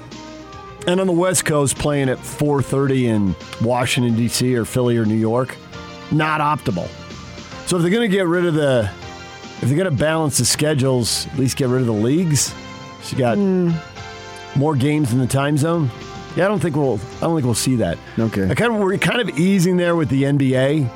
And 0.88 1.00
on 1.00 1.06
the 1.06 1.12
West 1.12 1.44
Coast, 1.44 1.76
playing 1.78 2.08
at 2.08 2.18
4.30 2.18 3.02
in 3.04 3.36
Washington, 3.64 4.16
D.C. 4.16 4.56
or 4.56 4.64
Philly 4.64 4.96
or 4.98 5.04
New 5.04 5.14
York, 5.14 5.56
not 6.10 6.40
optimal. 6.40 6.88
So 7.68 7.76
if 7.76 7.82
they're 7.82 7.92
going 7.92 8.10
to 8.10 8.14
get 8.16 8.26
rid 8.26 8.44
of 8.44 8.54
the, 8.54 8.90
if 9.62 9.68
they're 9.68 9.76
going 9.78 9.84
to 9.90 9.96
balance 9.96 10.38
the 10.38 10.44
schedules, 10.44 11.28
at 11.28 11.38
least 11.38 11.56
get 11.56 11.68
rid 11.68 11.80
of 11.80 11.86
the 11.86 11.92
leagues. 11.92 12.52
You 13.12 13.18
got 13.18 13.38
more 14.56 14.76
games 14.76 15.12
in 15.12 15.18
the 15.18 15.26
time 15.26 15.56
zone. 15.58 15.90
Yeah, 16.36 16.46
I 16.46 16.48
don't 16.48 16.60
think 16.60 16.74
we'll. 16.74 17.00
I 17.18 17.20
don't 17.20 17.36
think 17.36 17.44
we'll 17.44 17.54
see 17.54 17.76
that. 17.76 17.98
Okay. 18.18 18.48
I 18.50 18.54
kind 18.54 18.74
of 18.74 18.80
we're 18.80 18.98
kind 18.98 19.20
of 19.20 19.38
easing 19.38 19.76
there 19.76 19.94
with 19.94 20.08
the 20.08 20.24
NBA. 20.24 20.90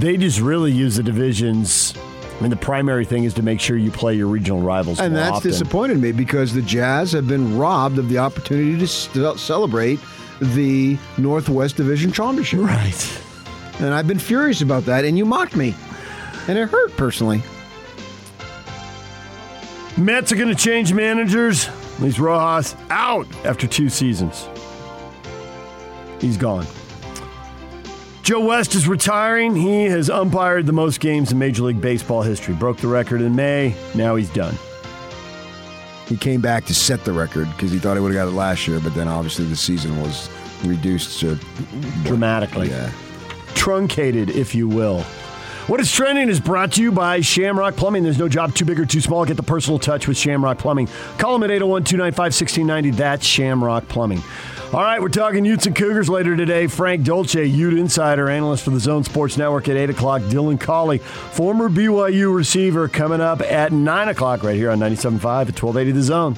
They 0.00 0.16
just 0.16 0.40
really 0.40 0.72
use 0.72 0.96
the 0.96 1.02
divisions. 1.02 1.94
I 2.36 2.40
mean, 2.40 2.50
the 2.50 2.56
primary 2.56 3.04
thing 3.04 3.24
is 3.24 3.34
to 3.34 3.42
make 3.42 3.60
sure 3.60 3.76
you 3.76 3.92
play 3.92 4.14
your 4.14 4.26
regional 4.26 4.60
rivals. 4.60 4.98
And 4.98 5.14
that's 5.14 5.36
often. 5.36 5.50
disappointed 5.50 6.00
me 6.00 6.10
because 6.10 6.52
the 6.52 6.62
Jazz 6.62 7.12
have 7.12 7.28
been 7.28 7.56
robbed 7.56 7.98
of 7.98 8.08
the 8.08 8.18
opportunity 8.18 8.76
to 8.78 9.38
celebrate 9.38 10.00
the 10.40 10.98
Northwest 11.16 11.76
Division 11.76 12.10
Championship. 12.10 12.60
Right. 12.60 13.20
And 13.78 13.94
I've 13.94 14.08
been 14.08 14.18
furious 14.18 14.62
about 14.62 14.84
that, 14.86 15.04
and 15.04 15.16
you 15.16 15.24
mocked 15.24 15.54
me. 15.54 15.74
And 16.48 16.58
it 16.58 16.68
hurt 16.68 16.96
personally. 16.96 17.42
Mets 19.96 20.32
are 20.32 20.36
going 20.36 20.48
to 20.48 20.54
change 20.54 20.92
managers. 20.92 21.68
Luis 22.00 22.18
Rojas 22.18 22.74
out 22.90 23.26
after 23.44 23.66
two 23.66 23.88
seasons. 23.88 24.48
He's 26.20 26.36
gone. 26.36 26.66
Joe 28.22 28.40
West 28.40 28.74
is 28.74 28.88
retiring. 28.88 29.54
He 29.54 29.84
has 29.84 30.08
umpired 30.08 30.66
the 30.66 30.72
most 30.72 30.98
games 30.98 31.30
in 31.30 31.38
Major 31.38 31.64
League 31.64 31.80
Baseball 31.80 32.22
history. 32.22 32.54
Broke 32.54 32.78
the 32.78 32.88
record 32.88 33.20
in 33.20 33.36
May. 33.36 33.76
Now 33.94 34.16
he's 34.16 34.30
done. 34.30 34.54
He 36.06 36.16
came 36.16 36.40
back 36.40 36.64
to 36.66 36.74
set 36.74 37.04
the 37.04 37.12
record 37.12 37.48
because 37.52 37.70
he 37.70 37.78
thought 37.78 37.94
he 37.94 38.00
would 38.00 38.14
have 38.14 38.26
got 38.26 38.32
it 38.32 38.36
last 38.36 38.66
year, 38.66 38.80
but 38.80 38.94
then 38.94 39.08
obviously 39.08 39.44
the 39.44 39.56
season 39.56 40.00
was 40.00 40.28
reduced 40.64 41.20
to 41.20 41.38
dramatically. 42.04 42.70
Yeah. 42.70 42.90
Truncated, 43.54 44.30
if 44.30 44.54
you 44.54 44.68
will. 44.68 45.04
What 45.66 45.80
is 45.80 45.90
trending 45.90 46.28
is 46.28 46.40
brought 46.40 46.72
to 46.72 46.82
you 46.82 46.92
by 46.92 47.22
Shamrock 47.22 47.74
Plumbing. 47.74 48.02
There's 48.02 48.18
no 48.18 48.28
job 48.28 48.54
too 48.54 48.66
big 48.66 48.78
or 48.78 48.84
too 48.84 49.00
small. 49.00 49.24
Get 49.24 49.38
the 49.38 49.42
personal 49.42 49.78
touch 49.78 50.06
with 50.06 50.18
Shamrock 50.18 50.58
Plumbing. 50.58 50.90
Call 51.16 51.32
them 51.32 51.42
at 51.42 51.50
801 51.50 51.84
295 51.84 52.18
1690. 52.18 52.90
That's 52.90 53.24
Shamrock 53.24 53.88
Plumbing. 53.88 54.22
All 54.74 54.82
right, 54.82 55.00
we're 55.00 55.08
talking 55.08 55.46
Utes 55.46 55.64
and 55.64 55.74
Cougars 55.74 56.10
later 56.10 56.36
today. 56.36 56.66
Frank 56.66 57.04
Dolce, 57.04 57.46
Ute 57.46 57.78
Insider, 57.78 58.28
analyst 58.28 58.64
for 58.64 58.70
the 58.70 58.80
Zone 58.80 59.04
Sports 59.04 59.38
Network 59.38 59.66
at 59.68 59.76
8 59.76 59.88
o'clock. 59.88 60.20
Dylan 60.22 60.60
Collie, 60.60 60.98
former 60.98 61.70
BYU 61.70 62.34
receiver, 62.34 62.86
coming 62.86 63.22
up 63.22 63.40
at 63.40 63.72
9 63.72 64.08
o'clock 64.08 64.42
right 64.42 64.56
here 64.56 64.70
on 64.70 64.80
97.5 64.80 65.14
at 65.24 65.62
1280 65.62 65.92
The 65.92 66.02
Zone. 66.02 66.36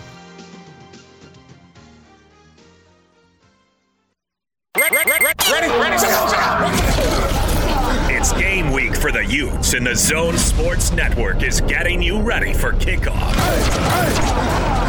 Zone 10.06 10.38
Sports 10.38 10.92
Network 10.92 11.42
is 11.42 11.60
getting 11.62 12.00
you 12.00 12.20
ready 12.20 12.52
for 12.52 12.70
kickoff. 12.74 13.34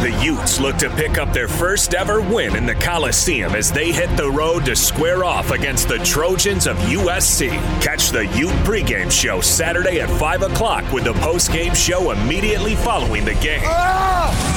The 0.00 0.16
Utes 0.24 0.60
look 0.60 0.76
to 0.76 0.88
pick 0.90 1.18
up 1.18 1.32
their 1.32 1.48
first 1.48 1.92
ever 1.94 2.20
win 2.20 2.54
in 2.54 2.66
the 2.66 2.76
Coliseum 2.76 3.56
as 3.56 3.72
they 3.72 3.90
hit 3.90 4.16
the 4.16 4.30
road 4.30 4.64
to 4.66 4.76
square 4.76 5.24
off 5.24 5.50
against 5.50 5.88
the 5.88 5.98
Trojans 5.98 6.68
of 6.68 6.76
USC. 6.76 7.50
Catch 7.82 8.10
the 8.10 8.26
Ute 8.26 8.54
pregame 8.62 9.10
show 9.10 9.40
Saturday 9.40 10.00
at 10.00 10.08
5 10.20 10.42
o'clock 10.42 10.92
with 10.92 11.02
the 11.02 11.14
postgame 11.14 11.74
show 11.74 12.12
immediately 12.12 12.76
following 12.76 13.24
the 13.24 13.34
game. 13.34 13.62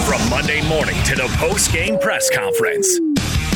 From 0.06 0.30
Monday 0.30 0.62
morning 0.70 1.02
to 1.06 1.16
the 1.16 1.28
postgame 1.40 2.00
press 2.00 2.30
conference. 2.30 3.11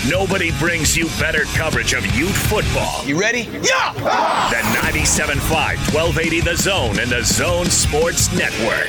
Nobody 0.10 0.52
brings 0.60 0.95
you 0.95 1.06
better 1.19 1.45
coverage 1.56 1.94
of 1.94 2.06
Ute 2.15 2.30
football. 2.30 3.03
You 3.06 3.19
ready? 3.19 3.49
Yeah! 3.64 3.91
The 3.94 4.61
97.5, 4.86 5.49
1280 5.49 6.41
The 6.41 6.56
Zone 6.56 6.99
and 6.99 7.10
the 7.10 7.23
Zone 7.23 7.65
Sports 7.65 8.32
Network. 8.38 8.88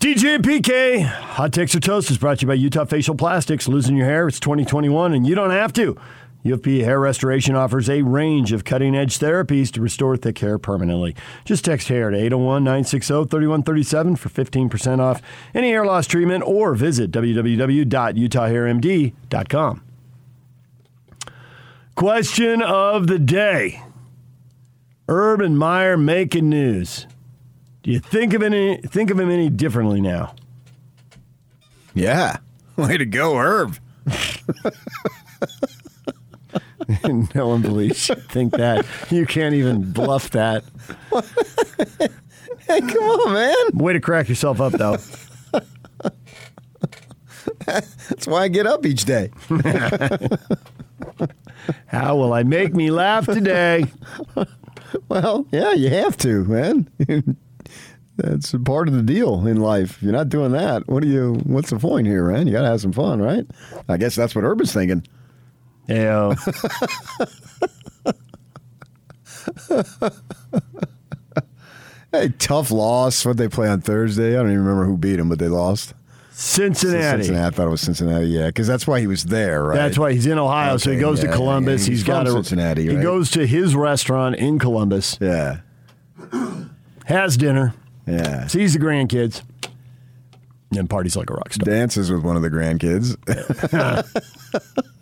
DJ 0.00 0.36
and 0.36 0.44
PK, 0.44 1.04
Hot 1.04 1.52
Takes 1.52 1.74
or 1.74 1.80
Toast 1.80 2.08
is 2.10 2.18
brought 2.18 2.38
to 2.38 2.42
you 2.42 2.48
by 2.48 2.54
Utah 2.54 2.84
Facial 2.84 3.16
Plastics. 3.16 3.66
Losing 3.66 3.96
your 3.96 4.06
hair, 4.06 4.28
it's 4.28 4.38
2021, 4.38 5.12
and 5.12 5.26
you 5.26 5.34
don't 5.34 5.50
have 5.50 5.72
to. 5.72 5.96
UFP 6.44 6.84
Hair 6.84 7.00
Restoration 7.00 7.54
offers 7.54 7.88
a 7.90 8.02
range 8.02 8.52
of 8.52 8.64
cutting 8.64 8.94
edge 8.96 9.18
therapies 9.18 9.70
to 9.72 9.80
restore 9.80 10.16
thick 10.16 10.38
hair 10.38 10.58
permanently. 10.58 11.14
Just 11.44 11.64
text 11.64 11.88
hair 11.88 12.10
to 12.10 12.16
801 12.16 12.64
960 12.64 13.24
3137 13.26 14.16
for 14.16 14.28
15% 14.30 15.00
off 15.00 15.20
any 15.54 15.70
hair 15.70 15.84
loss 15.84 16.06
treatment 16.06 16.42
or 16.46 16.74
visit 16.74 17.10
www.utahhairmd.com. 17.10 19.82
Question 21.94 22.62
of 22.62 23.06
the 23.06 23.18
day 23.18 23.82
Urban 25.06 25.58
Meyer 25.58 25.98
making 25.98 26.48
news. 26.48 27.06
Do 27.82 27.90
you 27.90 27.98
think 27.98 28.32
of 28.32 28.42
any 28.42 28.78
think 28.78 29.10
of 29.10 29.20
him 29.20 29.30
any 29.30 29.50
differently 29.50 30.00
now? 30.00 30.34
Yeah. 31.94 32.38
Way 32.76 32.96
to 32.96 33.04
go, 33.04 33.36
Herb. 33.36 33.76
no 37.34 37.48
one 37.48 37.62
believes 37.62 38.08
you 38.08 38.14
think 38.14 38.52
that. 38.54 38.86
You 39.10 39.26
can't 39.26 39.54
even 39.54 39.92
bluff 39.92 40.30
that. 40.30 40.64
Hey, 42.66 42.80
come 42.80 43.02
on, 43.02 43.32
man. 43.32 43.54
Way 43.74 43.94
to 43.94 44.00
crack 44.00 44.28
yourself 44.28 44.60
up, 44.60 44.72
though. 44.74 44.96
That's 47.66 48.26
why 48.26 48.42
I 48.42 48.48
get 48.48 48.66
up 48.66 48.86
each 48.86 49.04
day. 49.04 49.30
How 51.86 52.16
will 52.16 52.32
I 52.32 52.42
make 52.42 52.74
me 52.74 52.90
laugh 52.90 53.26
today? 53.26 53.84
well, 55.08 55.46
yeah, 55.50 55.72
you 55.72 55.90
have 55.90 56.16
to, 56.18 56.44
man. 56.44 56.88
That's 58.16 58.54
part 58.64 58.88
of 58.88 58.94
the 58.94 59.02
deal 59.02 59.46
in 59.46 59.56
life. 59.58 59.96
If 59.96 60.02
you're 60.02 60.12
not 60.12 60.28
doing 60.28 60.52
that, 60.52 60.88
what 60.88 61.02
do 61.02 61.08
you? 61.08 61.34
What's 61.44 61.70
the 61.70 61.78
point 61.78 62.06
here, 62.06 62.30
man? 62.30 62.46
You 62.46 62.52
got 62.52 62.62
to 62.62 62.68
have 62.68 62.80
some 62.80 62.92
fun, 62.92 63.20
right? 63.20 63.46
I 63.88 63.96
guess 63.96 64.14
that's 64.14 64.34
what 64.34 64.44
Urban's 64.44 64.72
thinking. 64.72 65.06
Yeah. 65.90 66.34
hey, 72.12 72.28
tough 72.38 72.70
loss. 72.70 73.24
What 73.24 73.36
they 73.36 73.48
play 73.48 73.68
on 73.68 73.80
Thursday? 73.80 74.34
I 74.34 74.42
don't 74.42 74.52
even 74.52 74.64
remember 74.64 74.84
who 74.84 74.96
beat 74.96 75.16
them, 75.16 75.28
but 75.28 75.40
they 75.40 75.48
lost. 75.48 75.94
Cincinnati. 76.30 77.24
Cincinnati. 77.24 77.46
I 77.46 77.50
thought 77.50 77.66
it 77.66 77.70
was 77.70 77.80
Cincinnati. 77.80 78.28
Yeah, 78.28 78.46
because 78.46 78.68
that's 78.68 78.86
why 78.86 79.00
he 79.00 79.08
was 79.08 79.24
there, 79.24 79.64
right? 79.64 79.74
That's 79.74 79.98
why 79.98 80.12
he's 80.12 80.26
in 80.26 80.38
Ohio. 80.38 80.76
so 80.76 80.92
he 80.92 80.98
goes 80.98 81.22
yeah, 81.22 81.30
to 81.30 81.36
Columbus. 81.36 81.82
yeah, 81.82 81.90
he's 81.90 82.00
he's 82.00 82.06
got 82.06 82.26
a 82.26 82.30
Cincinnati, 82.30 82.88
He 82.88 82.96
goes 82.96 83.30
to 83.32 83.46
his 83.46 83.74
restaurant 83.74 84.36
in 84.36 84.58
Columbus. 84.58 85.18
Yeah. 85.20 85.60
Has 87.04 87.36
dinner. 87.36 87.74
Yeah. 88.06 88.46
Sees 88.46 88.74
the 88.74 88.78
grandkids. 88.78 89.42
And 90.76 90.88
parties 90.88 91.16
like 91.16 91.30
a 91.30 91.34
rock 91.34 91.52
star. 91.52 91.64
Dances 91.64 92.12
with 92.12 92.22
one 92.22 92.36
of 92.36 92.42
the 92.42 92.50
grandkids. 92.50 93.16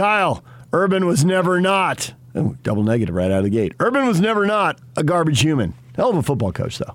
Kyle, 0.00 0.42
Urban 0.72 1.04
was 1.04 1.26
never 1.26 1.60
not. 1.60 2.14
Oh, 2.34 2.56
double 2.62 2.82
negative 2.82 3.14
right 3.14 3.30
out 3.30 3.40
of 3.40 3.44
the 3.44 3.50
gate. 3.50 3.74
Urban 3.80 4.06
was 4.06 4.18
never 4.18 4.46
not 4.46 4.80
a 4.96 5.04
garbage 5.04 5.42
human. 5.42 5.74
Hell 5.94 6.08
of 6.08 6.16
a 6.16 6.22
football 6.22 6.52
coach, 6.52 6.78
though. 6.78 6.94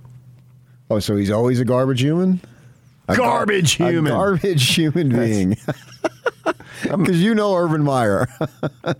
oh, 0.89 0.97
so 0.97 1.15
he's 1.15 1.29
always 1.29 1.59
a 1.59 1.65
garbage 1.65 2.01
human? 2.01 2.41
A 3.07 3.15
gar- 3.15 3.27
Garbage 3.27 3.73
human. 3.73 4.07
A 4.11 4.15
garbage 4.15 4.73
human 4.73 5.09
being. 5.09 5.55
Because 6.81 7.21
you 7.21 7.35
know 7.35 7.55
Urban 7.55 7.83
Meyer. 7.83 8.27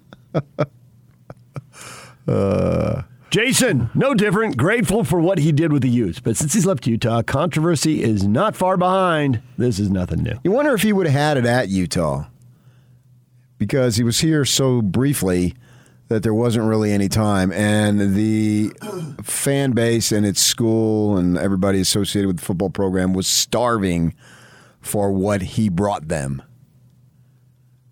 uh, 2.28 3.02
Jason, 3.32 3.90
no 3.96 4.14
different. 4.14 4.56
Grateful 4.56 5.04
for 5.04 5.20
what 5.20 5.40
he 5.40 5.52
did 5.52 5.72
with 5.74 5.82
the 5.82 5.90
Utes, 5.90 6.20
but 6.20 6.38
since 6.38 6.54
he's 6.54 6.66
left 6.68 6.86
Utah, 6.86 7.24
controversy 7.24 8.04
is 8.04 8.24
not 8.24 8.56
far 8.56 8.78
behind. 8.78 9.42
This 9.58 9.80
is 9.80 9.90
nothing 9.90 10.22
new. 10.22 10.36
you 10.44 10.52
wonder 10.52 10.74
if 10.76 10.84
he 10.84 10.94
would 10.94 11.08
have 11.08 11.16
had 11.16 11.38
it 11.38 11.46
at 11.46 11.70
Utah 11.70 12.26
because 13.58 13.96
he 13.96 14.04
was 14.04 14.20
here 14.20 14.46
so 14.46 14.82
briefly 14.82 15.54
that 16.08 16.22
there 16.24 16.34
wasn't 16.34 16.66
really 16.66 16.92
any 16.92 17.10
time, 17.10 17.52
and 17.52 18.14
the 18.16 18.72
fan 19.24 19.72
base 19.72 20.12
and 20.12 20.26
its 20.26 20.40
school 20.42 21.18
and 21.18 21.38
everybody 21.38 21.80
associated 21.80 22.28
with 22.28 22.38
the 22.38 22.46
football 22.46 22.70
program 22.70 23.14
was 23.14 23.26
starving 23.28 24.14
for 24.82 25.12
what 25.12 25.42
he 25.42 25.68
brought 25.70 26.08
them. 26.08 26.44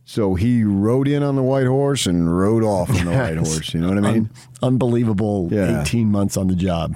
So 0.06 0.36
he 0.36 0.64
rode 0.64 1.08
in 1.08 1.24
on 1.24 1.36
the 1.36 1.42
white 1.42 1.66
horse 1.66 2.06
and 2.06 2.38
rode 2.38 2.64
off 2.64 2.90
on 2.92 3.06
the 3.06 3.12
white 3.18 3.38
horse. 3.38 3.74
You 3.74 3.80
know 3.80 3.90
what 3.90 3.98
I 3.98 4.02
mean? 4.02 4.14
Un- 4.16 4.30
unbelievable 4.62 5.50
Yeah. 5.52 5.82
18 5.82 6.12
months 6.12 6.38
on 6.38 6.48
the 6.48 6.56
job. 6.56 6.96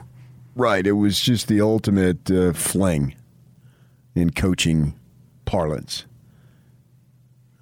Right. 0.55 0.85
It 0.85 0.91
was 0.91 1.19
just 1.19 1.47
the 1.47 1.61
ultimate 1.61 2.29
uh, 2.29 2.53
fling 2.53 3.15
in 4.13 4.31
coaching 4.31 4.93
parlance. 5.45 6.05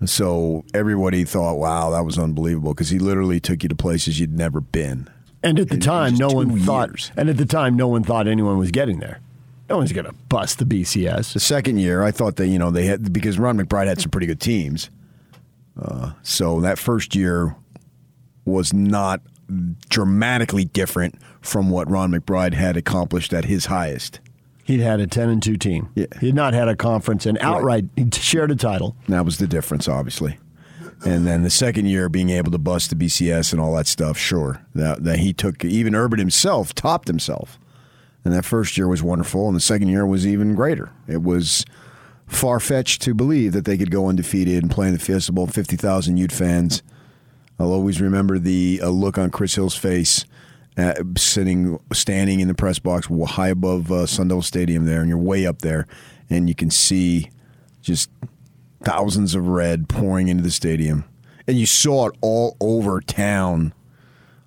So 0.03 0.65
everybody 0.73 1.23
thought, 1.23 1.57
"Wow, 1.57 1.91
that 1.91 2.03
was 2.03 2.19
unbelievable," 2.19 2.73
because 2.73 2.89
he 2.89 2.99
literally 2.99 3.39
took 3.39 3.63
you 3.63 3.69
to 3.69 3.75
places 3.75 4.19
you'd 4.19 4.33
never 4.37 4.59
been. 4.59 5.07
And 5.41 5.59
at 5.59 5.69
the 5.69 5.77
time, 5.77 6.15
no 6.15 6.27
one 6.27 6.49
two 6.49 6.59
thought. 6.59 6.89
years. 6.89 7.11
And 7.15 7.29
at 7.29 7.37
the 7.37 7.45
time, 7.45 7.75
no 7.75 7.87
one 7.87 8.03
thought 8.03 8.27
anyone 8.27 8.57
was 8.57 8.71
getting 8.71 8.99
there. 8.99 9.19
No 9.69 9.77
one's 9.77 9.93
going 9.93 10.05
to 10.05 10.13
bust 10.29 10.59
the 10.59 10.65
BCS. 10.65 11.33
The 11.33 11.39
second 11.39 11.77
year, 11.79 12.03
I 12.03 12.11
thought 12.11 12.35
that 12.35 12.47
you 12.47 12.59
know 12.59 12.71
they 12.71 12.85
had 12.85 13.13
because 13.13 13.39
Ron 13.39 13.57
McBride 13.57 13.87
had 13.87 14.01
some 14.01 14.11
pretty 14.11 14.27
good 14.27 14.41
teams. 14.41 14.89
Uh, 15.79 16.11
so 16.23 16.61
that 16.61 16.77
first 16.77 17.15
year 17.15 17.55
was 18.45 18.73
not 18.73 19.21
dramatically 19.89 20.65
different 20.65 21.15
from 21.41 21.69
what 21.69 21.89
Ron 21.89 22.11
McBride 22.11 22.53
had 22.53 22.77
accomplished 22.77 23.33
at 23.33 23.45
his 23.45 23.67
highest. 23.67 24.19
He'd 24.65 24.79
had 24.79 24.99
a 24.99 25.05
ten 25.05 25.29
and 25.29 25.43
two 25.43 25.57
team. 25.57 25.89
Yeah. 25.93 26.07
He 26.19 26.25
had 26.25 26.35
not 26.35 26.55
had 26.55 26.67
a 26.67 26.75
conference 26.75 27.27
and 27.27 27.37
outright 27.37 27.85
he 27.95 28.09
shared 28.11 28.49
a 28.49 28.55
title. 28.55 28.95
That 29.07 29.23
was 29.23 29.37
the 29.37 29.45
difference, 29.45 29.87
obviously. 29.87 30.39
And 31.05 31.27
then 31.27 31.43
the 31.43 31.51
second 31.51 31.85
year, 31.85 32.09
being 32.09 32.31
able 32.31 32.51
to 32.51 32.57
bust 32.57 32.89
the 32.89 32.95
BCS 32.95 33.51
and 33.51 33.61
all 33.61 33.75
that 33.75 33.85
stuff, 33.85 34.17
sure. 34.17 34.65
That, 34.73 35.03
that 35.03 35.19
he 35.19 35.33
took, 35.33 35.63
even 35.63 35.93
Urban 35.93 36.17
himself 36.17 36.73
topped 36.73 37.07
himself. 37.07 37.59
And 38.23 38.33
that 38.33 38.43
first 38.43 38.75
year 38.75 38.87
was 38.87 39.03
wonderful, 39.03 39.47
and 39.47 39.55
the 39.55 39.61
second 39.61 39.89
year 39.89 40.03
was 40.03 40.25
even 40.25 40.55
greater. 40.55 40.91
It 41.07 41.21
was 41.21 41.63
far 42.25 42.59
fetched 42.59 43.03
to 43.03 43.13
believe 43.13 43.51
that 43.53 43.65
they 43.65 43.77
could 43.77 43.91
go 43.91 44.09
undefeated 44.09 44.63
and 44.63 44.71
play 44.71 44.87
in 44.87 44.93
the 44.93 44.99
Fiesta 44.99 45.31
Bowl, 45.31 45.45
50,000 45.45 46.17
Ute 46.17 46.31
fans. 46.31 46.81
I'll 47.59 47.71
always 47.71 48.01
remember 48.01 48.39
the 48.39 48.81
uh, 48.81 48.89
look 48.89 49.19
on 49.19 49.29
Chris 49.29 49.53
Hill's 49.53 49.75
face 49.75 50.25
uh, 50.77 50.93
sitting, 51.17 51.79
standing 51.93 52.39
in 52.39 52.47
the 52.47 52.53
press 52.53 52.79
box 52.79 53.07
high 53.27 53.49
above 53.49 53.91
uh, 53.91 54.05
Sun 54.05 54.27
Devil 54.29 54.41
Stadium 54.41 54.85
there, 54.85 54.99
and 55.01 55.09
you're 55.09 55.17
way 55.17 55.45
up 55.45 55.59
there, 55.59 55.87
and 56.29 56.49
you 56.49 56.55
can 56.55 56.69
see 56.69 57.29
just 57.81 58.09
thousands 58.83 59.35
of 59.35 59.47
red 59.47 59.87
pouring 59.89 60.27
into 60.27 60.43
the 60.43 60.51
stadium. 60.51 61.05
And 61.47 61.57
you 61.57 61.65
saw 61.65 62.07
it 62.07 62.15
all 62.21 62.57
over 62.59 63.01
town. 63.01 63.73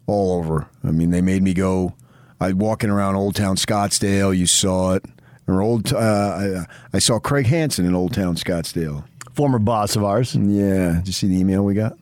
All 0.07 0.39
over. 0.39 0.67
I 0.83 0.91
mean, 0.91 1.11
they 1.11 1.21
made 1.21 1.43
me 1.43 1.55
go. 1.55 1.95
I 2.41 2.53
walking 2.53 2.89
around 2.91 3.15
Old 3.17 3.35
Town 3.37 3.57
Scottsdale. 3.57 4.37
You 4.37 4.47
saw 4.47 4.95
it. 4.95 5.05
Or 5.47 5.61
old. 5.63 5.93
Uh, 5.93 6.67
I, 6.93 6.97
I 6.97 6.99
saw 6.99 7.19
Craig 7.19 7.47
Hansen 7.47 7.85
in 7.87 7.95
Old 7.95 8.15
Town 8.15 8.35
Scottsdale. 8.37 9.05
Former 9.35 9.59
boss 9.59 9.97
of 9.97 10.05
ours. 10.05 10.35
Yeah. 10.35 10.97
Did 10.97 11.07
you 11.07 11.13
see 11.13 11.29
the 11.29 11.39
email 11.39 11.65
we 11.65 11.75
got? 11.75 11.97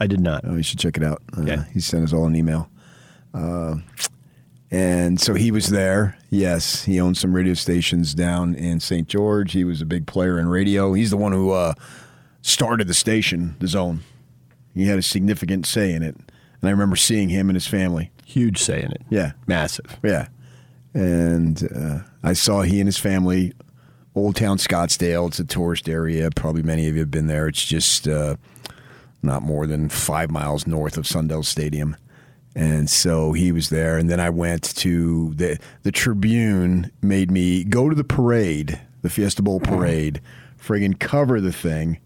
I 0.00 0.06
did 0.06 0.20
not. 0.20 0.44
Oh, 0.44 0.56
you 0.56 0.62
should 0.62 0.78
check 0.78 0.96
it 0.96 1.02
out. 1.02 1.22
Uh, 1.36 1.62
He 1.72 1.80
sent 1.80 2.04
us 2.04 2.12
all 2.12 2.26
an 2.26 2.36
email. 2.36 2.68
Uh, 3.36 3.76
and 4.70 5.20
so 5.20 5.34
he 5.34 5.50
was 5.50 5.68
there. 5.68 6.18
Yes, 6.30 6.84
he 6.84 7.00
owned 7.00 7.16
some 7.16 7.34
radio 7.34 7.54
stations 7.54 8.14
down 8.14 8.54
in 8.54 8.80
St. 8.80 9.06
George. 9.06 9.52
He 9.52 9.64
was 9.64 9.80
a 9.80 9.86
big 9.86 10.06
player 10.06 10.38
in 10.38 10.48
radio. 10.48 10.92
He's 10.92 11.10
the 11.10 11.16
one 11.16 11.32
who 11.32 11.52
uh, 11.52 11.74
started 12.42 12.88
the 12.88 12.94
station, 12.94 13.56
the 13.60 13.68
Zone. 13.68 14.00
He 14.74 14.86
had 14.86 14.98
a 14.98 15.02
significant 15.02 15.66
say 15.66 15.92
in 15.92 16.02
it. 16.02 16.16
And 16.16 16.68
I 16.68 16.70
remember 16.70 16.96
seeing 16.96 17.28
him 17.28 17.48
and 17.48 17.56
his 17.56 17.66
family. 17.66 18.10
Huge 18.24 18.58
say 18.58 18.82
in 18.82 18.90
it. 18.90 19.02
Yeah. 19.08 19.32
Massive. 19.46 19.98
Yeah. 20.02 20.28
And 20.94 21.68
uh, 21.74 21.98
I 22.22 22.32
saw 22.32 22.62
he 22.62 22.80
and 22.80 22.88
his 22.88 22.98
family, 22.98 23.52
Old 24.14 24.34
Town 24.34 24.56
Scottsdale. 24.58 25.28
It's 25.28 25.38
a 25.38 25.44
tourist 25.44 25.88
area. 25.88 26.30
Probably 26.34 26.62
many 26.62 26.88
of 26.88 26.94
you 26.94 27.00
have 27.00 27.10
been 27.10 27.26
there. 27.26 27.46
It's 27.46 27.64
just 27.64 28.08
uh, 28.08 28.36
not 29.22 29.42
more 29.42 29.66
than 29.66 29.88
five 29.88 30.30
miles 30.30 30.66
north 30.66 30.96
of 30.96 31.06
Sun 31.06 31.28
Devil 31.28 31.44
Stadium. 31.44 31.96
And 32.56 32.88
so 32.88 33.32
he 33.34 33.52
was 33.52 33.68
there. 33.68 33.98
And 33.98 34.08
then 34.08 34.18
I 34.18 34.30
went 34.30 34.74
to 34.76 35.34
the, 35.34 35.58
the 35.82 35.92
Tribune, 35.92 36.90
made 37.02 37.30
me 37.30 37.64
go 37.64 37.90
to 37.90 37.94
the 37.94 38.02
parade, 38.02 38.80
the 39.02 39.10
Fiesta 39.10 39.42
Bowl 39.42 39.60
parade, 39.60 40.22
friggin' 40.58 40.98
cover 40.98 41.38
the 41.38 41.52
thing. 41.52 42.00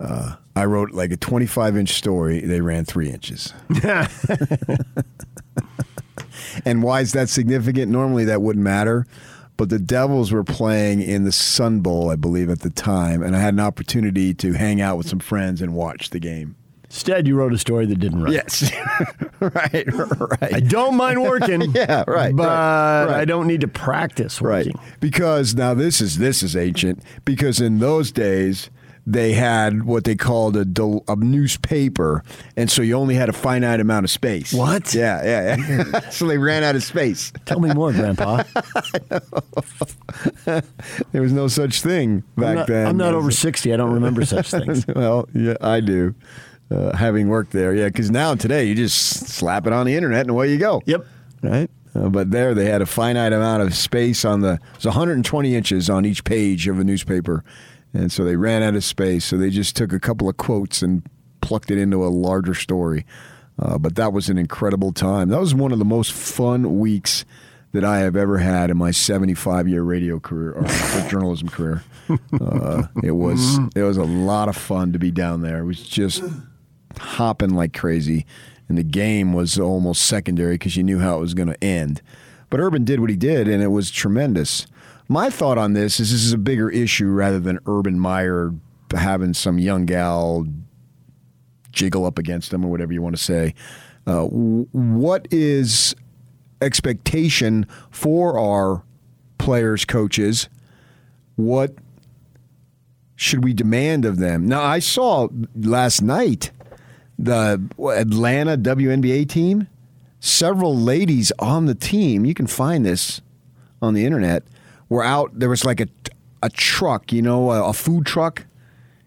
Uh, 0.00 0.36
I 0.56 0.64
wrote 0.64 0.92
like 0.92 1.12
a 1.12 1.18
25 1.18 1.76
inch 1.76 1.90
story. 1.90 2.40
They 2.40 2.62
ran 2.62 2.86
three 2.86 3.10
inches. 3.10 3.52
and 6.64 6.82
why 6.82 7.02
is 7.02 7.12
that 7.12 7.28
significant? 7.28 7.92
Normally 7.92 8.24
that 8.24 8.40
wouldn't 8.40 8.64
matter. 8.64 9.06
But 9.58 9.68
the 9.68 9.78
Devils 9.78 10.32
were 10.32 10.44
playing 10.44 11.02
in 11.02 11.24
the 11.24 11.32
Sun 11.32 11.80
Bowl, 11.80 12.10
I 12.10 12.16
believe, 12.16 12.48
at 12.48 12.60
the 12.60 12.70
time. 12.70 13.22
And 13.22 13.36
I 13.36 13.40
had 13.40 13.52
an 13.52 13.60
opportunity 13.60 14.32
to 14.34 14.54
hang 14.54 14.80
out 14.80 14.96
with 14.96 15.08
some 15.08 15.18
friends 15.18 15.60
and 15.60 15.74
watch 15.74 16.08
the 16.08 16.20
game. 16.20 16.56
Instead, 16.90 17.28
you 17.28 17.36
wrote 17.36 17.52
a 17.52 17.58
story 17.58 17.84
that 17.84 17.96
didn't 17.96 18.22
run. 18.22 18.32
Yes. 18.32 18.72
right, 19.40 19.84
right. 19.86 20.54
I 20.54 20.60
don't 20.60 20.96
mind 20.96 21.22
working. 21.22 21.60
yeah, 21.74 22.04
right. 22.06 22.34
But 22.34 22.48
right, 22.48 23.04
right. 23.04 23.20
I 23.20 23.24
don't 23.26 23.46
need 23.46 23.60
to 23.60 23.68
practice 23.68 24.40
working. 24.40 24.72
Right. 24.74 25.00
Because 25.00 25.54
now 25.54 25.74
this 25.74 26.00
is 26.00 26.16
this 26.16 26.42
is 26.42 26.56
ancient. 26.56 27.02
Because 27.26 27.60
in 27.60 27.78
those 27.78 28.10
days 28.10 28.70
they 29.06 29.32
had 29.32 29.84
what 29.84 30.04
they 30.04 30.14
called 30.16 30.56
a, 30.56 31.02
a 31.08 31.16
newspaper, 31.16 32.22
and 32.56 32.70
so 32.70 32.80
you 32.80 32.94
only 32.94 33.14
had 33.14 33.28
a 33.28 33.34
finite 33.34 33.80
amount 33.80 34.04
of 34.04 34.10
space. 34.10 34.52
What? 34.52 34.94
Yeah, 34.94 35.22
yeah, 35.24 35.56
yeah. 35.56 36.00
so 36.10 36.26
they 36.26 36.38
ran 36.38 36.62
out 36.62 36.74
of 36.74 36.82
space. 36.82 37.32
Tell 37.44 37.60
me 37.60 37.72
more, 37.72 37.92
Grandpa. 37.92 38.44
there 41.12 41.22
was 41.22 41.32
no 41.32 41.48
such 41.48 41.82
thing 41.82 42.22
back 42.36 42.48
I'm 42.48 42.54
not, 42.56 42.66
then. 42.66 42.86
I'm 42.86 42.96
not 42.96 43.14
over 43.14 43.30
60. 43.30 43.72
I 43.72 43.76
don't 43.76 43.92
remember 43.92 44.24
such 44.24 44.50
things. 44.50 44.86
well, 44.86 45.28
yeah, 45.34 45.56
I 45.60 45.80
do. 45.80 46.14
Uh, 46.70 46.94
having 46.94 47.28
worked 47.28 47.52
there, 47.52 47.74
yeah, 47.74 47.86
because 47.86 48.10
now 48.10 48.34
today 48.34 48.64
you 48.64 48.74
just 48.74 49.26
slap 49.26 49.66
it 49.66 49.72
on 49.72 49.86
the 49.86 49.96
internet 49.96 50.20
and 50.20 50.30
away 50.30 50.50
you 50.50 50.58
go. 50.58 50.82
Yep. 50.84 51.06
Right. 51.42 51.70
Uh, 51.94 52.08
but 52.10 52.30
there 52.30 52.54
they 52.54 52.66
had 52.66 52.82
a 52.82 52.86
finite 52.86 53.32
amount 53.32 53.62
of 53.62 53.74
space 53.74 54.24
on 54.24 54.40
the. 54.40 54.54
It 54.54 54.76
was 54.76 54.84
120 54.84 55.54
inches 55.54 55.88
on 55.88 56.04
each 56.04 56.24
page 56.24 56.68
of 56.68 56.78
a 56.78 56.84
newspaper, 56.84 57.42
and 57.94 58.12
so 58.12 58.22
they 58.22 58.36
ran 58.36 58.62
out 58.62 58.74
of 58.74 58.84
space. 58.84 59.24
So 59.24 59.38
they 59.38 59.50
just 59.50 59.76
took 59.76 59.92
a 59.92 60.00
couple 60.00 60.28
of 60.28 60.36
quotes 60.36 60.82
and 60.82 61.02
plucked 61.40 61.70
it 61.70 61.78
into 61.78 62.04
a 62.04 62.08
larger 62.08 62.54
story. 62.54 63.06
Uh, 63.58 63.78
but 63.78 63.96
that 63.96 64.12
was 64.12 64.28
an 64.28 64.38
incredible 64.38 64.92
time. 64.92 65.30
That 65.30 65.40
was 65.40 65.54
one 65.54 65.72
of 65.72 65.78
the 65.78 65.84
most 65.84 66.12
fun 66.12 66.78
weeks 66.78 67.24
that 67.72 67.84
I 67.84 67.98
have 67.98 68.16
ever 68.16 68.38
had 68.38 68.70
in 68.70 68.76
my 68.76 68.90
75 68.90 69.68
year 69.68 69.82
radio 69.82 70.20
career 70.20 70.52
or 70.52 70.64
journalism 71.08 71.48
career. 71.48 71.82
Uh, 72.40 72.84
it 73.02 73.12
was 73.12 73.58
it 73.74 73.82
was 73.82 73.96
a 73.96 74.04
lot 74.04 74.48
of 74.48 74.56
fun 74.56 74.92
to 74.92 74.98
be 74.98 75.10
down 75.10 75.42
there. 75.42 75.58
It 75.58 75.64
was 75.64 75.82
just 75.82 76.22
hopping 76.98 77.50
like 77.50 77.72
crazy, 77.72 78.26
and 78.68 78.76
the 78.76 78.82
game 78.82 79.32
was 79.32 79.58
almost 79.58 80.02
secondary 80.02 80.54
because 80.54 80.76
you 80.76 80.82
knew 80.82 80.98
how 80.98 81.16
it 81.16 81.20
was 81.20 81.34
going 81.34 81.48
to 81.48 81.64
end. 81.64 82.02
But 82.50 82.60
Urban 82.60 82.84
did 82.84 83.00
what 83.00 83.10
he 83.10 83.16
did, 83.16 83.48
and 83.48 83.62
it 83.62 83.68
was 83.68 83.90
tremendous. 83.90 84.66
My 85.08 85.30
thought 85.30 85.58
on 85.58 85.72
this 85.72 86.00
is 86.00 86.12
this 86.12 86.22
is 86.22 86.32
a 86.32 86.38
bigger 86.38 86.70
issue 86.70 87.08
rather 87.08 87.40
than 87.40 87.58
Urban 87.66 87.98
Meyer 87.98 88.52
having 88.94 89.34
some 89.34 89.58
young 89.58 89.86
gal 89.86 90.46
jiggle 91.72 92.04
up 92.04 92.18
against 92.18 92.52
him 92.52 92.64
or 92.64 92.68
whatever 92.68 92.92
you 92.92 93.02
want 93.02 93.16
to 93.16 93.22
say. 93.22 93.54
Uh, 94.06 94.24
what 94.24 95.28
is 95.30 95.94
expectation 96.60 97.66
for 97.90 98.38
our 98.38 98.82
players, 99.38 99.84
coaches? 99.84 100.48
What 101.36 101.74
should 103.16 103.44
we 103.44 103.52
demand 103.52 104.04
of 104.04 104.18
them? 104.18 104.46
Now, 104.46 104.62
I 104.62 104.78
saw 104.78 105.28
last 105.54 106.02
night 106.02 106.50
the 107.18 107.60
Atlanta 107.96 108.56
WNBA 108.56 109.28
team, 109.28 109.66
several 110.20 110.76
ladies 110.76 111.32
on 111.38 111.66
the 111.66 111.74
team, 111.74 112.24
you 112.24 112.34
can 112.34 112.46
find 112.46 112.84
this 112.86 113.20
on 113.82 113.94
the 113.94 114.04
internet, 114.04 114.42
were 114.88 115.04
out. 115.04 115.30
There 115.38 115.48
was 115.48 115.64
like 115.64 115.80
a, 115.80 115.88
a 116.42 116.48
truck, 116.50 117.12
you 117.12 117.22
know, 117.22 117.50
a, 117.50 117.70
a 117.70 117.72
food 117.72 118.06
truck. 118.06 118.44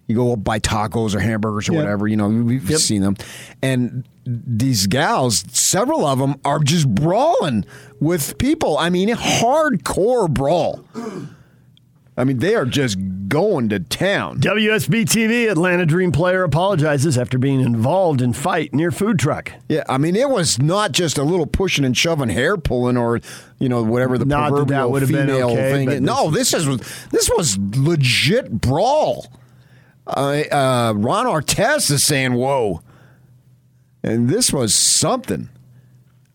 You 0.07 0.15
go 0.15 0.35
buy 0.35 0.59
tacos 0.59 1.15
or 1.15 1.19
hamburgers 1.19 1.69
or 1.69 1.73
Yep. 1.73 1.83
whatever, 1.83 2.07
you 2.07 2.17
know, 2.17 2.27
we've 2.27 2.77
seen 2.77 3.01
them. 3.01 3.15
And 3.61 4.03
these 4.25 4.87
gals, 4.87 5.45
several 5.51 6.05
of 6.05 6.19
them 6.19 6.35
are 6.43 6.59
just 6.59 6.93
brawling 6.93 7.65
with 8.01 8.37
people. 8.37 8.77
I 8.77 8.89
mean, 8.89 9.07
hardcore 9.09 10.29
brawl. 10.29 10.83
I 12.21 12.23
mean, 12.23 12.37
they 12.37 12.53
are 12.53 12.65
just 12.67 12.99
going 13.29 13.69
to 13.69 13.79
town. 13.79 14.39
WSB 14.41 15.05
TV 15.05 15.49
Atlanta 15.49 15.87
Dream 15.87 16.11
player 16.11 16.43
apologizes 16.43 17.17
after 17.17 17.39
being 17.39 17.61
involved 17.61 18.21
in 18.21 18.31
fight 18.31 18.75
near 18.75 18.91
food 18.91 19.17
truck. 19.17 19.51
Yeah, 19.67 19.85
I 19.89 19.97
mean, 19.97 20.15
it 20.15 20.29
was 20.29 20.59
not 20.59 20.91
just 20.91 21.17
a 21.17 21.23
little 21.23 21.47
pushing 21.47 21.83
and 21.83 21.97
shoving, 21.97 22.29
hair 22.29 22.57
pulling, 22.57 22.95
or 22.95 23.21
you 23.57 23.69
know 23.69 23.81
whatever 23.81 24.19
the 24.19 24.25
Not 24.25 24.51
that 24.51 24.67
that 24.67 24.67
proverbial 24.67 24.91
would 24.91 25.01
have 25.01 25.11
been 25.11 25.27
female 25.29 25.49
okay, 25.49 25.85
thing. 25.87 26.03
No, 26.03 26.29
this 26.29 26.53
is 26.53 26.67
this 27.09 27.27
was 27.35 27.57
legit 27.57 28.51
brawl. 28.51 29.25
Uh, 30.05 30.43
uh, 30.51 30.93
Ron 30.95 31.25
Artest 31.25 31.89
is 31.89 32.03
saying, 32.03 32.33
"Whoa," 32.33 32.81
and 34.03 34.29
this 34.29 34.53
was 34.53 34.75
something. 34.75 35.49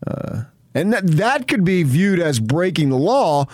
Uh, 0.05 0.43
and 0.73 0.91
that 0.91 1.07
that 1.07 1.47
could 1.47 1.63
be 1.63 1.83
viewed 1.83 2.19
as 2.19 2.41
breaking 2.41 2.89
the 2.89 2.97
law. 2.97 3.45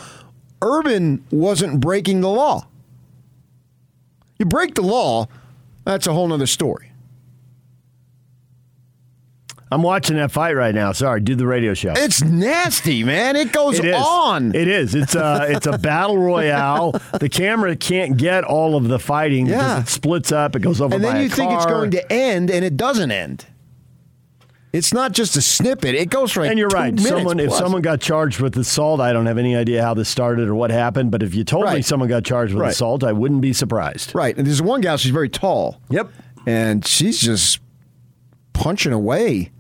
Urban 0.64 1.24
wasn't 1.30 1.80
breaking 1.80 2.22
the 2.22 2.30
law. 2.30 2.68
You 4.40 4.46
break 4.46 4.76
the 4.76 4.82
law, 4.82 5.28
that's 5.86 6.08
a 6.08 6.14
whole 6.14 6.28
nother 6.28 6.48
story. 6.48 6.90
I'm 9.72 9.82
watching 9.82 10.18
that 10.18 10.32
fight 10.32 10.54
right 10.56 10.76
now. 10.76 10.92
Sorry, 10.92 11.20
do 11.20 11.34
the 11.34 11.48
radio 11.48 11.74
show. 11.74 11.94
It's 11.96 12.22
nasty, 12.24 13.04
man. 13.04 13.36
It 13.36 13.52
goes 13.52 13.80
It 13.80 13.92
on. 13.96 14.54
It 14.54 14.68
is. 14.68 14.94
It's 14.94 15.16
uh, 15.16 15.48
a 15.50 15.52
it's 15.56 15.66
a 15.66 15.80
battle 15.80 16.18
royale. 16.20 16.92
The 17.20 17.28
camera 17.28 17.76
can't 17.76 18.16
get 18.16 18.44
all 18.44 18.76
of 18.76 18.88
the 18.88 19.00
fighting 19.00 19.48
Yeah. 19.48 19.58
because 19.80 19.84
it 19.84 19.92
splits 19.92 20.32
up. 20.32 20.56
It 20.56 20.60
goes 20.62 20.80
over 20.80 20.94
and 20.94 21.04
then 21.04 21.22
you 21.24 21.28
think 21.30 21.52
it's 21.54 21.66
going 21.66 21.90
to 21.92 22.14
end, 22.14 22.52
and 22.52 22.64
it 22.64 22.78
doesn't 22.78 23.10
end. 23.10 23.48
It's 24.74 24.92
not 24.92 25.12
just 25.12 25.36
a 25.38 25.42
snippet; 25.42 25.94
it 25.94 26.10
goes 26.10 26.36
right. 26.36 26.50
and 26.50 26.58
you're 26.58 26.68
right. 26.70 27.00
Someone, 27.00 27.40
if 27.40 27.54
someone 27.54 27.84
got 27.84 28.02
charged 28.02 28.40
with 28.40 28.58
assault, 28.58 29.00
I 29.00 29.14
don't 29.14 29.28
have 29.28 29.38
any 29.38 29.56
idea 29.56 29.84
how 29.84 29.94
this 29.94 30.10
started 30.10 30.50
or 30.50 30.56
what 30.56 30.72
happened. 30.72 31.12
But 31.12 31.22
if 31.22 31.36
you 31.36 31.44
told 31.44 31.72
me 31.72 31.84
someone 31.84 32.10
got 32.10 32.24
charged 32.26 32.54
with 32.56 32.62
Right. 32.64 32.72
assault, 32.72 33.04
I 33.04 33.12
wouldn't 33.12 33.42
be 33.42 33.54
surprised. 33.54 34.16
right, 34.16 34.36
and 34.36 34.48
there's 34.48 34.62
one 34.64 34.82
gal. 34.82 34.98
She's 34.98 35.12
very 35.12 35.30
tall. 35.30 35.80
Yep. 35.90 36.10
and 36.48 36.86
she's 36.86 37.22
just 37.22 37.60
punching 38.54 38.92
away. 38.92 39.52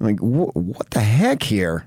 Like, 0.00 0.18
wh- 0.20 0.54
what 0.56 0.88
the 0.90 1.00
heck 1.00 1.42
here? 1.42 1.86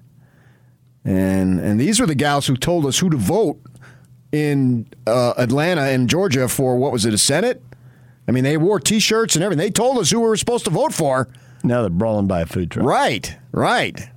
And 1.06 1.60
and 1.60 1.80
these 1.80 2.00
were 2.02 2.06
the 2.06 2.16
gals 2.16 2.48
who 2.48 2.58
told 2.58 2.86
us 2.86 3.00
who 3.00 3.10
to 3.10 3.18
vote 3.18 3.60
in 4.34 4.88
uh, 5.08 5.34
Atlanta 5.38 5.84
and 5.84 6.10
Georgia 6.10 6.50
for 6.50 6.76
what 6.78 6.92
was 6.92 7.06
it, 7.06 7.14
a 7.14 7.18
Senate? 7.18 7.64
I 8.28 8.34
mean, 8.34 8.44
they 8.44 8.58
wore 8.58 8.80
T-shirts 8.82 9.36
and 9.36 9.44
everything. 9.44 9.64
They 9.66 9.72
told 9.72 9.98
us 10.00 10.10
who 10.12 10.20
we 10.20 10.28
were 10.28 10.36
supposed 10.36 10.66
to 10.66 10.70
vote 10.72 10.94
for. 10.94 11.30
Now 11.68 11.82
they're 11.82 11.90
brawling 11.90 12.28
by 12.28 12.42
a 12.42 12.46
food 12.46 12.72
truck. 12.72 12.86
Right, 12.86 13.38
right. 13.52 14.10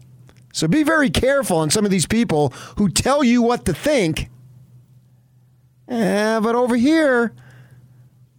So 0.52 0.68
be 0.68 0.82
very 0.82 1.10
careful 1.10 1.58
on 1.58 1.70
some 1.70 1.84
of 1.84 1.90
these 1.90 2.06
people 2.06 2.50
who 2.76 2.88
tell 2.88 3.22
you 3.22 3.42
what 3.42 3.64
to 3.66 3.74
think. 3.74 4.28
Yeah, 5.88 6.40
but 6.40 6.54
over 6.54 6.76
here, 6.76 7.32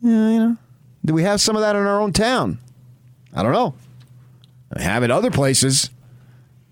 yeah, 0.01 0.29
you 0.29 0.39
know, 0.39 0.57
do 1.03 1.13
we 1.13 1.23
have 1.23 1.41
some 1.41 1.55
of 1.55 1.61
that 1.61 1.75
in 1.75 1.85
our 1.85 2.01
own 2.01 2.13
town? 2.13 2.59
I 3.33 3.43
don't 3.43 3.51
know. 3.51 3.73
I 4.73 4.81
have 4.81 5.03
it 5.03 5.11
other 5.11 5.31
places. 5.31 5.89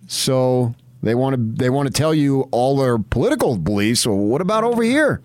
So 0.08 0.74
they 1.04 1.16
want 1.16 1.36
to 1.36 1.64
they 1.64 1.70
want 1.70 1.88
to 1.88 1.94
tell 1.94 2.14
you 2.14 2.44
all 2.52 2.78
their 2.78 2.98
political 2.98 3.58
beliefs. 3.58 4.06
Well, 4.06 4.18
what 4.18 4.42
about 4.42 4.64
over 4.64 4.84
here? 4.84 5.22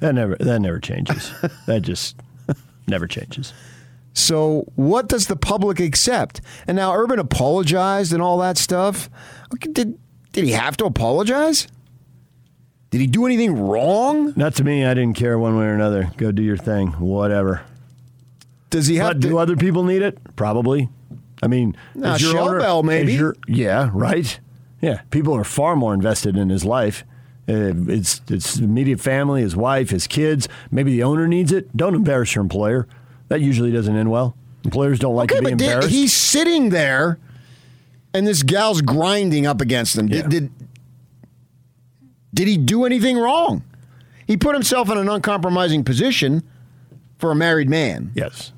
That 0.00 0.14
never 0.14 0.36
that 0.36 0.60
never 0.60 0.78
changes. 0.78 1.32
that 1.66 1.82
just 1.82 2.16
never 2.86 3.06
changes. 3.06 3.52
So 4.14 4.66
what 4.74 5.08
does 5.08 5.26
the 5.26 5.36
public 5.36 5.78
accept? 5.80 6.40
And 6.66 6.76
now 6.76 6.92
Urban 6.94 7.18
apologized 7.18 8.12
and 8.12 8.20
all 8.22 8.38
that 8.38 8.58
stuff. 8.58 9.08
Did 9.72 9.98
did 10.32 10.44
he 10.44 10.52
have 10.52 10.76
to 10.78 10.84
apologize? 10.84 11.68
Did 12.90 13.00
he 13.00 13.06
do 13.06 13.26
anything 13.26 13.58
wrong? 13.60 14.32
Not 14.36 14.54
to 14.56 14.64
me. 14.64 14.84
I 14.84 14.94
didn't 14.94 15.14
care 15.16 15.38
one 15.38 15.56
way 15.58 15.66
or 15.66 15.74
another. 15.74 16.10
Go 16.16 16.32
do 16.32 16.42
your 16.42 16.56
thing. 16.56 16.88
Whatever. 16.92 17.62
Does 18.70 18.86
he 18.86 18.96
have 18.96 19.08
but 19.08 19.20
do 19.20 19.38
other 19.38 19.56
people 19.56 19.84
need 19.84 20.02
it? 20.02 20.18
Probably. 20.36 20.88
I 21.42 21.46
mean, 21.46 21.76
Nah, 21.94 22.16
Shell 22.16 22.48
owner- 22.48 22.58
Bell, 22.60 22.82
maybe. 22.82 23.12
as 23.14 23.18
your- 23.18 23.36
yeah, 23.46 23.90
right. 23.92 24.40
Yeah, 24.80 25.02
people 25.10 25.34
are 25.34 25.44
far 25.44 25.76
more 25.76 25.94
invested 25.94 26.36
in 26.36 26.48
his 26.50 26.64
life. 26.64 27.04
Uh, 27.48 27.72
it's 27.88 28.20
it's 28.28 28.58
immediate 28.58 29.00
family, 29.00 29.40
his 29.42 29.56
wife, 29.56 29.90
his 29.90 30.06
kids. 30.06 30.48
Maybe 30.70 30.92
the 30.92 31.02
owner 31.02 31.26
needs 31.26 31.50
it. 31.52 31.74
Don't 31.76 31.94
embarrass 31.94 32.34
your 32.34 32.42
employer. 32.42 32.86
That 33.28 33.40
usually 33.40 33.70
doesn't 33.72 33.94
end 33.94 34.10
well. 34.10 34.34
Employers 34.64 34.98
don't 34.98 35.14
like 35.14 35.30
Okay, 35.30 35.40
to 35.40 35.44
be 35.44 35.54
did, 35.54 35.62
embarrassed. 35.62 35.88
he's 35.90 36.12
sitting 36.14 36.70
there, 36.70 37.18
and 38.12 38.26
this 38.26 38.42
gal's 38.42 38.80
grinding 38.82 39.46
up 39.46 39.60
against 39.60 39.96
him. 39.96 40.08
Did, 40.08 40.28
did 40.28 40.50
did 42.34 42.48
he 42.48 42.56
do 42.56 42.84
anything 42.84 43.16
wrong? 43.18 43.62
He 44.26 44.36
put 44.36 44.54
himself 44.54 44.90
in 44.90 44.98
an 44.98 45.08
uncompromising 45.08 45.84
position 45.84 46.42
for 47.18 47.30
a 47.30 47.34
married 47.34 47.68
man. 47.68 48.12
Yes. 48.14 48.52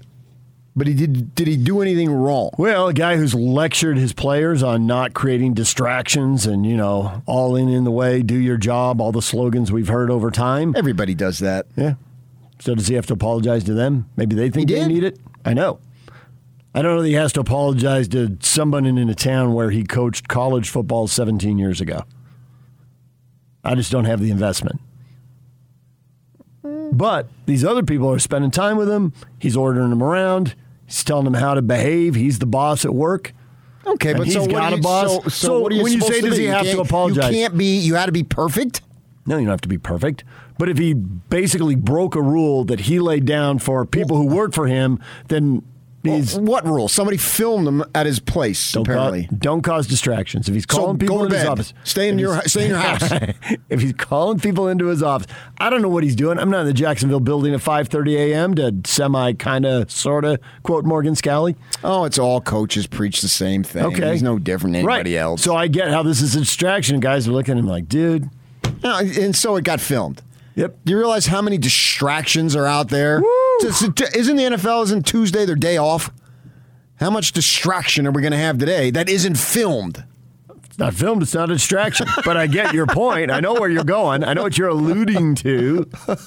But 0.75 0.87
he 0.87 0.95
did 0.95 1.35
did 1.35 1.47
he 1.49 1.57
do 1.57 1.81
anything 1.81 2.11
wrong? 2.13 2.51
Well, 2.59 2.89
a 2.89 2.95
guy 2.95 3.17
who's 3.17 3.35
lectured 3.35 3.99
his 3.99 4.13
players 4.13 4.63
on 4.63 4.87
not 4.87 5.15
creating 5.15 5.55
distractions 5.55 6.47
and, 6.47 6.65
you 6.65 6.77
know, 6.77 7.23
all 7.27 7.57
in 7.57 7.69
in 7.69 7.85
the 7.85 7.91
way, 7.91 8.23
do 8.23 8.37
your 8.37 8.57
job, 8.57 9.01
all 9.01 9.13
the 9.13 9.23
slogans 9.23 9.71
we've 9.73 9.89
heard 9.89 10.11
over 10.11 10.31
time. 10.31 10.75
Everybody 10.77 11.15
does 11.15 11.41
that. 11.41 11.67
Yeah. 11.77 11.95
So 12.61 12.75
does 12.75 12.89
he 12.89 12.95
have 12.95 13.07
to 13.07 13.15
apologize 13.15 13.65
to 13.65 13.75
them? 13.75 14.09
Maybe 14.17 14.37
they 14.37 14.51
think 14.51 14.69
they 14.69 14.87
need 14.87 15.03
it. 15.05 15.19
I 15.45 15.55
know. 15.55 15.81
I 16.75 16.83
don't 16.83 16.95
know 16.97 17.03
that 17.03 17.09
he 17.09 17.15
has 17.15 17.33
to 17.33 17.41
apologize 17.41 18.07
to 18.09 18.37
someone 18.41 18.85
in 18.87 18.97
a 19.09 19.15
town 19.15 19.55
where 19.55 19.71
he 19.71 19.83
coached 19.83 20.29
college 20.29 20.69
football 20.69 21.09
17 21.09 21.59
years 21.59 21.81
ago. 21.81 22.03
I 23.65 23.75
just 23.75 23.91
don't 23.91 24.05
have 24.05 24.21
the 24.21 24.31
investment. 24.31 24.81
But 26.93 27.29
these 27.47 27.65
other 27.65 27.83
people 27.83 28.11
are 28.13 28.19
spending 28.19 28.51
time 28.51 28.77
with 28.77 28.89
him. 28.91 29.13
He's 29.39 29.57
ordering 29.57 29.91
them 29.91 30.03
around. 30.03 30.55
He's 30.87 31.03
telling 31.05 31.25
them 31.25 31.35
how 31.35 31.55
to 31.55 31.63
behave. 31.63 32.15
He's 32.15 32.39
the 32.41 32.47
boss 32.47 32.85
at 32.85 32.95
work. 32.95 33.33
Okay, 33.87 34.11
And 34.11 34.19
but 34.19 34.27
he's 34.27 34.35
so 34.35 34.47
got 34.47 34.73
are 34.73 34.75
a 34.75 34.77
you- 34.77 34.83
boss. 34.83 35.11
So, 35.25 35.29
so 35.29 35.61
what 35.61 35.73
are 35.73 35.77
you 35.77 35.83
when 35.83 35.93
you 35.93 36.01
say 36.01 36.21
does 36.21 36.35
do? 36.35 36.41
he 36.41 36.47
You 36.47 36.53
have 36.53 36.67
to 36.67 36.81
apologize? 36.81 37.33
You 37.35 37.41
can't 37.43 37.57
be. 37.57 37.79
You 37.79 37.95
had 37.95 38.07
to 38.07 38.13
be 38.13 38.23
perfect. 38.23 38.83
No, 39.27 39.37
you 39.39 39.45
don't 39.45 39.51
have 39.53 39.61
to 39.63 39.69
be 39.69 39.79
perfect. 39.79 40.25
But 40.61 40.69
if 40.69 40.77
he 40.77 40.93
basically 40.93 41.75
broke 41.75 42.15
a 42.15 42.21
rule 42.21 42.65
that 42.67 42.81
he 42.81 43.01
laid 43.01 43.25
down 43.25 43.61
for 43.61 43.87
people 43.87 44.19
who 44.19 44.27
work 44.27 44.53
for 44.53 44.67
him, 44.67 45.01
then 45.29 45.63
he's 46.03 46.39
what 46.39 46.67
rule? 46.67 46.87
Somebody 46.87 47.17
filmed 47.17 47.67
him 47.67 47.83
at 47.95 48.05
his 48.05 48.21
place. 48.21 48.73
don't 48.73 48.83
apparently, 48.83 49.25
Cause, 49.25 49.39
don't 49.39 49.63
cause 49.63 49.87
distractions. 49.87 50.51
If 50.51 50.55
he's 50.55 50.67
calling 50.67 50.99
go 50.99 51.07
people 51.07 51.19
to 51.21 51.25
into 51.25 51.39
his 51.39 51.47
office, 51.47 51.73
Stay 51.85 52.11
in 52.11 52.19
your- 52.19 52.43
stay 52.43 52.65
in 52.65 52.73
your 52.73 52.79
house. 52.79 53.11
if 53.71 53.81
he's 53.81 53.95
calling 53.95 54.39
people 54.39 54.69
into 54.69 54.89
his 54.89 55.03
office, 55.03 55.29
I 55.57 55.71
don't 55.71 55.81
know 55.81 55.89
what 55.89 56.05
he's 56.05 56.15
doing. 56.15 56.39
I'm 56.39 56.51
not 56.51 56.61
in 56.61 56.67
the 56.67 56.75
Jacksonville 56.75 57.21
building 57.21 57.55
at 57.55 57.61
5:30 57.61 58.17
a.m. 58.19 58.55
to 58.57 58.77
semi 58.85 59.33
kind 59.33 59.65
of 59.65 59.91
sort 59.91 60.27
of 60.27 60.41
quote 60.63 60.85
Morgan 60.85 61.15
Scalley. 61.15 61.57
oh, 61.83 62.05
it's 62.05 62.19
all 62.19 62.43
coaches 62.43 62.87
preach 62.87 63.23
the 63.23 63.29
same 63.29 63.63
thing. 63.63 63.87
Okay, 63.87 64.13
he's 64.13 64.23
no 64.23 64.39
different 64.39 64.75
than 64.75 64.81
anybody 64.87 65.15
right. 65.15 65.23
else. 65.23 65.43
So 65.43 65.57
I 65.57 65.69
get 65.69 65.89
how 65.89 66.03
this 66.03 66.21
is 66.21 66.37
a 66.37 66.41
distraction. 66.41 67.01
Guys 67.01 67.27
are 67.27 67.33
looking 67.33 67.53
at 67.53 67.59
him 67.61 67.67
like, 67.67 67.89
dude. 67.89 68.29
No, 68.83 68.99
and 68.99 69.35
so 69.35 69.57
it 69.57 69.65
got 69.65 69.81
filmed. 69.81 70.23
Yep. 70.61 70.77
Do 70.85 70.93
you 70.93 70.99
realize 70.99 71.25
how 71.25 71.41
many 71.41 71.57
distractions 71.57 72.55
are 72.55 72.67
out 72.67 72.91
there? 72.91 73.23
Just- 73.63 73.83
Isn't 74.15 74.37
the 74.37 74.43
NFL 74.43 74.85
isn't 74.85 75.07
Tuesday 75.07 75.47
their 75.47 75.57
day 75.57 75.79
off? 75.79 76.11
How 76.97 77.09
much 77.09 77.33
distraction 77.33 78.07
are 78.07 78.11
we 78.11 78.21
going 78.21 78.33
to 78.33 78.39
have 78.39 78.59
today 78.59 78.91
that 78.91 79.09
isn't 79.09 79.37
filmed? 79.39 80.05
It's 80.67 80.79
not 80.79 80.93
filmed. 80.93 81.23
It's 81.23 81.33
not 81.33 81.49
a 81.51 81.55
distraction. 81.55 82.09
but 82.27 82.37
I 82.37 82.47
get 82.47 82.75
your 82.75 82.87
point. 82.87 83.31
I 83.31 83.41
know 83.41 83.55
where 83.55 83.71
you're 83.71 83.85
going. 83.85 84.23
I 84.23 84.35
know 84.35 84.43
what 84.43 84.59
you're 84.59 84.69
alluding 84.69 85.35
to. 85.37 85.89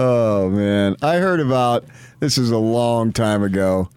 Oh 0.00 0.48
man, 0.48 0.94
I 1.02 1.16
heard 1.16 1.40
about 1.40 1.84
this 2.20 2.38
is 2.38 2.52
a 2.52 2.56
long 2.58 3.10
time 3.10 3.42
ago. 3.42 3.90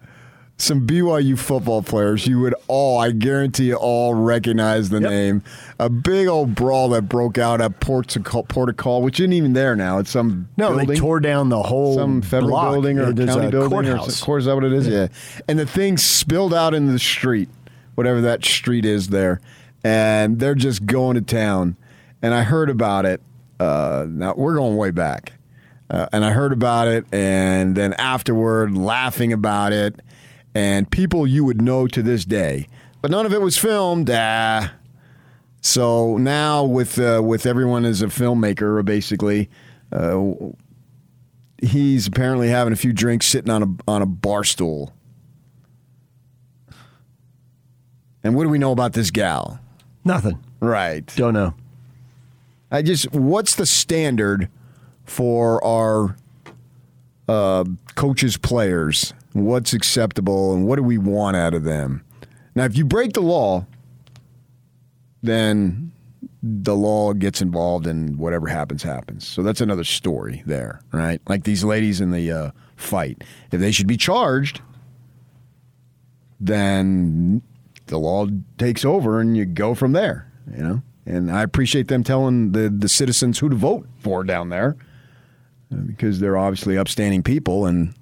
Some 0.62 0.86
BYU 0.86 1.36
football 1.36 1.82
players 1.82 2.24
you 2.28 2.38
would 2.38 2.54
all, 2.68 3.00
I 3.00 3.10
guarantee 3.10 3.64
you 3.64 3.74
all 3.74 4.14
recognize 4.14 4.90
the 4.90 5.00
name. 5.00 5.42
A 5.80 5.90
big 5.90 6.28
old 6.28 6.54
brawl 6.54 6.88
that 6.90 7.08
broke 7.08 7.36
out 7.36 7.60
at 7.60 7.80
Port 7.80 8.16
O' 8.16 8.20
Call, 8.20 8.44
Portical 8.44 9.02
which 9.02 9.18
isn't 9.18 9.32
even 9.32 9.54
there 9.54 9.74
now. 9.74 9.98
It's 9.98 10.10
some 10.12 10.48
No, 10.56 10.68
building. 10.68 10.86
they 10.86 10.94
tore 10.94 11.18
down 11.18 11.48
the 11.48 11.60
whole 11.64 11.96
some 11.96 12.22
federal 12.22 12.50
block. 12.50 12.74
building 12.74 13.00
or 13.00 13.12
There's 13.12 13.34
county 13.34 13.50
building 13.50 13.70
courthouse. 13.70 14.22
or 14.22 14.24
course, 14.24 14.42
is 14.42 14.46
that 14.46 14.54
what 14.54 14.62
it 14.62 14.72
is? 14.72 14.86
Yeah. 14.86 15.08
And 15.48 15.58
the 15.58 15.66
thing 15.66 15.98
spilled 15.98 16.54
out 16.54 16.74
into 16.74 16.92
the 16.92 17.00
street, 17.00 17.48
whatever 17.96 18.20
that 18.20 18.44
street 18.44 18.84
is 18.84 19.08
there, 19.08 19.40
and 19.82 20.38
they're 20.38 20.54
just 20.54 20.86
going 20.86 21.16
to 21.16 21.22
town. 21.22 21.76
And 22.22 22.34
I 22.34 22.44
heard 22.44 22.70
about 22.70 23.04
it. 23.04 23.20
Uh, 23.58 24.06
now 24.08 24.34
we're 24.36 24.54
going 24.54 24.76
way 24.76 24.92
back, 24.92 25.32
uh, 25.90 26.06
and 26.12 26.24
I 26.24 26.30
heard 26.30 26.52
about 26.52 26.86
it, 26.86 27.04
and 27.12 27.74
then 27.74 27.94
afterward, 27.94 28.76
laughing 28.78 29.32
about 29.32 29.72
it, 29.72 30.00
and 30.54 30.90
people 30.90 31.26
you 31.26 31.44
would 31.44 31.60
know 31.60 31.86
to 31.86 32.02
this 32.02 32.24
day, 32.24 32.68
but 33.00 33.10
none 33.10 33.26
of 33.26 33.32
it 33.32 33.40
was 33.40 33.56
filmed. 33.56 34.10
Ah. 34.10 34.72
So 35.60 36.16
now, 36.16 36.64
with 36.64 36.98
uh, 36.98 37.22
with 37.24 37.46
everyone 37.46 37.84
as 37.84 38.02
a 38.02 38.06
filmmaker, 38.06 38.84
basically, 38.84 39.48
uh, 39.92 40.32
he's 41.62 42.06
apparently 42.06 42.48
having 42.48 42.72
a 42.72 42.76
few 42.76 42.92
drinks, 42.92 43.26
sitting 43.26 43.50
on 43.50 43.62
a 43.62 43.90
on 43.90 44.02
a 44.02 44.06
bar 44.06 44.44
stool. 44.44 44.92
And 48.24 48.34
what 48.34 48.44
do 48.44 48.48
we 48.48 48.58
know 48.58 48.72
about 48.72 48.92
this 48.92 49.10
gal? 49.10 49.60
Nothing. 50.04 50.38
Right. 50.60 51.06
Don't 51.16 51.34
know. 51.34 51.54
I 52.70 52.82
just 52.82 53.12
what's 53.12 53.54
the 53.54 53.66
standard 53.66 54.48
for 55.04 55.64
our 55.64 56.16
uh, 57.28 57.64
coaches, 57.94 58.36
players? 58.36 59.14
What's 59.32 59.72
acceptable, 59.72 60.54
and 60.54 60.66
what 60.66 60.76
do 60.76 60.82
we 60.82 60.98
want 60.98 61.36
out 61.36 61.54
of 61.54 61.64
them? 61.64 62.04
Now, 62.54 62.64
if 62.64 62.76
you 62.76 62.84
break 62.84 63.14
the 63.14 63.22
law, 63.22 63.66
then 65.22 65.92
the 66.42 66.74
law 66.74 67.12
gets 67.12 67.40
involved, 67.40 67.86
and 67.86 68.18
whatever 68.18 68.48
happens, 68.48 68.82
happens. 68.82 69.26
So 69.26 69.42
that's 69.42 69.60
another 69.60 69.84
story 69.84 70.42
there, 70.44 70.80
right? 70.92 71.20
Like 71.28 71.44
these 71.44 71.64
ladies 71.64 72.00
in 72.00 72.10
the 72.10 72.30
uh, 72.30 72.50
fight, 72.76 73.22
if 73.50 73.60
they 73.60 73.72
should 73.72 73.86
be 73.86 73.96
charged, 73.96 74.60
then 76.40 77.42
the 77.86 77.98
law 77.98 78.26
takes 78.58 78.84
over, 78.84 79.20
and 79.20 79.36
you 79.36 79.44
go 79.46 79.74
from 79.74 79.92
there. 79.92 80.30
You 80.54 80.62
know, 80.62 80.82
and 81.06 81.30
I 81.30 81.42
appreciate 81.42 81.88
them 81.88 82.02
telling 82.02 82.52
the 82.52 82.68
the 82.68 82.88
citizens 82.88 83.38
who 83.38 83.48
to 83.48 83.56
vote 83.56 83.86
for 84.00 84.24
down 84.24 84.48
there 84.48 84.76
uh, 85.72 85.76
because 85.76 86.20
they're 86.20 86.36
obviously 86.36 86.76
upstanding 86.76 87.22
people 87.22 87.66
and 87.66 87.94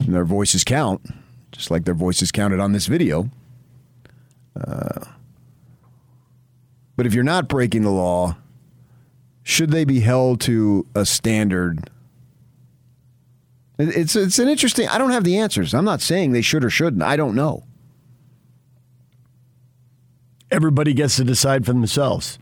their 0.00 0.24
voices 0.24 0.64
count, 0.64 1.06
just 1.52 1.70
like 1.70 1.84
their 1.84 1.94
voices 1.94 2.32
counted 2.32 2.60
on 2.60 2.72
this 2.72 2.86
video. 2.86 3.30
Uh, 4.58 5.04
but 6.96 7.06
if 7.06 7.14
you're 7.14 7.24
not 7.24 7.48
breaking 7.48 7.82
the 7.82 7.90
law, 7.90 8.36
should 9.42 9.70
they 9.70 9.84
be 9.84 10.00
held 10.00 10.40
to 10.42 10.86
a 10.94 11.04
standard? 11.04 11.90
It's 13.78 14.14
it's 14.14 14.38
an 14.38 14.48
interesting. 14.48 14.88
I 14.88 14.98
don't 14.98 15.10
have 15.10 15.24
the 15.24 15.38
answers. 15.38 15.74
I'm 15.74 15.84
not 15.84 16.00
saying 16.00 16.32
they 16.32 16.42
should 16.42 16.64
or 16.64 16.70
shouldn't. 16.70 17.02
I 17.02 17.16
don't 17.16 17.34
know. 17.34 17.64
everybody 20.54 20.94
gets 20.94 21.16
to 21.16 21.24
decide 21.24 21.66
for 21.66 21.72
themselves. 21.72 22.38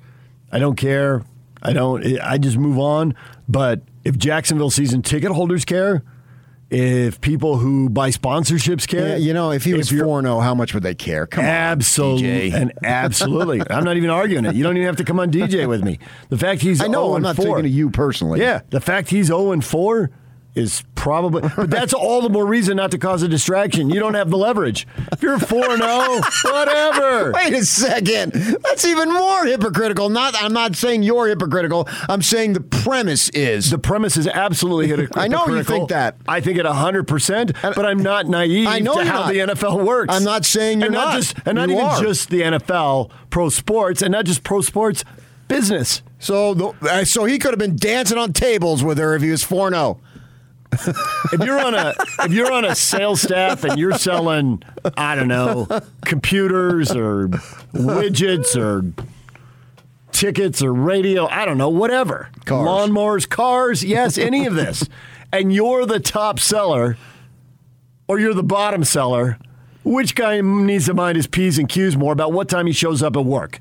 I 0.52 0.58
don't 0.58 0.76
care. 0.76 1.24
I 1.62 1.72
don't. 1.72 2.04
I 2.20 2.38
just 2.38 2.58
move 2.58 2.78
on. 2.78 3.14
But 3.48 3.82
if 4.04 4.18
Jacksonville 4.18 4.70
season 4.70 5.02
ticket 5.02 5.32
holders 5.32 5.64
care, 5.64 6.02
if 6.72 7.20
people 7.20 7.58
who 7.58 7.90
buy 7.90 8.10
sponsorships 8.10 8.88
care, 8.88 9.10
Yeah, 9.10 9.16
you 9.16 9.34
know, 9.34 9.52
if 9.52 9.64
he 9.64 9.74
was 9.74 9.90
four 9.90 10.22
zero, 10.22 10.36
oh, 10.36 10.40
how 10.40 10.54
much 10.54 10.72
would 10.72 10.82
they 10.82 10.94
care? 10.94 11.26
Come 11.26 11.44
on, 11.44 11.50
absolutely, 11.50 12.50
DJ. 12.50 12.54
and 12.60 12.72
absolutely. 12.82 13.62
I'm 13.68 13.84
not 13.84 13.98
even 13.98 14.08
arguing 14.08 14.46
it. 14.46 14.54
You 14.54 14.62
don't 14.62 14.76
even 14.76 14.86
have 14.86 14.96
to 14.96 15.04
come 15.04 15.20
on 15.20 15.30
DJ 15.30 15.68
with 15.68 15.84
me. 15.84 15.98
The 16.30 16.38
fact 16.38 16.62
he's 16.62 16.80
I 16.80 16.86
know. 16.86 17.14
I'm 17.14 17.24
oh 17.24 17.28
not 17.28 17.36
4, 17.36 17.44
thinking 17.44 17.66
of 17.66 17.72
you 17.72 17.90
personally. 17.90 18.40
Yeah, 18.40 18.62
the 18.70 18.80
fact 18.80 19.10
he's 19.10 19.26
0 19.26 19.52
and 19.52 19.62
4 19.62 20.10
is 20.54 20.84
probably, 20.94 21.42
but 21.56 21.70
that's 21.70 21.94
all 21.94 22.20
the 22.20 22.28
more 22.28 22.46
reason 22.46 22.76
not 22.76 22.90
to 22.90 22.98
cause 22.98 23.22
a 23.22 23.28
distraction. 23.28 23.88
You 23.90 24.00
don't 24.00 24.14
have 24.14 24.30
the 24.30 24.36
leverage. 24.36 24.86
If 25.10 25.22
you're 25.22 25.38
4 25.38 25.76
0, 25.76 26.20
whatever. 26.44 27.32
Wait 27.32 27.54
a 27.54 27.64
second. 27.64 28.32
That's 28.32 28.84
even 28.84 29.12
more 29.12 29.46
hypocritical. 29.46 30.10
Not, 30.10 30.34
I'm 30.42 30.52
not 30.52 30.76
saying 30.76 31.02
you're 31.02 31.28
hypocritical. 31.28 31.88
I'm 32.08 32.22
saying 32.22 32.52
the 32.52 32.60
premise 32.60 33.28
is. 33.30 33.70
The 33.70 33.78
premise 33.78 34.16
is 34.16 34.26
absolutely 34.28 34.88
hypocritical. 34.88 35.22
I 35.22 35.28
know 35.28 35.46
you 35.46 35.62
think 35.62 35.88
that. 35.88 36.16
I 36.28 36.40
think 36.40 36.58
it 36.58 36.66
100%, 36.66 37.74
but 37.74 37.86
I'm 37.86 38.02
not 38.02 38.26
naive 38.26 38.68
I 38.68 38.78
know 38.78 38.96
to 38.96 39.04
how 39.04 39.20
not. 39.20 39.32
the 39.32 39.38
NFL 39.38 39.84
works. 39.84 40.14
I'm 40.14 40.24
not 40.24 40.44
saying 40.44 40.80
you're 40.80 40.86
and 40.86 40.94
not. 40.94 41.04
not. 41.06 41.16
Just, 41.16 41.36
and 41.46 41.56
not 41.56 41.70
even 41.70 41.84
are. 41.84 42.00
just 42.00 42.28
the 42.28 42.42
NFL, 42.42 43.10
pro 43.30 43.48
sports, 43.48 44.02
and 44.02 44.12
not 44.12 44.26
just 44.26 44.44
pro 44.44 44.60
sports, 44.60 45.04
business. 45.48 46.02
So, 46.18 46.54
the, 46.54 46.66
uh, 46.82 47.04
so 47.04 47.24
he 47.24 47.38
could 47.38 47.50
have 47.50 47.58
been 47.58 47.76
dancing 47.76 48.18
on 48.18 48.32
tables 48.32 48.84
with 48.84 48.98
her 48.98 49.14
if 49.14 49.22
he 49.22 49.30
was 49.30 49.42
4 49.42 49.70
0 49.70 50.00
if 50.72 51.40
you're 51.44 51.60
on 51.60 51.74
a 51.74 51.94
if 52.20 52.32
you're 52.32 52.50
on 52.52 52.64
a 52.64 52.74
sales 52.74 53.20
staff 53.20 53.62
and 53.64 53.78
you're 53.78 53.96
selling 53.98 54.62
I 54.96 55.14
don't 55.14 55.28
know 55.28 55.66
computers 56.02 56.90
or 56.92 57.28
widgets 57.74 58.56
or 58.56 58.84
tickets 60.12 60.62
or 60.62 60.72
radio 60.72 61.26
I 61.26 61.44
don't 61.44 61.58
know 61.58 61.68
whatever 61.68 62.30
Cars. 62.44 62.66
lawnmowers 62.66 63.28
cars 63.28 63.84
yes 63.84 64.16
any 64.18 64.46
of 64.46 64.54
this 64.54 64.88
and 65.32 65.52
you're 65.52 65.84
the 65.86 66.00
top 66.00 66.38
seller 66.38 66.96
or 68.08 68.18
you're 68.18 68.34
the 68.34 68.42
bottom 68.42 68.84
seller 68.84 69.38
which 69.84 70.14
guy 70.14 70.40
needs 70.40 70.86
to 70.86 70.94
mind 70.94 71.16
his 71.16 71.26
p's 71.26 71.58
and 71.58 71.68
q's 71.68 71.96
more 71.96 72.12
about 72.12 72.32
what 72.32 72.48
time 72.48 72.66
he 72.66 72.72
shows 72.72 73.02
up 73.02 73.16
at 73.16 73.24
work 73.24 73.60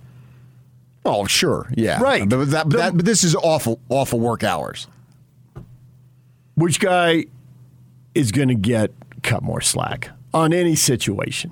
Oh, 1.04 1.26
sure, 1.26 1.68
yeah, 1.76 2.00
Right. 2.00 2.30
But 2.30 2.52
that, 2.52 2.70
but 2.70 2.78
that, 2.78 2.96
but 2.96 3.06
this 3.06 3.24
is 3.24 3.34
awful, 3.34 3.80
awful 3.90 4.20
work 4.20 4.44
hours. 4.44 4.86
Which 6.62 6.80
guy 6.80 7.26
is 8.14 8.32
going 8.32 8.48
to 8.48 8.56
get 8.56 8.92
cut 9.24 9.42
more 9.42 9.62
slack 9.62 10.10
on 10.34 10.54
any 10.54 10.76
situation 10.76 11.52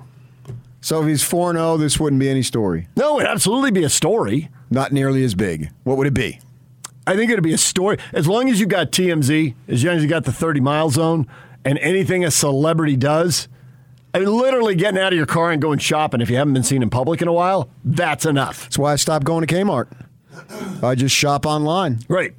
So 0.80 1.02
if 1.02 1.08
he's 1.08 1.22
4 1.22 1.52
0, 1.52 1.76
this 1.76 2.00
wouldn't 2.00 2.20
be 2.20 2.30
any 2.30 2.42
story. 2.42 2.88
No, 2.96 3.18
it'd 3.18 3.30
absolutely 3.30 3.70
be 3.70 3.84
a 3.84 3.90
story. 3.90 4.48
Not 4.70 4.92
nearly 4.92 5.24
as 5.24 5.34
big. 5.34 5.70
What 5.84 5.98
would 5.98 6.06
it 6.06 6.14
be? 6.14 6.40
I 7.06 7.16
think 7.16 7.30
it'd 7.30 7.42
be 7.42 7.52
a 7.52 7.58
story. 7.58 7.98
As 8.12 8.28
long 8.28 8.48
as 8.48 8.60
you 8.60 8.66
got 8.66 8.92
TMZ, 8.92 9.54
as 9.68 9.84
long 9.84 9.96
as 9.96 10.02
you 10.02 10.08
got 10.08 10.24
the 10.24 10.32
30 10.32 10.60
mile 10.60 10.90
zone, 10.90 11.26
and 11.64 11.78
anything 11.78 12.24
a 12.24 12.30
celebrity 12.30 12.96
does, 12.96 13.48
I 14.14 14.20
mean, 14.20 14.28
literally 14.28 14.74
getting 14.74 15.00
out 15.00 15.12
of 15.12 15.16
your 15.16 15.26
car 15.26 15.50
and 15.50 15.60
going 15.60 15.78
shopping 15.80 16.20
if 16.20 16.30
you 16.30 16.36
haven't 16.36 16.54
been 16.54 16.62
seen 16.62 16.82
in 16.82 16.90
public 16.90 17.20
in 17.20 17.28
a 17.28 17.32
while, 17.32 17.68
that's 17.84 18.24
enough. 18.24 18.62
That's 18.62 18.78
why 18.78 18.92
I 18.92 18.96
stopped 18.96 19.24
going 19.24 19.46
to 19.46 19.54
Kmart. 19.54 19.88
I 20.82 20.94
just 20.94 21.14
shop 21.14 21.46
online. 21.46 21.98
Right. 22.08 22.34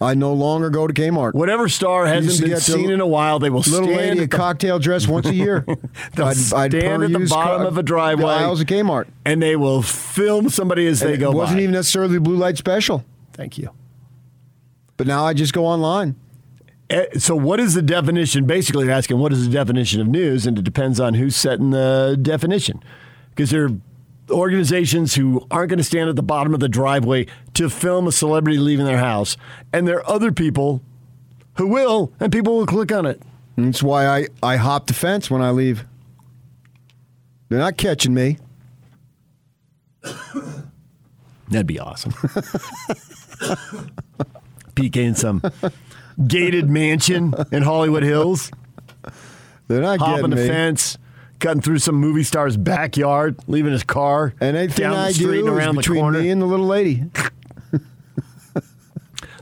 I 0.00 0.14
no 0.14 0.32
longer 0.34 0.68
go 0.68 0.86
to 0.86 0.92
Kmart. 0.92 1.32
Whatever 1.32 1.68
star 1.70 2.04
hasn't 2.06 2.46
been 2.50 2.60
seen 2.60 2.90
in 2.90 3.00
a 3.00 3.06
while, 3.06 3.38
they 3.38 3.48
will 3.48 3.60
Little 3.60 3.84
stand 3.86 3.96
lady 3.96 4.18
a 4.18 4.20
the, 4.22 4.28
cocktail 4.28 4.78
dress 4.78 5.08
once 5.08 5.26
a 5.26 5.34
year. 5.34 5.64
they'll 6.14 6.32
stand 6.34 6.74
at 6.74 7.12
the 7.12 7.26
bottom 7.30 7.62
ca- 7.62 7.68
of 7.68 7.78
a 7.78 7.82
driveway 7.82 8.24
The 8.24 8.30
aisles 8.30 8.60
of 8.60 8.66
Kmart. 8.66 9.06
and 9.24 9.40
they 9.40 9.56
will 9.56 9.80
film 9.80 10.50
somebody 10.50 10.86
as 10.86 11.00
And 11.00 11.12
they 11.12 11.16
go. 11.16 11.30
it 11.32 11.34
wasn't 11.36 11.58
by. 11.58 11.62
even 11.62 11.72
necessarily 11.72 12.18
blue 12.18 12.36
light 12.36 12.58
special. 12.58 13.04
Thank 13.32 13.56
you. 13.56 13.70
But 14.98 15.06
now 15.06 15.24
I 15.24 15.32
just 15.32 15.52
go 15.54 15.64
online. 15.66 16.16
Eh, 16.90 17.06
So, 17.18 17.34
what 17.34 17.58
is 17.58 17.74
the 17.74 17.82
definition? 17.82 18.44
Basically, 18.46 18.84
you're 18.86 18.94
asking 18.94 19.18
what 19.18 19.32
is 19.32 19.46
the 19.46 19.52
definition 19.52 20.00
of 20.00 20.06
news, 20.08 20.46
and 20.46 20.58
it 20.58 20.62
depends 20.62 21.00
on 21.00 21.14
who's 21.14 21.36
setting 21.36 21.70
the 21.70 22.18
definition. 22.20 22.82
Because 23.30 23.50
there 23.50 23.64
are 23.64 23.70
organizations 24.30 25.14
who 25.14 25.46
aren't 25.50 25.70
going 25.70 25.78
to 25.78 25.84
stand 25.84 26.08
at 26.08 26.16
the 26.16 26.22
bottom 26.22 26.54
of 26.54 26.60
the 26.60 26.68
driveway 26.68 27.26
to 27.54 27.70
film 27.70 28.06
a 28.06 28.12
celebrity 28.12 28.58
leaving 28.58 28.86
their 28.86 28.98
house, 28.98 29.36
and 29.72 29.86
there 29.86 29.98
are 29.98 30.10
other 30.10 30.32
people 30.32 30.82
who 31.56 31.66
will, 31.66 32.12
and 32.20 32.32
people 32.32 32.56
will 32.56 32.66
click 32.66 32.92
on 32.92 33.06
it. 33.06 33.22
That's 33.56 33.82
why 33.82 34.06
I, 34.06 34.26
I 34.42 34.56
hop 34.56 34.86
the 34.86 34.94
fence 34.94 35.30
when 35.30 35.40
I 35.42 35.50
leave. 35.50 35.84
They're 37.48 37.58
not 37.58 37.76
catching 37.76 38.12
me. 38.12 38.38
That'd 41.48 41.66
be 41.66 41.78
awesome. 41.78 42.12
PK 44.74 44.96
in 44.96 45.14
some 45.14 45.42
gated 46.26 46.68
mansion 46.68 47.32
in 47.52 47.62
Hollywood 47.62 48.02
Hills. 48.02 48.50
They're 49.68 49.80
not 49.80 49.98
hopping 49.98 50.16
getting 50.16 50.30
the 50.30 50.36
me. 50.36 50.48
fence, 50.48 50.98
cutting 51.40 51.60
through 51.60 51.78
some 51.78 51.94
movie 51.96 52.22
star's 52.22 52.56
backyard, 52.56 53.36
leaving 53.46 53.72
his 53.72 53.82
car, 53.84 54.34
And 54.40 54.56
anything 54.56 54.82
down 54.84 54.92
the 54.94 54.98
I 55.00 55.12
street 55.12 55.26
do 55.40 55.46
and 55.46 55.56
around 55.56 55.74
the 55.76 55.80
between 55.80 56.00
corner. 56.00 56.20
me 56.20 56.30
and 56.30 56.40
the 56.40 56.46
little 56.46 56.66
lady, 56.66 57.04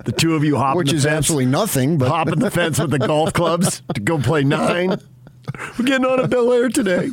the 0.05 0.13
two 0.13 0.35
of 0.35 0.45
you 0.45 0.57
hopping 0.57 0.79
which 0.79 0.91
the 0.91 0.97
is 0.97 1.05
fence, 1.05 1.17
absolutely 1.17 1.47
nothing. 1.47 1.99
But 1.99 2.09
hopping 2.09 2.39
the 2.41 2.51
fence 2.51 2.79
with 2.79 2.91
the 2.91 2.99
golf 2.99 3.33
clubs 3.33 3.83
to 3.95 4.01
go 4.01 4.19
play 4.19 4.45
nine. 4.45 4.97
We're 5.79 5.85
getting 5.85 6.07
on 6.07 6.21
a 6.21 6.29
Bel 6.29 6.53
Air 6.53 6.69
today. 6.69 7.11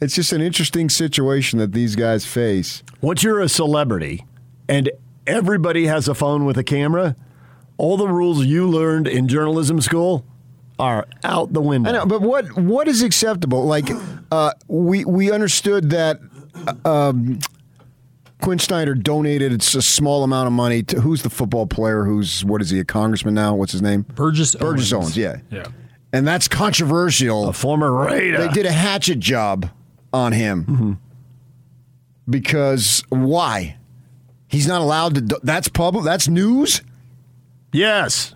it's 0.00 0.14
just 0.14 0.32
an 0.32 0.40
interesting 0.40 0.88
situation 0.90 1.58
that 1.58 1.72
these 1.72 1.96
guys 1.96 2.26
face. 2.26 2.82
Once 3.00 3.22
you're 3.22 3.40
a 3.40 3.48
celebrity 3.48 4.24
and 4.68 4.90
everybody 5.26 5.86
has 5.86 6.08
a 6.08 6.14
phone 6.14 6.44
with 6.44 6.58
a 6.58 6.64
camera, 6.64 7.16
all 7.76 7.96
the 7.96 8.08
rules 8.08 8.44
you 8.44 8.68
learned 8.68 9.06
in 9.08 9.28
journalism 9.28 9.80
school 9.80 10.24
are 10.78 11.06
out 11.22 11.52
the 11.52 11.60
window. 11.60 11.90
I 11.90 11.92
know, 11.92 12.06
but 12.06 12.20
what 12.22 12.56
what 12.58 12.88
is 12.88 13.02
acceptable? 13.02 13.64
Like, 13.64 13.88
uh, 14.32 14.52
we 14.68 15.04
we 15.04 15.30
understood 15.30 15.90
that 15.90 16.18
uh, 16.84 16.88
um, 17.08 17.38
Quin 18.42 18.58
Snyder 18.58 18.94
donated 18.94 19.52
a 19.52 19.60
small 19.82 20.24
amount 20.24 20.46
of 20.48 20.52
money 20.52 20.82
to 20.84 21.00
who's 21.00 21.22
the 21.22 21.30
football 21.30 21.66
player 21.66 22.04
who's 22.04 22.44
what 22.44 22.60
is 22.60 22.70
he 22.70 22.78
a 22.80 22.84
congressman 22.84 23.34
now? 23.34 23.54
What's 23.54 23.72
his 23.72 23.82
name? 23.82 24.02
Burgess 24.02 24.54
Burgess 24.54 24.92
Owens. 24.92 25.04
Owens. 25.04 25.16
Yeah, 25.16 25.36
Yeah. 25.50 25.66
and 26.12 26.26
that's 26.26 26.48
controversial. 26.48 27.48
a 27.48 27.52
former 27.52 27.92
Raider. 27.92 28.38
They 28.38 28.48
did 28.48 28.66
a 28.66 28.72
hatchet 28.72 29.20
job 29.20 29.70
on 30.12 30.32
him 30.32 30.64
Mm-hmm. 30.64 30.92
because 32.28 33.02
why? 33.08 33.76
He's 34.48 34.66
not 34.66 34.80
allowed 34.80 35.14
to. 35.16 35.20
do- 35.20 35.40
That's 35.42 35.68
public. 35.68 36.04
That's 36.04 36.28
news. 36.28 36.82
Yes. 37.72 38.34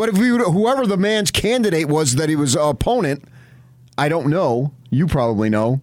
But 0.00 0.08
if 0.08 0.16
we 0.16 0.32
would, 0.32 0.40
whoever 0.40 0.86
the 0.86 0.96
man's 0.96 1.30
candidate 1.30 1.86
was 1.86 2.14
that 2.14 2.30
he 2.30 2.34
was 2.34 2.54
an 2.54 2.62
opponent, 2.62 3.22
I 3.98 4.08
don't 4.08 4.28
know. 4.28 4.72
You 4.88 5.06
probably 5.06 5.50
know 5.50 5.82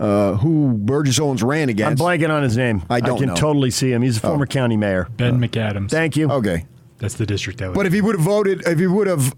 uh, 0.00 0.34
who 0.34 0.72
Burgess 0.78 1.20
Owens 1.20 1.44
ran 1.44 1.68
against. 1.68 2.02
I'm 2.02 2.08
against. 2.08 2.28
blanking 2.28 2.34
on 2.36 2.42
his 2.42 2.56
name. 2.56 2.82
I 2.90 2.98
don't 2.98 3.18
I 3.18 3.18
can 3.20 3.28
know. 3.28 3.34
totally 3.36 3.70
see 3.70 3.92
him. 3.92 4.02
He's 4.02 4.16
a 4.16 4.20
former 4.20 4.46
county 4.46 4.76
mayor. 4.76 5.06
Ben 5.16 5.38
McAdams. 5.38 5.90
Thank 5.92 6.16
you. 6.16 6.28
Okay, 6.28 6.66
That's 6.98 7.14
the 7.14 7.24
district 7.24 7.62
I 7.62 7.66
live 7.66 7.76
but 7.76 7.86
if 7.86 7.92
he 7.92 8.00
would 8.00 8.16
have 8.16 8.24
voted, 8.24 8.66
if 8.66 8.80
he 8.80 8.88
would 8.88 9.06
have 9.06 9.32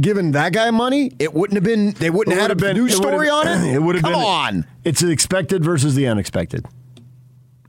given 0.00 0.32
that 0.32 0.52
guy 0.52 0.72
money, 0.72 1.12
it 1.20 1.32
wouldn't 1.32 1.54
have 1.54 1.62
been. 1.62 1.92
They 1.92 2.10
wouldn't 2.10 2.36
It 2.36 2.40
have 2.40 2.50
had 2.50 2.56
would've 2.56 2.70
a 2.70 2.74
been- 2.74 2.82
news 2.82 2.94
it 2.94 2.98
would've- 2.98 3.08
story 3.12 3.28
on 3.30 3.46
it. 3.46 3.72
It 3.72 3.78
would 3.80 3.94
have 3.94 4.02
Come 4.02 4.14
been. 4.14 4.20
on. 4.20 4.66
It's 4.82 5.00
the 5.00 5.10
expected 5.12 5.64
versus 5.64 5.94
the 5.94 6.08
unexpected. 6.08 6.66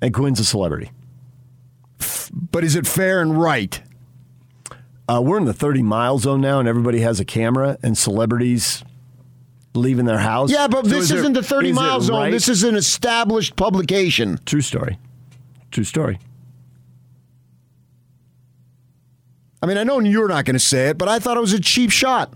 And 0.01 0.15
Quinn's 0.15 0.39
a 0.39 0.45
celebrity. 0.45 0.89
But 2.51 2.63
is 2.63 2.75
it 2.75 2.87
fair 2.87 3.21
and 3.21 3.39
right? 3.39 3.83
Uh, 5.07 5.22
we're 5.23 5.38
in 5.38 5.45
the 5.45 5.53
30 5.53 5.84
mile 5.84 6.18
zone 6.18 6.41
now, 6.41 6.60
and 6.60 6.68
everybody 6.68 6.99
has 7.02 7.19
a 7.19 7.26
camera, 7.26 7.77
and 7.84 7.98
celebrities 7.98 8.84
leaving 9.76 10.06
their 10.06 10.18
house. 10.18 10.49
Yeah, 10.52 10.68
but 10.68 10.86
So 10.86 10.90
this 10.91 11.06
is 11.06 11.11
isn't 11.19 11.34
the 11.34 11.44
30 11.44 11.69
is 11.69 11.76
mile 11.76 12.02
zone. 12.02 12.18
right? 12.18 12.32
This 12.32 12.48
is 12.49 12.64
an 12.64 12.76
established 12.76 13.56
publication. 13.56 14.40
True 14.45 14.61
story. 14.61 14.98
True 15.72 15.84
story. 15.84 16.18
I 19.61 19.68
mean, 19.68 19.77
I 19.77 19.84
know 19.84 19.99
you're 19.99 20.27
not 20.27 20.45
going 20.45 20.53
to 20.56 20.60
say 20.60 20.90
it, 20.90 20.98
but 20.98 21.07
I 21.07 21.19
thought 21.19 21.38
it 21.38 21.41
was 21.41 21.53
a 21.53 21.60
cheap 21.60 21.91
shot. 21.91 22.34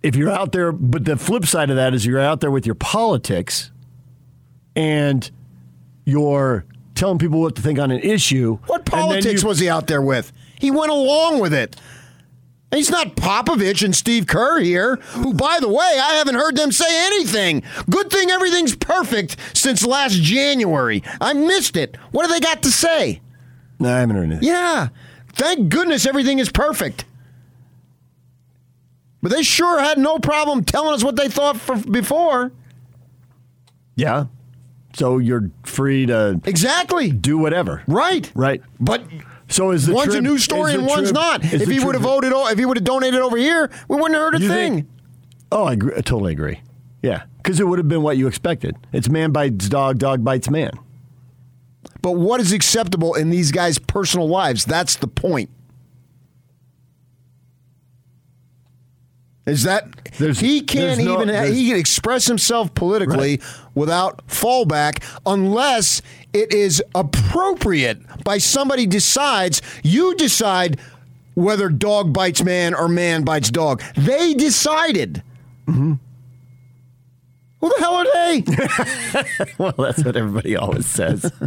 if 0.00 0.14
you're 0.14 0.30
out 0.30 0.52
there, 0.52 0.70
but 0.70 1.04
the 1.04 1.16
flip 1.16 1.44
side 1.44 1.70
of 1.70 1.76
that 1.76 1.92
is 1.92 2.06
you're 2.06 2.20
out 2.20 2.40
there 2.40 2.52
with 2.52 2.64
your 2.64 2.76
politics 2.76 3.72
and 4.76 5.28
you're 6.04 6.64
telling 6.98 7.18
people 7.18 7.40
what 7.40 7.56
to 7.56 7.62
think 7.62 7.78
on 7.78 7.90
an 7.90 8.00
issue. 8.00 8.58
What 8.66 8.84
politics 8.84 9.44
was 9.44 9.58
he 9.58 9.68
out 9.68 9.86
there 9.86 10.02
with? 10.02 10.32
He 10.58 10.70
went 10.70 10.90
along 10.90 11.40
with 11.40 11.54
it. 11.54 11.76
He's 12.70 12.90
not 12.90 13.16
Popovich 13.16 13.82
and 13.82 13.96
Steve 13.96 14.26
Kerr 14.26 14.60
here, 14.60 14.96
who, 14.96 15.32
by 15.32 15.58
the 15.58 15.68
way, 15.68 15.76
I 16.02 16.14
haven't 16.14 16.34
heard 16.34 16.54
them 16.54 16.70
say 16.70 17.06
anything. 17.06 17.62
Good 17.88 18.10
thing 18.10 18.30
everything's 18.30 18.76
perfect 18.76 19.36
since 19.54 19.86
last 19.86 20.14
January. 20.20 21.02
I 21.18 21.32
missed 21.32 21.78
it. 21.78 21.96
What 22.10 22.26
do 22.26 22.32
they 22.32 22.40
got 22.40 22.62
to 22.64 22.70
say? 22.70 23.22
No, 23.78 23.94
I 23.94 24.00
haven't 24.00 24.16
heard 24.16 24.24
anything. 24.24 24.48
Yeah. 24.48 24.88
Thank 25.32 25.70
goodness 25.70 26.04
everything 26.04 26.40
is 26.40 26.50
perfect. 26.50 27.06
But 29.22 29.32
they 29.32 29.42
sure 29.42 29.80
had 29.80 29.96
no 29.96 30.18
problem 30.18 30.64
telling 30.64 30.94
us 30.94 31.02
what 31.02 31.16
they 31.16 31.28
thought 31.28 31.56
for, 31.56 31.76
before. 31.76 32.52
Yeah. 33.96 34.26
So 34.94 35.18
you're 35.18 35.50
free 35.64 36.06
to 36.06 36.40
exactly 36.44 37.10
do 37.10 37.38
whatever. 37.38 37.82
Right. 37.86 38.30
Right. 38.34 38.62
But 38.80 39.04
so 39.48 39.70
is 39.70 39.86
the 39.86 39.94
one's 39.94 40.12
trib- 40.12 40.24
a 40.24 40.28
news 40.28 40.44
story 40.44 40.74
and 40.74 40.86
one's 40.86 41.08
trib- 41.10 41.14
not. 41.14 41.44
If 41.44 41.68
he 41.68 41.78
would 41.84 41.94
have 41.94 42.02
voted, 42.02 42.32
o- 42.32 42.48
if 42.48 42.58
he 42.58 42.64
would 42.64 42.76
have 42.76 42.84
donated 42.84 43.20
over 43.20 43.36
here, 43.36 43.70
we 43.88 43.96
wouldn't 43.96 44.14
have 44.14 44.22
heard 44.22 44.34
a 44.36 44.40
You 44.40 44.48
thing. 44.48 44.74
think- 44.74 44.86
Oh, 45.52 45.64
I, 45.64 45.72
agree, 45.74 45.92
I 45.96 46.00
totally 46.00 46.32
agree. 46.32 46.60
Yeah, 47.02 47.22
because 47.38 47.58
it 47.60 47.66
would 47.68 47.78
have 47.78 47.88
been 47.88 48.02
what 48.02 48.16
you 48.16 48.26
expected. 48.26 48.76
It's 48.92 49.08
man 49.08 49.30
bites 49.30 49.68
dog, 49.68 49.98
dog 49.98 50.22
bites 50.24 50.50
man. 50.50 50.72
But 52.02 52.12
what 52.12 52.40
is 52.40 52.52
acceptable 52.52 53.14
in 53.14 53.30
these 53.30 53.50
guys' 53.52 53.78
personal 53.78 54.28
lives? 54.28 54.64
That's 54.64 54.96
the 54.96 55.06
point. 55.08 55.48
Is 59.48 59.62
that 59.64 59.88
he 60.18 60.60
can't 60.60 60.96
there's 60.96 60.98
no- 60.98 61.14
even 61.14 61.28
there's- 61.28 61.54
he 61.54 61.68
can 61.70 61.78
express 61.78 62.26
himself 62.26 62.74
politically 62.74 63.40
without 63.74 64.26
fallback 64.28 65.02
unless 65.26 66.02
it 66.32 66.52
is 66.52 66.82
appropriate 66.94 67.98
by 68.24 68.38
somebody 68.38 68.86
decides 68.86 69.62
you 69.82 70.14
decide 70.16 70.78
whether 71.34 71.68
dog 71.68 72.12
bites 72.12 72.42
man 72.44 72.74
or 72.74 72.88
man 72.88 73.22
bites 73.24 73.50
dog. 73.50 73.82
They 73.96 74.34
decided. 74.34 75.22
Mm-hmm. 75.66 75.94
Who 77.60 77.68
the 77.70 77.80
hell 77.80 77.94
are 77.94 78.04
they? 78.14 78.44
well, 79.58 79.74
that's 79.78 80.04
what 80.04 80.16
everybody 80.16 80.56
always 80.56 80.86
says. 80.86 81.30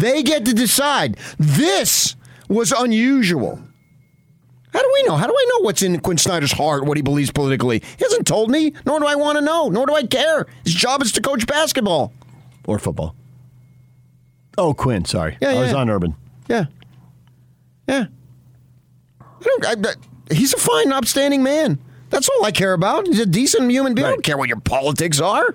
They 0.00 0.22
get 0.22 0.46
to 0.46 0.54
decide. 0.54 1.18
This 1.38 2.16
was 2.48 2.72
unusual. 2.72 3.60
How 4.76 4.82
do 4.82 4.90
we 4.92 5.02
know? 5.04 5.16
How 5.16 5.26
do 5.26 5.32
I 5.32 5.46
know 5.48 5.64
what's 5.64 5.80
in 5.80 5.98
Quin 6.00 6.18
Snyder's 6.18 6.52
heart, 6.52 6.84
what 6.84 6.98
he 6.98 7.02
believes 7.02 7.30
politically? 7.32 7.78
He 7.78 8.04
hasn't 8.04 8.26
told 8.26 8.50
me, 8.50 8.74
nor 8.84 9.00
do 9.00 9.06
I 9.06 9.14
want 9.14 9.38
to 9.38 9.44
know, 9.44 9.70
nor 9.70 9.86
do 9.86 9.94
I 9.94 10.02
care. 10.02 10.46
His 10.64 10.74
job 10.74 11.00
is 11.00 11.12
to 11.12 11.22
coach 11.22 11.46
basketball. 11.46 12.12
or 12.66 12.78
football. 12.78 13.14
Oh, 14.58 14.74
Quin. 14.74 15.06
Sorry, 15.06 15.38
Yeah, 15.40 15.48
I 15.52 15.60
was 15.60 15.70
yeah. 15.70 15.76
on 15.78 15.88
Urban. 15.88 16.14
Yeah. 16.48 16.66
Yeah. 17.88 18.06
I 19.20 19.24
don't, 19.44 19.86
I, 19.86 19.90
I- 19.90 20.34
he's 20.34 20.52
a 20.52 20.58
fine, 20.58 20.92
upstanding 20.92 21.42
man. 21.42 21.78
That's 22.10 22.28
all 22.28 22.44
I 22.44 22.50
care 22.52 22.72
about. 22.74 23.06
He's 23.06 23.20
a 23.20 23.24
decent 23.26 23.70
human 23.70 23.94
being. 23.94 24.06
I 24.06 24.10
don't 24.10 24.22
care 24.24 24.36
what 24.36 24.48
your 24.48 24.60
politics 24.60 25.20
are. 25.20 25.54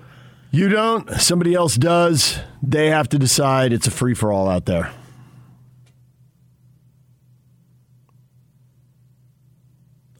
You 0.50 0.68
don't. 0.68 1.08
Somebody 1.20 1.54
else 1.54 1.76
does. 1.76 2.38
They 2.62 2.88
have 2.88 3.08
to 3.10 3.18
decide. 3.18 3.72
It's 3.72 3.86
a 3.86 3.90
free 3.92 4.14
for 4.14 4.32
all 4.32 4.48
out 4.48 4.66
there. 4.66 4.90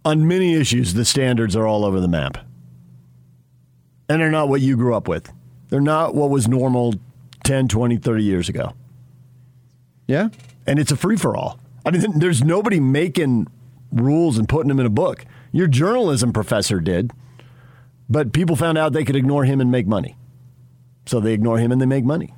On 0.04 0.26
many 0.26 0.54
issues, 0.54 0.94
the 0.94 1.04
standards 1.04 1.54
are 1.54 1.66
all 1.66 1.84
over 1.84 2.00
the 2.00 2.08
map. 2.08 2.38
And 4.08 4.20
they're 4.20 4.30
not 4.30 4.48
what 4.48 4.60
you 4.60 4.76
grew 4.76 4.94
up 4.94 5.08
with. 5.08 5.32
They're 5.68 5.80
not 5.80 6.14
what 6.14 6.30
was 6.30 6.48
normal 6.48 6.94
10, 7.44 7.68
20, 7.68 7.96
30 7.98 8.22
years 8.22 8.48
ago. 8.48 8.74
Yeah. 10.06 10.28
And 10.66 10.78
it's 10.78 10.92
a 10.92 10.96
free 10.96 11.16
for 11.16 11.36
all. 11.36 11.58
I 11.86 11.90
mean, 11.90 12.04
there's 12.18 12.42
nobody 12.42 12.80
making 12.80 13.46
rules 13.92 14.38
and 14.38 14.48
putting 14.48 14.68
them 14.68 14.80
in 14.80 14.86
a 14.86 14.90
book. 14.90 15.24
Your 15.52 15.66
journalism 15.66 16.32
professor 16.32 16.80
did, 16.80 17.12
but 18.08 18.32
people 18.32 18.56
found 18.56 18.78
out 18.78 18.92
they 18.92 19.04
could 19.04 19.16
ignore 19.16 19.44
him 19.44 19.60
and 19.60 19.70
make 19.70 19.86
money. 19.86 20.16
So 21.06 21.20
they 21.20 21.32
ignore 21.32 21.58
him 21.58 21.72
and 21.72 21.80
they 21.80 21.86
make 21.86 22.04
money. 22.04 22.34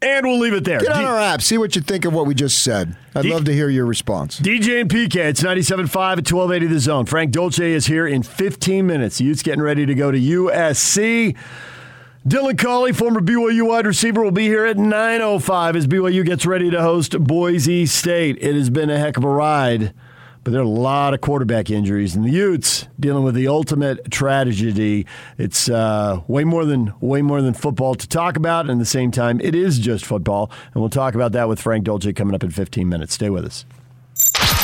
And 0.00 0.26
we'll 0.26 0.38
leave 0.38 0.52
it 0.52 0.64
there. 0.64 0.78
Get 0.80 0.92
on 0.92 1.00
D- 1.00 1.04
our 1.06 1.18
app. 1.18 1.42
See 1.42 1.58
what 1.58 1.74
you 1.74 1.82
think 1.82 2.04
of 2.04 2.12
what 2.14 2.26
we 2.26 2.34
just 2.34 2.62
said. 2.62 2.96
I'd 3.16 3.24
love 3.24 3.44
to 3.46 3.52
hear 3.52 3.68
your 3.68 3.84
response. 3.86 4.38
DJ 4.38 4.80
and 4.80 4.88
PK, 4.88 5.16
it's 5.16 5.42
97.5 5.42 5.78
at 6.18 6.30
1280 6.30 6.66
The 6.66 6.78
Zone. 6.80 7.04
Frank 7.06 7.32
Dolce 7.32 7.72
is 7.72 7.86
here 7.86 8.06
in 8.06 8.22
15 8.22 8.86
minutes. 8.86 9.20
Utes 9.20 9.42
getting 9.42 9.60
ready 9.62 9.86
to 9.86 9.94
go 9.94 10.12
to 10.12 10.18
USC. 10.18 11.36
Dylan 12.26 12.58
Collie, 12.58 12.92
former 12.92 13.20
BYU 13.20 13.66
wide 13.66 13.86
receiver, 13.86 14.22
will 14.22 14.30
be 14.30 14.46
here 14.46 14.66
at 14.66 14.76
9.05 14.76 15.76
as 15.76 15.86
BYU 15.86 16.24
gets 16.24 16.44
ready 16.46 16.70
to 16.70 16.80
host 16.82 17.18
Boise 17.18 17.86
State. 17.86 18.36
It 18.40 18.54
has 18.54 18.70
been 18.70 18.90
a 18.90 18.98
heck 18.98 19.16
of 19.16 19.24
a 19.24 19.28
ride, 19.28 19.94
but 20.44 20.52
there 20.52 20.60
are 20.60 20.64
a 20.64 20.68
lot 20.68 21.14
of 21.14 21.20
quarterback 21.20 21.70
injuries, 21.70 22.14
and 22.14 22.24
the 22.24 22.30
Utes 22.30 22.86
dealing 22.98 23.24
with 23.24 23.34
the 23.34 23.48
ultimate 23.48 24.10
tragedy. 24.10 25.06
It's 25.36 25.68
uh, 25.68 26.20
way 26.28 26.44
more 26.44 26.64
than 26.64 26.92
way 27.00 27.22
more 27.22 27.42
than 27.42 27.54
football 27.54 27.94
to 27.94 28.08
talk 28.08 28.36
about, 28.36 28.62
and 28.62 28.72
at 28.72 28.78
the 28.78 28.86
same 28.86 29.10
time, 29.10 29.40
it 29.40 29.54
is 29.54 29.78
just 29.78 30.04
football. 30.04 30.50
And 30.72 30.76
we'll 30.76 30.90
talk 30.90 31.14
about 31.14 31.32
that 31.32 31.48
with 31.48 31.60
Frank 31.60 31.84
Dolce 31.84 32.12
coming 32.12 32.34
up 32.34 32.42
in 32.42 32.50
15 32.50 32.88
minutes. 32.88 33.14
Stay 33.14 33.30
with 33.30 33.44
us. 33.44 33.64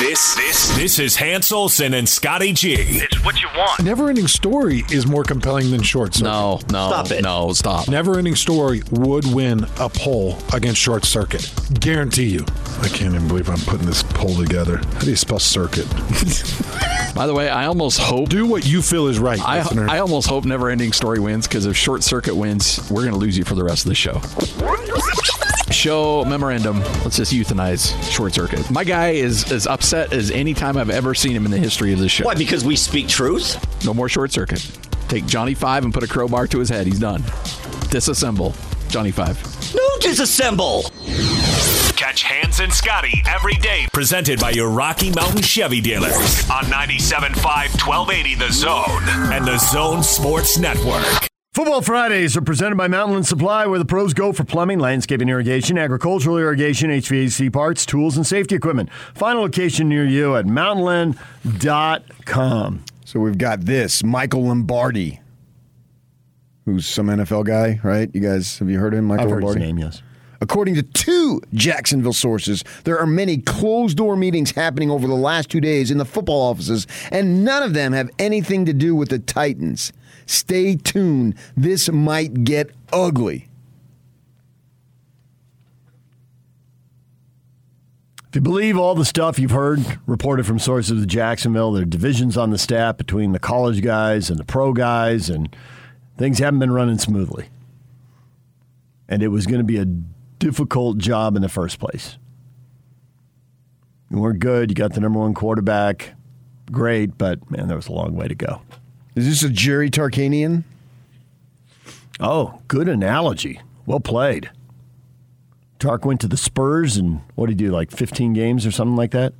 This 0.00 0.34
this 0.34 0.76
this 0.76 0.98
is 0.98 1.14
Hans 1.16 1.52
Olsen 1.52 1.94
and 1.94 2.08
Scotty 2.08 2.52
G. 2.52 2.74
It's 2.76 3.24
what 3.24 3.40
you 3.40 3.48
want. 3.56 3.82
Never 3.84 4.08
Ending 4.08 4.26
Story 4.26 4.82
is 4.90 5.06
more 5.06 5.22
compelling 5.22 5.70
than 5.70 5.82
Short 5.82 6.14
Circuit. 6.14 6.24
No, 6.26 6.60
no, 6.70 6.88
Stop 6.88 7.10
it. 7.12 7.22
no, 7.22 7.52
stop. 7.52 7.88
Never 7.88 8.18
Ending 8.18 8.34
Story 8.34 8.82
would 8.90 9.24
win 9.32 9.64
a 9.78 9.88
poll 9.88 10.36
against 10.52 10.80
Short 10.80 11.04
Circuit. 11.04 11.48
Guarantee 11.78 12.24
you. 12.28 12.44
I 12.82 12.88
can't 12.88 13.14
even 13.14 13.28
believe 13.28 13.48
I'm 13.48 13.60
putting 13.60 13.86
this 13.86 14.02
poll 14.02 14.34
together. 14.34 14.78
How 14.78 15.00
do 15.00 15.10
you 15.10 15.16
spell 15.16 15.38
circuit? 15.38 15.88
By 17.14 17.28
the 17.28 17.34
way, 17.34 17.48
I 17.48 17.66
almost 17.66 18.00
hope. 18.00 18.28
Do 18.30 18.46
what 18.46 18.66
you 18.66 18.82
feel 18.82 19.06
is 19.06 19.20
right, 19.20 19.40
I, 19.40 19.58
listener. 19.62 19.88
I 19.88 20.00
almost 20.00 20.26
hope 20.28 20.44
Never 20.44 20.70
Ending 20.70 20.92
Story 20.92 21.20
wins 21.20 21.46
because 21.46 21.66
if 21.66 21.76
Short 21.76 22.02
Circuit 22.02 22.34
wins, 22.34 22.80
we're 22.90 23.02
going 23.02 23.12
to 23.14 23.18
lose 23.18 23.38
you 23.38 23.44
for 23.44 23.54
the 23.54 23.64
rest 23.64 23.84
of 23.84 23.90
the 23.90 23.94
show. 23.94 24.20
Show 25.70 26.24
memorandum. 26.24 26.80
Let's 27.02 27.16
just 27.16 27.32
euthanize 27.32 27.92
Short 28.10 28.32
Circuit. 28.34 28.70
My 28.70 28.84
guy 28.84 29.10
is 29.10 29.50
as 29.50 29.66
upset 29.66 30.12
as 30.12 30.30
any 30.30 30.54
time 30.54 30.76
I've 30.76 30.90
ever 30.90 31.14
seen 31.14 31.32
him 31.34 31.44
in 31.44 31.50
the 31.50 31.58
history 31.58 31.92
of 31.92 31.98
this 31.98 32.12
show. 32.12 32.24
Why? 32.24 32.34
Because 32.34 32.64
we 32.64 32.76
speak 32.76 33.08
truth? 33.08 33.58
No 33.84 33.94
more 33.94 34.08
Short 34.08 34.30
Circuit. 34.32 34.66
Take 35.08 35.26
Johnny 35.26 35.54
Five 35.54 35.84
and 35.84 35.92
put 35.92 36.02
a 36.02 36.08
crowbar 36.08 36.46
to 36.48 36.58
his 36.58 36.68
head. 36.68 36.86
He's 36.86 36.98
done. 36.98 37.22
Disassemble 37.90 38.54
Johnny 38.90 39.10
Five. 39.10 39.40
No 39.74 39.88
disassemble. 40.00 40.84
Catch 41.96 42.22
Hans 42.24 42.60
and 42.60 42.72
Scotty 42.72 43.22
every 43.26 43.54
day. 43.54 43.86
Presented 43.92 44.40
by 44.40 44.50
your 44.50 44.68
Rocky 44.70 45.10
Mountain 45.10 45.42
Chevy 45.42 45.80
dealers 45.80 46.48
on 46.50 46.64
97.5 46.64 47.34
1280 47.86 48.34
The 48.36 48.52
Zone 48.52 49.32
and 49.32 49.46
the 49.46 49.58
Zone 49.58 50.02
Sports 50.02 50.58
Network. 50.58 51.28
Football 51.54 51.82
Fridays 51.82 52.36
are 52.36 52.42
presented 52.42 52.74
by 52.74 52.88
Mountainland 52.88 53.26
Supply, 53.26 53.64
where 53.66 53.78
the 53.78 53.84
pros 53.84 54.12
go 54.12 54.32
for 54.32 54.42
plumbing, 54.42 54.80
landscaping, 54.80 55.28
irrigation, 55.28 55.78
agricultural 55.78 56.36
irrigation, 56.36 56.90
HVAC 56.90 57.52
parts, 57.52 57.86
tools, 57.86 58.16
and 58.16 58.26
safety 58.26 58.56
equipment. 58.56 58.92
Final 59.14 59.42
location 59.42 59.88
near 59.88 60.04
you 60.04 60.34
at 60.34 60.46
mountainland.com. 60.46 62.84
So 63.04 63.20
we've 63.20 63.38
got 63.38 63.60
this 63.60 64.02
Michael 64.02 64.46
Lombardi, 64.46 65.20
who's 66.64 66.88
some 66.88 67.06
NFL 67.06 67.46
guy, 67.46 67.78
right? 67.84 68.10
You 68.12 68.20
guys, 68.20 68.58
have 68.58 68.68
you 68.68 68.80
heard 68.80 68.92
of 68.92 68.98
him, 68.98 69.04
Michael 69.04 69.26
I've 69.26 69.30
heard 69.30 69.44
his 69.44 69.54
Lombardi? 69.54 69.72
name, 69.74 69.78
yes. 69.78 70.02
According 70.40 70.74
to 70.74 70.82
two 70.82 71.40
Jacksonville 71.52 72.12
sources, 72.12 72.64
there 72.82 72.98
are 72.98 73.06
many 73.06 73.36
closed 73.38 73.96
door 73.96 74.16
meetings 74.16 74.50
happening 74.50 74.90
over 74.90 75.06
the 75.06 75.14
last 75.14 75.50
two 75.50 75.60
days 75.60 75.92
in 75.92 75.98
the 75.98 76.04
football 76.04 76.50
offices, 76.50 76.88
and 77.12 77.44
none 77.44 77.62
of 77.62 77.74
them 77.74 77.92
have 77.92 78.10
anything 78.18 78.64
to 78.66 78.72
do 78.72 78.96
with 78.96 79.10
the 79.10 79.20
Titans. 79.20 79.92
Stay 80.26 80.76
tuned. 80.76 81.34
This 81.56 81.90
might 81.90 82.44
get 82.44 82.70
ugly. 82.92 83.48
If 88.28 88.38
you 88.38 88.40
believe 88.40 88.76
all 88.76 88.96
the 88.96 89.04
stuff 89.04 89.38
you've 89.38 89.52
heard 89.52 89.80
reported 90.06 90.44
from 90.44 90.58
sources 90.58 91.00
of 91.00 91.06
Jacksonville, 91.06 91.70
there 91.70 91.82
are 91.82 91.86
divisions 91.86 92.36
on 92.36 92.50
the 92.50 92.58
staff 92.58 92.96
between 92.96 93.30
the 93.30 93.38
college 93.38 93.80
guys 93.80 94.28
and 94.28 94.40
the 94.40 94.44
pro 94.44 94.72
guys, 94.72 95.30
and 95.30 95.54
things 96.18 96.40
haven't 96.40 96.58
been 96.58 96.72
running 96.72 96.98
smoothly. 96.98 97.48
And 99.08 99.22
it 99.22 99.28
was 99.28 99.46
going 99.46 99.58
to 99.58 99.64
be 99.64 99.78
a 99.78 99.84
difficult 99.84 100.98
job 100.98 101.36
in 101.36 101.42
the 101.42 101.48
first 101.48 101.78
place. 101.78 102.18
You 104.10 104.18
weren't 104.18 104.40
good. 104.40 104.68
You 104.68 104.74
got 104.74 104.94
the 104.94 105.00
number 105.00 105.20
one 105.20 105.34
quarterback. 105.34 106.14
Great, 106.72 107.16
but 107.16 107.48
man, 107.50 107.68
there 107.68 107.76
was 107.76 107.86
a 107.86 107.92
long 107.92 108.16
way 108.16 108.26
to 108.26 108.34
go. 108.34 108.62
Is 109.14 109.26
this 109.26 109.42
a 109.42 109.48
Jerry 109.48 109.90
Tarkanian? 109.90 110.64
Oh, 112.20 112.60
good 112.68 112.88
analogy. 112.88 113.60
Well 113.86 114.00
played. 114.00 114.50
Tark 115.78 116.04
went 116.04 116.20
to 116.22 116.28
the 116.28 116.36
Spurs 116.36 116.96
and 116.96 117.20
what 117.34 117.46
did 117.46 117.60
he 117.60 117.66
do, 117.66 117.72
like 117.72 117.90
15 117.90 118.32
games 118.32 118.64
or 118.66 118.70
something 118.70 118.96
like 118.96 119.10
that? 119.12 119.34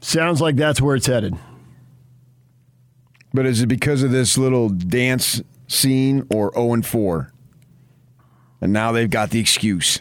Sounds 0.00 0.40
like 0.40 0.56
that's 0.56 0.80
where 0.80 0.96
it's 0.96 1.06
headed. 1.06 1.36
But 3.32 3.46
is 3.46 3.62
it 3.62 3.66
because 3.66 4.02
of 4.02 4.10
this 4.10 4.36
little 4.36 4.68
dance 4.68 5.42
scene 5.66 6.26
or 6.30 6.52
0 6.54 6.74
and 6.74 6.86
4? 6.86 7.32
And 8.60 8.72
now 8.72 8.92
they've 8.92 9.10
got 9.10 9.30
the 9.30 9.40
excuse. 9.40 10.00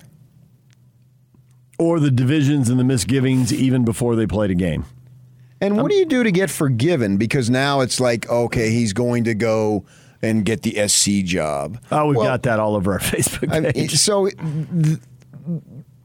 or 1.80 2.00
the 2.00 2.12
divisions 2.12 2.70
and 2.70 2.80
the 2.80 2.84
misgivings 2.84 3.52
even 3.52 3.84
before 3.84 4.16
they 4.16 4.28
played 4.28 4.52
a 4.52 4.56
game. 4.56 4.86
And 5.64 5.77
what 5.81 5.90
do 5.90 5.95
you 5.95 6.06
do 6.06 6.23
to 6.23 6.31
get 6.31 6.49
forgiven? 6.49 7.18
Because 7.18 7.49
now 7.49 7.80
it's 7.81 7.99
like, 7.99 8.30
okay, 8.30 8.69
he's 8.72 8.91
going 8.94 9.23
to 9.23 9.34
go 9.34 9.85
and 10.22 10.44
get 10.45 10.61
the 10.61 10.88
SC 10.88 11.23
job. 11.26 11.80
Oh, 11.91 12.07
we've 12.07 12.18
Well, 12.18 12.26
got 12.26 12.44
that 12.44 12.60
all 12.60 12.76
over 12.76 12.94
our 12.94 12.99
Facebook 12.99 13.52
I 13.52 13.61
page. 13.72 13.76
mean, 13.76 13.90
so 13.90 14.27
th- 14.30 14.99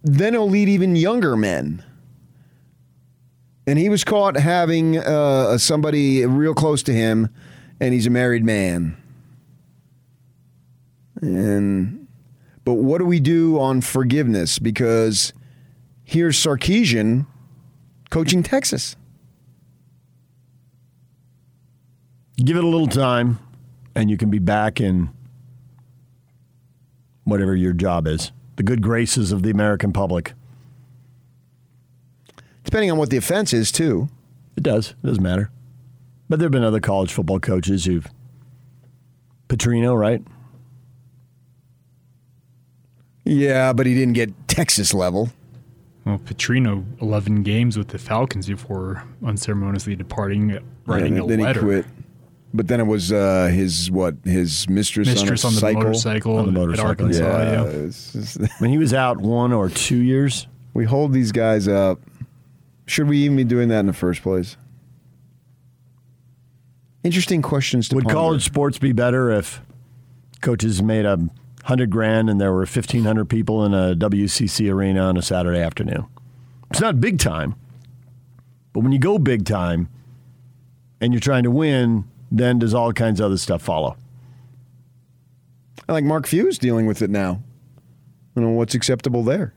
then 0.02 0.32
he'll 0.32 0.48
lead 0.48 0.68
even 0.68 0.96
younger 0.96 1.36
men. 1.36 1.84
And 3.66 3.78
he 3.78 3.88
was 3.88 4.02
caught 4.04 4.36
having 4.36 4.96
uh, 4.98 5.58
somebody 5.58 6.24
real 6.24 6.54
close 6.54 6.82
to 6.84 6.92
him, 6.92 7.28
and 7.80 7.92
he's 7.92 8.06
a 8.06 8.10
married 8.10 8.42
man. 8.44 8.96
And 11.20 12.06
but 12.64 12.74
what 12.74 12.98
do 12.98 13.04
we 13.04 13.20
do 13.20 13.58
on 13.60 13.80
forgiveness? 13.80 14.58
Because 14.58 15.32
here's 16.04 16.36
Sarkisian 16.38 17.26
coaching 18.10 18.42
Texas. 18.42 18.96
Give 22.44 22.56
it 22.56 22.64
a 22.64 22.66
little 22.68 22.86
time, 22.86 23.38
and 23.94 24.08
you 24.10 24.16
can 24.16 24.30
be 24.30 24.38
back 24.38 24.80
in 24.80 25.10
whatever 27.24 27.54
your 27.56 27.72
job 27.72 28.06
is. 28.06 28.30
The 28.56 28.62
good 28.62 28.80
graces 28.80 29.32
of 29.32 29.42
the 29.42 29.50
American 29.50 29.92
public. 29.92 30.32
Depending 32.64 32.90
on 32.90 32.98
what 32.98 33.10
the 33.10 33.16
offense 33.16 33.52
is, 33.52 33.72
too. 33.72 34.08
It 34.56 34.62
does. 34.62 34.90
It 34.90 35.06
doesn't 35.06 35.22
matter. 35.22 35.50
But 36.28 36.38
there 36.38 36.46
have 36.46 36.52
been 36.52 36.64
other 36.64 36.80
college 36.80 37.12
football 37.12 37.40
coaches 37.40 37.84
who've. 37.86 38.06
Petrino, 39.48 39.98
right? 39.98 40.22
Yeah, 43.24 43.72
but 43.72 43.86
he 43.86 43.94
didn't 43.94 44.14
get 44.14 44.32
Texas 44.48 44.92
level. 44.94 45.30
Well, 46.04 46.18
Petrino, 46.18 46.84
11 47.02 47.42
games 47.42 47.76
with 47.76 47.88
the 47.88 47.98
Falcons 47.98 48.46
before 48.46 49.04
unceremoniously 49.24 49.96
departing, 49.96 50.58
writing 50.86 51.16
Yeah, 51.16 51.22
a 51.22 51.26
then 51.26 51.40
letter. 51.40 51.60
he 51.60 51.66
quit. 51.66 51.86
But 52.54 52.66
then 52.68 52.80
it 52.80 52.86
was 52.86 53.12
uh, 53.12 53.50
his 53.52 53.90
what? 53.90 54.16
His 54.24 54.68
mistress, 54.68 55.06
Mistress 55.08 55.44
on, 55.44 55.48
on 55.48 55.52
a 55.52 55.54
the 55.56 55.60
cycle? 55.60 55.82
motorcycle 55.82 56.36
On 56.38 56.46
the 56.46 56.52
motorcycle. 56.52 56.88
Arkansas, 56.88 57.22
yeah. 57.42 57.62
it's 57.64 58.12
just- 58.12 58.38
When 58.60 58.70
he 58.70 58.78
was 58.78 58.94
out 58.94 59.18
one 59.18 59.52
or 59.52 59.68
two 59.68 59.98
years. 59.98 60.46
we 60.72 60.84
hold 60.86 61.12
these 61.12 61.30
guys 61.32 61.68
up. 61.68 62.00
Should 62.86 63.06
we 63.08 63.18
even 63.18 63.36
be 63.36 63.44
doing 63.44 63.68
that 63.68 63.80
in 63.80 63.86
the 63.86 63.92
first 63.92 64.22
place? 64.22 64.56
Interesting 67.04 67.42
questions 67.42 67.88
to 67.90 67.96
Would 67.96 68.04
ponder. 68.04 68.14
college 68.14 68.44
sports 68.44 68.78
be 68.78 68.92
better 68.92 69.30
if 69.30 69.60
coaches 70.40 70.82
made 70.82 71.04
a 71.04 71.18
hundred 71.64 71.90
grand 71.90 72.28
and 72.30 72.40
there 72.40 72.52
were 72.52 72.66
fifteen 72.66 73.04
hundred 73.04 73.28
people 73.28 73.64
in 73.64 73.72
a 73.74 73.94
WCC 73.94 74.70
arena 74.72 75.00
on 75.02 75.16
a 75.16 75.22
Saturday 75.22 75.60
afternoon? 75.60 76.06
It's 76.70 76.80
not 76.80 77.00
big 77.00 77.18
time, 77.18 77.54
but 78.72 78.80
when 78.80 78.92
you 78.92 78.98
go 78.98 79.18
big 79.18 79.44
time 79.44 79.88
and 81.00 81.12
you're 81.12 81.20
trying 81.20 81.44
to 81.44 81.50
win, 81.50 82.04
then 82.30 82.58
does 82.58 82.74
all 82.74 82.92
kinds 82.92 83.20
of 83.20 83.26
other 83.26 83.38
stuff 83.38 83.62
follow? 83.62 83.96
I 85.88 85.92
like 85.92 86.04
Mark 86.04 86.26
Few's 86.26 86.58
dealing 86.58 86.86
with 86.86 87.02
it 87.02 87.10
now. 87.10 87.42
Don't 88.34 88.44
know 88.44 88.50
what's 88.50 88.74
acceptable 88.74 89.22
there, 89.22 89.54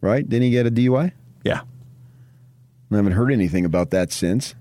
right? 0.00 0.28
Didn't 0.28 0.44
he 0.44 0.50
get 0.50 0.66
a 0.66 0.70
DUI? 0.70 1.12
Yeah. 1.44 1.62
I 2.90 2.96
haven't 2.96 3.12
heard 3.12 3.32
anything 3.32 3.64
about 3.64 3.90
that 3.90 4.12
since. 4.12 4.54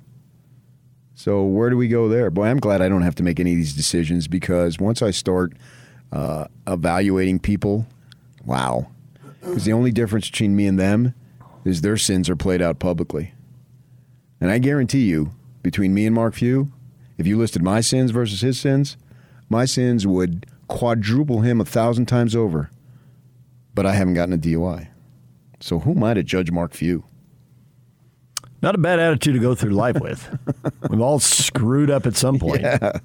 So 1.13 1.43
where 1.43 1.69
do 1.69 1.77
we 1.77 1.87
go 1.87 2.09
there? 2.09 2.29
Boy, 2.29 2.47
I'm 2.47 2.59
glad 2.59 2.81
I 2.81 2.89
don't 2.89 3.03
have 3.03 3.15
to 3.15 3.23
make 3.23 3.39
any 3.39 3.51
of 3.51 3.57
these 3.57 3.73
decisions 3.73 4.27
because 4.27 4.79
once 4.79 5.01
I 5.01 5.11
start 5.11 5.53
uh, 6.11 6.45
evaluating 6.67 7.39
people, 7.39 7.87
wow. 8.45 8.87
Because 9.41 9.65
the 9.65 9.73
only 9.73 9.91
difference 9.91 10.29
between 10.29 10.55
me 10.55 10.65
and 10.65 10.79
them 10.79 11.13
is 11.63 11.81
their 11.81 11.97
sins 11.97 12.29
are 12.29 12.35
played 12.35 12.61
out 12.61 12.79
publicly. 12.79 13.33
And 14.41 14.51
I 14.51 14.57
guarantee 14.57 15.05
you, 15.05 15.31
between 15.63 15.93
me 15.93 16.05
and 16.05 16.13
Mark 16.13 16.35
Few, 16.35 16.71
if 17.17 17.25
you 17.27 17.37
listed 17.37 17.61
my 17.63 17.81
sins 17.81 18.11
versus 18.11 18.41
his 18.41 18.59
sins, 18.59 18.97
my 19.49 19.65
sins 19.65 20.05
would 20.07 20.45
quadruple 20.67 21.41
him 21.41 21.61
a 21.61 21.65
thousand 21.65 22.07
times 22.07 22.35
over. 22.35 22.69
But 23.73 23.85
I 23.85 23.93
haven't 23.93 24.13
gotten 24.15 24.33
a 24.33 24.37
DUI. 24.37 24.87
So 25.59 25.79
who 25.79 25.91
am 25.91 26.03
I 26.03 26.13
to 26.13 26.23
judge 26.23 26.51
Mark 26.51 26.73
Few? 26.73 27.03
Not 28.61 28.75
a 28.75 28.77
bad 28.79 28.99
attitude 28.99 29.35
to 29.35 29.39
go 29.39 29.53
through 29.53 29.71
life 29.71 29.99
with. 29.99 30.27
We've 30.89 31.01
all 31.01 31.19
screwed 31.19 31.89
up 31.91 32.05
at 32.05 32.15
some 32.15 32.39
point. 32.39 32.61
Yeah. 32.61 32.99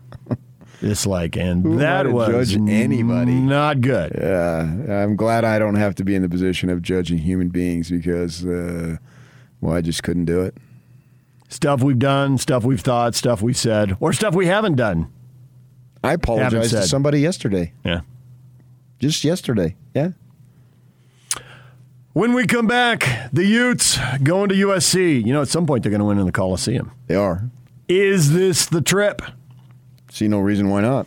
It's 0.83 1.05
like, 1.05 1.37
and 1.37 1.63
Who 1.63 1.77
that 1.79 2.11
was 2.11 2.53
judge 2.53 2.57
anybody? 2.71 3.35
not 3.35 3.83
good. 3.83 4.13
Yeah, 4.19 5.03
I'm 5.03 5.15
glad 5.17 5.45
I 5.45 5.59
don't 5.59 5.75
have 5.75 5.95
to 5.97 6.05
be 6.05 6.15
in 6.15 6.23
the 6.23 6.29
position 6.29 6.71
of 6.71 6.81
judging 6.81 7.19
human 7.19 7.51
beings 7.51 7.91
because, 7.91 8.47
uh, 8.47 8.97
well, 9.61 9.75
I 9.75 9.83
just 9.83 10.03
couldn't 10.03 10.25
do 10.25 10.41
it. 10.41 10.57
Stuff 11.51 11.83
we've 11.83 11.99
done, 11.99 12.39
stuff 12.39 12.65
we've 12.65 12.81
thought, 12.81 13.15
stuff 13.15 13.43
we've 13.43 13.57
said, 13.57 13.97
or 14.01 14.13
stuff 14.13 14.35
we 14.35 14.47
haven't 14.47 14.77
done. 14.77 15.13
I 16.03 16.15
apologized 16.15 16.71
to 16.71 16.87
somebody 16.87 17.21
yesterday. 17.21 17.73
Yeah. 17.85 18.01
Just 19.01 19.25
yesterday. 19.25 19.75
Yeah. 19.95 20.11
When 22.13 22.35
we 22.35 22.47
come 22.47 22.67
back, 22.67 23.31
the 23.33 23.45
Utes 23.45 23.99
going 24.23 24.49
to 24.51 24.55
USC. 24.55 25.25
You 25.25 25.33
know, 25.33 25.43
at 25.43 25.49
some 25.49 25.67
point 25.67 25.83
they're 25.83 25.91
going 25.91 26.01
to 26.01 26.05
win 26.05 26.19
in 26.19 26.27
the 26.27 26.33
Coliseum. 26.33 26.93
They 27.09 27.17
are. 27.17 27.51
Is 27.89 28.33
this 28.33 28.67
the 28.67 28.81
trip? 28.81 29.21
See 30.11 30.29
no 30.29 30.39
reason 30.39 30.71
why 30.71 30.83
not. 30.83 31.07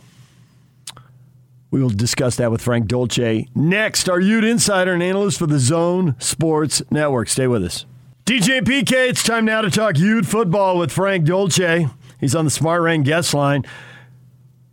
We 1.70 1.82
will 1.82 1.90
discuss 1.90 2.36
that 2.36 2.50
with 2.50 2.62
Frank 2.62 2.86
Dolce 2.86 3.48
next. 3.54 4.08
Our 4.08 4.20
Ute 4.20 4.44
insider 4.44 4.92
and 4.92 5.02
analyst 5.02 5.38
for 5.38 5.46
the 5.46 5.58
Zone 5.58 6.14
Sports 6.18 6.82
Network. 6.90 7.28
Stay 7.28 7.46
with 7.46 7.64
us. 7.64 7.86
DJ 8.24 8.62
PK, 8.62 9.10
it's 9.10 9.22
time 9.22 9.44
now 9.44 9.60
to 9.60 9.70
talk 9.70 9.98
Ute 9.98 10.24
football 10.24 10.78
with 10.78 10.90
Frank 10.90 11.26
Dolce. 11.26 11.88
He's 12.18 12.34
on 12.34 12.46
the 12.46 12.50
Smart 12.50 12.80
Rain 12.80 13.02
guest 13.02 13.34
line. 13.34 13.66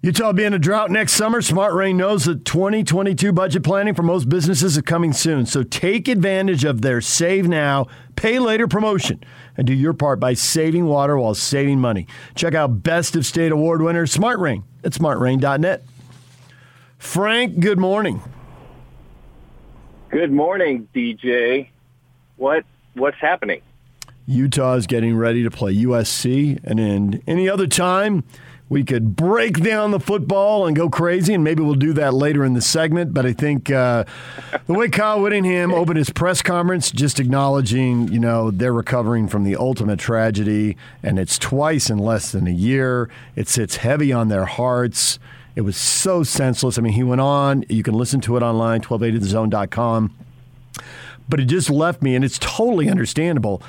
Utah 0.02 0.32
being 0.32 0.54
a 0.54 0.58
drought 0.58 0.90
next 0.90 1.16
summer, 1.16 1.42
Smart 1.42 1.74
Rain 1.74 1.98
knows 1.98 2.24
that 2.24 2.46
2022 2.46 3.34
budget 3.34 3.62
planning 3.62 3.94
for 3.94 4.04
most 4.04 4.30
businesses 4.30 4.78
is 4.78 4.84
coming 4.84 5.12
soon. 5.12 5.46
So 5.46 5.64
take 5.64 6.08
advantage 6.08 6.64
of 6.64 6.82
their 6.82 7.02
save 7.02 7.46
now, 7.46 7.88
pay 8.16 8.40
later 8.40 8.70
promotion 8.70 9.22
and 9.58 9.68
do 9.68 9.74
your 9.74 9.92
part 9.92 10.22
by 10.22 10.34
saving 10.34 10.86
water 10.86 11.18
while 11.18 11.36
saving 11.36 11.82
money. 11.82 12.08
Check 12.36 12.56
out 12.56 12.84
Best 12.84 13.18
of 13.18 13.26
State 13.26 13.52
Award 13.52 13.82
winner 13.82 14.08
Smart 14.08 14.40
Rain 14.40 14.64
at 14.86 14.94
smartrain.net. 14.94 15.84
Frank, 17.00 17.60
good 17.60 17.80
morning. 17.80 18.22
Good 20.10 20.32
morning, 20.32 20.88
DJ. 20.96 21.68
What 22.38 22.64
what's 22.94 23.18
happening? 23.18 23.62
Utah 24.28 24.76
is 24.76 24.88
getting 24.88 25.16
ready 25.16 25.44
to 25.44 25.52
play 25.52 25.76
USC, 25.76 26.60
and 26.64 26.80
in 26.80 27.24
any 27.28 27.50
other 27.50 27.68
time, 27.68 28.24
we 28.70 28.86
could 28.86 29.18
break 29.18 29.62
down 29.62 29.92
the 29.92 30.00
football 30.00 30.66
and 30.66 30.74
go 30.76 30.90
crazy, 30.90 31.34
and 31.34 31.44
maybe 31.44 31.62
we'll 31.62 31.76
do 31.76 31.92
that 31.94 32.14
later 32.14 32.46
in 32.46 32.54
the 32.54 32.62
segment. 32.62 33.14
But 33.14 33.26
I 33.26 33.34
think 33.34 33.70
uh, 33.70 34.06
the 34.66 34.74
way 34.74 34.88
Kyle 34.88 35.20
Whittingham 35.20 35.74
opened 35.74 35.98
his 35.98 36.10
press 36.10 36.42
conference, 36.42 36.90
just 36.90 37.20
acknowledging, 37.20 38.08
you 38.08 38.20
know, 38.20 38.50
they're 38.50 38.72
recovering 38.72 39.28
from 39.28 39.44
the 39.44 39.58
ultimate 39.58 40.00
tragedy, 40.00 40.78
and 41.04 41.20
it's 41.20 41.38
twice 41.38 41.90
in 41.90 41.98
less 41.98 42.32
than 42.32 42.48
a 42.48 42.52
year. 42.52 43.10
It 43.36 43.50
sits 43.50 43.76
heavy 43.76 44.14
on 44.14 44.30
their 44.30 44.46
hearts. 44.46 45.20
It 45.54 45.62
was 45.62 45.76
so 45.76 46.24
senseless. 46.24 46.78
I 46.78 46.82
mean, 46.82 46.94
he 46.94 47.04
went 47.04 47.20
on. 47.20 47.66
You 47.68 47.84
can 47.84 47.96
listen 47.96 48.22
to 48.22 48.38
it 48.38 48.44
online, 48.44 48.80
1280thezone.com 48.80 50.16
but 51.32 51.40
it 51.40 51.46
just 51.46 51.72
left 51.72 52.04
me, 52.04 52.14
and 52.14 52.24
it's 52.24 52.38
totally 52.38 52.90
understandable. 52.90 53.64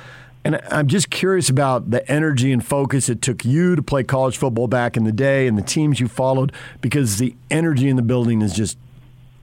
And 0.44 0.60
I'm 0.70 0.88
just 0.88 1.08
curious 1.08 1.48
about 1.48 1.90
the 1.90 2.06
energy 2.10 2.52
and 2.52 2.64
focus 2.64 3.08
it 3.08 3.22
took 3.22 3.44
you 3.44 3.76
to 3.76 3.82
play 3.82 4.02
college 4.02 4.36
football 4.36 4.66
back 4.66 4.96
in 4.96 5.04
the 5.04 5.12
day 5.12 5.46
and 5.46 5.56
the 5.56 5.62
teams 5.62 6.00
you 6.00 6.08
followed 6.08 6.52
because 6.80 7.18
the 7.18 7.36
energy 7.48 7.88
in 7.88 7.94
the 7.94 8.02
building 8.02 8.42
is 8.42 8.52
just 8.52 8.76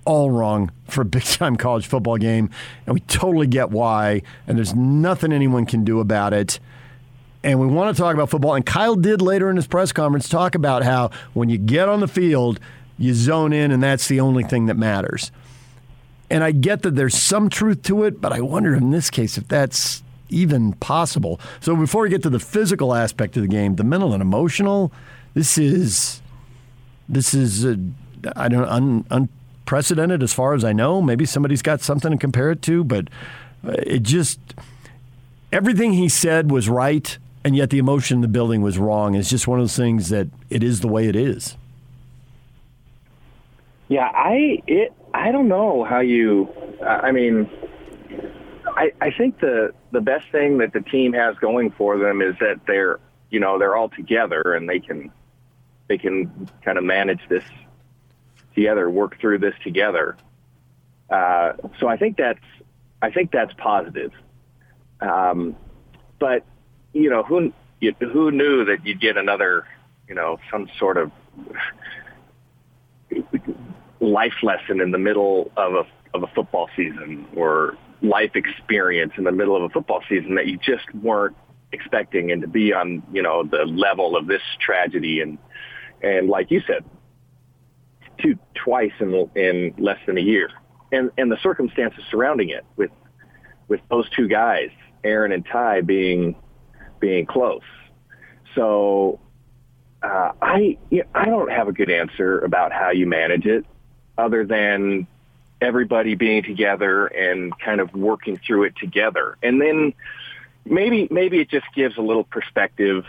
all 0.03 0.29
wrong 0.29 0.71
for 0.89 1.01
a 1.01 1.05
big 1.05 1.23
time 1.23 1.55
college 1.55 1.87
football 1.87 2.17
game. 2.17 2.49
And 2.85 2.93
we 2.93 2.99
totally 3.01 3.47
get 3.47 3.71
why. 3.71 4.23
And 4.45 4.57
there's 4.57 4.75
nothing 4.75 5.31
anyone 5.31 5.65
can 5.65 5.85
do 5.85 6.01
about 6.01 6.33
it. 6.33 6.59
And 7.43 7.61
we 7.61 7.67
want 7.67 7.95
to 7.95 8.01
talk 8.01 8.13
about 8.13 8.29
football. 8.29 8.55
And 8.55 8.65
Kyle 8.65 8.95
did 8.95 9.21
later 9.21 9.49
in 9.49 9.55
his 9.55 9.67
press 9.67 9.93
conference 9.93 10.27
talk 10.27 10.55
about 10.55 10.83
how 10.83 11.11
when 11.33 11.47
you 11.47 11.57
get 11.57 11.87
on 11.87 12.01
the 12.01 12.07
field, 12.09 12.59
you 12.97 13.13
zone 13.13 13.53
in, 13.53 13.71
and 13.71 13.81
that's 13.81 14.09
the 14.09 14.19
only 14.19 14.43
thing 14.43 14.65
that 14.65 14.75
matters. 14.75 15.31
And 16.29 16.43
I 16.43 16.51
get 16.51 16.83
that 16.83 16.95
there's 16.95 17.15
some 17.15 17.49
truth 17.49 17.83
to 17.83 18.03
it, 18.03 18.21
but 18.21 18.31
I 18.31 18.41
wonder 18.41 18.75
in 18.75 18.91
this 18.91 19.09
case 19.09 19.37
if 19.37 19.47
that's 19.47 20.03
even 20.29 20.73
possible. 20.73 21.39
So 21.59 21.75
before 21.75 22.03
we 22.03 22.09
get 22.09 22.23
to 22.23 22.29
the 22.29 22.39
physical 22.39 22.93
aspect 22.93 23.35
of 23.35 23.41
the 23.41 23.47
game, 23.47 23.75
the 23.75 23.83
mental 23.83 24.13
and 24.13 24.21
emotional, 24.21 24.91
this 25.33 25.57
is 25.57 26.21
this 27.07 27.33
is 27.33 27.65
uh, 27.65 27.75
I 28.35 28.47
don't 28.47 28.65
un, 28.65 29.05
unprecedented 29.09 30.21
as 30.21 30.33
far 30.33 30.53
as 30.53 30.63
I 30.63 30.73
know. 30.73 31.01
Maybe 31.01 31.25
somebody's 31.25 31.61
got 31.61 31.81
something 31.81 32.11
to 32.11 32.17
compare 32.17 32.51
it 32.51 32.61
to, 32.63 32.83
but 32.83 33.07
uh, 33.67 33.71
it 33.83 34.03
just 34.03 34.39
everything 35.51 35.93
he 35.93 36.09
said 36.09 36.51
was 36.51 36.69
right, 36.69 37.17
and 37.43 37.55
yet 37.55 37.71
the 37.71 37.79
emotion 37.79 38.17
in 38.17 38.21
the 38.21 38.27
building 38.27 38.61
was 38.61 38.77
wrong. 38.77 39.15
It's 39.15 39.29
just 39.29 39.47
one 39.47 39.59
of 39.59 39.63
those 39.63 39.75
things 39.75 40.09
that 40.09 40.27
it 40.49 40.63
is 40.63 40.81
the 40.81 40.87
way 40.87 41.07
it 41.07 41.15
is. 41.15 41.57
Yeah, 43.87 44.11
I 44.13 44.61
it 44.67 44.93
I 45.19 45.33
don't 45.33 45.49
know 45.49 45.83
how 45.83 45.99
you. 45.99 46.47
I 46.81 47.11
mean, 47.11 47.49
I, 48.65 48.93
I 49.01 49.11
think 49.11 49.41
the 49.41 49.73
the 49.91 49.99
best 49.99 50.25
thing 50.31 50.59
that 50.59 50.71
the 50.71 50.79
team 50.79 51.11
has 51.11 51.35
going 51.39 51.71
for 51.71 51.97
them 51.97 52.21
is 52.21 52.35
that 52.39 52.61
they're 52.65 53.01
you 53.29 53.41
know 53.41 53.59
they're 53.59 53.75
all 53.75 53.89
together 53.89 54.53
and 54.53 54.69
they 54.69 54.79
can 54.79 55.11
they 55.89 55.97
can 55.97 56.49
kind 56.63 56.77
of 56.77 56.85
manage 56.85 57.19
this 57.27 57.43
together, 58.55 58.89
work 58.89 59.19
through 59.19 59.39
this 59.39 59.55
together. 59.61 60.15
Uh, 61.09 61.51
so 61.81 61.89
I 61.89 61.97
think 61.97 62.15
that's 62.15 62.39
I 63.01 63.11
think 63.11 63.31
that's 63.31 63.53
positive. 63.57 64.13
Um, 65.01 65.57
but 66.17 66.45
you 66.93 67.09
know 67.09 67.23
who 67.23 67.51
you, 67.81 67.93
who 67.99 68.31
knew 68.31 68.63
that 68.63 68.85
you'd 68.85 69.01
get 69.01 69.17
another 69.17 69.67
you 70.07 70.15
know 70.15 70.39
some 70.49 70.69
sort 70.79 70.95
of 70.95 71.11
life 73.99 74.33
lesson 74.43 74.81
in 74.81 74.91
the 74.91 74.97
middle 74.97 75.51
of 75.57 75.73
a 75.73 75.83
of 76.13 76.23
a 76.23 76.27
football 76.27 76.69
season 76.75 77.27
or 77.35 77.77
life 78.01 78.31
experience 78.35 79.13
in 79.17 79.23
the 79.23 79.31
middle 79.31 79.55
of 79.55 79.63
a 79.63 79.69
football 79.69 80.01
season 80.09 80.35
that 80.35 80.47
you 80.47 80.57
just 80.57 80.93
weren't 80.95 81.35
expecting 81.71 82.31
and 82.31 82.41
to 82.41 82.47
be 82.47 82.73
on 82.73 83.03
you 83.11 83.21
know 83.21 83.43
the 83.43 83.65
level 83.65 84.15
of 84.15 84.27
this 84.27 84.41
tragedy. 84.59 85.21
And 85.21 85.37
and 86.01 86.29
like 86.29 86.51
you 86.51 86.61
said 86.65 86.83
two 88.21 88.37
twice 88.53 88.91
in 88.99 89.29
in 89.35 89.73
less 89.77 89.99
than 90.05 90.17
a 90.17 90.21
year. 90.21 90.49
And 90.91 91.11
and 91.17 91.31
the 91.31 91.37
circumstances 91.41 92.03
surrounding 92.09 92.49
it 92.49 92.65
with 92.75 92.91
with 93.67 93.81
those 93.89 94.09
two 94.15 94.27
guys 94.27 94.69
Aaron 95.03 95.31
and 95.31 95.45
Ty 95.45 95.81
being 95.81 96.35
being 96.99 97.25
close. 97.25 97.61
So 98.55 99.19
uh, 100.01 100.31
I 100.41 100.77
you 100.89 101.03
know, 101.03 101.09
I 101.13 101.25
don't 101.25 101.51
have 101.51 101.67
a 101.67 101.73
good 101.73 101.91
answer 101.91 102.39
about 102.39 102.71
how 102.71 102.91
you 102.91 103.05
manage 103.05 103.45
it 103.45 103.65
other 104.19 104.45
than 104.45 105.07
everybody 105.61 106.15
being 106.15 106.43
together 106.43 107.07
and 107.07 107.57
kind 107.59 107.81
of 107.81 107.93
working 107.93 108.39
through 108.45 108.63
it 108.63 108.75
together. 108.77 109.37
And 109.43 109.61
then 109.61 109.93
maybe 110.65 111.07
maybe 111.09 111.39
it 111.39 111.49
just 111.49 111.65
gives 111.75 111.97
a 111.97 112.01
little 112.01 112.23
perspective 112.23 113.05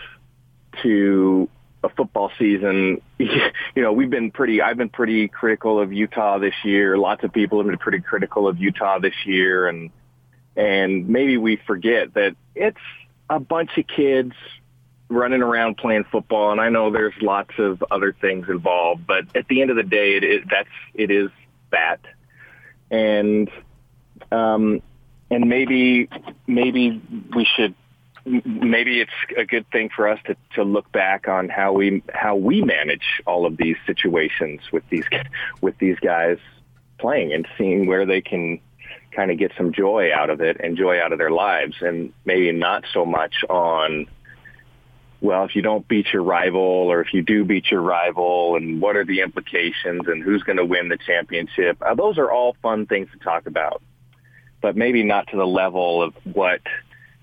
to 0.83 1.49
a 1.83 1.89
football 1.89 2.31
season. 2.37 3.01
You 3.73 3.83
know, 3.83 3.93
we've 3.93 4.09
been 4.09 4.31
pretty 4.31 4.61
I've 4.61 4.75
been 4.77 4.89
pretty 4.89 5.29
critical 5.29 5.79
of 5.79 5.93
Utah 5.93 6.39
this 6.39 6.53
year. 6.65 6.97
Lots 6.97 7.23
of 7.23 7.31
people 7.31 7.59
have 7.59 7.67
been 7.67 7.77
pretty 7.77 8.01
critical 8.01 8.47
of 8.47 8.57
Utah 8.57 8.99
this 8.99 9.13
year 9.25 9.67
and 9.67 9.91
and 10.57 11.07
maybe 11.07 11.37
we 11.37 11.55
forget 11.55 12.13
that 12.15 12.35
it's 12.55 12.81
a 13.29 13.39
bunch 13.39 13.77
of 13.77 13.87
kids 13.87 14.33
running 15.11 15.41
around 15.41 15.77
playing 15.77 16.05
football 16.05 16.51
and 16.51 16.61
I 16.61 16.69
know 16.69 16.91
there's 16.91 17.13
lots 17.21 17.51
of 17.57 17.83
other 17.91 18.15
things 18.19 18.47
involved, 18.49 19.05
but 19.05 19.25
at 19.35 19.47
the 19.47 19.61
end 19.61 19.69
of 19.69 19.75
the 19.77 19.83
day 19.83 20.15
it 20.15 20.23
is 20.23 20.43
that's 20.49 20.69
it 20.93 21.11
is 21.11 21.29
that. 21.71 21.99
And 22.89 23.49
um, 24.31 24.81
and 25.29 25.49
maybe 25.49 26.09
maybe 26.47 27.01
we 27.35 27.45
should 27.55 27.75
maybe 28.25 29.01
it's 29.01 29.11
a 29.37 29.45
good 29.45 29.65
thing 29.71 29.89
for 29.95 30.07
us 30.07 30.19
to, 30.25 30.35
to 30.55 30.63
look 30.63 30.91
back 30.91 31.27
on 31.27 31.49
how 31.49 31.73
we 31.73 32.03
how 32.13 32.35
we 32.35 32.61
manage 32.61 33.21
all 33.25 33.45
of 33.45 33.57
these 33.57 33.77
situations 33.85 34.61
with 34.71 34.87
these 34.89 35.05
with 35.61 35.77
these 35.79 35.97
guys 35.99 36.37
playing 36.99 37.33
and 37.33 37.47
seeing 37.57 37.87
where 37.87 38.05
they 38.05 38.21
can 38.21 38.59
kind 39.11 39.31
of 39.31 39.37
get 39.37 39.51
some 39.57 39.73
joy 39.73 40.13
out 40.13 40.29
of 40.29 40.39
it 40.39 40.57
and 40.63 40.77
joy 40.77 41.01
out 41.01 41.11
of 41.11 41.17
their 41.17 41.31
lives 41.31 41.75
and 41.81 42.13
maybe 42.23 42.51
not 42.51 42.85
so 42.93 43.05
much 43.05 43.43
on 43.49 44.07
well, 45.21 45.45
if 45.45 45.55
you 45.55 45.61
don't 45.61 45.87
beat 45.87 46.07
your 46.11 46.23
rival 46.23 46.59
or 46.59 46.99
if 47.01 47.13
you 47.13 47.21
do 47.21 47.45
beat 47.45 47.69
your 47.69 47.81
rival 47.81 48.55
and 48.55 48.81
what 48.81 48.95
are 48.95 49.05
the 49.05 49.21
implications 49.21 50.01
and 50.07 50.23
who's 50.23 50.41
going 50.41 50.57
to 50.57 50.65
win 50.65 50.89
the 50.89 50.97
championship, 50.97 51.77
uh, 51.81 51.93
those 51.93 52.17
are 52.17 52.31
all 52.31 52.55
fun 52.63 52.87
things 52.87 53.07
to 53.13 53.19
talk 53.19 53.45
about, 53.45 53.83
but 54.61 54.75
maybe 54.75 55.03
not 55.03 55.27
to 55.27 55.37
the 55.37 55.45
level 55.45 56.01
of 56.01 56.15
what, 56.23 56.61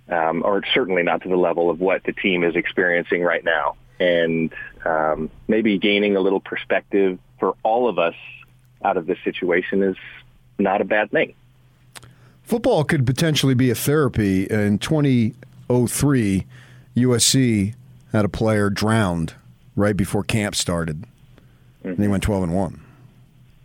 um, 0.08 0.44
or 0.44 0.62
certainly 0.72 1.02
not 1.02 1.22
to 1.22 1.28
the 1.28 1.36
level 1.36 1.70
of 1.70 1.80
what 1.80 2.04
the 2.04 2.12
team 2.12 2.44
is 2.44 2.54
experiencing 2.54 3.22
right 3.22 3.42
now. 3.42 3.74
And 3.98 4.52
um, 4.84 5.28
maybe 5.48 5.76
gaining 5.76 6.14
a 6.14 6.20
little 6.20 6.40
perspective 6.40 7.18
for 7.40 7.56
all 7.64 7.88
of 7.88 7.98
us 7.98 8.14
out 8.84 8.96
of 8.96 9.06
this 9.06 9.18
situation 9.24 9.82
is 9.82 9.96
not 10.56 10.80
a 10.80 10.84
bad 10.84 11.10
thing. 11.10 11.34
Football 12.44 12.84
could 12.84 13.04
potentially 13.04 13.54
be 13.54 13.70
a 13.70 13.74
therapy. 13.74 14.44
In 14.44 14.78
2003, 14.78 16.46
USC 16.96 17.74
had 18.12 18.24
a 18.24 18.28
player 18.28 18.70
drowned 18.70 19.34
right 19.76 19.96
before 19.96 20.22
camp 20.22 20.54
started, 20.54 21.02
mm-hmm. 21.80 21.88
and 21.88 21.98
he 21.98 22.08
went 22.08 22.22
twelve 22.22 22.42
and 22.42 22.54
one. 22.54 22.84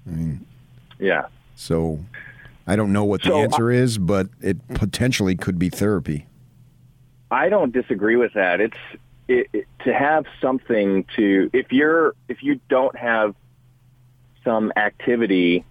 I 0.07 0.09
mean, 0.11 0.45
yeah. 0.99 1.25
So 1.55 1.99
I 2.67 2.75
don't 2.75 2.93
know 2.93 3.03
what 3.03 3.21
the 3.21 3.29
So, 3.29 3.37
answer 3.37 3.71
is, 3.71 3.97
but 3.97 4.27
it 4.41 4.57
potentially 4.69 5.35
could 5.35 5.59
be 5.59 5.69
therapy. 5.69 6.27
I 7.31 7.49
don't 7.49 7.71
disagree 7.71 8.15
with 8.15 8.33
that. 8.33 8.61
It's 8.61 8.77
it, 9.27 9.47
it, 9.53 9.67
to 9.85 9.93
have 9.93 10.25
something 10.41 11.05
to 11.15 11.49
if 11.53 11.71
you're 11.71 12.15
if 12.27 12.43
you 12.43 12.59
don't 12.69 12.95
have 12.97 13.35
some 14.43 14.71
activity 14.75 15.65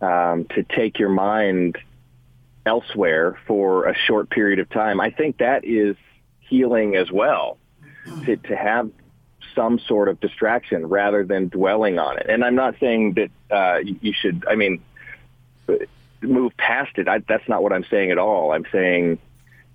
um, 0.00 0.46
to 0.54 0.62
take 0.62 0.98
your 0.98 1.08
mind 1.08 1.78
elsewhere 2.66 3.38
for 3.46 3.86
a 3.86 3.94
short 3.96 4.30
period 4.30 4.58
of 4.58 4.68
time. 4.70 5.00
I 5.00 5.10
think 5.10 5.38
that 5.38 5.64
is 5.64 5.96
healing 6.40 6.96
as 6.96 7.10
well. 7.10 7.57
To 8.24 8.36
to 8.36 8.56
have 8.56 8.90
some 9.54 9.78
sort 9.78 10.08
of 10.08 10.20
distraction 10.20 10.86
rather 10.86 11.24
than 11.24 11.48
dwelling 11.48 11.98
on 11.98 12.18
it. 12.18 12.26
And 12.28 12.44
I'm 12.44 12.54
not 12.54 12.76
saying 12.78 13.14
that 13.14 13.30
uh, 13.50 13.78
you 13.78 14.12
should. 14.12 14.44
I 14.48 14.54
mean, 14.54 14.82
move 16.20 16.56
past 16.56 16.98
it. 16.98 17.08
I, 17.08 17.18
that's 17.18 17.48
not 17.48 17.62
what 17.62 17.72
I'm 17.72 17.84
saying 17.90 18.10
at 18.10 18.18
all. 18.18 18.52
I'm 18.52 18.66
saying 18.72 19.18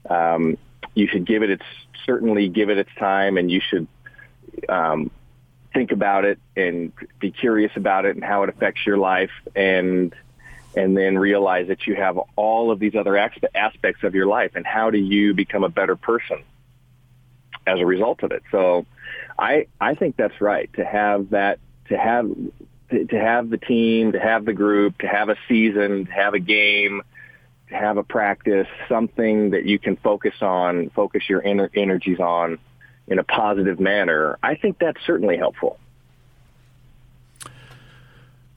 um, 0.10 0.58
you 0.94 1.08
should 1.08 1.26
give 1.26 1.44
it 1.44 1.50
its 1.50 1.66
certainly 2.06 2.50
give 2.50 2.70
it 2.70 2.78
its 2.78 2.90
time, 2.98 3.38
and 3.38 3.50
you 3.50 3.62
should 3.62 3.88
um, 4.68 5.10
think 5.74 5.92
about 5.92 6.26
it 6.26 6.40
and 6.56 6.92
be 7.20 7.32
curious 7.32 7.72
about 7.76 8.06
it 8.06 8.16
and 8.16 8.24
how 8.24 8.44
it 8.44 8.50
affects 8.50 8.86
your 8.86 8.98
life, 8.98 9.32
and 9.56 10.14
and 10.76 10.98
then 10.98 11.18
realize 11.18 11.68
that 11.68 11.86
you 11.86 11.96
have 11.96 12.18
all 12.36 12.72
of 12.72 12.80
these 12.80 12.96
other 12.96 13.18
aspects 13.18 14.04
of 14.04 14.16
your 14.16 14.26
life, 14.26 14.52
and 14.56 14.66
how 14.66 14.90
do 14.90 14.98
you 14.98 15.34
become 15.34 15.64
a 15.64 15.70
better 15.70 15.96
person 15.96 16.44
as 17.68 17.80
a 17.80 17.85
result 17.85 18.23
of 18.23 18.31
it? 18.31 18.44
So, 18.52 18.85
I 19.38 19.68
I 19.80 19.95
think 19.95 20.15
that's 20.15 20.40
right 20.41 20.72
to 20.73 20.85
have 20.85 21.31
that 21.31 21.60
to 21.90 21.98
have 21.98 22.30
to, 22.90 23.19
have 23.19 23.49
the 23.49 23.57
team, 23.57 24.11
to 24.11 24.19
have 24.19 24.45
the 24.45 24.53
group, 24.53 24.99
to 24.99 25.07
have 25.07 25.30
a 25.30 25.35
season, 25.48 26.06
to 26.06 26.11
have 26.11 26.34
a 26.34 26.40
game, 26.40 27.02
to 27.69 27.76
have 27.76 27.98
a 27.98 28.03
practice, 28.03 28.68
something 28.88 29.52
that 29.52 29.65
you 29.65 29.80
can 29.80 29.95
focus 29.98 30.35
on, 30.41 30.91
focus 30.91 31.23
your 31.27 31.41
ener- 31.41 31.72
energies 31.76 32.19
on 32.19 32.60
in 33.07 33.19
a 33.19 33.23
positive 33.23 33.80
manner. 33.80 34.38
I 34.44 34.56
think 34.56 34.77
that's 34.80 34.99
certainly 35.06 35.38
helpful. 35.38 35.80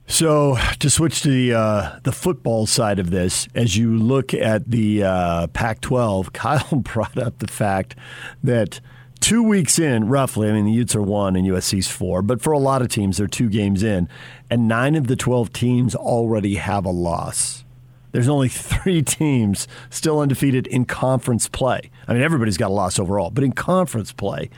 So 0.08 0.56
to 0.78 0.88
switch 0.88 1.22
to 1.22 1.30
the 1.30 1.54
uh, 1.54 1.98
the 2.04 2.12
football 2.12 2.66
side 2.66 3.00
of 3.00 3.10
this, 3.10 3.48
as 3.54 3.76
you 3.76 3.96
look 3.96 4.32
at 4.32 4.70
the 4.70 5.02
uh, 5.02 5.46
Pac-12, 5.48 6.32
Kyle 6.32 6.76
brought 6.76 7.18
up 7.18 7.38
the 7.38 7.48
fact 7.48 7.96
that 8.44 8.80
two 9.27 9.43
weeks 9.43 9.81
in, 9.81 10.09
roughly, 10.09 10.48
I 10.48 10.53
mean 10.53 10.66
the 10.66 10.70
Utes 10.70 10.94
are 10.94 11.03
one 11.03 11.35
and 11.35 11.44
USC's 11.44 11.89
four, 11.89 12.23
but 12.23 12.40
for 12.40 12.53
a 12.53 12.61
lot 12.61 12.81
of 12.81 12.86
teams, 12.86 13.16
they're 13.16 13.27
two 13.27 13.48
games 13.48 13.82
in, 13.82 14.09
and 14.48 14.69
nine 14.69 14.94
of 14.94 15.09
the 15.09 15.16
twelve 15.16 15.53
teams 15.53 15.97
already 15.97 16.55
have 16.55 16.85
a 16.85 16.90
loss. 16.90 17.65
There's 18.12 18.28
only 18.28 18.48
three 18.48 19.03
teams 19.03 19.66
still 19.90 20.20
undefeated 20.20 20.69
in 20.69 20.85
conference 20.85 21.48
play. 21.48 21.90
I 22.07 22.12
mean, 22.12 22.23
everybody's 22.23 22.57
got 22.57 22.69
a 22.69 22.74
loss 22.74 23.01
overall, 23.01 23.31
but 23.31 23.43
in 23.43 23.51
conference 23.51 24.12
play, 24.12 24.48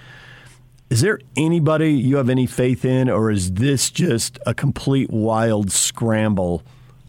is 0.90 1.00
there 1.00 1.18
anybody 1.34 1.94
you 1.94 2.16
have 2.16 2.28
any 2.28 2.44
faith 2.44 2.84
in, 2.84 3.08
or 3.08 3.30
is 3.30 3.52
this 3.52 3.88
just 3.88 4.38
a 4.44 4.52
complete 4.52 5.08
wild 5.08 5.72
scramble 5.72 6.62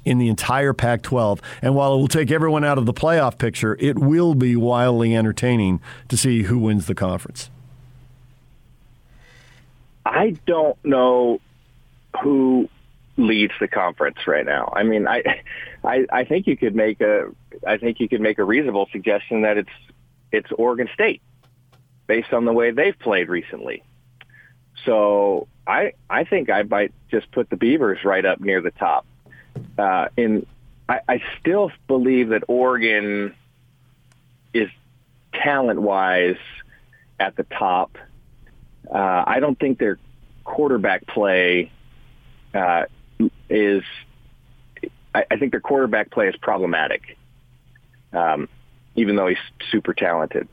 in 0.10 0.18
the 0.18 0.27
entire 0.27 0.73
Pac 0.73 1.02
12? 1.03 1.41
And 1.61 1.76
while 1.76 1.94
it 1.94 1.98
will 1.98 2.07
take 2.07 2.31
everyone 2.31 2.64
out 2.64 2.77
of 2.77 2.86
the 2.86 2.94
playoff 2.94 3.38
picture, 3.38 3.77
it 3.80 3.98
will 3.98 4.36
be 4.36 4.56
wildly 4.56 5.15
entertaining 5.15 5.80
to 6.10 6.18
see 6.18 6.44
who 6.44 6.57
wins 6.57 6.88
the 6.88 6.95
conference. 6.95 7.49
I 10.06 10.38
don't 10.45 10.77
know 10.84 11.40
who 12.22 12.68
leads 13.18 13.53
the 13.60 13.68
conference 13.68 14.18
right 14.26 14.45
now. 14.45 14.73
I 14.76 14.84
mean, 14.84 15.07
I, 15.07 15.23
I, 15.84 16.06
I 16.11 16.23
think 16.26 16.48
you 16.48 16.57
could 16.57 16.76
make 16.76 17.02
a, 17.02 17.30
I 17.65 17.77
think 17.77 17.99
you 17.99 18.10
could 18.10 18.22
make 18.22 18.40
a 18.40 18.44
reasonable 18.44 18.88
suggestion 18.91 19.41
that 19.44 19.57
it's, 19.57 19.69
it's 20.31 20.48
Oregon 20.57 20.90
State, 20.94 21.22
based 22.07 22.34
on 22.34 22.45
the 22.45 22.53
way 22.53 22.72
they've 22.72 22.98
played 22.98 23.30
recently. 23.30 23.84
So 24.86 25.48
I, 25.68 25.94
I 26.10 26.23
think 26.23 26.49
I 26.49 26.64
might 26.64 26.94
just 27.11 27.31
put 27.31 27.49
the 27.49 27.57
Beavers 27.57 27.99
right 28.03 28.26
up 28.26 28.40
near 28.40 28.61
the 28.61 28.72
top. 28.72 29.06
Uh, 29.77 30.07
in, 30.18 30.45
I, 30.88 30.99
I 31.07 31.23
still 31.40 31.72
believe 31.88 32.30
that 32.30 32.44
Oregon 32.48 33.36
is 34.53 34.69
talent-wise 35.34 36.38
at 37.19 37.36
the 37.36 37.44
top. 37.44 37.98
Uh, 38.90 39.23
I 39.27 39.40
don't 39.40 39.60
think 39.60 39.77
their 39.77 39.99
quarterback 40.44 41.06
play 41.06 41.72
uh, 42.53 42.86
is. 43.49 43.84
I 45.14 45.38
think 45.38 45.52
their 45.52 45.60
quarterback 45.60 46.11
play 46.11 46.27
is 46.27 46.36
problematic, 46.38 47.18
um, 48.14 48.48
even 48.95 49.15
though 49.15 49.27
he's 49.27 49.40
super 49.72 49.94
talented. 49.94 50.48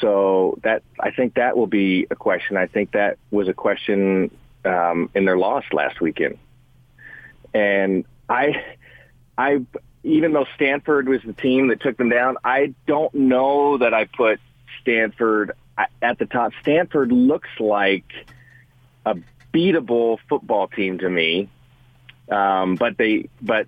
So 0.00 0.58
that 0.62 0.82
I 1.00 1.10
think 1.10 1.34
that 1.34 1.56
will 1.56 1.66
be 1.66 2.06
a 2.10 2.14
question. 2.14 2.56
I 2.56 2.66
think 2.66 2.92
that 2.92 3.18
was 3.30 3.48
a 3.48 3.54
question 3.54 4.30
um, 4.64 5.10
in 5.14 5.24
their 5.24 5.38
loss 5.38 5.64
last 5.72 6.00
weekend, 6.00 6.38
and 7.54 8.04
I, 8.32 8.64
I 9.36 9.60
even 10.04 10.32
though 10.32 10.46
Stanford 10.54 11.08
was 11.08 11.20
the 11.24 11.32
team 11.32 11.68
that 11.68 11.80
took 11.80 11.96
them 11.96 12.08
down, 12.08 12.36
I 12.44 12.74
don't 12.86 13.12
know 13.14 13.78
that 13.78 13.94
I 13.94 14.04
put 14.04 14.40
Stanford 14.80 15.52
at 16.00 16.18
the 16.18 16.26
top. 16.26 16.52
Stanford 16.60 17.12
looks 17.12 17.48
like 17.60 18.04
a 19.06 19.16
beatable 19.52 20.18
football 20.28 20.68
team 20.68 20.98
to 20.98 21.08
me, 21.08 21.48
um, 22.30 22.74
but 22.76 22.96
they 22.96 23.28
but 23.40 23.66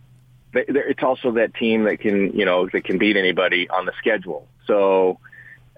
they, 0.52 0.64
it's 0.66 1.02
also 1.02 1.32
that 1.32 1.54
team 1.54 1.84
that 1.84 2.00
can 2.00 2.32
you 2.32 2.44
know 2.44 2.68
that 2.72 2.84
can 2.84 2.98
beat 2.98 3.16
anybody 3.16 3.68
on 3.68 3.86
the 3.86 3.92
schedule. 3.98 4.46
So. 4.66 5.18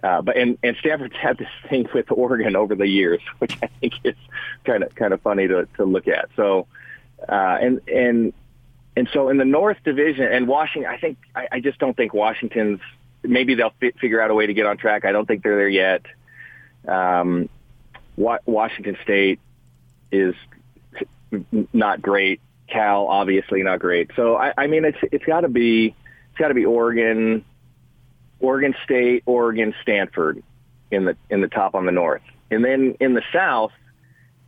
Uh, 0.02 0.20
but 0.20 0.36
and, 0.36 0.58
and 0.62 0.76
Stanford's 0.78 1.16
had 1.16 1.38
this 1.38 1.48
thing 1.70 1.88
with 1.94 2.12
Oregon 2.12 2.54
over 2.54 2.74
the 2.74 2.86
years, 2.86 3.20
which 3.38 3.56
I 3.62 3.66
think 3.80 3.94
is 4.04 4.14
kind 4.64 4.84
of 4.84 4.94
kind 4.94 5.14
of 5.14 5.22
funny 5.22 5.48
to, 5.48 5.66
to 5.78 5.84
look 5.84 6.06
at. 6.06 6.28
So, 6.36 6.66
uh, 7.26 7.56
and 7.60 7.80
and 7.88 8.32
and 8.96 9.08
so 9.12 9.28
in 9.28 9.36
the 9.36 9.44
North 9.44 9.76
Division 9.84 10.24
and 10.24 10.48
Washington, 10.48 10.90
I 10.90 10.98
think 10.98 11.18
I, 11.34 11.48
I 11.52 11.60
just 11.60 11.78
don't 11.78 11.96
think 11.96 12.14
Washington's. 12.14 12.80
Maybe 13.22 13.54
they'll 13.54 13.74
fi- 13.80 13.92
figure 14.00 14.20
out 14.20 14.30
a 14.30 14.34
way 14.34 14.46
to 14.46 14.54
get 14.54 14.66
on 14.66 14.76
track. 14.76 15.04
I 15.04 15.12
don't 15.12 15.26
think 15.26 15.42
they're 15.42 15.56
there 15.56 15.68
yet. 15.68 16.06
Um, 16.86 17.48
Wa- 18.16 18.38
Washington 18.46 18.96
State 19.02 19.40
is 20.10 20.34
not 21.72 22.00
great. 22.00 22.40
Cal 22.68 23.06
obviously 23.06 23.62
not 23.62 23.80
great. 23.80 24.10
So 24.16 24.36
I, 24.36 24.52
I 24.56 24.66
mean, 24.66 24.84
it's 24.84 24.98
it's 25.12 25.24
got 25.24 25.42
to 25.42 25.48
be 25.48 25.94
it's 26.30 26.38
got 26.38 26.48
to 26.48 26.54
be 26.54 26.64
Oregon, 26.64 27.44
Oregon 28.40 28.74
State, 28.84 29.22
Oregon, 29.26 29.74
Stanford 29.82 30.42
in 30.90 31.04
the 31.04 31.16
in 31.30 31.40
the 31.40 31.48
top 31.48 31.74
on 31.74 31.86
the 31.86 31.92
North, 31.92 32.22
and 32.50 32.64
then 32.64 32.96
in 33.00 33.14
the 33.14 33.22
South. 33.32 33.72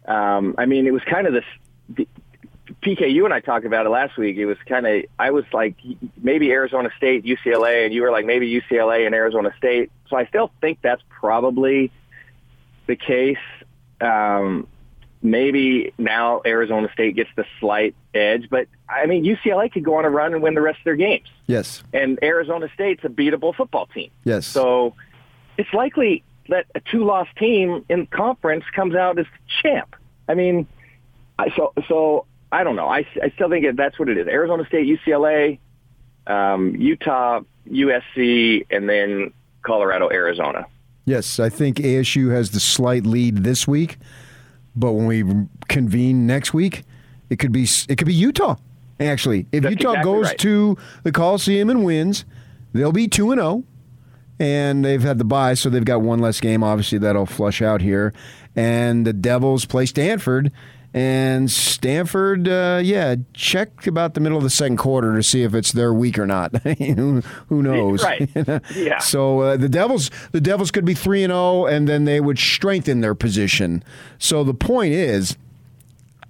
Um, 0.07 0.55
I 0.57 0.65
mean, 0.67 0.87
it 0.87 0.93
was 0.93 1.03
kind 1.05 1.27
of 1.27 1.35
this. 1.35 2.07
PK, 2.83 3.13
you 3.13 3.25
and 3.25 3.35
I 3.35 3.41
talked 3.41 3.67
about 3.67 3.87
it 3.87 3.89
last 3.89 4.17
week. 4.17 4.37
It 4.37 4.47
was 4.47 4.57
kind 4.67 4.87
of 4.87 5.03
I 5.19 5.31
was 5.31 5.45
like 5.53 5.77
maybe 6.23 6.51
Arizona 6.53 6.91
State, 6.97 7.25
UCLA, 7.25 7.85
and 7.85 7.93
you 7.93 8.03
were 8.03 8.11
like 8.11 8.25
maybe 8.25 8.49
UCLA 8.49 9.05
and 9.05 9.15
Arizona 9.15 9.53
State. 9.59 9.91
So 10.09 10.17
I 10.17 10.27
still 10.27 10.53
think 10.61 10.79
that's 10.83 11.03
probably 11.09 11.91
the 12.87 12.97
case. 12.97 13.37
Um, 14.01 14.69
maybe 15.23 15.93
now 15.99 16.41
Arizona 16.47 16.89
State 16.93 17.17
gets 17.17 17.31
the 17.35 17.45
slight 17.59 17.97
edge, 18.15 18.49
but 18.49 18.69
I 18.89 19.07
mean 19.07 19.25
UCLA 19.25 19.73
could 19.73 19.85
go 19.85 19.97
on 19.97 20.05
a 20.05 20.11
run 20.11 20.33
and 20.33 20.43
win 20.43 20.55
the 20.55 20.61
rest 20.63 20.79
of 20.79 20.85
their 20.85 20.97
games. 20.97 21.27
Yes. 21.47 21.83
And 21.93 22.19
Arizona 22.23 22.69
State's 22.75 23.05
a 23.05 23.09
beatable 23.09 23.55
football 23.55 23.87
team. 23.87 24.11
Yes. 24.25 24.47
So 24.47 24.95
it's 25.57 25.73
likely 25.73 26.23
that 26.49 26.67
a 26.75 26.81
two-loss 26.81 27.27
team 27.37 27.85
in 27.89 28.07
conference 28.07 28.65
comes 28.75 28.95
out 28.95 29.19
as 29.19 29.27
champ. 29.63 29.97
I 30.29 30.35
mean, 30.35 30.67
I, 31.39 31.51
so 31.57 31.73
so 31.89 32.27
I 32.51 32.65
don't 32.65 32.77
know. 32.77 32.89
I, 32.89 33.07
I 33.23 33.31
still 33.35 33.51
think 33.51 33.67
that's 33.77 33.99
what 33.99 34.09
it 34.09 34.17
is. 34.17 34.27
Arizona 34.27 34.65
State, 34.67 34.87
UCLA, 34.87 35.59
um, 36.27 36.75
Utah, 36.77 37.41
USC, 37.71 38.67
and 38.71 38.89
then 38.89 39.33
Colorado, 39.63 40.11
Arizona. 40.11 40.67
Yes, 41.05 41.41
I 41.41 41.49
think 41.49 41.79
ASU 41.79 42.31
has 42.33 42.51
the 42.51 42.61
slight 42.61 43.07
lead 43.07 43.39
this 43.39 43.67
week, 43.67 43.99
but 44.77 44.93
when 44.93 45.07
we 45.07 45.25
convene 45.69 46.27
next 46.27 46.53
week, 46.53 46.85
it 47.31 47.39
could 47.39 47.53
be 47.53 47.67
it 47.89 47.97
could 47.97 48.07
be 48.07 48.15
Utah. 48.15 48.57
Actually, 49.01 49.47
if 49.53 49.63
That's 49.63 49.77
Utah 49.77 49.93
exactly 49.93 50.13
goes 50.13 50.27
right. 50.27 50.39
to 50.39 50.77
the 51.05 51.13
Coliseum 51.13 51.71
and 51.71 51.85
wins, 51.85 52.25
they'll 52.73 52.93
be 52.93 53.09
two 53.09 53.31
and 53.31 53.41
zero, 53.41 53.65
and 54.39 54.85
they've 54.85 55.01
had 55.03 55.19
the 55.19 55.25
bye, 55.25 55.55
so 55.55 55.71
they've 55.71 55.85
got 55.85 56.03
one 56.03 56.19
less 56.19 56.41
game. 56.41 56.63
Obviously, 56.63 56.99
that'll 56.99 57.27
flush 57.27 57.63
out 57.63 57.81
here, 57.81 58.13
and 58.57 59.07
the 59.07 59.13
Devils 59.13 59.65
play 59.65 59.87
Stanford. 59.87 60.53
And 60.95 61.51
Stanford, 61.51 62.49
uh, 62.49 62.81
yeah, 62.83 63.17
check 63.35 63.87
about 63.87 64.15
the 64.15 64.21
middle 64.21 64.39
of 64.39 64.45
the 64.45 64.51
second 64.51 64.79
quarter 64.79 65.15
to 65.17 65.23
see 65.23 65.43
if 65.43 65.55
it's 65.55 65.73
their 65.73 65.93
week 65.93 66.19
or 66.19 66.27
not. 66.27 66.57
who, 66.79 67.21
who 67.49 67.63
knows? 67.63 68.03
Right. 68.03 68.29
Yeah. 68.75 68.99
So 68.99 69.41
uh, 69.41 69.57
the 69.57 69.69
Devils, 69.69 70.11
the 70.33 70.41
Devils 70.41 70.71
could 70.71 70.85
be 70.85 70.95
three 70.95 71.23
and 71.23 71.31
zero, 71.31 71.67
and 71.67 71.89
then 71.89 72.05
they 72.05 72.21
would 72.21 72.39
strengthen 72.39 73.01
their 73.01 73.15
position. 73.15 73.83
So 74.19 74.45
the 74.45 74.55
point 74.55 74.93
is, 74.93 75.37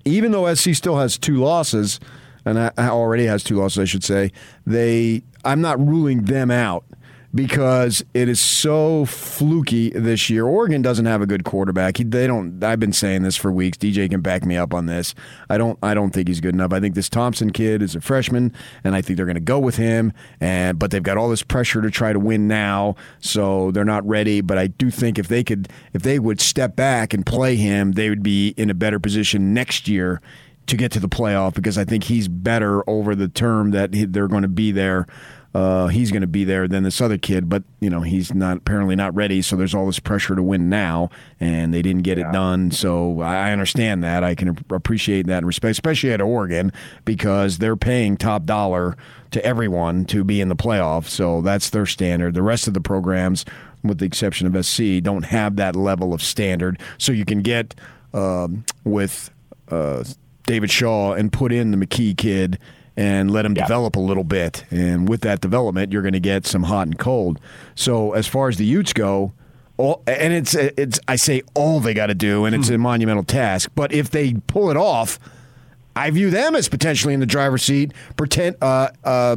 even 0.05 0.33
though 0.33 0.53
SC 0.55 0.75
still 0.75 0.97
has 0.97 1.19
two 1.19 1.37
losses, 1.37 2.01
and 2.45 2.59
I, 2.59 2.71
I 2.77 2.89
already 2.89 3.27
has 3.27 3.45
two 3.45 3.57
losses, 3.57 3.79
I 3.79 3.85
should 3.85 4.05
say, 4.05 4.33
they 4.67 5.23
I'm 5.45 5.61
not 5.61 5.79
ruling 5.79 6.25
them 6.25 6.51
out 6.51 6.85
because 7.35 8.03
it 8.15 8.29
is 8.29 8.41
so 8.41 9.05
fluky 9.05 9.91
this 9.91 10.31
year. 10.31 10.47
Oregon 10.47 10.81
doesn't 10.81 11.05
have 11.07 11.21
a 11.21 11.27
good 11.27 11.45
quarterback. 11.45 11.99
He, 11.99 12.05
they 12.05 12.27
don't. 12.27 12.63
I've 12.65 12.81
been 12.81 12.93
saying 12.93 13.23
this 13.23 13.37
for 13.37 13.53
weeks. 13.53 13.77
DJ 13.77 14.09
can 14.09 14.21
back 14.21 14.45
me 14.45 14.57
up 14.57 14.73
on 14.73 14.87
this. 14.87 15.15
I 15.51 15.59
don't. 15.59 15.79
I 15.83 15.95
don't 15.95 16.11
think 16.11 16.29
he's 16.29 16.41
good 16.41 16.55
enough. 16.55 16.73
I 16.73 16.81
think 16.81 16.95
this 16.95 17.09
Thompson 17.09 17.51
kid 17.51 17.83
is 17.83 17.95
a 17.95 18.01
freshman, 18.01 18.53
and 18.83 18.95
I 18.95 19.03
think 19.03 19.17
they're 19.17 19.27
going 19.27 19.35
to 19.35 19.41
go 19.41 19.59
with 19.59 19.77
him. 19.77 20.13
And 20.41 20.79
but 20.79 20.91
they've 20.91 21.03
got 21.03 21.19
all 21.19 21.29
this 21.29 21.43
pressure 21.43 21.83
to 21.83 21.91
try 21.91 22.13
to 22.13 22.21
win 22.21 22.49
now, 22.49 22.97
so 23.21 23.71
they're 23.73 23.85
not 23.85 24.07
ready. 24.07 24.41
But 24.41 24.59
I 24.59 24.69
do 24.69 24.91
think 24.91 25.19
if 25.19 25.29
they 25.29 25.45
could, 25.45 25.69
if 25.93 26.03
they 26.03 26.19
would 26.19 26.41
step 26.41 26.77
back 26.77 27.13
and 27.13 27.27
play 27.27 27.57
him, 27.57 27.93
they 27.93 28.09
would 28.09 28.23
be 28.23 28.55
in 28.57 28.71
a 28.71 28.75
better 28.75 28.99
position 28.99 29.53
next 29.53 29.87
year 29.87 30.23
to 30.69 30.77
get 30.77 30.93
to 30.93 31.01
the 31.01 31.09
playoff 31.09 31.55
because 31.55 31.79
I 31.79 31.85
think 31.85 32.05
he's 32.05 32.29
better 32.29 32.89
over 32.89 33.15
the 33.15 33.29
term 33.29 33.71
that 33.73 33.91
they're 33.93 34.29
going 34.29 34.43
to 34.43 34.49
be 34.49 34.71
there. 34.71 35.07
Uh, 35.59 35.89
he's 35.89 36.13
going 36.13 36.21
to 36.21 36.29
be 36.29 36.45
there 36.45 36.69
than 36.69 36.85
this 36.85 37.01
other 37.01 37.19
kid, 37.19 37.49
but 37.49 37.65
you 37.81 37.91
know 37.91 38.03
he's 38.03 38.33
not 38.33 38.59
apparently 38.59 38.95
not 38.95 39.13
ready. 39.13 39.43
So 39.43 39.57
there's 39.57 39.75
all 39.75 39.87
this 39.87 39.99
pressure 39.99 40.37
to 40.37 40.43
win 40.43 40.69
now, 40.69 41.11
and 41.41 41.75
they 41.75 41.83
didn't 41.83 42.03
get 42.03 42.17
it 42.17 42.31
done. 42.31 42.71
So 42.71 43.23
I 43.23 43.51
understand 43.51 44.05
that. 44.05 44.23
I 44.23 44.37
can 44.37 44.65
appreciate 44.71 45.27
that 45.27 45.39
and 45.39 45.47
respect, 45.49 45.73
especially 45.73 46.13
at 46.13 46.21
Oregon, 46.21 46.73
because 47.05 47.59
they're 47.59 47.75
paying 47.75 48.17
top 48.17 48.45
dollar 48.45 48.97
to 49.33 49.45
everyone 49.45 50.05
to 50.05 50.23
be 50.23 50.41
in 50.41 50.49
the 50.49 50.55
playoff. 50.55 51.07
So 51.07 51.43
that's 51.43 51.71
their 51.71 51.87
standard. 51.87 52.35
The 52.35 52.43
rest 52.43 52.69
of 52.69 52.75
the 52.75 52.81
programs, 52.81 53.45
with 53.83 53.99
the 53.99 54.07
exception 54.07 54.47
of 54.47 54.65
SC, 54.65 55.03
don't 55.03 55.25
have 55.25 55.57
that 55.57 55.75
level 55.75 56.15
of 56.15 56.23
standard. 56.23 56.79
So 56.99 57.11
you 57.11 57.25
can 57.25 57.43
get 57.43 57.75
um, 58.15 58.65
with. 58.85 59.31
Uh, 59.69 60.05
David 60.45 60.71
Shaw 60.71 61.13
and 61.13 61.31
put 61.31 61.53
in 61.53 61.73
the 61.73 61.77
McKee 61.77 62.17
kid 62.17 62.59
and 62.99 63.31
let 63.31 63.47
him 63.47 63.55
develop 63.55 63.95
a 63.95 64.01
little 64.01 64.25
bit. 64.25 64.65
And 64.73 65.09
with 65.09 65.21
that 65.21 65.41
development, 65.41 65.93
you're 65.93 66.03
going 66.03 66.15
to 66.15 66.21
get 66.21 66.45
some 66.47 66.65
hot 66.65 66.89
and 66.89 66.99
cold. 66.99 67.39
So 67.77 68.13
as 68.13 68.27
far 68.27 68.49
as 68.49 68.57
the 68.57 68.65
Utes 68.65 68.93
go, 68.93 69.33
all, 69.77 70.03
and 70.09 70.33
it's 70.33 70.57
it's 70.57 70.99
I 71.07 71.15
say 71.15 71.43
all 71.55 71.79
they 71.79 71.95
got 71.95 72.09
to 72.09 72.15
do, 72.17 72.45
and 72.45 72.57
it's 72.57 72.69
a 72.69 72.77
monumental 72.77 73.23
task. 73.23 73.71
But 73.77 73.93
if 73.93 74.11
they 74.11 74.35
pull 74.49 74.73
it 74.73 74.77
off, 74.77 75.21
I 75.95 76.11
view 76.11 76.31
them 76.31 76.57
as 76.57 76.69
potentially 76.69 77.15
in 77.15 77.21
the 77.21 77.27
driver's 77.27 77.63
seat. 77.63 77.93
Pretend 78.17 78.57
uh, 78.61 78.89
uh, 79.05 79.37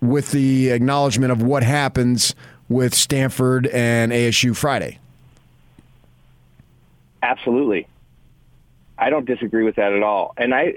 with 0.00 0.30
the 0.30 0.68
acknowledgement 0.70 1.32
of 1.32 1.42
what 1.42 1.64
happens 1.64 2.36
with 2.68 2.94
Stanford 2.94 3.66
and 3.66 4.12
ASU 4.12 4.54
Friday. 4.54 5.00
Absolutely. 7.24 7.88
I 8.98 9.10
don't 9.10 9.24
disagree 9.24 9.64
with 9.64 9.74
that 9.76 9.92
at 9.92 10.04
all. 10.04 10.32
And 10.36 10.54
I, 10.54 10.74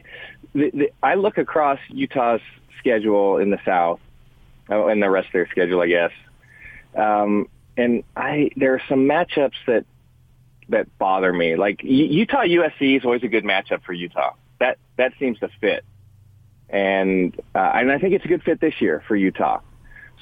the, 0.53 0.71
the, 0.73 0.91
I 1.01 1.15
look 1.15 1.37
across 1.37 1.79
Utah's 1.89 2.41
schedule 2.79 3.37
in 3.37 3.49
the 3.49 3.59
South, 3.65 3.99
oh, 4.69 4.87
and 4.87 5.01
the 5.01 5.09
rest 5.09 5.27
of 5.27 5.33
their 5.33 5.47
schedule, 5.47 5.81
I 5.81 5.87
guess. 5.87 6.11
Um, 6.95 7.47
and 7.77 8.03
I, 8.15 8.51
there 8.55 8.73
are 8.73 8.81
some 8.89 9.05
matchups 9.05 9.53
that 9.67 9.85
that 10.69 10.97
bother 10.97 11.33
me. 11.33 11.55
Like 11.55 11.81
Utah 11.83 12.43
USC 12.43 12.97
is 12.97 13.05
always 13.05 13.23
a 13.23 13.27
good 13.27 13.43
matchup 13.43 13.83
for 13.83 13.93
Utah. 13.93 14.33
That 14.59 14.77
that 14.97 15.13
seems 15.19 15.39
to 15.39 15.49
fit, 15.61 15.83
and 16.69 17.35
uh, 17.55 17.71
and 17.75 17.91
I 17.91 17.97
think 17.99 18.13
it's 18.13 18.25
a 18.25 18.27
good 18.27 18.43
fit 18.43 18.59
this 18.59 18.75
year 18.79 19.03
for 19.07 19.15
Utah. 19.15 19.61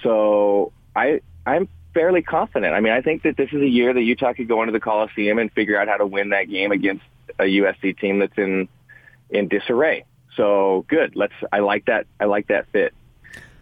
So 0.03 0.71
I 0.95 1.21
I'm 1.45 1.67
fairly 1.93 2.21
confident. 2.21 2.73
I 2.73 2.79
mean, 2.79 2.93
I 2.93 3.01
think 3.01 3.23
that 3.23 3.37
this 3.37 3.49
is 3.51 3.61
a 3.61 3.67
year 3.67 3.93
that 3.93 4.01
Utah 4.01 4.33
could 4.33 4.47
go 4.47 4.61
into 4.61 4.71
the 4.71 4.79
Coliseum 4.79 5.39
and 5.39 5.51
figure 5.51 5.79
out 5.79 5.87
how 5.87 5.97
to 5.97 6.05
win 6.05 6.29
that 6.29 6.49
game 6.49 6.71
against 6.71 7.03
a 7.39 7.43
USC 7.43 7.99
team 7.99 8.19
that's 8.19 8.37
in 8.37 8.67
in 9.29 9.47
disarray. 9.47 10.05
So 10.37 10.85
good. 10.87 11.15
Let's. 11.15 11.33
I 11.51 11.59
like 11.59 11.85
that. 11.85 12.05
I 12.19 12.25
like 12.25 12.47
that 12.47 12.67
fit. 12.71 12.93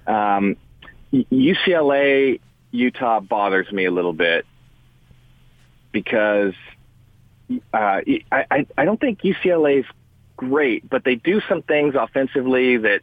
Um, 0.05 0.57
UCLA 1.11 2.39
Utah 2.71 3.21
bothers 3.21 3.71
me 3.71 3.85
a 3.85 3.91
little 3.91 4.13
bit 4.13 4.45
because 5.91 6.53
uh, 7.49 7.57
I, 7.73 8.23
I 8.31 8.67
I 8.77 8.85
don't 8.85 8.99
think 8.99 9.21
UCLA 9.21 9.79
is 9.79 9.85
great, 10.35 10.87
but 10.87 11.03
they 11.03 11.15
do 11.15 11.41
some 11.47 11.61
things 11.61 11.95
offensively 11.95 12.77
that 12.77 13.01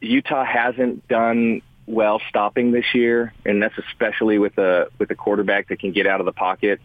Utah 0.00 0.44
hasn't 0.44 1.06
done 1.06 1.60
well 1.86 2.20
stopping 2.28 2.72
this 2.72 2.94
year, 2.94 3.34
and 3.44 3.62
that's 3.62 3.76
especially 3.76 4.38
with 4.38 4.56
a 4.58 4.88
with 4.98 5.10
a 5.10 5.14
quarterback 5.14 5.68
that 5.68 5.80
can 5.80 5.92
get 5.92 6.06
out 6.06 6.20
of 6.20 6.26
the 6.26 6.32
pocket. 6.32 6.80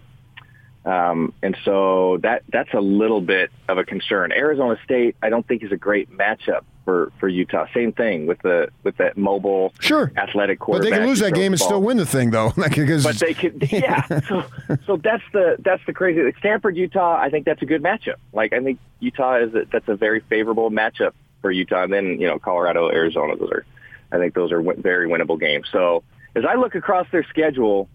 Um, 0.85 1.33
and 1.41 1.57
so 1.65 2.19
that 2.21 2.43
that's 2.51 2.73
a 2.73 2.79
little 2.79 3.21
bit 3.21 3.49
of 3.67 3.79
a 3.79 3.83
concern. 3.83 4.31
Arizona 4.31 4.77
State, 4.83 5.15
I 5.23 5.29
don't 5.29 5.45
think 5.47 5.63
is 5.63 5.71
a 5.71 5.77
great 5.77 6.11
matchup 6.11 6.61
for, 6.85 7.11
for 7.19 7.27
Utah. 7.27 7.65
Same 7.73 7.91
thing 7.91 8.27
with 8.27 8.39
the 8.43 8.69
with 8.83 8.95
that 8.97 9.17
mobile, 9.17 9.73
sure, 9.79 10.11
athletic 10.15 10.59
But 10.59 10.83
they 10.83 10.91
can 10.91 11.07
lose 11.07 11.19
that 11.19 11.33
game 11.33 11.53
and 11.53 11.59
still 11.59 11.81
win 11.81 11.97
the 11.97 12.05
thing, 12.05 12.29
though. 12.29 12.51
because 12.55 13.03
But 13.03 13.15
they 13.15 13.33
could, 13.33 13.67
yeah. 13.71 14.05
So, 14.27 14.45
so 14.85 14.97
that's 14.97 15.23
the 15.33 15.57
that's 15.59 15.83
the 15.87 15.93
crazy. 15.93 16.21
Stanford, 16.37 16.77
Utah. 16.77 17.17
I 17.19 17.31
think 17.31 17.45
that's 17.45 17.63
a 17.63 17.65
good 17.65 17.81
matchup. 17.81 18.17
Like 18.31 18.53
I 18.53 18.61
think 18.61 18.79
Utah 18.99 19.37
is 19.37 19.55
a, 19.55 19.65
that's 19.71 19.87
a 19.87 19.95
very 19.95 20.19
favorable 20.19 20.69
matchup 20.69 21.13
for 21.41 21.51
Utah. 21.51 21.83
And 21.83 21.91
then 21.91 22.21
you 22.21 22.27
know 22.27 22.37
Colorado, 22.37 22.91
Arizona. 22.91 23.35
Those 23.35 23.49
are, 23.49 23.65
I 24.11 24.19
think 24.19 24.35
those 24.35 24.51
are 24.51 24.61
win- 24.61 24.83
very 24.83 25.09
winnable 25.09 25.39
games. 25.39 25.67
So 25.71 26.03
as 26.35 26.45
I 26.45 26.55
look 26.55 26.75
across 26.75 27.07
their 27.11 27.23
schedule, 27.23 27.89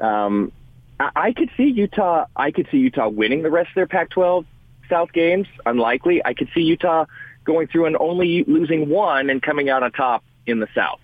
um, 0.00 0.52
I, 1.00 1.32
could 1.32 1.50
see 1.56 1.64
Utah. 1.64 2.26
I 2.36 2.50
could 2.50 2.68
see 2.70 2.78
Utah 2.78 3.08
winning 3.08 3.42
the 3.42 3.50
rest 3.50 3.70
of 3.70 3.74
their 3.74 3.86
Pac-12 3.86 4.44
South 4.88 5.12
games. 5.12 5.46
Unlikely. 5.66 6.24
I 6.24 6.34
could 6.34 6.48
see 6.54 6.60
Utah 6.62 7.06
going 7.44 7.66
through 7.68 7.86
and 7.86 7.96
only 7.98 8.44
losing 8.44 8.88
one 8.88 9.30
and 9.30 9.42
coming 9.42 9.68
out 9.68 9.82
on 9.82 9.92
top 9.92 10.24
in 10.46 10.60
the 10.60 10.68
South. 10.74 11.00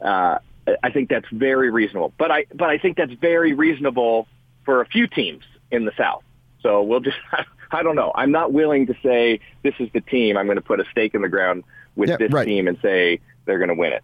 Uh, 0.00 0.38
I 0.82 0.90
think 0.90 1.08
that's 1.08 1.28
very 1.32 1.70
reasonable. 1.70 2.12
But 2.18 2.30
I 2.30 2.46
but 2.54 2.68
I 2.68 2.78
think 2.78 2.96
that's 2.96 3.12
very 3.12 3.52
reasonable 3.52 4.26
for 4.64 4.80
a 4.80 4.86
few 4.86 5.06
teams 5.06 5.44
in 5.70 5.84
the 5.84 5.92
South. 5.96 6.22
So 6.62 6.82
we'll 6.82 7.00
just 7.00 7.16
I 7.70 7.82
don't 7.82 7.96
know. 7.96 8.12
I'm 8.14 8.32
not 8.32 8.52
willing 8.52 8.86
to 8.86 8.94
say 9.02 9.40
this 9.62 9.74
is 9.78 9.88
the 9.92 10.00
team. 10.00 10.36
I'm 10.36 10.46
going 10.46 10.56
to 10.56 10.62
put 10.62 10.80
a 10.80 10.84
stake 10.90 11.14
in 11.14 11.22
the 11.22 11.28
ground 11.28 11.64
with 11.94 12.10
Yeah, 12.10 12.16
this 12.16 12.32
right. 12.32 12.46
team 12.46 12.68
and 12.68 12.78
say 12.82 13.20
they're 13.44 13.58
going 13.58 13.68
to 13.68 13.74
win 13.74 13.92
it. 13.92 14.02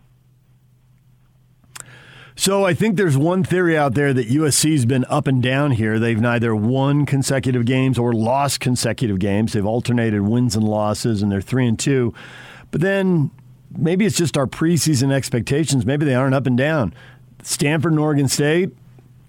So 2.34 2.64
I 2.64 2.72
think 2.72 2.96
there's 2.96 3.16
one 3.16 3.44
theory 3.44 3.76
out 3.76 3.94
there 3.94 4.14
that 4.14 4.28
USC's 4.28 4.86
been 4.86 5.04
up 5.09 5.26
and 5.26 5.42
down 5.42 5.72
here. 5.72 5.98
They've 5.98 6.20
neither 6.20 6.56
won 6.56 7.04
consecutive 7.04 7.66
games 7.66 7.98
or 7.98 8.12
lost 8.12 8.60
consecutive 8.60 9.18
games. 9.18 9.52
They've 9.52 9.66
alternated 9.66 10.22
wins 10.22 10.56
and 10.56 10.66
losses, 10.66 11.22
and 11.22 11.30
they're 11.30 11.42
three 11.42 11.66
and 11.66 11.78
two. 11.78 12.14
But 12.70 12.80
then 12.80 13.30
maybe 13.76 14.06
it's 14.06 14.16
just 14.16 14.36
our 14.36 14.46
preseason 14.46 15.12
expectations. 15.12 15.84
Maybe 15.84 16.06
they 16.06 16.14
aren't 16.14 16.34
up 16.34 16.46
and 16.46 16.56
down. 16.56 16.94
Stanford 17.42 17.92
and 17.92 18.00
Oregon 18.00 18.28
State, 18.28 18.70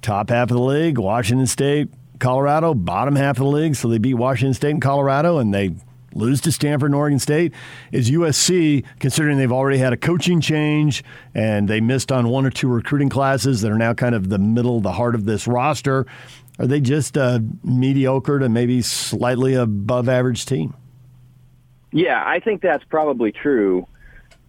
top 0.02 0.30
half 0.30 0.50
of 0.50 0.56
the 0.56 0.64
league. 0.64 0.98
Washington 0.98 1.48
State, 1.48 1.90
Colorado, 2.20 2.74
bottom 2.74 3.16
half 3.16 3.38
of 3.38 3.44
the 3.44 3.50
league. 3.50 3.76
So 3.76 3.90
they 3.90 3.98
beat 3.98 4.14
Washington 4.14 4.54
State 4.54 4.72
and 4.72 4.82
Colorado, 4.82 5.40
and 5.40 5.54
they 5.54 5.76
lose 6.16 6.42
to 6.42 6.52
Stanford 6.52 6.88
and 6.88 6.96
Oregon 6.96 7.20
State. 7.20 7.54
Is 7.92 8.10
USC, 8.10 8.84
considering 9.00 9.38
they've 9.38 9.52
already 9.52 9.78
had 9.78 9.94
a 9.94 9.98
coaching 9.98 10.42
change 10.42 11.04
and 11.34 11.68
they 11.68 11.82
missed 11.82 12.12
on 12.12 12.28
one 12.30 12.46
or 12.46 12.50
two 12.50 12.68
recruiting 12.68 13.10
classes 13.10 13.62
that 13.62 13.72
are 13.72 13.78
now 13.78 13.94
kind 13.94 14.16
of 14.16 14.30
the 14.30 14.40
middle, 14.40 14.80
the 14.80 14.92
heart 14.92 15.16
of 15.16 15.26
this 15.26 15.48
roster, 15.48 16.06
are 16.60 16.68
they 16.68 16.80
just 16.80 17.18
a 17.18 17.44
mediocre 17.64 18.40
to 18.40 18.48
maybe 18.50 18.82
slightly 18.82 19.56
above 19.56 20.08
average 20.08 20.46
team? 20.46 20.76
Yeah, 21.92 22.22
I 22.26 22.40
think 22.40 22.62
that's 22.62 22.84
probably 22.84 23.32
true. 23.32 23.88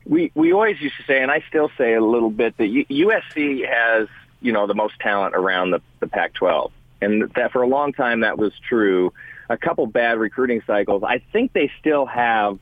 We 0.06 0.30
we 0.34 0.52
always 0.52 0.80
used 0.80 0.96
to 0.96 1.02
say, 1.04 1.22
and 1.22 1.30
I 1.30 1.42
still 1.48 1.70
say 1.78 1.94
a 1.94 2.02
little 2.02 2.30
bit 2.30 2.56
that 2.58 2.64
USC 2.64 3.66
has 3.68 4.08
you 4.40 4.52
know 4.52 4.66
the 4.66 4.74
most 4.74 4.98
talent 5.00 5.34
around 5.34 5.70
the, 5.70 5.80
the 6.00 6.06
Pac-12, 6.06 6.70
and 7.00 7.30
that 7.34 7.52
for 7.52 7.62
a 7.62 7.66
long 7.66 7.92
time 7.92 8.20
that 8.20 8.38
was 8.38 8.52
true. 8.68 9.12
A 9.48 9.56
couple 9.56 9.86
bad 9.86 10.18
recruiting 10.18 10.62
cycles. 10.66 11.02
I 11.02 11.22
think 11.32 11.52
they 11.52 11.70
still 11.80 12.06
have 12.06 12.58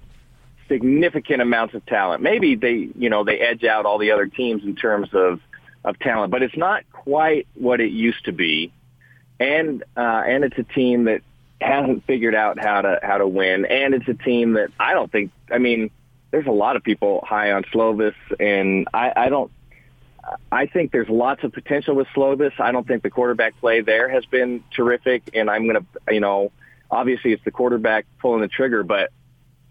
significant 0.69 1.43
amounts 1.43 1.75
of 1.75 1.85
talent. 1.87 2.23
Maybe 2.23 2.57
they 2.57 2.89
you 2.97 3.11
know 3.11 3.25
they 3.25 3.39
edge 3.39 3.65
out 3.65 3.87
all 3.87 3.99
the 3.99 4.11
other 4.11 4.27
teams 4.27 4.65
in 4.65 4.75
terms 4.75 5.09
of 5.13 5.41
of 5.85 5.99
talent, 5.99 6.31
but 6.31 6.43
it's 6.43 6.57
not 6.57 6.85
quite 6.93 7.47
what 7.55 7.81
it 7.81 7.91
used 7.91 8.25
to 8.25 8.33
be. 8.33 8.73
And 9.39 9.83
uh, 9.97 10.23
and 10.27 10.45
it's 10.45 10.59
a 10.59 10.63
team 10.63 11.05
that 11.05 11.23
hasn't 11.61 12.05
figured 12.07 12.35
out 12.35 12.59
how 12.59 12.83
to 12.83 12.99
how 13.03 13.19
to 13.19 13.27
win, 13.27 13.65
and 13.67 13.95
it's 13.95 14.09
a 14.09 14.15
team 14.15 14.55
that 14.55 14.71
I 14.79 14.95
don't 14.95 15.11
think. 15.11 15.31
I 15.51 15.59
mean, 15.59 15.91
there's 16.31 16.47
a 16.47 16.53
lot 16.53 16.77
of 16.77 16.83
people 16.83 17.25
high 17.27 17.53
on 17.53 17.65
Slovis, 17.65 18.15
and 18.39 18.89
I, 18.93 19.13
I 19.15 19.29
don't. 19.29 19.51
I 20.53 20.67
think 20.67 20.93
there's 20.93 21.09
lots 21.09 21.43
of 21.43 21.53
potential 21.53 21.97
with 21.97 22.07
Slovis. 22.15 22.53
I 22.61 22.71
don't 22.71 22.87
think 22.87 23.03
the 23.03 23.11
quarterback 23.11 23.59
play 23.61 23.81
there 23.81 24.09
has 24.09 24.25
been 24.25 24.63
terrific, 24.75 25.31
and 25.35 25.51
I'm 25.51 25.67
to, 25.69 25.85
you 26.15 26.21
know, 26.21 26.53
obviously 26.93 27.33
it's 27.33 27.43
the 27.45 27.51
quarterback 27.51 28.07
pulling 28.21 28.43
the 28.43 28.49
trigger, 28.49 28.85
but 28.85 29.11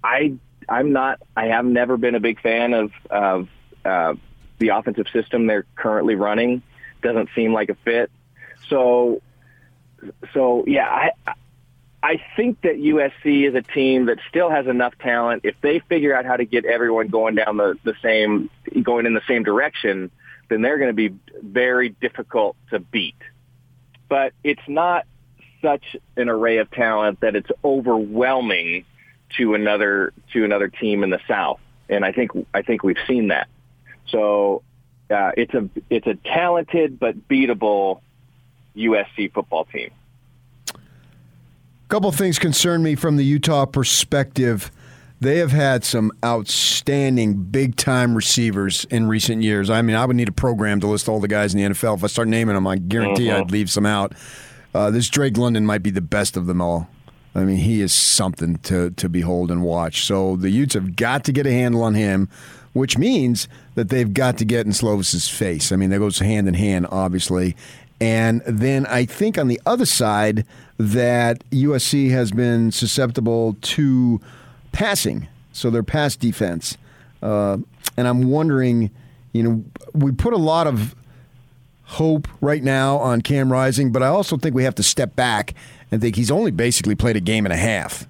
I, 0.04 0.34
I'm 0.68 0.92
not. 0.92 1.22
I 1.38 1.46
have 1.48 1.64
never 1.64 1.96
been 1.96 2.16
a 2.16 2.20
big 2.20 2.42
fan 2.42 2.74
of 2.74 2.92
of 3.10 3.48
uh, 3.86 4.16
the 4.58 4.70
offensive 4.70 5.08
system 5.14 5.48
they're 5.48 5.66
currently 5.76 6.16
running. 6.16 6.64
Doesn't 7.02 7.30
seem 7.36 7.54
like 7.54 7.70
a 7.70 7.76
fit. 7.76 8.12
So, 8.68 9.22
so 10.34 10.64
yeah, 10.68 10.88
I, 10.88 11.34
I 12.04 12.22
think 12.36 12.62
that 12.62 12.76
USC 12.78 13.48
is 13.48 13.56
a 13.56 13.62
team 13.62 14.08
that 14.08 14.18
still 14.30 14.50
has 14.50 14.68
enough 14.68 14.98
talent. 15.00 15.42
If 15.46 15.56
they 15.62 15.80
figure 15.80 16.16
out 16.16 16.26
how 16.26 16.36
to 16.36 16.46
get 16.46 16.66
everyone 16.66 17.08
going 17.08 17.36
down 17.36 17.58
the, 17.58 17.78
the 17.84 17.94
same, 18.02 18.50
going 18.82 19.06
in 19.06 19.14
the 19.14 19.22
same 19.28 19.44
direction, 19.44 20.12
then 20.50 20.62
they're 20.62 20.78
going 20.78 20.90
to 20.90 21.10
be 21.10 21.16
very 21.42 21.90
difficult 21.90 22.56
to 22.72 22.80
beat. 22.80 23.16
But 24.10 24.34
it's 24.44 24.62
not 24.68 25.06
such 25.62 25.96
an 26.18 26.30
array 26.30 26.58
of 26.58 26.70
talent 26.72 27.20
that 27.22 27.36
it's 27.36 27.50
overwhelming 27.64 28.86
to 29.38 29.54
another 29.54 30.14
to 30.34 30.44
another 30.44 30.68
team 30.68 31.04
in 31.04 31.10
the 31.10 31.20
South, 31.28 31.60
and 31.90 32.04
I 32.04 32.12
think 32.12 32.32
I 32.54 32.62
think 32.62 32.84
we've 32.84 32.98
seen 33.08 33.30
that. 33.30 33.48
So 34.08 34.64
uh, 35.10 35.32
it's 35.38 35.54
a 35.54 35.70
it's 35.90 36.08
a 36.08 36.16
talented 36.16 37.00
but 37.00 37.28
beatable 37.28 38.02
USC 38.76 39.32
football 39.34 39.66
team. 39.66 39.92
A 40.70 41.88
couple 41.90 42.12
things 42.12 42.40
concern 42.40 42.84
me 42.84 42.96
from 42.96 43.18
the 43.18 43.24
Utah 43.26 43.66
perspective. 43.66 44.72
They 45.20 45.38
have 45.38 45.52
had 45.52 45.84
some 45.84 46.12
outstanding 46.26 47.36
big 47.44 47.76
time 47.76 48.16
receivers 48.16 48.86
in 48.86 49.08
recent 49.08 49.44
years. 49.44 49.70
I 49.70 49.82
mean, 49.84 49.96
I 49.96 50.04
would 50.06 50.16
need 50.16 50.30
a 50.30 50.32
program 50.34 50.80
to 50.80 50.88
list 50.88 51.08
all 51.08 51.20
the 51.20 51.28
guys 51.28 51.54
in 51.54 51.60
the 51.62 51.70
NFL. 51.70 51.98
If 51.98 52.04
I 52.04 52.08
start 52.08 52.28
naming 52.28 52.56
them, 52.56 52.66
I 52.66 52.78
guarantee 52.78 53.28
Mhm. 53.28 53.36
I'd 53.42 53.52
leave 53.52 53.70
some 53.70 53.86
out. 53.86 54.14
Uh, 54.74 54.90
this 54.90 55.10
Drake 55.10 55.38
London 55.38 55.66
might 55.66 55.84
be 55.84 55.90
the 55.90 56.02
best 56.02 56.38
of 56.38 56.48
them 56.48 56.62
all. 56.62 56.88
I 57.34 57.44
mean, 57.44 57.58
he 57.58 57.82
is 57.82 57.94
something 57.94 58.58
to, 58.60 58.92
to 58.92 59.10
behold 59.10 59.52
and 59.52 59.64
watch. 59.64 60.06
So 60.06 60.36
the 60.36 60.50
Utes 60.50 60.74
have 60.74 60.96
got 60.96 61.24
to 61.26 61.32
get 61.32 61.46
a 61.46 61.52
handle 61.52 61.84
on 61.84 61.96
him, 61.96 62.30
which 62.74 62.98
means 62.98 63.48
that 63.76 63.90
they've 63.90 64.14
got 64.14 64.38
to 64.40 64.46
get 64.46 64.66
in 64.66 64.74
Slovis's 64.74 65.30
face. 65.30 65.72
I 65.72 65.78
mean, 65.78 65.90
that 65.92 66.00
goes 66.00 66.20
hand 66.20 66.48
in 66.48 66.54
hand, 66.54 66.88
obviously. 66.92 67.56
And 68.02 68.42
then 68.46 68.86
I 68.88 69.06
think 69.06 69.38
on 69.38 69.48
the 69.48 69.62
other 69.66 69.86
side 69.86 70.46
that 70.78 71.48
USC 71.52 72.10
has 72.10 72.32
been 72.32 72.72
susceptible 72.72 73.56
to 73.62 74.20
passing, 74.72 75.28
so 75.54 75.70
their 75.70 75.84
pass 75.84 76.16
defense. 76.16 76.78
Uh, 77.22 77.58
and 77.96 78.08
I'm 78.08 78.30
wondering, 78.30 78.90
you 79.32 79.44
know, 79.44 79.64
we 79.94 80.12
put 80.12 80.34
a 80.34 80.38
lot 80.38 80.66
of 80.66 80.96
hope 81.92 82.28
right 82.42 82.64
now 82.64 82.98
on 82.98 83.22
Cam 83.22 83.52
Rising, 83.52 83.92
but 83.92 84.02
I 84.04 84.08
also 84.08 84.38
think 84.38 84.56
we 84.56 84.64
have 84.64 84.76
to 84.76 84.84
step 84.84 85.16
back 85.16 85.54
and 85.92 86.02
think 86.02 86.16
he's 86.16 86.32
only 86.32 86.52
basically 86.52 86.96
played 86.96 87.16
a 87.18 87.20
game 87.20 87.46
and 87.46 87.54
a 87.54 87.58
half. 87.58 88.08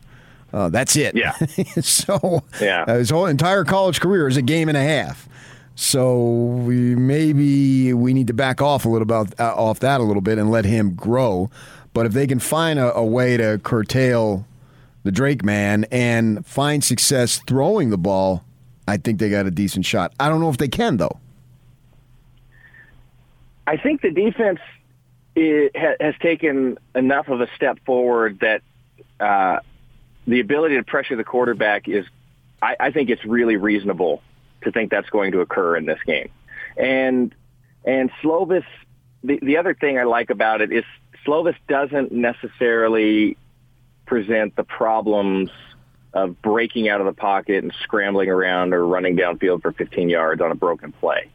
Uh, 0.53 0.69
that's 0.69 0.95
it. 0.95 1.15
Yeah. 1.15 1.31
so 1.81 2.43
Yeah. 2.59 2.83
uh, 2.87 2.95
his 2.97 3.09
whole 3.09 3.25
entire 3.25 3.63
college 3.63 3.99
career 4.01 4.27
is 4.27 4.37
a 4.37 4.41
game 4.41 4.67
and 4.69 4.77
a 4.77 4.83
half. 4.83 5.27
So 5.75 6.21
we, 6.65 6.95
maybe 6.95 7.93
we 7.93 8.13
need 8.13 8.27
to 8.27 8.33
back 8.33 8.61
off 8.61 8.85
a 8.85 8.89
little 8.89 9.03
about 9.03 9.39
uh, 9.39 9.53
off 9.55 9.79
that 9.79 9.99
a 10.01 10.03
little 10.03 10.21
bit 10.21 10.37
and 10.37 10.51
let 10.51 10.65
him 10.65 10.93
grow. 10.93 11.49
But 11.93 12.05
if 12.05 12.13
they 12.13 12.27
can 12.27 12.39
find 12.39 12.77
a, 12.79 12.93
a 12.95 13.03
way 13.05 13.37
to 13.37 13.59
curtail 13.63 14.45
the 15.03 15.11
Drake 15.11 15.43
man 15.43 15.85
and 15.91 16.45
find 16.45 16.83
success 16.83 17.41
throwing 17.47 17.89
the 17.89 17.97
ball, 17.97 18.43
I 18.87 18.97
think 18.97 19.19
they 19.19 19.29
got 19.29 19.45
a 19.47 19.51
decent 19.51 19.85
shot. 19.85 20.13
I 20.19 20.29
don't 20.29 20.41
know 20.41 20.49
if 20.49 20.57
they 20.57 20.67
can 20.67 20.97
though. 20.97 21.17
I 23.65 23.77
think 23.77 24.01
the 24.01 24.11
defense 24.11 24.59
ha, 25.37 25.93
has 25.99 26.15
taken 26.21 26.77
enough 26.95 27.27
of 27.27 27.41
a 27.41 27.47
step 27.55 27.79
forward 27.85 28.39
that 28.41 28.61
uh, 29.19 29.59
the 30.27 30.39
ability 30.39 30.75
to 30.75 30.83
pressure 30.83 31.15
the 31.15 31.23
quarterback 31.23 31.87
is, 31.87 32.05
I, 32.61 32.75
I 32.79 32.91
think 32.91 33.09
it's 33.09 33.25
really 33.25 33.55
reasonable 33.57 34.21
to 34.63 34.71
think 34.71 34.91
that's 34.91 35.09
going 35.09 35.31
to 35.33 35.41
occur 35.41 35.75
in 35.77 35.85
this 35.85 35.99
game. 36.05 36.29
And 36.77 37.33
and 37.83 38.11
Slovis, 38.21 38.65
the, 39.23 39.39
the 39.41 39.57
other 39.57 39.73
thing 39.73 39.97
I 39.97 40.03
like 40.03 40.29
about 40.29 40.61
it 40.61 40.71
is 40.71 40.83
Slovis 41.25 41.55
doesn't 41.67 42.11
necessarily 42.11 43.37
present 44.05 44.55
the 44.55 44.63
problems 44.63 45.49
of 46.13 46.41
breaking 46.41 46.89
out 46.89 46.99
of 46.99 47.07
the 47.07 47.13
pocket 47.13 47.63
and 47.63 47.73
scrambling 47.83 48.29
around 48.29 48.73
or 48.73 48.85
running 48.85 49.15
downfield 49.15 49.61
for 49.61 49.71
15 49.71 50.09
yards 50.09 50.41
on 50.41 50.51
a 50.51 50.55
broken 50.55 50.91
play. 50.91 51.29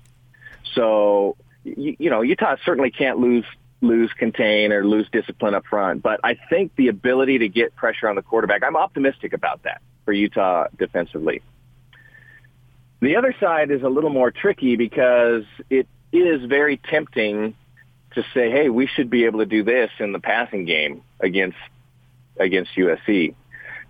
So, 0.74 1.36
you, 1.66 1.96
you 1.98 2.10
know, 2.10 2.22
Utah 2.22 2.56
certainly 2.64 2.90
can't 2.90 3.18
lose 3.18 3.44
lose 3.82 4.10
contain 4.18 4.72
or 4.72 4.86
lose 4.86 5.06
discipline 5.12 5.54
up 5.54 5.66
front, 5.66 6.02
but 6.02 6.18
I 6.24 6.38
think 6.48 6.74
the 6.76 6.88
ability 6.88 7.38
to 7.38 7.48
get 7.48 7.76
pressure 7.76 8.08
on 8.08 8.16
the 8.16 8.22
quarterback, 8.22 8.62
I'm 8.64 8.76
optimistic 8.76 9.34
about 9.34 9.64
that 9.64 9.82
for 10.06 10.12
Utah 10.12 10.68
defensively. 10.78 11.42
The 13.00 13.16
other 13.16 13.34
side 13.38 13.70
is 13.70 13.82
a 13.82 13.88
little 13.88 14.10
more 14.10 14.30
tricky 14.30 14.76
because 14.76 15.44
it 15.68 15.86
is 16.10 16.42
very 16.46 16.78
tempting 16.78 17.54
to 18.14 18.24
say, 18.32 18.50
"Hey, 18.50 18.70
we 18.70 18.86
should 18.86 19.10
be 19.10 19.26
able 19.26 19.40
to 19.40 19.46
do 19.46 19.62
this 19.62 19.90
in 19.98 20.12
the 20.12 20.20
passing 20.20 20.64
game 20.64 21.02
against 21.20 21.58
against 22.38 22.74
USC." 22.74 23.34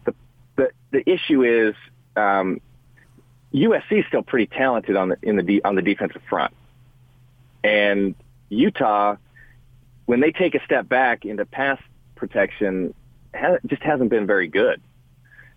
The 0.05 0.15
the, 0.57 0.70
the 0.90 1.09
issue 1.09 1.44
is 1.44 1.74
um, 2.16 2.61
USC 3.55 4.01
is 4.01 4.05
still 4.09 4.23
pretty 4.23 4.47
talented 4.47 4.97
on 4.97 5.11
the 5.11 5.19
in 5.23 5.36
the 5.36 5.43
de- 5.43 5.62
on 5.62 5.77
the 5.77 5.82
defensive 5.82 6.23
front, 6.28 6.53
and 7.66 8.14
Utah, 8.48 9.16
when 10.05 10.20
they 10.20 10.30
take 10.30 10.55
a 10.55 10.64
step 10.64 10.88
back 10.88 11.24
into 11.24 11.44
pass 11.44 11.80
protection, 12.14 12.94
just 13.66 13.82
hasn't 13.82 14.09
been 14.09 14.24
very 14.24 14.47
good. 14.47 14.80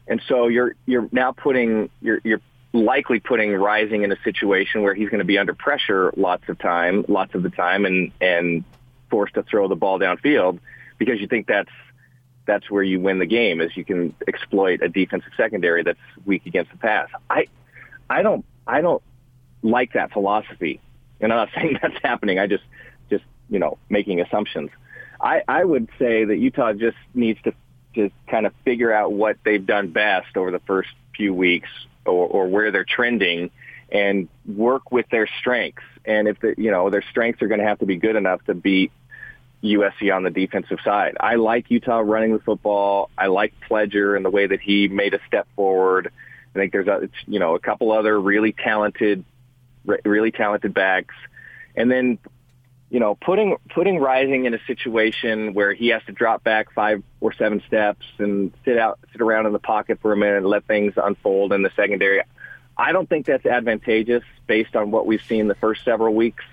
And 0.07 0.19
so 0.27 0.47
you're 0.47 0.75
you're 0.87 1.07
now 1.11 1.33
putting 1.33 1.91
you're 2.01 2.19
you're 2.23 2.41
likely 2.73 3.19
putting 3.19 3.53
Rising 3.53 4.01
in 4.01 4.11
a 4.11 4.19
situation 4.23 4.81
where 4.81 4.95
he's 4.95 5.09
going 5.09 5.19
to 5.19 5.25
be 5.25 5.37
under 5.37 5.53
pressure 5.53 6.11
lots 6.17 6.49
of 6.49 6.57
time, 6.57 7.05
lots 7.07 7.35
of 7.35 7.43
the 7.43 7.51
time, 7.51 7.85
and 7.85 8.11
and 8.19 8.63
forced 9.11 9.35
to 9.35 9.43
throw 9.43 9.67
the 9.67 9.75
ball 9.75 9.99
downfield 9.99 10.59
because 10.97 11.21
you 11.21 11.27
think 11.27 11.45
that's 11.45 11.69
that's 12.47 12.71
where 12.71 12.81
you 12.81 12.99
win 12.99 13.19
the 13.19 13.27
game 13.27 13.61
is 13.61 13.77
you 13.77 13.85
can 13.85 14.15
exploit 14.27 14.81
a 14.81 14.89
defensive 14.89 15.31
secondary 15.37 15.83
that's 15.83 15.99
weak 16.25 16.47
against 16.47 16.71
the 16.71 16.77
pass. 16.77 17.07
I 17.29 17.45
I 18.09 18.23
don't 18.23 18.43
I 18.65 18.81
don't 18.81 19.03
like 19.61 19.93
that 19.93 20.11
philosophy. 20.11 20.81
And 21.21 21.31
I'm 21.31 21.37
not 21.37 21.49
saying 21.55 21.79
that's 21.81 21.97
happening. 22.03 22.39
I 22.39 22.47
just 22.47 22.63
just, 23.09 23.23
you 23.49 23.59
know, 23.59 23.77
making 23.89 24.21
assumptions. 24.21 24.69
I, 25.21 25.41
I 25.47 25.63
would 25.63 25.89
say 25.99 26.23
that 26.25 26.37
Utah 26.37 26.73
just 26.73 26.97
needs 27.13 27.41
to 27.43 27.53
to 27.95 28.11
kind 28.27 28.45
of 28.45 28.53
figure 28.63 28.93
out 28.93 29.11
what 29.11 29.37
they've 29.43 29.65
done 29.65 29.89
best 29.89 30.37
over 30.37 30.51
the 30.51 30.59
first 30.59 30.89
few 31.15 31.33
weeks 31.33 31.69
or, 32.05 32.27
or 32.27 32.47
where 32.47 32.71
they're 32.71 32.85
trending 32.85 33.49
and 33.91 34.29
work 34.45 34.91
with 34.91 35.07
their 35.09 35.27
strengths. 35.39 35.83
And 36.05 36.27
if 36.27 36.39
the, 36.39 36.53
you 36.57 36.69
know, 36.69 36.91
their 36.91 37.03
strengths 37.09 37.41
are 37.41 37.47
going 37.47 37.59
to 37.59 37.65
have 37.65 37.79
to 37.79 37.87
be 37.87 37.97
good 37.97 38.15
enough 38.15 38.45
to 38.45 38.53
beat 38.53 38.91
USC 39.63 40.15
on 40.15 40.23
the 40.23 40.29
defensive 40.29 40.79
side. 40.83 41.17
I 41.19 41.35
like 41.35 41.69
Utah 41.69 41.99
running 41.99 42.33
the 42.33 42.39
football. 42.39 43.09
I 43.17 43.27
like 43.27 43.53
Pledger 43.69 44.15
and 44.15 44.23
the 44.23 44.29
way 44.29 44.47
that 44.47 44.61
he 44.61 44.87
made 44.87 45.13
a 45.13 45.19
step 45.27 45.47
forward. 45.55 46.11
I 46.55 46.59
think 46.59 46.71
there's 46.71 46.87
a, 46.87 47.09
you 47.27 47.39
know, 47.39 47.55
a 47.55 47.59
couple 47.59 47.91
other 47.91 48.19
really 48.19 48.53
talented, 48.53 49.23
really 50.05 50.31
talented 50.31 50.73
backs. 50.73 51.15
And 51.75 51.91
then 51.91 52.19
you 52.89 52.99
know, 52.99 53.15
putting 53.15 53.55
putting 53.73 53.99
Rising 53.99 54.45
in 54.45 54.53
a 54.53 54.59
situation 54.65 55.53
where 55.53 55.73
he 55.73 55.89
has 55.89 56.01
to 56.07 56.11
drop 56.11 56.43
back 56.43 56.73
five 56.73 57.03
or 57.21 57.33
seven 57.33 57.61
steps 57.67 58.05
and 58.17 58.51
sit 58.65 58.79
out, 58.79 58.99
sit 59.11 59.21
around 59.21 59.45
in 59.45 59.53
the 59.53 59.59
pocket 59.59 59.99
for 60.01 60.11
a 60.11 60.17
minute 60.17 60.37
and 60.37 60.47
let 60.47 60.65
things 60.65 60.93
unfold 60.97 61.53
in 61.53 61.61
the 61.61 61.71
secondary. 61.75 62.21
I 62.75 62.91
don't 62.91 63.07
think 63.07 63.25
that's 63.25 63.45
advantageous 63.45 64.23
based 64.47 64.75
on 64.75 64.89
what 64.89 65.05
we've 65.05 65.21
seen 65.27 65.47
the 65.47 65.55
first 65.55 65.83
several 65.83 66.15
weeks. 66.15 66.43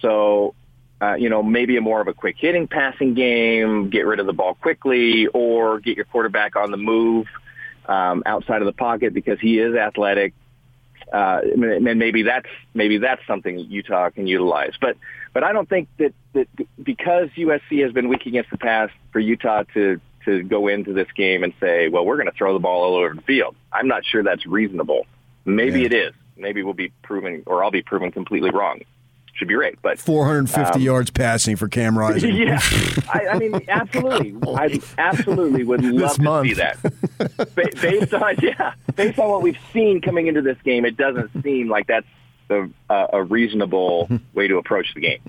So, 0.00 0.54
uh, 1.02 1.14
you 1.14 1.28
know, 1.28 1.42
maybe 1.42 1.76
a 1.76 1.80
more 1.80 2.00
of 2.00 2.06
a 2.06 2.14
quick 2.14 2.36
hitting 2.38 2.68
passing 2.68 3.14
game, 3.14 3.90
get 3.90 4.06
rid 4.06 4.20
of 4.20 4.26
the 4.26 4.32
ball 4.32 4.54
quickly, 4.54 5.26
or 5.26 5.80
get 5.80 5.96
your 5.96 6.04
quarterback 6.04 6.54
on 6.54 6.70
the 6.70 6.76
move 6.76 7.26
um, 7.86 8.22
outside 8.26 8.62
of 8.62 8.66
the 8.66 8.72
pocket 8.72 9.12
because 9.12 9.40
he 9.40 9.58
is 9.58 9.74
athletic. 9.74 10.34
Uh, 11.12 11.40
and 11.42 11.98
maybe 11.98 12.22
that's 12.22 12.48
maybe 12.74 12.98
that's 12.98 13.26
something 13.26 13.58
Utah 13.58 14.10
can 14.10 14.26
utilize. 14.26 14.72
But 14.80 14.96
but 15.32 15.44
I 15.44 15.52
don't 15.52 15.68
think 15.68 15.88
that, 15.98 16.14
that 16.32 16.48
because 16.82 17.28
USC 17.36 17.82
has 17.82 17.92
been 17.92 18.08
weak 18.08 18.26
against 18.26 18.50
the 18.50 18.58
pass 18.58 18.90
for 19.12 19.20
Utah 19.20 19.64
to 19.74 20.00
to 20.24 20.42
go 20.42 20.68
into 20.68 20.92
this 20.92 21.08
game 21.16 21.42
and 21.42 21.52
say, 21.60 21.88
well, 21.88 22.04
we're 22.04 22.16
going 22.16 22.26
to 22.26 22.36
throw 22.36 22.52
the 22.52 22.58
ball 22.58 22.82
all 22.84 22.96
over 22.96 23.14
the 23.14 23.22
field. 23.22 23.56
I'm 23.72 23.88
not 23.88 24.04
sure 24.04 24.22
that's 24.22 24.46
reasonable. 24.46 25.06
Maybe 25.44 25.80
yeah. 25.80 25.86
it 25.86 25.92
is. 25.94 26.14
Maybe 26.36 26.62
we'll 26.62 26.74
be 26.74 26.92
proven, 27.02 27.42
or 27.46 27.64
I'll 27.64 27.70
be 27.70 27.82
proven 27.82 28.12
completely 28.12 28.50
wrong. 28.50 28.80
Should 29.38 29.46
be 29.46 29.54
right, 29.54 29.78
but 29.82 30.00
450 30.00 30.74
um, 30.74 30.80
yards 30.80 31.10
passing 31.12 31.54
for 31.54 31.68
Cam 31.68 31.96
Rising. 31.98 32.34
Yeah, 32.34 32.58
I, 33.14 33.28
I 33.28 33.38
mean, 33.38 33.54
absolutely. 33.68 34.34
I 34.52 34.80
absolutely 34.98 35.62
would 35.62 35.84
love 35.84 36.16
to 36.16 36.22
month. 36.22 36.48
see 36.48 36.54
that. 36.54 36.82
Ba- 37.54 37.70
based 37.80 38.12
on 38.14 38.34
yeah, 38.42 38.74
based 38.96 39.16
on 39.20 39.30
what 39.30 39.42
we've 39.42 39.58
seen 39.72 40.00
coming 40.00 40.26
into 40.26 40.42
this 40.42 40.58
game, 40.64 40.84
it 40.84 40.96
doesn't 40.96 41.30
seem 41.44 41.68
like 41.68 41.86
that's 41.86 42.06
the, 42.48 42.68
uh, 42.90 43.06
a 43.12 43.22
reasonable 43.22 44.08
way 44.34 44.48
to 44.48 44.56
approach 44.58 44.92
the 44.94 45.00
game. 45.02 45.20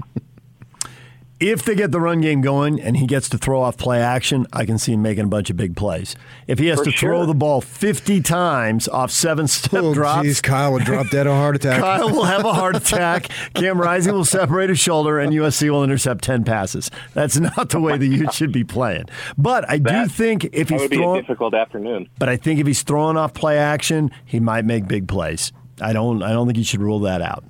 If 1.39 1.63
they 1.63 1.73
get 1.73 1.91
the 1.91 2.01
run 2.01 2.19
game 2.19 2.41
going 2.41 2.81
and 2.81 2.97
he 2.97 3.07
gets 3.07 3.29
to 3.29 3.37
throw 3.37 3.61
off 3.61 3.77
play 3.77 4.01
action, 4.01 4.45
I 4.51 4.65
can 4.65 4.77
see 4.77 4.91
him 4.91 5.01
making 5.01 5.23
a 5.23 5.27
bunch 5.27 5.49
of 5.49 5.55
big 5.55 5.73
plays. 5.77 6.17
If 6.47 6.59
he 6.59 6.67
has 6.67 6.79
For 6.79 6.85
to 6.85 6.91
sure. 6.91 7.09
throw 7.11 7.25
the 7.25 7.33
ball 7.33 7.61
50 7.61 8.21
times 8.21 8.89
off 8.89 9.09
seven 9.09 9.47
step 9.47 9.81
Oh, 9.81 9.93
drops, 9.93 10.23
geez, 10.23 10.41
Kyle 10.41 10.73
would 10.73 10.83
drop 10.83 11.09
dead 11.11 11.27
of 11.27 11.33
a 11.33 11.35
heart 11.37 11.55
attack. 11.57 11.79
Kyle 11.79 12.09
will 12.09 12.25
have 12.25 12.43
a 12.43 12.51
heart 12.51 12.75
attack. 12.75 13.29
Cam 13.53 13.79
Rising 13.79 14.11
will 14.13 14.25
separate 14.25 14.69
his 14.69 14.79
shoulder, 14.79 15.17
and 15.17 15.31
USC 15.31 15.69
will 15.69 15.83
intercept 15.83 16.25
10 16.25 16.43
passes. 16.43 16.91
That's 17.13 17.39
not 17.39 17.69
the 17.69 17.79
way 17.79 17.97
the 17.97 18.07
Utes 18.07 18.35
should 18.35 18.51
be 18.51 18.65
playing. 18.65 19.05
But 19.37 19.69
I 19.69 19.77
do 19.77 20.07
think 20.07 20.43
if 20.51 20.67
that 20.67 20.73
he's 20.73 20.81
would 20.81 20.89
be 20.89 20.97
a 20.97 20.99
throwing, 20.99 21.21
difficult 21.21 21.53
afternoon. 21.53 22.09
but 22.19 22.27
I 22.27 22.35
think 22.35 22.59
if 22.59 22.67
he's 22.67 22.83
throwing 22.83 23.15
off 23.15 23.33
play 23.33 23.57
action, 23.57 24.11
he 24.25 24.41
might 24.41 24.65
make 24.65 24.89
big 24.89 25.07
plays. 25.07 25.53
I 25.81 25.93
don't. 25.93 26.21
I 26.21 26.31
don't 26.33 26.47
think 26.47 26.57
you 26.57 26.65
should 26.65 26.81
rule 26.81 26.99
that 27.01 27.21
out. 27.21 27.45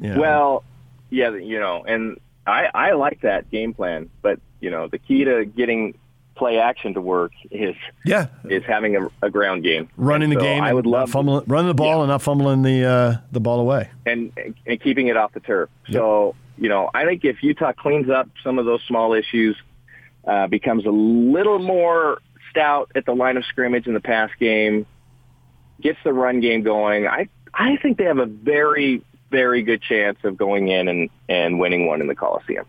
You 0.00 0.14
know? 0.14 0.20
Well, 0.20 0.64
yeah, 1.10 1.28
you 1.34 1.60
know, 1.60 1.84
and 1.86 2.16
I, 2.48 2.70
I 2.74 2.92
like 2.92 3.20
that 3.22 3.50
game 3.50 3.74
plan, 3.74 4.10
but 4.22 4.40
you 4.60 4.70
know, 4.70 4.88
the 4.88 4.98
key 4.98 5.24
to 5.24 5.44
getting 5.44 5.98
play 6.34 6.58
action 6.58 6.94
to 6.94 7.00
work 7.00 7.32
is 7.50 7.74
yeah 8.04 8.28
is 8.48 8.62
having 8.64 8.96
a, 8.96 9.08
a 9.22 9.28
ground 9.28 9.64
game, 9.64 9.88
running 9.96 10.30
And 10.30 10.38
the 10.38 10.40
so 10.40 10.46
game, 10.46 10.62
I 10.62 10.72
would 10.72 10.86
love 10.86 11.10
fumbling, 11.10 11.44
running 11.46 11.68
the 11.68 11.74
ball 11.74 12.02
and 12.02 12.08
not 12.08 12.22
fumbling 12.22 12.62
the 12.62 12.84
uh, 12.84 13.16
the 13.32 13.40
ball 13.40 13.60
away. 13.60 13.90
and 14.06 14.32
and 14.66 14.80
keeping 14.80 15.08
it 15.08 15.16
off 15.16 15.32
the 15.32 15.40
turf. 15.40 15.68
So 15.90 16.34
you 16.56 16.68
know, 16.68 16.90
I 16.94 17.04
think 17.04 17.24
if 17.24 17.42
Utah 17.42 17.72
cleans 17.72 18.10
up 18.10 18.28
some 18.42 18.58
of 18.58 18.64
those 18.64 18.82
small 18.88 19.14
issues, 19.14 19.56
uh, 20.26 20.46
becomes 20.46 20.86
a 20.86 20.90
little 20.90 21.58
more 21.58 22.20
stout 22.50 22.90
at 22.94 23.04
the 23.04 23.14
line 23.14 23.36
of 23.36 23.44
scrimmage 23.46 23.86
in 23.86 23.94
the 23.94 24.00
pass 24.00 24.30
game, 24.38 24.86
gets 25.80 25.98
the 26.04 26.12
run 26.12 26.40
game 26.40 26.62
going, 26.62 27.06
I 27.06 27.28
I 27.52 27.76
think 27.76 27.98
they 27.98 28.04
have 28.04 28.18
a 28.18 28.26
very 28.26 29.02
very 29.30 29.62
good 29.62 29.82
chance 29.82 30.18
of 30.24 30.36
going 30.36 30.68
in 30.68 30.88
and 30.88 31.10
and 31.28 31.58
winning 31.58 31.86
one 31.86 32.00
in 32.00 32.06
the 32.06 32.14
Coliseum. 32.14 32.66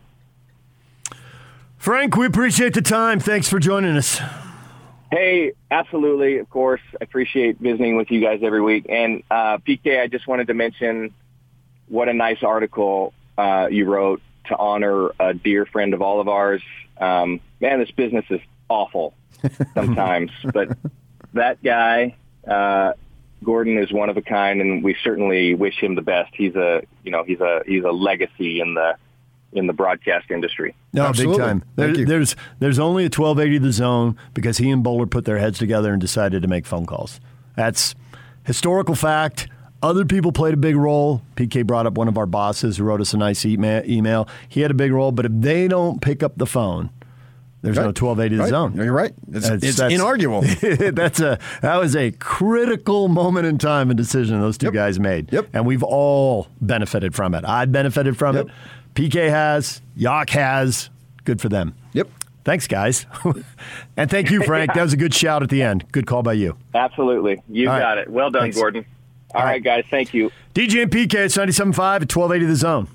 Frank, 1.76 2.16
we 2.16 2.26
appreciate 2.26 2.74
the 2.74 2.82
time. 2.82 3.20
Thanks 3.20 3.48
for 3.48 3.58
joining 3.58 3.96
us. 3.96 4.20
Hey, 5.10 5.52
absolutely. 5.70 6.38
Of 6.38 6.48
course, 6.50 6.82
I 6.92 7.04
appreciate 7.04 7.58
visiting 7.58 7.96
with 7.96 8.10
you 8.10 8.20
guys 8.20 8.40
every 8.42 8.60
week. 8.60 8.86
And 8.88 9.22
uh, 9.30 9.58
PK, 9.58 10.00
I 10.00 10.06
just 10.06 10.28
wanted 10.28 10.46
to 10.48 10.54
mention 10.54 11.12
what 11.88 12.08
a 12.08 12.12
nice 12.12 12.42
article 12.42 13.12
uh, 13.36 13.68
you 13.70 13.86
wrote 13.86 14.22
to 14.46 14.56
honor 14.56 15.10
a 15.18 15.34
dear 15.34 15.66
friend 15.66 15.94
of 15.94 16.02
all 16.02 16.20
of 16.20 16.28
ours. 16.28 16.62
Um, 16.98 17.40
man, 17.60 17.80
this 17.80 17.90
business 17.90 18.24
is 18.30 18.40
awful 18.68 19.14
sometimes, 19.74 20.30
but 20.52 20.76
that 21.32 21.62
guy, 21.62 22.16
uh, 22.46 22.92
Gordon, 23.42 23.78
is 23.78 23.92
one 23.92 24.10
of 24.10 24.16
a 24.16 24.22
kind, 24.22 24.60
and 24.60 24.84
we 24.84 24.96
certainly 25.02 25.54
wish 25.54 25.78
him 25.80 25.94
the 25.94 26.02
best. 26.02 26.32
He's 26.34 26.54
a, 26.54 26.82
you 27.04 27.10
know, 27.10 27.24
he's 27.24 27.40
a 27.40 27.62
he's 27.66 27.84
a 27.84 27.90
legacy 27.90 28.60
in 28.60 28.74
the 28.74 28.96
in 29.52 29.66
the 29.66 29.72
broadcast 29.72 30.30
industry. 30.30 30.74
No, 30.92 31.12
big 31.12 31.36
time. 31.36 31.64
There, 31.76 31.94
there's 31.94 32.36
there's 32.58 32.78
only 32.78 33.04
a 33.04 33.06
1280 33.06 33.58
the 33.58 33.72
zone 33.72 34.16
because 34.34 34.58
he 34.58 34.70
and 34.70 34.82
Bowler 34.82 35.06
put 35.06 35.24
their 35.24 35.38
heads 35.38 35.58
together 35.58 35.92
and 35.92 36.00
decided 36.00 36.42
to 36.42 36.48
make 36.48 36.66
phone 36.66 36.86
calls. 36.86 37.20
That's 37.56 37.94
historical 38.44 38.94
fact. 38.94 39.48
Other 39.82 40.04
people 40.04 40.30
played 40.30 40.52
a 40.54 40.58
big 40.58 40.76
role. 40.76 41.22
PK 41.36 41.66
brought 41.66 41.86
up 41.86 41.94
one 41.94 42.06
of 42.06 42.18
our 42.18 42.26
bosses 42.26 42.76
who 42.76 42.84
wrote 42.84 43.00
us 43.00 43.14
a 43.14 43.16
nice 43.16 43.46
email. 43.46 44.28
He 44.48 44.60
had 44.60 44.70
a 44.70 44.74
big 44.74 44.92
role, 44.92 45.10
but 45.10 45.24
if 45.24 45.32
they 45.34 45.68
don't 45.68 46.02
pick 46.02 46.22
up 46.22 46.36
the 46.36 46.46
phone, 46.46 46.90
there's 47.62 47.76
no 47.76 47.86
Right. 47.86 47.94
1280 47.94 48.36
the 48.36 48.42
Right. 48.42 48.48
zone. 48.50 48.72
You're 48.74 48.92
right. 48.92 49.12
It's- 49.32 49.50
it's 49.62 49.80
inarguable. 49.80 50.42
that's 50.94 51.20
a 51.20 51.38
that 51.62 51.76
was 51.76 51.94
a 51.96 52.10
critical 52.12 53.08
moment 53.08 53.46
in 53.46 53.58
time 53.58 53.90
and 53.90 53.96
decision 53.96 54.40
those 54.40 54.56
two 54.58 54.70
guys 54.70 54.98
made. 55.00 55.32
Yep. 55.32 55.48
And 55.52 55.66
we've 55.66 55.82
all 55.82 56.48
benefited 56.60 57.14
from 57.14 57.34
it. 57.34 57.44
I've 57.46 57.70
benefited 57.72 58.16
from 58.16 58.36
it. 58.36 58.46
PK 58.94 59.28
has. 59.30 59.82
Yak 59.96 60.30
has. 60.30 60.90
Good 61.24 61.40
for 61.40 61.48
them. 61.48 61.74
Yep. 61.92 62.08
Thanks, 62.44 62.66
guys. 62.66 63.04
and 63.96 64.10
thank 64.10 64.30
you, 64.30 64.42
Frank. 64.42 64.72
That 64.72 64.82
was 64.82 64.94
a 64.94 64.96
good 64.96 65.12
shout 65.14 65.42
at 65.42 65.50
the 65.50 65.62
end. 65.62 65.84
Good 65.92 66.06
call 66.06 66.22
by 66.22 66.32
you. 66.32 66.56
Absolutely, 66.74 67.42
you 67.50 67.68
All 67.68 67.74
right. 67.74 67.80
got 67.82 67.98
it. 67.98 68.08
Well 68.08 68.30
done, 68.30 68.44
Thanks. 68.44 68.56
Gordon. 68.56 68.86
All 69.34 69.44
right, 69.44 69.62
guys. 69.62 69.84
Thank 69.90 70.14
you. 70.14 70.32
DJ 70.54 70.82
and 70.84 70.90
PK, 70.90 71.14
it's 71.26 71.36
97.5 71.36 72.02
at 72.02 72.10
1280 72.10 72.46
the 72.46 72.56
zone. 72.56 72.88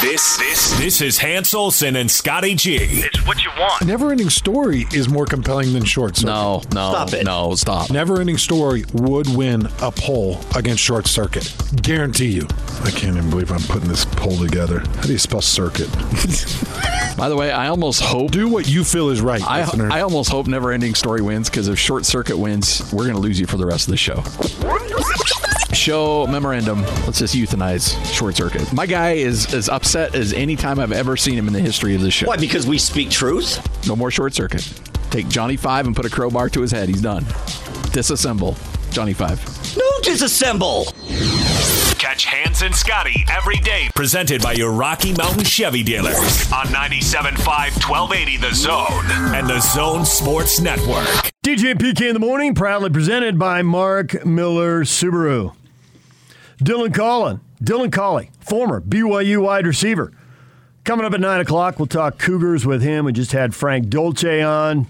This 0.00 0.38
this 0.38 0.78
this 0.78 1.00
is 1.02 1.18
Hans 1.18 1.52
Olsen 1.54 1.94
and 1.94 2.10
Scotty 2.10 2.54
G. 2.54 2.76
It's 2.80 3.26
what 3.26 3.44
you 3.44 3.50
want. 3.58 3.84
Never 3.84 4.10
ending 4.10 4.30
story 4.30 4.86
is 4.94 5.10
more 5.10 5.26
compelling 5.26 5.74
than 5.74 5.84
short 5.84 6.16
circuit. 6.16 6.28
No, 6.32 6.62
no, 6.72 6.90
Stop 6.92 7.12
it. 7.12 7.24
no, 7.24 7.54
stop. 7.54 7.90
Never 7.90 8.18
ending 8.20 8.38
story 8.38 8.84
would 8.94 9.28
win 9.36 9.66
a 9.82 9.90
poll 9.92 10.40
against 10.56 10.82
short 10.82 11.06
circuit. 11.06 11.54
Guarantee 11.82 12.28
you. 12.30 12.46
I 12.82 12.90
can't 12.90 13.16
even 13.16 13.28
believe 13.28 13.52
I'm 13.52 13.60
putting 13.62 13.88
this 13.88 14.06
poll 14.06 14.38
together. 14.38 14.78
How 14.80 15.02
do 15.02 15.12
you 15.12 15.18
spell 15.18 15.42
circuit? 15.42 15.90
By 17.18 17.28
the 17.28 17.36
way, 17.36 17.52
I 17.52 17.68
almost 17.68 18.00
hope 18.00 18.30
do 18.30 18.48
what 18.48 18.66
you 18.68 18.84
feel 18.84 19.10
is 19.10 19.20
right. 19.20 19.42
I, 19.46 19.64
listener. 19.64 19.90
I 19.92 20.00
almost 20.00 20.30
hope 20.30 20.46
never 20.46 20.72
ending 20.72 20.94
story 20.94 21.20
wins 21.20 21.50
because 21.50 21.68
if 21.68 21.78
short 21.78 22.06
circuit 22.06 22.38
wins, 22.38 22.90
we're 22.92 23.04
going 23.04 23.16
to 23.16 23.20
lose 23.20 23.38
you 23.38 23.46
for 23.46 23.58
the 23.58 23.66
rest 23.66 23.86
of 23.86 23.90
the 23.90 23.98
show. 23.98 24.22
Show 25.72 26.26
memorandum. 26.26 26.82
Let's 27.06 27.18
just 27.20 27.34
euthanize 27.34 27.94
short 28.12 28.36
circuit. 28.36 28.72
My 28.72 28.86
guy 28.86 29.12
is 29.12 29.52
as 29.54 29.68
upset 29.68 30.14
as 30.14 30.32
any 30.32 30.56
time 30.56 30.78
I've 30.78 30.92
ever 30.92 31.16
seen 31.16 31.34
him 31.38 31.46
in 31.46 31.52
the 31.52 31.60
history 31.60 31.94
of 31.94 32.00
this 32.00 32.12
show. 32.12 32.26
Why? 32.26 32.36
Because 32.36 32.66
we 32.66 32.76
speak 32.78 33.10
truth? 33.10 33.86
No 33.86 33.96
more 33.96 34.10
short 34.10 34.34
circuit. 34.34 34.68
Take 35.10 35.28
Johnny 35.28 35.56
Five 35.56 35.86
and 35.86 35.94
put 35.96 36.04
a 36.04 36.10
crowbar 36.10 36.48
to 36.50 36.60
his 36.60 36.70
head. 36.70 36.88
He's 36.88 37.00
done. 37.02 37.24
Disassemble. 37.92 38.56
Johnny 38.92 39.12
Five. 39.12 39.38
No 39.76 39.90
disassemble. 40.02 40.86
Catch 41.98 42.24
Hans 42.24 42.62
and 42.62 42.74
Scotty 42.74 43.24
every 43.30 43.56
day. 43.58 43.88
Presented 43.94 44.42
by 44.42 44.52
your 44.52 44.72
Rocky 44.72 45.12
Mountain 45.12 45.44
Chevy 45.44 45.82
dealers 45.82 46.50
on 46.52 46.66
97.5 46.66 47.36
1280 47.88 48.36
The 48.38 48.54
Zone 48.54 49.34
and 49.34 49.48
The 49.48 49.60
Zone 49.60 50.04
Sports 50.04 50.60
Network. 50.60 51.30
DJ 51.44 51.72
and 51.72 51.80
PK 51.80 52.08
in 52.08 52.14
the 52.14 52.20
morning, 52.20 52.54
proudly 52.54 52.90
presented 52.90 53.38
by 53.38 53.62
Mark 53.62 54.24
Miller 54.26 54.82
Subaru. 54.84 55.54
Dylan 56.62 56.94
Collin, 56.94 57.40
Dylan 57.62 57.90
Collie, 57.90 58.30
former 58.40 58.82
BYU 58.82 59.42
wide 59.42 59.66
receiver. 59.66 60.12
Coming 60.84 61.06
up 61.06 61.14
at 61.14 61.20
9 61.20 61.40
o'clock, 61.40 61.78
we'll 61.78 61.86
talk 61.86 62.18
Cougars 62.18 62.66
with 62.66 62.82
him. 62.82 63.06
We 63.06 63.12
just 63.12 63.32
had 63.32 63.54
Frank 63.54 63.88
Dolce 63.88 64.42
on. 64.42 64.86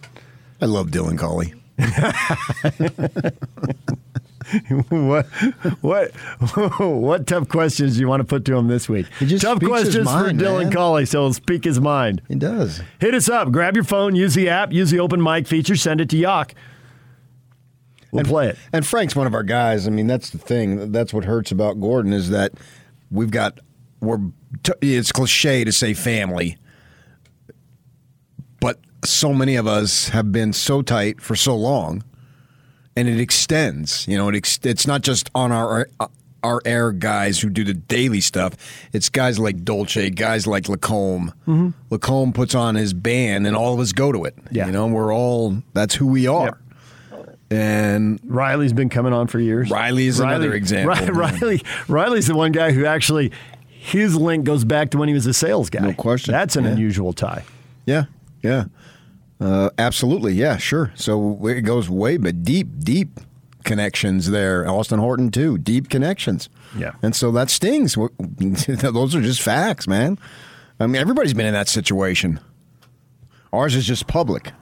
I 0.60 0.66
love 0.66 0.88
Dylan 0.88 1.18
Collie. 1.18 1.54
what 4.90 5.26
what 5.80 6.10
what 6.80 7.26
tough 7.26 7.48
questions 7.48 7.94
do 7.94 8.00
you 8.00 8.08
want 8.08 8.20
to 8.20 8.24
put 8.24 8.44
to 8.44 8.56
him 8.56 8.68
this 8.68 8.88
week? 8.88 9.06
just 9.20 9.42
tough 9.42 9.60
questions 9.60 10.04
mind, 10.04 10.38
for 10.38 10.44
Dylan 10.44 10.64
man. 10.64 10.72
Collie, 10.72 11.06
so 11.06 11.22
he'll 11.22 11.32
speak 11.32 11.64
his 11.64 11.80
mind. 11.80 12.22
He 12.28 12.34
does. 12.34 12.82
Hit 13.00 13.14
us 13.14 13.28
up. 13.28 13.52
Grab 13.52 13.76
your 13.76 13.84
phone, 13.84 14.14
use 14.14 14.34
the 14.34 14.48
app, 14.48 14.72
use 14.72 14.90
the 14.90 15.00
open 15.00 15.22
mic 15.22 15.46
feature, 15.46 15.76
send 15.76 16.00
it 16.00 16.10
to 16.10 16.16
Yock. 16.16 16.52
We'll 18.12 18.24
play 18.24 18.48
it. 18.48 18.58
And 18.72 18.86
Frank's 18.86 19.14
one 19.14 19.26
of 19.26 19.34
our 19.34 19.42
guys. 19.42 19.86
I 19.86 19.90
mean, 19.90 20.06
that's 20.06 20.30
the 20.30 20.38
thing. 20.38 20.90
That's 20.92 21.14
what 21.14 21.24
hurts 21.24 21.52
about 21.52 21.80
Gordon 21.80 22.12
is 22.12 22.30
that 22.30 22.52
we've 23.10 23.30
got 23.30 23.60
we're. 24.00 24.18
T- 24.64 24.72
it's 24.80 25.12
cliche 25.12 25.62
to 25.64 25.70
say 25.72 25.94
family, 25.94 26.56
but 28.60 28.78
so 29.04 29.32
many 29.32 29.56
of 29.56 29.66
us 29.66 30.08
have 30.08 30.32
been 30.32 30.52
so 30.52 30.82
tight 30.82 31.20
for 31.20 31.36
so 31.36 31.54
long, 31.56 32.02
and 32.96 33.08
it 33.08 33.20
extends. 33.20 34.06
You 34.08 34.16
know, 34.16 34.28
it 34.28 34.34
ex- 34.36 34.58
it's 34.62 34.86
not 34.86 35.02
just 35.02 35.30
on 35.34 35.52
our. 35.52 35.88
Our 36.42 36.62
air 36.64 36.90
guys 36.90 37.38
who 37.38 37.50
do 37.50 37.64
the 37.64 37.74
daily 37.74 38.22
stuff. 38.22 38.54
It's 38.94 39.10
guys 39.10 39.38
like 39.38 39.62
Dolce, 39.62 40.08
guys 40.08 40.46
like 40.46 40.70
Lacombe. 40.70 41.34
Mhm. 41.46 41.74
Lacombe 41.90 42.32
puts 42.32 42.54
on 42.54 42.76
his 42.76 42.94
band, 42.94 43.46
and 43.46 43.54
all 43.54 43.74
of 43.74 43.80
us 43.80 43.92
go 43.92 44.10
to 44.10 44.24
it. 44.24 44.38
Yeah. 44.50 44.64
You 44.64 44.72
know, 44.72 44.86
we're 44.86 45.12
all. 45.12 45.62
That's 45.74 45.94
who 45.96 46.06
we 46.06 46.26
are. 46.26 46.58
And 47.50 48.20
Riley's 48.24 48.72
been 48.72 48.88
coming 48.90 49.12
on 49.12 49.26
for 49.26 49.40
years. 49.40 49.70
Riley 49.70 50.06
is 50.06 50.20
another 50.20 50.52
example. 50.54 50.94
Ri- 51.06 51.10
Riley, 51.12 51.62
Riley's 51.88 52.28
the 52.28 52.36
one 52.36 52.52
guy 52.52 52.70
who 52.72 52.86
actually 52.86 53.32
his 53.66 54.14
link 54.14 54.44
goes 54.44 54.64
back 54.64 54.90
to 54.90 54.98
when 54.98 55.08
he 55.08 55.14
was 55.14 55.26
a 55.26 55.34
sales 55.34 55.68
guy. 55.70 55.80
No 55.80 55.92
question. 55.92 56.32
That's 56.32 56.54
an 56.56 56.64
Yeah. 56.64 56.70
unusual 56.70 57.12
tie. 57.12 57.44
Yeah, 57.86 58.04
yeah, 58.42 58.64
uh, 59.40 59.70
absolutely. 59.78 60.34
Yeah, 60.34 60.58
sure. 60.58 60.92
So 60.94 61.44
it 61.46 61.62
goes 61.62 61.90
way, 61.90 62.18
but 62.18 62.44
deep, 62.44 62.68
deep 62.78 63.18
connections 63.64 64.30
there. 64.30 64.68
Austin 64.68 65.00
Horton 65.00 65.30
too, 65.30 65.58
deep 65.58 65.88
connections. 65.88 66.48
Yeah, 66.78 66.92
and 67.02 67.16
so 67.16 67.32
that 67.32 67.50
stings. 67.50 67.96
Those 68.68 69.14
are 69.16 69.22
just 69.22 69.42
facts, 69.42 69.88
man. 69.88 70.18
I 70.78 70.86
mean, 70.86 70.96
everybody's 71.00 71.34
been 71.34 71.46
in 71.46 71.54
that 71.54 71.68
situation. 71.68 72.38
Ours 73.52 73.74
is 73.74 73.84
just 73.86 74.06
public, 74.06 74.52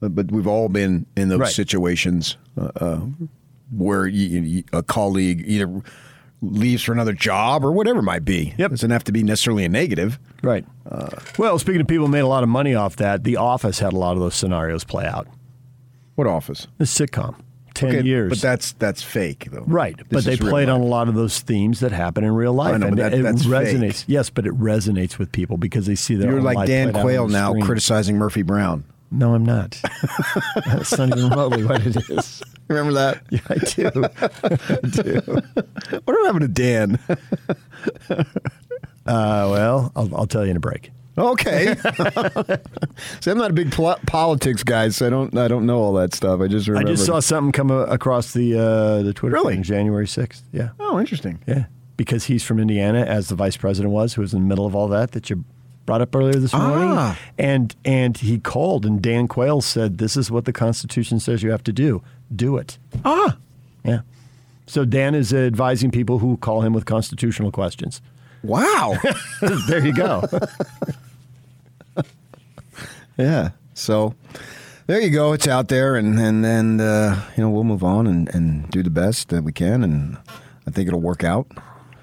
but, 0.00 0.14
but 0.14 0.30
we've 0.30 0.46
all 0.46 0.68
been 0.68 1.06
in 1.16 1.28
those 1.28 1.40
Right. 1.40 1.52
situations 1.52 2.36
uh, 2.60 2.70
uh, 2.76 3.00
where 3.70 4.06
you, 4.06 4.40
you, 4.40 4.64
a 4.72 4.82
colleague 4.82 5.42
either 5.46 5.82
leaves 6.40 6.82
for 6.84 6.92
another 6.92 7.12
job 7.12 7.64
or 7.64 7.72
whatever 7.72 7.98
it 7.98 8.02
might 8.04 8.24
be. 8.24 8.54
Yep. 8.58 8.70
doesn't 8.70 8.90
have 8.90 9.04
to 9.04 9.12
be 9.12 9.22
necessarily 9.24 9.64
a 9.64 9.68
negative. 9.68 10.18
Right. 10.42 10.64
well, 11.36 11.58
speaking 11.58 11.80
of 11.80 11.86
people 11.88 12.06
who 12.06 12.12
made 12.12 12.20
a 12.20 12.26
lot 12.28 12.42
of 12.44 12.48
money 12.48 12.74
off 12.74 12.96
that, 12.96 13.24
The 13.24 13.36
Office 13.36 13.80
had 13.80 13.92
a 13.92 13.96
lot 13.96 14.12
of 14.12 14.20
those 14.20 14.34
scenarios 14.36 14.84
play 14.84 15.04
out. 15.06 15.26
What 16.14 16.26
Office? 16.26 16.66
The 16.78 16.84
sitcom. 16.84 17.36
Ten 17.74 17.90
Okay, 17.90 18.02
years. 18.02 18.28
but 18.30 18.40
that's 18.40 18.72
that's 18.72 19.04
fake 19.04 19.46
though. 19.52 19.62
Right, 19.64 19.96
This 19.96 20.06
but 20.08 20.24
they 20.24 20.36
played 20.36 20.68
on 20.68 20.80
a 20.80 20.84
lot 20.84 21.06
of 21.06 21.14
those 21.14 21.38
themes 21.40 21.78
that 21.78 21.92
happen 21.92 22.24
in 22.24 22.32
real 22.32 22.52
life, 22.52 22.74
I 22.74 22.78
know, 22.78 22.88
and 22.88 22.96
but 22.96 23.10
that- 23.12 23.14
it 23.14 23.24
resonates. 23.24 23.98
fake. 24.00 24.04
Yes, 24.08 24.30
but 24.30 24.46
it 24.48 24.52
resonates 24.58 25.16
with 25.18 25.30
people 25.30 25.58
because 25.58 25.86
they 25.86 25.94
see 25.94 26.16
their 26.16 26.30
You're 26.30 26.38
own 26.38 26.44
like 26.44 26.66
Dan 26.66 26.92
Quayle 26.92 27.28
now 27.28 27.50
screen. 27.50 27.64
criticizing 27.64 28.16
Murphy 28.16 28.42
Brown. 28.42 28.82
No, 29.10 29.34
I'm 29.34 29.44
not. 29.44 29.80
That's 30.66 30.96
not 30.98 31.08
even 31.16 31.30
remotely 31.30 31.64
what 31.64 31.86
it 31.86 31.96
is. 32.10 32.42
Remember 32.68 32.92
that? 32.92 33.22
Yeah, 33.30 33.40
I 33.48 33.54
do. 33.56 34.04
I 34.74 35.02
do. 35.02 36.00
What 36.04 36.26
happened 36.26 36.42
to 36.42 36.48
Dan? 36.48 36.98
Uh, 39.06 39.48
well, 39.50 39.90
I'll, 39.96 40.14
I'll 40.14 40.26
tell 40.26 40.44
you 40.44 40.50
in 40.50 40.58
a 40.58 40.60
break. 40.60 40.90
Okay. 41.16 41.74
See, 43.20 43.30
I'm 43.30 43.38
not 43.38 43.50
a 43.50 43.54
big 43.54 43.72
pol- 43.72 43.98
politics 44.06 44.62
guy, 44.62 44.90
so 44.90 45.06
I 45.06 45.08
don't 45.10 45.34
I 45.34 45.48
don't 45.48 45.64
know 45.64 45.78
all 45.78 45.94
that 45.94 46.12
stuff. 46.14 46.42
I 46.42 46.46
just 46.46 46.68
remember. 46.68 46.90
I 46.90 46.92
just 46.92 47.06
saw 47.06 47.18
something 47.20 47.52
come 47.52 47.70
a- 47.70 47.84
across 47.86 48.34
the 48.34 48.58
uh, 48.58 49.02
the 49.02 49.14
Twitter 49.14 49.32
Really? 49.36 49.56
January 49.62 50.04
6th. 50.04 50.42
Yeah. 50.52 50.70
Oh, 50.78 51.00
interesting. 51.00 51.38
Yeah. 51.46 51.64
Because 51.96 52.24
he's 52.24 52.44
from 52.44 52.60
Indiana, 52.60 53.00
as 53.00 53.28
the 53.28 53.34
vice 53.34 53.56
president 53.56 53.94
was, 53.94 54.12
who 54.12 54.20
was 54.20 54.34
in 54.34 54.40
the 54.42 54.46
middle 54.46 54.66
of 54.66 54.74
all 54.76 54.88
that 54.88 55.12
that 55.12 55.30
you 55.30 55.42
brought 55.88 56.02
up 56.02 56.14
earlier 56.14 56.38
this 56.38 56.52
morning. 56.52 56.90
Ah. 56.90 57.18
And 57.38 57.74
and 57.82 58.18
he 58.18 58.38
called, 58.38 58.84
and 58.84 59.00
Dan 59.00 59.26
Quayle 59.26 59.62
said, 59.62 59.96
"This 59.96 60.18
is 60.18 60.30
what 60.30 60.44
the 60.44 60.52
Constitution 60.52 61.18
says 61.18 61.42
you 61.42 61.50
have 61.50 61.64
to 61.64 61.72
do. 61.72 62.02
Do 62.36 62.58
it." 62.58 62.76
Ah. 63.06 63.38
Yeah. 63.84 64.00
So 64.66 64.84
Dan 64.84 65.14
is 65.14 65.32
advising 65.32 65.90
people 65.90 66.18
who 66.18 66.36
call 66.36 66.60
him 66.60 66.74
with 66.74 66.84
constitutional 66.84 67.50
questions. 67.50 68.02
Wow. 68.42 68.98
there 69.66 69.84
you 69.84 69.94
go. 69.94 70.24
Yeah. 73.16 73.50
So 73.74 74.14
there 74.86 75.00
you 75.00 75.10
go. 75.10 75.32
It's 75.32 75.48
out 75.48 75.66
there, 75.66 75.96
and 75.96 76.20
and 76.20 76.44
then 76.44 76.80
uh, 76.80 77.20
you 77.36 77.42
know 77.42 77.50
we'll 77.50 77.64
move 77.64 77.82
on 77.82 78.06
and, 78.06 78.32
and 78.32 78.70
do 78.70 78.84
the 78.84 78.90
best 78.90 79.30
that 79.30 79.42
we 79.42 79.50
can, 79.50 79.82
and 79.82 80.16
I 80.68 80.70
think 80.70 80.86
it'll 80.86 81.00
work 81.00 81.24
out. 81.24 81.48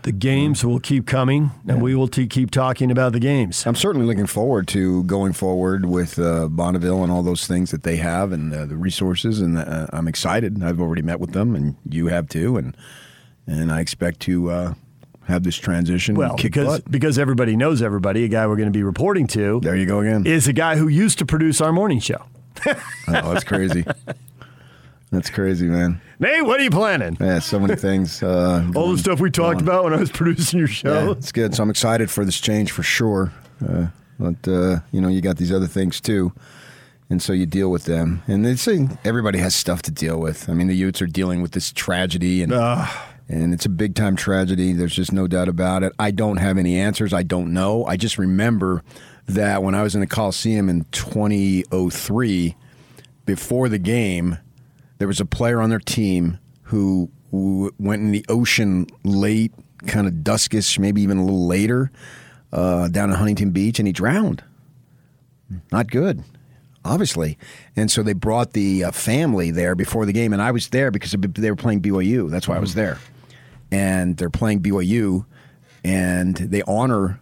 The 0.05 0.11
games 0.11 0.63
will 0.63 0.79
keep 0.79 1.07
coming, 1.07 1.49
and 1.67 1.81
we 1.81 1.95
will 1.95 2.07
t- 2.07 2.27
keep 2.27 2.51
talking 2.51 2.91
about 2.91 3.11
the 3.11 3.19
games. 3.19 3.65
I'm 3.65 3.73
certainly 3.73 4.05
looking 4.05 4.27
forward 4.27 4.67
to 4.67 5.03
going 5.05 5.33
forward 5.33 5.87
with 5.87 6.19
uh, 6.19 6.47
Bonneville 6.47 7.01
and 7.01 7.11
all 7.11 7.23
those 7.23 7.47
things 7.47 7.71
that 7.71 7.81
they 7.81 7.95
have 7.95 8.31
and 8.31 8.53
uh, 8.53 8.67
the 8.67 8.75
resources, 8.75 9.41
and 9.41 9.57
uh, 9.57 9.87
I'm 9.91 10.07
excited. 10.07 10.63
I've 10.63 10.79
already 10.79 11.01
met 11.01 11.19
with 11.19 11.31
them, 11.31 11.55
and 11.55 11.75
you 11.89 12.05
have 12.05 12.29
too, 12.29 12.55
and 12.55 12.77
and 13.47 13.71
I 13.71 13.79
expect 13.79 14.19
to 14.21 14.51
uh, 14.51 14.73
have 15.23 15.41
this 15.41 15.55
transition. 15.55 16.13
Well, 16.13 16.35
because 16.35 16.67
butt. 16.67 16.91
because 16.91 17.17
everybody 17.17 17.55
knows 17.55 17.81
everybody, 17.81 18.25
a 18.25 18.27
guy 18.27 18.45
we're 18.45 18.57
going 18.57 18.71
to 18.71 18.77
be 18.77 18.83
reporting 18.83 19.25
to. 19.29 19.59
There 19.61 19.75
you 19.75 19.87
go 19.87 20.01
again. 20.01 20.27
Is 20.27 20.47
a 20.47 20.53
guy 20.53 20.75
who 20.75 20.87
used 20.87 21.17
to 21.17 21.25
produce 21.25 21.61
our 21.61 21.73
morning 21.73 21.99
show. 21.99 22.23
oh, 22.67 22.75
that's 23.07 23.43
crazy. 23.43 23.83
that's 25.11 25.29
crazy, 25.29 25.67
man. 25.67 26.01
Nate, 26.19 26.43
what 26.45 26.59
are 26.59 26.63
you 26.63 26.69
planning? 26.69 27.15
Yeah, 27.19 27.39
so 27.39 27.59
many 27.59 27.75
things. 27.75 28.21
Uh, 28.23 28.69
All 28.75 28.91
the 28.91 28.97
stuff 28.97 29.19
we 29.19 29.31
talked 29.31 29.61
about 29.61 29.83
when 29.83 29.93
I 29.93 29.97
was 29.97 30.11
producing 30.11 30.59
your 30.59 30.67
Yeah, 30.69 30.73
show. 30.73 31.11
it's 31.11 31.31
good. 31.31 31.55
So 31.55 31.63
I'm 31.63 31.69
excited 31.69 32.09
for 32.11 32.25
this 32.25 32.39
change 32.39 32.71
for 32.71 32.83
sure. 32.83 33.31
Uh, 33.65 33.87
but 34.19 34.47
uh, 34.47 34.79
you 34.91 35.01
know, 35.01 35.07
you 35.07 35.21
got 35.21 35.37
these 35.37 35.51
other 35.51 35.67
things 35.67 36.01
too, 36.01 36.33
and 37.09 37.21
so 37.21 37.33
you 37.33 37.45
deal 37.45 37.69
with 37.71 37.83
them. 37.85 38.21
And 38.27 38.45
they 38.45 38.55
say 38.55 38.87
everybody 39.05 39.39
has 39.39 39.55
stuff 39.55 39.81
to 39.83 39.91
deal 39.91 40.19
with. 40.19 40.49
I 40.49 40.53
mean, 40.53 40.67
the 40.67 40.75
Utes 40.75 41.01
are 41.01 41.07
dealing 41.07 41.41
with 41.41 41.51
this 41.51 41.71
tragedy, 41.71 42.41
and 42.43 42.51
and 42.53 43.53
it's 43.53 43.65
a 43.65 43.69
big 43.69 43.95
time 43.95 44.15
tragedy. 44.15 44.73
There's 44.73 44.95
just 44.95 45.11
no 45.11 45.27
doubt 45.27 45.47
about 45.47 45.83
it. 45.83 45.93
I 45.99 46.11
don't 46.11 46.37
have 46.37 46.57
any 46.57 46.77
answers. 46.79 47.13
I 47.13 47.23
don't 47.23 47.53
know. 47.53 47.85
I 47.85 47.97
just 47.97 48.17
remember 48.17 48.83
that 49.27 49.63
when 49.63 49.73
I 49.75 49.83
was 49.83 49.95
in 49.95 50.01
the 50.01 50.07
Coliseum 50.07 50.69
in 50.69 50.85
2003, 50.91 52.55
before 53.25 53.69
the 53.69 53.79
game, 53.79 54.37
there 54.97 55.07
was 55.07 55.19
a 55.19 55.25
player 55.25 55.61
on 55.61 55.69
their 55.69 55.79
team 55.79 56.39
who, 56.63 57.09
who 57.31 57.73
went 57.79 58.01
in 58.01 58.11
the 58.11 58.25
ocean 58.29 58.87
late, 59.03 59.51
kind 59.87 60.07
of 60.07 60.13
duskish, 60.13 60.79
maybe 60.79 61.01
even 61.01 61.17
a 61.17 61.23
little 61.23 61.47
later, 61.47 61.91
uh, 62.51 62.87
down 62.87 63.09
in 63.09 63.15
Huntington 63.15 63.51
Beach, 63.51 63.79
and 63.79 63.87
he 63.87 63.91
drowned. 63.91 64.43
Not 65.71 65.91
good, 65.91 66.23
obviously. 66.83 67.37
And 67.75 67.91
so 67.91 68.01
they 68.03 68.13
brought 68.13 68.53
the 68.53 68.85
uh, 68.85 68.91
family 68.91 69.51
there 69.51 69.75
before 69.75 70.05
the 70.05 70.13
game, 70.13 70.33
and 70.33 70.41
I 70.41 70.51
was 70.51 70.69
there 70.69 70.91
because 70.91 71.11
they 71.11 71.49
were 71.49 71.55
playing 71.55 71.81
BYU. 71.81 72.29
That's 72.29 72.47
why 72.47 72.55
I 72.55 72.59
was 72.59 72.73
there. 72.73 72.97
And 73.71 74.17
they're 74.17 74.29
playing 74.29 74.61
BYU, 74.61 75.25
and 75.83 76.35
they 76.35 76.61
honor 76.63 77.19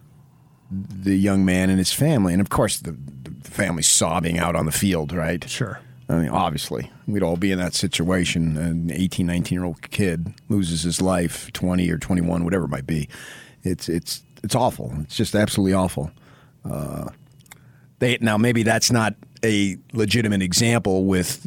the 0.70 1.16
young 1.16 1.44
man 1.44 1.70
and 1.70 1.78
his 1.78 1.92
family. 1.92 2.32
And 2.32 2.40
of 2.40 2.48
course, 2.48 2.78
the, 2.78 2.92
the 2.92 3.50
family's 3.50 3.88
sobbing 3.88 4.38
out 4.38 4.56
on 4.56 4.66
the 4.66 4.72
field, 4.72 5.12
right? 5.12 5.48
Sure. 5.48 5.80
I 6.08 6.16
mean, 6.16 6.28
obviously, 6.28 6.90
we'd 7.06 7.22
all 7.22 7.36
be 7.36 7.50
in 7.50 7.58
that 7.58 7.74
situation. 7.74 8.56
An 8.56 8.90
18, 8.90 9.26
19 9.26 9.56
year 9.56 9.64
old 9.64 9.80
kid 9.90 10.34
loses 10.48 10.82
his 10.82 11.00
life, 11.00 11.50
20 11.52 11.90
or 11.90 11.98
21, 11.98 12.44
whatever 12.44 12.64
it 12.66 12.68
might 12.68 12.86
be. 12.86 13.08
It's 13.62 13.88
it's 13.88 14.22
it's 14.42 14.54
awful. 14.54 14.92
It's 15.00 15.16
just 15.16 15.34
absolutely 15.34 15.72
awful. 15.72 16.10
Uh, 16.64 17.08
they 17.98 18.18
now 18.20 18.36
maybe 18.36 18.62
that's 18.62 18.90
not 18.90 19.14
a 19.42 19.78
legitimate 19.92 20.42
example. 20.42 21.06
With 21.06 21.46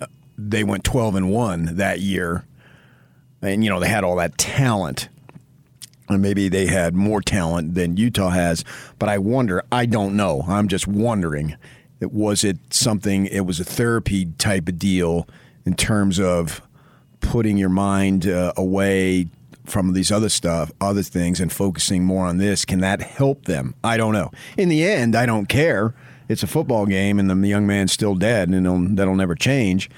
uh, 0.00 0.06
they 0.38 0.64
went 0.64 0.84
12 0.84 1.16
and 1.16 1.30
one 1.30 1.76
that 1.76 2.00
year, 2.00 2.46
and 3.42 3.62
you 3.62 3.68
know 3.68 3.80
they 3.80 3.88
had 3.88 4.04
all 4.04 4.16
that 4.16 4.38
talent. 4.38 5.08
And 6.08 6.22
maybe 6.22 6.48
they 6.48 6.66
had 6.66 6.92
more 6.92 7.20
talent 7.20 7.76
than 7.76 7.96
Utah 7.96 8.30
has, 8.30 8.64
but 8.98 9.08
I 9.08 9.18
wonder. 9.18 9.62
I 9.70 9.86
don't 9.86 10.16
know. 10.16 10.42
I'm 10.48 10.66
just 10.66 10.88
wondering. 10.88 11.56
Was 12.00 12.44
it 12.44 12.58
something? 12.70 13.26
It 13.26 13.46
was 13.46 13.60
a 13.60 13.64
therapy 13.64 14.26
type 14.38 14.68
of 14.68 14.78
deal, 14.78 15.26
in 15.64 15.74
terms 15.74 16.18
of 16.18 16.62
putting 17.20 17.56
your 17.58 17.68
mind 17.68 18.26
uh, 18.26 18.52
away 18.56 19.28
from 19.66 19.92
these 19.92 20.10
other 20.10 20.28
stuff, 20.28 20.72
other 20.80 21.02
things, 21.02 21.38
and 21.38 21.52
focusing 21.52 22.04
more 22.04 22.26
on 22.26 22.38
this. 22.38 22.64
Can 22.64 22.80
that 22.80 23.02
help 23.02 23.44
them? 23.44 23.74
I 23.84 23.96
don't 23.96 24.14
know. 24.14 24.30
In 24.56 24.68
the 24.68 24.84
end, 24.84 25.14
I 25.14 25.26
don't 25.26 25.46
care. 25.46 25.94
It's 26.28 26.42
a 26.42 26.46
football 26.46 26.86
game, 26.86 27.18
and 27.18 27.28
the 27.30 27.48
young 27.48 27.66
man's 27.66 27.92
still 27.92 28.14
dead, 28.14 28.48
and 28.48 28.96
that'll 28.96 29.14
never 29.14 29.34
change. 29.34 29.90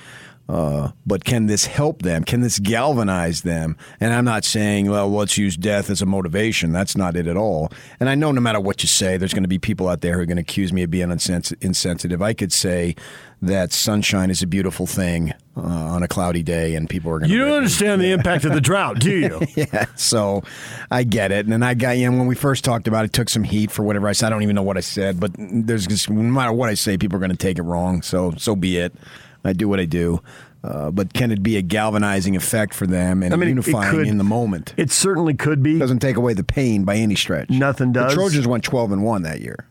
Uh, 0.52 0.90
but 1.06 1.24
can 1.24 1.46
this 1.46 1.64
help 1.64 2.02
them? 2.02 2.24
Can 2.24 2.42
this 2.42 2.58
galvanize 2.58 3.40
them? 3.40 3.74
And 4.00 4.12
I'm 4.12 4.26
not 4.26 4.44
saying, 4.44 4.90
well, 4.90 5.10
let's 5.10 5.38
use 5.38 5.56
death 5.56 5.88
as 5.88 6.02
a 6.02 6.06
motivation. 6.06 6.72
That's 6.72 6.94
not 6.94 7.16
it 7.16 7.26
at 7.26 7.38
all. 7.38 7.72
And 7.98 8.10
I 8.10 8.14
know 8.14 8.32
no 8.32 8.42
matter 8.42 8.60
what 8.60 8.82
you 8.82 8.86
say, 8.86 9.16
there's 9.16 9.32
going 9.32 9.44
to 9.44 9.48
be 9.48 9.58
people 9.58 9.88
out 9.88 10.02
there 10.02 10.14
who 10.14 10.20
are 10.20 10.26
going 10.26 10.36
to 10.36 10.42
accuse 10.42 10.70
me 10.70 10.82
of 10.82 10.90
being 10.90 11.08
insens- 11.08 11.54
insensitive. 11.62 12.20
I 12.20 12.34
could 12.34 12.52
say 12.52 12.94
that 13.40 13.72
sunshine 13.72 14.30
is 14.30 14.42
a 14.42 14.46
beautiful 14.46 14.86
thing 14.86 15.32
uh, 15.56 15.62
on 15.62 16.02
a 16.02 16.08
cloudy 16.08 16.42
day, 16.42 16.74
and 16.74 16.88
people 16.88 17.10
are 17.12 17.18
going 17.18 17.30
to. 17.30 17.34
You 17.34 17.46
don't 17.46 17.56
understand 17.56 18.02
the 18.02 18.12
impact 18.12 18.44
of 18.44 18.52
the 18.52 18.60
drought, 18.60 18.98
do 18.98 19.10
you? 19.10 19.40
yeah, 19.56 19.86
so 19.96 20.42
I 20.90 21.04
get 21.04 21.32
it. 21.32 21.46
And 21.46 21.52
then 21.52 21.62
I 21.62 21.72
got 21.72 21.96
you 21.96 22.10
know, 22.10 22.18
when 22.18 22.26
we 22.26 22.34
first 22.34 22.62
talked 22.62 22.86
about 22.86 23.06
it, 23.06 23.14
took 23.14 23.30
some 23.30 23.42
heat 23.42 23.70
for 23.70 23.84
whatever 23.84 24.06
I 24.06 24.12
said. 24.12 24.26
I 24.26 24.30
don't 24.30 24.42
even 24.42 24.54
know 24.54 24.62
what 24.62 24.76
I 24.76 24.80
said, 24.80 25.18
but 25.18 25.32
there's 25.38 25.86
just 25.86 26.10
no 26.10 26.22
matter 26.22 26.52
what 26.52 26.68
I 26.68 26.74
say, 26.74 26.98
people 26.98 27.16
are 27.16 27.20
going 27.20 27.30
to 27.30 27.36
take 27.38 27.58
it 27.58 27.62
wrong. 27.62 28.02
So 28.02 28.32
so 28.36 28.54
be 28.54 28.76
it. 28.76 28.92
I 29.44 29.52
do 29.52 29.68
what 29.68 29.80
I 29.80 29.84
do. 29.84 30.22
Uh, 30.64 30.90
but 30.92 31.12
can 31.12 31.32
it 31.32 31.42
be 31.42 31.56
a 31.56 31.62
galvanizing 31.62 32.36
effect 32.36 32.72
for 32.72 32.86
them 32.86 33.22
and 33.24 33.34
I 33.34 33.36
mean, 33.36 33.48
unifying 33.48 33.90
could- 33.90 34.06
in 34.06 34.18
the 34.18 34.24
moment? 34.24 34.74
It 34.76 34.92
certainly 34.92 35.34
could 35.34 35.62
be. 35.62 35.78
Doesn't 35.78 35.98
take 35.98 36.16
away 36.16 36.34
the 36.34 36.44
pain 36.44 36.84
by 36.84 36.96
any 36.96 37.16
stretch. 37.16 37.50
Nothing 37.50 37.90
does. 37.92 38.12
The 38.12 38.14
Trojans 38.14 38.46
went 38.46 38.62
twelve 38.62 38.92
and 38.92 39.02
one 39.02 39.22
that 39.22 39.40
year. 39.40 39.66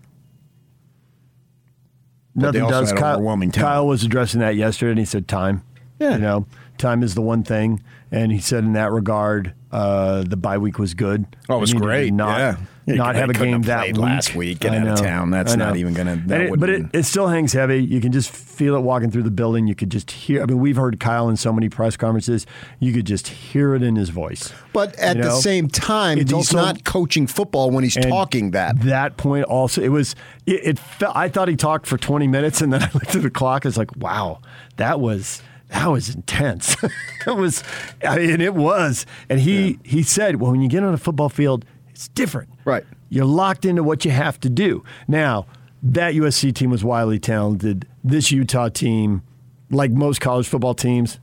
But 2.35 2.53
Nothing 2.55 2.69
does. 2.69 2.93
Kyle. 2.93 3.49
Kyle 3.51 3.87
was 3.87 4.03
addressing 4.03 4.39
that 4.39 4.55
yesterday, 4.55 4.91
and 4.91 4.99
he 4.99 5.05
said 5.05 5.27
time. 5.27 5.63
Yeah. 5.99 6.15
You 6.15 6.21
know, 6.21 6.45
time 6.77 7.03
is 7.03 7.13
the 7.13 7.21
one 7.21 7.43
thing, 7.43 7.83
and 8.11 8.31
he 8.31 8.39
said 8.39 8.63
in 8.63 8.73
that 8.73 8.91
regard, 8.91 9.53
uh, 9.71 10.23
the 10.23 10.37
bye 10.37 10.57
week 10.57 10.79
was 10.79 10.93
good. 10.93 11.25
Oh, 11.49 11.57
it 11.57 11.61
was 11.61 11.69
They 11.71 11.75
needed 11.75 11.79
to 11.81 11.85
great. 11.87 12.13
Not, 12.13 12.37
Yeah. 12.39 12.55
Yeah, 12.91 12.97
not 13.03 13.15
have 13.15 13.29
a 13.29 13.33
game 13.33 13.53
have 13.53 13.65
that 13.65 13.87
week. 13.87 13.97
last 13.97 14.35
week, 14.35 14.59
get 14.59 14.73
I 14.73 14.77
out 14.77 14.87
of 14.87 14.99
town. 14.99 15.29
That's 15.31 15.55
not 15.55 15.77
even 15.77 15.93
gonna- 15.93 16.21
that 16.27 16.41
it- 16.41 16.59
but 16.59 16.69
it, 16.69 16.85
it 16.93 17.03
still 17.03 17.27
hangs 17.27 17.53
heavy. 17.53 17.83
You 17.83 17.99
can 18.01 18.11
just 18.11 18.29
feel 18.31 18.75
it 18.75 18.81
walking 18.81 19.09
through 19.11 19.23
the 19.23 19.31
building. 19.31 19.67
You 19.67 19.75
could 19.75 19.89
just 19.89 20.11
hear. 20.11 20.43
I 20.43 20.45
mean, 20.45 20.59
we've 20.59 20.75
heard 20.75 20.99
Kyle 20.99 21.29
in 21.29 21.37
so 21.37 21.51
many 21.51 21.69
press 21.69 21.97
conferences. 21.97 22.45
You 22.79 22.93
could 22.93 23.05
just 23.05 23.27
hear 23.27 23.75
it 23.75 23.83
in 23.83 23.95
his 23.95 24.09
voice. 24.09 24.51
But 24.73 24.95
at 24.97 25.17
You 25.17 25.23
the 25.23 25.31
same 25.41 25.67
time, 25.67 26.17
It's 26.17 26.31
he's 26.31 26.35
also- 26.53 26.57
not 26.57 26.83
coaching 26.83 27.27
football 27.27 27.71
when 27.71 27.83
he's 27.83 27.95
talking 27.95 28.51
that. 28.51 28.81
That 28.81 29.17
point 29.17 29.45
also, 29.45 29.81
it 29.81 29.89
was. 29.89 30.15
It, 30.45 30.61
it 30.63 30.79
felt. 30.79 31.15
I 31.15 31.29
thought 31.29 31.47
he 31.47 31.55
talked 31.55 31.85
for 31.87 31.97
twenty 31.97 32.27
minutes, 32.27 32.61
and 32.61 32.71
then 32.71 32.81
I 32.83 32.89
looked 32.93 33.15
at 33.15 33.21
the 33.21 33.29
clock. 33.31 33.65
It's 33.65 33.77
like, 33.77 33.95
wow, 33.97 34.41
that 34.77 34.99
was 34.99 35.41
that 35.69 35.87
was 35.87 36.13
intense. 36.13 36.75
it 37.27 37.35
was. 37.35 37.63
I 38.05 38.17
mean, 38.17 38.41
it 38.41 38.53
was. 38.53 39.05
And 39.29 39.39
he 39.39 39.79
he 39.83 40.03
said, 40.03 40.35
well, 40.41 40.51
when 40.51 40.61
you 40.61 40.67
get 40.69 40.83
on 40.83 40.93
a 40.93 40.97
football 40.97 41.29
field, 41.29 41.65
it's 41.89 42.07
different. 42.09 42.49
Right. 42.65 42.83
You're 43.09 43.25
locked 43.25 43.65
into 43.65 43.83
what 43.83 44.05
you 44.05 44.11
have 44.11 44.39
to 44.41 44.49
do. 44.49 44.83
Now, 45.07 45.47
that 45.83 46.13
USC 46.13 46.53
team 46.53 46.69
was 46.69 46.83
wildly 46.83 47.19
talented. 47.19 47.87
This 48.03 48.31
Utah 48.31 48.69
team, 48.69 49.23
like 49.69 49.91
most 49.91 50.21
college 50.21 50.47
football 50.47 50.73
teams, 50.73 51.19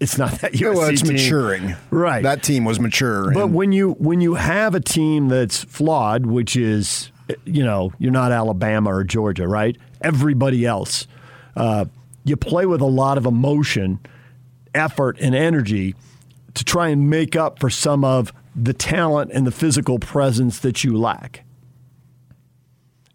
it's 0.00 0.18
not 0.18 0.32
that 0.40 0.52
USC 0.52 0.74
well, 0.74 0.88
it's 0.88 1.02
team. 1.02 1.12
maturing. 1.12 1.76
Right. 1.90 2.22
That 2.22 2.42
team 2.42 2.64
was 2.64 2.78
mature. 2.78 3.32
But 3.32 3.48
when 3.50 3.72
you 3.72 3.92
when 3.92 4.20
you 4.20 4.34
have 4.34 4.74
a 4.74 4.80
team 4.80 5.28
that's 5.28 5.64
flawed, 5.64 6.26
which 6.26 6.56
is 6.56 7.10
you 7.44 7.64
know 7.64 7.92
you're 7.98 8.12
not 8.12 8.32
Alabama 8.32 8.94
or 8.94 9.04
Georgia, 9.04 9.48
right? 9.48 9.76
Everybody 10.00 10.64
else, 10.64 11.06
uh, 11.56 11.86
you 12.24 12.36
play 12.36 12.66
with 12.66 12.80
a 12.80 12.86
lot 12.86 13.18
of 13.18 13.26
emotion, 13.26 13.98
effort, 14.74 15.18
and 15.20 15.34
energy 15.34 15.94
to 16.54 16.64
try 16.64 16.88
and 16.88 17.10
make 17.10 17.34
up 17.34 17.58
for 17.58 17.70
some 17.70 18.04
of 18.04 18.32
the 18.64 18.72
talent 18.74 19.30
and 19.32 19.46
the 19.46 19.52
physical 19.52 19.98
presence 19.98 20.58
that 20.60 20.82
you 20.84 20.96
lack. 20.98 21.44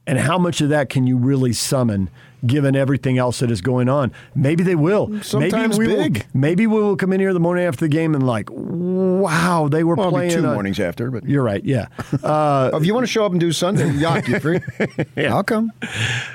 And 0.05 0.19
how 0.19 0.37
much 0.37 0.59
of 0.59 0.67
that 0.69 0.89
can 0.89 1.07
you 1.07 1.15
really 1.15 1.53
summon, 1.53 2.09
given 2.45 2.75
everything 2.75 3.17
else 3.17 3.39
that 3.39 3.49
is 3.49 3.61
going 3.61 3.87
on? 3.87 4.11
Maybe 4.35 4.61
they 4.61 4.75
will. 4.75 5.21
Sometimes 5.23 5.79
maybe 5.79 5.95
we 5.95 5.95
big. 5.95 6.17
Will, 6.17 6.23
maybe 6.33 6.67
we 6.67 6.81
will 6.81 6.97
come 6.97 7.13
in 7.13 7.21
here 7.21 7.31
the 7.33 7.39
morning 7.39 7.63
after 7.63 7.85
the 7.85 7.89
game 7.89 8.13
and 8.13 8.27
like, 8.27 8.49
wow, 8.51 9.69
they 9.71 9.85
were 9.85 9.95
Well, 9.95 10.07
it'll 10.07 10.19
be 10.19 10.27
playing 10.27 10.43
two 10.43 10.49
a- 10.49 10.53
mornings 10.53 10.77
after, 10.81 11.09
but 11.09 11.23
You're 11.23 11.41
right. 11.43 11.63
Yeah. 11.63 11.87
Uh, 12.21 12.71
if 12.73 12.85
you 12.85 12.93
want 12.93 13.05
to 13.05 13.11
show 13.11 13.25
up 13.25 13.31
and 13.31 13.39
do 13.39 13.53
Sunday, 13.53 13.89
yacht 13.97 14.27
you 14.27 14.41
free. 14.41 14.59
Yeah. 15.15 15.35
I'll 15.35 15.43
come. 15.43 15.71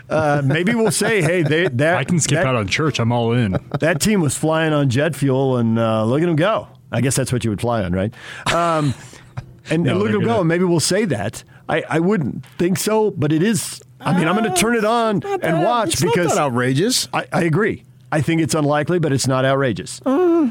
uh, 0.09 0.41
maybe 0.43 0.75
we'll 0.75 0.91
say, 0.91 1.21
hey, 1.21 1.43
they, 1.43 1.69
that 1.69 1.99
I 1.99 2.05
can 2.05 2.21
skip 2.21 2.37
that, 2.37 2.47
out 2.47 2.55
on 2.57 2.69
church. 2.69 2.99
I'm 2.99 3.13
all 3.13 3.33
in. 3.35 3.59
that 3.81 4.01
team 4.01 4.23
was 4.23 4.35
flying 4.35 4.73
on 4.73 4.89
jet 4.89 5.15
fuel, 5.15 5.59
and 5.59 5.79
uh, 5.79 6.05
look 6.07 6.23
at 6.23 6.27
them 6.27 6.37
go. 6.37 6.69
I 6.93 7.01
guess 7.01 7.17
that's 7.17 7.33
what 7.33 7.45
you 7.45 7.51
would 7.51 7.61
fly 7.61 7.83
on, 7.83 7.93
right? 7.93 8.13
Um, 8.53 8.95
and, 9.71 9.83
No, 9.83 9.93
and 9.93 10.01
look 10.01 10.23
at 10.23 10.27
go. 10.27 10.41
And 10.41 10.49
maybe 10.49 10.65
we'll 10.65 10.81
say 10.81 11.05
that. 11.07 11.45
I, 11.69 11.85
I 11.89 12.01
wouldn't 12.01 12.47
think 12.57 12.79
so, 12.79 13.11
but 13.11 13.33
it 13.33 13.43
is. 13.43 13.83
I 14.01 14.17
mean, 14.19 14.27
I'm 14.27 14.37
going 14.37 14.53
to 14.53 14.59
turn 14.59 14.75
it 14.75 14.85
on 14.85 15.23
and 15.43 15.63
watch 15.63 15.95
it's 15.95 16.03
not 16.03 16.15
because 16.15 16.35
that 16.35 16.41
outrageous. 16.41 17.09
I, 17.13 17.27
I 17.33 17.43
agree. 17.43 17.85
I 18.11 18.23
think 18.23 18.41
it's 18.41 18.55
unlikely, 18.55 19.01
but 19.01 19.13
it's 19.13 19.27
not 19.27 19.45
outrageous. 19.45 20.01
Uh. 20.07 20.51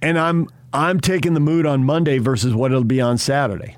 And 0.00 0.18
I'm 0.18 0.48
I'm 0.72 1.00
taking 1.00 1.34
the 1.34 1.40
mood 1.40 1.66
on 1.66 1.84
Monday 1.84 2.18
versus 2.18 2.54
what 2.54 2.70
it'll 2.70 2.84
be 2.84 3.00
on 3.00 3.18
Saturday. 3.18 3.76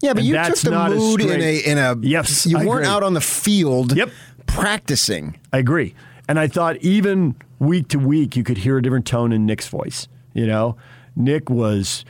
Yeah, 0.00 0.14
but 0.14 0.20
And 0.20 0.28
you 0.28 0.34
took 0.34 0.58
the 0.58 0.70
not 0.70 0.90
mood 0.90 1.20
in 1.20 1.40
a 1.40 1.58
in 1.58 1.78
a. 1.78 1.96
Yes, 2.00 2.46
you 2.46 2.58
I 2.58 2.64
weren't 2.64 2.84
agree. 2.84 2.94
out 2.94 3.02
on 3.02 3.14
the 3.14 3.20
field. 3.20 3.96
Yep. 3.96 4.10
practicing. 4.46 5.38
I 5.52 5.58
agree. 5.58 5.94
And 6.28 6.38
I 6.38 6.48
thought 6.48 6.76
even 6.78 7.36
week 7.62 7.88
to 7.88 7.98
week, 7.98 8.36
you 8.36 8.42
could 8.44 8.58
hear 8.58 8.76
a 8.78 8.82
different 8.82 9.06
tone 9.06 9.32
in 9.32 9.46
Nick's 9.46 9.68
voice. 9.68 10.08
You 10.34 10.46
know, 10.46 10.76
Nick 11.14 11.48
was, 11.48 12.04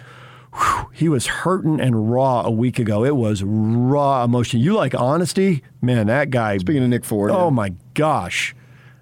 whew, 0.54 0.88
he 0.92 1.08
was 1.08 1.26
hurting 1.26 1.80
and 1.80 2.10
raw 2.10 2.42
a 2.42 2.50
week 2.50 2.78
ago. 2.78 3.04
It 3.04 3.16
was 3.16 3.42
raw 3.44 4.24
emotion. 4.24 4.60
You 4.60 4.74
like 4.74 4.94
honesty? 4.94 5.62
Man, 5.80 6.06
that 6.06 6.30
guy. 6.30 6.58
Speaking 6.58 6.82
of 6.82 6.88
Nick 6.88 7.04
Ford, 7.04 7.30
Oh 7.30 7.44
yeah. 7.46 7.50
my 7.50 7.74
gosh. 7.94 8.54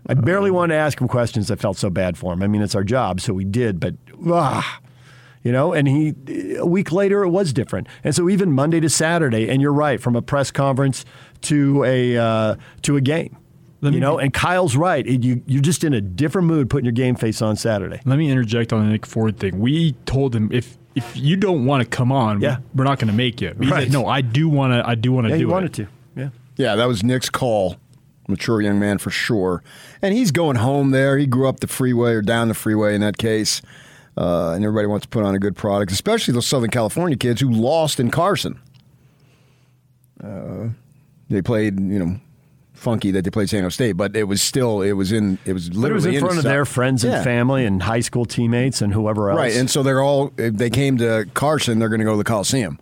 I 0.07 0.15
barely 0.15 0.51
wanted 0.51 0.75
to 0.75 0.81
ask 0.81 1.01
him 1.01 1.07
questions. 1.09 1.51
I 1.51 1.57
felt 1.57 1.77
so 1.77 1.91
bad 1.91 2.17
for 2.17 2.33
him. 2.33 2.43
I 2.43 2.49
mean, 2.49 2.63
it's 2.63 2.75
our 2.75 2.83
job, 2.83 3.21
so 3.21 3.33
we 3.35 3.45
did, 3.45 3.79
but 3.79 3.95
ah, 4.27 4.81
you 5.45 5.53
know, 5.53 5.73
and 5.73 5.87
he 5.87 6.15
a 6.57 6.67
week 6.67 6.91
later 6.91 7.23
it 7.23 7.29
was 7.29 7.53
different. 7.53 7.87
And 8.03 8.15
so 8.15 8.29
even 8.29 8.51
Monday 8.51 8.81
to 8.81 8.89
Saturday, 8.89 9.49
and 9.49 9.63
you're 9.63 9.73
right, 9.75 10.01
from 10.01 10.17
a 10.17 10.23
press 10.23 10.51
conference 10.51 11.05
to 11.43 11.85
a 11.85 12.17
uh, 12.17 12.57
to 12.83 12.97
a 12.97 13.01
game. 13.01 13.37
You 13.83 14.01
know, 14.01 14.19
and 14.19 14.33
Kyle's 14.33 14.77
right. 14.77 15.07
It- 15.07 15.23
you 15.25 15.43
you're 15.47 15.63
just 15.63 15.85
in 15.85 15.95
a 15.95 16.01
different 16.01 16.47
mood 16.49 16.69
putting 16.71 16.85
your 16.85 16.93
game 16.93 17.15
face 17.15 17.41
on 17.43 17.57
Saturday. 17.57 18.01
Let 18.05 18.19
me 18.19 18.31
interject 18.31 18.73
on 18.73 18.85
the 18.85 18.91
Nick 18.93 19.07
Ford 19.07 19.39
thing. 19.39 19.59
We 19.61 19.93
told 20.07 20.35
him 20.35 20.51
if 20.53 20.77
if 20.95 21.17
you 21.17 21.37
don't 21.37 21.65
want 21.67 21.83
to 21.83 21.89
come 21.89 22.11
on, 22.13 22.41
Yeah. 22.41 22.59
we're 22.75 22.85
not 22.85 22.99
going 22.99 23.11
to 23.11 23.17
make 23.17 23.41
you. 23.41 23.53
Right. 23.57 23.85
said, 23.85 23.93
no, 23.93 24.07
I 24.07 24.21
do 24.23 24.49
want 24.49 24.73
to. 24.73 24.87
I 24.89 24.97
do 24.97 25.13
want 25.13 25.27
to 25.27 25.31
Yeah, 25.31 25.37
do 25.37 25.41
you 25.43 25.49
it. 25.49 25.53
wanted 25.53 25.73
to. 25.75 25.87
Yeah. 26.17 26.29
Yeah, 26.57 26.75
that 26.77 26.87
was 26.89 27.03
Nick's 27.05 27.31
call. 27.31 27.77
Mature 28.29 28.61
young 28.61 28.79
man 28.79 28.99
for 28.99 29.11
sure. 29.11 29.63
And 30.03 30.15
he's 30.15 30.31
going 30.31 30.57
home 30.57 30.91
there. 30.91 31.17
He 31.19 31.27
grew 31.27 31.49
up 31.49 31.61
the 31.61 31.67
freeway 31.67 32.13
or 32.13 32.23
down 32.23 32.49
the 32.49 32.55
freeway 32.55 32.95
in 32.95 33.01
that 33.01 33.19
case. 33.19 33.61
Uh, 34.19 34.51
and 34.53 34.65
everybody 34.65 34.87
wants 34.87 35.05
to 35.07 35.09
put 35.09 35.25
on 35.25 35.35
a 35.35 35.39
good 35.39 35.57
product, 35.57 35.91
especially 35.91 36.35
those 36.35 36.47
Southern 36.47 36.71
California 36.71 37.17
kids 37.17 37.41
who 37.41 37.51
lost 37.51 37.99
in 37.99 38.11
Carson. 38.11 38.61
Uh, 40.23 40.69
they 41.29 41.41
played, 41.43 41.79
you 41.81 41.99
know, 41.99 42.21
funky 42.81 43.11
that 43.13 43.23
they 43.25 43.31
played 43.31 43.49
San 43.51 43.63
Jose 43.63 43.75
State, 43.75 43.93
but 43.93 44.17
it 44.17 44.25
was 44.25 44.41
still, 44.43 44.81
it 44.83 44.93
was 44.93 45.13
in, 45.13 45.39
it 45.45 45.53
was 45.53 45.69
But 45.69 45.77
it 45.77 45.81
literally 45.81 45.95
was 45.97 46.07
in 46.07 46.15
the 46.15 46.21
front 46.21 46.39
of 46.39 46.45
their 46.45 46.65
friends 46.65 47.05
and 47.05 47.13
Yeah. 47.13 47.23
family 47.23 47.65
and 47.67 47.83
high 47.83 48.01
school 48.01 48.25
teammates 48.25 48.81
and 48.83 48.93
whoever 48.93 49.31
else. 49.31 49.39
Right, 49.39 49.55
and 49.57 49.69
so 49.71 49.83
they're 49.83 50.03
all. 50.03 50.33
If 50.39 50.55
they 50.55 50.71
came 50.71 50.97
to 50.99 51.27
Carson, 51.35 51.79
they're 51.79 51.89
going 51.91 52.01
to 52.01 52.05
go 52.07 52.13
to 52.13 52.19
the 52.19 52.25
Coliseum. 52.25 52.79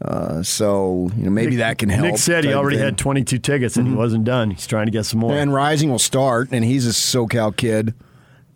Uh, 0.00 0.42
so 0.42 1.10
you 1.16 1.24
know 1.24 1.30
maybe 1.30 1.50
Nick- 1.50 1.58
that 1.58 1.78
can 1.78 1.88
help. 1.88 2.06
Nick 2.06 2.18
said 2.18 2.44
he 2.44 2.52
already 2.52 2.76
had 2.78 2.98
22 2.98 3.38
tickets 3.38 3.76
and 3.76 3.86
he 3.86 3.94
wasn't 3.94 4.24
done. 4.24 4.50
He's 4.50 4.66
trying 4.66 4.86
to 4.86 4.90
get 4.92 5.04
some 5.06 5.20
more. 5.20 5.32
And 5.32 5.52
Rising 5.54 5.90
will 5.90 6.00
start, 6.00 6.48
and 6.50 6.64
he's 6.64 6.86
a 6.86 6.90
SoCal 6.90 7.56
kid, 7.56 7.94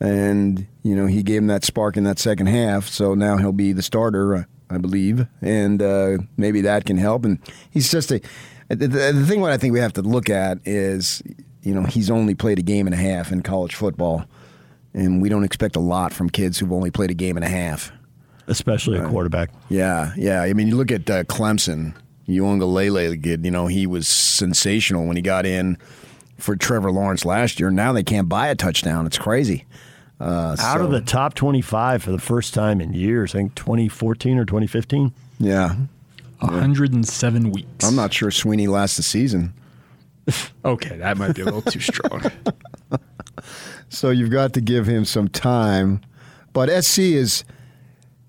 and 0.00 0.66
you 0.82 0.96
know 0.96 1.06
he 1.06 1.22
gave 1.22 1.38
him 1.38 1.46
that 1.48 1.64
spark 1.64 1.96
in 1.96 2.04
that 2.04 2.18
second 2.18 2.46
half. 2.46 2.88
So 2.88 3.14
now 3.14 3.36
he'll 3.36 3.52
be 3.52 3.72
the 3.72 3.82
starter, 3.82 4.34
uh, 4.34 4.42
I 4.70 4.78
believe, 4.78 5.26
and 5.40 5.80
uh, 5.80 6.18
maybe 6.36 6.60
that 6.62 6.84
can 6.84 6.96
help. 6.96 7.24
And 7.24 7.38
he's 7.70 7.90
just 7.90 8.10
a. 8.12 8.20
The, 8.68 8.88
the 8.88 9.26
thing 9.26 9.40
what 9.40 9.52
I 9.52 9.56
think 9.58 9.72
we 9.72 9.80
have 9.80 9.92
to 9.94 10.02
look 10.02 10.28
at 10.28 10.58
is, 10.64 11.22
you 11.62 11.72
know, 11.74 11.84
he's 11.84 12.10
only 12.10 12.34
played 12.34 12.58
a 12.58 12.62
game 12.62 12.86
and 12.86 12.94
a 12.94 12.98
half 12.98 13.30
in 13.32 13.42
college 13.42 13.74
football, 13.74 14.24
and 14.94 15.22
we 15.22 15.28
don't 15.28 15.44
expect 15.44 15.76
a 15.76 15.80
lot 15.80 16.12
from 16.12 16.30
kids 16.30 16.58
who've 16.58 16.72
only 16.72 16.90
played 16.90 17.10
a 17.10 17.14
game 17.14 17.36
and 17.36 17.44
a 17.44 17.48
half. 17.48 17.92
Especially 18.48 18.98
a 18.98 19.06
quarterback. 19.08 19.50
Yeah, 19.68 20.12
yeah. 20.16 20.42
I 20.42 20.52
mean, 20.52 20.68
you 20.68 20.76
look 20.76 20.92
at 20.92 21.08
uh, 21.10 21.24
Clemson, 21.24 21.94
Uiagalelei 22.28 23.10
the 23.10 23.18
kid. 23.18 23.44
You 23.44 23.50
know, 23.50 23.66
he 23.66 23.86
was 23.86 24.06
sensational 24.06 25.06
when 25.06 25.16
he 25.16 25.22
got 25.22 25.44
in 25.46 25.76
for 26.38 26.54
Trevor 26.54 26.92
Lawrence 26.92 27.24
last 27.24 27.58
year. 27.58 27.70
Now 27.70 27.92
they 27.92 28.04
can't 28.04 28.28
buy 28.28 28.48
a 28.48 28.54
touchdown. 28.54 29.06
It's 29.06 29.18
crazy. 29.18 29.64
Uh, 30.20 30.56
Out 30.60 30.78
so- 30.78 30.84
of 30.84 30.90
the 30.92 31.00
top 31.00 31.34
25 31.34 32.02
for 32.04 32.10
the 32.10 32.18
first 32.18 32.54
time 32.54 32.80
in 32.80 32.92
years, 32.94 33.34
I 33.34 33.38
think 33.38 33.54
2014 33.56 34.38
or 34.38 34.44
2015. 34.44 35.12
yeah, 35.38 35.74
107 36.40 37.50
weeks. 37.50 37.84
I'm 37.84 37.96
not 37.96 38.12
sure 38.12 38.30
Swinney 38.30 38.68
lasts 38.68 38.96
the 38.96 39.02
season. 39.02 39.54
Okay, 40.64 40.96
that 40.96 41.16
might 41.16 41.36
be 41.36 41.42
a 41.42 41.44
little 41.44 41.62
too 41.62 41.78
strong. 41.78 42.20
so 43.88 44.10
you've 44.10 44.32
got 44.32 44.54
to 44.54 44.60
give 44.60 44.84
him 44.84 45.04
some 45.04 45.28
time. 45.28 46.00
But 46.52 46.68
SC 46.82 46.98
is, 46.98 47.44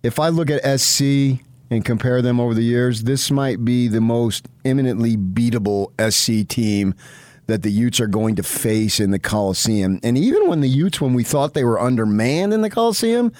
if 0.03 0.19
I 0.19 0.29
look 0.29 0.51
at 0.51 0.79
SC 0.79 1.01
and 1.71 1.83
compare 1.83 2.21
them 2.21 2.39
over 2.39 2.53
the 2.53 2.61
years, 2.61 3.03
this 3.03 3.31
might 3.31 3.65
be 3.65 3.87
the 3.87 4.01
most 4.01 4.47
imminently 4.63 5.17
beatable 5.17 5.89
SC 5.99 6.47
team 6.47 6.93
that 7.47 7.63
the 7.63 7.71
Utes 7.71 7.99
are 7.99 8.07
going 8.07 8.35
to 8.35 8.43
face 8.43 8.99
in 8.99 9.11
the 9.11 9.19
Coliseum. 9.19 9.99
And 10.03 10.17
even 10.17 10.47
when 10.47 10.61
the 10.61 10.69
Utes, 10.69 11.01
when 11.01 11.13
we 11.13 11.23
thought 11.23 11.53
they 11.55 11.63
were 11.63 11.79
undermanned 11.79 12.53
in 12.53 12.61
the 12.61 12.69
Coliseum, 12.69 13.31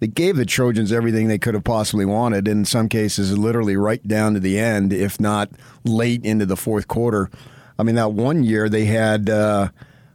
they 0.00 0.06
gave 0.06 0.36
the 0.36 0.44
Trojans 0.44 0.92
everything 0.92 1.28
they 1.28 1.38
could 1.38 1.54
have 1.54 1.64
possibly 1.64 2.04
wanted. 2.04 2.46
In 2.48 2.64
some 2.64 2.88
cases, 2.88 3.36
literally 3.38 3.76
right 3.76 4.06
down 4.06 4.34
to 4.34 4.40
the 4.40 4.58
end, 4.58 4.92
if 4.92 5.20
not 5.20 5.50
late 5.84 6.24
into 6.24 6.46
the 6.46 6.56
fourth 6.56 6.88
quarter. 6.88 7.30
I 7.78 7.82
mean, 7.82 7.94
that 7.94 8.12
one 8.12 8.42
year 8.42 8.68
they 8.68 8.84
had. 8.84 9.28
Uh, 9.30 9.68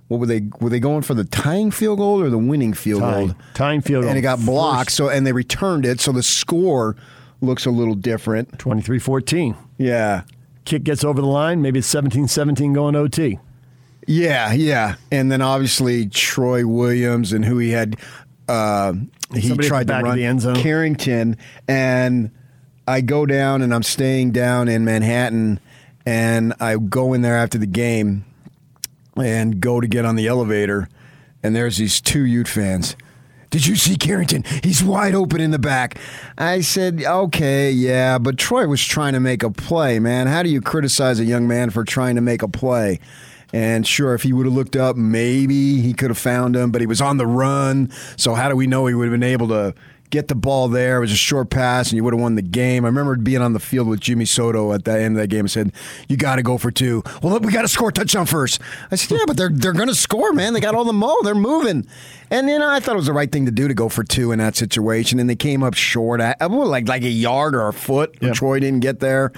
what 0.07 0.19
were 0.19 0.25
they? 0.25 0.47
Were 0.59 0.69
they 0.69 0.79
going 0.79 1.03
for 1.03 1.13
the 1.13 1.23
tying 1.23 1.69
field 1.71 1.99
goal 1.99 2.21
or 2.21 2.29
the 2.29 2.37
winning 2.37 2.73
field 2.73 3.01
Tying. 3.01 3.27
goal? 3.27 3.35
Tying 3.53 3.81
field 3.81 4.03
goal. 4.03 4.09
and 4.09 4.17
it 4.17 4.23
got 4.23 4.39
blocked. 4.43 4.89
First. 4.89 4.97
So 4.97 5.09
and 5.09 5.25
they 5.25 5.33
returned 5.33 5.85
it. 5.85 5.99
So 5.99 6.11
the 6.11 6.23
score 6.23 6.95
looks 7.41 7.65
a 7.67 7.71
little 7.71 7.93
different. 7.95 8.57
23-14. 8.57 9.55
Yeah. 9.77 10.23
Kick 10.65 10.83
gets 10.83 11.03
over 11.03 11.21
the 11.21 11.27
line. 11.27 11.61
Maybe 11.61 11.79
it's 11.79 11.93
17-17 11.93 12.73
going 12.73 12.95
OT. 12.95 13.39
Yeah, 14.07 14.51
yeah. 14.53 14.95
And 15.11 15.31
then 15.31 15.41
obviously 15.41 16.07
Troy 16.07 16.65
Williams 16.65 17.31
and 17.31 17.45
who 17.45 17.59
he 17.59 17.69
had 17.69 17.95
uh, 18.49 18.93
he 19.33 19.41
Somebody 19.41 19.51
at 19.51 19.57
the 19.57 19.67
tried 19.67 19.87
back 19.87 19.97
to 19.97 19.99
of 19.99 20.09
run 20.09 20.17
the 20.17 20.25
end 20.25 20.41
zone. 20.41 20.55
Carrington 20.55 21.37
and 21.67 22.31
I 22.87 23.01
go 23.01 23.25
down 23.25 23.61
and 23.61 23.73
I'm 23.73 23.83
staying 23.83 24.31
down 24.31 24.67
in 24.67 24.83
Manhattan 24.83 25.59
and 26.05 26.53
I 26.59 26.77
go 26.77 27.13
in 27.13 27.21
there 27.21 27.37
after 27.37 27.57
the 27.57 27.67
game 27.67 28.25
and 29.15 29.61
go 29.61 29.79
to 29.79 29.87
get 29.87 30.05
on 30.05 30.15
the 30.15 30.27
elevator 30.27 30.89
and 31.43 31.55
there's 31.55 31.77
these 31.77 32.01
two 32.01 32.25
Ute 32.25 32.47
fans. 32.47 32.95
Did 33.51 33.65
you 33.65 33.75
see 33.75 33.95
Carrington? 33.95 34.43
He's 34.63 34.83
wide 34.83 35.15
open 35.15 35.41
in 35.41 35.51
the 35.51 35.59
back. 35.59 35.97
I 36.37 36.61
said, 36.61 37.03
okay, 37.03 37.71
yeah, 37.71 38.19
but 38.19 38.37
Troy 38.37 38.67
was 38.67 38.83
trying 38.83 39.13
to 39.13 39.19
make 39.19 39.41
a 39.41 39.49
play, 39.49 39.99
man. 39.99 40.27
How 40.27 40.43
do 40.43 40.49
you 40.49 40.61
criticize 40.61 41.19
a 41.19 41.25
young 41.25 41.47
man 41.47 41.71
for 41.71 41.83
trying 41.83 42.15
to 42.15 42.21
make 42.21 42.43
a 42.43 42.47
play? 42.47 42.99
And 43.53 43.85
sure, 43.85 44.13
if 44.13 44.23
he 44.23 44.33
would 44.33 44.45
have 44.45 44.53
looked 44.53 44.75
up, 44.75 44.95
maybe 44.95 45.81
he 45.81 45.93
could 45.93 46.09
have 46.09 46.17
found 46.17 46.55
him, 46.55 46.71
but 46.71 46.81
he 46.81 46.87
was 46.87 47.01
on 47.01 47.17
the 47.17 47.25
run. 47.27 47.91
So 48.15 48.35
how 48.35 48.49
do 48.49 48.55
we 48.55 48.67
know 48.67 48.85
he 48.85 48.93
would 48.93 49.05
have 49.05 49.11
been 49.19 49.23
able 49.23 49.47
to 49.47 49.73
get 50.11 50.27
the 50.27 50.35
ball 50.35 50.67
there? 50.67 50.97
It 50.97 51.01
was 51.01 51.11
a 51.11 51.15
short 51.15 51.49
pass, 51.49 51.89
and 51.89 51.97
you 51.97 52.03
would 52.03 52.13
have 52.13 52.21
won 52.21 52.35
the 52.35 52.43
game. 52.43 52.85
I 52.85 52.89
remember 52.89 53.15
being 53.15 53.41
on 53.41 53.53
the 53.53 53.59
field 53.59 53.87
with 53.87 53.99
Jimmy 54.01 54.25
Soto 54.25 54.71
at 54.73 54.85
the 54.85 54.91
end 54.99 55.15
of 55.17 55.21
that 55.21 55.27
game 55.29 55.41
and 55.41 55.51
said, 55.51 55.71
"You 56.07 56.15
got 56.15 56.35
to 56.35 56.43
go 56.43 56.59
for 56.59 56.69
two. 56.69 57.01
Well, 57.23 57.33
look, 57.33 57.43
we 57.43 57.51
got 57.51 57.63
to 57.63 57.67
score 57.67 57.89
a 57.89 57.91
touchdown 57.91 58.27
first. 58.27 58.61
I 58.91 58.95
said, 58.95 59.17
"Yeah, 59.17 59.23
but 59.25 59.35
they're 59.37 59.49
they're 59.51 59.73
going 59.73 59.87
to 59.87 59.95
score, 59.95 60.31
man. 60.33 60.53
They 60.53 60.61
got 60.61 60.75
all 60.75 60.85
the 60.85 60.93
mo. 60.93 61.15
They're 61.23 61.33
moving." 61.33 61.87
And 62.29 62.47
then 62.47 62.61
I 62.61 62.79
thought 62.79 62.93
it 62.93 62.97
was 62.97 63.07
the 63.07 63.13
right 63.13 63.31
thing 63.31 63.47
to 63.47 63.51
do 63.51 63.67
to 63.67 63.73
go 63.73 63.89
for 63.89 64.03
two 64.03 64.31
in 64.31 64.37
that 64.37 64.55
situation, 64.55 65.19
and 65.19 65.27
they 65.27 65.35
came 65.35 65.63
up 65.63 65.73
short, 65.73 66.21
at, 66.21 66.39
like 66.51 66.87
like 66.87 67.01
a 67.03 67.09
yard 67.09 67.55
or 67.55 67.67
a 67.67 67.73
foot. 67.73 68.15
Troy 68.33 68.59
didn't 68.59 68.81
get 68.81 68.99
there. 68.99 69.31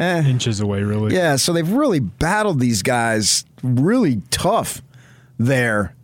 Eh. 0.00 0.24
Inches 0.26 0.60
away, 0.60 0.82
really. 0.82 1.14
Yeah, 1.14 1.36
so 1.36 1.52
they've 1.52 1.70
really 1.70 2.00
battled 2.00 2.58
these 2.58 2.82
guys 2.82 3.44
really 3.62 4.22
tough 4.30 4.80
there. 5.38 5.94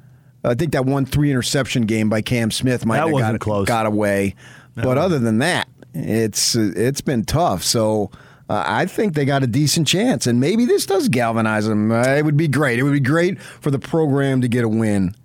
I 0.45 0.55
think 0.55 0.73
that 0.73 0.85
one 0.85 1.07
three 1.07 1.31
interception 1.31 1.83
game 1.87 2.09
by 2.09 2.21
Cam 2.23 2.51
Smith 2.51 2.85
might 2.85 2.99
That 2.99 3.05
have 3.07 3.13
wasn't 3.13 3.33
got, 3.33 3.41
close. 3.41 3.67
got 3.67 3.87
away, 3.87 4.35
but 4.77 4.99
other 4.99 5.19
than 5.19 5.39
that, 5.39 5.67
it's 5.95 6.55
uh, 6.55 6.73
it's 6.77 7.01
been 7.01 7.25
tough. 7.25 7.63
So. 7.63 8.11
Uh, 8.49 8.63
I 8.65 8.87
think 8.87 9.15
they 9.15 9.25
got 9.25 9.43
a 9.43 9.49
decent 9.49 9.89
chance, 9.89 10.25
and 10.29 10.39
maybe 10.39 10.67
this 10.67 10.87
does 10.87 11.09
galvanize 11.09 11.67
them. 11.67 11.91
Uh, 11.91 12.03
it 12.15 12.25
would 12.25 12.37
be 12.37 12.47
great. 12.47 12.79
It 12.79 12.85
would 12.85 12.93
be 12.93 13.01
great 13.01 13.41
for 13.41 13.73
the 13.73 13.79
program 13.81 14.41
to 14.43 14.47
get 14.47 14.63
a 14.63 14.69
win 14.69 15.17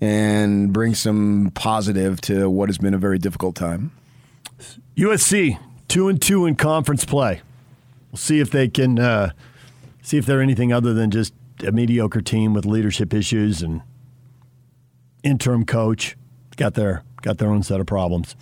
and 0.00 0.72
bring 0.72 0.94
some 0.94 1.52
positive 1.54 2.18
to 2.22 2.48
what 2.48 2.70
has 2.70 2.78
been 2.78 2.94
a 2.94 2.98
very 2.98 3.18
difficult 3.18 3.56
time. 3.56 3.90
USC 4.96 5.58
two 5.88 6.08
and 6.08 6.22
two 6.22 6.46
in 6.46 6.54
conference 6.56 7.04
play. 7.04 7.42
We'll 8.12 8.18
see 8.18 8.40
if 8.40 8.50
they 8.50 8.68
can 8.68 8.98
uh, 8.98 9.30
see 10.02 10.18
if 10.18 10.26
they're 10.26 10.42
anything 10.42 10.72
other 10.72 10.92
than 10.92 11.10
just 11.10 11.32
a 11.66 11.72
mediocre 11.72 12.20
team 12.20 12.52
with 12.52 12.66
leadership 12.66 13.14
issues 13.14 13.62
and 13.62 13.80
interim 15.22 15.64
coach. 15.64 16.16
Got 16.56 16.74
their 16.74 17.04
got 17.22 17.38
their 17.38 17.48
own 17.48 17.62
set 17.62 17.80
of 17.80 17.86
problems. 17.86 18.36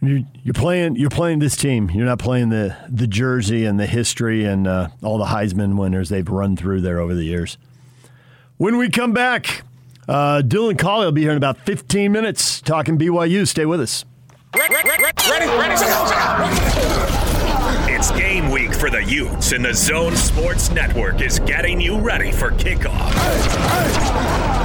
You're, 0.00 0.54
playing 0.54 0.94
you're 0.94 1.10
playing 1.10 1.40
this 1.40 1.56
team. 1.56 1.90
You're 1.90 2.06
not 2.06 2.18
playing 2.18 2.50
the 2.50 2.76
the 2.88 3.06
jersey 3.06 3.64
and 3.64 3.80
the 3.80 3.86
history 3.86 4.44
and 4.44 4.66
uh, 4.66 4.88
all 5.02 5.18
the 5.18 5.24
Heisman 5.24 5.76
winners 5.78 6.10
they've 6.10 6.28
run 6.28 6.54
through 6.54 6.82
there 6.82 7.00
over 7.00 7.14
the 7.14 7.24
years. 7.24 7.56
When 8.58 8.76
we 8.76 8.90
come 8.90 9.12
back, 9.12 9.62
uh, 10.08 10.42
Dylan 10.44 10.78
Collie 10.78 11.06
will 11.06 11.12
be 11.12 11.22
here 11.22 11.30
in 11.30 11.36
about 11.36 11.58
15 11.58 12.12
minutes 12.12 12.60
talking 12.60 12.98
BYU. 12.98 13.48
Stay 13.48 13.66
with 13.66 13.80
us. 13.80 14.04
Ready, 14.54 14.74
ready, 14.74 15.14
It's 17.98 18.12
game 18.12 18.48
week 18.48 18.72
for 18.72 18.90
the 18.90 19.02
Utes, 19.02 19.50
and 19.50 19.64
the 19.64 19.74
Zone 19.74 20.14
Sports 20.14 20.70
Network 20.70 21.20
is 21.20 21.40
getting 21.40 21.80
you 21.80 21.98
ready 21.98 22.30
for 22.30 22.52
kickoff. 22.52 23.12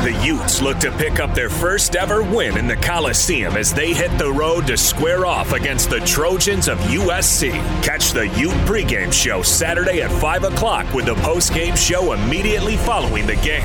The 0.04 0.14
Utes 0.24 0.62
look 0.62 0.78
to 0.82 0.92
pick 0.92 1.20
up 1.20 1.34
their 1.34 1.50
first 1.50 1.96
ever 1.96 2.22
win 2.22 2.60
in 2.60 2.68
the 2.68 2.76
Coliseum 2.76 3.58
as 3.58 3.74
they 3.74 3.92
hit 3.92 4.16
the 4.20 4.32
road 4.32 4.68
to 4.68 4.78
square 4.78 5.26
off 5.26 5.52
against 5.52 5.90
the 5.90 6.00
Trojans 6.02 6.68
of 6.68 6.78
USC. 6.82 7.54
Catch 7.82 8.12
the 8.12 8.28
Ute 8.38 8.52
pregame 8.68 9.12
show 9.12 9.42
Saturday 9.42 10.04
at 10.04 10.12
5 10.12 10.44
o'clock 10.44 10.94
with 10.94 11.08
the 11.08 11.16
postgame 11.16 11.76
show 11.76 12.14
immediately 12.14 12.78
following 12.78 13.26
the 13.26 13.38
game. 13.38 13.64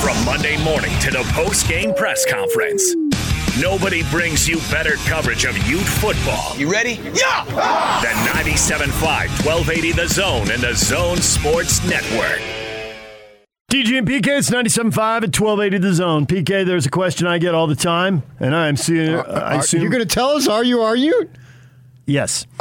From 0.00 0.24
Monday 0.24 0.62
morning 0.62 0.96
to 1.00 1.10
the 1.10 1.24
postgame 1.34 1.96
press 1.96 2.24
conference. 2.24 2.94
Nobody 3.60 4.02
brings 4.04 4.48
you 4.48 4.56
better 4.70 4.94
coverage 5.06 5.44
of 5.44 5.54
Ute 5.68 5.80
football. 5.82 6.56
You 6.56 6.72
ready? 6.72 6.92
Yeah! 7.12 7.44
Than 8.02 8.14
97.5, 8.44 8.88
1280 9.44 9.92
The 9.92 10.08
Zone 10.08 10.50
and 10.50 10.62
the 10.62 10.74
Zone 10.74 11.18
Sports 11.18 11.84
Network. 11.86 12.40
DJ 13.70 13.98
and 13.98 14.08
PK, 14.08 14.38
it's 14.38 14.48
97.5 14.48 14.78
at 14.78 15.38
1280 15.38 15.78
The 15.78 15.92
Zone. 15.92 16.26
PK, 16.26 16.64
there's 16.64 16.86
a 16.86 16.90
question 16.90 17.26
I 17.26 17.36
get 17.36 17.54
all 17.54 17.66
the 17.66 17.76
time, 17.76 18.22
and 18.38 18.54
I 18.56 18.68
am 18.68 18.76
seeing. 18.76 19.14
I 19.14 19.56
assume 19.56 19.82
you're 19.82 19.90
going 19.90 20.08
to 20.08 20.14
tell 20.14 20.30
us? 20.30 20.48
Are 20.48 20.64
you? 20.64 20.80
Are 20.80 20.96
you? 20.96 21.28
Yes. 22.06 22.46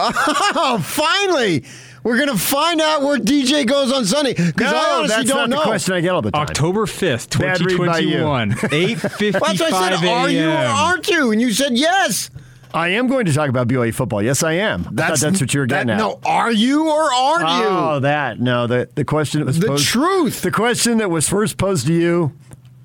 Oh, 0.61 0.79
finally! 0.83 1.63
We're 2.03 2.17
going 2.17 2.29
to 2.29 2.37
find 2.37 2.79
out 2.81 3.01
where 3.01 3.17
DJ 3.17 3.65
goes 3.67 3.91
on 3.91 4.05
Sunday 4.05 4.33
because 4.33 4.71
No, 4.71 4.77
I 4.77 4.95
honestly 4.99 5.15
that's 5.17 5.29
don't 5.29 5.49
not 5.49 5.57
the 5.57 5.63
question 5.63 5.93
I 5.95 6.01
get 6.01 6.09
all 6.11 6.21
the 6.21 6.31
time. 6.31 6.41
October 6.41 6.85
5th, 6.85 7.39
Bad 7.39 7.59
read 7.61 7.77
by 7.77 7.99
you. 7.99 8.17
2021, 8.19 8.51
8.55 8.51 9.31
That's 9.39 9.59
what 9.59 9.73
I 9.73 9.99
said. 9.99 10.07
Are 10.09 10.29
you 10.29 10.49
or 10.49 10.53
aren't 10.55 11.07
you? 11.09 11.31
And 11.31 11.41
you 11.41 11.51
said 11.51 11.77
yes. 11.77 12.29
I 12.73 12.89
am 12.89 13.07
going 13.07 13.25
to 13.25 13.33
talk 13.33 13.49
about 13.49 13.67
BYU 13.67 13.93
football. 13.93 14.21
Yes, 14.21 14.43
I 14.43 14.53
am. 14.53 14.87
That's 14.91 15.21
that's 15.21 15.41
what 15.41 15.53
you 15.55 15.61
were 15.61 15.67
that- 15.67 15.87
getting 15.87 15.89
at. 15.89 15.97
No, 15.97 16.19
are 16.23 16.51
you 16.51 16.87
or 16.87 17.11
aren't 17.13 17.45
Oh, 17.47 17.93
you? 17.95 17.99
that 18.01 18.39
no. 18.39 18.67
The 18.67 18.87
the 18.93 19.03
question 19.03 19.39
that 19.41 19.45
was 19.47 19.59
The 19.59 19.67
posed, 19.67 19.87
truth. 19.87 20.41
The 20.43 20.51
question 20.51 20.99
that 20.99 21.09
was 21.09 21.27
first 21.27 21.57
posed 21.57 21.87
to 21.87 21.93
you 21.93 22.31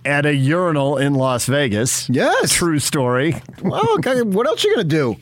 at 0.07 0.25
a 0.25 0.35
urinal 0.35 0.97
in 0.97 1.13
Las 1.15 1.45
Vegas. 1.47 2.09
Yes. 2.09 2.53
True 2.55 2.79
story. 2.79 3.37
Well, 3.63 3.87
okay, 3.99 4.23
what 4.23 4.47
else 4.47 4.65
you 4.65 4.75
going 4.75 4.89
to 4.89 4.97
do? 4.97 5.17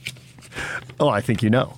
Oh, 1.01 1.09
I 1.09 1.21
think 1.21 1.43
you 1.43 1.51
know. 1.51 1.77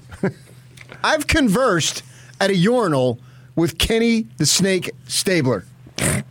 I've 1.04 1.26
conversed 1.26 2.02
at 2.40 2.50
a 2.50 2.54
urinal 2.56 3.20
with 3.56 3.78
Kenny 3.78 4.26
the 4.38 4.46
Snake 4.46 4.90
Stabler. 5.06 5.64
I 5.98 6.22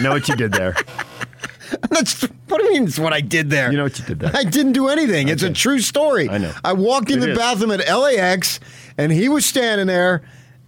know 0.00 0.10
what 0.10 0.28
you 0.28 0.36
did 0.36 0.52
there. 0.52 0.76
That's 1.90 2.22
what 2.48 2.58
do 2.58 2.64
you 2.64 2.72
mean? 2.74 2.84
It's 2.84 2.98
what 2.98 3.12
I 3.12 3.20
did 3.20 3.48
there. 3.48 3.70
You 3.70 3.78
know 3.78 3.84
what 3.84 3.98
you 3.98 4.04
did 4.04 4.20
there. 4.20 4.30
I 4.34 4.44
didn't 4.44 4.72
do 4.72 4.88
anything. 4.88 5.28
It's 5.28 5.42
a 5.42 5.52
true 5.52 5.78
story. 5.80 6.28
I 6.28 6.38
know. 6.38 6.52
I 6.64 6.72
walked 6.74 7.10
in 7.10 7.18
It 7.18 7.26
the 7.26 7.32
is. 7.32 7.38
bathroom 7.38 7.70
at 7.70 7.88
LAX, 7.88 8.60
and 8.98 9.10
he 9.10 9.28
was 9.28 9.46
standing 9.46 9.86
there. 9.86 10.22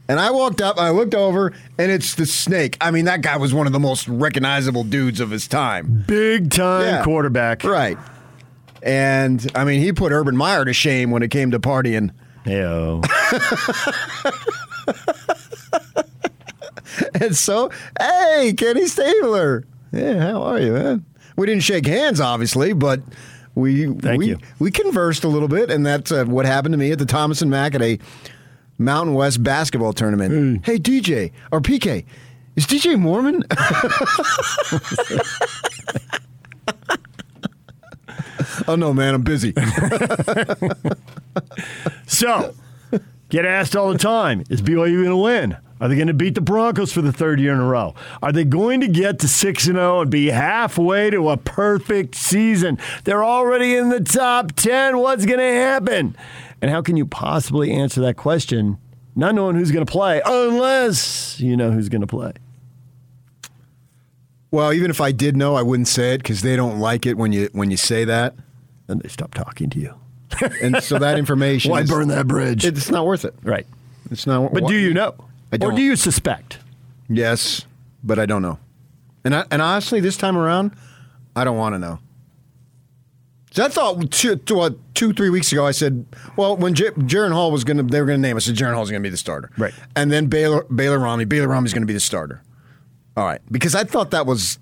And 0.08 0.20
I 0.20 0.30
walked 0.30 0.60
up, 0.60 0.78
I 0.78 0.90
looked 0.90 1.14
over, 1.14 1.52
and 1.78 1.90
it's 1.90 2.14
the 2.14 2.26
snake. 2.26 2.76
I 2.80 2.90
mean, 2.90 3.06
that 3.06 3.22
guy 3.22 3.36
was 3.38 3.52
one 3.54 3.66
of 3.66 3.72
the 3.72 3.80
most 3.80 4.06
recognizable 4.06 4.84
dudes 4.84 5.18
of 5.18 5.30
his 5.30 5.48
time. 5.48 6.04
Big 6.06 6.50
time 6.50 6.82
Yeah. 6.82 7.02
quarterback. 7.04 7.64
Right. 7.64 7.96
And 8.82 9.50
I 9.54 9.64
mean, 9.64 9.80
he 9.80 9.92
put 9.92 10.12
Urban 10.12 10.36
Meyer 10.36 10.64
to 10.66 10.72
shame 10.74 11.10
when 11.10 11.22
it 11.22 11.30
came 11.30 11.50
to 11.52 11.58
partying. 11.58 12.10
Heyo. 12.44 13.04
And 17.20 17.36
so, 17.36 17.70
hey, 18.00 18.54
Kenny 18.56 18.86
Stabler. 18.86 19.64
Yeah, 19.92 20.20
how 20.20 20.42
are 20.42 20.60
you, 20.60 20.72
man? 20.72 21.04
We 21.36 21.46
didn't 21.46 21.62
shake 21.62 21.86
hands, 21.86 22.20
obviously, 22.20 22.72
but 22.72 23.00
we 23.54 23.86
Thank 23.86 24.18
we, 24.18 24.26
you. 24.28 24.38
we 24.58 24.70
conversed 24.70 25.24
a 25.24 25.28
little 25.28 25.48
bit, 25.48 25.70
and 25.70 25.84
that's 25.84 26.12
uh, 26.12 26.24
what 26.24 26.46
happened 26.46 26.72
to 26.72 26.78
me 26.78 26.92
at 26.92 26.98
the 26.98 27.06
Thomas 27.06 27.42
and 27.42 27.50
Mack 27.50 27.74
at 27.74 27.82
a 27.82 27.98
Mountain 28.78 29.14
West 29.14 29.42
basketball 29.42 29.92
tournament. 29.92 30.64
Hey, 30.64 30.78
DJ 30.78 31.32
or 31.50 31.60
PK, 31.60 32.04
is 32.56 32.66
DJ 32.66 32.98
Mormon? 32.98 33.42
oh 38.68 38.76
no, 38.76 38.92
man, 38.92 39.14
I'm 39.14 39.22
busy. 39.22 39.54
So, 42.06 42.54
get 43.28 43.44
asked 43.44 43.74
all 43.74 43.90
the 43.90 43.98
time: 43.98 44.44
Is 44.48 44.62
BYU 44.62 45.02
going 45.02 45.08
to 45.08 45.16
win? 45.16 45.56
Are 45.80 45.88
they 45.88 45.96
going 45.96 46.06
to 46.06 46.14
beat 46.14 46.34
the 46.36 46.40
Broncos 46.40 46.92
for 46.92 47.02
the 47.02 47.12
third 47.12 47.40
year 47.40 47.52
in 47.52 47.58
a 47.58 47.66
row? 47.66 47.94
Are 48.22 48.32
they 48.32 48.44
going 48.44 48.80
to 48.80 48.88
get 48.88 49.18
to 49.18 49.28
6 49.28 49.66
and 49.66 49.76
0 49.76 50.02
and 50.02 50.10
be 50.10 50.28
halfway 50.28 51.10
to 51.10 51.28
a 51.30 51.36
perfect 51.36 52.14
season? 52.14 52.78
They're 53.02 53.24
already 53.24 53.74
in 53.74 53.88
the 53.88 54.00
top 54.00 54.52
10. 54.52 54.98
What's 54.98 55.26
going 55.26 55.40
to 55.40 55.44
happen? 55.44 56.16
And 56.62 56.70
how 56.70 56.80
can 56.80 56.96
you 56.96 57.04
possibly 57.04 57.72
answer 57.72 58.00
that 58.02 58.16
question 58.16 58.78
not 59.16 59.34
knowing 59.34 59.56
who's 59.56 59.72
going 59.72 59.84
to 59.84 59.92
play 59.92 60.22
unless 60.24 61.38
you 61.40 61.56
know 61.56 61.72
who's 61.72 61.88
going 61.88 62.00
to 62.00 62.06
play? 62.06 62.32
Well, 64.50 64.72
even 64.72 64.90
if 64.90 65.00
I 65.00 65.10
did 65.10 65.36
know, 65.36 65.56
I 65.56 65.62
wouldn't 65.62 65.88
say 65.88 66.14
it 66.14 66.18
because 66.18 66.42
they 66.42 66.54
don't 66.54 66.78
like 66.78 67.06
it 67.06 67.18
when 67.18 67.32
you 67.32 67.48
when 67.52 67.72
you 67.72 67.76
say 67.76 68.04
that. 68.04 68.34
And 68.88 69.00
they 69.00 69.08
stop 69.08 69.34
talking 69.34 69.70
to 69.70 69.78
you. 69.80 69.94
and 70.62 70.82
so 70.82 70.98
that 70.98 71.18
information. 71.18 71.70
Why 71.70 71.80
is- 71.82 71.90
burn 71.90 72.08
that 72.08 72.26
bridge? 72.26 72.64
It's 72.64 72.90
not 72.90 73.06
worth 73.06 73.24
it. 73.24 73.34
Right. 73.42 73.66
It's 74.10 74.26
not. 74.26 74.42
Worth 74.42 74.52
it. 74.52 74.60
But 74.62 74.68
do 74.68 74.74
you 74.76 74.92
know? 74.92 75.14
I 75.52 75.56
don't. 75.56 75.72
Or 75.72 75.76
do 75.76 75.82
you 75.82 75.96
suspect? 75.96 76.58
Yes, 77.08 77.62
but 78.02 78.18
I 78.18 78.26
don't 78.26 78.42
know. 78.42 78.58
And 79.24 79.34
I, 79.34 79.44
and 79.50 79.62
honestly, 79.62 80.00
this 80.00 80.16
time 80.16 80.36
around, 80.36 80.72
I 81.36 81.44
don't 81.44 81.56
want 81.56 81.74
to 81.74 81.78
know. 81.78 81.98
So 83.52 83.64
I 83.64 83.68
thought 83.68 84.10
two, 84.10 84.34
two, 84.36 84.56
what, 84.56 84.94
two, 84.94 85.12
three 85.12 85.30
weeks 85.30 85.52
ago, 85.52 85.64
I 85.64 85.70
said, 85.70 86.04
well, 86.36 86.56
when 86.56 86.74
J- 86.74 86.90
Jaren 86.90 87.32
Hall 87.32 87.52
was 87.52 87.62
going 87.62 87.76
to, 87.76 87.84
they 87.84 88.00
were 88.00 88.06
going 88.06 88.18
to 88.18 88.28
name 88.28 88.36
us, 88.36 88.46
I 88.46 88.52
said 88.52 88.56
Jaren 88.56 88.74
Hall's 88.74 88.90
going 88.90 89.00
to 89.00 89.06
be 89.06 89.10
the 89.12 89.16
starter. 89.16 89.50
Right. 89.56 89.72
And 89.94 90.10
then 90.10 90.26
Baylor, 90.26 90.64
Baylor 90.64 90.98
Romney, 90.98 91.24
Baylor 91.24 91.46
Romney's 91.46 91.72
going 91.72 91.82
to 91.82 91.86
be 91.86 91.92
the 91.92 92.00
starter. 92.00 92.42
All 93.16 93.24
right. 93.24 93.40
Because 93.52 93.76
I 93.76 93.84
thought 93.84 94.10
that 94.10 94.26
was 94.26 94.58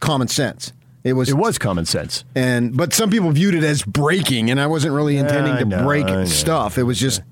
common 0.00 0.26
sense. 0.26 0.72
It 1.04 1.12
was. 1.14 1.28
It 1.28 1.36
was 1.36 1.58
common 1.58 1.84
sense. 1.86 2.24
And 2.34 2.76
but 2.76 2.92
some 2.92 3.10
people 3.10 3.30
viewed 3.30 3.54
it 3.54 3.64
as 3.64 3.82
breaking, 3.82 4.50
and 4.50 4.60
I 4.60 4.66
wasn't 4.66 4.94
really 4.94 5.16
intending 5.16 5.54
I 5.54 5.58
to 5.60 5.64
know, 5.64 5.84
break 5.84 6.06
know. 6.06 6.24
stuff. 6.24 6.76
It 6.78 6.82
was 6.82 6.98
just. 6.98 7.22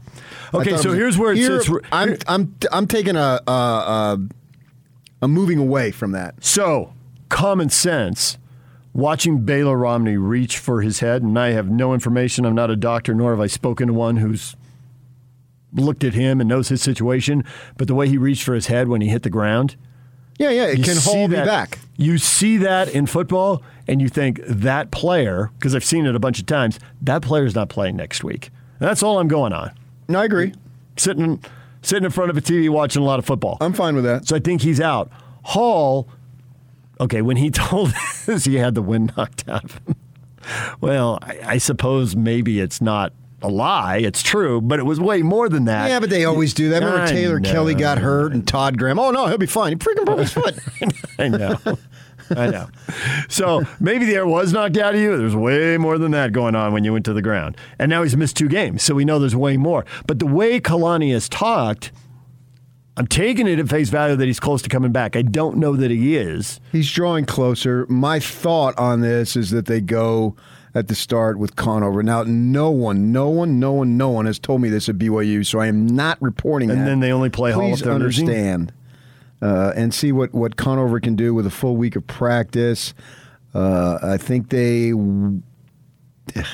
Okay, 0.55 0.77
so 0.77 0.91
was- 0.91 0.99
here's 0.99 1.19
where 1.19 1.33
it 1.33 1.39
here, 1.39 1.61
sits- 1.61 1.79
I'm 1.91 2.17
I'm 2.29 2.55
I'm 2.73 2.87
taking 2.87 3.17
a 3.17 3.41
a, 3.47 3.51
a 3.51 4.19
I'm 5.23 5.31
moving 5.33 5.59
away 5.59 5.91
from 5.91 6.13
that. 6.13 6.43
So, 6.45 6.93
common 7.29 7.69
sense, 7.69 8.39
watching 8.93 9.41
Baylor 9.41 9.77
Romney 9.77 10.17
reach 10.17 10.59
for 10.59 10.83
his 10.83 11.01
head, 11.01 11.23
and 11.23 11.37
I 11.39 11.51
have 11.51 11.69
no 11.69 11.93
information. 11.93 12.45
I'm 12.47 12.55
not 12.55 12.71
a 12.71 12.77
doctor, 12.77 13.15
nor 13.15 13.31
have 13.33 13.41
I 13.41 13.49
spoken 13.49 13.89
to 13.89 13.93
one 13.95 14.19
who's 14.19 14.55
looked 15.73 16.05
at 16.05 16.15
him 16.15 16.41
and 16.41 16.49
knows 16.49 16.69
his 16.69 16.81
situation. 16.81 17.45
But 17.77 17.89
the 17.89 17.95
way 17.95 18.09
he 18.09 18.17
reached 18.17 18.45
for 18.45 18.55
his 18.55 18.69
head 18.69 18.89
when 18.89 19.01
he 19.01 19.09
hit 19.09 19.25
the 19.25 19.31
ground, 19.31 19.77
Yeah, 20.39 20.51
yeah, 20.51 20.67
it 20.67 20.79
you 20.79 20.85
can 20.85 20.97
hold 20.99 21.31
me 21.31 21.37
back. 21.37 21.79
You 21.97 22.19
see 22.19 22.59
that 22.59 22.89
in 22.89 23.07
football, 23.07 23.63
and 23.89 24.03
you 24.03 24.09
think 24.09 24.41
that 24.47 24.91
player, 24.91 25.51
because 25.59 25.75
I've 25.75 25.85
seen 25.85 26.05
it 26.07 26.15
a 26.15 26.19
bunch 26.19 26.39
of 26.39 26.47
times, 26.47 26.79
that 27.03 27.23
player's 27.23 27.55
not 27.55 27.69
playing 27.69 27.97
next 27.97 28.23
week. 28.23 28.51
And 28.79 28.89
that's 28.89 29.03
all 29.03 29.19
I'm 29.19 29.29
going 29.29 29.53
on. 29.53 29.73
No, 30.09 30.21
I 30.21 30.25
agree. 30.25 30.53
Sitting 30.97 31.43
sitting 31.83 32.05
in 32.05 32.11
front 32.11 32.31
of 32.31 32.37
a 32.37 32.41
TV 32.41 32.69
watching 32.69 33.01
a 33.01 33.05
lot 33.05 33.19
of 33.19 33.25
football. 33.25 33.59
I'm 33.61 33.73
fine 33.73 33.95
with 33.95 34.05
that. 34.05 34.27
So 34.27 34.35
I 34.37 34.41
think 34.41 34.61
he's 34.61 34.81
out. 34.81 35.11
Hall, 35.43 36.09
okay, 37.01 37.23
when 37.23 37.37
he 37.37 37.51
told 37.53 37.93
us 38.29 38.45
he 38.45 38.57
had 38.57 38.75
the 38.75 38.83
wind 38.83 39.13
knocked 39.17 39.49
out 39.49 39.65
of 39.65 39.75
him, 39.75 39.97
well, 40.81 41.19
I, 41.23 41.39
I 41.45 41.59
suppose 41.59 42.15
maybe 42.17 42.61
it's 42.61 42.81
not 42.81 43.13
a 43.43 43.49
lie. 43.49 43.99
It's 43.99 44.23
true, 44.23 44.61
but 44.61 44.79
it 44.79 44.85
was 44.85 44.99
way 44.99 45.23
more 45.23 45.49
than 45.49 45.67
that. 45.67 45.89
Yeah, 45.89 46.01
but 46.01 46.11
they 46.11 46.25
always 46.25 46.55
do 46.55 46.71
that. 46.71 46.83
Remember 46.83 47.03
I 47.03 47.07
Taylor 47.11 47.39
know. 47.41 47.51
Kelly 47.51 47.75
got 47.75 47.99
hurt 47.99 48.33
and 48.33 48.47
Todd 48.47 48.79
Graham. 48.79 48.99
Oh 48.99 49.11
no, 49.11 49.27
he'll 49.27 49.39
be 49.39 49.47
fine. 49.47 49.73
He 49.73 49.77
freaking 49.77 50.05
broke 50.05 50.21
his 50.21 50.33
foot. 50.33 50.59
I 51.19 51.29
know. 51.29 51.57
I 52.31 52.49
know. 52.49 52.69
So 53.29 53.63
maybe 53.79 54.05
the 54.05 54.15
air 54.17 54.27
was 54.27 54.53
knocked 54.53 54.77
out 54.79 54.95
of 54.95 55.01
you. 55.01 55.17
There's 55.17 55.37
way 55.37 55.77
more 55.77 55.97
than 55.99 56.11
that 56.13 56.33
going 56.33 56.55
on 56.57 56.73
when 56.73 56.83
you 56.83 56.93
went 56.93 57.05
to 57.05 57.13
the 57.13 57.23
ground. 57.23 57.57
And 57.79 57.89
now 57.89 58.03
he's 58.03 58.17
missed 58.17 58.37
two 58.37 58.49
games, 58.49 58.83
so 58.83 58.95
we 58.95 59.05
know 59.05 59.19
there's 59.19 59.37
way 59.37 59.57
more. 59.57 59.85
But 60.07 60.19
the 60.19 60.27
way 60.27 60.59
Kalani 60.59 61.13
has 61.13 61.29
talked, 61.29 61.93
I'm 62.97 63.07
taking 63.07 63.47
it 63.47 63.59
at 63.61 63.69
face 63.69 63.91
value 63.91 64.17
that 64.17 64.27
he's 64.27 64.41
close 64.41 64.61
to 64.63 64.69
coming 64.69 64.91
back. 64.91 65.15
I 65.15 65.23
don't 65.23 65.59
know 65.59 65.77
that 65.77 65.91
he 65.91 66.17
is. 66.17 66.59
He's 66.73 66.91
drawing 66.91 67.27
closer. 67.27 67.87
My 67.89 68.19
thought 68.19 68.77
on 68.79 69.03
this 69.03 69.37
is 69.37 69.51
that 69.51 69.67
they 69.67 69.81
go 69.81 70.35
at 70.77 70.89
the 70.89 70.95
start 70.95 71.39
with 71.39 71.57
Conover. 71.57 72.03
Now, 72.03 72.23
no 72.25 72.71
one, 72.71 73.11
no 73.11 73.31
one, 73.31 73.59
no 73.59 73.73
one, 73.73 73.97
no 73.97 74.11
one 74.11 74.27
has 74.27 74.39
told 74.39 74.61
me 74.61 74.69
this 74.69 74.91
at 74.91 74.99
BYU, 74.99 75.45
so 75.45 75.59
I 75.59 75.69
am 75.69 75.87
not 75.87 76.21
reporting 76.21 76.71
And 76.71 76.83
that. 76.83 76.85
then 76.85 77.01
they 77.01 77.13
only 77.13 77.31
play 77.31 77.51
Hall 77.53 77.63
if 77.63 77.79
Please 77.79 77.81
they're 77.81 77.95
understand 77.95 78.75
uh, 79.41 79.73
and 79.75 79.95
see 79.95 80.13
what, 80.13 80.35
what 80.35 80.57
Conover 80.57 81.01
can 81.01 81.17
do 81.17 81.33
with 81.33 81.47
a 81.47 81.51
full 81.51 81.79
week 81.79 81.97
of 81.97 82.07
practice. 82.07 82.93
Uh, 83.55 83.99
I 84.03 84.19
think 84.19 84.51
they. 84.51 84.93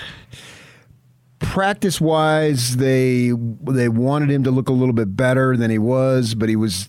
Practice 1.40 2.00
wise, 2.00 2.76
they 2.76 3.32
they 3.62 3.88
wanted 3.88 4.30
him 4.30 4.44
to 4.44 4.52
look 4.52 4.68
a 4.68 4.72
little 4.72 4.94
bit 4.94 5.16
better 5.16 5.56
than 5.56 5.72
he 5.72 5.78
was, 5.78 6.36
but 6.36 6.48
he 6.48 6.54
was, 6.54 6.86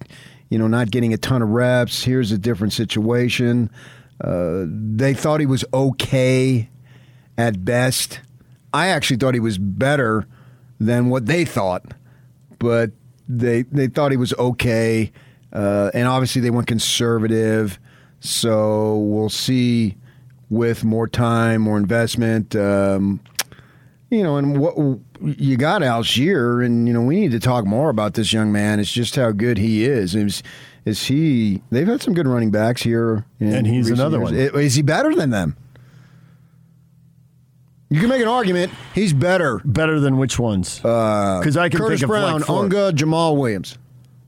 you 0.50 0.60
know, 0.60 0.68
not 0.68 0.92
getting 0.92 1.12
a 1.12 1.18
ton 1.18 1.42
of 1.42 1.50
reps. 1.50 2.04
Here's 2.04 2.32
a 2.32 2.38
different 2.38 2.72
situation. 2.72 3.72
Uh, 4.24 4.66
they 4.68 5.16
thought 5.16 5.40
he 5.40 5.48
was 5.48 5.66
okay 5.74 6.70
at 7.38 7.64
best. 7.66 8.20
I 8.74 8.88
actually 8.88 9.18
thought 9.18 9.34
he 9.34 9.40
was 9.40 9.58
better 9.58 10.26
than 10.80 11.10
what 11.10 11.26
they 11.26 11.46
thought, 11.46 11.94
but 12.60 12.92
they 13.28 13.64
they 13.64 13.88
thought 13.88 14.12
he 14.12 14.18
was 14.18 14.34
okay, 14.34 15.12
uh, 15.52 15.92
and 15.94 16.08
obviously 16.08 16.42
they 16.42 16.50
went 16.50 16.68
conservative. 16.68 17.80
So 18.20 18.98
we'll 18.98 19.30
see 19.30 19.96
with 20.50 20.84
more 20.84 21.08
time, 21.08 21.62
more 21.62 21.78
investment. 21.78 22.56
Um, 22.56 23.20
you 24.10 24.24
know, 24.24 24.38
and 24.38 24.60
what 24.60 24.76
you 25.22 25.58
got 25.58 25.82
Allgeier, 25.82 26.64
and 26.66 26.88
you 26.88 26.94
know 26.94 27.02
we 27.02 27.20
need 27.20 27.32
to 27.32 27.40
talk 27.40 27.66
more 27.66 27.90
about 27.90 28.14
this 28.14 28.32
young 28.32 28.52
man. 28.52 28.80
It's 28.80 28.92
just 28.92 29.16
how 29.16 29.32
good 29.32 29.58
he 29.58 29.86
is. 29.86 30.16
Is, 30.16 30.44
is 30.86 31.06
he? 31.06 31.62
They've 31.72 31.88
had 31.88 32.02
some 32.02 32.14
good 32.14 32.28
running 32.28 32.52
backs 32.52 32.84
here, 32.84 33.26
in 33.40 33.54
And 33.54 33.68
he's 33.68 33.90
another 33.90 34.20
years. 34.20 34.52
one. 34.54 34.62
Is 34.64 34.76
he 34.76 34.82
better 34.82 35.16
than 35.16 35.30
them? 35.32 35.56
You 37.94 38.00
can 38.00 38.10
make 38.10 38.24
an 38.24 38.28
argument. 38.28 38.72
He's 38.96 39.14
better. 39.14 39.62
Better 39.64 40.00
than 40.00 40.18
which 40.18 40.40
ones? 40.40 40.78
Because 40.80 41.56
I 41.56 41.70
can 41.70 41.80
Curtis 41.80 42.00
think 42.00 42.04
of 42.06 42.10
Brown, 42.10 42.34
like 42.40 42.46
four. 42.46 42.64
Unga, 42.64 42.92
Jamaal 42.92 43.38
Williams. 43.38 43.78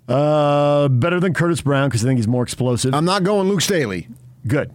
Uh, 0.07 0.87
better 0.87 1.19
than 1.19 1.33
Curtis 1.33 1.61
Brown 1.61 1.89
because 1.89 2.05
I 2.05 2.07
think 2.07 2.19
he's 2.19 2.27
more 2.27 2.43
explosive. 2.43 2.93
I'm 2.93 3.05
not 3.05 3.23
going 3.23 3.49
Luke 3.49 3.61
Staley. 3.61 4.07
Good. 4.45 4.71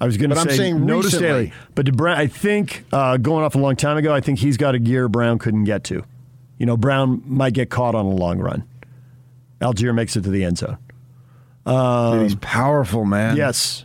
I 0.00 0.06
was 0.06 0.16
going 0.16 0.30
to 0.30 0.36
But 0.36 0.44
say 0.44 0.50
I'm 0.52 0.56
saying 0.56 0.86
no 0.86 1.02
to. 1.02 1.10
Staley, 1.10 1.52
but 1.74 1.84
to 1.84 1.92
Brown, 1.92 2.16
I 2.16 2.28
think 2.28 2.86
uh, 2.90 3.18
going 3.18 3.44
off 3.44 3.54
a 3.56 3.58
long 3.58 3.76
time 3.76 3.98
ago, 3.98 4.14
I 4.14 4.22
think 4.22 4.38
he's 4.38 4.56
got 4.56 4.74
a 4.74 4.78
gear 4.78 5.10
Brown 5.10 5.38
couldn't 5.38 5.64
get 5.64 5.84
to. 5.84 6.02
You 6.56 6.64
know, 6.64 6.78
Brown 6.78 7.22
might 7.26 7.52
get 7.52 7.68
caught 7.68 7.94
on 7.94 8.06
a 8.06 8.14
long 8.14 8.38
run. 8.38 8.64
Allgeier 9.60 9.94
makes 9.94 10.16
it 10.16 10.22
to 10.22 10.30
the 10.30 10.44
end 10.44 10.56
zone. 10.56 10.78
Um, 11.66 12.22
he's 12.22 12.36
powerful, 12.36 13.04
man. 13.04 13.36
Yes. 13.36 13.84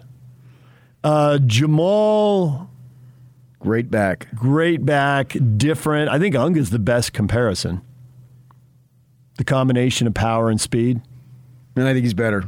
Uh, 1.03 1.39
Jamal, 1.39 2.69
great 3.65 3.89
back, 3.91 4.27
great 4.35 4.85
back, 4.85 5.35
different. 5.57 6.09
I 6.09 6.19
think 6.19 6.35
Unga's 6.35 6.69
the 6.69 6.79
best 6.79 7.11
comparison. 7.13 7.81
The 9.37 9.43
combination 9.43 10.07
of 10.07 10.13
power 10.13 10.49
and 10.49 10.61
speed. 10.61 11.01
And 11.75 11.87
I 11.87 11.93
think 11.93 12.03
he's 12.03 12.13
better. 12.13 12.45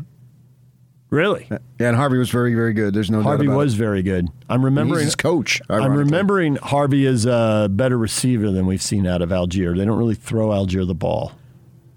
Really? 1.09 1.47
Uh, 1.49 1.57
yeah, 1.79 1.87
and 1.87 1.97
Harvey 1.97 2.17
was 2.17 2.29
very, 2.29 2.53
very 2.53 2.73
good. 2.73 2.93
There's 2.93 3.09
no 3.09 3.17
doubt 3.19 3.23
Harvey 3.23 3.45
about 3.47 3.57
was 3.57 3.73
it. 3.73 3.77
very 3.77 4.03
good. 4.03 4.27
I'm 4.49 4.63
remembering 4.63 4.99
He's 4.99 5.07
his 5.07 5.15
coach. 5.15 5.61
I'm 5.69 5.93
remembering 5.93 6.57
Harvey 6.57 7.05
is 7.05 7.25
a 7.25 7.67
better 7.71 7.97
receiver 7.97 8.51
than 8.51 8.65
we've 8.65 8.81
seen 8.81 9.07
out 9.07 9.21
of 9.21 9.29
Allgeier. 9.29 9.77
They 9.77 9.85
don't 9.85 9.97
really 9.97 10.15
throw 10.15 10.49
Allgeier 10.49 10.85
the 10.85 10.95
ball. 10.95 11.31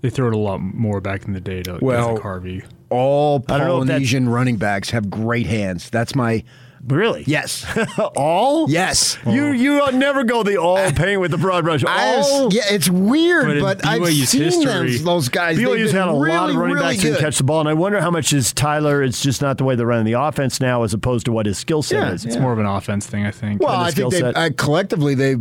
They 0.01 0.11
throw 0.11 0.29
it 0.29 0.35
a 0.35 0.39
lot 0.39 0.61
more 0.61 1.01
back 1.01 1.25
in 1.25 1.33
the 1.35 1.41
day 1.41 1.63
to 1.65 1.79
Well, 1.83 2.21
Harvey. 2.21 2.63
All 2.89 3.45
I 3.49 3.59
don't 3.59 3.67
know 3.69 3.81
if 3.83 3.87
that's- 3.87 3.89
Polynesian 3.89 4.29
running 4.29 4.57
backs 4.57 4.91
have 4.91 5.11
great 5.11 5.47
hands. 5.47 5.91
That's 5.91 6.15
my. 6.15 6.43
Really? 6.86 7.25
Yes. 7.26 7.67
all? 8.17 8.68
Yes. 8.70 9.18
You 9.26 9.52
you 9.52 9.92
never 9.92 10.25
go 10.25 10.42
the 10.42 10.57
all 10.57 10.91
paint 10.92 11.20
with 11.20 11.31
the 11.31 11.36
broad 11.39 11.62
brush. 11.65 11.84
I 11.84 12.17
was- 12.17 12.31
All 12.31 12.52
yeah, 12.52 12.62
it's 12.70 12.89
weird, 12.89 13.60
But 13.60 13.78
but, 13.83 13.86
I've 13.86 14.00
BYU's 14.00 14.31
seen 14.31 14.42
history- 14.44 14.65
them, 14.97 15.05
those 15.05 15.28
guys. 15.28 15.57
They've 15.59 15.67
had 15.92 16.09
a 16.09 16.12
really, 16.12 16.31
lot 16.36 16.50
of 16.50 16.57
running 16.57 16.75
really 16.76 16.86
backs 16.94 17.02
who 17.02 17.09
good. 17.10 17.17
can 17.18 17.25
catch 17.26 17.39
the 17.39 17.44
ball, 17.44 17.60
and 17.60 17.68
I 17.68 17.75
wonder 17.75 18.00
how 18.00 18.10
much 18.10 18.33
is 18.33 18.52
Tyler. 18.52 19.02
It's 19.02 19.23
just 19.23 19.42
not 19.42 19.59
the 19.59 19.65
way 19.65 19.75
they're 19.76 19.86
running 19.86 20.07
the 20.10 20.20
offense 20.20 20.59
now, 20.60 20.83
as 20.83 20.94
opposed 20.94 21.26
to 21.26 21.33
what 21.33 21.44
his 21.47 21.59
skill 21.59 21.83
set 21.83 21.99
Yeah, 21.99 22.12
is. 22.15 22.25
It's 22.25 22.39
more 22.39 22.52
of 22.52 22.59
an 22.59 22.67
offense 22.67 23.07
thing, 23.07 23.26
I 23.26 23.31
think. 23.31 23.60
Well, 23.62 23.70
I 23.78 23.91
think 23.91 24.12
they 24.12 24.23
uh, 24.23 24.50
collectively 24.57 25.15
they. 25.15 25.36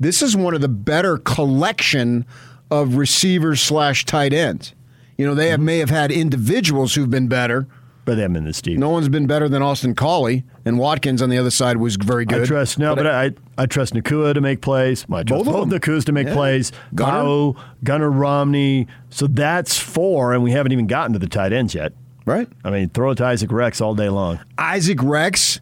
This 0.00 0.22
is 0.22 0.34
one 0.34 0.54
of 0.54 0.62
the 0.62 0.68
better 0.68 1.18
collection 1.18 2.24
of 2.70 2.94
receivers 2.96 3.60
slash 3.60 4.06
tight 4.06 4.32
ends. 4.32 4.74
You 5.18 5.26
know, 5.26 5.34
they 5.34 5.44
Mm-hmm. 5.44 5.50
have, 5.50 5.60
may 5.60 5.78
have 5.78 5.90
had 5.90 6.10
individuals 6.10 6.94
who've 6.94 7.10
been 7.10 7.28
better, 7.28 7.66
but 8.04 8.14
they 8.14 8.22
haven't 8.22 8.34
been 8.34 8.44
this 8.44 8.60
deep. 8.62 8.78
No 8.78 8.88
one's 8.90 9.08
been 9.08 9.26
better 9.26 9.48
than 9.48 9.62
Austin 9.62 9.94
Collie, 9.94 10.44
and 10.64 10.78
Watkins 10.78 11.22
on 11.22 11.30
the 11.30 11.38
other 11.38 11.50
side 11.50 11.76
was 11.76 11.96
very 11.96 12.24
good. 12.24 12.42
I 12.42 12.46
trust 12.46 12.78
no, 12.78 12.94
but, 12.96 13.06
I, 13.06 13.32
I 13.58 13.66
trust 13.66 13.94
Nacua 13.94 14.34
to 14.34 14.40
make 14.40 14.60
plays. 14.62 15.04
I 15.12 15.22
trust 15.22 15.28
Both 15.28 15.46
of 15.46 15.52
both 15.52 15.68
them. 15.70 15.78
Nacuas 15.80 16.04
to 16.06 16.12
make 16.12 16.26
Yeah. 16.28 16.34
plays. 16.34 16.72
Gunner. 16.94 17.12
Gao, 17.12 17.56
Gunner 17.84 18.10
Romney. 18.10 18.86
So 19.10 19.26
that's 19.26 19.78
four, 19.78 20.32
and 20.32 20.42
we 20.42 20.50
haven't 20.52 20.72
even 20.72 20.86
gotten 20.86 21.12
to 21.12 21.18
the 21.18 21.28
tight 21.28 21.52
ends 21.52 21.74
yet. 21.74 21.92
Right. 22.26 22.48
I 22.64 22.70
mean, 22.70 22.88
throw 22.90 23.10
it 23.10 23.16
to 23.16 23.24
Isaac 23.26 23.50
Rex 23.52 23.80
all 23.80 23.94
day 23.94 24.08
long. 24.08 24.40
Isaac 24.58 25.02
Rex, 25.02 25.60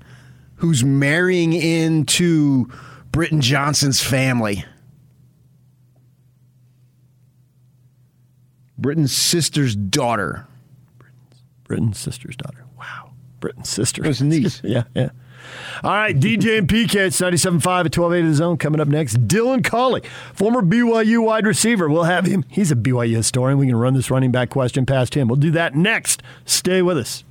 who's 0.56 0.84
marrying 0.84 1.52
into 1.52 2.68
Britton 3.12 3.40
Johnson's 3.40 4.02
family. 4.02 4.64
Britain's 8.76 9.12
sister's 9.12 9.74
daughter. 9.74 10.46
Britain's 11.68 11.98
sister's 11.98 12.36
daughter. 12.36 12.64
Wow. 12.78 13.12
Britain's 13.38 13.68
sister. 13.68 14.02
His 14.02 14.20
niece. 14.20 14.60
yeah, 14.64 14.84
yeah. 14.94 15.10
All 15.84 15.92
right, 15.92 16.18
DJ 16.18 16.58
and 16.58 16.68
PK, 16.68 16.96
it's 16.96 17.20
97.5 17.20 17.86
at 17.86 17.92
12.8 17.92 18.20
of 18.20 18.26
the 18.26 18.34
zone. 18.34 18.56
Coming 18.56 18.80
up 18.80 18.88
next, 18.88 19.28
Dylan 19.28 19.62
Collie, 19.64 20.02
former 20.34 20.60
BYU 20.62 21.24
wide 21.24 21.46
receiver. 21.46 21.88
We'll 21.88 22.04
have 22.04 22.26
him. 22.26 22.44
He's 22.48 22.72
a 22.72 22.76
BYU 22.76 23.16
historian. 23.16 23.58
We 23.58 23.66
can 23.66 23.76
run 23.76 23.94
this 23.94 24.10
running 24.10 24.32
back 24.32 24.50
question 24.50 24.84
past 24.84 25.14
him. 25.14 25.28
We'll 25.28 25.36
do 25.36 25.52
that 25.52 25.74
next. 25.74 26.22
Stay 26.44 26.82
with 26.82 26.98
us. 26.98 27.24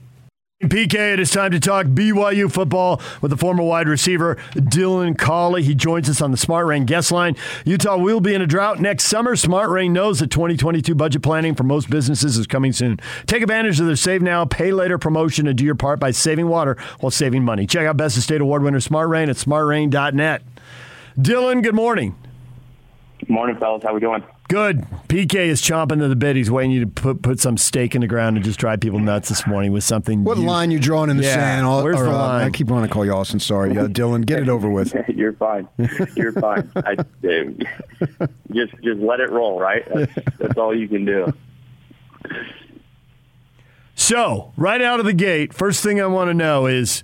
PK, 0.63 1.13
it 1.13 1.19
is 1.19 1.29
time 1.29 1.51
to 1.51 1.59
talk 1.59 1.85
BYU 1.85 2.51
football 2.51 2.99
with 3.21 3.29
the 3.29 3.37
former 3.37 3.61
wide 3.61 3.87
receiver 3.87 4.37
Dylan 4.53 5.15
Collie. 5.15 5.61
He 5.61 5.75
joins 5.75 6.09
us 6.09 6.19
on 6.19 6.31
the 6.31 6.37
Smart 6.37 6.65
Rain 6.65 6.85
guest 6.85 7.11
line. 7.11 7.35
Utah 7.63 7.95
will 7.95 8.19
be 8.21 8.33
in 8.33 8.41
a 8.41 8.47
drought 8.47 8.79
next 8.79 9.03
summer. 9.03 9.35
Smart 9.35 9.69
Rain 9.69 9.93
knows 9.93 10.17
that 10.17 10.31
2022 10.31 10.95
budget 10.95 11.21
planning 11.21 11.53
for 11.53 11.61
most 11.61 11.91
businesses 11.91 12.39
is 12.39 12.47
coming 12.47 12.73
soon. 12.73 12.99
Take 13.27 13.43
advantage 13.43 13.79
of 13.79 13.85
their 13.85 13.95
Save 13.95 14.23
Now, 14.23 14.45
Pay 14.45 14.71
Later 14.71 14.97
promotion 14.97 15.45
and 15.45 15.55
do 15.55 15.63
your 15.63 15.75
part 15.75 15.99
by 15.99 16.09
saving 16.09 16.47
water 16.47 16.75
while 17.01 17.11
saving 17.11 17.43
money. 17.43 17.67
Check 17.67 17.85
out 17.85 17.95
Best 17.95 18.17
of 18.17 18.23
State 18.23 18.41
Award 18.41 18.63
winner 18.63 18.79
Smart 18.79 19.09
Rain 19.09 19.29
at 19.29 19.35
smartrain.net. 19.35 20.41
Dylan, 21.19 21.61
good 21.61 21.75
morning. 21.75 22.15
Good 23.19 23.29
morning, 23.29 23.57
fellas. 23.59 23.83
How 23.83 23.93
we 23.93 23.99
doing? 23.99 24.23
Good. 24.47 24.85
PK 25.09 25.35
is 25.47 25.61
chomping 25.61 25.99
to 25.99 26.07
the 26.07 26.15
bit. 26.15 26.37
He's 26.37 26.49
waiting 26.49 26.71
you 26.71 26.79
to 26.81 26.87
put 26.87 27.21
put 27.21 27.39
some 27.41 27.57
stake 27.57 27.95
in 27.95 28.01
the 28.01 28.07
ground 28.07 28.37
and 28.37 28.45
just 28.45 28.57
drive 28.59 28.79
people 28.79 28.97
nuts 28.99 29.27
this 29.27 29.45
morning 29.45 29.73
with 29.73 29.83
something. 29.83 30.23
What 30.23 30.37
you- 30.37 30.45
line 30.45 30.71
you 30.71 30.79
drawing 30.79 31.09
in 31.09 31.17
the 31.17 31.23
Yeah, 31.23 31.33
sand? 31.35 31.65
All- 31.65 31.83
Where's 31.83 31.97
or, 31.99 32.05
the 32.05 32.11
uh, 32.11 32.17
line? 32.17 32.45
I 32.47 32.49
keep 32.49 32.67
wanting 32.67 32.87
to 32.87 32.93
call 32.93 33.03
you 33.05 33.11
Austin. 33.11 33.39
Sorry, 33.41 33.77
uh, 33.77 33.87
Dylan. 33.87 34.25
Get 34.25 34.39
it 34.41 34.47
over 34.49 34.69
with. 34.69 34.95
You're 35.13 35.33
fine. 35.33 35.67
You're 36.15 36.31
fine. 36.31 36.71
I, 36.77 36.93
uh, 36.93 38.27
just 38.53 38.73
just 38.83 38.99
let 39.01 39.19
it 39.19 39.29
roll, 39.31 39.59
right? 39.59 39.83
That's, 39.93 40.13
that's 40.37 40.57
all 40.57 40.73
you 40.73 40.87
can 40.87 41.03
do. 41.03 41.33
So, 43.95 44.53
right 44.55 44.81
out 44.81 44.99
of 44.99 45.05
the 45.05 45.13
gate, 45.13 45.53
first 45.53 45.83
thing 45.83 45.99
I 45.99 46.05
want 46.05 46.29
to 46.29 46.33
know 46.33 46.67
is 46.67 47.03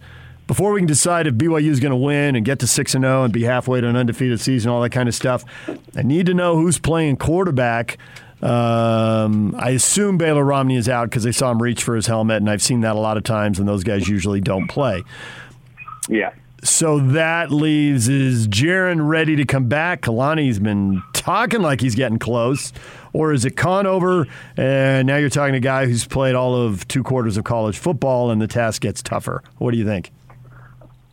before 0.54 0.72
we 0.72 0.80
can 0.80 0.86
decide 0.86 1.26
if 1.26 1.34
BYU 1.34 1.70
is 1.70 1.80
going 1.80 1.90
to 1.90 1.98
win 1.98 2.36
and 2.36 2.46
get 2.46 2.60
to 2.60 2.68
6 2.68 2.94
and 2.94 3.04
0 3.04 3.24
and 3.24 3.34
be 3.34 3.42
halfway 3.42 3.82
to 3.82 3.88
an 3.88 3.96
undefeated 3.96 4.40
season, 4.40 4.70
all 4.70 4.84
that 4.84 4.92
kind 4.92 5.10
of 5.10 5.16
stuff, 5.16 5.44
I 5.96 6.04
need 6.04 6.28
to 6.28 6.36
know 6.36 6.58
who's 6.58 6.78
playing 6.78 7.18
quarterback. 7.18 7.98
Um, 8.40 9.56
I 9.58 9.72
assume 9.72 10.20
Baylor 10.20 10.44
Romney 10.44 10.76
is 10.76 10.88
out 10.88 11.10
because 11.10 11.24
they 11.24 11.32
saw 11.32 11.50
him 11.50 11.60
reach 11.60 11.84
for 11.84 11.96
his 11.96 12.06
helmet, 12.06 12.38
and 12.38 12.52
I've 12.52 12.62
seen 12.62 12.82
that 12.82 12.96
a 12.96 13.00
lot 13.00 13.18
of 13.18 13.24
times, 13.24 13.58
and 13.58 13.68
those 13.68 13.84
guys 13.84 14.08
usually 14.08 14.42
don't 14.42 14.68
play. 14.68 15.02
Yeah. 16.08 16.34
So 16.62 17.00
that 17.00 17.52
leaves 17.52 18.08
is 18.08 18.48
Jaren 18.48 19.08
ready 19.08 19.36
to 19.36 19.46
come 19.46 19.68
back? 19.68 20.02
Kalani's 20.02 20.60
been 20.60 21.02
talking 21.14 21.64
like 21.64 21.82
he's 21.82 21.96
getting 21.96 22.20
close, 22.20 22.72
or 23.12 23.34
is 23.34 23.44
it 23.44 23.58
Conover? 23.58 24.28
And 24.56 25.08
now 25.08 25.18
you're 25.18 25.30
talking 25.30 25.54
to 25.54 25.58
a 25.58 25.62
guy 25.62 25.88
who's 25.88 26.06
played 26.06 26.36
all 26.36 26.56
of 26.56 26.88
two 26.88 27.02
quarters 27.02 27.38
of 27.38 27.44
college 27.44 27.80
football, 27.80 28.30
and 28.30 28.40
the 28.40 28.48
task 28.48 28.84
gets 28.84 29.02
tougher. 29.02 29.42
What 29.58 29.72
do 29.72 29.80
you 29.80 29.86
think? 29.86 30.12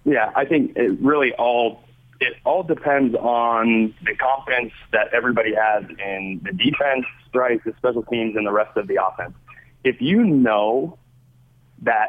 Yeah, 0.04 0.30
I 0.34 0.44
think 0.44 0.76
it 0.76 0.98
really 1.00 1.32
all 1.34 1.82
it 2.20 2.34
all 2.44 2.62
depends 2.62 3.14
on 3.14 3.94
the 4.04 4.14
confidence 4.14 4.72
that 4.92 5.12
everybody 5.14 5.54
has 5.54 5.84
in 5.84 6.40
the 6.44 6.52
defense, 6.52 7.06
right, 7.32 7.62
the 7.64 7.72
special 7.78 8.02
teams, 8.02 8.36
and 8.36 8.46
the 8.46 8.52
rest 8.52 8.76
of 8.76 8.88
the 8.88 8.98
offense. 9.02 9.34
If 9.84 10.02
you 10.02 10.24
know 10.24 10.98
that 11.82 12.08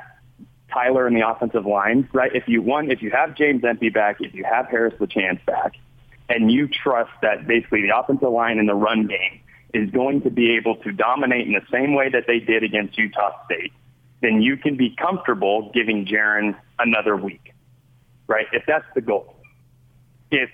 Tyler 0.73 1.07
in 1.07 1.13
the 1.13 1.27
offensive 1.27 1.65
line, 1.65 2.09
right? 2.13 2.33
If 2.33 2.47
you 2.47 2.61
one, 2.61 2.91
if 2.91 3.01
you 3.01 3.11
have 3.11 3.35
James 3.35 3.63
Empey 3.63 3.89
back, 3.89 4.17
if 4.19 4.33
you 4.33 4.43
have 4.43 4.67
Harris 4.67 4.93
LaChance 4.99 5.43
back, 5.45 5.73
and 6.29 6.51
you 6.51 6.67
trust 6.67 7.11
that 7.21 7.47
basically 7.47 7.81
the 7.81 7.97
offensive 7.97 8.29
line 8.29 8.57
in 8.57 8.65
the 8.65 8.75
run 8.75 9.07
game 9.07 9.41
is 9.73 9.89
going 9.91 10.21
to 10.21 10.29
be 10.29 10.55
able 10.55 10.75
to 10.77 10.91
dominate 10.91 11.47
in 11.47 11.53
the 11.53 11.65
same 11.71 11.93
way 11.93 12.09
that 12.09 12.25
they 12.27 12.39
did 12.39 12.63
against 12.63 12.97
Utah 12.97 13.31
State, 13.45 13.71
then 14.21 14.41
you 14.41 14.57
can 14.57 14.75
be 14.75 14.95
comfortable 14.95 15.71
giving 15.73 16.05
Jaren 16.05 16.55
another 16.79 17.15
week, 17.15 17.50
right? 18.27 18.47
If 18.53 18.63
that's 18.65 18.85
the 18.95 19.01
goal. 19.01 19.35
If 20.29 20.49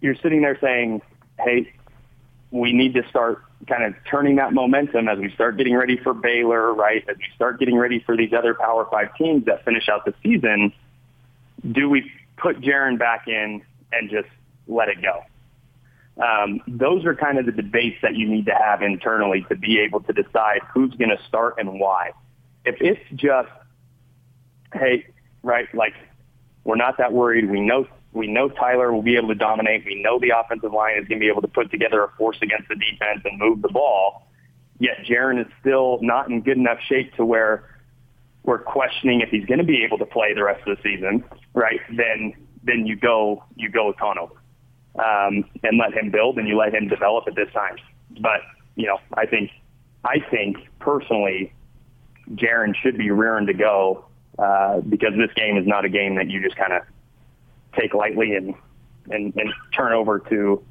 you're 0.00 0.16
sitting 0.16 0.42
there 0.42 0.58
saying, 0.60 1.02
hey, 1.38 1.72
we 2.50 2.72
need 2.72 2.94
to 2.94 3.08
start 3.08 3.42
kind 3.68 3.84
of 3.84 3.94
turning 4.08 4.36
that 4.36 4.52
momentum 4.52 5.08
as 5.08 5.18
we 5.18 5.30
start 5.32 5.56
getting 5.56 5.74
ready 5.74 5.96
for 5.96 6.12
Baylor, 6.12 6.74
right? 6.74 7.04
As 7.08 7.16
we 7.16 7.24
start 7.34 7.58
getting 7.58 7.76
ready 7.76 8.00
for 8.00 8.16
these 8.16 8.32
other 8.32 8.54
Power 8.54 8.86
Five 8.90 9.14
teams 9.16 9.46
that 9.46 9.64
finish 9.64 9.88
out 9.88 10.04
the 10.04 10.14
season, 10.22 10.72
do 11.70 11.88
we 11.88 12.10
put 12.36 12.60
Jaren 12.60 12.98
back 12.98 13.28
in 13.28 13.62
and 13.92 14.10
just 14.10 14.28
let 14.66 14.88
it 14.88 14.98
go? 15.00 15.22
Um, 16.22 16.60
those 16.66 17.06
are 17.06 17.14
kind 17.14 17.38
of 17.38 17.46
the 17.46 17.52
debates 17.52 17.96
that 18.02 18.16
you 18.16 18.28
need 18.28 18.46
to 18.46 18.54
have 18.54 18.82
internally 18.82 19.46
to 19.48 19.56
be 19.56 19.78
able 19.80 20.00
to 20.00 20.12
decide 20.12 20.60
who's 20.74 20.92
going 20.94 21.10
to 21.10 21.22
start 21.26 21.54
and 21.58 21.80
why. 21.80 22.10
If 22.64 22.76
it's 22.80 23.00
just, 23.14 23.48
hey, 24.74 25.06
right, 25.42 25.72
like 25.74 25.94
we're 26.64 26.76
not 26.76 26.98
that 26.98 27.12
worried. 27.12 27.50
We 27.50 27.60
know 27.60 27.86
we 28.12 28.26
know 28.26 28.48
Tyler 28.48 28.92
will 28.92 29.02
be 29.02 29.16
able 29.16 29.28
to 29.28 29.34
dominate. 29.34 29.84
We 29.86 30.02
know 30.02 30.18
the 30.18 30.32
offensive 30.36 30.72
line 30.72 30.98
is 30.98 31.08
going 31.08 31.18
to 31.18 31.24
be 31.24 31.28
able 31.28 31.42
to 31.42 31.48
put 31.48 31.70
together 31.70 32.04
a 32.04 32.08
force 32.18 32.36
against 32.42 32.68
the 32.68 32.74
defense 32.74 33.22
and 33.24 33.38
move 33.38 33.62
the 33.62 33.68
ball. 33.68 34.28
Yet 34.78 34.98
Jaren 35.08 35.40
is 35.40 35.50
still 35.60 35.98
not 36.02 36.28
in 36.28 36.42
good 36.42 36.58
enough 36.58 36.78
shape 36.86 37.14
to 37.14 37.24
where 37.24 37.80
we're 38.42 38.58
questioning 38.58 39.20
if 39.20 39.30
he's 39.30 39.46
going 39.46 39.58
to 39.58 39.64
be 39.64 39.82
able 39.84 39.98
to 39.98 40.06
play 40.06 40.34
the 40.34 40.44
rest 40.44 40.66
of 40.66 40.76
the 40.76 40.82
season, 40.82 41.24
right? 41.54 41.80
Then 41.96 42.34
then 42.64 42.86
you 42.86 42.96
go 42.96 43.44
you 43.56 43.68
go 43.70 43.88
with 43.88 43.96
Conover 43.96 44.34
um, 44.96 45.44
and 45.62 45.78
let 45.78 45.94
him 45.94 46.10
build 46.10 46.38
and 46.38 46.46
you 46.46 46.56
let 46.56 46.74
him 46.74 46.88
develop 46.88 47.26
at 47.28 47.34
this 47.34 47.52
time. 47.52 47.76
But 48.20 48.40
you 48.76 48.86
know, 48.86 48.98
I 49.14 49.26
think 49.26 49.50
I 50.04 50.18
think 50.30 50.56
personally, 50.80 51.52
Jaren 52.32 52.74
should 52.74 52.98
be 52.98 53.10
rearing 53.10 53.46
to 53.46 53.54
go 53.54 54.04
uh, 54.42 54.80
because 54.80 55.12
this 55.16 55.32
game 55.36 55.56
is 55.56 55.66
not 55.66 55.84
a 55.84 55.88
game 55.88 56.16
that 56.16 56.28
you 56.28 56.42
just 56.42 56.56
kind 56.56 56.72
of 56.72 56.82
take 57.78 57.94
lightly 57.94 58.34
and, 58.34 58.54
and 59.10 59.32
and 59.36 59.52
turn 59.72 59.92
over 59.92 60.18
to 60.18 60.62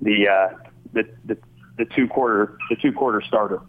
the 0.00 0.28
uh, 0.28 0.56
the, 0.92 1.08
the 1.24 1.36
the 1.76 1.84
two 1.86 2.06
quarter 2.06 2.56
the 2.70 2.76
two 2.76 2.92
quarter 2.92 3.20
starter. 3.26 3.60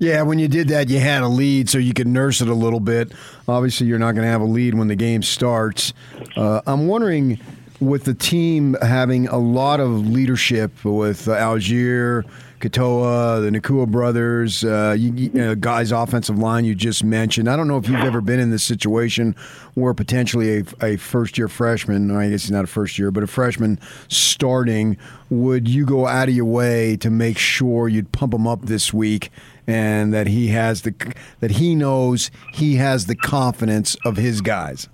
Yeah, 0.00 0.22
when 0.22 0.40
you 0.40 0.48
did 0.48 0.68
that, 0.68 0.88
you 0.88 0.98
had 0.98 1.22
a 1.22 1.28
lead, 1.28 1.70
so 1.70 1.78
you 1.78 1.94
could 1.94 2.08
nurse 2.08 2.40
it 2.40 2.48
a 2.48 2.54
little 2.54 2.80
bit. 2.80 3.12
Obviously, 3.46 3.86
you're 3.86 4.00
not 4.00 4.12
going 4.12 4.24
to 4.24 4.30
have 4.30 4.40
a 4.40 4.46
lead 4.46 4.74
when 4.74 4.88
the 4.88 4.96
game 4.96 5.22
starts. 5.22 5.92
Uh, 6.36 6.60
I'm 6.66 6.88
wondering, 6.88 7.38
with 7.78 8.04
the 8.04 8.12
team 8.12 8.76
having 8.82 9.28
a 9.28 9.38
lot 9.38 9.78
of 9.78 10.08
leadership 10.08 10.84
with 10.84 11.26
Allgeier, 11.26 12.24
Katoa, 12.64 13.42
the 13.42 13.50
Nacua 13.50 13.86
brothers, 13.86 14.64
uh, 14.64 14.96
you, 14.98 15.12
you 15.12 15.28
know, 15.30 15.54
guys' 15.54 15.92
offensive 15.92 16.38
line 16.38 16.64
you 16.64 16.74
just 16.74 17.04
mentioned. 17.04 17.50
I 17.50 17.56
don't 17.56 17.68
know 17.68 17.76
if 17.76 17.86
you've 17.86 18.00
ever 18.00 18.22
been 18.22 18.40
in 18.40 18.50
this 18.50 18.62
situation 18.62 19.36
where 19.74 19.92
potentially 19.92 20.60
a, 20.60 20.64
a 20.82 20.96
first 20.96 21.36
year 21.36 21.48
freshman, 21.48 22.10
I 22.10 22.30
guess 22.30 22.44
he's 22.44 22.50
not 22.50 22.64
a 22.64 22.66
first 22.66 22.98
year, 22.98 23.10
but 23.10 23.22
a 23.22 23.26
freshman 23.26 23.78
starting, 24.08 24.96
would 25.28 25.68
you 25.68 25.84
go 25.84 26.06
out 26.06 26.30
of 26.30 26.34
your 26.34 26.46
way 26.46 26.96
to 26.96 27.10
make 27.10 27.36
sure 27.36 27.86
you'd 27.86 28.12
pump 28.12 28.32
him 28.32 28.46
up 28.46 28.62
this 28.62 28.94
week 28.94 29.30
and 29.66 30.14
that 30.14 30.26
he 30.26 30.48
has 30.48 30.82
the 30.82 30.94
that 31.40 31.52
he 31.52 31.74
knows 31.74 32.30
he 32.54 32.76
has 32.76 33.06
the 33.06 33.14
confidence 33.14 33.94
of 34.06 34.16
his 34.16 34.40
guys? 34.40 34.88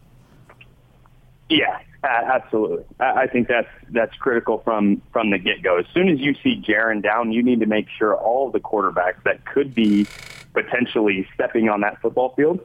Yeah, 1.49 1.79
uh, 2.03 2.07
absolutely. 2.07 2.85
I, 2.99 3.23
I 3.23 3.27
think 3.27 3.49
that's 3.49 3.69
that's 3.91 4.15
critical 4.17 4.59
from 4.65 5.03
from 5.13 5.31
the 5.31 5.39
get 5.39 5.63
go. 5.63 5.79
As 5.79 5.87
soon 5.93 6.09
as 6.09 6.19
you 6.19 6.35
see 6.43 6.63
Jaren 6.67 7.03
down, 7.03 7.33
you 7.33 7.43
need 7.43 7.61
to 7.61 7.67
make 7.67 7.89
sure 7.99 8.17
all 8.17 8.47
of 8.47 8.53
the 8.53 8.61
quarterbacks 8.61 9.23
that 9.25 9.45
could 9.45 9.75
be 9.75 10.07
potentially 10.53 11.29
stepping 11.35 11.69
on 11.69 11.83
that 11.83 12.01
football 12.01 12.35
field 12.35 12.61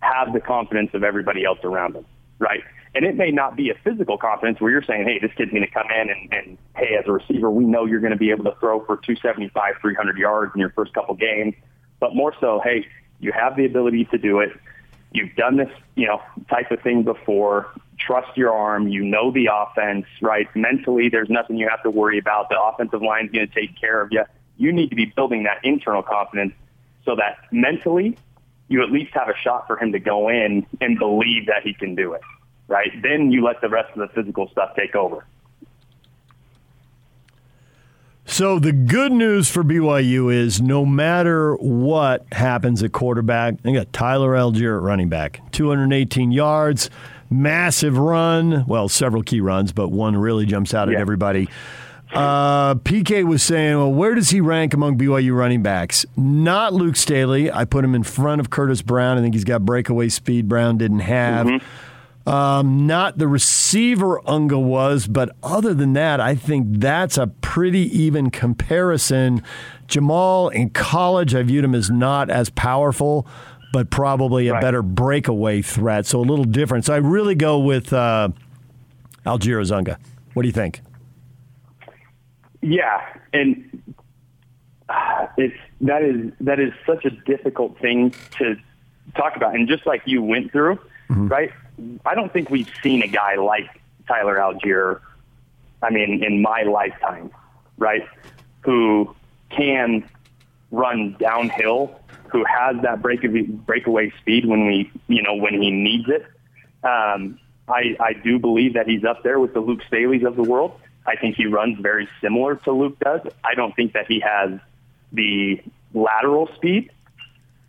have 0.00 0.32
the 0.32 0.40
confidence 0.40 0.90
of 0.94 1.04
everybody 1.04 1.44
else 1.44 1.58
around 1.64 1.94
them, 1.94 2.06
right? 2.38 2.62
And 2.94 3.04
it 3.04 3.16
may 3.16 3.30
not 3.30 3.56
be 3.56 3.70
a 3.70 3.74
physical 3.82 4.18
confidence 4.18 4.60
where 4.60 4.70
you're 4.70 4.82
saying, 4.82 5.04
hey, 5.04 5.18
this 5.18 5.30
kid's 5.36 5.50
going 5.50 5.62
to 5.62 5.70
come 5.70 5.86
in 5.90 6.10
and, 6.10 6.32
and, 6.32 6.58
hey, 6.76 6.96
as 6.98 7.04
a 7.06 7.12
receiver, 7.12 7.50
we 7.50 7.64
know 7.64 7.86
you're 7.86 8.00
going 8.00 8.12
to 8.12 8.18
be 8.18 8.30
able 8.30 8.44
to 8.44 8.54
throw 8.60 8.80
for 8.80 8.96
275, 8.98 9.74
300 9.80 10.18
yards 10.18 10.52
in 10.54 10.60
your 10.60 10.70
first 10.70 10.92
couple 10.92 11.14
games. 11.14 11.54
But 12.00 12.14
more 12.14 12.34
so, 12.40 12.60
hey, 12.62 12.86
you 13.20 13.32
have 13.32 13.56
the 13.56 13.64
ability 13.64 14.06
to 14.06 14.18
do 14.18 14.40
it. 14.40 14.50
You've 15.12 15.34
done 15.36 15.56
this, 15.56 15.70
you 15.94 16.06
know, 16.06 16.20
type 16.50 16.70
of 16.70 16.80
thing 16.82 17.02
before. 17.02 17.72
Trust 18.06 18.36
your 18.36 18.52
arm. 18.52 18.88
You 18.88 19.04
know 19.04 19.30
the 19.30 19.48
offense, 19.52 20.06
right? 20.20 20.48
Mentally, 20.56 21.08
there's 21.08 21.30
nothing 21.30 21.56
you 21.56 21.68
have 21.68 21.82
to 21.82 21.90
worry 21.90 22.18
about. 22.18 22.48
The 22.48 22.60
offensive 22.60 23.02
line's 23.02 23.30
going 23.30 23.46
to 23.46 23.54
take 23.54 23.78
care 23.80 24.00
of 24.00 24.10
you. 24.10 24.24
You 24.56 24.72
need 24.72 24.90
to 24.90 24.96
be 24.96 25.06
building 25.06 25.44
that 25.44 25.64
internal 25.64 26.02
confidence 26.02 26.54
so 27.04 27.16
that 27.16 27.38
mentally 27.50 28.16
you 28.68 28.82
at 28.82 28.90
least 28.90 29.12
have 29.14 29.28
a 29.28 29.36
shot 29.36 29.66
for 29.66 29.78
him 29.78 29.92
to 29.92 29.98
go 29.98 30.28
in 30.28 30.66
and 30.80 30.98
believe 30.98 31.46
that 31.46 31.62
he 31.62 31.74
can 31.74 31.94
do 31.94 32.14
it, 32.14 32.22
right? 32.68 32.90
Then 33.02 33.30
you 33.30 33.44
let 33.44 33.60
the 33.60 33.68
rest 33.68 33.96
of 33.96 33.98
the 33.98 34.14
physical 34.14 34.48
stuff 34.48 34.74
take 34.76 34.94
over. 34.94 35.24
So 38.24 38.58
the 38.58 38.72
good 38.72 39.12
news 39.12 39.50
for 39.50 39.62
BYU 39.62 40.32
is 40.32 40.62
no 40.62 40.86
matter 40.86 41.54
what 41.56 42.24
happens 42.32 42.82
at 42.82 42.92
quarterback, 42.92 43.60
they 43.62 43.72
got 43.74 43.92
Tyler 43.92 44.30
Allgeier 44.30 44.76
at 44.76 44.82
running 44.82 45.08
back, 45.08 45.40
218 45.52 46.30
yards, 46.30 46.88
massive 47.32 47.98
run. 47.98 48.64
Well, 48.66 48.88
several 48.88 49.22
key 49.22 49.40
runs, 49.40 49.72
but 49.72 49.88
one 49.88 50.16
really 50.16 50.46
jumps 50.46 50.74
out 50.74 50.88
at 50.88 50.94
everybody. 50.94 51.48
Uh, 52.12 52.74
PK 52.74 53.24
was 53.24 53.42
saying, 53.42 53.76
well, 53.78 53.92
where 53.92 54.14
does 54.14 54.28
he 54.30 54.40
rank 54.40 54.74
among 54.74 54.98
BYU 54.98 55.34
running 55.34 55.62
backs? 55.62 56.04
Not 56.16 56.74
Luke 56.74 56.96
Staley. 56.96 57.50
I 57.50 57.64
put 57.64 57.84
him 57.84 57.94
in 57.94 58.02
front 58.02 58.40
of 58.40 58.50
Curtis 58.50 58.82
Brown. 58.82 59.16
I 59.16 59.22
think 59.22 59.34
he's 59.34 59.44
got 59.44 59.64
breakaway 59.64 60.10
speed 60.10 60.46
Brown 60.46 60.76
didn't 60.76 61.00
have. 61.00 61.48
Um, 62.26 62.86
not 62.86 63.18
the 63.18 63.26
receiver 63.26 64.20
Unga 64.28 64.58
was, 64.58 65.08
but 65.08 65.34
other 65.42 65.74
than 65.74 65.94
that, 65.94 66.20
I 66.20 66.34
think 66.34 66.66
that's 66.70 67.18
a 67.18 67.26
pretty 67.26 67.80
even 67.98 68.30
comparison. 68.30 69.42
Jamal 69.88 70.48
in 70.50 70.70
college, 70.70 71.34
I 71.34 71.42
viewed 71.42 71.64
him 71.64 71.74
as 71.74 71.90
not 71.90 72.30
as 72.30 72.48
powerful, 72.50 73.26
but 73.72 73.90
probably 73.90 74.48
a 74.48 74.60
better 74.60 74.82
breakaway 74.82 75.62
threat. 75.62 76.06
So 76.06 76.20
a 76.20 76.22
little 76.22 76.44
different. 76.44 76.84
So 76.84 76.94
I 76.94 76.98
really 76.98 77.34
go 77.34 77.58
with 77.58 77.92
uh, 77.92 78.28
Algira 79.24 79.64
Zunga. 79.64 79.96
What 80.34 80.42
do 80.42 80.48
you 80.48 80.52
think? 80.52 80.80
Yeah, 82.60 83.00
and 83.32 83.82
uh, 84.88 85.26
it's 85.36 85.56
that 85.80 86.02
is 86.02 86.32
that 86.40 86.60
is 86.60 86.72
such 86.86 87.04
a 87.04 87.10
difficult 87.10 87.78
thing 87.78 88.14
to 88.38 88.56
talk 89.16 89.36
about. 89.36 89.54
And 89.54 89.66
just 89.66 89.86
like 89.86 90.02
you 90.04 90.22
went 90.22 90.52
through, 90.52 90.78
right? 91.08 91.50
I 92.06 92.14
don't 92.14 92.32
think 92.32 92.50
we've 92.50 92.70
seen 92.82 93.02
a 93.02 93.08
guy 93.08 93.34
like 93.36 93.68
Tyler 94.06 94.36
Allgeier. 94.36 95.00
I 95.82 95.90
mean, 95.90 96.22
in 96.22 96.40
my 96.40 96.62
lifetime, 96.62 97.30
right? 97.78 98.06
Who 98.60 99.14
can 99.50 100.08
run 100.70 101.16
downhill, 101.18 102.00
who 102.32 102.44
has 102.44 102.82
that 102.82 103.02
break 103.02 103.20
breakaway 103.66 104.10
speed 104.20 104.46
when 104.46 104.66
we, 104.66 104.90
you 105.06 105.22
know, 105.22 105.34
when 105.34 105.52
he 105.52 105.70
needs 105.70 106.08
it. 106.08 106.26
Um, 106.82 107.38
I, 107.68 107.96
I 108.00 108.12
do 108.14 108.38
believe 108.38 108.74
that 108.74 108.88
he's 108.88 109.04
up 109.04 109.22
there 109.22 109.38
with 109.38 109.54
the 109.54 109.60
Luke 109.60 109.80
Staleys 109.90 110.26
of 110.26 110.34
the 110.36 110.42
world. 110.42 110.80
I 111.06 111.16
think 111.16 111.36
he 111.36 111.46
runs 111.46 111.78
very 111.80 112.08
similar 112.20 112.56
to 112.56 112.72
Luke 112.72 112.98
does. 112.98 113.20
I 113.44 113.54
don't 113.54 113.74
think 113.76 113.92
that 113.92 114.06
he 114.06 114.20
has 114.20 114.58
the 115.12 115.60
lateral 115.94 116.48
speed 116.56 116.90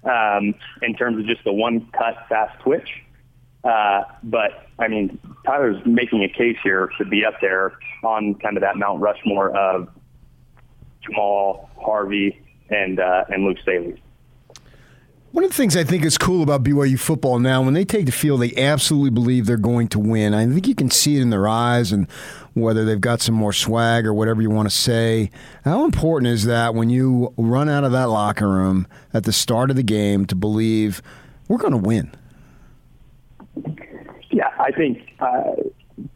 um, 0.04 0.56
in 0.82 0.96
terms 0.96 1.20
of 1.20 1.26
just 1.26 1.44
the 1.44 1.54
one 1.54 1.88
cut 1.92 2.26
fast 2.30 2.60
twitch. 2.62 2.90
Uh, 3.64 4.04
but 4.24 4.68
I 4.78 4.88
mean, 4.88 5.20
Tyler's 5.46 5.84
making 5.86 6.24
a 6.24 6.30
case 6.30 6.58
here 6.64 6.90
to 6.98 7.06
be 7.06 7.26
up 7.26 7.36
there 7.42 7.74
on 8.04 8.36
kind 8.36 8.58
of 8.58 8.62
that 8.62 8.78
Mount 8.78 9.00
Rushmore 9.00 9.56
of 9.56 9.90
Jamal, 11.02 11.70
Harvey, 11.82 12.42
and 12.70 13.00
uh, 13.00 13.24
and 13.30 13.46
Luke 13.46 13.58
Staley. 13.62 14.03
One 15.34 15.44
of 15.44 15.50
the 15.50 15.58
things 15.58 15.76
I 15.76 15.84
think 15.84 16.06
is 16.06 16.20
cool 16.20 16.44
about 16.44 16.62
BYU 16.62 17.00
football 17.00 17.40
now, 17.40 17.64
when 17.64 17.74
they 17.74 17.86
take 17.86 18.06
the 18.06 18.12
field, 18.12 18.40
they 18.40 18.54
absolutely 18.56 19.10
believe 19.10 19.48
they're 19.48 19.58
going 19.58 19.88
to 19.88 20.00
win. 20.00 20.36
I 20.36 20.46
think 20.46 20.68
you 20.68 20.76
can 20.76 20.92
see 20.92 21.18
it 21.18 21.24
in 21.24 21.32
their 21.32 21.48
eyes 21.48 21.92
and 21.92 22.08
whether 22.54 22.86
they've 22.86 23.02
got 23.02 23.20
some 23.20 23.34
more 23.34 23.52
swag 23.52 24.06
or 24.06 24.14
whatever 24.14 24.44
you 24.44 24.52
want 24.52 24.70
to 24.70 24.76
say. 24.76 25.32
How 25.66 25.86
important 25.86 26.28
is 26.28 26.46
that 26.46 26.76
when 26.76 26.92
you 26.92 27.34
run 27.36 27.68
out 27.68 27.84
of 27.84 27.92
that 27.94 28.10
locker 28.10 28.48
room 28.48 28.86
at 29.12 29.24
the 29.24 29.34
start 29.34 29.72
of 29.72 29.76
the 29.76 29.82
game 29.82 30.28
to 30.28 30.36
believe 30.36 31.02
we're 31.48 31.58
going 31.58 31.72
to 31.72 31.78
win? 31.78 32.12
Yeah, 34.30 34.52
I 34.60 34.70
think 34.70 35.00
uh, 35.20 35.54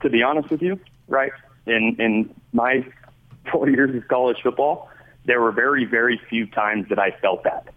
to 0.03 0.09
be 0.11 0.21
honest 0.21 0.51
with 0.51 0.61
you, 0.61 0.79
right 1.07 1.31
in 1.65 1.95
in 1.97 2.35
my 2.53 2.85
four 3.51 3.67
years 3.67 3.95
of 3.95 4.07
college 4.09 4.37
football, 4.43 4.91
there 5.25 5.41
were 5.41 5.51
very 5.51 5.85
very 5.85 6.21
few 6.29 6.45
times 6.45 6.87
that 6.89 6.99
I 6.99 7.09
felt 7.19 7.43
that, 7.45 7.73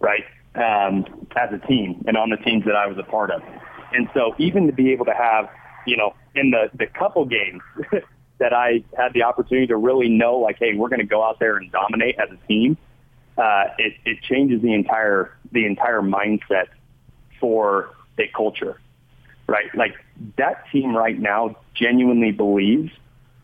right, 0.00 0.24
um, 0.54 1.04
as 1.36 1.50
a 1.52 1.66
team 1.66 2.02
and 2.06 2.16
on 2.16 2.30
the 2.30 2.36
teams 2.36 2.64
that 2.64 2.76
I 2.76 2.86
was 2.86 2.98
a 2.98 3.02
part 3.02 3.30
of, 3.30 3.42
and 3.92 4.08
so 4.14 4.34
even 4.38 4.66
to 4.66 4.72
be 4.72 4.92
able 4.92 5.06
to 5.06 5.14
have, 5.14 5.48
you 5.86 5.96
know, 5.96 6.14
in 6.34 6.50
the 6.50 6.70
the 6.74 6.86
couple 6.86 7.24
games 7.24 7.62
that 8.38 8.52
I 8.52 8.82
had 8.96 9.12
the 9.12 9.22
opportunity 9.22 9.68
to 9.68 9.76
really 9.76 10.08
know, 10.08 10.38
like, 10.38 10.58
hey, 10.58 10.74
we're 10.74 10.88
going 10.88 11.00
to 11.00 11.06
go 11.06 11.22
out 11.22 11.38
there 11.38 11.56
and 11.56 11.70
dominate 11.70 12.16
as 12.18 12.30
a 12.30 12.46
team. 12.46 12.76
Uh, 13.38 13.64
it, 13.78 13.94
it 14.04 14.22
changes 14.22 14.60
the 14.62 14.74
entire 14.74 15.36
the 15.52 15.66
entire 15.66 16.00
mindset 16.00 16.66
for 17.38 17.90
a 18.18 18.30
culture, 18.34 18.80
right? 19.46 19.74
Like 19.74 19.94
that 20.36 20.64
team 20.72 20.94
right 20.94 21.18
now 21.18 21.56
genuinely 21.74 22.32
believes 22.32 22.92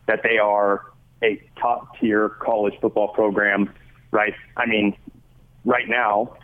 that 0.07 0.21
they 0.23 0.37
are 0.37 0.85
a 1.23 1.41
top 1.59 1.99
tier 1.99 2.29
college 2.29 2.73
football 2.79 3.09
program, 3.09 3.73
right? 4.11 4.33
I 4.55 4.65
mean, 4.65 4.95
right 5.65 5.87
now, 5.87 6.37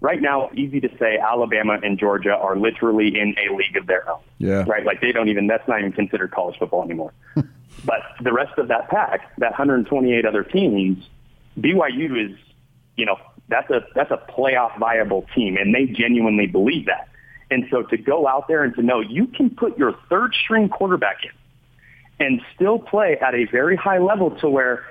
right 0.00 0.20
now, 0.20 0.50
easy 0.54 0.80
to 0.80 0.88
say 0.98 1.18
Alabama 1.18 1.78
and 1.82 1.98
Georgia 1.98 2.32
are 2.34 2.56
literally 2.56 3.18
in 3.18 3.34
a 3.38 3.54
league 3.54 3.76
of 3.76 3.86
their 3.86 4.08
own, 4.10 4.20
Yeah. 4.38 4.64
right? 4.66 4.84
Like 4.84 5.00
they 5.00 5.12
don't 5.12 5.28
even, 5.28 5.46
that's 5.46 5.66
not 5.68 5.80
even 5.80 5.92
considered 5.92 6.30
college 6.30 6.58
football 6.58 6.82
anymore. 6.82 7.12
but 7.84 8.00
the 8.22 8.32
rest 8.32 8.58
of 8.58 8.68
that 8.68 8.88
pack, 8.88 9.36
that 9.38 9.50
128 9.52 10.24
other 10.24 10.42
teams, 10.42 11.06
BYU 11.58 12.30
is, 12.32 12.38
you 12.96 13.06
know, 13.06 13.16
that's 13.48 13.70
a, 13.70 13.80
that's 13.94 14.10
a 14.10 14.16
playoff 14.30 14.78
viable 14.78 15.26
team 15.34 15.56
and 15.56 15.74
they 15.74 15.86
genuinely 15.86 16.46
believe 16.46 16.86
that. 16.86 17.08
And 17.50 17.66
so 17.70 17.82
to 17.82 17.96
go 17.96 18.28
out 18.28 18.46
there 18.48 18.62
and 18.62 18.74
to 18.76 18.82
know 18.82 19.00
you 19.00 19.26
can 19.26 19.50
put 19.50 19.76
your 19.76 19.94
third 20.08 20.34
string 20.44 20.68
quarterback 20.68 21.18
in 21.24 22.24
and 22.26 22.40
still 22.54 22.78
play 22.78 23.18
at 23.20 23.34
a 23.34 23.46
very 23.46 23.76
high 23.76 23.98
level 23.98 24.30
to 24.38 24.48
where, 24.48 24.84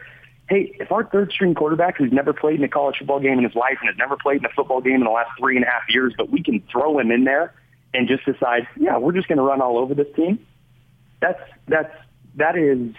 hey, 0.49 0.75
if 0.79 0.91
our 0.91 1.03
third 1.03 1.31
string 1.31 1.53
quarterback 1.53 1.97
who's 1.97 2.11
never 2.11 2.33
played 2.33 2.57
in 2.57 2.63
a 2.63 2.67
college 2.67 2.97
football 2.97 3.19
game 3.19 3.37
in 3.37 3.43
his 3.43 3.55
life 3.55 3.77
and 3.81 3.89
has 3.89 3.97
never 3.97 4.17
played 4.17 4.39
in 4.39 4.45
a 4.45 4.49
football 4.49 4.81
game 4.81 4.95
in 4.95 5.03
the 5.03 5.09
last 5.09 5.29
three 5.39 5.55
and 5.55 5.63
a 5.63 5.67
half 5.69 5.83
years, 5.89 6.13
but 6.17 6.29
we 6.29 6.41
can 6.43 6.61
throw 6.71 6.97
him 6.99 7.11
in 7.11 7.23
there 7.23 7.53
and 7.93 8.07
just 8.07 8.25
decide, 8.25 8.67
yeah, 8.75 8.97
we're 8.97 9.11
just 9.11 9.27
going 9.27 9.37
to 9.37 9.43
run 9.43 9.61
all 9.61 9.77
over 9.77 9.93
this 9.93 10.07
team. 10.15 10.45
That's 11.21 11.39
that's 11.67 11.93
that 12.35 12.57
is 12.57 12.93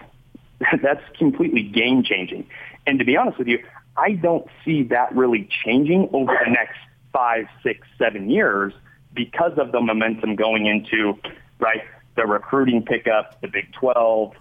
that's 0.83 1.03
completely 1.19 1.63
game 1.63 2.05
changing. 2.05 2.47
And 2.87 2.99
to 2.99 3.05
be 3.05 3.17
honest 3.17 3.39
with 3.39 3.49
you, 3.49 3.63
I 3.97 4.13
don't 4.13 4.47
see 4.65 4.85
that 4.85 5.15
really 5.15 5.49
changing 5.65 6.09
over 6.13 6.39
the 6.45 6.51
next 6.51 6.79
five, 7.13 7.47
six, 7.63 7.87
seven 7.99 8.31
years 8.31 8.73
because 9.13 9.59
of 9.59 9.73
the 9.73 9.81
momentum 9.81 10.37
going 10.37 10.67
into 10.67 11.19
right 11.59 11.83
the 12.17 12.27
recruiting 12.27 12.85
pickup, 12.85 13.41
the 13.41 13.49
Big 13.49 13.73
Twelve, 13.73 14.35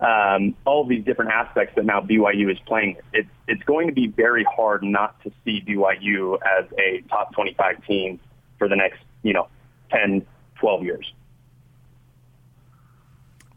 um, 0.00 0.54
all 0.64 0.82
of 0.82 0.88
these 0.88 1.04
different 1.04 1.30
aspects 1.30 1.74
that 1.76 1.84
now 1.84 2.00
BYU 2.00 2.50
is 2.50 2.58
playing. 2.66 2.96
It, 3.12 3.26
it's 3.46 3.62
going 3.64 3.86
to 3.88 3.92
be 3.92 4.06
very 4.06 4.44
hard 4.44 4.82
not 4.82 5.20
to 5.22 5.30
see 5.44 5.62
BYU 5.66 6.38
as 6.58 6.66
a 6.78 7.02
top 7.08 7.32
25 7.34 7.84
team 7.86 8.18
for 8.58 8.68
the 8.68 8.76
next, 8.76 9.00
you 9.22 9.32
know, 9.32 9.48
10, 9.90 10.24
12 10.58 10.82
years. 10.84 11.12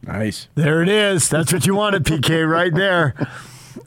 Nice. 0.02 0.50
There 0.56 0.82
it 0.82 0.90
is. 0.90 1.30
That's 1.30 1.54
what 1.54 1.66
you 1.66 1.76
wanted, 1.76 2.04
PK, 2.04 2.50
right 2.50 2.74
there. 2.74 3.16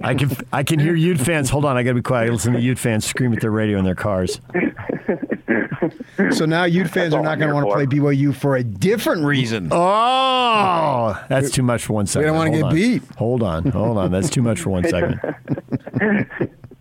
I 0.01 0.15
can 0.15 0.31
I 0.53 0.63
can 0.63 0.79
hear 0.79 0.95
Ute 0.95 1.21
fans. 1.21 1.51
Hold 1.51 1.65
on, 1.65 1.77
I 1.77 1.83
got 1.83 1.91
to 1.91 1.95
be 1.95 2.03
quiet. 2.03 2.29
I 2.29 2.33
listen 2.33 2.55
to 2.55 2.61
Ute 2.61 2.79
fans 2.79 3.05
scream 3.05 3.33
at 3.33 3.41
their 3.41 3.51
radio 3.51 3.79
in 3.79 3.85
their 3.85 3.95
cars. 3.95 4.41
So 6.33 6.47
now 6.47 6.65
Ute 6.65 6.89
fans 6.89 7.15
are 7.15 7.23
not 7.23 7.39
going 7.39 7.49
to 7.51 7.55
want 7.55 7.69
to 7.69 7.73
play 7.75 7.87
BYU 7.87 8.35
for 8.35 8.57
a 8.57 8.65
different 8.65 9.25
reason. 9.25 9.69
Oh, 9.71 11.23
that's 11.29 11.51
too 11.51 11.63
much 11.63 11.85
for 11.85 11.93
one 11.93 12.07
second. 12.07 12.23
We 12.25 12.27
don't 12.29 12.37
wanna 12.37 12.51
get 12.51 12.63
on. 12.63 12.75
beat. 12.75 13.03
Hold 13.17 13.43
on, 13.43 13.65
hold 13.67 13.99
on. 13.99 14.11
That's 14.11 14.31
too 14.31 14.43
much 14.43 14.61
for 14.61 14.71
one 14.71 14.85
second. 14.89 15.21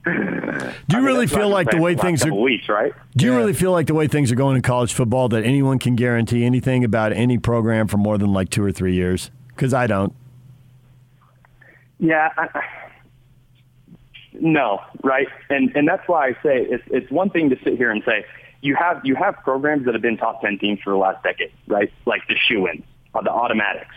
Do 0.05 0.97
you 0.97 1.03
really 1.03 1.27
feel 1.27 1.49
like 1.49 1.69
the 1.71 1.81
way 1.81 1.95
things 1.95 2.23
are? 2.25 2.33
Weeks, 2.33 2.69
right? 2.69 2.93
Do 3.17 3.25
you 3.25 3.35
really 3.35 3.53
feel 3.53 3.71
like 3.71 3.87
the 3.87 3.93
way 3.93 4.07
things 4.07 4.31
are 4.31 4.35
going 4.35 4.55
in 4.55 4.61
college 4.61 4.93
football 4.93 5.29
that 5.29 5.43
anyone 5.43 5.79
can 5.79 5.95
guarantee 5.95 6.45
anything 6.45 6.83
about 6.83 7.11
any 7.11 7.37
program 7.37 7.87
for 7.87 7.97
more 7.97 8.17
than 8.17 8.31
like 8.31 8.49
two 8.49 8.63
or 8.63 8.71
three 8.71 8.93
years? 8.93 9.31
Because 9.49 9.73
I 9.73 9.87
don't. 9.87 10.13
Yeah. 11.99 12.29
I, 12.37 12.47
no, 14.39 14.79
right? 15.03 15.27
And 15.49 15.75
and 15.75 15.87
that's 15.87 16.07
why 16.07 16.27
I 16.27 16.31
say 16.43 16.65
it's 16.69 16.83
it's 16.87 17.09
one 17.11 17.29
thing 17.29 17.49
to 17.49 17.57
sit 17.63 17.77
here 17.77 17.89
and 17.89 18.03
say 18.05 18.25
you 18.65 18.75
have 18.75 19.01
you 19.05 19.15
have 19.15 19.35
programs 19.43 19.85
that 19.85 19.93
have 19.93 20.01
been 20.01 20.17
top 20.17 20.41
ten 20.41 20.57
teams 20.57 20.79
for 20.83 20.89
the 20.89 20.97
last 20.97 21.23
decade, 21.23 21.53
right? 21.67 21.91
Like 22.05 22.21
the 22.27 22.35
shoe 22.35 22.67
ins, 22.67 22.83
uh, 23.13 23.21
the 23.21 23.29
automatics. 23.29 23.93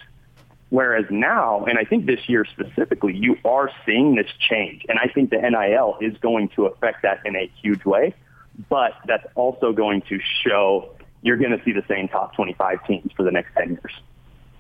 Whereas 0.71 1.07
now, 1.09 1.65
and 1.65 1.79
I 1.79 1.85
think 1.85 2.05
this 2.05 2.29
year 2.29 2.45
specifically, 2.45 3.17
you 3.17 3.37
are 3.45 3.71
seeing 3.87 4.17
this 4.17 4.27
change. 4.51 4.85
And 4.89 4.99
I 4.99 5.09
think 5.09 5.31
the 5.31 5.39
NIL 5.39 5.97
is 6.03 6.19
going 6.19 6.51
to 6.57 6.67
affect 6.67 7.03
that 7.05 7.21
in 7.25 7.35
a 7.37 7.51
huge 7.63 7.87
way. 7.87 8.15
But 8.69 8.93
that's 9.07 9.27
also 9.35 9.73
going 9.73 10.03
to 10.11 10.19
show 10.45 10.95
you're 11.23 11.39
going 11.39 11.57
to 11.57 11.65
see 11.65 11.73
the 11.73 11.85
same 11.89 12.09
top 12.09 12.35
25 12.35 12.87
teams 12.87 13.11
for 13.17 13.23
the 13.23 13.31
next 13.31 13.55
10 13.57 13.71
years, 13.71 13.93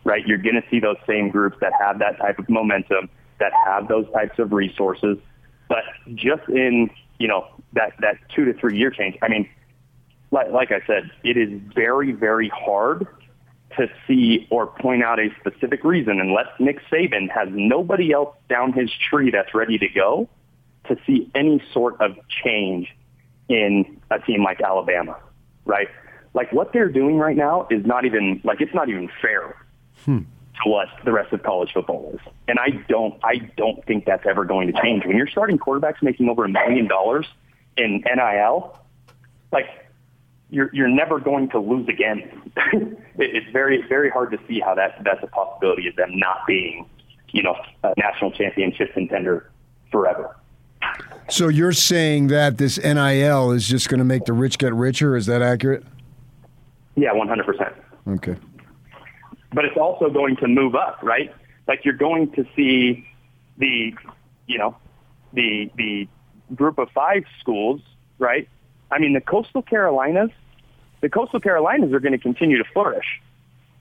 right? 0.04 0.26
You're 0.26 0.38
going 0.38 0.54
to 0.54 0.64
see 0.70 0.80
those 0.80 0.96
same 1.06 1.28
groups 1.28 1.58
that 1.60 1.72
have 1.78 1.98
that 1.98 2.18
type 2.18 2.38
of 2.38 2.48
momentum, 2.48 3.10
that 3.38 3.52
have 3.66 3.86
those 3.88 4.06
types 4.12 4.38
of 4.38 4.52
resources. 4.52 5.18
But 5.68 5.84
just 6.14 6.48
in, 6.48 6.90
you 7.18 7.28
know, 7.28 7.48
that, 7.74 7.92
that 8.00 8.16
two 8.34 8.46
to 8.46 8.54
three 8.54 8.78
year 8.78 8.90
change, 8.90 9.18
I 9.20 9.28
mean, 9.28 9.48
like, 10.30 10.50
like 10.50 10.72
I 10.72 10.80
said, 10.86 11.10
it 11.24 11.36
is 11.36 11.60
very, 11.74 12.12
very 12.12 12.48
hard 12.48 13.06
to 13.76 13.88
see 14.06 14.46
or 14.50 14.66
point 14.66 15.02
out 15.02 15.18
a 15.18 15.28
specific 15.40 15.84
reason 15.84 16.20
unless 16.20 16.48
Nick 16.58 16.80
Saban 16.90 17.30
has 17.30 17.48
nobody 17.50 18.12
else 18.12 18.34
down 18.48 18.72
his 18.72 18.90
tree 18.92 19.30
that's 19.30 19.54
ready 19.54 19.78
to 19.78 19.88
go 19.88 20.28
to 20.88 20.96
see 21.06 21.30
any 21.34 21.62
sort 21.72 22.00
of 22.00 22.16
change 22.28 22.88
in 23.48 24.00
a 24.10 24.18
team 24.18 24.42
like 24.42 24.60
Alabama, 24.60 25.16
right? 25.64 25.88
Like 26.34 26.52
what 26.52 26.72
they're 26.72 26.88
doing 26.88 27.18
right 27.18 27.36
now 27.36 27.66
is 27.70 27.84
not 27.86 28.04
even 28.04 28.40
like 28.44 28.60
it's 28.60 28.74
not 28.74 28.88
even 28.88 29.10
fair 29.20 29.54
hmm. 30.04 30.18
to 30.18 30.68
what 30.68 30.88
the 31.04 31.12
rest 31.12 31.32
of 31.32 31.42
college 31.42 31.70
football 31.72 32.12
is. 32.14 32.20
And 32.46 32.58
I 32.58 32.70
don't 32.88 33.18
I 33.22 33.38
don't 33.56 33.84
think 33.86 34.04
that's 34.04 34.26
ever 34.26 34.44
going 34.44 34.72
to 34.72 34.82
change. 34.82 35.04
When 35.04 35.16
you're 35.16 35.28
starting 35.28 35.58
quarterbacks 35.58 36.02
making 36.02 36.28
over 36.28 36.44
a 36.44 36.48
million 36.48 36.86
dollars 36.88 37.26
in 37.76 38.04
NIL, 38.04 38.78
like 39.52 39.66
you're 40.50 40.70
you're 40.72 40.88
never 40.88 41.20
going 41.20 41.48
to 41.50 41.58
lose 41.58 41.88
again. 41.88 42.52
it, 42.56 42.98
it's 43.18 43.50
very 43.52 43.82
very 43.88 44.10
hard 44.10 44.30
to 44.32 44.38
see 44.48 44.60
how 44.60 44.74
that 44.74 45.02
that's 45.04 45.22
a 45.22 45.26
possibility 45.26 45.88
of 45.88 45.96
them 45.96 46.10
not 46.18 46.46
being, 46.46 46.88
you 47.30 47.42
know, 47.42 47.56
a 47.84 47.92
national 47.96 48.30
championship 48.32 48.92
contender 48.94 49.50
forever. 49.90 50.36
So 51.28 51.48
you're 51.48 51.72
saying 51.72 52.28
that 52.28 52.56
this 52.56 52.78
NIL 52.78 53.50
is 53.52 53.68
just 53.68 53.88
going 53.88 53.98
to 53.98 54.04
make 54.04 54.24
the 54.24 54.32
rich 54.32 54.58
get 54.58 54.72
richer? 54.72 55.16
Is 55.16 55.26
that 55.26 55.42
accurate? 55.42 55.84
Yeah, 56.96 57.10
100%. 57.12 57.74
Okay. 58.08 58.36
But 59.52 59.64
it's 59.64 59.76
also 59.76 60.08
going 60.08 60.36
to 60.36 60.48
move 60.48 60.74
up, 60.74 60.98
right? 61.02 61.34
Like 61.66 61.84
you're 61.84 61.94
going 61.94 62.32
to 62.32 62.44
see 62.56 63.06
the, 63.58 63.94
you 64.46 64.58
know, 64.58 64.76
the 65.32 65.70
the 65.76 66.08
group 66.54 66.78
of 66.78 66.88
five 66.90 67.24
schools, 67.40 67.80
right? 68.18 68.48
I 68.90 68.98
mean, 68.98 69.12
the 69.12 69.20
coastal 69.20 69.62
Carolinas, 69.62 70.30
the 71.00 71.08
coastal 71.08 71.40
Carolinas 71.40 71.92
are 71.92 72.00
going 72.00 72.12
to 72.12 72.18
continue 72.18 72.58
to 72.58 72.64
flourish, 72.72 73.20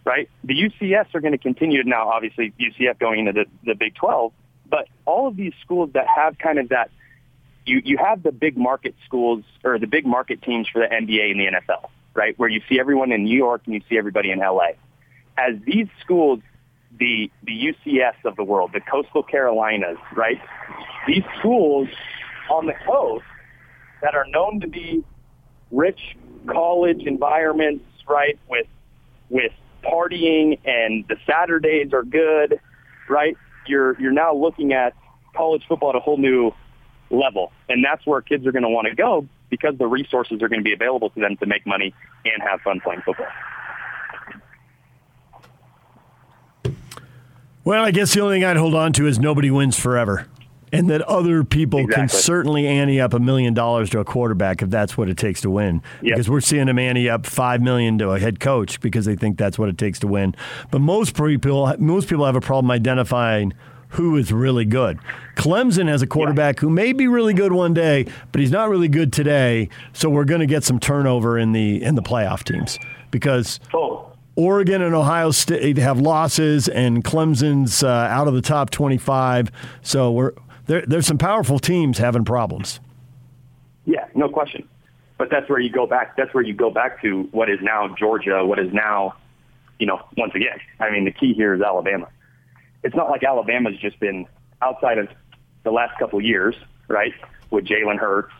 right? 0.06 0.30
The 0.44 0.54
UCFs 0.54 1.16
are 1.16 1.22
going 1.22 1.32
to 1.32 1.38
continue 1.38 1.84
now, 1.84 2.10
obviously, 2.10 2.54
UCF 2.60 3.00
going 3.00 3.20
into 3.20 3.34
the, 3.34 3.46
the 3.66 3.76
Big 3.76 3.96
12, 3.96 4.34
but 4.70 4.88
all 5.06 5.28
of 5.28 5.36
these 5.36 5.54
schools 5.64 5.92
that 5.94 6.08
have 6.08 6.38
kind 6.38 6.60
of 6.60 6.70
that, 6.70 6.92
you, 7.66 7.82
you 7.84 7.98
have 7.98 8.24
the 8.24 8.32
big 8.32 8.58
market 8.58 8.96
schools 9.06 9.44
or 9.64 9.80
the 9.80 9.88
big 9.88 10.06
market 10.06 10.42
teams 10.42 10.68
for 10.70 10.80
the 10.80 10.88
NBA 10.88 11.32
and 11.32 11.40
the 11.40 11.46
NFL, 11.46 11.90
right? 12.14 12.38
Where 12.38 12.50
you 12.50 12.62
see 12.70 12.80
everyone 12.80 13.12
in 13.12 13.24
New 13.24 13.38
York 13.38 13.62
and 13.66 13.74
you 13.74 13.82
see 13.90 13.98
everybody 13.98 14.32
in 14.32 14.40
LA. 14.40 14.72
As 15.38 15.56
these 15.66 15.88
schools, 16.02 16.40
the, 16.98 17.32
the 17.44 17.74
UCFs 17.74 18.26
of 18.26 18.36
the 18.36 18.44
world, 18.44 18.72
the 18.74 18.82
coastal 18.82 19.24
Carolinas, 19.24 19.98
right? 20.16 20.40
These 21.08 21.24
schools 21.40 21.90
on 22.50 22.66
the 22.66 22.74
coast 22.86 23.26
that 24.02 24.16
are 24.16 24.26
known 24.28 24.62
to 24.62 24.68
be 24.68 25.04
rich 25.72 26.18
college 26.48 27.04
environments, 27.06 27.84
right? 28.08 28.40
With, 28.50 28.68
with 29.30 29.52
partying 29.84 30.60
and 30.66 31.06
the 31.08 31.18
Saturdays 31.26 31.94
are 31.94 32.04
good, 32.04 32.60
right? 33.10 33.36
You're, 33.68 34.00
you're 34.00 34.12
now 34.12 34.34
looking 34.34 34.74
at 34.74 34.94
college 35.36 35.64
football 35.68 35.90
at 35.90 35.96
a 35.96 36.00
whole 36.00 36.18
new 36.18 36.52
level. 37.10 37.52
And 37.70 37.84
that's 37.84 38.06
where 38.06 38.22
kids 38.22 38.46
are 38.48 38.52
going 38.52 38.64
to 38.64 38.70
want 38.70 38.88
to 38.88 38.96
go 38.96 39.28
because 39.50 39.78
the 39.78 39.88
resources 39.88 40.42
are 40.42 40.50
going 40.50 40.60
to 40.60 40.64
be 40.64 40.74
available 40.74 41.10
to 41.12 41.20
them 41.20 41.38
to 41.38 41.46
make 41.46 41.66
money 41.66 41.94
and 42.26 42.44
have 42.44 42.62
fun 42.62 42.82
playing 42.82 43.02
football. 43.02 43.28
Well, 47.64 47.84
I 47.84 47.92
guess 47.92 48.14
the 48.14 48.22
only 48.22 48.38
thing 48.38 48.46
I'd 48.46 48.58
hold 48.58 48.76
on 48.76 48.94
to 48.94 49.08
is 49.08 49.20
nobody 49.20 49.52
wins 49.52 49.78
forever. 49.78 50.28
And 50.74 50.90
that 50.90 51.02
other 51.04 51.46
people 51.46 51.88
can 51.88 52.10
certainly 52.10 52.68
ante 52.68 53.00
up 53.00 53.14
a 53.14 53.20
million 53.20 53.54
dollars 53.54 53.90
to 53.92 54.00
a 54.00 54.06
quarterback 54.06 54.62
if 54.62 54.70
that's 54.70 54.98
what 54.98 55.10
it 55.10 55.18
takes 55.18 55.40
to 55.42 55.50
win. 55.50 55.82
Because 56.02 56.30
we're 56.30 56.42
seeing 56.42 56.66
them 56.66 56.78
ante 56.78 57.10
up 57.10 57.26
five 57.26 57.62
million 57.62 57.98
to 58.00 58.10
a 58.10 58.20
head 58.20 58.40
coach 58.42 58.82
because 58.82 59.06
they 59.06 59.16
think 59.16 59.38
that's 59.38 59.58
what 59.58 59.70
it 59.70 59.78
takes 59.78 60.00
to 60.00 60.08
win. 60.08 60.36
But 60.70 60.80
most 60.80 61.16
people, 61.16 61.74
most 61.80 62.10
people 62.10 62.26
have 62.26 62.36
a 62.36 62.42
problem 62.42 62.70
identifying 62.70 63.54
who 63.92 64.18
is 64.18 64.34
really 64.34 64.66
good. 64.66 65.00
Clemson 65.38 65.88
has 65.88 66.02
a 66.02 66.08
quarterback 66.08 66.60
who 66.60 66.70
may 66.70 66.92
be 66.92 67.08
really 67.08 67.34
good 67.34 67.54
one 67.54 67.74
day, 67.74 68.06
but 68.34 68.42
he's 68.42 68.52
not 68.52 68.70
really 68.70 68.90
good 68.90 69.14
today. 69.14 69.70
So 69.94 70.10
we're 70.10 70.26
going 70.26 70.42
to 70.42 70.46
get 70.46 70.66
some 70.66 70.80
turnover 70.80 71.38
in 71.38 71.54
the 71.54 71.82
in 71.82 71.96
the 71.96 72.02
playoff 72.02 72.44
teams 72.44 72.78
because 73.10 73.62
Oregon 74.36 74.82
and 74.82 74.94
Ohio 74.94 75.32
State 75.32 75.78
have 75.78 76.02
losses, 76.02 76.68
and 76.68 77.04
Clemson's 77.04 77.82
uh, 77.82 77.88
out 77.88 78.28
of 78.28 78.34
the 78.34 78.42
top 78.42 78.70
twenty-five. 78.70 79.50
So 79.82 80.12
we're 80.12 80.34
there. 80.68 80.84
There's 80.86 81.08
some 81.08 81.18
powerful 81.18 81.60
teams 81.60 81.98
having 81.98 82.26
problems. 82.26 82.80
Yeah, 83.86 84.06
no 84.14 84.30
question. 84.30 84.68
But 85.18 85.30
that's 85.32 85.50
where 85.50 85.60
you 85.60 85.72
go 85.72 85.88
back. 85.88 86.16
That's 86.16 86.34
where 86.34 86.44
you 86.44 86.54
go 86.54 86.70
back 86.70 87.02
to 87.02 87.24
what 87.32 87.50
is 87.50 87.60
now 87.62 87.96
Georgia, 87.98 88.46
what 88.46 88.60
is 88.60 88.72
now, 88.72 89.16
you 89.80 89.88
know, 89.88 90.00
once 90.16 90.34
again. 90.36 90.60
I 90.80 90.92
mean, 90.92 91.06
the 91.06 91.12
key 91.12 91.34
here 91.34 91.56
is 91.56 91.62
Alabama. 91.62 92.08
It's 92.84 92.96
not 92.96 93.10
like 93.10 93.24
Alabama's 93.24 93.78
just 93.80 94.00
been 94.00 94.28
outside 94.62 95.00
of 95.00 95.08
the 95.64 95.72
last 95.72 95.98
couple 95.98 96.20
of 96.20 96.26
years, 96.26 96.56
right? 96.88 97.14
With 97.50 97.66
Jalen 97.66 97.98
Hurts, 97.98 98.32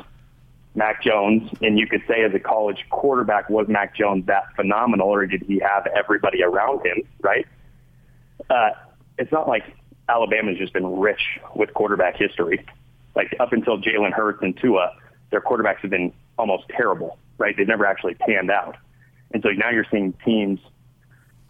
Mac 0.76 1.02
Jones, 1.02 1.50
and 1.62 1.80
you 1.80 1.88
could 1.88 2.04
say 2.08 2.24
as 2.24 2.34
a 2.36 2.40
college 2.40 2.86
quarterback, 2.92 3.50
was 3.50 3.68
Mac 3.68 3.96
Jones 3.96 4.26
that 4.28 4.44
phenomenal, 4.56 5.08
or 5.08 5.26
did 5.26 5.42
he 5.42 5.60
have 5.60 5.88
everybody 5.88 6.44
around 6.44 6.86
him, 6.86 7.02
right? 7.22 7.48
Uh, 8.50 8.70
it's 9.18 9.32
not 9.32 9.48
like 9.48 9.64
Alabama's 10.10 10.58
just 10.58 10.74
been 10.74 11.00
rich 11.00 11.40
with 11.56 11.74
quarterback 11.74 12.16
history. 12.18 12.66
Like 13.16 13.36
up 13.40 13.52
until 13.52 13.80
Jalen 13.80 14.14
Hurts 14.14 14.40
and 14.42 14.56
Tua, 14.58 14.94
their 15.32 15.42
quarterbacks 15.42 15.80
have 15.80 15.92
been 15.92 16.14
almost 16.38 16.70
terrible, 16.70 17.18
right? 17.38 17.56
They've 17.58 17.68
never 17.68 17.86
actually 17.86 18.14
panned 18.14 18.52
out. 18.52 18.78
And 19.34 19.44
so 19.44 19.50
now 19.50 19.70
you're 19.70 19.86
seeing 19.92 20.14
teams, 20.24 20.60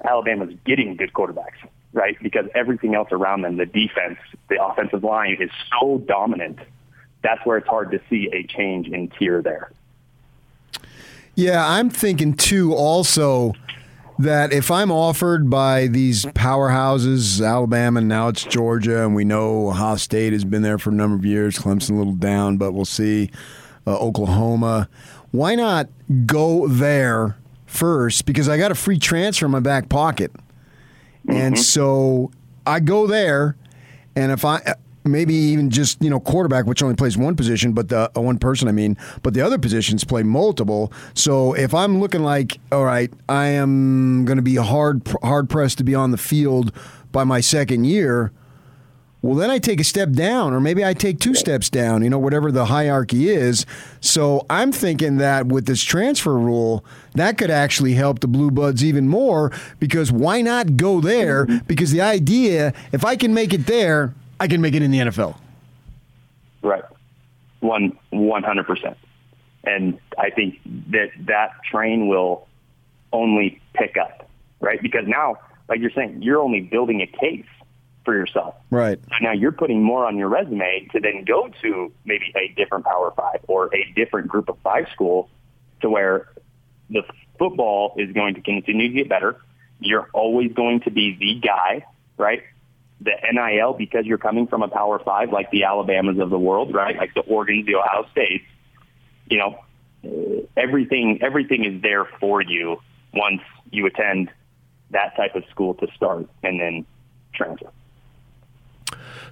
Alabama's 0.04 0.54
getting 0.66 0.96
good 0.96 1.14
quarterbacks, 1.14 1.58
right? 1.94 2.18
Because 2.22 2.46
everything 2.56 2.96
else 2.96 3.10
around 3.12 3.42
them, 3.42 3.58
the 3.58 3.66
defense, 3.66 4.18
the 4.50 4.64
offensive 4.64 5.04
line 5.04 5.38
is 5.40 5.52
so 5.80 6.00
dominant. 6.00 6.60
That's 7.24 7.46
where 7.46 7.58
it's 7.58 7.68
hard 7.68 7.92
to 7.92 8.00
see 8.10 8.30
a 8.34 8.44
change 8.44 8.88
in 8.88 9.10
tier 9.10 9.42
there. 9.42 9.72
Yeah, 11.36 11.68
I'm 11.68 11.92
thinking 11.92 12.34
too 12.34 12.74
also 12.74 13.54
that 14.20 14.52
if 14.52 14.72
I'm 14.72 14.92
offered 14.92 15.50
by 15.50 15.88
these 15.88 16.26
powerhouses, 16.26 17.46
Alabama, 17.46 18.00
and 18.00 18.08
now 18.08 18.30
it's 18.30 18.44
Georgia, 18.44 19.04
and 19.04 19.14
we 19.14 19.24
know 19.24 19.70
Ohio 19.70 19.96
State 19.96 20.34
has 20.34 20.44
been 20.44 20.62
there 20.62 20.78
for 20.78 20.90
a 20.90 20.94
number 20.94 21.16
of 21.16 21.26
years, 21.26 21.58
Clemson 21.58 21.92
a 21.92 21.94
little 21.94 22.14
down, 22.14 22.58
but 22.58 22.72
we'll 22.72 22.86
see, 22.86 23.30
uh, 23.86 23.98
Oklahoma, 23.98 24.90
why 25.32 25.56
not 25.56 25.90
go 26.26 26.68
there 26.68 27.38
first? 27.66 28.26
Because 28.26 28.50
I 28.50 28.58
got 28.58 28.72
a 28.72 28.76
free 28.76 28.98
transfer 28.98 29.46
in 29.46 29.52
my 29.52 29.60
back 29.60 29.90
pocket. 29.90 30.32
And 31.30 31.60
so 31.60 32.32
I 32.66 32.80
go 32.80 33.06
there, 33.06 33.58
and 34.16 34.32
if 34.32 34.46
I 34.46 34.76
maybe 35.08 35.34
even 35.34 35.70
just 35.70 36.02
you 36.02 36.10
know 36.10 36.20
quarterback, 36.20 36.66
which 36.66 36.82
only 36.82 36.96
plays 36.96 37.18
one 37.18 37.36
position, 37.36 37.74
but 37.74 37.90
the 37.90 38.12
uh, 38.16 38.22
one 38.22 38.38
person 38.38 38.68
I 38.68 38.72
mean, 38.72 38.98
but 39.24 39.34
the 39.34 39.42
other 39.42 39.58
positions 39.58 40.04
play 40.04 40.24
multiple. 40.24 40.92
So 41.14 41.54
if 41.54 41.74
I'm 41.74 42.00
looking 42.00 42.24
like, 42.24 42.60
all 42.72 42.86
right, 42.86 43.12
I 43.30 43.48
am 43.48 44.26
going 44.26 44.38
to 44.38 44.44
be 44.44 44.56
hard 44.56 45.08
hard 45.24 45.50
pressed 45.50 45.78
to 45.80 45.84
be 45.84 45.96
on 45.96 46.12
the 46.12 46.18
field 46.18 46.72
by 47.12 47.24
my 47.24 47.42
second 47.42 47.86
year. 47.86 48.32
Well, 49.24 49.36
then 49.36 49.50
I 49.50 49.58
take 49.58 49.82
a 49.82 49.84
step 49.84 50.12
down, 50.12 50.54
or 50.54 50.62
maybe 50.62 50.86
I 50.86 50.94
take 50.94 51.20
two 51.20 51.34
steps 51.34 51.72
down, 51.72 52.04
you 52.04 52.10
know, 52.10 52.20
whatever 52.20 52.52
the 52.52 52.66
hierarchy 52.66 53.30
is. 53.30 53.66
So 54.00 54.46
I'm 54.48 54.72
thinking 54.72 55.18
that 55.18 55.48
with 55.48 55.66
this 55.66 55.82
transfer 55.82 56.38
rule, 56.38 56.86
that 57.16 57.38
could 57.38 57.50
actually 57.50 57.96
help 57.96 58.20
the 58.20 58.28
Blue 58.28 58.52
Bloods 58.52 58.84
even 58.84 59.10
more 59.10 59.52
because 59.80 60.12
why 60.12 60.42
not 60.42 60.78
go 60.78 61.02
there? 61.02 61.46
Because 61.66 61.92
the 61.92 62.00
idea, 62.00 62.74
if 62.92 63.04
I 63.04 63.16
can 63.16 63.34
make 63.34 63.54
it 63.54 63.66
there, 63.66 64.14
I 64.40 64.48
can 64.48 64.62
make 64.62 64.74
it 64.76 64.82
in 64.82 64.92
the 64.92 65.00
NFL. 65.00 65.36
Right. 66.62 66.84
One 67.60 67.98
one 68.10 68.44
hundred 68.44 68.68
percent. 68.68 68.98
And 69.64 70.00
I 70.18 70.30
think 70.30 70.60
that 70.92 71.10
that 71.26 71.52
train 71.70 72.08
will 72.08 72.48
only 73.12 73.62
pick 73.74 73.98
up, 73.98 74.30
right? 74.60 74.82
Because 74.82 75.06
now, 75.08 75.38
like 75.68 75.80
you're 75.80 75.92
saying, 75.92 76.22
you're 76.22 76.40
only 76.40 76.62
building 76.62 77.02
a 77.02 77.08
case 77.08 77.46
for 78.06 78.16
yourself. 78.16 78.56
Right. 78.72 79.00
So 79.10 79.16
now 79.22 79.34
you're 79.34 79.52
putting 79.52 79.84
more 79.84 80.06
on 80.06 80.18
your 80.18 80.30
resume 80.30 80.88
to 80.94 81.00
then 81.02 81.26
go 81.26 81.50
to 81.62 81.92
maybe 82.06 82.34
a 82.36 82.54
different 82.56 82.86
Power 82.86 83.12
Five 83.16 83.42
or 83.48 83.74
a 83.76 83.92
different 83.96 84.30
Group 84.30 84.48
of 84.50 84.58
Five 84.64 84.86
school, 84.94 85.30
to 85.82 85.90
where 85.90 86.30
the 86.90 87.04
football 87.38 87.94
is 87.98 88.12
going 88.14 88.36
to 88.36 88.42
continue 88.42 88.88
to 88.88 88.94
get 88.94 89.10
better. 89.10 89.36
You're 89.80 90.10
always 90.14 90.54
going 90.54 90.82
to 90.82 90.92
be 90.92 91.18
the 91.20 91.46
guy, 91.46 91.86
right? 92.18 92.44
The 93.02 93.12
NIL 93.32 93.74
because 93.74 94.06
you're 94.06 94.18
coming 94.18 94.48
from 94.48 94.64
a 94.64 94.68
Power 94.68 95.00
Five 95.00 95.32
like 95.32 95.52
the 95.52 95.64
Alabamas 95.66 96.20
of 96.20 96.30
the 96.30 96.40
world, 96.40 96.74
right? 96.74 96.98
Like 96.98 97.14
the 97.14 97.22
Oregon, 97.22 97.64
the 97.66 97.76
Ohio 97.76 98.08
States. 98.12 98.44
You 99.30 99.38
know, 99.38 100.48
everything 100.56 101.20
everything 101.22 101.66
is 101.66 101.82
there 101.82 102.06
for 102.20 102.42
you 102.42 102.82
once 103.14 103.42
you 103.72 103.86
attend 103.86 104.32
that 104.92 105.16
type 105.16 105.36
of 105.36 105.44
school 105.52 105.74
to 105.76 105.88
start 105.96 106.28
and 106.44 106.60
then 106.60 106.86
transfer. 107.34 107.72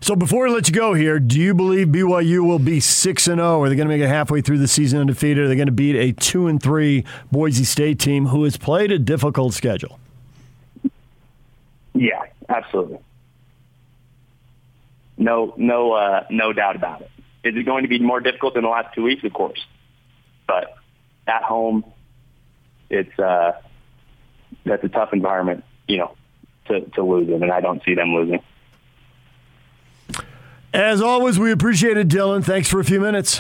So 0.02 0.16
before 0.16 0.46
we 0.46 0.54
let 0.54 0.68
you 0.68 0.74
go 0.74 0.94
here, 0.94 1.20
do 1.20 1.40
you 1.40 1.54
believe 1.54 1.88
BYU 1.88 2.46
will 2.46 2.60
be 2.60 2.80
six 2.80 3.28
and 3.28 3.40
zero? 3.40 3.64
Are 3.64 3.70
they 3.70 3.76
going 3.76 3.88
to 3.88 3.94
make 3.94 4.04
it 4.04 4.10
halfway 4.10 4.42
through 4.42 4.60
the 4.60 4.68
season 4.68 5.00
undefeated? 5.00 5.46
Are 5.46 5.48
they 5.48 5.56
going 5.56 5.68
to 5.68 5.72
beat 5.72 5.96
a 5.96 6.12
two 6.12 6.48
and 6.48 6.62
three 6.62 7.06
Boise 7.32 7.64
State 7.64 8.00
team 8.00 8.28
who 8.28 8.44
has 8.44 8.58
played 8.58 8.92
a 8.92 9.00
difficult 9.00 9.54
schedule? 9.54 10.00
Yeah, 11.94 12.22
absolutely. 12.50 13.00
No, 15.18 15.54
no, 15.58 15.94
uh, 15.94 16.26
no 16.30 16.54
doubt 16.54 16.76
about 16.76 17.02
it. 17.02 17.12
Is 17.44 17.56
it 17.56 17.64
going 17.64 17.84
to 17.84 17.90
be 17.90 18.00
more 18.00 18.20
difficult 18.20 18.56
than 18.56 18.64
the 18.64 18.70
last 18.70 18.94
two 18.94 19.04
weeks? 19.04 19.24
Of 19.24 19.34
course, 19.34 19.64
but 20.48 20.76
at 21.28 21.44
home, 21.44 21.86
it's 22.90 23.18
uh, 23.20 23.54
that's 24.66 24.84
a 24.84 24.90
tough 24.90 25.14
environment. 25.14 25.64
You 25.88 25.98
know, 25.98 26.16
to, 26.68 26.82
to 26.82 27.04
lose 27.04 27.30
it, 27.30 27.42
and 27.42 27.52
I 27.52 27.62
don't 27.62 27.84
see 27.84 27.94
them 27.94 28.14
losing. 28.14 28.42
As 30.74 31.02
always, 31.02 31.40
we 31.40 31.52
appreciate 31.52 31.98
it, 31.98 32.10
Dylan. 32.10 32.44
Thanks 32.44 32.68
for 32.68 32.80
a 32.80 32.84
few 32.84 33.00
minutes. 33.00 33.40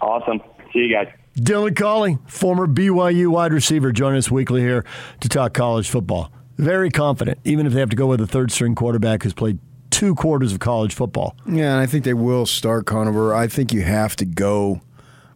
Awesome. 0.00 0.40
See 0.72 0.80
you 0.80 0.94
guys. 0.94 1.08
Dylan 1.36 1.74
Collie, 1.76 2.18
former 2.26 2.66
BYU 2.66 3.28
wide 3.28 3.52
receiver, 3.52 3.92
joining 3.92 4.18
us 4.18 4.30
weekly 4.30 4.60
here 4.60 4.84
to 5.20 5.28
talk 5.28 5.54
college 5.54 5.88
football. 5.90 6.30
Very 6.56 6.90
confident, 6.90 7.38
even 7.44 7.66
if 7.66 7.72
they 7.72 7.80
have 7.80 7.90
to 7.90 7.96
go 7.96 8.06
with 8.06 8.20
a 8.20 8.26
third 8.26 8.52
string 8.52 8.74
quarterback 8.74 9.22
who's 9.22 9.34
played 9.34 9.58
two 9.96 10.14
quarters 10.14 10.52
of 10.52 10.58
college 10.58 10.94
football. 10.94 11.34
Yeah, 11.46 11.72
and 11.72 11.80
I 11.80 11.86
think 11.86 12.04
they 12.04 12.12
will 12.12 12.44
start 12.44 12.84
Conover. 12.84 13.34
I 13.34 13.48
think 13.48 13.72
you 13.72 13.80
have 13.80 14.14
to 14.16 14.26
go 14.26 14.82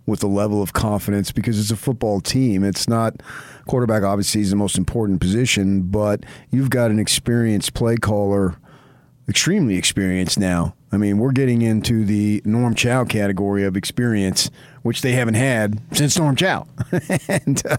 with 0.05 0.23
a 0.23 0.27
level 0.27 0.63
of 0.63 0.75
confidence 0.75 1.33
because 1.33 1.59
it's 1.59 1.71
a 1.71 1.77
football 1.77 2.21
team. 2.21 2.63
It's 2.63 2.87
not 2.87 3.23
quarterback. 3.67 4.03
Obviously, 4.03 4.43
is 4.43 4.51
the 4.51 4.57
most 4.57 4.77
important 4.77 5.19
position, 5.19 5.83
but 5.85 6.25
you've 6.51 6.69
got 6.69 6.91
an 6.91 6.99
experienced 6.99 7.73
play 7.73 7.97
caller, 7.97 8.55
extremely 9.31 9.77
experienced 9.77 10.39
now. 10.39 10.75
I 10.93 10.99
mean, 10.99 11.17
we're 11.17 11.33
getting 11.33 11.63
into 11.63 12.05
the 12.05 12.43
Norm 12.45 12.75
Chow 12.75 13.05
category 13.05 13.65
of 13.65 13.79
experience, 13.79 14.51
which 14.83 15.01
they 15.01 15.13
haven't 15.13 15.35
had 15.35 15.81
since 15.93 16.19
Norm 16.19 16.37
Chow, 16.37 16.67
and 17.29 17.63
uh, 17.65 17.77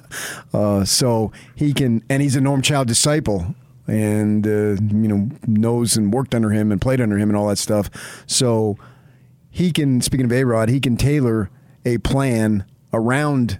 uh, 0.51 0.83
so 0.83 1.31
he 1.53 1.73
can, 1.73 2.03
and 2.09 2.23
he's 2.23 2.35
a 2.35 2.41
Norm 2.41 2.63
Chow 2.63 2.83
disciple 2.83 3.53
and 3.91 4.47
uh, 4.47 4.81
you 4.95 5.07
know 5.07 5.29
knows 5.45 5.97
and 5.97 6.13
worked 6.13 6.33
under 6.33 6.49
him 6.49 6.71
and 6.71 6.79
played 6.79 7.01
under 7.01 7.17
him 7.17 7.29
and 7.29 7.37
all 7.37 7.49
that 7.49 7.57
stuff. 7.57 7.89
So 8.25 8.77
he 9.49 9.71
can. 9.71 9.99
Speaking 10.01 10.25
of 10.25 10.31
A 10.31 10.45
Rod, 10.45 10.69
he 10.69 10.79
can 10.79 10.95
tailor 10.95 11.49
a 11.85 11.97
plan 11.97 12.65
around 12.93 13.59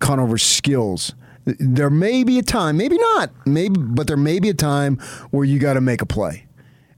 Conover's 0.00 0.42
skills. 0.42 1.14
There 1.44 1.90
may 1.90 2.24
be 2.24 2.38
a 2.38 2.42
time, 2.42 2.78
maybe 2.78 2.96
not, 2.96 3.30
maybe, 3.46 3.78
but 3.78 4.06
there 4.06 4.16
may 4.16 4.40
be 4.40 4.48
a 4.48 4.54
time 4.54 4.96
where 5.30 5.44
you 5.44 5.58
got 5.58 5.74
to 5.74 5.80
make 5.80 6.00
a 6.00 6.06
play 6.06 6.46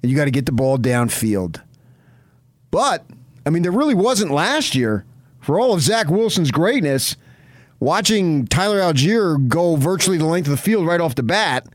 and 0.03 0.11
you 0.11 0.17
got 0.17 0.27
to 0.27 0.31
get 0.31 0.47
the 0.47 0.53
ball 0.53 0.79
downfield. 0.79 1.61
But 2.71 3.05
I 3.45 3.51
mean, 3.51 3.63
there 3.63 3.73
really 3.73 3.95
wasn't 3.95 4.31
last 4.31 4.75
year. 4.75 5.05
For 5.41 5.61
all 5.61 5.75
of 5.75 5.81
Zach 5.81 6.09
Wilson's 6.09 6.51
greatness, 6.51 7.17
watching 7.79 8.47
Tyler 8.47 8.81
Allgeier 8.81 9.47
go 9.47 9.77
virtually 9.77 10.19
the 10.19 10.25
length 10.25 10.47
of 10.47 10.51
the 10.53 10.57
field 10.57 10.87
right 10.87 11.01
off 11.01 11.15
the 11.15 11.23
bat 11.23 11.67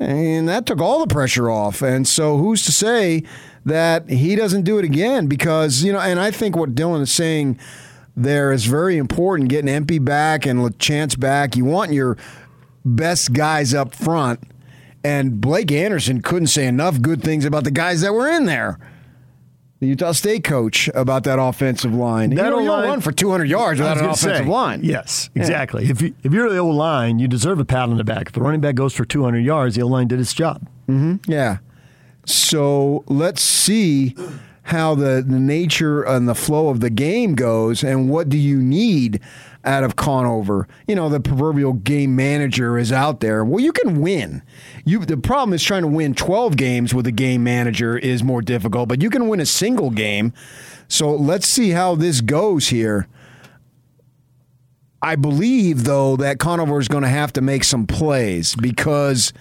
and 0.00 0.48
that 0.48 0.64
took 0.64 0.80
all 0.80 0.98
the 1.04 1.12
pressure 1.12 1.50
off. 1.50 1.82
And 1.82 2.08
so 2.08 2.38
who's 2.38 2.64
to 2.64 2.72
say 2.72 3.22
that 3.66 4.08
he 4.08 4.34
doesn't 4.34 4.62
do 4.62 4.78
it 4.78 4.84
again? 4.84 5.26
Because, 5.26 5.84
you 5.84 5.92
know, 5.92 6.00
and 6.00 6.18
I 6.18 6.30
think 6.30 6.56
what 6.56 6.74
Dylan 6.74 7.02
is 7.02 7.12
saying 7.12 7.58
there 8.16 8.50
is 8.50 8.64
very 8.64 8.96
important 8.96 9.50
getting 9.50 9.68
Empey 9.68 9.98
back 9.98 10.46
and 10.46 10.78
Chance 10.78 11.16
back. 11.16 11.56
You 11.56 11.66
want 11.66 11.92
your 11.92 12.16
best 12.84 13.32
guys 13.32 13.74
up 13.74 13.94
front. 13.94 14.40
And 15.04 15.40
Blake 15.40 15.70
Anderson 15.70 16.20
couldn't 16.20 16.48
say 16.48 16.66
enough 16.66 17.00
good 17.00 17.22
things 17.22 17.44
about 17.44 17.64
the 17.64 17.70
guys 17.70 18.00
that 18.00 18.12
were 18.12 18.28
in 18.28 18.46
there. 18.46 18.78
The 19.80 19.86
Utah 19.86 20.12
State 20.12 20.44
coach 20.44 20.88
about 20.94 21.24
that 21.24 21.38
offensive 21.38 21.94
line. 21.94 22.30
That 22.34 22.44
you, 22.44 22.50
don't 22.50 22.68
O-line- 22.68 22.84
run 22.88 23.00
for 23.00 23.12
200 23.12 23.48
yards 23.48 23.80
without 23.80 23.96
an 23.96 24.04
offensive 24.04 24.36
say, 24.36 24.44
line. 24.44 24.80
Yes, 24.84 25.30
Yeah. 25.34 25.40
exactly. 25.42 25.86
If, 25.88 26.02
you, 26.02 26.14
if 26.22 26.32
you're 26.32 26.50
the 26.50 26.58
old 26.58 26.76
line, 26.76 27.18
you 27.18 27.26
deserve 27.26 27.58
a 27.60 27.64
pat 27.64 27.88
on 27.88 27.96
the 27.96 28.04
back. 28.04 28.26
If 28.26 28.32
the 28.34 28.42
running 28.42 28.60
back 28.60 28.74
goes 28.74 28.92
for 28.94 29.06
200 29.06 29.38
yards, 29.38 29.76
the 29.76 29.82
old 29.82 29.92
line 29.92 30.06
did 30.06 30.20
its 30.20 30.34
job. 30.34 30.68
hmm 30.86 31.16
Yeah. 31.26 31.58
So 32.26 33.04
let's 33.06 33.40
see 33.42 34.14
how 34.64 34.94
the, 34.94 35.24
the 35.26 35.40
nature 35.40 36.02
and 36.02 36.28
the 36.28 36.34
flow 36.34 36.68
of 36.68 36.80
the 36.80 36.90
game 36.90 37.34
goes, 37.34 37.82
and 37.82 38.10
what 38.10 38.28
do 38.28 38.36
you 38.36 38.58
need 38.58 39.18
out 39.64 39.84
of 39.84 39.96
Conover? 39.96 40.66
You 40.86 40.94
know, 40.94 41.08
the 41.08 41.20
proverbial 41.20 41.74
game 41.74 42.16
manager 42.16 42.78
is 42.78 42.92
out 42.92 43.20
there. 43.20 43.44
Well, 43.44 43.60
you 43.60 43.72
can 43.72 44.00
win. 44.00 44.42
You 44.84 45.04
the 45.04 45.16
problem 45.16 45.52
is 45.54 45.62
trying 45.62 45.82
to 45.82 45.88
win 45.88 46.14
12 46.14 46.56
games 46.56 46.94
with 46.94 47.06
a 47.06 47.12
game 47.12 47.42
manager 47.42 47.96
is 47.96 48.22
more 48.22 48.42
difficult, 48.42 48.88
but 48.88 49.02
you 49.02 49.10
can 49.10 49.28
win 49.28 49.40
a 49.40 49.46
single 49.46 49.90
game. 49.90 50.32
So 50.88 51.10
let's 51.10 51.46
see 51.46 51.70
how 51.70 51.94
this 51.94 52.20
goes 52.20 52.68
here. 52.68 53.06
I 55.02 55.16
believe, 55.16 55.84
though, 55.84 56.16
that 56.16 56.38
Conover 56.38 56.78
is 56.78 56.88
going 56.88 57.04
to 57.04 57.08
have 57.08 57.32
to 57.34 57.40
make 57.40 57.64
some 57.64 57.86
plays 57.86 58.54
because 58.54 59.32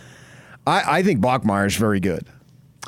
I, 0.65 0.99
I 0.99 1.03
think 1.03 1.19
Bachmeier 1.19 1.67
is 1.67 1.75
very 1.75 1.99
good. 1.99 2.25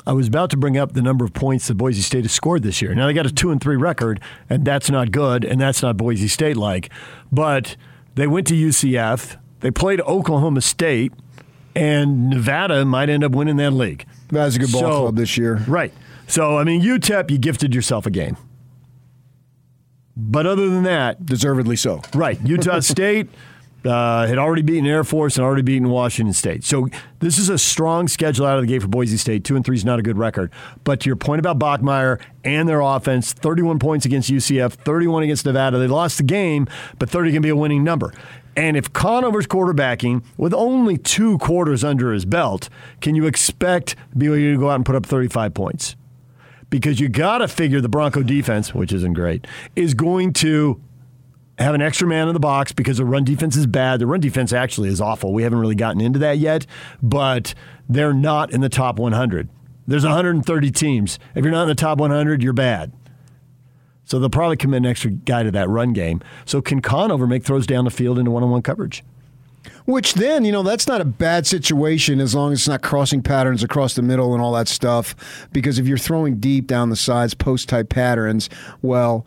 I 0.06 0.12
was 0.12 0.26
about 0.26 0.50
to 0.50 0.56
bring 0.56 0.76
up 0.76 0.92
the 0.94 1.02
number 1.02 1.24
of 1.24 1.32
points 1.32 1.68
that 1.68 1.74
Boise 1.76 2.02
State 2.02 2.24
has 2.24 2.32
scored 2.32 2.62
this 2.64 2.82
year. 2.82 2.94
Now 2.94 3.06
they 3.06 3.12
got 3.12 3.26
a 3.26 3.32
two 3.32 3.50
and 3.50 3.60
three 3.60 3.76
record, 3.76 4.20
and 4.50 4.64
that's 4.64 4.90
not 4.90 5.12
good, 5.12 5.44
and 5.44 5.60
that's 5.60 5.80
not 5.82 5.96
Boise 5.96 6.26
State 6.28 6.56
like. 6.56 6.90
But 7.30 7.76
they 8.16 8.26
went 8.26 8.46
to 8.48 8.54
UCF, 8.54 9.36
they 9.60 9.70
played 9.70 10.00
Oklahoma 10.00 10.60
State, 10.60 11.12
and 11.76 12.28
Nevada 12.30 12.84
might 12.84 13.08
end 13.10 13.22
up 13.22 13.32
winning 13.32 13.56
that 13.58 13.70
league. 13.72 14.04
That's 14.28 14.56
a 14.56 14.58
good 14.58 14.72
ball 14.72 14.80
So- 14.80 15.00
club 15.02 15.16
this 15.16 15.38
year. 15.38 15.62
Right. 15.68 15.92
So 16.26 16.58
I 16.58 16.64
mean, 16.64 16.82
UTEP, 16.82 17.30
you 17.30 17.38
gifted 17.38 17.74
yourself 17.74 18.04
a 18.06 18.10
game. 18.10 18.36
But 20.16 20.46
other 20.46 20.68
than 20.68 20.82
that, 20.82 21.24
deservedly 21.24 21.76
so. 21.76 22.02
Right. 22.14 22.38
Utah 22.44 22.80
State 22.80 23.28
uh, 23.84 24.26
had 24.26 24.38
already 24.38 24.62
beaten 24.62 24.86
Air 24.86 25.04
Force 25.04 25.36
and 25.36 25.44
already 25.44 25.62
beaten 25.62 25.88
Washington 25.88 26.32
State. 26.32 26.64
So 26.64 26.88
this 27.20 27.38
is 27.38 27.48
a 27.48 27.58
strong 27.58 28.08
schedule 28.08 28.46
out 28.46 28.56
of 28.56 28.62
the 28.62 28.66
gate 28.66 28.82
for 28.82 28.88
Boise 28.88 29.16
State. 29.16 29.44
Two 29.44 29.56
and 29.56 29.64
three 29.64 29.76
is 29.76 29.84
not 29.84 29.98
a 29.98 30.02
good 30.02 30.18
record. 30.18 30.50
But 30.84 31.00
to 31.00 31.08
your 31.08 31.16
point 31.16 31.40
about 31.40 31.58
Bachmeier 31.58 32.20
and 32.44 32.68
their 32.68 32.80
offense, 32.80 33.32
31 33.32 33.78
points 33.78 34.06
against 34.06 34.30
UCF, 34.30 34.72
31 34.72 35.24
against 35.24 35.44
Nevada. 35.46 35.78
They 35.78 35.86
lost 35.88 36.18
the 36.18 36.24
game, 36.24 36.68
but 36.98 37.10
30 37.10 37.32
can 37.32 37.42
be 37.42 37.48
a 37.48 37.56
winning 37.56 37.84
number. 37.84 38.12
And 38.54 38.76
if 38.76 38.92
Conover's 38.92 39.46
quarterbacking 39.46 40.24
with 40.36 40.52
only 40.52 40.98
two 40.98 41.38
quarters 41.38 41.82
under 41.82 42.12
his 42.12 42.26
belt, 42.26 42.68
can 43.00 43.14
you 43.14 43.26
expect 43.26 43.96
BYU 44.16 44.54
to 44.54 44.58
go 44.58 44.70
out 44.70 44.76
and 44.76 44.84
put 44.84 44.94
up 44.94 45.06
35 45.06 45.54
points? 45.54 45.96
because 46.72 46.98
you 46.98 47.06
got 47.06 47.38
to 47.38 47.48
figure 47.48 47.82
the 47.82 47.88
Bronco 47.88 48.22
defense, 48.22 48.74
which 48.74 48.94
isn't 48.94 49.12
great, 49.12 49.46
is 49.76 49.92
going 49.92 50.32
to 50.32 50.80
have 51.58 51.74
an 51.74 51.82
extra 51.82 52.08
man 52.08 52.28
in 52.28 52.34
the 52.34 52.40
box 52.40 52.72
because 52.72 52.98
the 52.98 53.04
run 53.04 53.24
defense 53.24 53.56
is 53.56 53.66
bad. 53.66 54.00
The 54.00 54.06
run 54.06 54.20
defense 54.20 54.52
actually 54.52 54.88
is 54.88 55.00
awful. 55.00 55.32
We 55.32 55.42
haven't 55.42 55.58
really 55.58 55.74
gotten 55.74 56.00
into 56.00 56.18
that 56.20 56.38
yet, 56.38 56.66
but 57.02 57.54
they're 57.88 58.14
not 58.14 58.52
in 58.52 58.60
the 58.60 58.68
top 58.68 58.98
100. 58.98 59.48
There's 59.86 60.04
130 60.04 60.70
teams. 60.70 61.18
If 61.34 61.44
you're 61.44 61.52
not 61.52 61.62
in 61.62 61.68
the 61.68 61.74
top 61.74 61.98
100, 61.98 62.42
you're 62.42 62.52
bad. 62.52 62.92
So 64.04 64.18
they'll 64.18 64.30
probably 64.30 64.56
commit 64.56 64.78
an 64.78 64.86
extra 64.86 65.10
guy 65.10 65.42
to 65.42 65.50
that 65.52 65.68
run 65.68 65.92
game. 65.92 66.20
So 66.44 66.60
can 66.60 66.80
Conover 66.82 67.26
make 67.26 67.44
throws 67.44 67.66
down 67.66 67.84
the 67.84 67.90
field 67.90 68.18
into 68.18 68.30
one-on-one 68.30 68.62
coverage? 68.62 69.04
Which 69.84 70.14
then, 70.14 70.44
you 70.44 70.52
know, 70.52 70.62
that's 70.62 70.86
not 70.86 71.00
a 71.00 71.04
bad 71.04 71.46
situation 71.46 72.20
as 72.20 72.34
long 72.34 72.52
as 72.52 72.60
it's 72.60 72.68
not 72.68 72.82
crossing 72.82 73.22
patterns 73.22 73.62
across 73.62 73.94
the 73.94 74.02
middle 74.02 74.32
and 74.32 74.42
all 74.42 74.52
that 74.52 74.68
stuff. 74.68 75.48
Because 75.52 75.78
if 75.78 75.86
you're 75.86 75.98
throwing 75.98 76.36
deep 76.38 76.66
down 76.66 76.90
the 76.90 76.96
sides, 76.96 77.34
post 77.34 77.68
type 77.68 77.88
patterns, 77.88 78.48
well, 78.80 79.24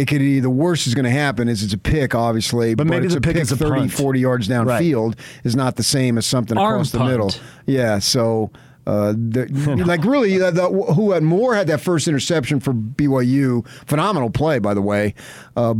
it 0.00 0.08
could 0.08 0.20
be 0.20 0.40
the 0.40 0.48
worst 0.48 0.86
is 0.86 0.94
going 0.94 1.04
to 1.04 1.10
happen 1.10 1.46
is 1.48 1.62
it's 1.62 1.74
a 1.74 1.78
pick, 1.78 2.14
obviously. 2.14 2.74
But 2.74 2.86
maybe 2.86 3.04
it's 3.04 3.14
the 3.14 3.18
a 3.18 3.20
pick 3.20 3.36
is 3.36 3.52
a 3.52 3.56
30, 3.56 3.80
punt. 3.80 3.92
40 3.92 4.20
yards 4.20 4.48
downfield 4.48 5.18
is 5.44 5.54
not 5.54 5.76
the 5.76 5.82
same 5.82 6.16
as 6.16 6.24
something 6.24 6.56
Arm 6.56 6.74
across 6.74 6.90
the 6.90 7.04
middle. 7.04 7.32
Yeah, 7.66 7.98
so. 7.98 8.50
Uh, 8.86 9.12
the, 9.12 9.46
like 9.86 10.02
really, 10.04 10.40
uh, 10.40 10.50
the, 10.50 10.66
who 10.68 11.12
had 11.12 11.22
more 11.22 11.54
had 11.54 11.66
that 11.66 11.80
first 11.82 12.08
interception 12.08 12.60
for 12.60 12.72
BYU? 12.72 13.68
Phenomenal 13.86 14.30
play, 14.30 14.58
by 14.58 14.72
the 14.72 14.80
way. 14.80 15.14
Uh, 15.54 15.74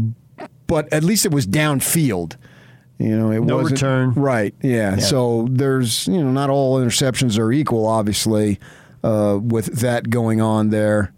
but 0.66 0.92
at 0.92 1.02
least 1.02 1.24
it 1.24 1.32
was 1.32 1.46
downfield. 1.46 2.36
You 2.98 3.16
know, 3.16 3.30
it 3.32 3.40
No 3.40 3.56
wasn't 3.56 3.80
return. 3.80 4.12
Right. 4.12 4.54
Yeah. 4.62 4.96
Yeah. 4.96 4.96
So 4.98 5.48
there's 5.50 6.06
you 6.06 6.22
know 6.22 6.30
not 6.30 6.50
all 6.50 6.78
interceptions 6.78 7.38
are 7.38 7.50
equal, 7.50 7.86
obviously, 7.86 8.60
uh, 9.02 9.38
with 9.42 9.80
that 9.80 10.10
going 10.10 10.42
on 10.42 10.68
there. 10.68 11.12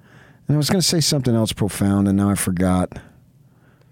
And 0.49 0.57
I 0.57 0.59
was 0.59 0.69
going 0.69 0.81
to 0.81 0.87
say 0.87 1.01
something 1.01 1.35
else 1.35 1.53
profound, 1.53 2.09
and 2.09 2.17
now 2.17 2.31
I 2.31 2.35
forgot. 2.35 2.93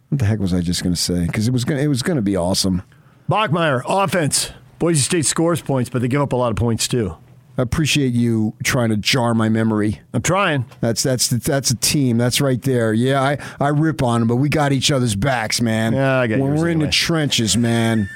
What 0.09 0.19
the 0.19 0.25
heck 0.25 0.41
was 0.41 0.53
I 0.53 0.61
just 0.61 0.83
going 0.83 0.95
to 0.95 1.01
say? 1.01 1.27
Because 1.27 1.47
it 1.47 1.53
was 1.53 1.65
going 1.65 1.81
it 1.81 1.87
was 1.87 2.03
going 2.03 2.17
to 2.17 2.23
be 2.23 2.37
awesome. 2.37 2.83
Bachmeier, 3.29 3.83
offense. 3.87 4.51
Boise 4.81 5.01
State 5.01 5.27
scores 5.27 5.61
points, 5.63 5.89
but 5.91 6.03
they 6.03 6.09
give 6.09 6.21
up 6.21 6.33
a 6.33 6.37
lot 6.37 6.51
of 6.51 6.57
points 6.57 6.89
too. 6.89 7.17
I 7.59 7.63
appreciate 7.63 8.15
you 8.15 8.55
trying 8.65 8.89
to 8.89 8.97
jar 8.97 9.35
my 9.35 9.49
memory. 9.49 10.01
I'm 10.15 10.23
trying. 10.23 10.65
That's 10.81 11.03
that's 11.03 11.29
that's 11.29 11.71
a 11.71 11.77
team. 11.77 12.17
That's 12.17 12.41
right 12.41 12.61
there. 12.63 12.93
Yeah, 12.93 13.23
I, 13.23 13.39
I 13.61 13.69
rip 13.69 14.03
on 14.03 14.21
them, 14.21 14.29
but 14.29 14.37
we 14.37 14.49
got 14.49 14.73
each 14.73 14.91
other's 14.91 15.15
backs, 15.15 15.61
man. 15.61 15.93
Yeah, 15.93 16.21
I 16.21 16.27
got 16.27 16.39
when 16.39 16.57
we're 16.57 16.71
in 16.71 16.79
the 16.79 16.89
trenches, 16.89 17.57
man. 17.57 18.09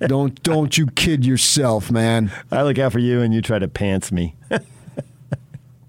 don't 0.00 0.42
don't 0.42 0.76
you 0.76 0.88
kid 0.88 1.24
yourself, 1.24 1.90
man. 1.90 2.32
I 2.50 2.62
look 2.62 2.78
out 2.78 2.92
for 2.92 2.98
you, 2.98 3.20
and 3.20 3.32
you 3.32 3.40
try 3.40 3.58
to 3.58 3.68
pants 3.68 4.10
me. 4.10 4.34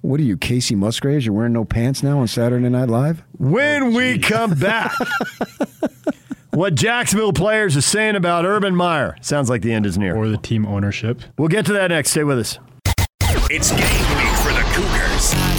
What 0.07 0.21
are 0.21 0.23
you, 0.23 0.37
Kacey 0.37 0.77
Musgraves? 0.77 1.25
You're 1.25 1.35
wearing 1.35 1.51
no 1.51 1.65
pants 1.65 2.01
now 2.01 2.19
on 2.19 2.29
Saturday 2.29 2.69
Night 2.69 2.87
Live? 2.87 3.23
When 3.39 3.93
we 3.93 4.13
oh, 4.13 4.19
come 4.21 4.53
back, 4.53 4.93
what 6.51 6.75
Jacksonville 6.75 7.33
players 7.33 7.75
are 7.75 7.81
saying 7.81 8.15
about 8.15 8.45
Urban 8.45 8.73
Meyer. 8.73 9.17
Sounds 9.19 9.49
like 9.49 9.63
the 9.63 9.73
end 9.73 9.85
is 9.85 9.97
near. 9.97 10.15
Or 10.15 10.29
the 10.29 10.37
team 10.37 10.65
ownership. 10.65 11.23
We'll 11.37 11.49
get 11.49 11.65
to 11.65 11.73
that 11.73 11.89
next. 11.89 12.11
Stay 12.11 12.23
with 12.23 12.39
us. 12.39 12.57
It's 13.49 13.71
game 13.71 13.81
week 14.15 14.33
for 14.37 14.53
the 14.53 14.63
Cougars. 14.71 15.56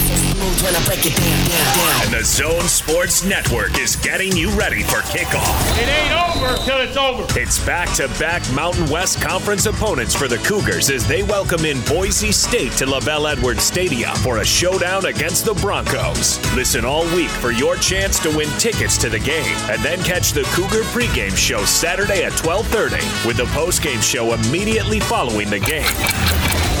And 2.03 2.13
the 2.13 2.21
Zone 2.21 2.67
Sports 2.67 3.23
Network 3.23 3.79
is 3.79 3.95
getting 3.95 4.35
you 4.35 4.49
ready 4.49 4.83
for 4.83 4.97
kickoff. 4.97 5.81
It 5.81 5.87
ain't 5.87 6.11
over 6.11 6.57
till 6.65 6.81
it's 6.81 6.97
over. 6.97 7.25
It's 7.39 7.65
back 7.65 7.93
to 7.93 8.09
back 8.19 8.43
Mountain 8.51 8.89
West 8.89 9.21
Conference 9.21 9.67
opponents 9.67 10.13
for 10.13 10.27
the 10.27 10.37
Cougars 10.39 10.89
as 10.89 11.07
they 11.07 11.23
welcome 11.23 11.63
in 11.63 11.79
Boise 11.85 12.33
State 12.33 12.73
to 12.73 12.85
LaVell 12.85 13.31
Edwards 13.31 13.63
Stadium 13.63 14.13
for 14.17 14.39
a 14.39 14.45
showdown 14.45 15.05
against 15.05 15.45
the 15.45 15.53
Broncos. 15.53 16.37
Listen 16.53 16.83
all 16.83 17.05
week 17.15 17.29
for 17.29 17.51
your 17.51 17.77
chance 17.77 18.19
to 18.19 18.29
win 18.35 18.49
tickets 18.59 18.97
to 18.97 19.07
the 19.07 19.19
game 19.19 19.55
and 19.69 19.81
then 19.81 20.03
catch 20.03 20.33
the 20.33 20.43
Cougar 20.55 20.83
pregame 20.91 21.37
show 21.37 21.63
Saturday 21.63 22.25
at 22.25 22.33
12:30 22.33 23.25
with 23.25 23.37
the 23.37 23.45
postgame 23.55 24.01
show 24.03 24.33
immediately 24.33 24.99
following 24.99 25.49
the 25.49 25.59
game. 25.61 25.95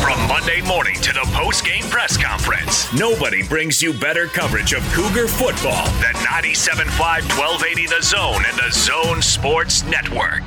From 0.01 0.27
Monday 0.29 0.61
morning 0.61 0.95
to 1.01 1.11
the 1.11 1.27
post-game 1.33 1.83
press 1.83 2.15
conference, 2.15 2.91
nobody 2.93 3.43
brings 3.43 3.68
you 3.77 3.93
better 3.93 4.25
coverage 4.25 4.73
of 4.73 4.81
Cougar 4.93 5.27
football 5.27 5.85
than 6.01 6.13
97.5 6.25 6.89
1280 7.37 7.85
The 7.85 8.01
Zone 8.01 8.43
and 8.47 8.57
the 8.57 8.71
Zone 8.71 9.21
Sports 9.21 9.83
Network. 9.83 10.41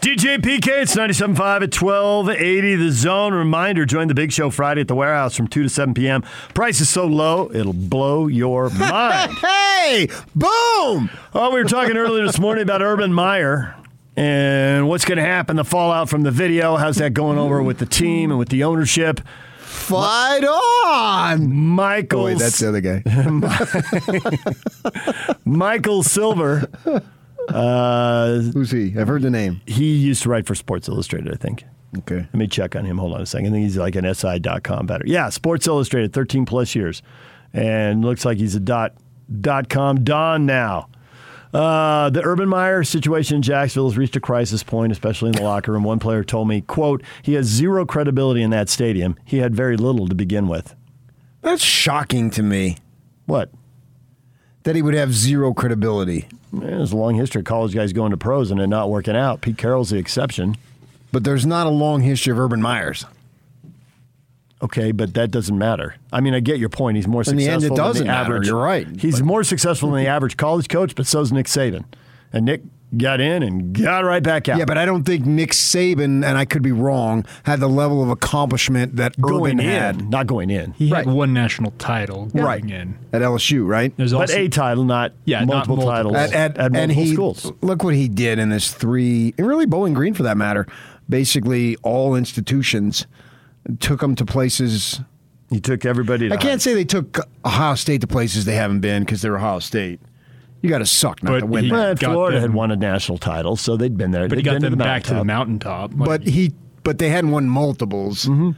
DJ 0.00 0.38
PK, 0.38 0.82
it's 0.82 0.96
97.5 0.96 1.62
at 1.62 1.80
1280 1.82 2.74
The 2.76 2.90
Zone. 2.90 3.32
Reminder, 3.32 3.86
join 3.86 4.08
the 4.08 4.14
big 4.14 4.32
show 4.32 4.50
Friday 4.50 4.80
at 4.80 4.88
the 4.88 4.94
warehouse 4.96 5.36
from 5.36 5.46
2 5.46 5.62
to 5.62 5.68
7 5.68 5.94
p.m. 5.94 6.22
Price 6.52 6.80
is 6.80 6.88
so 6.88 7.06
low, 7.06 7.48
it'll 7.54 7.72
blow 7.72 8.26
your 8.26 8.68
mind. 8.78 9.32
hey, 9.38 10.08
boom! 10.34 11.08
Oh, 11.32 11.50
we 11.52 11.62
were 11.62 11.64
talking 11.68 11.96
earlier 11.96 12.26
this 12.26 12.40
morning 12.40 12.62
about 12.62 12.82
Urban 12.82 13.12
Meyer 13.12 13.76
and 14.16 14.88
what's 14.88 15.04
going 15.04 15.18
to 15.18 15.24
happen, 15.24 15.54
the 15.56 15.64
fallout 15.64 16.08
from 16.08 16.22
the 16.22 16.30
video. 16.32 16.76
How's 16.76 16.96
that 16.96 17.14
going 17.14 17.38
over 17.38 17.62
with 17.62 17.78
the 17.78 17.86
team 17.86 18.30
and 18.30 18.38
with 18.38 18.48
the 18.48 18.64
ownership? 18.64 19.20
Fight 19.76 20.44
on! 20.44 21.52
Michael. 21.54 22.20
Oh, 22.20 22.24
wait, 22.24 22.38
that's 22.38 22.58
the 22.58 22.68
other 22.68 22.80
guy. 22.80 23.02
Michael 25.44 26.02
Silver. 26.02 26.68
Uh, 27.48 28.38
Who's 28.40 28.72
he? 28.72 28.98
I've 28.98 29.06
heard 29.06 29.22
the 29.22 29.30
name. 29.30 29.60
He 29.66 29.94
used 29.94 30.22
to 30.24 30.28
write 30.28 30.46
for 30.46 30.54
Sports 30.56 30.88
Illustrated, 30.88 31.32
I 31.32 31.36
think. 31.36 31.64
Okay. 31.98 32.16
Let 32.16 32.34
me 32.34 32.48
check 32.48 32.74
on 32.74 32.84
him. 32.84 32.98
Hold 32.98 33.14
on 33.14 33.20
a 33.20 33.26
second. 33.26 33.46
I 33.48 33.50
think 33.52 33.62
he's 33.64 33.76
like 33.76 33.94
an 33.94 34.12
SI.com 34.12 34.86
better. 34.86 35.04
Yeah, 35.06 35.28
Sports 35.28 35.66
Illustrated, 35.68 36.12
13 36.12 36.44
plus 36.46 36.74
years. 36.74 37.02
And 37.52 38.04
looks 38.04 38.24
like 38.24 38.38
he's 38.38 38.54
a 38.56 38.60
dot, 38.60 38.94
dot 39.40 39.68
com 39.68 40.02
Don 40.04 40.44
now. 40.46 40.88
Uh, 41.56 42.10
the 42.10 42.22
Urban 42.22 42.50
Meyer 42.50 42.84
situation 42.84 43.36
in 43.36 43.42
Jacksonville 43.42 43.88
has 43.88 43.96
reached 43.96 44.14
a 44.14 44.20
crisis 44.20 44.62
point, 44.62 44.92
especially 44.92 45.30
in 45.30 45.36
the 45.36 45.42
locker 45.42 45.72
room. 45.72 45.84
One 45.84 45.98
player 45.98 46.22
told 46.22 46.48
me, 46.48 46.60
quote, 46.60 47.02
he 47.22 47.32
has 47.32 47.46
zero 47.46 47.86
credibility 47.86 48.42
in 48.42 48.50
that 48.50 48.68
stadium. 48.68 49.16
He 49.24 49.38
had 49.38 49.56
very 49.56 49.78
little 49.78 50.06
to 50.06 50.14
begin 50.14 50.48
with. 50.48 50.74
That's 51.40 51.62
shocking 51.62 52.28
to 52.32 52.42
me. 52.42 52.76
What? 53.24 53.48
That 54.64 54.76
he 54.76 54.82
would 54.82 54.92
have 54.92 55.14
zero 55.14 55.54
credibility. 55.54 56.28
There's 56.52 56.92
a 56.92 56.96
long 56.96 57.14
history 57.14 57.38
of 57.38 57.46
college 57.46 57.74
guys 57.74 57.94
going 57.94 58.10
to 58.10 58.18
pros 58.18 58.50
and 58.50 58.60
it 58.60 58.66
not 58.66 58.90
working 58.90 59.16
out. 59.16 59.40
Pete 59.40 59.56
Carroll's 59.56 59.88
the 59.88 59.96
exception. 59.96 60.56
But 61.10 61.24
there's 61.24 61.46
not 61.46 61.66
a 61.66 61.70
long 61.70 62.02
history 62.02 62.32
of 62.32 62.38
Urban 62.38 62.60
Meyers. 62.60 63.06
Okay, 64.62 64.90
but 64.92 65.12
that 65.14 65.30
doesn't 65.30 65.56
matter. 65.58 65.96
I 66.12 66.20
mean, 66.20 66.32
I 66.34 66.40
get 66.40 66.58
your 66.58 66.70
point. 66.70 66.96
He's 66.96 67.06
more 67.06 67.22
In 67.26 67.36
the 67.36 67.44
successful 67.44 67.52
end, 67.54 67.64
it 67.64 67.68
than 67.68 67.76
doesn't 67.76 68.06
the 68.06 68.12
matter. 68.12 68.34
average. 68.34 68.46
You're 68.48 68.62
right. 68.62 68.86
He's 68.98 69.22
more 69.22 69.44
successful 69.44 69.90
than 69.90 70.02
the 70.02 70.08
average 70.08 70.36
college 70.38 70.68
coach, 70.68 70.94
but 70.94 71.06
so's 71.06 71.30
Nick 71.30 71.46
Saban. 71.46 71.84
And 72.32 72.46
Nick 72.46 72.62
got 72.96 73.20
in 73.20 73.42
and 73.42 73.74
got 73.78 74.04
right 74.04 74.22
back 74.22 74.48
out. 74.48 74.58
Yeah, 74.58 74.64
but 74.64 74.78
I 74.78 74.86
don't 74.86 75.04
think 75.04 75.26
Nick 75.26 75.50
Saban, 75.50 76.24
and 76.24 76.38
I 76.38 76.46
could 76.46 76.62
be 76.62 76.72
wrong, 76.72 77.26
had 77.42 77.60
the 77.60 77.68
level 77.68 78.02
of 78.02 78.08
accomplishment 78.08 78.96
that 78.96 79.20
going 79.20 79.56
Urban 79.58 79.60
in, 79.60 79.66
had 79.70 80.08
not 80.08 80.26
going 80.26 80.48
in. 80.48 80.72
He 80.72 80.90
Right. 80.90 81.04
had 81.04 81.14
one 81.14 81.34
national 81.34 81.72
title 81.78 82.26
going 82.26 82.44
Right. 82.44 82.64
in. 82.64 82.94
at 83.12 83.20
LSU, 83.22 83.66
right? 83.66 83.92
There's 83.98 84.12
but 84.12 84.20
also 84.22 84.36
a 84.38 84.48
title, 84.48 84.84
not 84.84 85.12
Yeah, 85.26 85.40
not 85.40 85.48
multiple 85.68 85.76
multiple. 85.76 86.12
titles 86.12 86.16
At, 86.16 86.32
at, 86.34 86.58
at 86.58 86.64
and 86.66 86.74
multiple 86.74 87.02
he 87.04 87.12
schools. 87.12 87.52
look 87.60 87.84
what 87.84 87.94
he 87.94 88.08
did 88.08 88.38
in 88.38 88.48
this 88.48 88.72
three, 88.72 89.34
and 89.36 89.46
really 89.46 89.66
Bowling 89.66 89.92
Green 89.92 90.14
for 90.14 90.22
that 90.22 90.38
matter. 90.38 90.66
Basically, 91.10 91.76
all 91.82 92.14
institutions 92.16 93.06
took 93.80 94.00
them 94.00 94.14
to 94.16 94.24
places. 94.24 95.00
He 95.50 95.60
took 95.60 95.84
everybody. 95.84 96.28
To 96.28 96.34
I 96.34 96.38
can't 96.38 96.60
say 96.60 96.74
they 96.74 96.84
took 96.84 97.18
Ohio 97.44 97.74
State 97.76 98.00
to 98.00 98.06
places 98.06 98.44
they 98.44 98.56
haven't 98.56 98.80
been 98.80 99.02
because 99.04 99.22
they're 99.22 99.36
Ohio 99.36 99.58
State. 99.60 100.00
You 100.62 100.70
got 100.70 100.78
to 100.78 100.86
suck 100.86 101.22
not 101.22 101.30
But 101.32 101.40
to 101.40 101.46
win. 101.46 101.64
he- 101.64 101.70
that. 101.70 101.98
Florida 102.00 102.40
them- 102.40 102.50
had 102.50 102.54
won 102.54 102.70
a 102.72 102.76
national 102.76 103.18
title, 103.18 103.56
so 103.56 103.76
they'd 103.76 103.96
been 103.96 104.10
there. 104.10 104.28
But 104.28 104.36
They'd 104.36 104.42
got 104.44 104.52
been 104.54 104.62
to 104.62 104.70
them 104.70 104.78
the 104.78 104.84
back 104.84 105.04
to 105.04 105.14
the 105.14 105.24
mountaintop. 105.24 105.92
mountaintop. 105.92 106.08
Like, 106.08 106.20
but 106.22 106.26
he, 106.32 106.52
but 106.82 106.98
they 106.98 107.10
hadn't 107.10 107.30
won 107.30 107.48
multiples, 107.48 108.24
Mm-hmm. 108.24 108.50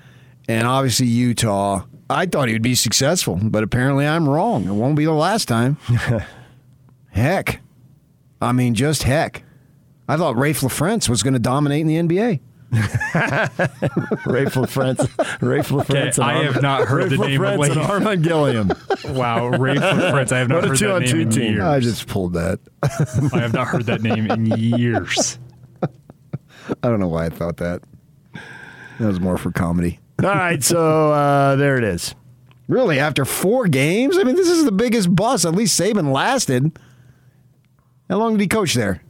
and 0.49 0.67
obviously 0.67 1.07
Utah. 1.07 1.83
I 2.09 2.25
thought 2.25 2.49
he 2.49 2.55
would 2.55 2.63
be 2.63 2.75
successful, 2.75 3.39
but 3.43 3.63
apparently 3.63 4.07
I'm 4.07 4.27
wrong. 4.27 4.65
It 4.65 4.73
won't 4.73 4.97
be 4.97 5.05
the 5.05 5.13
last 5.13 5.47
time. 5.49 5.77
heck, 7.11 7.61
I 8.41 8.53
mean, 8.53 8.75
just 8.75 9.03
heck. 9.03 9.43
I 10.09 10.17
thought 10.17 10.37
Raef 10.37 10.63
LaFrentz 10.63 11.09
was 11.09 11.23
going 11.23 11.35
to 11.35 11.39
dominate 11.41 11.83
in 11.83 11.87
the 11.87 11.97
NBA. 11.97 12.41
Raef 12.73 14.53
LaFrentz, 14.53 15.07
Raef 15.41 15.69
LaFrentz. 15.69 16.17
and 16.19 16.25
I 16.25 16.43
have 16.45 16.61
not 16.61 16.87
heard 16.87 17.11
the 17.11 17.17
name 17.17 17.43
of 17.43 17.61
and. 17.61 17.79
Armand 17.79 18.23
Gilliam. 18.23 18.71
wow, 19.07 19.47
Ray 19.49 19.77
Fritz. 19.77 20.33
I 20.33 20.39
have 20.39 20.49
not 20.49 20.63
What 20.63 20.79
heard 20.79 20.79
that 20.79 21.01
name 21.03 21.21
in 21.21 21.31
team. 21.31 21.53
years. 21.55 21.63
I 21.65 21.81
just 21.81 22.07
pulled 22.07 22.35
that. 22.35 22.61
I 23.33 23.39
have 23.41 23.53
not 23.55 23.69
heard 23.69 23.87
that 23.87 24.03
name 24.03 24.31
in 24.31 24.47
years. 24.47 25.39
I 25.83 25.89
don't 26.83 27.01
know 27.01 27.09
why 27.09 27.27
I 27.27 27.31
thought 27.31 27.57
that. 27.59 27.83
That 28.99 29.07
was 29.07 29.21
more 29.21 29.39
for 29.39 29.51
comedy. 29.51 29.99
All 30.23 30.29
right, 30.29 30.63
so 30.63 31.13
uh, 31.13 31.57
there 31.57 31.79
it 31.79 31.85
is. 31.85 32.15
Really, 32.67 32.99
after 32.99 33.25
four 33.25 33.67
games? 33.69 34.19
I 34.19 34.25
mean, 34.25 34.37
this 34.37 34.49
is 34.51 34.65
the 34.67 34.73
biggest 34.73 35.15
bust. 35.15 35.47
At 35.47 35.55
least 35.55 35.81
Saban 35.81 36.13
lasted. 36.13 36.79
How 38.11 38.19
long 38.19 38.33
did 38.33 38.41
he 38.43 38.49
coach 38.49 38.75
there? 38.75 39.01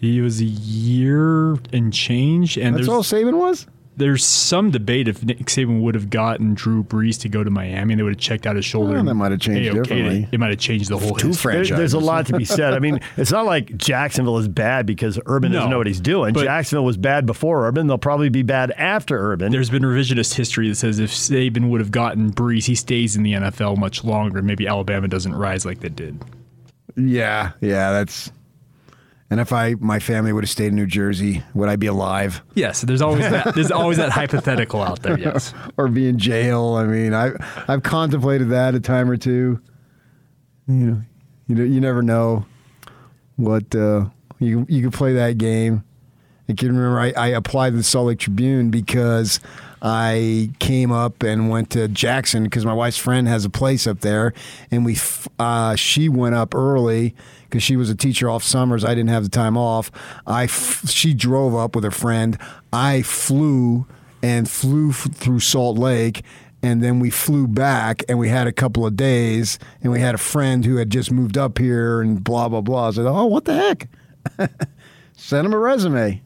He 0.00 0.20
was 0.20 0.40
a 0.40 0.44
year 0.44 1.54
and 1.72 1.92
change, 1.92 2.56
and 2.56 2.76
That's 2.76 2.88
all 2.88 3.02
Saban 3.02 3.38
was? 3.38 3.66
there's 3.96 4.24
some 4.24 4.70
debate 4.70 5.08
if 5.08 5.24
Nick 5.24 5.38
Saban 5.46 5.80
would 5.80 5.96
have 5.96 6.08
gotten 6.08 6.54
Drew 6.54 6.84
Brees 6.84 7.20
to 7.22 7.28
go 7.28 7.42
to 7.42 7.50
Miami, 7.50 7.94
and 7.94 7.98
they 7.98 8.04
would 8.04 8.12
have 8.12 8.20
checked 8.20 8.46
out 8.46 8.54
his 8.54 8.64
shoulder. 8.64 8.90
Well, 8.90 9.00
and 9.00 9.08
that 9.08 9.14
might 9.14 9.32
have 9.32 9.40
changed 9.40 9.70
A-OK 9.70 9.80
differently. 9.82 10.28
It 10.30 10.38
might 10.38 10.50
have 10.50 10.60
changed 10.60 10.88
the 10.88 10.98
whole 10.98 11.16
Two 11.16 11.28
history. 11.28 11.54
There- 11.66 11.76
there's 11.78 11.94
a 11.94 11.98
lot 11.98 12.26
to 12.26 12.36
be 12.38 12.44
said. 12.44 12.74
I 12.74 12.78
mean, 12.78 13.00
it's 13.16 13.32
not 13.32 13.44
like 13.44 13.76
Jacksonville 13.76 14.38
is 14.38 14.46
bad 14.46 14.86
because 14.86 15.18
Urban 15.26 15.50
doesn't 15.50 15.68
know 15.68 15.78
what 15.78 15.88
he's 15.88 16.00
doing. 16.00 16.32
but- 16.32 16.44
Jacksonville 16.44 16.84
was 16.84 16.96
bad 16.96 17.26
before 17.26 17.66
Urban. 17.66 17.88
They'll 17.88 17.98
probably 17.98 18.28
be 18.28 18.44
bad 18.44 18.70
after 18.76 19.18
Urban. 19.32 19.50
There's 19.50 19.68
been 19.70 19.82
revisionist 19.82 20.34
history 20.34 20.68
that 20.68 20.76
says 20.76 21.00
if 21.00 21.10
Saban 21.10 21.68
would 21.68 21.80
have 21.80 21.90
gotten 21.90 22.32
Brees, 22.32 22.66
he 22.66 22.76
stays 22.76 23.16
in 23.16 23.24
the 23.24 23.32
NFL 23.32 23.78
much 23.78 24.04
longer. 24.04 24.42
Maybe 24.42 24.68
Alabama 24.68 25.08
doesn't 25.08 25.34
rise 25.34 25.66
like 25.66 25.80
they 25.80 25.88
did. 25.88 26.22
Yeah, 26.96 27.50
yeah, 27.60 27.90
that's. 27.90 28.30
And 29.30 29.40
if 29.40 29.52
I 29.52 29.74
my 29.78 29.98
family 29.98 30.32
would 30.32 30.44
have 30.44 30.50
stayed 30.50 30.68
in 30.68 30.76
New 30.76 30.86
Jersey, 30.86 31.42
would 31.54 31.68
I 31.68 31.76
be 31.76 31.86
alive? 31.86 32.42
Yes, 32.54 32.80
there's 32.80 33.02
always 33.02 33.28
that. 33.28 33.54
There's 33.54 33.70
always 33.70 33.98
that 33.98 34.10
hypothetical 34.20 34.82
out 34.82 35.02
there. 35.02 35.18
Yes. 35.18 35.52
or 35.76 35.88
be 35.88 36.08
in 36.08 36.18
jail? 36.18 36.74
I 36.74 36.84
mean, 36.84 37.12
I 37.12 37.32
I've 37.68 37.82
contemplated 37.82 38.48
that 38.50 38.74
a 38.74 38.80
time 38.80 39.10
or 39.10 39.16
two. 39.18 39.60
You 40.66 40.74
know, 40.74 41.02
you 41.46 41.54
know, 41.54 41.64
you 41.64 41.80
never 41.80 42.02
know 42.02 42.46
what 43.36 43.74
uh, 43.74 44.06
you 44.38 44.64
you 44.68 44.82
could 44.82 44.94
play 44.94 45.12
that 45.14 45.36
game. 45.36 45.84
I 46.48 46.54
can 46.54 46.68
remember 46.68 46.98
I, 46.98 47.12
I 47.14 47.28
applied 47.28 47.70
to 47.70 47.76
the 47.76 47.82
Salt 47.82 48.06
Lake 48.06 48.18
Tribune 48.20 48.70
because 48.70 49.40
I 49.82 50.50
came 50.58 50.90
up 50.90 51.22
and 51.22 51.50
went 51.50 51.68
to 51.70 51.86
Jackson 51.88 52.44
because 52.44 52.64
my 52.64 52.72
wife's 52.72 52.96
friend 52.96 53.28
has 53.28 53.44
a 53.44 53.50
place 53.50 53.86
up 53.86 54.00
there, 54.00 54.32
and 54.70 54.86
we 54.86 54.96
uh, 55.38 55.76
she 55.76 56.08
went 56.08 56.34
up 56.34 56.54
early 56.54 57.14
because 57.48 57.62
she 57.62 57.76
was 57.76 57.88
a 57.90 57.94
teacher 57.94 58.28
off 58.28 58.42
summers. 58.44 58.84
I 58.84 58.90
didn't 58.94 59.08
have 59.10 59.22
the 59.24 59.28
time 59.30 59.56
off. 59.56 59.90
I 60.26 60.44
f- 60.44 60.88
she 60.88 61.14
drove 61.14 61.54
up 61.54 61.74
with 61.74 61.84
her 61.84 61.90
friend. 61.90 62.38
I 62.72 63.02
flew 63.02 63.86
and 64.22 64.48
flew 64.48 64.90
f- 64.90 65.08
through 65.14 65.40
Salt 65.40 65.78
Lake. 65.78 66.22
And 66.62 66.82
then 66.82 66.98
we 66.98 67.08
flew 67.10 67.46
back 67.46 68.02
and 68.08 68.18
we 68.18 68.28
had 68.28 68.48
a 68.48 68.52
couple 68.52 68.84
of 68.84 68.96
days 68.96 69.58
and 69.80 69.92
we 69.92 70.00
had 70.00 70.14
a 70.16 70.18
friend 70.18 70.64
who 70.64 70.76
had 70.76 70.90
just 70.90 71.12
moved 71.12 71.38
up 71.38 71.56
here 71.58 72.00
and 72.00 72.22
blah, 72.22 72.48
blah, 72.48 72.60
blah. 72.60 72.88
I 72.88 72.90
said, 72.90 73.06
Oh, 73.06 73.26
what 73.26 73.44
the 73.44 73.54
heck? 73.54 73.88
Send 75.16 75.46
him 75.46 75.52
a 75.54 75.58
resume. 75.58 76.20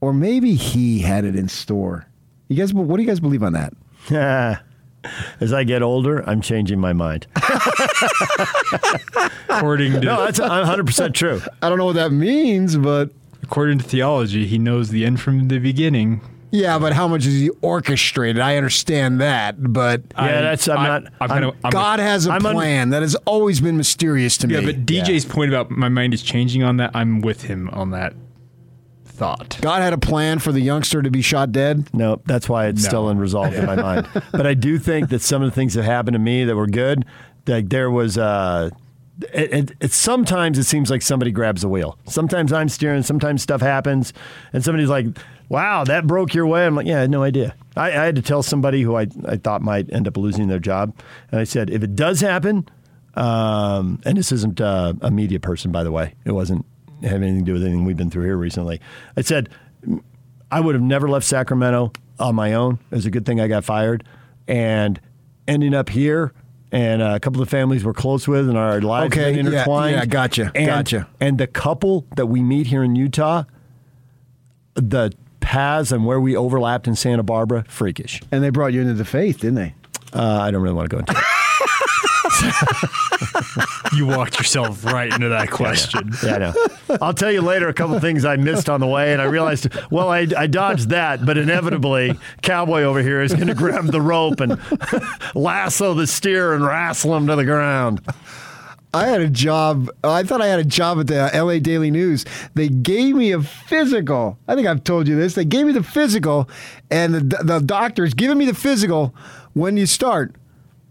Or 0.00 0.12
maybe 0.12 0.54
he 0.54 0.98
had 1.00 1.24
it 1.24 1.34
in 1.36 1.48
store. 1.48 2.06
You 2.48 2.56
guys, 2.56 2.72
what 2.74 2.96
do 2.96 3.02
you 3.02 3.08
guys 3.08 3.18
believe 3.20 3.42
on 3.42 3.54
that? 3.54 3.72
As 5.40 5.52
I 5.52 5.64
get 5.64 5.82
older, 5.82 6.28
I'm 6.28 6.40
changing 6.40 6.78
my 6.80 6.92
mind. 6.92 7.26
According 9.48 9.92
to 9.92 10.00
no, 10.00 10.24
that's 10.24 10.40
100 10.40 10.86
percent 10.86 11.14
true. 11.14 11.40
I 11.62 11.68
don't 11.68 11.78
know 11.78 11.86
what 11.86 11.94
that 11.96 12.12
means, 12.12 12.76
but 12.76 13.10
according 13.42 13.78
to 13.78 13.84
theology, 13.84 14.46
he 14.46 14.58
knows 14.58 14.90
the 14.90 15.04
end 15.04 15.20
from 15.20 15.48
the 15.48 15.58
beginning. 15.58 16.20
Yeah, 16.50 16.78
but 16.78 16.94
how 16.94 17.06
much 17.08 17.26
is 17.26 17.34
he 17.34 17.50
orchestrated? 17.60 18.40
I 18.40 18.56
understand 18.56 19.20
that, 19.20 19.56
but 19.72 20.00
Yeah, 20.16 20.40
that's- 20.40 20.66
I'm 20.66 20.76
not- 20.82 21.04
I'm 21.20 21.30
I'm- 21.30 21.42
kinda- 21.42 21.56
I'm- 21.64 21.70
God 21.70 22.00
has 22.00 22.26
a 22.26 22.32
I'm 22.32 22.46
un- 22.46 22.54
plan. 22.54 22.88
that 22.90 23.02
has 23.02 23.14
always 23.26 23.60
been 23.60 23.76
mysterious 23.76 24.38
to 24.38 24.48
Yeah, 24.48 24.60
me. 24.60 24.66
Yeah, 24.66 24.72
but 24.72 24.86
DJ's 24.86 25.26
point 25.26 25.50
about 25.52 25.70
my 25.70 25.90
mind 25.90 26.14
is 26.14 26.22
changing 26.22 26.62
on 26.62 26.78
that. 26.78 26.92
I'm 26.94 27.20
with 27.20 27.42
him 27.42 27.68
on 27.74 27.90
that 27.90 28.14
thought. 29.18 29.58
God 29.60 29.82
had 29.82 29.92
a 29.92 29.98
plan 29.98 30.38
for 30.38 30.52
the 30.52 30.60
youngster 30.60 31.02
to 31.02 31.10
be 31.10 31.20
shot 31.22 31.52
dead. 31.52 31.88
No, 31.92 32.20
that's 32.24 32.48
why 32.48 32.66
it's 32.68 32.82
No. 32.84 32.88
still 32.88 33.08
unresolved 33.08 33.54
in 33.54 33.66
my 33.66 33.76
mind. 33.82 34.08
But 34.32 34.46
I 34.46 34.54
do 34.54 34.78
think 34.78 35.10
that 35.10 35.20
some 35.22 35.42
of 35.42 35.50
the 35.50 35.54
things 35.54 35.74
that 35.74 35.82
happened 35.84 36.14
to 36.14 36.18
me 36.18 36.44
that 36.44 36.56
were 36.56 36.66
good, 36.66 37.04
like 37.46 37.68
there 37.68 37.90
was. 37.90 38.16
Uh, 38.16 38.70
it, 39.34 39.52
it, 39.52 39.70
it 39.80 39.92
sometimes 39.92 40.58
it 40.58 40.64
seems 40.64 40.90
like 40.90 41.02
somebody 41.02 41.32
grabs 41.32 41.62
the 41.62 41.68
wheel. 41.68 41.98
Sometimes 42.06 42.52
I'm 42.52 42.68
steering. 42.68 43.02
Sometimes 43.02 43.42
stuff 43.42 43.60
happens, 43.60 44.12
and 44.52 44.62
somebody's 44.64 44.88
like, 44.88 45.06
"Wow, 45.48 45.82
that 45.84 46.06
broke 46.06 46.34
your 46.34 46.46
way." 46.46 46.64
I'm 46.64 46.76
like, 46.76 46.86
"Yeah, 46.86 46.98
I 46.98 47.00
had 47.00 47.10
no 47.10 47.24
idea." 47.24 47.56
I, 47.76 47.88
I 47.88 48.04
had 48.04 48.14
to 48.14 48.22
tell 48.22 48.44
somebody 48.44 48.82
who 48.82 48.94
I 48.96 49.08
I 49.26 49.36
thought 49.36 49.60
might 49.60 49.92
end 49.92 50.06
up 50.06 50.16
losing 50.16 50.46
their 50.46 50.60
job, 50.60 50.94
and 51.32 51.40
I 51.40 51.44
said, 51.44 51.68
"If 51.68 51.82
it 51.82 51.96
does 51.96 52.20
happen, 52.20 52.68
um, 53.14 54.00
and 54.04 54.16
this 54.16 54.30
isn't 54.30 54.60
uh, 54.60 54.92
a 55.00 55.10
media 55.10 55.40
person, 55.40 55.72
by 55.72 55.82
the 55.82 55.90
way, 55.90 56.14
it 56.24 56.30
wasn't 56.32 56.64
have 57.02 57.22
anything 57.22 57.40
to 57.40 57.44
do 57.44 57.52
with 57.54 57.62
anything 57.62 57.84
we've 57.84 57.96
been 57.96 58.10
through 58.10 58.24
here 58.24 58.36
recently." 58.36 58.80
I 59.16 59.22
said, 59.22 59.48
I 60.50 60.60
would 60.60 60.74
have 60.74 60.82
never 60.82 61.08
left 61.08 61.26
Sacramento 61.26 61.92
on 62.18 62.34
my 62.34 62.54
own. 62.54 62.78
It 62.90 62.94
was 62.96 63.06
a 63.06 63.10
good 63.10 63.24
thing 63.26 63.40
I 63.40 63.48
got 63.48 63.64
fired. 63.64 64.04
And 64.46 64.98
ending 65.46 65.74
up 65.74 65.88
here, 65.90 66.32
and 66.72 67.00
uh, 67.02 67.12
a 67.14 67.20
couple 67.20 67.42
of 67.42 67.48
families 67.50 67.84
we're 67.84 67.92
close 67.92 68.26
with, 68.26 68.48
and 68.48 68.56
our 68.56 68.80
lives 68.80 69.12
Okay, 69.14 69.32
yeah, 69.34 69.40
intertwined. 69.40 69.96
yeah, 69.96 70.04
gotcha, 70.06 70.50
And, 70.54 70.66
gotcha. 70.66 71.08
And 71.20 71.38
the 71.38 71.46
couple 71.46 72.06
that 72.16 72.26
we 72.26 72.42
meet 72.42 72.66
here 72.66 72.82
in 72.82 72.96
Utah, 72.96 73.44
the 74.74 75.12
paths 75.40 75.92
and 75.92 76.04
where 76.06 76.20
we 76.20 76.36
overlapped 76.36 76.86
in 76.88 76.94
Santa 76.96 77.22
Barbara, 77.22 77.64
freakish. 77.68 78.20
And 78.32 78.42
they 78.42 78.50
brought 78.50 78.72
you 78.72 78.80
into 78.80 78.94
the 78.94 79.04
faith, 79.04 79.40
didn't 79.40 79.56
they? 79.56 79.74
Uh, 80.12 80.38
I 80.40 80.50
don't 80.50 80.62
really 80.62 80.74
want 80.74 80.88
to 80.90 80.96
go 80.96 81.00
into 81.00 81.12
it. 81.12 81.18
You 83.94 84.06
walked 84.06 84.38
yourself 84.38 84.84
right 84.84 85.12
into 85.12 85.28
that 85.30 85.50
question. 85.50 86.12
Yeah, 86.22 86.34
I 86.34 86.38
know. 86.38 86.54
I'll 87.00 87.14
tell 87.14 87.32
you 87.32 87.40
later 87.40 87.68
a 87.68 87.72
couple 87.74 87.98
things 88.00 88.24
I 88.24 88.36
missed 88.36 88.68
on 88.68 88.80
the 88.80 88.86
way, 88.86 89.12
and 89.12 89.20
I 89.20 89.24
realized, 89.24 89.68
well, 89.90 90.10
I, 90.10 90.26
I 90.36 90.46
dodged 90.46 90.90
that, 90.90 91.24
but 91.24 91.38
inevitably, 91.38 92.18
Cowboy 92.42 92.82
over 92.82 93.02
here 93.02 93.22
is 93.22 93.32
going 93.34 93.48
to 93.48 93.54
grab 93.54 93.86
the 93.86 94.00
rope 94.00 94.40
and 94.40 94.60
lasso 95.34 95.94
the 95.94 96.06
steer 96.06 96.52
and 96.52 96.64
wrestle 96.64 97.16
him 97.16 97.26
to 97.28 97.36
the 97.36 97.44
ground. 97.44 98.02
I 98.94 99.06
had 99.06 99.20
a 99.20 99.28
job. 99.28 99.90
I 100.04 100.22
thought 100.22 100.40
I 100.40 100.46
had 100.46 100.60
a 100.60 100.64
job 100.64 101.00
at 101.00 101.06
the 101.08 101.30
LA 101.34 101.58
Daily 101.58 101.90
News. 101.90 102.24
They 102.54 102.68
gave 102.68 103.14
me 103.14 103.32
a 103.32 103.40
physical. 103.42 104.38
I 104.48 104.54
think 104.54 104.66
I've 104.66 104.84
told 104.84 105.08
you 105.08 105.16
this. 105.16 105.34
They 105.34 105.44
gave 105.44 105.66
me 105.66 105.72
the 105.72 105.82
physical, 105.82 106.48
and 106.90 107.14
the, 107.14 107.42
the 107.42 107.60
doctor's 107.60 108.14
giving 108.14 108.38
me 108.38 108.46
the 108.46 108.54
physical 108.54 109.14
when 109.54 109.76
you 109.76 109.86
start. 109.86 110.34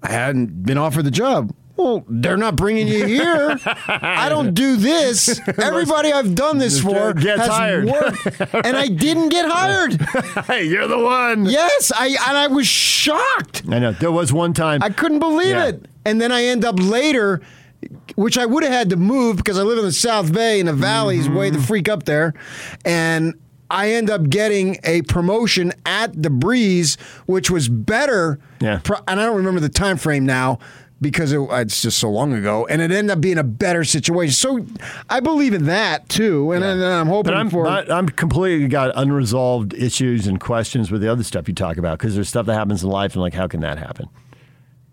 I 0.03 0.11
hadn't 0.11 0.63
been 0.63 0.77
offered 0.77 1.03
the 1.03 1.11
job. 1.11 1.53
Well, 1.75 2.03
they're 2.09 2.37
not 2.37 2.55
bringing 2.55 2.87
you 2.87 3.05
here. 3.05 3.59
I 3.87 4.29
don't 4.29 4.55
do 4.55 4.77
this. 4.77 5.39
Everybody 5.59 6.11
I've 6.11 6.33
done 6.33 6.57
this 6.57 6.81
for 6.81 7.13
Gets 7.13 7.41
has 7.41 7.49
hired. 7.49 7.85
worked, 7.85 8.25
and 8.53 8.75
I 8.75 8.87
didn't 8.87 9.29
get 9.29 9.47
hired. 9.47 10.01
hey, 10.47 10.63
you're 10.63 10.87
the 10.87 10.97
one. 10.97 11.45
Yes, 11.45 11.91
I 11.95 12.07
and 12.27 12.35
I 12.37 12.47
was 12.47 12.65
shocked. 12.67 13.61
I 13.69 13.77
know. 13.77 13.91
There 13.91 14.11
was 14.11 14.33
one 14.33 14.53
time. 14.53 14.81
I 14.81 14.89
couldn't 14.89 15.19
believe 15.19 15.49
Yeah. 15.49 15.67
it. 15.67 15.85
And 16.03 16.19
then 16.19 16.31
I 16.31 16.45
end 16.45 16.65
up 16.65 16.77
later, 16.79 17.41
which 18.15 18.39
I 18.39 18.45
would 18.47 18.63
have 18.63 18.71
had 18.73 18.89
to 18.89 18.95
move 18.95 19.37
because 19.37 19.59
I 19.59 19.61
live 19.61 19.77
in 19.77 19.85
the 19.85 19.91
South 19.91 20.33
Bay 20.33 20.59
in 20.59 20.65
the 20.65 20.73
valley's 20.73 21.29
way 21.29 21.49
Mm-hmm. 21.51 21.57
the 21.61 21.67
freak 21.67 21.89
up 21.89 22.03
there. 22.05 22.33
And 22.85 23.35
I 23.69 23.91
end 23.91 24.09
up 24.09 24.29
getting 24.29 24.77
a 24.83 25.01
promotion 25.03 25.73
at 25.85 26.21
the 26.21 26.29
Breeze, 26.29 26.95
which 27.25 27.49
was 27.51 27.67
better. 27.69 28.39
Yeah. 28.61 28.79
Pro- 28.83 28.99
and 29.07 29.19
I 29.19 29.25
don't 29.25 29.37
remember 29.37 29.59
the 29.59 29.69
time 29.69 29.97
frame 29.97 30.25
now 30.25 30.59
because 30.99 31.31
it, 31.31 31.39
it's 31.51 31.81
just 31.81 31.99
so 31.99 32.09
long 32.09 32.33
ago. 32.33 32.65
And 32.67 32.81
it 32.81 32.91
ended 32.91 33.11
up 33.11 33.21
being 33.21 33.37
a 33.37 33.43
better 33.43 33.83
situation. 33.83 34.33
So 34.33 34.65
I 35.09 35.19
believe 35.19 35.53
in 35.53 35.65
that 35.65 36.09
too. 36.09 36.51
And, 36.53 36.63
then 36.63 36.81
I'm 36.81 37.07
hoping 37.07 37.33
But 37.33 37.37
I'm, 37.37 37.49
for. 37.49 37.67
I'm 37.67 38.09
completely 38.09 38.67
got 38.67 38.91
unresolved 38.95 39.73
issues 39.73 40.27
and 40.27 40.39
questions 40.39 40.89
with 40.89 41.01
the 41.01 41.11
other 41.11 41.23
stuff 41.23 41.47
you 41.47 41.53
talk 41.53 41.77
about 41.77 41.99
because 41.99 42.15
there's 42.15 42.29
stuff 42.29 42.45
that 42.47 42.55
happens 42.55 42.83
in 42.83 42.89
life 42.89 43.13
and 43.13 43.21
like, 43.21 43.33
how 43.33 43.47
can 43.47 43.59
that 43.61 43.77
happen? 43.77 44.07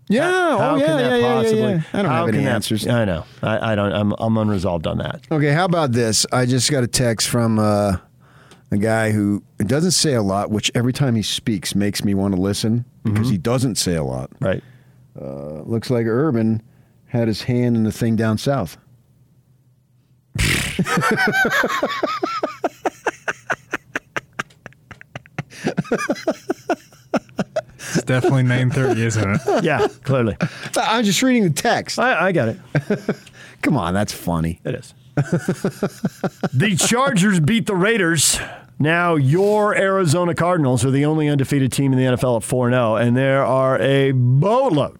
yeah. 0.07 0.29
How 0.29 0.75
oh, 0.75 0.75
yeah. 0.75 0.85
can 0.85 0.97
that 0.97 1.03
yeah, 1.03 1.09
yeah, 1.09 1.15
yeah, 1.17 1.33
possibly? 1.41 1.59
yeah. 1.61 1.81
I 1.93 2.01
don't 2.01 2.11
how 2.11 2.25
have 2.25 2.35
any 2.35 2.43
that- 2.43 2.53
answers. 2.53 2.87
I 2.87 3.05
know. 3.05 3.25
I, 3.41 3.71
I 3.71 3.75
don't. 3.75 3.91
I'm, 3.91 4.13
I'm 4.19 4.37
unresolved 4.37 4.85
on 4.85 4.99
that. 4.99 5.21
Okay, 5.31 5.51
how 5.51 5.65
about 5.65 5.91
this? 5.93 6.25
I 6.31 6.45
just 6.45 6.69
got 6.69 6.83
a 6.83 6.87
text 6.87 7.27
from 7.29 7.57
uh, 7.57 7.97
a 8.71 8.77
guy 8.77 9.11
who 9.11 9.43
doesn't 9.59 9.91
say 9.91 10.13
a 10.13 10.21
lot, 10.21 10.49
which 10.51 10.71
every 10.75 10.93
time 10.93 11.15
he 11.15 11.21
speaks 11.21 11.75
makes 11.75 12.03
me 12.03 12.13
want 12.13 12.35
to 12.35 12.41
listen 12.41 12.85
because 13.03 13.29
he 13.29 13.37
doesn't 13.37 13.75
say 13.75 13.95
a 13.95 14.03
lot. 14.03 14.31
Right. 14.39 14.63
Uh, 15.19 15.61
looks 15.61 15.89
like 15.89 16.05
Urban 16.07 16.61
had 17.07 17.27
his 17.27 17.43
hand 17.43 17.75
in 17.77 17.83
the 17.83 17.91
thing 17.91 18.15
down 18.15 18.37
south. 18.37 18.77
It's 27.77 28.03
definitely 28.03 28.43
9:30, 28.43 28.97
isn't 28.97 29.29
it? 29.29 29.41
Yeah, 29.63 29.87
clearly. 30.03 30.37
I'm 30.77 31.03
just 31.03 31.21
reading 31.21 31.43
the 31.43 31.49
text. 31.49 31.99
I, 31.99 32.27
I 32.27 32.31
got 32.31 32.49
it. 32.49 32.59
Come 33.61 33.77
on, 33.77 33.93
that's 33.93 34.11
funny. 34.13 34.59
It 34.63 34.75
is. 34.75 34.93
the 36.53 36.75
Chargers 36.77 37.39
beat 37.39 37.67
the 37.67 37.75
Raiders. 37.75 38.37
Now, 38.77 39.15
your 39.15 39.73
Arizona 39.75 40.35
Cardinals 40.35 40.83
are 40.83 40.91
the 40.91 41.05
only 41.05 41.29
undefeated 41.29 41.71
team 41.71 41.93
in 41.93 41.99
the 41.99 42.05
NFL 42.05 42.37
at 42.37 42.43
4 42.43 42.69
0, 42.71 42.95
and 42.97 43.15
there 43.15 43.45
are 43.45 43.79
a 43.79 44.11
boatload 44.11 44.99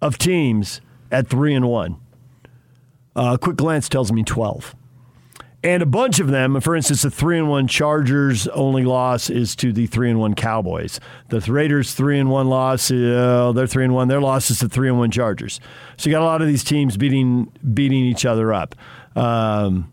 of 0.00 0.16
teams 0.16 0.80
at 1.10 1.26
3 1.26 1.54
and 1.54 1.68
1. 1.68 1.96
Uh, 3.14 3.34
a 3.34 3.38
quick 3.38 3.56
glance 3.56 3.88
tells 3.88 4.10
me 4.10 4.22
12. 4.22 4.74
And 5.64 5.82
a 5.82 5.86
bunch 5.86 6.20
of 6.20 6.28
them, 6.28 6.60
for 6.60 6.76
instance, 6.76 7.02
the 7.02 7.10
3 7.10 7.38
and 7.40 7.48
1 7.48 7.66
Chargers 7.66 8.46
only 8.48 8.84
loss 8.84 9.28
is 9.28 9.56
to 9.56 9.72
the 9.72 9.86
3 9.88 10.10
and 10.10 10.20
1 10.20 10.34
Cowboys. 10.34 11.00
The 11.30 11.40
Raiders 11.40 11.94
3 11.94 12.20
and 12.20 12.30
1 12.30 12.48
loss, 12.48 12.92
uh, 12.92 13.50
they're 13.54 13.66
3 13.66 13.86
and 13.86 13.94
1, 13.94 14.06
their 14.06 14.20
loss 14.20 14.50
is 14.52 14.60
to 14.60 14.68
3 14.68 14.90
and 14.90 14.98
1 14.98 15.10
Chargers. 15.10 15.58
So 15.96 16.08
you 16.08 16.14
got 16.14 16.22
a 16.22 16.26
lot 16.26 16.42
of 16.42 16.46
these 16.46 16.62
teams 16.62 16.96
beating 16.96 17.50
beating 17.74 18.04
each 18.04 18.24
other 18.24 18.52
up. 18.54 18.76
Um, 19.16 19.90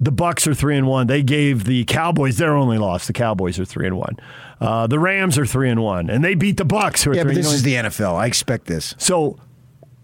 the 0.00 0.12
Bucks 0.12 0.46
are 0.46 0.52
three 0.54 0.76
and 0.76 0.86
one. 0.86 1.06
They 1.06 1.22
gave 1.22 1.64
the 1.64 1.84
Cowboys 1.86 2.36
their 2.36 2.54
only 2.54 2.76
loss. 2.76 3.06
The 3.06 3.14
Cowboys 3.14 3.58
are 3.58 3.64
three 3.64 3.86
and 3.86 3.96
one. 3.96 4.16
Uh, 4.60 4.86
the 4.86 4.98
Rams 4.98 5.38
are 5.38 5.46
three 5.46 5.70
and 5.70 5.82
one, 5.82 6.10
and 6.10 6.22
they 6.22 6.34
beat 6.34 6.58
the 6.58 6.66
Bucks. 6.66 7.02
Who 7.02 7.12
are 7.12 7.14
Yeah, 7.14 7.22
three 7.22 7.30
but 7.32 7.36
this 7.36 7.46
one. 7.46 7.54
is 7.54 7.62
the 7.62 7.74
NFL. 7.74 8.14
I 8.14 8.26
expect 8.26 8.66
this. 8.66 8.94
So 8.98 9.38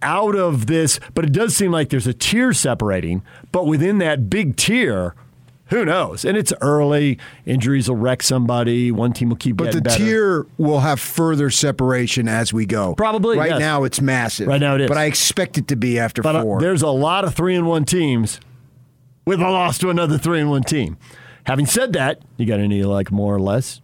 out 0.03 0.35
of 0.37 0.67
this, 0.67 1.01
but 1.15 1.25
it 1.25 1.33
does 1.33 1.57
seem 1.57 1.73
like 1.73 1.89
there's 1.89 2.07
a 2.07 2.13
tier 2.15 2.53
separating, 2.53 3.23
but 3.53 3.67
within 3.67 3.99
that 3.99 4.29
big 4.29 4.57
tier, 4.57 5.15
who 5.67 5.85
knows? 5.87 6.25
And 6.27 6.37
it's 6.37 6.53
early. 6.61 7.19
Injuries 7.47 7.89
will 7.89 7.97
wreck 7.97 8.23
somebody. 8.23 8.93
One 8.93 9.15
team 9.15 9.31
will 9.31 9.37
keep 9.37 9.57
But 9.57 9.73
the 9.73 9.81
getting 9.81 9.83
better. 9.85 10.05
tier 10.05 10.47
will 10.59 10.81
have 10.81 11.01
further 11.01 11.49
separation 11.49 12.29
as 12.29 12.53
we 12.53 12.67
go. 12.67 12.95
Probably, 12.95 13.39
Right 13.39 13.53
yes. 13.53 13.61
now, 13.61 13.85
it's 13.85 14.01
massive. 14.01 14.49
Right 14.49 14.61
now 14.61 14.75
it 14.75 14.83
is. 14.83 14.89
But 14.89 14.99
I 14.99 15.05
expect 15.07 15.57
it 15.57 15.69
to 15.69 15.77
be 15.77 15.99
after 15.99 16.21
But 16.21 16.37
uh, 16.37 16.43
four. 16.43 16.61
there's 16.61 16.83
a 16.83 16.89
lot 16.91 17.25
of 17.25 17.35
three 17.35 17.55
and 17.55 17.67
one 17.67 17.85
teams 17.87 18.39
with 19.25 19.41
a 19.41 19.49
loss 19.49 19.79
to 19.79 19.89
another 19.89 20.19
three 20.19 20.41
and 20.41 20.51
one 20.51 20.63
team. 20.63 20.99
Having 21.45 21.67
said 21.67 21.93
that, 21.95 22.21
you 22.37 22.45
got 22.45 22.61
any 22.61 22.83
like 22.83 23.11
more 23.11 23.35
or 23.35 23.41
less? 23.41 23.81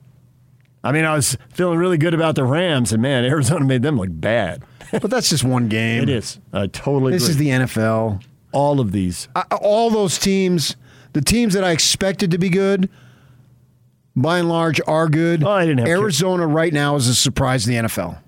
I 0.85 0.93
mean, 0.93 1.05
I 1.05 1.15
was 1.15 1.37
feeling 1.53 1.79
really 1.79 1.99
good 1.99 2.15
about 2.15 2.35
the 2.35 2.45
Rams, 2.45 2.93
and 2.93 3.01
man, 3.03 3.25
Arizona 3.25 3.65
made 3.65 3.83
them 3.83 3.97
look 3.97 4.11
bad. 4.13 4.63
but 5.01 5.11
that's 5.11 5.29
just 5.31 5.45
one 5.45 5.69
game. 5.69 6.03
It 6.03 6.09
is. 6.09 6.39
I 6.53 6.67
totally. 6.67 7.13
This 7.13 7.29
agree. 7.29 7.31
is 7.33 7.37
the 7.37 7.65
NFL. 7.67 8.23
all 8.53 8.81
of 8.81 8.93
these. 8.93 9.29
I, 9.37 9.43
all 9.61 9.91
those 9.91 10.19
teams, 10.19 10.77
the 11.13 11.21
teams 11.21 11.55
that 11.55 11.65
I 11.65 11.71
expected 11.73 12.31
to 12.31 12.39
be 12.39 12.49
good, 12.49 12.89
by 14.17 14.39
and 14.39 14.49
large, 14.49 14.81
are 14.87 15.09
good. 15.09 15.43
Oh, 15.45 15.51
I 15.51 15.67
didn't 15.67 15.81
have 15.81 15.89
Arizona 15.89 16.47
right 16.47 16.73
now 16.73 16.97
is 16.97 17.07
a 17.09 17.15
surprise 17.15 17.67
in 17.69 17.75
the 17.75 17.89
NFL. 17.89 18.19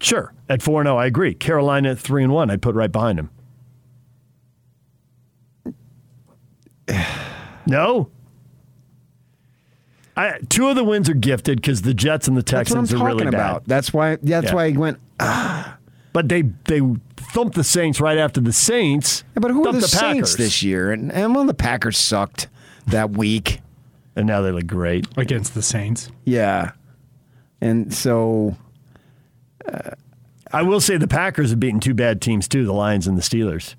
Sure, 0.00 0.32
at 0.48 0.62
four 0.62 0.80
and 0.80 0.86
zero, 0.86 0.96
I 0.98 1.06
agree. 1.06 1.34
Carolina 1.34 1.90
at 1.92 1.98
three 1.98 2.22
and 2.22 2.32
one, 2.32 2.50
I'd 2.50 2.62
put 2.62 2.74
right 2.74 2.92
behind 2.92 3.18
them. 3.18 3.30
No. 7.66 8.10
I, 10.16 10.38
two 10.50 10.68
of 10.68 10.76
the 10.76 10.84
wins 10.84 11.08
are 11.08 11.14
gifted 11.14 11.56
because 11.60 11.80
the 11.82 11.94
Jets 11.94 12.28
and 12.28 12.36
the 12.36 12.42
That's 12.42 12.70
what 12.70 12.76
I'm 12.78 12.82
Texans 12.84 12.92
are 12.92 12.96
talking 12.98 13.16
really 13.18 13.24
bad. 13.30 13.34
about. 13.34 13.64
That's 13.66 13.92
why. 13.92 14.16
That's 14.16 14.48
Yeah. 14.48 14.54
why 14.54 14.64
I 14.66 14.70
went. 14.72 14.98
Ah, 15.18 15.78
But 16.14 16.30
they 16.30 16.42
they 16.64 16.80
thumped 17.16 17.56
the 17.56 17.64
Saints 17.64 18.00
right 18.00 18.16
after 18.16 18.40
the 18.40 18.52
Saints. 18.52 19.24
But 19.34 19.50
who 19.50 19.60
are 19.60 19.64
thumped 19.64 19.82
the, 19.82 19.88
Saints 19.88 20.00
Packers. 20.30 20.36
this 20.36 20.62
year? 20.62 20.90
And, 20.92 21.12
and 21.12 21.34
well, 21.34 21.44
the 21.44 21.52
Packers 21.52 21.98
sucked 21.98 22.48
that 22.86 23.10
week. 23.10 23.60
and 24.16 24.26
now 24.26 24.40
they 24.40 24.52
look 24.52 24.66
great 24.66 25.06
against 25.18 25.54
the 25.54 25.60
Saints. 25.62 26.10
Yeah, 26.24 26.70
and 27.60 27.92
so 27.92 28.56
uh, 29.66 29.90
I 30.52 30.62
will 30.62 30.80
say 30.80 30.96
the 30.96 31.08
Packers 31.08 31.50
have 31.50 31.58
beaten 31.58 31.80
two 31.80 31.94
bad 31.94 32.20
teams 32.22 32.46
too, 32.46 32.64
the 32.64 32.72
Lions 32.72 33.06
and 33.08 33.18
the 33.18 33.22
Steelers. 33.22 33.74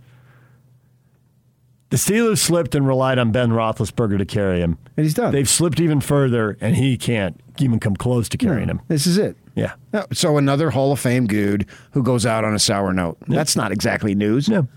The 1.91 1.97
Steelers 1.97 2.39
slipped 2.39 2.75
and 2.75 2.85
relied 2.85 3.17
on 3.19 3.31
Ben 3.31 3.51
Roethlisberger 3.51 4.17
to 4.17 4.25
carry 4.25 4.59
him. 4.59 4.77
And 4.97 5.05
he's 5.05 5.13
done. 5.13 5.31
They've 5.31 5.47
slipped 5.47 5.79
even 5.79 6.01
further, 6.01 6.57
and 6.59 6.75
he 6.75 6.97
can't 6.97 7.39
even 7.59 7.79
come 7.79 7.95
close 7.95 8.27
to 8.29 8.37
carrying 8.37 8.67
him. 8.67 8.81
this 8.89 9.07
is 9.07 9.17
it. 9.17 9.37
Yeah. 9.55 9.73
So 10.11 10.37
another 10.37 10.69
Hall 10.69 10.91
of 10.91 10.99
Fame 10.99 11.27
dude 11.27 11.65
who 11.91 12.03
goes 12.03 12.25
out 12.25 12.43
on 12.43 12.53
a 12.53 12.59
sour 12.59 12.93
note. 12.93 13.17
That's 13.27 13.55
not 13.55 13.71
exactly 13.71 14.13
news. 14.13 14.49
No. 14.49 14.67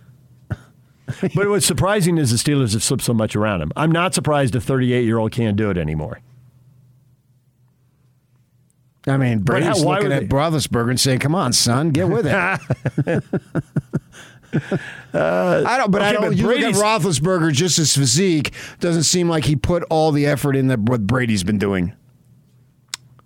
but 1.35 1.49
what's 1.49 1.67
surprising 1.67 2.17
is 2.17 2.31
the 2.31 2.37
Steelers 2.37 2.75
have 2.75 2.83
slipped 2.85 3.03
so 3.03 3.13
much 3.13 3.35
around 3.35 3.61
him. 3.61 3.73
I'm 3.75 3.91
not 3.91 4.15
surprised 4.15 4.55
a 4.55 4.61
38 4.61 5.05
year 5.05 5.19
old 5.19 5.33
can't 5.33 5.57
do 5.57 5.71
it 5.71 5.77
anymore. 5.79 6.21
I 9.07 9.17
mean, 9.17 9.41
But 9.41 9.63
how- 9.63 9.71
Brady's 9.73 9.85
looking 9.85 10.13
at 10.13 10.29
Roethlisberger 10.29 10.91
and 10.91 11.01
saying, 11.01 11.21
"Come 11.21 11.35
on, 11.35 11.53
son, 11.53 11.91
get 11.91 12.09
with 12.09 12.27
it." 12.27 12.33
I 15.15 15.79
don't, 15.79 15.91
but 15.91 16.03
uh, 16.03 16.05
I 16.05 16.13
don't. 16.13 16.23
but 16.23 16.37
you 16.37 16.45
Brady's- 16.45 16.77
look 16.77 16.85
at 16.85 17.03
Roethlisberger, 17.03 17.53
just 17.53 17.79
his 17.79 17.95
physique 17.97 18.53
doesn't 18.81 19.05
seem 19.05 19.29
like 19.29 19.45
he 19.45 19.57
put 19.57 19.83
all 19.91 20.13
the 20.13 20.27
effort 20.27 20.57
in 20.57 20.69
that 20.69 20.81
what 20.81 21.07
Brady's 21.07 21.43
been 21.45 21.59
doing. 21.59 21.95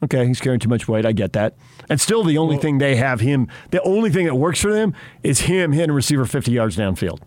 Okay, 0.03 0.27
he's 0.27 0.41
carrying 0.41 0.59
too 0.59 0.69
much 0.69 0.89
weight. 0.89 1.07
I 1.07 1.13
get 1.13 1.33
that. 1.35 1.55
And 1.89 2.01
still, 2.01 2.25
the 2.25 2.39
only 2.39 2.57
thing 2.57 2.79
they 2.79 2.97
have 2.97 3.21
him, 3.21 3.47
the 3.71 3.81
only 3.83 4.11
thing 4.11 4.27
that 4.27 4.35
works 4.35 4.61
for 4.61 4.73
them 4.73 4.95
is 5.23 5.43
him 5.43 5.73
hitting 5.73 5.91
a 5.91 5.95
receiver 5.95 6.25
50 6.25 6.51
yards 6.51 6.77
downfield. 6.77 7.21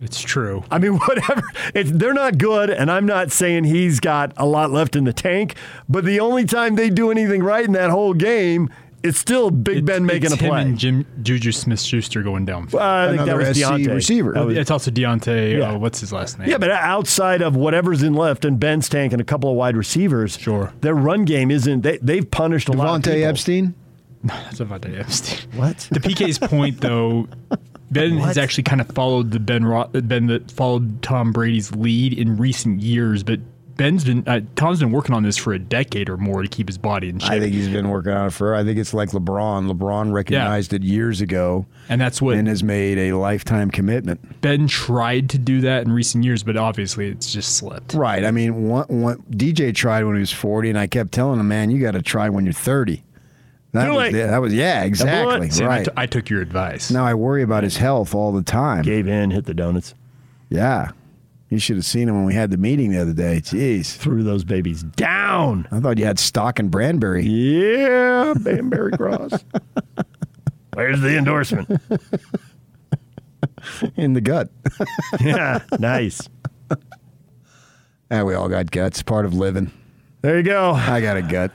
It's 0.00 0.20
true. 0.20 0.64
I 0.70 0.78
mean, 0.78 0.94
whatever. 1.06 1.42
It's, 1.74 1.90
they're 1.92 2.14
not 2.14 2.38
good, 2.38 2.70
and 2.70 2.90
I'm 2.90 3.06
not 3.06 3.30
saying 3.30 3.64
he's 3.64 4.00
got 4.00 4.32
a 4.36 4.46
lot 4.46 4.70
left 4.70 4.96
in 4.96 5.04
the 5.04 5.12
tank, 5.12 5.54
but 5.88 6.04
the 6.04 6.20
only 6.20 6.44
time 6.44 6.74
they 6.74 6.90
do 6.90 7.10
anything 7.10 7.42
right 7.42 7.64
in 7.64 7.72
that 7.72 7.90
whole 7.90 8.14
game, 8.14 8.70
it's 9.02 9.18
still 9.18 9.50
Big 9.50 9.84
Ben 9.84 10.04
making 10.04 10.32
it's 10.32 10.34
a 10.34 10.44
him 10.44 10.50
play. 10.50 10.62
and 10.62 10.78
Jim 10.78 11.06
Juju 11.22 11.52
Smith 11.52 11.80
Schuster 11.80 12.22
going 12.22 12.44
down. 12.44 12.68
Well, 12.70 12.82
I 12.82 13.08
think 13.16 13.26
that 13.26 13.36
was 13.36 13.56
Diontae. 13.56 14.32
That 14.32 14.40
oh, 14.40 14.46
was- 14.46 14.56
it's 14.56 14.70
also 14.70 14.90
Diontae. 14.90 15.54
Uh, 15.54 15.58
yeah. 15.58 15.72
Oh, 15.72 15.78
what's 15.78 16.00
his 16.00 16.12
last 16.12 16.38
name? 16.38 16.48
Yeah, 16.48 16.58
but 16.58 16.70
outside 16.70 17.42
of 17.42 17.56
whatever's 17.56 18.02
in 18.02 18.14
left 18.14 18.44
and 18.44 18.60
Ben's 18.60 18.88
tank 18.88 19.12
and 19.12 19.20
a 19.20 19.24
couple 19.24 19.50
of 19.50 19.56
wide 19.56 19.76
receivers, 19.76 20.36
sure, 20.36 20.72
their 20.80 20.94
run 20.94 21.24
game 21.24 21.50
isn't. 21.50 21.80
They, 21.82 21.98
they've 21.98 22.28
punished 22.30 22.68
a 22.68 22.72
lot 22.72 22.96
of 22.96 23.02
Devontae. 23.02 23.26
Epstein. 23.26 23.74
No, 24.22 24.34
that's 24.44 24.58
Devontae 24.58 24.98
Epstein. 24.98 25.50
What? 25.58 25.88
The 25.90 26.00
PK's 26.00 26.38
point, 26.38 26.80
though, 26.80 27.26
Ben 27.90 28.18
has 28.18 28.38
actually 28.38 28.64
kind 28.64 28.80
of 28.80 28.88
followed 28.88 29.30
the 29.30 29.40
Ben 29.40 29.64
Ro- 29.64 29.88
Ben 29.92 30.26
that 30.26 30.50
followed 30.50 31.02
Tom 31.02 31.32
Brady's 31.32 31.74
lead 31.74 32.12
in 32.12 32.36
recent 32.36 32.80
years, 32.80 33.22
but 33.22 33.40
Ben's 33.80 34.04
been 34.04 34.28
uh, 34.28 34.42
Tom's 34.56 34.80
been 34.80 34.92
working 34.92 35.14
on 35.14 35.22
this 35.22 35.38
for 35.38 35.54
a 35.54 35.58
decade 35.58 36.10
or 36.10 36.18
more 36.18 36.42
to 36.42 36.48
keep 36.48 36.68
his 36.68 36.76
body 36.76 37.08
in 37.08 37.18
shape. 37.18 37.30
I 37.30 37.40
think 37.40 37.54
he's 37.54 37.70
been 37.70 37.88
working 37.88 38.12
on 38.12 38.26
it 38.26 38.32
for. 38.34 38.54
I 38.54 38.62
think 38.62 38.78
it's 38.78 38.92
like 38.92 39.08
LeBron. 39.12 39.72
LeBron 39.72 40.12
recognized 40.12 40.74
it 40.74 40.82
years 40.82 41.22
ago, 41.22 41.64
and 41.88 41.98
that's 41.98 42.20
what 42.20 42.36
and 42.36 42.46
has 42.46 42.62
made 42.62 42.98
a 42.98 43.14
lifetime 43.14 43.70
commitment. 43.70 44.42
Ben 44.42 44.66
tried 44.68 45.30
to 45.30 45.38
do 45.38 45.62
that 45.62 45.86
in 45.86 45.92
recent 45.92 46.24
years, 46.24 46.42
but 46.42 46.58
obviously 46.58 47.08
it's 47.08 47.32
just 47.32 47.56
slipped. 47.56 47.94
Right. 47.94 48.22
I 48.22 48.30
mean, 48.32 48.68
one, 48.68 48.84
one, 48.88 49.22
DJ 49.30 49.74
tried 49.74 50.04
when 50.04 50.14
he 50.14 50.20
was 50.20 50.30
forty, 50.30 50.68
and 50.68 50.78
I 50.78 50.86
kept 50.86 51.12
telling 51.12 51.40
him, 51.40 51.48
"Man, 51.48 51.70
you 51.70 51.80
got 51.80 51.92
to 51.92 52.02
try 52.02 52.28
when 52.28 52.44
you're 52.44 52.52
30. 52.52 53.02
That 53.72 53.88
was, 53.88 53.96
late. 53.96 54.14
yeah, 54.14 54.26
that 54.26 54.42
was 54.42 54.52
yeah, 54.52 54.84
exactly. 54.84 55.48
See, 55.48 55.64
I 55.64 55.66
right. 55.66 55.84
t- 55.86 55.92
I 55.96 56.04
took 56.04 56.28
your 56.28 56.42
advice. 56.42 56.90
now 56.90 57.06
I 57.06 57.14
worry 57.14 57.42
about 57.42 57.64
his 57.64 57.78
health 57.78 58.14
all 58.14 58.30
the 58.30 58.42
time. 58.42 58.82
Gave 58.82 59.08
in, 59.08 59.30
hit 59.30 59.46
the 59.46 59.54
donuts. 59.54 59.94
Yeah. 60.50 60.90
You 61.50 61.58
should 61.58 61.76
have 61.76 61.84
seen 61.84 62.08
him 62.08 62.14
when 62.14 62.24
we 62.24 62.34
had 62.34 62.52
the 62.52 62.56
meeting 62.56 62.92
the 62.92 62.98
other 62.98 63.12
day. 63.12 63.40
Jeez. 63.40 63.96
Threw 63.96 64.22
those 64.22 64.44
babies 64.44 64.84
down. 64.84 65.66
I 65.72 65.80
thought 65.80 65.98
you 65.98 66.04
had 66.04 66.20
stock 66.20 66.60
in 66.60 66.70
Branberry. 66.70 67.24
Yeah, 67.26 68.34
Banbury 68.38 68.92
Cross. 68.92 69.44
Where's 70.74 71.00
the 71.00 71.18
endorsement? 71.18 71.68
in 73.96 74.12
the 74.12 74.20
gut. 74.20 74.48
yeah, 75.20 75.62
nice. 75.80 76.28
Yeah, 78.12 78.22
we 78.22 78.34
all 78.34 78.48
got 78.48 78.70
guts. 78.70 79.02
Part 79.02 79.24
of 79.24 79.34
living. 79.34 79.72
There 80.22 80.36
you 80.36 80.44
go. 80.44 80.70
I 80.70 81.00
got 81.00 81.16
a 81.16 81.22
gut. 81.22 81.50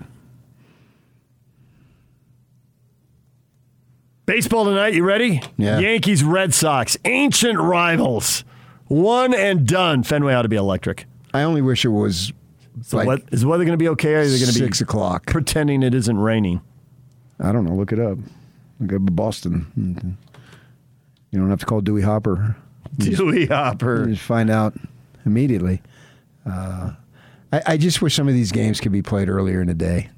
Baseball 4.26 4.66
tonight, 4.66 4.94
you 4.94 5.06
ready? 5.06 5.42
Yeah. 5.56 5.80
Yankees, 5.80 6.22
Red 6.24 6.54
Sox, 6.54 6.98
ancient 7.06 7.60
rivals. 7.60 8.44
One 8.88 9.34
and 9.34 9.68
done. 9.68 10.04
Fenway 10.04 10.34
ought 10.34 10.44
to 10.44 10.50
be 10.50 10.56
electric. 10.56 11.06
I 11.34 11.42
only 11.44 11.62
wish 11.62 11.84
it 11.86 11.90
was 11.90 12.32
So 12.84 12.98
like 12.98 13.08
what, 13.08 13.22
is 13.32 13.42
the 13.42 13.48
weather 13.48 13.66
going 13.66 13.78
to 13.78 13.82
be 13.84 13.90
okay 13.90 14.14
or 14.16 14.20
is 14.20 14.34
it 14.36 14.46
going 14.46 14.54
to 14.54 14.60
be 14.60 14.66
six 14.66 14.82
o'clock? 14.82 15.26
pretending 15.28 15.84
it 15.84 15.94
isn't 15.94 16.18
raining? 16.18 16.62
I 17.40 17.52
don't 17.52 17.66
know. 17.66 17.74
Look 17.76 17.92
it 17.92 18.00
up. 18.00 18.18
Look 18.80 18.94
up 18.94 19.02
Boston. 19.16 20.18
You 21.32 21.40
don't 21.40 21.50
have 21.50 21.60
to 21.62 21.66
call 21.66 21.82
Dewey 21.82 22.02
Hopper. 22.04 22.56
You 22.98 23.06
just- 23.08 23.18
Dewey 23.18 23.46
Hopper. 23.48 24.06
you 24.08 24.14
just 24.14 24.26
find 24.26 24.50
out 24.50 24.74
immediately. 25.26 25.82
Uh, 26.46 26.92
I, 27.52 27.62
I 27.66 27.78
just 27.78 28.02
wish 28.02 28.14
some 28.16 28.28
of 28.28 28.34
these 28.34 28.52
games 28.52 28.80
could 28.80 28.92
be 28.92 29.02
played 29.02 29.28
earlier 29.30 29.60
in 29.62 29.68
the 29.68 29.74
day. 29.74 30.10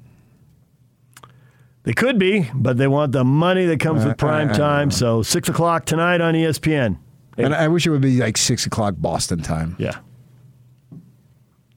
They 1.84 1.92
could 1.94 2.18
be, 2.18 2.50
but 2.54 2.76
they 2.76 2.86
want 2.86 3.12
the 3.12 3.24
money 3.24 3.64
that 3.66 3.80
comes 3.80 4.04
Uh, 4.04 4.08
with 4.08 4.18
prime 4.18 4.48
I- 4.50 4.52
I 4.52 4.56
time. 4.56 4.90
So 4.90 5.22
six 5.22 5.48
o'clock 5.48 5.86
tonight 5.86 6.20
on 6.20 6.34
ESPN. 6.34 6.98
And 7.38 7.54
I 7.54 7.68
wish 7.68 7.86
it 7.86 7.90
would 7.90 8.00
be 8.00 8.18
like 8.18 8.36
six 8.36 8.66
o'clock 8.66 8.94
Boston 8.98 9.40
time. 9.40 9.76
Yeah. 9.78 9.98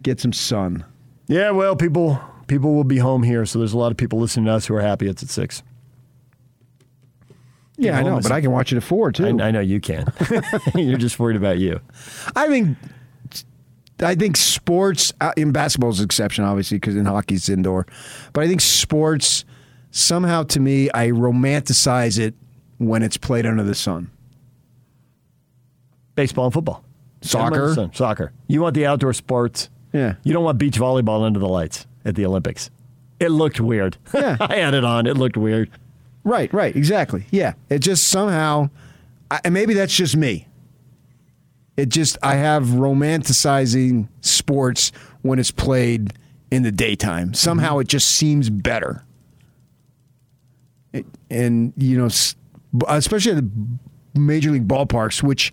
Get 0.03 0.19
some 0.19 0.33
sun. 0.33 0.83
Yeah, 1.27 1.51
well, 1.51 1.75
people 1.75 2.19
people 2.47 2.73
will 2.73 2.83
be 2.83 2.97
home 2.97 3.23
here, 3.23 3.45
so 3.45 3.59
there's 3.59 3.73
a 3.73 3.77
lot 3.77 3.91
of 3.91 3.97
people 3.97 4.19
listening 4.19 4.47
to 4.47 4.51
us 4.53 4.65
who 4.65 4.75
are 4.75 4.81
happy 4.81 5.07
it's 5.07 5.23
at 5.23 5.29
six. 5.29 5.63
Yeah, 7.77 7.97
I 7.97 8.03
know, 8.03 8.19
but 8.21 8.31
I 8.31 8.41
can 8.41 8.51
watch 8.51 8.71
it 8.73 8.77
at 8.77 8.83
four 8.83 9.11
too. 9.11 9.25
I, 9.39 9.47
I 9.47 9.51
know 9.51 9.59
you 9.59 9.79
can. 9.79 10.11
You're 10.75 10.97
just 10.97 11.19
worried 11.19 11.37
about 11.37 11.57
you. 11.57 11.79
I 12.35 12.47
think 12.47 12.77
I 14.01 14.15
think 14.15 14.37
sports 14.37 15.13
uh, 15.21 15.31
in 15.37 15.51
basketball 15.51 15.91
is 15.91 15.99
an 15.99 16.05
exception, 16.05 16.43
obviously, 16.43 16.77
because 16.77 16.95
in 16.95 17.05
hockey 17.05 17.35
it's 17.35 17.49
indoor. 17.49 17.85
But 18.33 18.43
I 18.43 18.47
think 18.47 18.61
sports 18.61 19.45
somehow, 19.91 20.43
to 20.43 20.59
me, 20.59 20.89
I 20.93 21.09
romanticize 21.09 22.19
it 22.19 22.33
when 22.77 23.03
it's 23.03 23.17
played 23.17 23.45
under 23.45 23.63
the 23.63 23.75
sun. 23.75 24.09
Baseball 26.15 26.45
and 26.45 26.53
football, 26.53 26.83
Soccer? 27.21 27.89
Soccer. 27.93 28.33
You 28.47 28.61
want 28.61 28.75
the 28.75 28.85
outdoor 28.85 29.13
sports. 29.13 29.69
Yeah. 29.93 30.15
You 30.23 30.33
don't 30.33 30.43
want 30.43 30.57
beach 30.57 30.77
volleyball 30.77 31.23
under 31.23 31.39
the 31.39 31.47
lights 31.47 31.87
at 32.05 32.15
the 32.15 32.25
Olympics. 32.25 32.69
It 33.19 33.29
looked 33.29 33.59
weird. 33.59 33.97
Yeah. 34.13 34.37
I 34.41 34.55
had 34.57 34.73
it 34.73 34.83
on. 34.83 35.07
It 35.07 35.17
looked 35.17 35.37
weird. 35.37 35.69
Right, 36.23 36.53
right, 36.53 36.75
exactly. 36.75 37.25
Yeah, 37.31 37.53
it 37.69 37.79
just 37.79 38.07
somehow, 38.07 38.69
I, 39.31 39.41
and 39.43 39.53
maybe 39.53 39.73
that's 39.73 39.95
just 39.95 40.15
me. 40.15 40.47
It 41.77 41.89
just 41.89 42.17
I 42.21 42.35
have 42.35 42.63
romanticizing 42.65 44.07
sports 44.21 44.91
when 45.23 45.39
it's 45.39 45.51
played 45.51 46.13
in 46.51 46.63
the 46.63 46.71
daytime. 46.71 47.33
Somehow 47.33 47.71
mm-hmm. 47.71 47.81
it 47.81 47.87
just 47.87 48.11
seems 48.11 48.49
better. 48.49 49.03
It- 50.93 51.07
and 51.29 51.73
you 51.75 51.97
know, 51.97 52.09
especially 52.87 53.31
at 53.31 53.37
the 53.37 53.49
major 54.19 54.51
league 54.51 54.67
ballparks, 54.67 55.23
which 55.23 55.51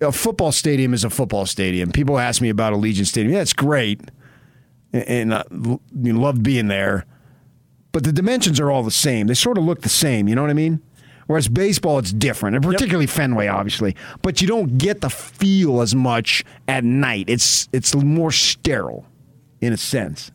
a 0.00 0.12
football 0.12 0.52
stadium 0.52 0.94
is 0.94 1.04
a 1.04 1.10
football 1.10 1.46
stadium. 1.46 1.92
People 1.92 2.18
ask 2.18 2.40
me 2.40 2.48
about 2.48 2.72
Allegiant 2.72 3.06
Stadium. 3.06 3.34
Yeah, 3.34 3.42
it's 3.42 3.52
great, 3.52 4.00
and, 4.92 5.34
I 5.34 5.44
love 5.50 6.42
being 6.42 6.68
there 6.68 7.06
but 7.92 8.04
the 8.04 8.12
dimensions 8.12 8.60
are 8.60 8.70
all 8.70 8.82
the 8.82 8.90
same. 8.90 9.26
They 9.26 9.34
sort 9.34 9.58
of 9.58 9.64
look 9.64 9.82
the 9.82 9.88
same. 9.88 10.28
You 10.28 10.34
know 10.34 10.42
what 10.42 10.50
I 10.50 10.54
mean? 10.54 10.80
Whereas 11.26 11.48
baseball, 11.48 11.98
it's 11.98 12.12
different, 12.12 12.56
and 12.56 12.64
particularly 12.64 13.06
Fenway, 13.06 13.46
obviously. 13.46 13.94
But 14.20 14.40
you 14.40 14.48
don't 14.48 14.78
get 14.78 15.00
the 15.00 15.10
feel 15.10 15.80
as 15.80 15.94
much 15.94 16.44
at 16.66 16.82
night. 16.82 17.26
It's 17.28 17.68
it's 17.72 17.94
more 17.94 18.32
sterile, 18.32 19.06
in 19.60 19.72
a 19.72 19.76
sense. 19.76 20.32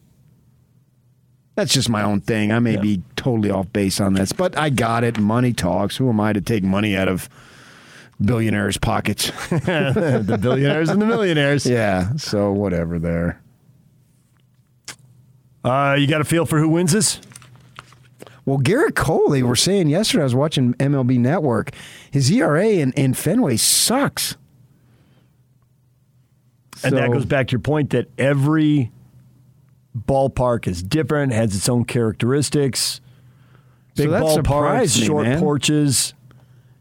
That's 1.56 1.74
just 1.74 1.90
my 1.90 2.04
own 2.04 2.22
thing. 2.22 2.52
I 2.52 2.60
may 2.60 2.76
be 2.76 3.02
totally 3.16 3.50
off 3.50 3.72
base 3.72 4.02
on 4.02 4.14
this, 4.14 4.34
but 4.34 4.58
I 4.58 4.70
got 4.70 5.04
it. 5.06 5.20
Money 5.20 5.54
talks. 5.54 5.98
Who 5.98 6.10
am 6.10 6.20
I 6.20 6.34
to 6.34 6.42
take 6.42 6.64
money 6.64 6.96
out 6.96 7.08
of 7.08 7.30
billionaires' 8.24 8.78
pockets? 8.78 9.26
the 9.50 10.40
billionaires 10.42 10.90
and 10.90 11.02
the 11.02 11.06
millionaires. 11.06 11.66
Yeah. 11.66 12.16
So 12.18 12.52
whatever. 12.52 13.00
There. 13.00 13.42
Uh, 15.64 15.96
you 16.00 16.08
got 16.08 16.22
a 16.22 16.26
feel 16.26 16.46
for 16.46 16.60
who 16.60 16.70
wins 16.70 16.92
this? 16.92 17.20
Well, 18.46 18.60
Gerrit 18.60 18.96
Cole, 18.96 19.30
they 19.30 19.42
were 19.42 19.56
saying 19.56 19.90
yesterday, 19.90 20.22
I 20.22 20.26
was 20.26 20.36
watching 20.36 20.76
MLB 20.76 21.18
Network, 21.18 21.72
his 22.12 22.30
ERA 22.32 22.68
in, 22.68 22.92
in 22.94 23.16
Fenway 23.16 23.58
sucks. 23.58 24.36
And 26.84 26.96
that 26.96 27.12
goes 27.12 27.26
back 27.26 27.48
to 27.48 27.54
your 27.54 27.62
point 27.62 27.90
that 27.92 28.08
every 28.20 28.92
ballpark 29.98 30.68
is 30.68 30.84
different, 30.84 31.34
has 31.34 31.56
its 31.56 31.68
own 31.68 31.86
characteristics. 31.86 33.02
Big 33.96 34.10
So 34.10 34.22
ballparks, 34.22 35.04
short 35.04 35.26
man. 35.26 35.40
porches. 35.40 36.14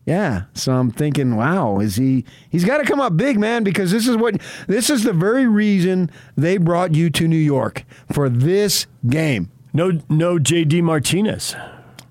Yeah. 0.06 0.44
So 0.52 0.72
I'm 0.74 0.90
thinking, 0.90 1.36
wow, 1.36 1.78
is 1.78 1.96
he 1.96 2.24
he's 2.50 2.64
got 2.64 2.78
to 2.78 2.84
come 2.84 3.00
up 3.00 3.16
big, 3.16 3.38
man, 3.38 3.64
because 3.64 3.90
this 3.90 4.06
is 4.06 4.16
what 4.16 4.40
this 4.66 4.90
is 4.90 5.04
the 5.04 5.12
very 5.12 5.46
reason 5.46 6.10
they 6.36 6.58
brought 6.58 6.94
you 6.94 7.10
to 7.10 7.26
New 7.26 7.36
York 7.36 7.84
for 8.12 8.28
this 8.28 8.86
game. 9.08 9.50
No 9.72 10.00
no 10.08 10.38
JD 10.38 10.82
Martinez. 10.82 11.56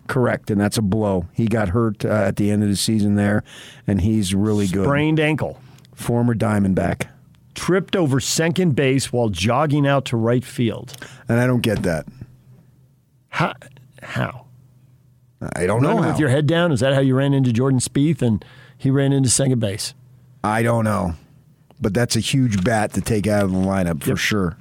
Correct, 0.07 0.51
and 0.51 0.59
that's 0.59 0.77
a 0.77 0.81
blow. 0.81 1.27
He 1.33 1.45
got 1.45 1.69
hurt 1.69 2.03
uh, 2.03 2.09
at 2.09 2.35
the 2.35 2.51
end 2.51 2.61
of 2.61 2.69
the 2.69 2.75
season 2.75 3.15
there, 3.15 3.43
and 3.87 4.01
he's 4.01 4.35
really 4.35 4.67
good. 4.67 4.85
Sprained 4.85 5.19
ankle. 5.19 5.59
Former 5.95 6.35
Diamondback. 6.35 7.07
Tripped 7.55 7.95
over 7.95 8.19
second 8.19 8.75
base 8.75 9.13
while 9.13 9.29
jogging 9.29 9.87
out 9.87 10.05
to 10.05 10.17
right 10.17 10.43
field. 10.43 10.97
And 11.29 11.39
I 11.39 11.47
don't 11.47 11.61
get 11.61 11.83
that. 11.83 12.05
How? 13.29 13.53
How? 14.01 14.47
I 15.55 15.65
don't 15.65 15.81
know 15.81 16.01
how. 16.01 16.09
with 16.09 16.19
your 16.19 16.29
head 16.29 16.47
down. 16.47 16.71
Is 16.71 16.79
that 16.81 16.93
how 16.93 16.99
you 16.99 17.15
ran 17.15 17.33
into 17.33 17.51
Jordan 17.51 17.79
Spieth 17.79 18.21
and 18.21 18.43
he 18.77 18.89
ran 18.89 19.13
into 19.13 19.29
second 19.29 19.59
base? 19.59 19.93
I 20.43 20.63
don't 20.63 20.83
know, 20.83 21.15
but 21.79 21.93
that's 21.93 22.15
a 22.15 22.19
huge 22.19 22.63
bat 22.63 22.93
to 22.93 23.01
take 23.01 23.27
out 23.27 23.45
of 23.45 23.51
the 23.51 23.57
lineup 23.57 24.03
for 24.03 24.15
sure. 24.15 24.57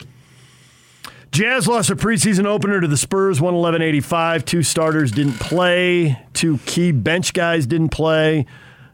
Jazz 1.33 1.67
lost 1.67 1.89
a 1.89 1.97
preseason 1.97 2.45
opener 2.45 2.81
to 2.81 2.87
the 2.87 2.97
Spurs, 2.97 3.41
111-85. 3.41 4.45
Two 4.45 4.63
starters 4.63 5.11
didn't 5.11 5.41
play. 5.41 6.23
Two 6.35 6.59
key 6.67 6.93
bench 6.93 7.33
guys 7.33 7.67
didn't 7.67 7.89
play. 7.89 8.45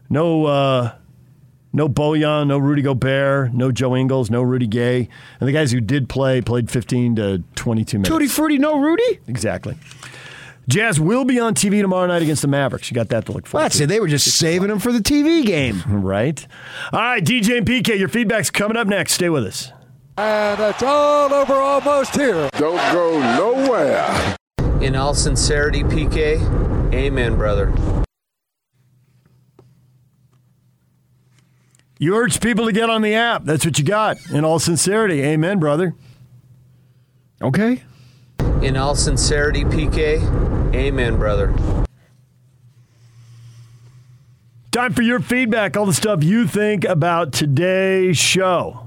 No 0.09 0.45
uh, 0.45 0.95
no 1.73 1.87
Bojan, 1.89 2.47
no 2.47 2.57
Rudy 2.57 2.81
Gobert, 2.81 3.53
no 3.53 3.71
Joe 3.71 3.95
Ingles, 3.95 4.31
no 4.31 4.41
Rudy 4.41 4.67
Gay. 4.67 5.09
And 5.39 5.47
the 5.47 5.51
guys 5.51 5.71
who 5.71 5.81
did 5.81 6.09
play 6.09 6.41
played 6.41 6.71
15 6.71 7.17
to 7.17 7.43
22 7.55 7.97
minutes. 7.97 8.09
Tutti 8.09 8.27
Frutti, 8.27 8.57
no 8.57 8.79
Rudy? 8.79 9.19
Exactly. 9.27 9.75
Jazz 10.69 10.99
will 10.99 11.25
be 11.25 11.39
on 11.39 11.55
TV 11.55 11.81
tomorrow 11.81 12.05
night 12.05 12.21
against 12.21 12.43
the 12.43 12.47
Mavericks. 12.47 12.91
You 12.91 12.95
got 12.95 13.09
that 13.09 13.25
to 13.25 13.31
look 13.31 13.47
forward 13.47 13.65
That's 13.65 13.77
to. 13.77 13.85
it. 13.85 13.87
They 13.87 13.99
were 13.99 14.07
just 14.07 14.27
saving 14.37 14.67
them 14.67 14.77
for 14.77 14.91
the 14.91 14.99
TV 14.99 15.43
game. 15.45 15.83
Right. 15.89 16.47
All 16.93 16.99
right, 16.99 17.23
DJ 17.23 17.57
and 17.57 17.67
PK, 17.67 17.97
your 17.99 18.07
feedback's 18.07 18.49
coming 18.51 18.77
up 18.77 18.87
next. 18.87 19.13
Stay 19.13 19.29
with 19.29 19.45
us. 19.45 19.71
And 20.17 20.59
it's 20.61 20.81
all 20.83 21.33
over 21.33 21.53
almost 21.53 22.15
here. 22.15 22.49
Don't 22.53 22.77
go 22.93 23.19
nowhere. 23.35 24.35
In 24.81 24.95
all 24.95 25.13
sincerity, 25.13 25.83
PK, 25.83 26.93
amen, 26.93 27.35
brother. 27.35 27.73
You 31.97 32.15
urge 32.15 32.39
people 32.39 32.65
to 32.65 32.71
get 32.71 32.89
on 32.89 33.01
the 33.01 33.15
app. 33.15 33.43
That's 33.43 33.65
what 33.65 33.77
you 33.79 33.83
got. 33.85 34.17
In 34.31 34.45
all 34.45 34.59
sincerity, 34.59 35.21
amen, 35.21 35.59
brother. 35.59 35.95
Okay. 37.41 37.83
In 38.61 38.77
all 38.77 38.95
sincerity, 38.95 39.63
PK, 39.65 40.19
amen, 40.73 41.17
brother. 41.17 41.53
Time 44.71 44.93
for 44.93 45.01
your 45.01 45.19
feedback, 45.19 45.75
all 45.75 45.85
the 45.85 45.93
stuff 45.93 46.23
you 46.23 46.47
think 46.47 46.85
about 46.85 47.33
today's 47.33 48.17
show. 48.17 48.85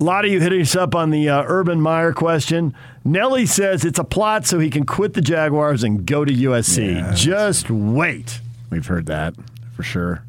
A 0.00 0.04
lot 0.04 0.24
of 0.24 0.32
you 0.32 0.40
hitting 0.40 0.60
us 0.62 0.74
up 0.74 0.96
on 0.96 1.10
the 1.10 1.28
uh, 1.28 1.44
Urban 1.46 1.80
Meyer 1.80 2.12
question. 2.12 2.74
Nelly 3.04 3.46
says 3.46 3.84
it's 3.84 4.00
a 4.00 4.04
plot 4.04 4.44
so 4.46 4.58
he 4.58 4.68
can 4.68 4.84
quit 4.84 5.14
the 5.14 5.20
Jaguars 5.20 5.84
and 5.84 6.04
go 6.04 6.24
to 6.24 6.32
USC. 6.32 6.94
Yeah. 6.96 7.12
Just 7.14 7.70
wait. 7.70 8.40
We've 8.70 8.86
heard 8.86 9.06
that 9.06 9.34
for 9.76 9.84
sure. 9.84 10.24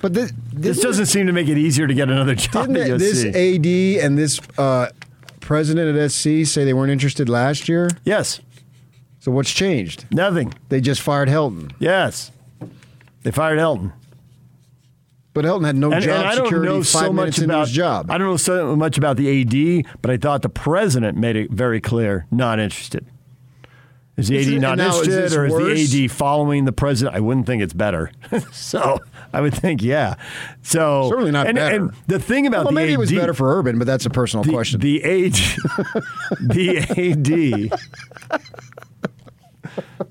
But 0.00 0.14
this, 0.14 0.32
This 0.52 0.80
doesn't 0.80 1.06
seem 1.06 1.26
to 1.26 1.32
make 1.32 1.48
it 1.48 1.58
easier 1.58 1.88
to 1.88 1.94
get 1.94 2.08
another 2.08 2.36
job 2.36 2.68
Didn't 2.68 2.82
at 2.82 2.90
it- 2.90 2.98
this 3.00 3.24
AD 3.24 4.04
and 4.04 4.16
this 4.16 4.40
uh, 4.56 4.88
president 5.52 5.94
at 5.94 6.10
SC 6.10 6.46
say 6.46 6.64
they 6.64 6.72
weren't 6.72 6.90
interested 6.90 7.28
last 7.28 7.68
year? 7.68 7.90
Yes. 8.04 8.40
So 9.20 9.30
what's 9.30 9.50
changed? 9.50 10.06
Nothing. 10.10 10.54
They 10.70 10.80
just 10.80 11.02
fired 11.02 11.28
Helton. 11.28 11.70
Yes. 11.78 12.32
They 13.22 13.32
fired 13.32 13.58
Elton. 13.58 13.92
But 15.34 15.44
Helton 15.44 15.66
had 15.66 15.76
no 15.76 15.92
and, 15.92 16.02
job 16.02 16.20
and 16.20 16.26
I 16.26 16.34
don't 16.34 16.46
security 16.46 16.68
know 16.68 16.78
five 16.78 16.86
so 16.86 17.12
minutes 17.12 17.36
much 17.36 17.42
into 17.42 17.54
about 17.54 17.66
his 17.66 17.76
job. 17.76 18.10
I 18.10 18.16
don't 18.16 18.28
know 18.28 18.36
so 18.38 18.74
much 18.76 18.96
about 18.96 19.18
the 19.18 19.42
AD, 19.42 19.84
but 20.00 20.10
I 20.10 20.16
thought 20.16 20.40
the 20.40 20.48
president 20.48 21.18
made 21.18 21.36
it 21.36 21.50
very 21.50 21.82
clear 21.82 22.26
not 22.30 22.58
interested. 22.58 23.06
Is 24.16 24.28
the 24.28 24.36
Is 24.36 24.46
AD 24.46 24.52
it- 24.54 24.60
not 24.60 24.76
now, 24.76 25.00
is 25.00 25.08
interested, 25.08 25.38
or 25.38 25.46
is 25.46 25.52
worse? 25.52 25.90
the 25.90 26.04
AD 26.04 26.10
following 26.10 26.64
the 26.66 26.72
president? 26.72 27.16
I 27.16 27.20
wouldn't 27.20 27.46
think 27.46 27.62
it's 27.62 27.72
better. 27.72 28.10
so 28.52 28.98
I 29.32 29.40
would 29.40 29.54
think, 29.54 29.82
yeah. 29.82 30.16
So 30.62 31.08
Certainly 31.08 31.30
not 31.30 31.46
and, 31.46 31.56
better. 31.56 31.76
And 31.76 31.92
the 32.08 32.18
thing 32.18 32.46
about 32.46 32.64
well, 32.66 32.72
the 32.72 32.72
maybe 32.72 32.92
AD, 32.92 32.96
it 32.96 32.98
was 32.98 33.10
better 33.12 33.32
for 33.32 33.58
Urban, 33.58 33.78
but 33.78 33.86
that's 33.86 34.04
a 34.04 34.10
personal 34.10 34.44
the, 34.44 34.52
question. 34.52 34.80
The 34.80 35.02
age, 35.02 35.56
the 36.40 37.70
AD. 37.70 38.40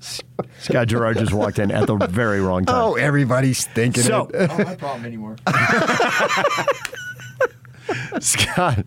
Scott 0.58 0.88
Garrard 0.88 1.18
just 1.18 1.32
walked 1.32 1.60
in 1.60 1.70
at 1.70 1.86
the 1.86 1.94
very 2.08 2.40
wrong 2.40 2.64
time. 2.64 2.74
oh, 2.76 2.94
everybody's 2.94 3.66
thinking 3.66 4.02
So- 4.02 4.28
it. 4.34 4.48
Not 4.48 4.58
my 4.66 4.74
problem 4.74 5.04
anymore. 5.06 5.36
Scott. 8.20 8.84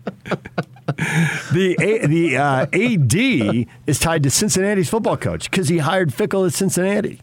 The 0.86 1.76
A, 1.80 2.06
the 2.06 2.36
uh, 2.36 2.66
AD 2.72 3.66
is 3.88 3.98
tied 3.98 4.22
to 4.22 4.30
Cincinnati's 4.30 4.88
football 4.88 5.16
coach 5.16 5.50
because 5.50 5.68
he 5.68 5.78
hired 5.78 6.10
Fickell 6.10 6.46
at 6.46 6.54
Cincinnati. 6.54 7.20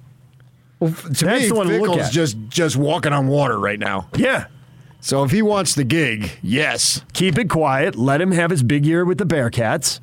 to 0.82 0.88
That's 0.90 1.24
me, 1.24 1.48
the 1.48 1.56
one 1.56 1.68
Fickell's 1.68 2.10
just 2.10 2.38
just 2.50 2.76
walking 2.76 3.14
on 3.14 3.28
water 3.28 3.58
right 3.58 3.80
now. 3.80 4.10
Yeah. 4.16 4.48
So 5.00 5.24
if 5.24 5.32
he 5.32 5.42
wants 5.42 5.76
the 5.76 5.84
gig, 5.84 6.30
yes. 6.42 7.04
Keep 7.14 7.38
it 7.38 7.50
quiet. 7.50 7.96
Let 7.96 8.22
him 8.22 8.32
have 8.32 8.50
his 8.52 8.64
big 8.64 8.86
year 8.86 9.04
with 9.06 9.18
the 9.18 9.26
Bearcats. 9.26 10.00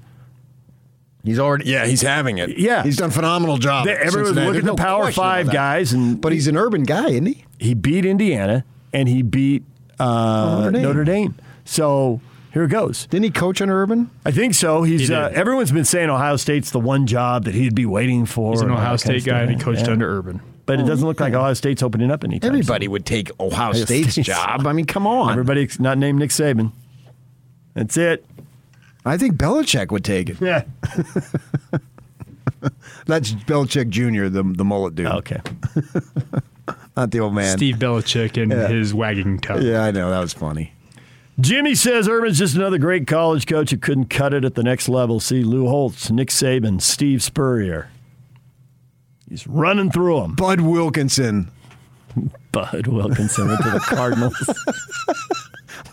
He's 1.23 1.39
already 1.39 1.67
yeah, 1.71 1.87
he's 1.87 2.01
having 2.01 2.39
it. 2.39 2.59
Yeah. 2.59 2.83
He's 2.83 2.97
done 2.97 3.11
a 3.11 3.13
phenomenal 3.13 3.59
job. 3.59 3.87
At 3.89 3.99
everyone's 3.99 4.37
looking 4.37 4.57
at 4.57 4.63
the 4.63 4.69
no 4.69 4.77
Power 4.77 5.13
Five 5.13 5.51
guys, 5.51 5.93
and 5.93 6.19
But 6.21 6.33
he's 6.33 6.49
an 6.49 6.57
urban 6.57 6.83
guy, 6.85 7.11
isn't 7.11 7.27
he? 7.27 7.45
he 7.59 7.75
beat 7.75 8.07
Indiana 8.07 8.65
and 8.93 9.07
he 9.09 9.21
beat 9.23 9.65
uh, 9.99 10.55
Notre 10.61 10.71
Dame. 10.73 10.83
Notre 10.83 11.05
Dame. 11.05 11.35
So 11.67 12.21
here 12.53 12.65
it 12.65 12.69
goes. 12.69 13.07
Didn't 13.07 13.25
he 13.25 13.31
coach 13.31 13.61
under 13.63 13.81
Urban? 13.83 14.11
I 14.25 14.31
think 14.31 14.55
so. 14.55 14.83
He's 14.83 15.09
He 15.09 15.15
uh, 15.15 15.29
everyone's 15.31 15.73
been 15.73 15.85
saying 15.85 16.11
Ohio 16.11 16.37
State's 16.37 16.71
the 16.71 16.81
one 16.81 17.07
job 17.07 17.45
that 17.45 17.55
he'd 17.55 17.75
be 17.75 17.87
waiting 17.87 18.27
for. 18.27 18.53
He's 18.53 18.61
an 18.61 18.67
and 18.69 18.73
all 18.75 18.79
Ohio 18.81 18.97
that 18.97 19.03
kind 19.05 19.17
of 19.17 19.23
State 19.23 19.31
guy, 19.31 19.41
and 19.43 19.51
he 19.51 19.57
coached 19.57 19.87
Yeah. 19.87 19.93
under 19.93 20.09
Urban. 20.19 20.41
But 20.67 20.79
it 20.81 20.85
doesn't 20.87 21.07
look 21.07 21.19
like 21.21 21.33
Ohio 21.35 21.55
State's 21.55 21.83
opening 21.83 22.11
up 22.13 22.23
anytime. 22.23 22.49
Everybody 22.49 22.87
soon. 22.87 22.93
would 22.93 23.07
take 23.07 23.31
Ohio 23.41 23.71
Ohio 23.71 23.73
State's 23.85 24.13
State's- 24.13 24.27
job. 24.29 24.67
I 24.67 24.73
mean, 24.73 24.85
come 24.87 25.07
on. 25.07 25.31
Everybody 25.33 25.69
not 25.81 25.99
named 25.99 26.19
Nick 26.21 26.31
Saban. 26.31 26.71
That's 27.75 27.97
it. 27.97 28.25
I 29.05 29.17
think 29.17 29.37
Belichick 29.37 29.91
would 29.91 30.05
take 30.05 30.29
it. 30.31 30.37
Yeah. 30.41 30.65
That's 33.07 33.33
Belichick 33.33 33.89
Jr., 33.89 34.29
the 34.29 34.43
the 34.43 34.65
mullet 34.65 34.95
dude. 34.95 35.07
Okay. 35.07 35.41
Not 36.97 37.11
the 37.11 37.21
old 37.21 37.35
man. 37.35 37.57
Steve 37.57 37.77
Belichick 37.77 38.41
and 38.41 38.53
Yeah. 38.53 38.69
his 38.69 38.93
wagging 38.93 39.39
tongue. 39.41 39.63
Yeah, 39.63 39.83
I 39.85 39.91
know. 39.91 40.11
That 40.11 40.21
was 40.21 40.33
funny. 40.35 40.73
Jimmy 41.41 41.75
says 41.75 42.09
Urban's 42.09 42.39
just 42.39 42.57
another 42.57 42.79
great 42.79 43.07
college 43.07 43.47
coach 43.47 43.71
who 43.71 43.79
couldn't 43.79 44.07
cut 44.07 44.35
it 44.35 44.45
at 44.45 44.55
the 44.55 44.63
next 44.63 44.89
level. 44.89 45.21
See 45.21 45.43
Lou 45.43 45.67
Holtz, 45.69 46.11
Nick 46.11 46.29
Saban, 46.29 46.81
Steve 46.81 47.23
Spurrier. 47.23 47.89
He's 49.29 49.47
running 49.47 49.91
through 49.91 50.21
them. 50.21 50.35
Bud 50.35 50.61
Wilkinson. 50.61 51.51
Bud 52.53 52.89
Wilkinson 52.89 53.49
went 53.49 53.63
to 53.63 53.71
the 53.71 53.79
Cardinals. 53.81 54.37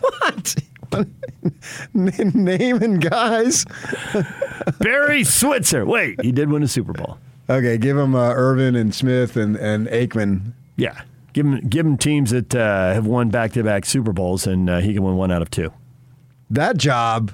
what? 0.00 0.56
Naming 2.34 2.98
guys. 2.98 3.64
Barry 4.80 5.22
Switzer. 5.22 5.86
Wait, 5.86 6.20
he 6.20 6.32
did 6.32 6.50
win 6.50 6.62
a 6.62 6.68
Super 6.68 6.92
Bowl. 6.92 7.18
Okay, 7.48 7.78
give 7.78 7.96
him 7.96 8.14
uh, 8.14 8.32
Irvin 8.34 8.74
and 8.74 8.94
Smith 8.94 9.36
and, 9.36 9.56
and 9.56 9.86
Aikman. 9.88 10.52
Yeah. 10.76 11.00
Give 11.38 11.46
him, 11.46 11.60
give 11.68 11.86
him 11.86 11.96
teams 11.96 12.32
that 12.32 12.52
uh, 12.52 12.92
have 12.92 13.06
won 13.06 13.28
back 13.28 13.52
to 13.52 13.62
back 13.62 13.86
Super 13.86 14.12
Bowls, 14.12 14.44
and 14.44 14.68
uh, 14.68 14.78
he 14.80 14.92
can 14.92 15.04
win 15.04 15.14
one 15.14 15.30
out 15.30 15.40
of 15.40 15.52
two. 15.52 15.72
That 16.50 16.78
job 16.78 17.30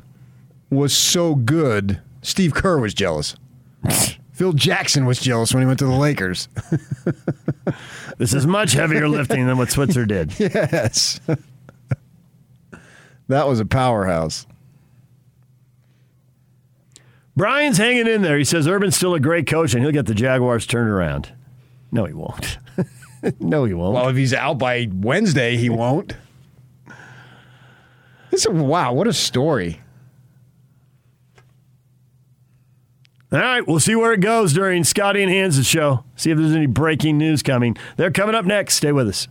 was 0.69 0.95
so 0.95 1.35
good. 1.35 2.03
Steve 2.21 2.53
Kerr 2.53 2.79
was 2.79 2.93
jealous. 2.93 3.35
Phil 4.35 4.53
Jackson 4.53 5.07
was 5.07 5.21
jealous 5.21 5.55
when 5.55 5.63
he 5.63 5.67
went 5.67 5.79
to 5.79 5.87
the 5.87 5.97
Lakers. 5.97 6.51
This 8.19 8.35
is 8.35 8.47
much 8.47 8.73
heavier 8.73 9.09
lifting 9.09 9.47
than 9.47 9.57
what 9.57 9.71
Switzer 9.71 10.05
did. 10.05 10.35
yes. 10.39 11.19
that 13.27 13.49
was 13.49 13.59
a 13.59 13.65
powerhouse. 13.65 14.47
Brian's 17.35 17.79
hanging 17.79 18.07
in 18.07 18.21
there. 18.21 18.37
He 18.37 18.45
says 18.45 18.69
Urban's 18.69 18.97
still 18.97 19.15
a 19.15 19.21
great 19.21 19.47
coach, 19.47 19.73
and 19.73 19.83
he'll 19.83 19.93
get 19.93 20.05
the 20.05 20.15
Jaguars 20.15 20.67
turned 20.67 20.91
around. 20.91 21.33
No, 21.91 22.05
he 22.05 22.13
won't. 22.13 22.59
no, 23.41 23.65
he 23.65 23.75
won't. 23.75 23.95
Well, 23.95 24.09
if 24.09 24.17
he's 24.17 24.35
out 24.35 24.59
by 24.59 24.89
Wednesday, 24.93 25.57
he 25.57 25.69
won't. 25.71 26.15
This 28.31 28.47
is, 28.47 28.49
wow, 28.49 28.93
what 28.93 29.07
a 29.07 29.13
story. 29.13 29.81
All 33.33 33.41
right, 33.41 33.67
we'll 33.67 33.81
see 33.81 33.97
where 33.97 34.13
it 34.13 34.21
goes 34.21 34.53
during 34.53 34.85
Scotty 34.85 35.23
and 35.23 35.31
Hans' 35.31 35.67
show. 35.67 36.05
See 36.15 36.31
if 36.31 36.39
there's 36.39 36.55
any 36.55 36.67
breaking 36.67 37.19
news 37.19 37.43
coming. 37.43 37.77
They're 37.97 38.13
coming 38.13 38.35
up 38.37 38.45
next. 38.45 38.75
Stay 38.75 38.93
with 38.93 39.09
us. 39.09 39.27